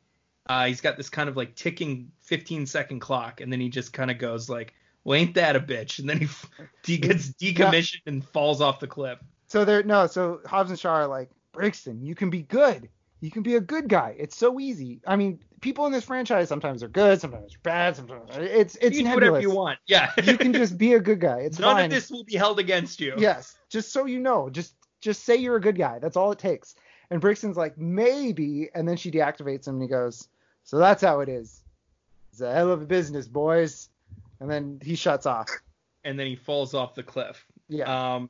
Uh, 0.48 0.66
he's 0.66 0.82
got 0.82 0.98
this 0.98 1.10
kind 1.10 1.30
of 1.30 1.38
like 1.38 1.56
ticking 1.56 2.12
15 2.22 2.66
second 2.66 3.00
clock, 3.00 3.40
and 3.42 3.54
then 3.54 3.60
he 3.62 3.70
just 3.70 3.94
kind 3.94 4.10
of 4.12 4.18
goes 4.18 4.50
like, 4.50 4.74
"Well, 5.04 5.18
ain't 5.20 5.36
that 5.36 5.56
a 5.56 5.60
bitch?" 5.60 6.00
And 6.00 6.10
then 6.10 6.18
he, 6.18 6.26
f- 6.26 6.50
he 6.86 6.98
gets 6.98 7.30
decommissioned 7.30 8.02
and 8.08 8.26
falls 8.28 8.60
off 8.60 8.80
the 8.80 8.88
cliff. 8.88 9.20
so 9.48 9.64
they're 9.64 9.84
no, 9.84 10.08
so 10.08 10.42
Hobbs 10.46 10.72
and 10.72 10.80
Shaw 10.80 10.94
are 10.96 11.08
like, 11.08 11.30
Brixton, 11.52 12.04
you 12.04 12.16
can 12.16 12.30
be 12.30 12.44
good. 12.44 12.90
You 13.22 13.32
can 13.32 13.44
be 13.44 13.56
a 13.56 13.62
good 13.62 13.90
guy. 13.90 14.16
It's 14.18 14.38
so 14.38 14.60
easy. 14.60 15.02
I 15.06 15.18
mean, 15.18 15.40
people 15.60 15.86
in 15.86 15.92
this 15.92 16.06
franchise 16.06 16.48
sometimes 16.48 16.84
are 16.84 16.88
good, 16.88 17.20
sometimes 17.20 17.54
are 17.54 17.60
bad, 17.64 17.96
sometimes 17.96 18.30
it's 18.38 18.76
it's 18.78 18.98
you 18.98 19.04
can 19.04 19.14
do 19.14 19.20
nebulous. 19.20 19.32
whatever 19.32 19.42
you 19.42 19.52
want. 19.52 19.80
Yeah. 19.88 20.12
you 20.24 20.38
can 20.38 20.54
just 20.54 20.78
be 20.78 20.94
a 20.94 21.00
good 21.00 21.20
guy. 21.20 21.40
It's 21.40 21.60
None 21.60 21.76
fine. 21.76 21.86
of 21.86 21.92
this 21.92 22.10
will 22.10 22.24
be 22.24 22.36
held 22.36 22.60
against 22.60 23.02
you. 23.02 23.16
Yes, 23.18 23.58
just 23.70 23.92
so 23.92 24.06
you 24.06 24.20
know, 24.20 24.50
just 24.50 24.76
just 25.02 25.24
say 25.24 25.36
you're 25.36 25.58
a 25.58 25.62
good 25.62 25.78
guy. 25.78 26.00
That's 26.00 26.16
all 26.16 26.32
it 26.32 26.40
takes. 26.40 26.76
And 27.12 27.20
Brixton's 27.20 27.58
like, 27.58 27.78
maybe, 27.78 28.70
and 28.74 28.88
then 28.88 28.96
she 28.96 29.12
deactivates 29.12 29.68
him 29.68 29.76
and 29.76 29.82
he 29.82 29.88
goes, 29.88 30.28
so 30.64 30.78
that's 30.78 31.02
how 31.02 31.22
it 31.22 31.30
is. 31.30 31.64
It's 32.32 32.42
a 32.42 32.54
hell 32.54 32.72
of 32.72 32.82
a 32.82 32.86
business, 32.86 33.28
boys. 33.28 33.90
And 34.40 34.50
then 34.50 34.80
he 34.84 34.96
shuts 34.96 35.26
off. 35.26 35.50
And 36.04 36.18
then 36.20 36.28
he 36.28 36.36
falls 36.36 36.74
off 36.74 36.96
the 36.96 37.04
cliff. 37.04 37.44
Yeah. 37.68 38.16
Um, 38.16 38.30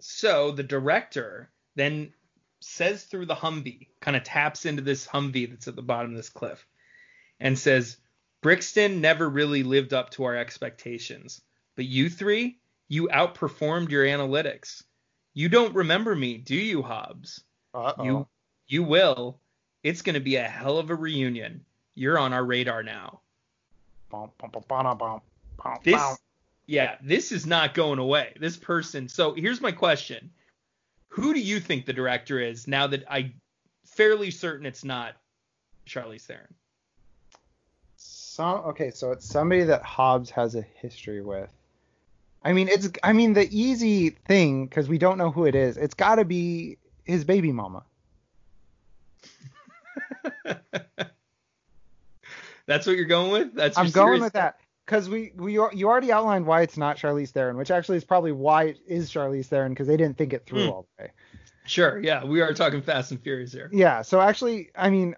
so 0.00 0.50
the 0.50 0.62
director 0.62 1.50
then 1.76 2.12
says 2.60 3.04
through 3.04 3.26
the 3.26 3.34
Humvee, 3.34 3.88
kind 4.00 4.16
of 4.16 4.24
taps 4.24 4.66
into 4.66 4.82
this 4.82 5.06
Humvee 5.06 5.50
that's 5.50 5.68
at 5.68 5.76
the 5.76 5.82
bottom 5.82 6.12
of 6.12 6.16
this 6.16 6.28
cliff, 6.28 6.66
and 7.38 7.58
says, 7.58 7.96
Brixton 8.42 9.00
never 9.00 9.28
really 9.28 9.62
lived 9.62 9.92
up 9.92 10.10
to 10.10 10.24
our 10.24 10.36
expectations. 10.36 11.42
But 11.76 11.84
you 11.86 12.08
three, 12.08 12.58
you 12.88 13.08
outperformed 13.08 13.90
your 13.90 14.04
analytics. 14.04 14.82
You 15.34 15.48
don't 15.48 15.74
remember 15.74 16.14
me, 16.14 16.38
do 16.38 16.56
you, 16.56 16.82
Hobbs? 16.82 17.42
Uh-oh. 17.74 18.04
You 18.04 18.26
you 18.66 18.82
will. 18.82 19.40
It's 19.82 20.02
gonna 20.02 20.20
be 20.20 20.36
a 20.36 20.42
hell 20.42 20.78
of 20.78 20.90
a 20.90 20.94
reunion. 20.94 21.64
You're 21.94 22.18
on 22.18 22.32
our 22.32 22.44
radar 22.44 22.82
now. 22.82 23.20
This 25.84 26.18
yeah, 26.66 26.96
this 27.02 27.32
is 27.32 27.46
not 27.46 27.74
going 27.74 27.98
away. 27.98 28.32
This 28.38 28.56
person. 28.56 29.08
So 29.08 29.34
here's 29.34 29.60
my 29.60 29.72
question. 29.72 30.30
Who 31.10 31.34
do 31.34 31.40
you 31.40 31.60
think 31.60 31.86
the 31.86 31.92
director 31.92 32.40
is 32.40 32.66
now 32.68 32.86
that 32.86 33.04
I 33.10 33.32
fairly 33.84 34.30
certain 34.30 34.64
it's 34.64 34.84
not 34.84 35.16
Charlize 35.86 36.22
Theron? 36.22 36.54
So, 37.96 38.44
okay, 38.68 38.90
so 38.90 39.10
it's 39.12 39.26
somebody 39.26 39.64
that 39.64 39.82
Hobbs 39.82 40.30
has 40.30 40.54
a 40.54 40.62
history 40.62 41.20
with. 41.20 41.50
I 42.44 42.52
mean, 42.52 42.68
it's 42.68 42.88
I 43.02 43.12
mean 43.12 43.34
the 43.34 43.48
easy 43.50 44.10
thing 44.10 44.66
because 44.66 44.88
we 44.88 44.98
don't 44.98 45.18
know 45.18 45.30
who 45.32 45.46
it 45.46 45.54
is. 45.54 45.76
It's 45.76 45.94
got 45.94 46.14
to 46.14 46.24
be 46.24 46.78
his 47.04 47.24
baby 47.24 47.52
mama. 47.52 47.82
That's 52.66 52.86
what 52.86 52.96
you're 52.96 53.04
going 53.04 53.32
with? 53.32 53.52
That's 53.54 53.76
I'm 53.76 53.90
going 53.90 54.06
serious- 54.08 54.22
with 54.22 54.32
that 54.34 54.59
because 54.90 55.08
we 55.08 55.30
we 55.36 55.52
you 55.52 55.88
already 55.88 56.10
outlined 56.10 56.44
why 56.46 56.62
it's 56.62 56.76
not 56.76 56.96
Charlize 56.96 57.30
Theron, 57.30 57.56
which 57.56 57.70
actually 57.70 57.96
is 57.96 58.04
probably 58.04 58.32
why 58.32 58.64
it 58.64 58.78
is 58.88 59.08
Charlize 59.08 59.46
Theron 59.46 59.70
because 59.72 59.86
they 59.86 59.96
didn't 59.96 60.18
think 60.18 60.32
it 60.32 60.46
through 60.46 60.64
Hmm. 60.64 60.70
all 60.70 60.88
the 60.98 61.04
way. 61.04 61.10
Sure, 61.64 62.00
yeah, 62.02 62.24
we 62.24 62.40
are 62.40 62.52
talking 62.52 62.82
Fast 62.82 63.12
and 63.12 63.22
Furious 63.22 63.52
here. 63.52 63.70
Yeah. 63.72 64.02
So 64.02 64.20
actually, 64.20 64.70
I 64.74 64.90
mean, 64.90 65.14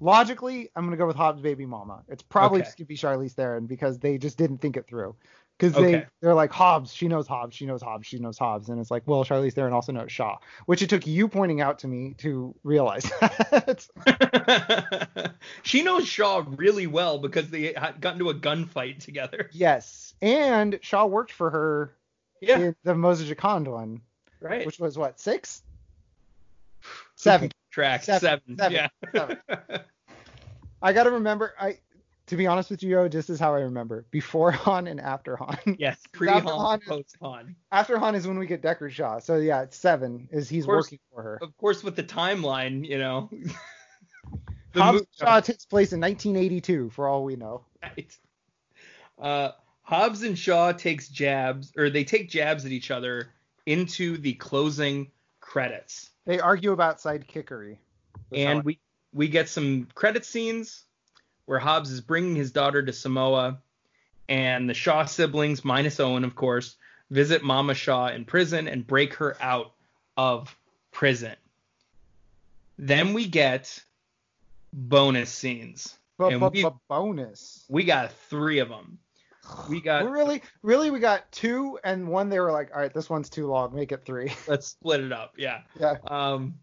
logically, 0.00 0.68
I'm 0.74 0.84
gonna 0.84 0.96
go 0.96 1.06
with 1.06 1.14
Hobbs' 1.14 1.40
baby 1.40 1.64
mama. 1.64 2.02
It's 2.08 2.24
probably 2.24 2.58
Okay. 2.58 2.64
just 2.64 2.76
gonna 2.78 2.86
be 2.86 2.96
Charlize 2.96 3.34
Theron 3.34 3.66
because 3.66 4.00
they 4.00 4.18
just 4.18 4.36
didn't 4.36 4.58
think 4.58 4.76
it 4.76 4.88
through. 4.88 5.14
Because 5.62 5.76
they 5.80 5.94
Okay. 5.98 6.06
they're 6.20 6.34
like 6.34 6.50
Hobbs, 6.50 6.92
she 6.92 7.06
knows 7.06 7.28
Hobbs, 7.28 7.54
she 7.54 7.66
knows 7.66 7.80
Hobbs, 7.80 8.04
she 8.08 8.18
knows 8.18 8.36
Hobbs, 8.36 8.68
and 8.68 8.80
it's 8.80 8.90
like, 8.90 9.04
well, 9.06 9.24
Charlize 9.24 9.52
Theron 9.52 9.72
also 9.72 9.92
knows 9.92 10.10
Shaw, 10.10 10.38
which 10.66 10.82
it 10.82 10.90
took 10.90 11.06
you 11.06 11.28
pointing 11.28 11.60
out 11.60 11.78
to 11.80 11.86
me 11.86 12.14
to 12.18 12.52
realize. 12.64 13.04
that. 13.20 13.86
she 15.62 15.82
knows 15.84 16.08
Shaw 16.08 16.44
really 16.56 16.88
well 16.88 17.18
because 17.18 17.48
they 17.50 17.74
got 18.00 18.14
into 18.14 18.28
a 18.30 18.34
gunfight 18.34 18.98
together. 18.98 19.50
yes, 19.52 20.14
and 20.20 20.80
Shaw 20.82 21.06
worked 21.06 21.30
for 21.30 21.50
her 21.50 21.94
Yeah, 22.40 22.58
in 22.58 22.76
the 22.82 22.96
Moses 22.96 23.28
Jacond 23.28 23.68
one, 23.68 24.00
right. 24.40 24.66
which 24.66 24.80
was 24.80 24.98
what 24.98 25.20
six, 25.20 25.62
seven. 27.14 27.52
Track 27.70 28.02
Seven, 28.02 28.20
seven. 28.20 28.58
seven, 28.58 28.88
Yeah. 29.14 29.78
I 30.82 30.92
gotta 30.92 31.12
remember. 31.12 31.54
I 31.58 31.78
to 32.32 32.36
be 32.38 32.46
honest 32.46 32.70
with 32.70 32.82
you, 32.82 32.88
Yo, 32.88 33.08
this 33.08 33.28
is 33.28 33.38
how 33.38 33.54
I 33.54 33.60
remember: 33.60 34.06
before 34.10 34.50
Han 34.64 34.86
and 34.86 34.98
after 34.98 35.36
Han. 35.36 35.76
yes. 35.78 36.00
Pre 36.12 36.28
Han, 36.30 36.80
post 36.80 37.14
Han. 37.20 37.54
After 37.70 37.98
Han 37.98 38.14
is 38.14 38.26
when 38.26 38.38
we 38.38 38.46
get 38.46 38.62
Deckard 38.62 38.92
Shaw. 38.92 39.18
So 39.18 39.36
yeah, 39.36 39.60
it's 39.60 39.76
seven. 39.76 40.30
Is 40.32 40.48
he's 40.48 40.64
course. 40.64 40.86
working 40.86 40.98
for 41.12 41.22
her. 41.22 41.38
Of 41.42 41.54
course, 41.58 41.84
with 41.84 41.94
the 41.94 42.02
timeline, 42.02 42.88
you 42.88 42.98
know. 42.98 43.30
The 44.74 44.82
Hobbs 44.82 45.00
mo- 45.00 45.06
Shaw 45.26 45.40
takes 45.40 45.66
place 45.66 45.92
in 45.92 46.00
1982, 46.00 46.88
for 46.88 47.06
all 47.06 47.24
we 47.24 47.36
know. 47.36 47.66
Right. 47.82 48.16
Uh, 49.20 49.50
Hobbs 49.82 50.22
and 50.22 50.38
Shaw 50.38 50.72
takes 50.72 51.08
jabs, 51.08 51.74
or 51.76 51.90
they 51.90 52.04
take 52.04 52.30
jabs 52.30 52.64
at 52.64 52.72
each 52.72 52.90
other 52.90 53.28
into 53.66 54.16
the 54.16 54.32
closing 54.32 55.10
credits, 55.40 56.08
They 56.24 56.40
argue 56.40 56.72
about 56.72 57.00
sidekickery. 57.00 57.76
And 58.34 58.64
we 58.64 58.78
we 59.12 59.28
get 59.28 59.50
some 59.50 59.88
credit 59.94 60.24
scenes 60.24 60.86
where 61.46 61.58
Hobbs 61.58 61.90
is 61.90 62.00
bringing 62.00 62.36
his 62.36 62.52
daughter 62.52 62.82
to 62.82 62.92
Samoa, 62.92 63.58
and 64.28 64.68
the 64.68 64.74
Shaw 64.74 65.04
siblings, 65.04 65.64
minus 65.64 66.00
Owen, 66.00 66.24
of 66.24 66.34
course, 66.34 66.76
visit 67.10 67.42
Mama 67.42 67.74
Shaw 67.74 68.08
in 68.08 68.24
prison 68.24 68.68
and 68.68 68.86
break 68.86 69.14
her 69.14 69.36
out 69.40 69.72
of 70.16 70.56
prison. 70.92 71.36
Then 72.78 73.12
we 73.12 73.26
get 73.26 73.82
bonus 74.72 75.30
scenes. 75.30 75.98
But, 76.18 76.32
and 76.32 76.52
we- 76.52 76.64
bonus. 76.88 77.64
We 77.68 77.84
got 77.84 78.12
three 78.12 78.58
of 78.60 78.68
them. 78.68 78.98
We 79.68 79.80
got 79.80 80.04
We 80.04 80.10
really, 80.10 80.42
really, 80.62 80.90
we 80.90 81.00
got 81.00 81.30
two 81.32 81.78
and 81.82 82.08
one. 82.08 82.28
They 82.28 82.38
were 82.38 82.52
like, 82.52 82.70
all 82.72 82.80
right, 82.80 82.94
this 82.94 83.10
one's 83.10 83.28
too 83.28 83.48
long. 83.48 83.74
Make 83.74 83.90
it 83.90 84.04
three. 84.04 84.32
let's 84.46 84.68
split 84.68 85.00
it 85.00 85.12
up. 85.12 85.34
Yeah. 85.36 85.62
yeah. 85.80 85.96
Um, 86.06 86.54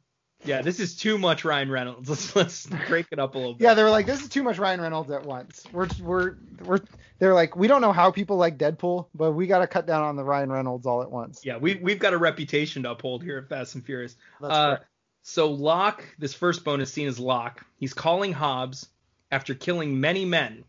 yeah, 0.46 0.62
this 0.62 0.80
is 0.80 0.96
too 0.96 1.18
much 1.18 1.44
Ryan 1.46 1.70
Reynolds. 1.70 2.10
Let's 2.36 2.36
let's 2.36 2.66
break 2.88 3.08
it 3.12 3.20
up 3.20 3.36
a 3.36 3.38
little 3.38 3.54
bit. 3.56 3.64
Yeah, 3.64 3.74
they 3.74 3.84
were 3.84 3.90
like, 3.90 4.06
this 4.06 4.22
is 4.22 4.30
too 4.30 4.44
much 4.44 4.58
Ryan 4.58 4.82
Reynolds 4.82 5.12
at 5.12 5.26
once. 5.26 5.64
We're, 5.72 5.88
we're, 6.02 6.36
we're. 6.64 6.80
They're 7.20 7.34
like, 7.34 7.56
we 7.58 7.68
don't 7.68 7.82
know 7.82 7.92
how 7.92 8.12
people 8.12 8.38
like 8.38 8.58
Deadpool, 8.58 9.08
but 9.14 9.34
we 9.34 9.46
got 9.48 9.60
to 9.60 9.68
cut 9.68 9.86
down 9.86 10.04
on 10.04 10.16
the 10.16 10.24
Ryan 10.24 10.50
Reynolds 10.52 10.86
all 10.86 11.02
at 11.02 11.12
once. 11.12 11.42
Yeah, 11.46 11.58
we 11.58 11.76
we've 11.76 12.00
got 12.00 12.14
a 12.14 12.18
reputation 12.18 12.84
to 12.84 12.92
uphold 12.92 13.24
here 13.24 13.38
at 13.40 13.50
Fast 13.50 13.76
and 13.76 13.86
Furious. 13.86 14.16
That's 14.40 14.54
Uh, 14.54 14.68
correct. 14.68 14.86
So 15.22 15.52
Locke, 15.52 16.04
this 16.18 16.34
first 16.34 16.64
bonus 16.64 16.94
scene 16.94 17.08
is 17.08 17.20
Locke. 17.20 17.66
He's 17.76 17.94
calling 17.94 18.32
Hobbs 18.32 18.88
after 19.32 19.54
killing 19.54 20.00
many 20.00 20.24
men. 20.26 20.64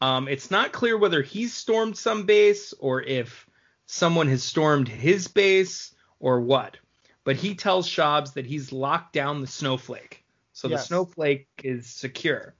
Um, 0.00 0.28
it's 0.28 0.50
not 0.50 0.70
clear 0.72 0.96
whether 0.96 1.22
he's 1.22 1.52
stormed 1.54 1.96
some 1.96 2.24
base 2.24 2.72
or 2.78 3.02
if 3.02 3.46
someone 3.86 4.28
has 4.28 4.42
stormed 4.44 4.86
his 4.88 5.26
base 5.28 5.92
or 6.20 6.40
what. 6.40 6.76
But 7.24 7.36
he 7.36 7.54
tells 7.54 7.94
Hobbs 7.94 8.32
that 8.32 8.46
he's 8.46 8.72
locked 8.72 9.14
down 9.14 9.40
the 9.40 9.46
snowflake. 9.46 10.24
So 10.52 10.68
the 10.68 10.78
snowflake 10.78 11.48
is 11.62 11.86
secure. 11.88 12.54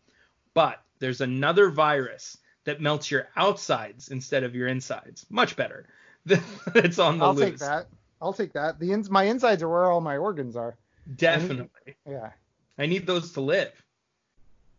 But 0.55 0.82
there's 0.99 1.20
another 1.20 1.70
virus 1.70 2.39
that 2.65 2.81
melts 2.81 3.11
your 3.11 3.28
outsides 3.36 4.09
instead 4.09 4.43
of 4.43 4.55
your 4.55 4.69
insides. 4.69 5.27
Much 5.31 5.55
better. 5.55 5.86
it's 6.27 6.99
on 6.99 7.19
the 7.19 7.24
I'll 7.24 7.35
loose. 7.35 7.51
take 7.51 7.59
that. 7.59 7.86
I'll 8.20 8.33
take 8.33 8.55
that. 8.55 8.78
The 8.81 8.93
ins, 8.93 9.10
my 9.10 9.25
insides 9.25 9.62
are 9.62 9.68
where 9.68 9.91
all 9.91 10.01
my 10.01 10.17
organs 10.17 10.57
are. 10.57 10.76
Definitely. 11.15 11.97
Yeah. 12.09 12.31
I 12.78 12.86
need 12.86 13.07
those 13.07 13.33
to 13.33 13.43
live. 13.43 13.73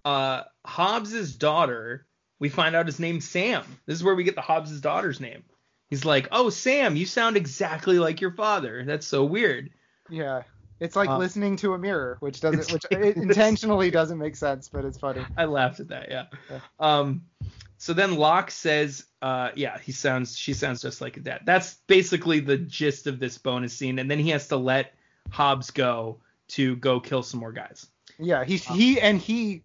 Uh, 0.03 0.43
Hobbs's 0.65 1.35
daughter, 1.35 2.05
we 2.39 2.49
find 2.49 2.75
out 2.75 2.87
his 2.87 2.99
name's 2.99 3.27
Sam. 3.29 3.63
This 3.85 3.95
is 3.95 4.03
where 4.03 4.15
we 4.15 4.23
get 4.23 4.35
the 4.35 4.41
Hobbs's 4.41 4.81
daughter's 4.81 5.19
name. 5.19 5.43
He's 5.89 6.05
like, 6.05 6.27
"Oh, 6.31 6.49
Sam, 6.49 6.95
you 6.95 7.05
sound 7.05 7.37
exactly 7.37 7.99
like 7.99 8.21
your 8.21 8.31
father. 8.31 8.83
That's 8.85 9.05
so 9.07 9.23
weird." 9.23 9.69
Yeah. 10.09 10.43
It's 10.79 10.95
like 10.95 11.09
Uh, 11.09 11.17
listening 11.17 11.55
to 11.57 11.73
a 11.73 11.77
mirror, 11.77 12.17
which 12.19 12.41
doesn't, 12.41 12.71
which 12.71 12.85
like 12.91 13.01
it 13.05 13.17
intentionally 13.17 13.91
doesn't 13.91 14.17
make 14.17 14.35
sense, 14.35 14.67
but 14.67 14.83
it's 14.83 14.97
funny. 14.97 15.25
I 15.37 15.45
laughed 15.45 15.79
at 15.79 15.87
that. 15.89 16.09
Yeah. 16.09 16.25
Yeah. 16.49 16.59
Um. 16.79 17.23
So 17.77 17.93
then 17.93 18.15
Locke 18.15 18.51
says, 18.51 19.05
uh, 19.21 19.49
yeah, 19.55 19.77
he 19.79 19.91
sounds, 19.91 20.37
she 20.37 20.53
sounds 20.53 20.81
just 20.81 21.01
like 21.01 21.21
dad. 21.21 21.41
That's 21.45 21.75
basically 21.87 22.39
the 22.39 22.57
gist 22.57 23.05
of 23.05 23.19
this 23.19 23.37
bonus 23.37 23.73
scene, 23.73 23.99
and 23.99 24.09
then 24.09 24.17
he 24.17 24.29
has 24.29 24.47
to 24.47 24.57
let 24.57 24.93
Hobbs 25.29 25.71
go 25.71 26.19
to 26.49 26.77
go 26.77 26.99
kill 27.01 27.21
some 27.21 27.41
more 27.41 27.51
guys. 27.51 27.85
Yeah. 28.17 28.45
He, 28.45 28.57
he, 28.57 28.99
and 29.01 29.19
he 29.19 29.64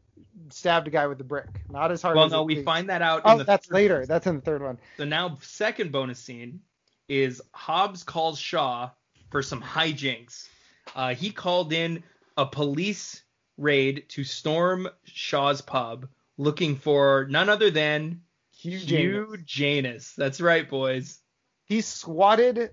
stabbed 0.50 0.88
a 0.88 0.90
guy 0.90 1.06
with 1.06 1.18
the 1.18 1.24
brick. 1.24 1.48
Not 1.70 1.92
as 1.92 2.02
hard 2.02 2.16
Well, 2.16 2.26
as 2.26 2.32
no, 2.32 2.42
we 2.42 2.62
find 2.62 2.88
that 2.88 3.02
out. 3.02 3.22
Oh, 3.24 3.32
in 3.32 3.38
the 3.38 3.44
that's 3.44 3.70
later. 3.70 4.06
That's 4.06 4.26
in 4.26 4.36
the 4.36 4.40
third 4.40 4.62
one. 4.62 4.78
So 4.96 5.04
now, 5.04 5.38
second 5.42 5.92
bonus 5.92 6.18
scene 6.18 6.60
is 7.08 7.42
Hobbs 7.52 8.02
calls 8.04 8.38
Shaw 8.38 8.90
for 9.30 9.42
some 9.42 9.62
hijinks. 9.62 10.48
Uh, 10.94 11.14
he 11.14 11.30
called 11.30 11.72
in 11.72 12.02
a 12.36 12.46
police 12.46 13.22
raid 13.58 14.04
to 14.10 14.24
storm 14.24 14.88
Shaw's 15.04 15.60
pub, 15.60 16.08
looking 16.38 16.76
for 16.76 17.26
none 17.28 17.48
other 17.48 17.70
than 17.70 18.22
Hugh 18.56 18.78
Hugh 18.78 19.36
James. 19.36 19.44
Janus. 19.44 20.12
That's 20.16 20.40
right, 20.40 20.68
boys. 20.68 21.18
He 21.64 21.80
swatted 21.80 22.70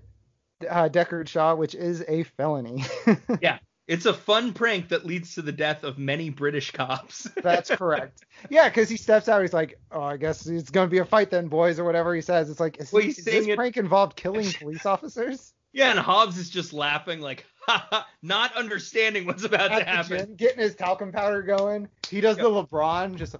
uh, 0.68 0.88
Deckard 0.88 1.28
Shaw, 1.28 1.54
which 1.54 1.74
is 1.74 2.04
a 2.08 2.24
felony. 2.24 2.84
It's 3.88 4.04
a 4.06 4.12
fun 4.14 4.52
prank 4.52 4.90
that 4.90 5.06
leads 5.06 5.34
to 5.34 5.42
the 5.42 5.50
death 5.50 5.82
of 5.82 5.98
many 5.98 6.28
British 6.30 6.70
cops. 6.72 7.22
That's 7.42 7.70
correct. 7.70 8.24
Yeah, 8.50 8.68
because 8.68 8.88
he 8.90 8.98
steps 8.98 9.28
out. 9.28 9.40
He's 9.40 9.54
like, 9.54 9.80
"Oh, 9.90 10.02
I 10.02 10.18
guess 10.18 10.46
it's 10.46 10.70
gonna 10.70 10.90
be 10.90 10.98
a 10.98 11.04
fight 11.06 11.30
then, 11.30 11.48
boys," 11.48 11.78
or 11.78 11.84
whatever 11.84 12.14
he 12.14 12.20
says. 12.20 12.50
It's 12.50 12.60
like, 12.60 12.78
is, 12.80 12.92
Well, 12.92 13.02
is 13.02 13.16
this 13.24 13.46
it- 13.46 13.56
prank 13.56 13.78
involved 13.78 14.14
killing 14.14 14.46
police 14.52 14.84
officers? 14.86 15.54
yeah, 15.72 15.90
and 15.90 15.98
Hobbs 15.98 16.36
is 16.38 16.50
just 16.50 16.72
laughing, 16.74 17.20
like, 17.20 17.46
ha 17.66 17.86
ha, 17.90 18.06
not 18.22 18.54
understanding 18.56 19.24
what's 19.26 19.44
about 19.44 19.68
to 19.68 19.74
At 19.74 19.78
the 19.80 19.84
happen. 19.90 20.18
gym, 20.28 20.36
getting 20.36 20.58
his 20.60 20.74
talcum 20.74 21.10
powder 21.10 21.42
going. 21.42 21.88
He 22.10 22.20
does 22.20 22.36
the 22.36 22.42
LeBron, 22.44 23.16
just 23.16 23.36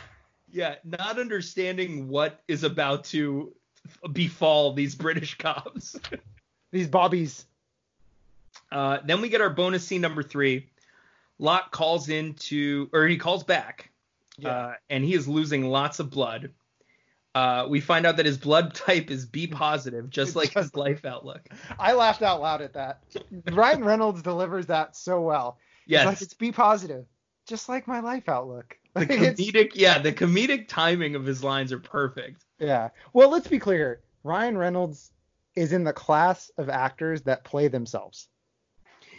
Yeah, 0.50 0.76
not 0.82 1.18
understanding 1.18 2.08
what 2.08 2.40
is 2.48 2.64
about 2.64 3.04
to 3.04 3.54
befall 4.12 4.72
these 4.72 4.94
British 4.94 5.36
cops. 5.38 5.94
these 6.72 6.88
bobbies. 6.88 7.44
Uh, 8.70 8.98
then 9.04 9.20
we 9.20 9.28
get 9.28 9.40
our 9.40 9.50
bonus 9.50 9.86
scene 9.86 10.00
number 10.00 10.22
three. 10.22 10.68
Locke 11.38 11.70
calls 11.70 12.08
into, 12.08 12.88
or 12.92 13.06
he 13.06 13.16
calls 13.16 13.44
back, 13.44 13.90
uh, 14.44 14.74
and 14.90 15.04
he 15.04 15.14
is 15.14 15.26
losing 15.26 15.64
lots 15.66 15.98
of 15.98 16.10
blood. 16.10 16.50
Uh, 17.34 17.66
we 17.68 17.80
find 17.80 18.06
out 18.06 18.16
that 18.16 18.26
his 18.26 18.38
blood 18.38 18.74
type 18.74 19.10
is 19.10 19.24
B 19.24 19.46
positive, 19.46 20.10
just 20.10 20.36
like 20.36 20.52
his 20.52 20.74
life 20.76 21.04
outlook. 21.04 21.48
I 21.78 21.94
laughed 21.94 22.22
out 22.22 22.40
loud 22.40 22.60
at 22.60 22.74
that. 22.74 23.02
Ryan 23.50 23.84
Reynolds 23.84 24.22
delivers 24.22 24.66
that 24.66 24.96
so 24.96 25.20
well. 25.20 25.58
Yes, 25.86 26.06
like, 26.06 26.22
it's 26.22 26.34
be 26.34 26.52
positive, 26.52 27.06
just 27.46 27.68
like 27.68 27.88
my 27.88 28.00
life 28.00 28.28
outlook. 28.28 28.76
the 28.94 29.06
comedic, 29.06 29.72
yeah, 29.74 29.98
the 29.98 30.12
comedic 30.12 30.66
timing 30.68 31.14
of 31.14 31.24
his 31.24 31.44
lines 31.44 31.72
are 31.72 31.78
perfect. 31.78 32.44
Yeah. 32.58 32.90
Well, 33.12 33.30
let's 33.30 33.46
be 33.46 33.58
clear. 33.58 34.00
Ryan 34.24 34.58
Reynolds 34.58 35.12
is 35.54 35.72
in 35.72 35.84
the 35.84 35.92
class 35.92 36.50
of 36.58 36.68
actors 36.68 37.22
that 37.22 37.44
play 37.44 37.68
themselves. 37.68 38.28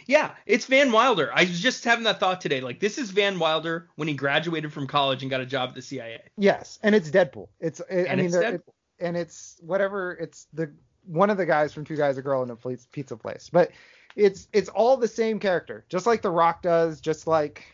Yeah, 0.06 0.32
it's 0.46 0.66
Van 0.66 0.90
Wilder. 0.92 1.30
I 1.34 1.42
was 1.44 1.60
just 1.60 1.84
having 1.84 2.04
that 2.04 2.20
thought 2.20 2.40
today. 2.40 2.60
Like, 2.60 2.80
this 2.80 2.98
is 2.98 3.10
Van 3.10 3.38
Wilder 3.38 3.88
when 3.96 4.08
he 4.08 4.14
graduated 4.14 4.72
from 4.72 4.86
college 4.86 5.22
and 5.22 5.30
got 5.30 5.40
a 5.40 5.46
job 5.46 5.70
at 5.70 5.74
the 5.74 5.82
CIA. 5.82 6.20
Yes, 6.36 6.78
and 6.82 6.94
it's 6.94 7.10
Deadpool. 7.10 7.48
It's 7.60 7.80
I 7.90 7.94
And 7.94 8.16
mean 8.18 8.26
it's 8.26 8.36
Deadpool. 8.36 8.54
it- 8.54 8.64
and 9.00 9.16
it's 9.16 9.58
whatever. 9.60 10.12
It's 10.20 10.46
the 10.52 10.72
one 11.06 11.28
of 11.30 11.36
the 11.36 11.46
guys 11.46 11.72
from 11.72 11.84
Two 11.84 11.96
Guys 11.96 12.16
a 12.18 12.22
Girl 12.22 12.42
in 12.44 12.50
a 12.50 12.56
Pizza- 12.56 13.16
Place, 13.16 13.50
but 13.52 13.70
it's 14.14 14.46
it's 14.52 14.68
all 14.68 14.96
the 14.96 15.08
same 15.08 15.40
character, 15.40 15.84
just 15.88 16.06
like 16.06 16.22
The 16.22 16.30
Rock 16.30 16.62
does, 16.62 17.00
just 17.00 17.26
like 17.26 17.64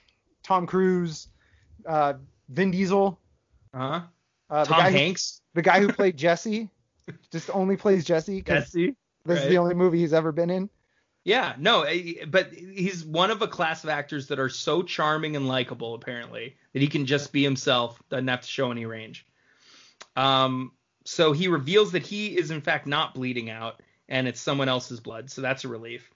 Tom 0.43 0.67
Cruise, 0.67 1.29
uh, 1.87 2.15
Vin 2.49 2.71
Diesel, 2.71 3.19
Uh-huh. 3.75 4.01
uh, 4.49 4.65
the 4.65 4.71
Tom 4.71 4.85
who, 4.85 4.91
Hanks, 4.99 5.43
the 5.55 5.61
guy 5.63 5.81
who 5.81 5.93
played 5.93 6.17
Jesse, 6.17 6.71
just 7.31 7.51
only 7.51 7.77
plays 7.77 8.05
Jesse 8.07 8.41
Jesse. 8.41 8.97
this 9.27 9.43
is 9.43 9.49
the 9.51 9.59
only 9.59 9.75
movie 9.75 9.99
he's 9.99 10.15
ever 10.15 10.33
been 10.33 10.49
in. 10.49 10.71
Yeah, 11.29 11.57
no, 11.59 11.83
eh, 11.83 12.25
but 12.27 12.55
he's 12.55 13.05
one 13.05 13.31
of 13.31 13.43
a 13.43 13.49
class 13.49 13.85
of 13.85 13.91
actors 13.91 14.29
that 14.29 14.39
are 14.39 14.49
so 14.49 14.83
charming 14.83 15.37
and 15.37 15.47
likable, 15.47 15.93
apparently, 15.93 16.57
that 16.73 16.81
he 16.81 16.89
can 16.89 17.05
just 17.05 17.35
be 17.35 17.43
himself, 17.43 18.03
doesn't 18.09 18.29
have 18.29 18.41
to 18.41 18.49
show 18.49 18.71
any 18.71 18.87
range. 18.87 19.27
Um, 20.17 20.73
so 21.05 21.33
he 21.33 21.49
reveals 21.49 21.93
that 21.93 22.07
he 22.07 22.29
is 22.29 22.51
in 22.51 22.63
fact 22.63 22.87
not 22.87 23.13
bleeding 23.13 23.51
out, 23.51 23.83
and 24.09 24.27
it's 24.27 24.41
someone 24.41 24.71
else's 24.71 25.01
blood. 25.01 25.31
So 25.31 25.43
that's 25.43 25.67
a 25.67 25.69
relief. 25.69 26.11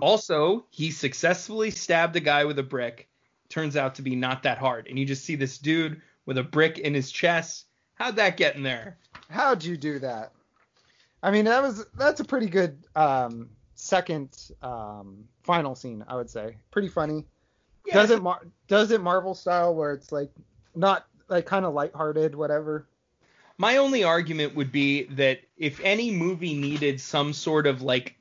Also, 0.00 0.66
he 0.70 0.90
successfully 0.90 1.70
stabbed 1.70 2.16
a 2.16 2.20
guy 2.20 2.44
with 2.44 2.58
a 2.58 2.64
brick. 2.64 3.08
Turns 3.48 3.76
out 3.76 3.94
to 3.94 4.02
be 4.02 4.16
not 4.16 4.42
that 4.42 4.58
hard, 4.58 4.88
and 4.88 4.98
you 4.98 5.06
just 5.06 5.24
see 5.24 5.36
this 5.36 5.58
dude 5.58 6.02
with 6.26 6.36
a 6.36 6.42
brick 6.42 6.80
in 6.80 6.94
his 6.94 7.12
chest. 7.12 7.66
How'd 7.94 8.16
that 8.16 8.36
get 8.36 8.56
in 8.56 8.64
there? 8.64 8.98
How'd 9.30 9.62
you 9.62 9.76
do 9.76 10.00
that? 10.00 10.32
I 11.22 11.30
mean, 11.30 11.44
that 11.44 11.62
was 11.62 11.86
that's 11.96 12.18
a 12.18 12.24
pretty 12.24 12.48
good 12.48 12.82
um, 12.96 13.48
second 13.82 14.50
um, 14.62 15.24
final 15.42 15.74
scene, 15.74 16.04
I 16.06 16.16
would 16.16 16.30
say. 16.30 16.56
Pretty 16.70 16.88
funny. 16.88 17.26
Yeah, 17.86 17.94
does 17.94 18.10
it 18.10 18.22
mar- 18.22 18.46
does 18.68 18.90
it 18.92 19.00
Marvel 19.00 19.34
style 19.34 19.74
where 19.74 19.92
it's 19.92 20.12
like 20.12 20.30
not 20.74 21.06
like 21.28 21.46
kind 21.46 21.64
of 21.64 21.74
lighthearted, 21.74 22.34
whatever. 22.34 22.86
My 23.58 23.78
only 23.78 24.04
argument 24.04 24.54
would 24.54 24.72
be 24.72 25.04
that 25.04 25.40
if 25.56 25.80
any 25.80 26.10
movie 26.10 26.54
needed 26.54 27.00
some 27.00 27.32
sort 27.32 27.66
of 27.66 27.82
like 27.82 28.16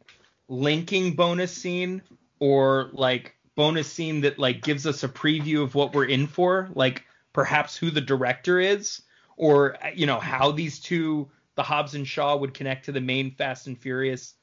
linking 0.47 1.13
bonus 1.13 1.53
scene 1.53 2.01
or 2.39 2.89
like 2.93 3.35
bonus 3.55 3.91
scene 3.91 4.21
that 4.21 4.39
like 4.39 4.61
gives 4.61 4.87
us 4.87 5.03
a 5.03 5.09
preview 5.09 5.63
of 5.63 5.75
what 5.75 5.93
we're 5.93 6.05
in 6.05 6.27
for, 6.27 6.69
like 6.73 7.05
perhaps 7.33 7.77
who 7.77 7.91
the 7.91 8.01
director 8.01 8.59
is 8.59 9.01
or 9.37 9.77
you 9.95 10.05
know 10.05 10.19
how 10.19 10.51
these 10.51 10.79
two 10.79 11.29
the 11.55 11.63
Hobbs 11.63 11.95
and 11.95 12.07
Shaw 12.07 12.35
would 12.35 12.53
connect 12.53 12.85
to 12.85 12.91
the 12.91 13.01
main 13.01 13.31
Fast 13.31 13.67
and 13.67 13.77
Furious 13.77 14.33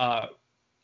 uh 0.00 0.26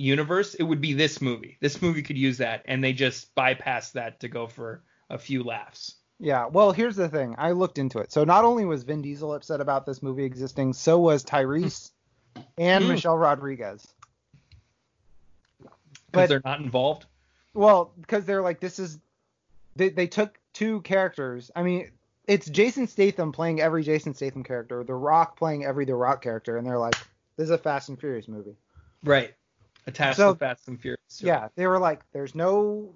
universe, 0.03 0.55
it 0.55 0.63
would 0.63 0.81
be 0.81 0.93
this 0.93 1.21
movie. 1.21 1.57
This 1.61 1.81
movie 1.81 2.03
could 2.03 2.19
use 2.19 2.39
that 2.39 2.63
and 2.67 2.83
they 2.83 2.93
just 2.93 3.35
bypass 3.35 3.91
that 3.93 4.21
to 4.21 4.29
go 4.29 4.47
for 4.47 4.83
a 5.09 5.19
few 5.19 5.43
laughs. 5.43 5.95
Yeah, 6.19 6.47
well, 6.47 6.73
here's 6.73 6.97
the 6.97 7.09
thing. 7.09 7.35
I 7.39 7.53
looked 7.53 7.79
into 7.79 7.99
it. 7.99 8.13
So 8.13 8.25
not 8.25 8.45
only 8.45 8.65
was 8.65 8.85
Vin 8.85 9.03
Diesel 9.03 9.35
upset 9.35 9.61
about 9.61 9.87
this 9.87 10.03
movie 10.03 10.25
existing, 10.25 10.73
so 10.73 10.99
was 10.99 11.25
Tyrese 11.25 11.91
and 12.57 12.85
Mm. 12.85 12.89
Michelle 12.89 13.19
Rodriguez. 13.19 13.87
Because 16.11 16.29
they're 16.29 16.43
not 16.45 16.61
involved. 16.61 17.07
Well, 17.55 17.93
because 18.01 18.25
they're 18.25 18.43
like, 18.43 18.61
this 18.61 18.79
is 18.79 18.99
they 19.77 19.89
they 19.89 20.07
took 20.07 20.39
two 20.53 20.81
characters. 20.83 21.51
I 21.57 21.63
mean, 21.63 21.91
it's 22.27 22.49
Jason 22.49 22.87
Statham 22.87 23.33
playing 23.33 23.61
every 23.61 23.83
Jason 23.83 24.15
Statham 24.15 24.45
character, 24.45 24.85
The 24.85 24.95
Rock 24.95 25.37
playing 25.37 25.65
every 25.65 25.85
The 25.87 25.95
Rock 25.95 26.23
character, 26.23 26.57
and 26.57 26.67
they're 26.67 26.79
like, 26.79 26.95
this 27.37 27.45
is 27.45 27.51
a 27.51 27.59
Fast 27.59 27.89
and 27.89 27.99
Furious 27.99 28.29
movie. 28.29 28.57
Right. 29.03 29.35
Attached 29.87 30.17
So- 30.17 30.33
to 30.35 30.39
Fast 30.39 30.69
and 30.69 30.81
Furious. 30.81 31.01
Yeah, 31.21 31.49
they 31.57 31.67
were 31.67 31.79
like, 31.79 32.01
there's 32.13 32.35
no 32.35 32.95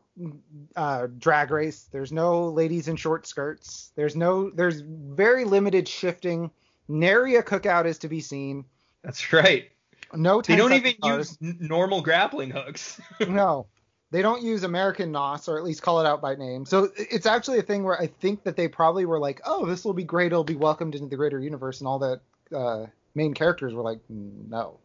uh, 0.76 1.08
drag 1.18 1.50
race, 1.50 1.88
there's 1.92 2.12
no 2.12 2.48
ladies 2.48 2.88
in 2.88 2.96
short 2.96 3.26
skirts, 3.26 3.92
there's 3.96 4.16
no, 4.16 4.50
there's 4.50 4.80
very 4.80 5.44
limited 5.44 5.86
shifting. 5.88 6.50
Nary 6.88 7.34
a 7.34 7.42
cookout 7.42 7.84
is 7.86 7.98
to 7.98 8.08
be 8.08 8.20
seen. 8.20 8.64
That's 9.02 9.32
right. 9.32 9.70
No, 10.14 10.40
They 10.40 10.54
don't 10.54 10.72
even 10.72 10.94
cars. 11.02 11.36
use 11.40 11.56
normal 11.58 12.00
grappling 12.00 12.50
hooks. 12.50 13.00
no, 13.28 13.66
they 14.12 14.22
don't 14.22 14.40
use 14.42 14.62
American 14.62 15.10
NOS 15.10 15.48
or 15.48 15.58
at 15.58 15.64
least 15.64 15.82
call 15.82 16.00
it 16.00 16.06
out 16.06 16.22
by 16.22 16.36
name. 16.36 16.64
So 16.64 16.88
it's 16.96 17.26
actually 17.26 17.58
a 17.58 17.62
thing 17.62 17.82
where 17.82 18.00
I 18.00 18.06
think 18.06 18.44
that 18.44 18.56
they 18.56 18.68
probably 18.68 19.04
were 19.04 19.18
like, 19.18 19.40
oh, 19.44 19.66
this 19.66 19.84
will 19.84 19.92
be 19.94 20.04
great. 20.04 20.26
It'll 20.26 20.44
be 20.44 20.54
welcomed 20.54 20.94
into 20.94 21.08
the 21.08 21.16
greater 21.16 21.40
universe, 21.40 21.80
and 21.80 21.88
all 21.88 21.98
the 21.98 22.20
uh, 22.56 22.86
main 23.16 23.34
characters 23.34 23.74
were 23.74 23.82
like, 23.82 23.98
no, 24.08 24.78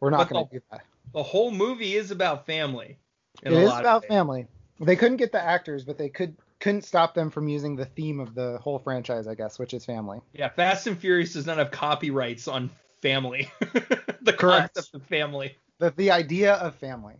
we're 0.00 0.10
not 0.10 0.28
going 0.28 0.44
to 0.48 0.54
do 0.56 0.60
that. 0.72 0.82
The 1.12 1.22
whole 1.22 1.50
movie 1.50 1.96
is 1.96 2.10
about 2.10 2.46
family. 2.46 2.98
It 3.42 3.52
is 3.52 3.72
about 3.72 4.04
family. 4.06 4.46
They 4.80 4.96
couldn't 4.96 5.16
get 5.16 5.32
the 5.32 5.42
actors, 5.42 5.84
but 5.84 5.98
they 5.98 6.08
could 6.08 6.36
couldn't 6.60 6.82
stop 6.84 7.14
them 7.14 7.30
from 7.30 7.48
using 7.48 7.76
the 7.76 7.84
theme 7.84 8.18
of 8.18 8.34
the 8.34 8.58
whole 8.58 8.78
franchise, 8.80 9.28
I 9.28 9.34
guess, 9.34 9.58
which 9.58 9.74
is 9.74 9.84
family. 9.84 10.20
Yeah, 10.32 10.48
Fast 10.48 10.86
and 10.88 10.98
Furious 10.98 11.34
does 11.34 11.46
not 11.46 11.58
have 11.58 11.70
copyrights 11.70 12.48
on 12.48 12.70
family. 13.00 13.50
the 13.60 14.32
Correct. 14.36 14.74
concept 14.74 14.94
of 14.94 15.02
family. 15.04 15.56
The 15.78 15.92
the 15.96 16.10
idea 16.10 16.54
of 16.54 16.74
family. 16.76 17.14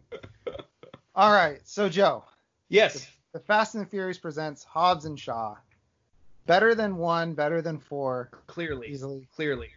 all 1.14 1.32
right, 1.32 1.60
so 1.64 1.88
Joe, 1.88 2.24
Yes. 2.68 3.08
the 3.32 3.40
Fast 3.40 3.74
and 3.74 3.84
the 3.84 3.88
Furious 3.88 4.18
presents 4.18 4.64
Hobbs 4.64 5.04
and 5.04 5.18
Shaw. 5.18 5.56
Better 6.46 6.74
than 6.74 6.96
one, 6.96 7.34
better 7.34 7.60
than 7.62 7.78
four, 7.78 8.30
Clearly. 8.46 8.88
easily. 8.88 9.28
Clearly. 9.36 9.68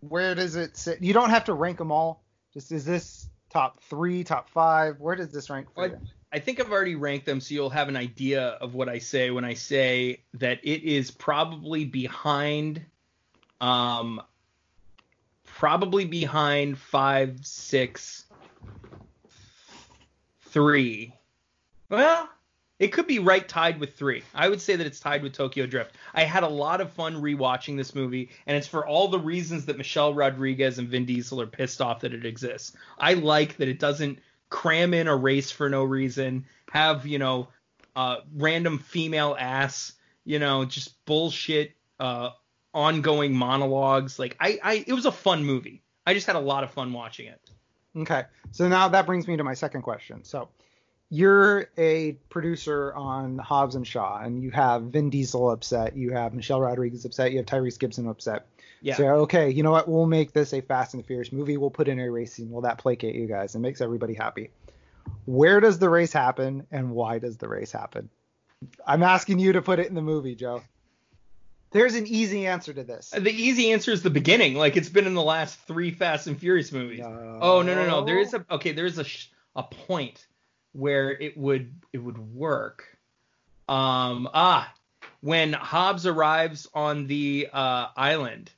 Where 0.00 0.34
does 0.34 0.56
it 0.56 0.76
sit? 0.76 1.02
You 1.02 1.12
don't 1.12 1.30
have 1.30 1.44
to 1.44 1.54
rank 1.54 1.78
them 1.78 1.92
all. 1.92 2.24
Just 2.52 2.72
is 2.72 2.84
this 2.84 3.28
top 3.50 3.82
three, 3.82 4.24
top 4.24 4.48
five? 4.50 5.00
Where 5.00 5.16
does 5.16 5.30
this 5.30 5.50
rank 5.50 5.68
for 5.74 5.82
Well, 5.82 5.90
you? 5.90 5.98
I 6.32 6.38
think 6.38 6.60
I've 6.60 6.70
already 6.70 6.94
ranked 6.94 7.26
them, 7.26 7.40
so 7.40 7.54
you'll 7.54 7.70
have 7.70 7.88
an 7.88 7.96
idea 7.96 8.50
of 8.60 8.74
what 8.74 8.88
I 8.88 8.98
say 8.98 9.30
when 9.30 9.44
I 9.44 9.54
say 9.54 10.22
that 10.34 10.60
it 10.62 10.84
is 10.84 11.10
probably 11.10 11.84
behind, 11.84 12.84
um, 13.60 14.22
probably 15.44 16.04
behind 16.04 16.78
five, 16.78 17.44
six, 17.44 18.26
three. 20.42 21.12
Well, 21.88 22.28
it 22.80 22.88
could 22.88 23.06
be 23.06 23.18
right 23.18 23.46
tied 23.46 23.78
with 23.78 23.94
three. 23.94 24.22
I 24.34 24.48
would 24.48 24.60
say 24.60 24.74
that 24.74 24.86
it's 24.86 24.98
tied 24.98 25.22
with 25.22 25.34
Tokyo 25.34 25.66
Drift. 25.66 25.94
I 26.14 26.24
had 26.24 26.42
a 26.42 26.48
lot 26.48 26.80
of 26.80 26.90
fun 26.90 27.22
rewatching 27.22 27.76
this 27.76 27.94
movie, 27.94 28.30
and 28.46 28.56
it's 28.56 28.66
for 28.66 28.86
all 28.86 29.08
the 29.08 29.18
reasons 29.18 29.66
that 29.66 29.76
Michelle 29.76 30.14
Rodriguez 30.14 30.78
and 30.78 30.88
Vin 30.88 31.04
Diesel 31.04 31.42
are 31.42 31.46
pissed 31.46 31.82
off 31.82 32.00
that 32.00 32.14
it 32.14 32.24
exists. 32.24 32.74
I 32.98 33.14
like 33.14 33.58
that 33.58 33.68
it 33.68 33.78
doesn't 33.78 34.18
cram 34.48 34.94
in 34.94 35.08
a 35.08 35.14
race 35.14 35.50
for 35.50 35.68
no 35.68 35.84
reason, 35.84 36.46
have, 36.72 37.06
you 37.06 37.18
know, 37.18 37.48
uh, 37.94 38.16
random 38.34 38.78
female 38.78 39.36
ass, 39.38 39.92
you 40.24 40.38
know, 40.38 40.64
just 40.64 41.04
bullshit, 41.04 41.72
uh, 42.00 42.30
ongoing 42.72 43.34
monologues. 43.34 44.18
Like, 44.18 44.36
I, 44.40 44.58
I, 44.62 44.84
it 44.86 44.94
was 44.94 45.04
a 45.04 45.12
fun 45.12 45.44
movie. 45.44 45.82
I 46.06 46.14
just 46.14 46.26
had 46.26 46.36
a 46.36 46.40
lot 46.40 46.64
of 46.64 46.70
fun 46.70 46.94
watching 46.94 47.26
it. 47.26 47.40
Okay, 47.94 48.24
so 48.52 48.68
now 48.68 48.88
that 48.88 49.04
brings 49.04 49.28
me 49.28 49.36
to 49.36 49.44
my 49.44 49.54
second 49.54 49.82
question. 49.82 50.24
So 50.24 50.48
you're 51.10 51.68
a 51.76 52.12
producer 52.30 52.94
on 52.94 53.36
Hobbs 53.38 53.74
and 53.74 53.86
Shaw, 53.86 54.20
and 54.20 54.40
you 54.42 54.50
have 54.52 54.84
Vin 54.84 55.10
Diesel 55.10 55.50
upset, 55.50 55.96
you 55.96 56.12
have 56.12 56.32
Michelle 56.34 56.60
Rodriguez 56.60 57.04
upset, 57.04 57.32
you 57.32 57.38
have 57.38 57.46
Tyrese 57.46 57.78
Gibson 57.78 58.08
upset. 58.08 58.46
Yeah. 58.80 58.94
So 58.94 59.04
okay, 59.22 59.50
you 59.50 59.62
know 59.62 59.72
what? 59.72 59.88
We'll 59.88 60.06
make 60.06 60.32
this 60.32 60.54
a 60.54 60.60
Fast 60.60 60.94
and 60.94 61.02
the 61.02 61.06
Furious 61.06 61.32
movie. 61.32 61.56
We'll 61.56 61.70
put 61.70 61.88
in 61.88 61.98
a 61.98 62.08
race 62.10 62.32
scene. 62.32 62.50
Will 62.50 62.62
that 62.62 62.78
placate 62.78 63.14
you 63.14 63.26
guys? 63.26 63.54
It 63.54 63.58
makes 63.58 63.80
everybody 63.80 64.14
happy. 64.14 64.50
Where 65.26 65.60
does 65.60 65.78
the 65.78 65.90
race 65.90 66.12
happen, 66.12 66.66
and 66.70 66.92
why 66.92 67.18
does 67.18 67.36
the 67.36 67.48
race 67.48 67.72
happen? 67.72 68.08
I'm 68.86 69.02
asking 69.02 69.38
you 69.38 69.52
to 69.54 69.62
put 69.62 69.80
it 69.80 69.88
in 69.88 69.94
the 69.94 70.02
movie, 70.02 70.34
Joe. 70.34 70.62
There's 71.72 71.94
an 71.94 72.06
easy 72.06 72.46
answer 72.46 72.72
to 72.72 72.82
this. 72.82 73.10
The 73.10 73.30
easy 73.30 73.72
answer 73.72 73.92
is 73.92 74.02
the 74.02 74.10
beginning. 74.10 74.54
Like, 74.54 74.76
it's 74.76 74.88
been 74.88 75.06
in 75.06 75.14
the 75.14 75.22
last 75.22 75.58
three 75.66 75.90
Fast 75.90 76.26
and 76.26 76.38
Furious 76.38 76.72
movies. 76.72 77.00
Oh 77.04 77.62
no 77.62 77.74
no 77.74 77.86
no. 77.86 78.04
There 78.04 78.18
is 78.18 78.32
a 78.32 78.44
okay. 78.50 78.72
There 78.72 78.86
is 78.86 78.98
a 78.98 79.04
sh- 79.04 79.28
a 79.56 79.62
point 79.62 80.26
where 80.72 81.10
it 81.10 81.36
would 81.36 81.72
it 81.92 81.98
would 81.98 82.18
work. 82.18 82.84
Um 83.68 84.28
ah 84.34 84.72
when 85.20 85.52
Hobbs 85.52 86.06
arrives 86.06 86.68
on 86.74 87.06
the 87.06 87.48
uh, 87.52 87.88
island. 87.96 88.50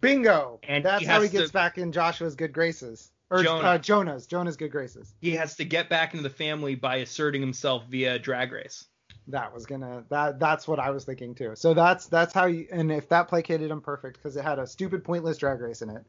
Bingo. 0.00 0.60
And 0.62 0.84
that's 0.84 1.00
he 1.00 1.06
how 1.06 1.22
he 1.22 1.28
gets 1.30 1.48
to- 1.48 1.52
back 1.52 1.78
in 1.78 1.92
Joshua's 1.92 2.34
good 2.34 2.52
graces. 2.52 3.10
Or 3.30 3.42
Jonah. 3.42 3.68
Uh, 3.68 3.78
Jonah's. 3.78 4.26
Jonah's 4.26 4.56
good 4.56 4.70
graces. 4.70 5.14
He 5.20 5.30
has 5.32 5.56
to 5.56 5.64
get 5.64 5.88
back 5.88 6.12
into 6.12 6.22
the 6.22 6.30
family 6.34 6.74
by 6.74 6.96
asserting 6.96 7.40
himself 7.40 7.84
via 7.88 8.18
drag 8.18 8.52
race. 8.52 8.86
That 9.28 9.54
was 9.54 9.64
gonna. 9.64 10.04
That 10.10 10.38
that's 10.38 10.68
what 10.68 10.78
I 10.78 10.90
was 10.90 11.04
thinking 11.04 11.34
too. 11.34 11.52
So 11.54 11.72
that's 11.72 12.06
that's 12.06 12.34
how 12.34 12.44
you. 12.44 12.66
And 12.70 12.92
if 12.92 13.08
that 13.08 13.28
placated 13.28 13.70
him, 13.70 13.80
perfect 13.80 14.18
because 14.18 14.36
it 14.36 14.44
had 14.44 14.58
a 14.58 14.66
stupid, 14.66 15.02
pointless 15.02 15.38
drag 15.38 15.60
race 15.62 15.80
in 15.80 15.88
it. 15.88 16.04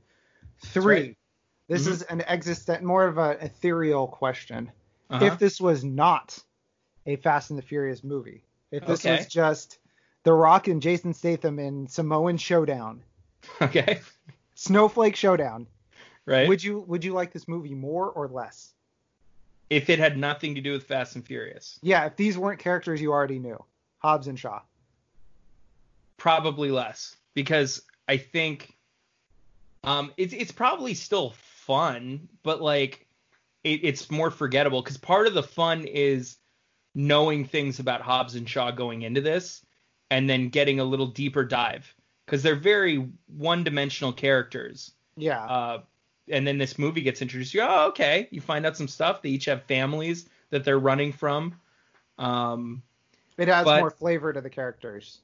Three. 0.65 0.93
right. 0.95 1.17
This 1.69 1.88
Mhm. 1.88 1.91
is 1.91 2.01
an 2.03 2.22
existent, 2.27 2.83
more 2.83 3.06
of 3.07 3.17
an 3.17 3.38
ethereal 3.40 4.07
question. 4.07 4.69
Uh-huh. 5.09 5.25
If 5.25 5.40
this 5.40 5.61
was 5.61 5.84
not 5.84 6.38
a 7.06 7.16
Fast 7.17 7.50
and 7.51 7.59
the 7.59 7.64
Furious 7.64 8.03
movie, 8.03 8.43
if 8.72 8.85
this 8.85 9.06
Okay. 9.06 9.17
was 9.17 9.27
just 9.27 9.77
The 10.24 10.34
Rock 10.34 10.67
and 10.67 10.82
Jason 10.82 11.14
Statham 11.14 11.59
in 11.59 11.88
Samoan 11.88 12.38
Showdown, 12.38 13.03
okay. 13.61 14.00
Snowflake 14.56 15.16
Showdown, 15.16 15.67
Right. 16.25 16.48
would 16.48 16.64
you 16.64 16.80
would 16.88 17.03
you 17.03 17.14
like 17.14 17.32
this 17.32 17.48
movie 17.48 17.75
more 17.75 18.09
or 18.09 18.27
less? 18.27 18.72
if 19.72 19.90
it 19.90 19.98
had 19.98 20.16
nothing 20.16 20.53
to 20.53 20.61
do 20.61 20.74
with 20.74 20.84
Fast 20.84 21.16
and 21.16 21.25
Furious, 21.25 21.80
Yeah, 21.82 22.06
if 22.06 22.16
these 22.16 22.38
weren't 22.38 22.59
characters 22.59 23.01
you 23.01 23.11
already 23.11 23.40
knew, 23.40 23.58
Hobbs 23.98 24.27
and 24.27 24.40
Shaw. 24.40 24.61
probably 26.17 26.72
less 26.72 27.16
because 27.34 27.82
I 28.08 28.17
think 28.17 28.75
um 29.84 30.14
it's 30.17 30.34
it's 30.34 30.51
probably 30.51 30.93
still 30.93 31.32
fun, 31.66 32.30
but 32.43 32.61
like 32.61 33.05
it, 33.65 33.81
it's 33.83 34.09
more 34.11 34.31
forgettable 34.31 34.81
because 34.81 34.97
part 34.97 35.27
of 35.27 35.33
the 35.33 35.43
fun 35.43 35.85
is 35.85 36.37
knowing 36.93 37.43
things 37.43 37.79
about 37.79 37.99
Hobbs 37.99 38.35
and 38.35 38.47
Shaw 38.47 38.71
going 38.71 39.01
into 39.01 39.19
this 39.19 39.65
and 40.09 40.29
then 40.29 40.49
getting 40.49 40.79
a 40.79 40.83
little 40.83 41.07
deeper 41.07 41.43
dive 41.43 41.93
because 42.25 42.41
they're 42.43 42.55
very 42.55 43.09
one-dimensional 43.27 44.13
characters. 44.13 44.91
Yeah. 45.17 45.43
Uh, 45.43 45.81
and 46.29 46.45
then 46.47 46.57
this 46.57 46.79
movie 46.79 47.01
gets 47.01 47.21
introduced. 47.21 47.53
You 47.53 47.61
oh, 47.61 47.87
okay. 47.89 48.27
You 48.31 48.39
find 48.39 48.65
out 48.65 48.77
some 48.77 48.87
stuff. 48.87 49.21
They 49.21 49.29
each 49.29 49.45
have 49.45 49.63
families 49.63 50.29
that 50.51 50.63
they're 50.63 50.79
running 50.79 51.11
from. 51.11 51.55
Um, 52.17 52.83
It 53.37 53.49
adds 53.49 53.65
But- 53.65 53.81
more 53.81 53.91
flavor 53.91 54.31
to 54.31 54.41
the 54.41 54.49
characters. 54.49 55.19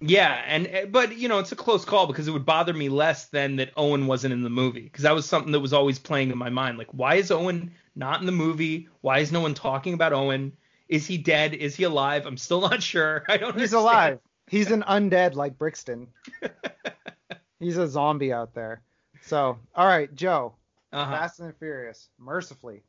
Yeah, 0.00 0.42
and 0.46 0.66
eh, 0.66 0.84
but 0.86 1.16
you 1.16 1.28
know 1.28 1.38
it's 1.38 1.52
a 1.52 1.56
close 1.56 1.84
call 1.84 2.06
because 2.06 2.28
it 2.28 2.30
would 2.32 2.44
bother 2.44 2.74
me 2.74 2.88
less 2.88 3.26
than 3.26 3.56
that 3.56 3.70
Owen 3.76 4.06
wasn't 4.06 4.34
in 4.34 4.42
the 4.42 4.50
movie 4.50 4.82
because 4.82 5.02
that 5.04 5.14
was 5.14 5.26
something 5.26 5.52
that 5.52 5.60
was 5.60 5.72
always 5.72 5.98
playing 5.98 6.30
in 6.30 6.38
my 6.38 6.50
mind. 6.50 6.76
Like, 6.76 6.92
why 6.92 7.14
is 7.14 7.30
Owen 7.30 7.72
not 7.94 8.20
in 8.20 8.26
the 8.26 8.32
movie? 8.32 8.88
Why 9.00 9.20
is 9.20 9.32
no 9.32 9.40
one 9.40 9.54
talking 9.54 9.94
about 9.94 10.12
Owen? 10.12 10.52
Is 10.88 11.06
he 11.06 11.16
dead? 11.16 11.54
Is 11.54 11.76
he 11.76 11.84
alive? 11.84 12.26
I'm 12.26 12.36
still 12.36 12.60
not 12.70 12.82
sure. 12.82 13.24
I 13.28 13.38
don't. 13.38 13.58
He's 13.58 13.72
understand. 13.74 13.82
alive. 13.82 14.18
He's 14.48 14.70
an 14.70 14.84
undead 14.86 15.34
like 15.34 15.58
Brixton. 15.58 16.08
He's 17.58 17.78
a 17.78 17.88
zombie 17.88 18.32
out 18.32 18.54
there. 18.54 18.82
So, 19.22 19.58
all 19.74 19.86
right, 19.86 20.14
Joe. 20.14 20.54
Uh-huh. 20.92 21.10
Fast 21.10 21.40
and 21.40 21.56
Furious, 21.56 22.08
mercifully, 22.18 22.82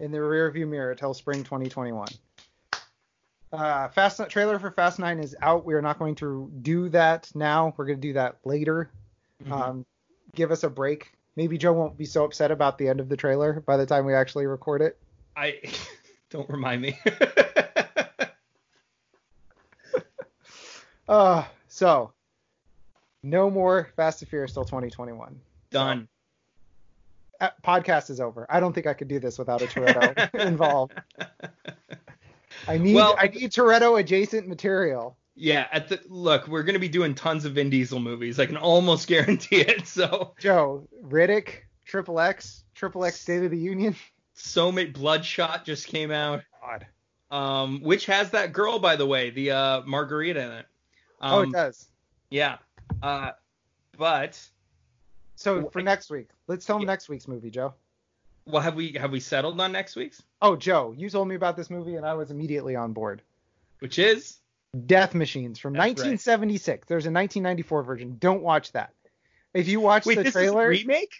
in 0.00 0.12
the 0.12 0.18
rearview 0.18 0.66
mirror 0.66 0.94
till 0.94 1.12
spring 1.14 1.44
2021. 1.44 2.08
Uh, 3.52 3.88
Fast 3.88 4.20
trailer 4.28 4.58
for 4.58 4.70
Fast 4.70 4.98
Nine 4.98 5.18
is 5.18 5.34
out. 5.40 5.64
We 5.64 5.74
are 5.74 5.82
not 5.82 5.98
going 5.98 6.14
to 6.16 6.50
do 6.62 6.88
that 6.90 7.30
now. 7.34 7.72
We're 7.76 7.86
going 7.86 8.00
to 8.00 8.08
do 8.08 8.12
that 8.14 8.36
later. 8.44 8.90
Mhm. 9.44 9.50
Um, 9.52 9.86
give 10.34 10.50
us 10.50 10.64
a 10.64 10.68
break. 10.70 11.12
Maybe 11.36 11.56
Joe 11.56 11.72
won't 11.72 11.96
be 11.96 12.04
so 12.04 12.24
upset 12.24 12.50
about 12.50 12.78
the 12.78 12.88
end 12.88 13.00
of 13.00 13.08
the 13.08 13.16
trailer 13.16 13.60
by 13.60 13.76
the 13.76 13.86
time 13.86 14.04
we 14.04 14.12
actually 14.14 14.46
record 14.46 14.82
it. 14.82 14.98
I 15.36 15.60
don't 16.30 16.48
remind 16.50 16.82
me. 16.82 16.98
Uh, 21.08 21.42
so 21.68 22.12
no 23.22 23.50
more 23.50 23.88
Fast 23.96 24.20
and 24.20 24.28
Furious 24.28 24.52
till 24.52 24.64
2021. 24.66 25.40
Done. 25.70 26.06
Uh, 27.40 27.48
podcast 27.64 28.10
is 28.10 28.20
over. 28.20 28.46
I 28.50 28.60
don't 28.60 28.74
think 28.74 28.86
I 28.86 28.92
could 28.92 29.08
do 29.08 29.18
this 29.18 29.38
without 29.38 29.62
a 29.62 29.66
Toretto 29.66 30.34
involved. 30.46 30.92
I 32.66 32.78
need 32.78 32.94
Well- 32.94 33.14
I 33.18 33.28
need 33.28 33.50
Toretto 33.52 33.98
adjacent 34.00 34.48
material. 34.48 35.16
Yeah, 35.40 35.68
at 35.70 35.88
the 35.88 36.00
look, 36.08 36.48
we're 36.48 36.64
gonna 36.64 36.80
be 36.80 36.88
doing 36.88 37.14
tons 37.14 37.44
of 37.44 37.52
Vin 37.54 37.70
Diesel 37.70 38.00
movies. 38.00 38.40
I 38.40 38.46
can 38.46 38.56
almost 38.56 39.06
guarantee 39.08 39.60
it. 39.60 39.86
So 39.86 40.34
Joe, 40.40 40.88
Riddick, 41.04 41.60
Triple 41.84 42.18
X, 42.18 42.64
Triple 42.74 43.04
X 43.04 43.20
State 43.20 43.44
of 43.44 43.50
the 43.52 43.58
Union. 43.58 43.94
so 44.34 44.72
many 44.72 44.90
Bloodshot 44.90 45.64
just 45.64 45.86
came 45.86 46.10
out. 46.10 46.42
God. 46.60 46.86
Um, 47.30 47.80
which 47.82 48.06
has 48.06 48.30
that 48.30 48.52
girl 48.52 48.78
by 48.78 48.96
the 48.96 49.06
way, 49.06 49.30
the 49.30 49.50
uh 49.52 49.82
Margarita 49.86 50.40
in 50.40 50.50
it. 50.52 50.66
Um, 51.20 51.32
oh, 51.34 51.40
it 51.42 51.52
does. 51.52 51.86
Yeah. 52.30 52.56
Uh, 53.02 53.30
but 53.96 54.40
So 55.36 55.68
for 55.70 55.82
next 55.82 56.10
week, 56.10 56.30
let's 56.48 56.64
tell 56.66 56.76
them 56.76 56.82
Yeah. 56.82 56.92
next 56.92 57.08
week's 57.08 57.28
movie, 57.28 57.50
Joe. 57.50 57.74
Well, 58.48 58.62
have 58.62 58.74
we 58.74 58.92
have 58.92 59.12
we 59.12 59.20
settled 59.20 59.60
on 59.60 59.72
next 59.72 59.94
week's? 59.94 60.22
Oh, 60.40 60.56
Joe, 60.56 60.94
you 60.96 61.10
told 61.10 61.28
me 61.28 61.34
about 61.34 61.56
this 61.56 61.70
movie 61.70 61.96
and 61.96 62.06
I 62.06 62.14
was 62.14 62.30
immediately 62.30 62.74
on 62.76 62.92
board. 62.92 63.22
Which 63.80 63.98
is 63.98 64.38
Death 64.86 65.14
Machines 65.14 65.58
from 65.58 65.74
That's 65.74 65.80
right. 65.80 65.90
1976. 65.90 66.88
There's 66.88 67.04
a 67.06 67.12
1994 67.12 67.82
version. 67.82 68.16
Don't 68.18 68.42
watch 68.42 68.72
that. 68.72 68.94
If 69.54 69.68
you 69.68 69.80
watch 69.80 70.06
wait, 70.06 70.16
the 70.16 70.24
this 70.24 70.32
trailer, 70.32 70.72
is 70.72 70.82
remake. 70.82 71.12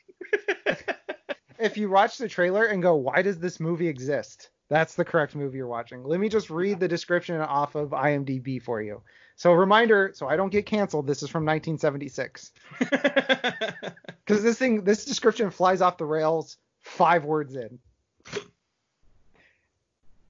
if 1.59 1.77
you 1.77 1.91
watch 1.91 2.19
the 2.19 2.29
trailer 2.29 2.65
and 2.65 2.83
go, 2.83 2.97
why 2.97 3.23
does 3.23 3.39
this 3.39 3.61
movie 3.61 3.89
exist? 3.89 4.51
That's 4.69 4.95
the 4.95 5.05
correct 5.05 5.35
movie 5.35 5.59
you're 5.59 5.67
watching. 5.67 6.05
Let 6.05 6.21
me 6.21 6.29
just 6.29 6.51
read 6.51 6.79
the 6.79 6.89
description 6.89 7.41
off 7.41 7.75
of 7.75 7.91
IMDb 7.91 8.61
for 8.61 8.83
you. 8.83 9.03
So, 9.37 9.53
reminder, 9.53 10.13
so 10.15 10.29
I 10.29 10.37
don't 10.37 10.51
get 10.51 10.67
canceled. 10.67 11.07
This 11.07 11.23
is 11.23 11.31
from 11.31 11.47
1976 11.47 12.53
because 12.81 14.43
this 14.43 14.59
thing, 14.59 14.85
this 14.85 15.05
description 15.07 15.51
flies 15.51 15.81
off 15.81 15.97
the 15.97 16.05
rails 16.05 16.59
five 16.89 17.25
words 17.25 17.55
in. 17.57 17.79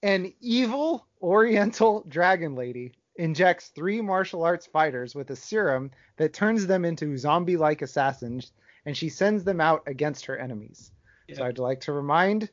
An 0.03 0.33
evil 0.41 1.07
Oriental 1.20 2.05
dragon 2.09 2.55
lady 2.55 2.93
injects 3.17 3.69
three 3.69 4.01
martial 4.01 4.45
arts 4.45 4.67
fighters 4.67 5.15
with 5.15 5.31
a 5.31 5.37
serum 5.37 5.91
that 6.17 6.33
turns 6.33 6.67
them 6.67 6.85
into 6.85 7.17
zombie-like 7.19 7.83
assassins, 7.83 8.53
and 8.87 8.97
she 8.97 9.09
sends 9.09 9.43
them 9.43 9.61
out 9.61 9.83
against 9.87 10.27
her 10.27 10.37
enemies. 10.37 10.93
So 11.35 11.45
I'd 11.45 11.59
like 11.59 11.81
to 11.83 11.93
remind 11.93 12.49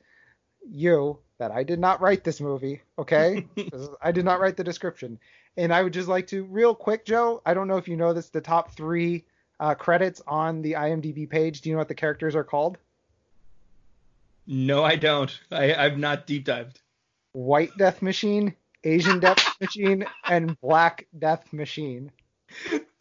you 0.68 1.20
that 1.38 1.52
I 1.52 1.64
did 1.64 1.80
not 1.80 2.02
write 2.02 2.24
this 2.24 2.42
movie, 2.42 2.82
okay? 2.98 3.48
I 4.02 4.12
did 4.12 4.26
not 4.26 4.40
write 4.40 4.58
the 4.58 4.64
description. 4.64 5.20
And 5.56 5.74
I 5.74 5.84
would 5.84 5.94
just 5.94 6.10
like 6.10 6.28
to, 6.28 6.44
real 6.46 6.76
quick, 6.76 7.06
Joe, 7.06 7.42
I 7.46 7.54
don't 7.54 7.68
know 7.68 7.78
if 7.78 7.88
you 7.88 7.96
know 7.96 8.14
this, 8.14 8.30
the 8.30 8.42
top 8.42 8.72
three 8.72 9.24
uh, 9.60 9.76
credits 9.76 10.22
on 10.28 10.62
the 10.62 10.74
IMDb 10.74 11.30
page. 11.30 11.62
Do 11.62 11.70
you 11.70 11.76
know 11.76 11.80
what 11.80 11.88
the 11.88 11.96
characters 11.96 12.36
are 12.36 12.44
called? 12.44 12.78
No, 14.48 14.84
I 14.84 14.96
don't. 14.96 15.38
I, 15.52 15.74
I've 15.74 15.98
not 15.98 16.28
deep 16.28 16.46
dived. 16.46 16.82
White 17.34 17.72
Death 17.78 18.02
Machine, 18.02 18.56
Asian 18.84 19.20
Death 19.20 19.56
Machine, 19.62 20.06
and 20.26 20.60
Black 20.62 21.08
Death 21.18 21.52
Machine. 21.52 22.12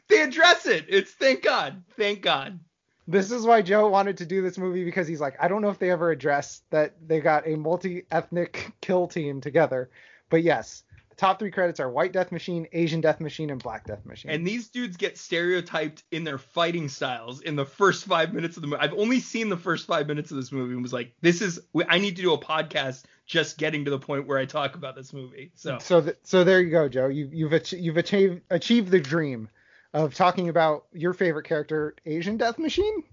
They 0.08 0.22
address 0.22 0.66
it. 0.66 0.86
It's 0.88 1.12
thank 1.12 1.42
God. 1.42 1.82
Thank 1.96 2.22
God. 2.22 2.60
This 3.06 3.30
is 3.30 3.44
why 3.44 3.62
Joe 3.62 3.88
wanted 3.88 4.18
to 4.18 4.26
do 4.26 4.42
this 4.42 4.56
movie 4.56 4.84
because 4.84 5.06
he's 5.06 5.20
like, 5.20 5.36
I 5.40 5.48
don't 5.48 5.60
know 5.60 5.68
if 5.68 5.78
they 5.78 5.90
ever 5.90 6.10
address 6.10 6.62
that 6.70 6.94
they 7.06 7.20
got 7.20 7.46
a 7.46 7.56
multi-ethnic 7.56 8.72
kill 8.80 9.06
team 9.06 9.40
together. 9.40 9.90
But 10.30 10.42
yes, 10.42 10.83
top 11.16 11.38
three 11.38 11.50
credits 11.50 11.80
are 11.80 11.90
White 11.90 12.12
Death 12.12 12.32
Machine, 12.32 12.66
Asian 12.72 13.00
Death 13.00 13.20
Machine, 13.20 13.50
and 13.50 13.62
Black 13.62 13.86
Death 13.86 14.04
Machine. 14.04 14.30
And 14.30 14.46
these 14.46 14.68
dudes 14.68 14.96
get 14.96 15.18
stereotyped 15.18 16.02
in 16.10 16.24
their 16.24 16.38
fighting 16.38 16.88
styles 16.88 17.40
in 17.40 17.56
the 17.56 17.64
first 17.64 18.04
five 18.04 18.32
minutes 18.32 18.56
of 18.56 18.62
the 18.62 18.68
movie. 18.68 18.80
I've 18.82 18.94
only 18.94 19.20
seen 19.20 19.48
the 19.48 19.56
first 19.56 19.86
five 19.86 20.06
minutes 20.06 20.30
of 20.30 20.36
this 20.36 20.52
movie 20.52 20.74
and 20.74 20.82
was 20.82 20.92
like, 20.92 21.12
this 21.20 21.42
is, 21.42 21.60
I 21.88 21.98
need 21.98 22.16
to 22.16 22.22
do 22.22 22.32
a 22.32 22.38
podcast 22.38 23.04
just 23.26 23.58
getting 23.58 23.84
to 23.84 23.90
the 23.90 23.98
point 23.98 24.26
where 24.26 24.38
I 24.38 24.44
talk 24.44 24.74
about 24.74 24.96
this 24.96 25.12
movie. 25.12 25.50
So, 25.54 25.78
so 25.80 26.00
th- 26.00 26.16
so 26.22 26.44
there 26.44 26.60
you 26.60 26.70
go, 26.70 26.88
Joe. 26.88 27.08
You, 27.08 27.28
you've 27.32 27.52
ach- 27.52 27.72
you've 27.72 27.96
achieved 27.96 28.42
achieved 28.50 28.90
the 28.90 29.00
dream 29.00 29.48
of 29.92 30.14
talking 30.14 30.48
about 30.48 30.86
your 30.92 31.12
favorite 31.12 31.44
character, 31.44 31.94
Asian 32.04 32.36
Death 32.36 32.58
Machine. 32.58 33.04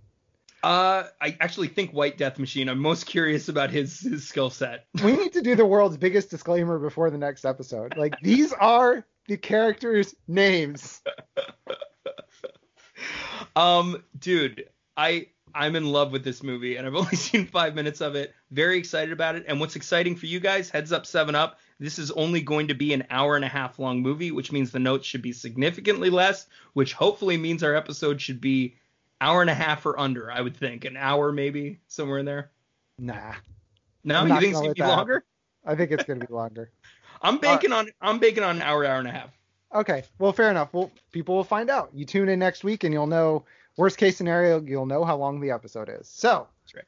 Uh, 0.64 1.04
I 1.20 1.38
actually 1.40 1.68
think 1.68 1.92
White 1.92 2.18
Death 2.18 2.40
Machine. 2.40 2.70
I'm 2.70 2.80
most 2.80 3.06
curious 3.08 3.50
about 3.50 3.72
his 3.72 4.00
his 4.00 4.28
skill 4.28 4.50
set. 4.50 4.86
We 5.04 5.16
need 5.16 5.34
to 5.34 5.42
do 5.42 5.56
the 5.56 5.66
world's 5.66 5.98
biggest 5.98 6.30
disclaimer 6.30 6.80
before 6.80 7.10
the 7.10 7.18
next 7.18 7.46
episode. 7.46 7.98
Like 7.98 8.14
these 8.22 8.54
are 8.54 9.06
the 9.28 9.38
characters' 9.38 10.16
names. 10.28 11.02
Um, 13.56 14.04
dude, 14.18 14.70
I 14.96 15.28
I'm 15.54 15.76
in 15.76 15.86
love 15.86 16.12
with 16.12 16.24
this 16.24 16.44
movie, 16.44 16.78
and 16.78 16.88
I've 16.88 16.96
only 16.96 17.16
seen 17.16 17.46
five 17.46 17.76
minutes 17.76 18.02
of 18.02 18.16
it. 18.16 18.34
Very 18.52 18.78
excited 18.78 19.12
about 19.12 19.36
it. 19.36 19.46
And 19.48 19.60
what's 19.60 19.76
exciting 19.76 20.16
for 20.16 20.26
you 20.26 20.40
guys? 20.40 20.70
Heads 20.70 20.92
up, 20.92 21.06
Seven 21.06 21.36
Up. 21.36 21.60
This 21.80 22.00
is 22.00 22.12
only 22.12 22.42
going 22.42 22.68
to 22.68 22.76
be 22.76 22.94
an 22.94 23.06
hour 23.10 23.36
and 23.36 23.44
a 23.44 23.50
half 23.50 23.80
long 23.80 24.02
movie, 24.02 24.32
which 24.32 24.52
means 24.52 24.72
the 24.72 24.80
notes 24.80 25.06
should 25.06 25.22
be 25.22 25.34
significantly 25.34 26.10
less. 26.10 26.48
Which 26.74 26.94
hopefully 26.94 27.38
means 27.38 27.64
our 27.64 27.76
episode 27.76 28.22
should 28.22 28.40
be 28.40 28.76
hour 29.22 29.42
and 29.42 29.50
a 29.50 29.54
half 29.54 29.86
or 29.86 29.98
under. 29.98 30.30
I 30.32 30.42
would 30.42 30.58
think 30.58 30.84
an 30.84 30.98
hour, 30.98 31.32
maybe 31.32 31.80
somewhere 31.88 32.18
in 32.18 32.26
there. 32.26 32.52
Nah, 33.00 33.36
No, 34.04 34.20
I'm 34.20 34.28
you 34.28 34.40
think 34.40 34.52
it's 34.52 34.60
gonna 34.60 34.74
be 34.74 34.82
that 34.82 34.88
longer? 34.88 35.24
I 35.66 35.76
think 35.76 35.92
it's 35.92 36.04
gonna 36.04 36.26
be 36.26 36.34
longer. 36.34 36.72
I'm 37.22 37.38
banking 37.38 37.72
on 37.72 37.90
I'm 38.02 38.20
banking 38.20 38.44
on 38.44 38.58
an 38.58 38.62
hour, 38.64 38.84
hour 38.84 39.00
and 39.00 39.08
a 39.08 39.12
half. 39.12 39.30
Okay, 39.74 40.04
well, 40.20 40.34
fair 40.34 40.52
enough. 40.52 40.74
Well, 40.74 40.92
people 41.12 41.36
will 41.36 41.46
find 41.46 41.70
out. 41.70 41.92
You 41.94 42.04
tune 42.04 42.28
in 42.28 42.40
next 42.40 42.64
week, 42.64 42.84
and 42.84 42.94
you'll 42.94 43.08
know. 43.08 43.46
Worst 43.78 43.98
case 43.98 44.18
scenario, 44.18 44.62
you'll 44.62 44.86
know 44.86 45.06
how 45.06 45.16
long 45.16 45.40
the 45.40 45.52
episode 45.52 45.88
is. 45.88 46.06
So, 46.10 46.46
right. 46.76 46.84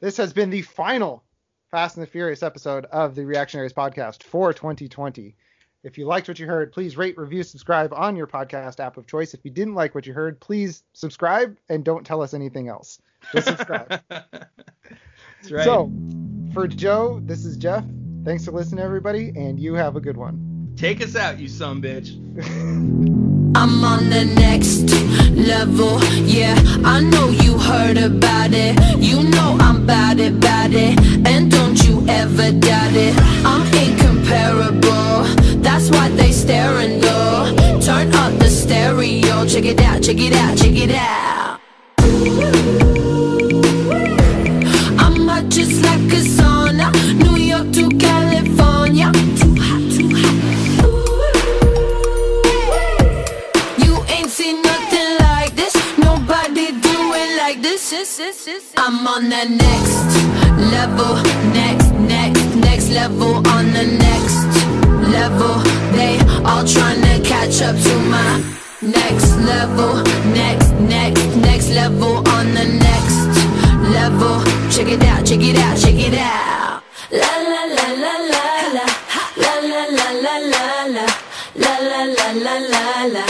this 0.00 0.16
has 0.16 0.32
been 0.32 0.50
the 0.50 0.62
final 0.62 1.22
Fast 1.70 1.96
and 1.96 2.02
the 2.02 2.10
Furious 2.10 2.42
episode 2.42 2.86
of 2.86 3.14
the 3.14 3.24
Reactionaries 3.24 3.72
podcast 3.72 4.24
for 4.24 4.52
2020. 4.52 5.36
If 5.84 5.96
you 5.96 6.06
liked 6.06 6.26
what 6.26 6.38
you 6.40 6.46
heard, 6.46 6.72
please 6.72 6.96
rate, 6.96 7.16
review, 7.16 7.44
subscribe 7.44 7.92
on 7.94 8.16
your 8.16 8.26
podcast 8.26 8.80
app 8.80 8.96
of 8.96 9.06
choice. 9.06 9.32
If 9.32 9.44
you 9.44 9.50
didn't 9.50 9.74
like 9.74 9.94
what 9.94 10.06
you 10.06 10.12
heard, 10.12 10.40
please 10.40 10.82
subscribe 10.92 11.56
and 11.68 11.84
don't 11.84 12.04
tell 12.04 12.20
us 12.20 12.34
anything 12.34 12.68
else. 12.68 13.00
Just 13.32 13.46
subscribe. 13.46 14.00
That's 14.08 15.50
right. 15.52 15.64
So, 15.64 15.92
for 16.52 16.66
Joe, 16.66 17.20
this 17.24 17.44
is 17.44 17.56
Jeff. 17.56 17.84
Thanks 18.24 18.44
for 18.44 18.50
listening, 18.50 18.84
everybody, 18.84 19.28
and 19.36 19.60
you 19.60 19.74
have 19.74 19.94
a 19.94 20.00
good 20.00 20.16
one. 20.16 20.72
take 20.76 21.00
us 21.02 21.14
out, 21.14 21.38
you 21.38 21.48
son 21.48 21.80
bitch. 21.80 22.14
I'm 23.56 23.82
on 23.84 24.10
the 24.10 24.24
next 24.24 24.90
level, 25.34 26.02
yeah. 26.24 26.54
I 26.84 27.00
know 27.00 27.28
you 27.28 27.56
heard 27.58 27.98
about 27.98 28.50
it. 28.52 28.78
You 28.98 29.22
know 29.22 29.56
I'm 29.60 29.86
bout 29.86 30.18
it, 30.18 30.38
bout 30.40 30.72
it. 30.72 30.98
And 31.26 31.50
don't 31.50 31.82
you 31.84 32.04
ever 32.08 32.52
doubt 32.52 32.94
it. 32.94 33.14
I'm 33.44 33.66
incomparable. 33.74 35.47
Why 35.90 36.08
they 36.10 36.32
staring 36.32 37.00
though. 37.00 37.54
Turn 37.80 38.12
up 38.14 38.38
the 38.38 38.48
stereo. 38.48 39.46
Check 39.46 39.64
it 39.64 39.80
out, 39.80 40.02
check 40.02 40.18
it 40.18 40.34
out, 40.34 40.56
check 40.58 40.76
it 40.76 40.90
out. 40.94 41.60
I'm 44.98 45.16
hot 45.26 45.48
just 45.48 45.82
like 45.84 46.12
a 46.12 46.22
sauna. 46.36 46.92
New 47.24 47.36
York 47.36 47.72
to 47.72 47.88
California. 47.96 49.10
Too 49.40 49.54
hot, 49.66 49.82
too 49.94 50.08
hot. 50.18 50.34
You 53.84 53.92
ain't 54.14 54.30
seen 54.30 54.62
nothing 54.62 55.18
like 55.20 55.54
this. 55.54 55.74
Nobody 55.98 56.72
do 56.72 56.96
it 57.20 57.36
like 57.38 57.62
this. 57.62 57.92
I'm 58.76 59.06
on 59.06 59.24
the 59.24 59.44
next 59.64 60.16
level, 60.72 61.16
next, 61.52 61.90
next, 61.92 62.56
next 62.56 62.88
level. 62.90 63.36
On 63.48 63.72
the 63.72 63.84
next 64.06 64.44
level, 65.12 65.62
all 66.44 66.64
trying 66.64 67.00
to 67.02 67.20
catch 67.22 67.62
up 67.62 67.76
to 67.76 67.98
my 68.10 68.58
Next 68.80 69.34
level, 69.38 70.04
next, 70.32 70.70
next, 70.74 71.26
next 71.34 71.68
level 71.70 72.18
on 72.28 72.54
the 72.54 72.64
next 72.78 73.26
level. 73.90 74.38
Check 74.70 74.86
it 74.86 75.02
out, 75.02 75.26
check 75.26 75.40
it 75.40 75.58
out, 75.58 75.76
check 75.76 75.96
it 75.96 76.14
out. 76.14 76.84
La 77.10 77.32
la 77.50 77.64
la 77.74 77.88
la 78.04 78.14
la 78.32 78.44
la. 78.76 78.86
La 79.36 79.54
la 79.70 79.82
la 79.98 80.08
la 80.22 80.34
la 80.52 80.84
la. 80.94 81.06
La 81.56 81.74
la 81.90 82.04
la 82.04 82.28
la 82.44 82.54
la 82.72 83.04
la. 83.14 83.26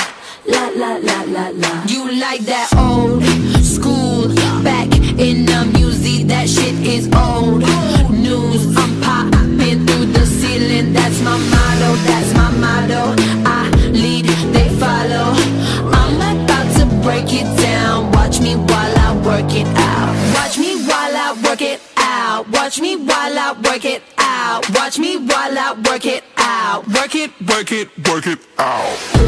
La 0.46 0.68
la 0.68 0.98
la 0.98 1.22
la 1.22 1.48
la. 1.48 1.84
You 1.86 2.10
like 2.20 2.42
that 2.42 2.68
old 2.76 3.24
school 3.64 4.28
back 4.62 4.92
in 5.18 5.46
the 5.46 5.64
music? 5.72 6.26
That 6.26 6.46
shit 6.46 6.74
is 6.84 7.08
old 7.16 7.62
news. 8.12 8.76
I'm 8.76 9.00
popping 9.00 9.86
through 9.86 10.07
That's 10.86 11.20
my 11.22 11.36
motto. 11.36 11.90
That's 12.06 12.32
my 12.34 12.50
motto. 12.62 13.14
I 13.44 13.68
lead, 13.90 14.26
they 14.54 14.68
follow. 14.78 15.34
I'm 15.92 16.16
about 16.16 16.68
to 16.78 16.86
break 17.02 17.32
it 17.32 17.48
down. 17.58 18.12
Watch 18.12 18.40
me 18.40 18.54
while 18.54 18.98
I 18.98 19.20
work 19.26 19.52
it 19.54 19.66
out. 19.76 20.14
Watch 20.36 20.56
me 20.58 20.76
while 20.86 21.16
I 21.16 21.40
work 21.44 21.62
it 21.62 21.80
out. 21.96 22.48
Watch 22.50 22.80
me 22.80 22.96
while 22.96 23.38
I 23.38 23.52
work 23.64 23.84
it 23.84 24.02
out. 24.18 24.70
Watch 24.70 24.98
me 24.98 25.16
while 25.16 25.58
I 25.58 25.72
work 25.88 26.06
it 26.06 26.22
out. 26.36 26.86
Work 26.88 27.14
it, 27.14 27.32
Work 27.48 27.72
it, 27.72 27.88
work 28.08 28.26
it 28.26 28.38
out. 28.58 29.18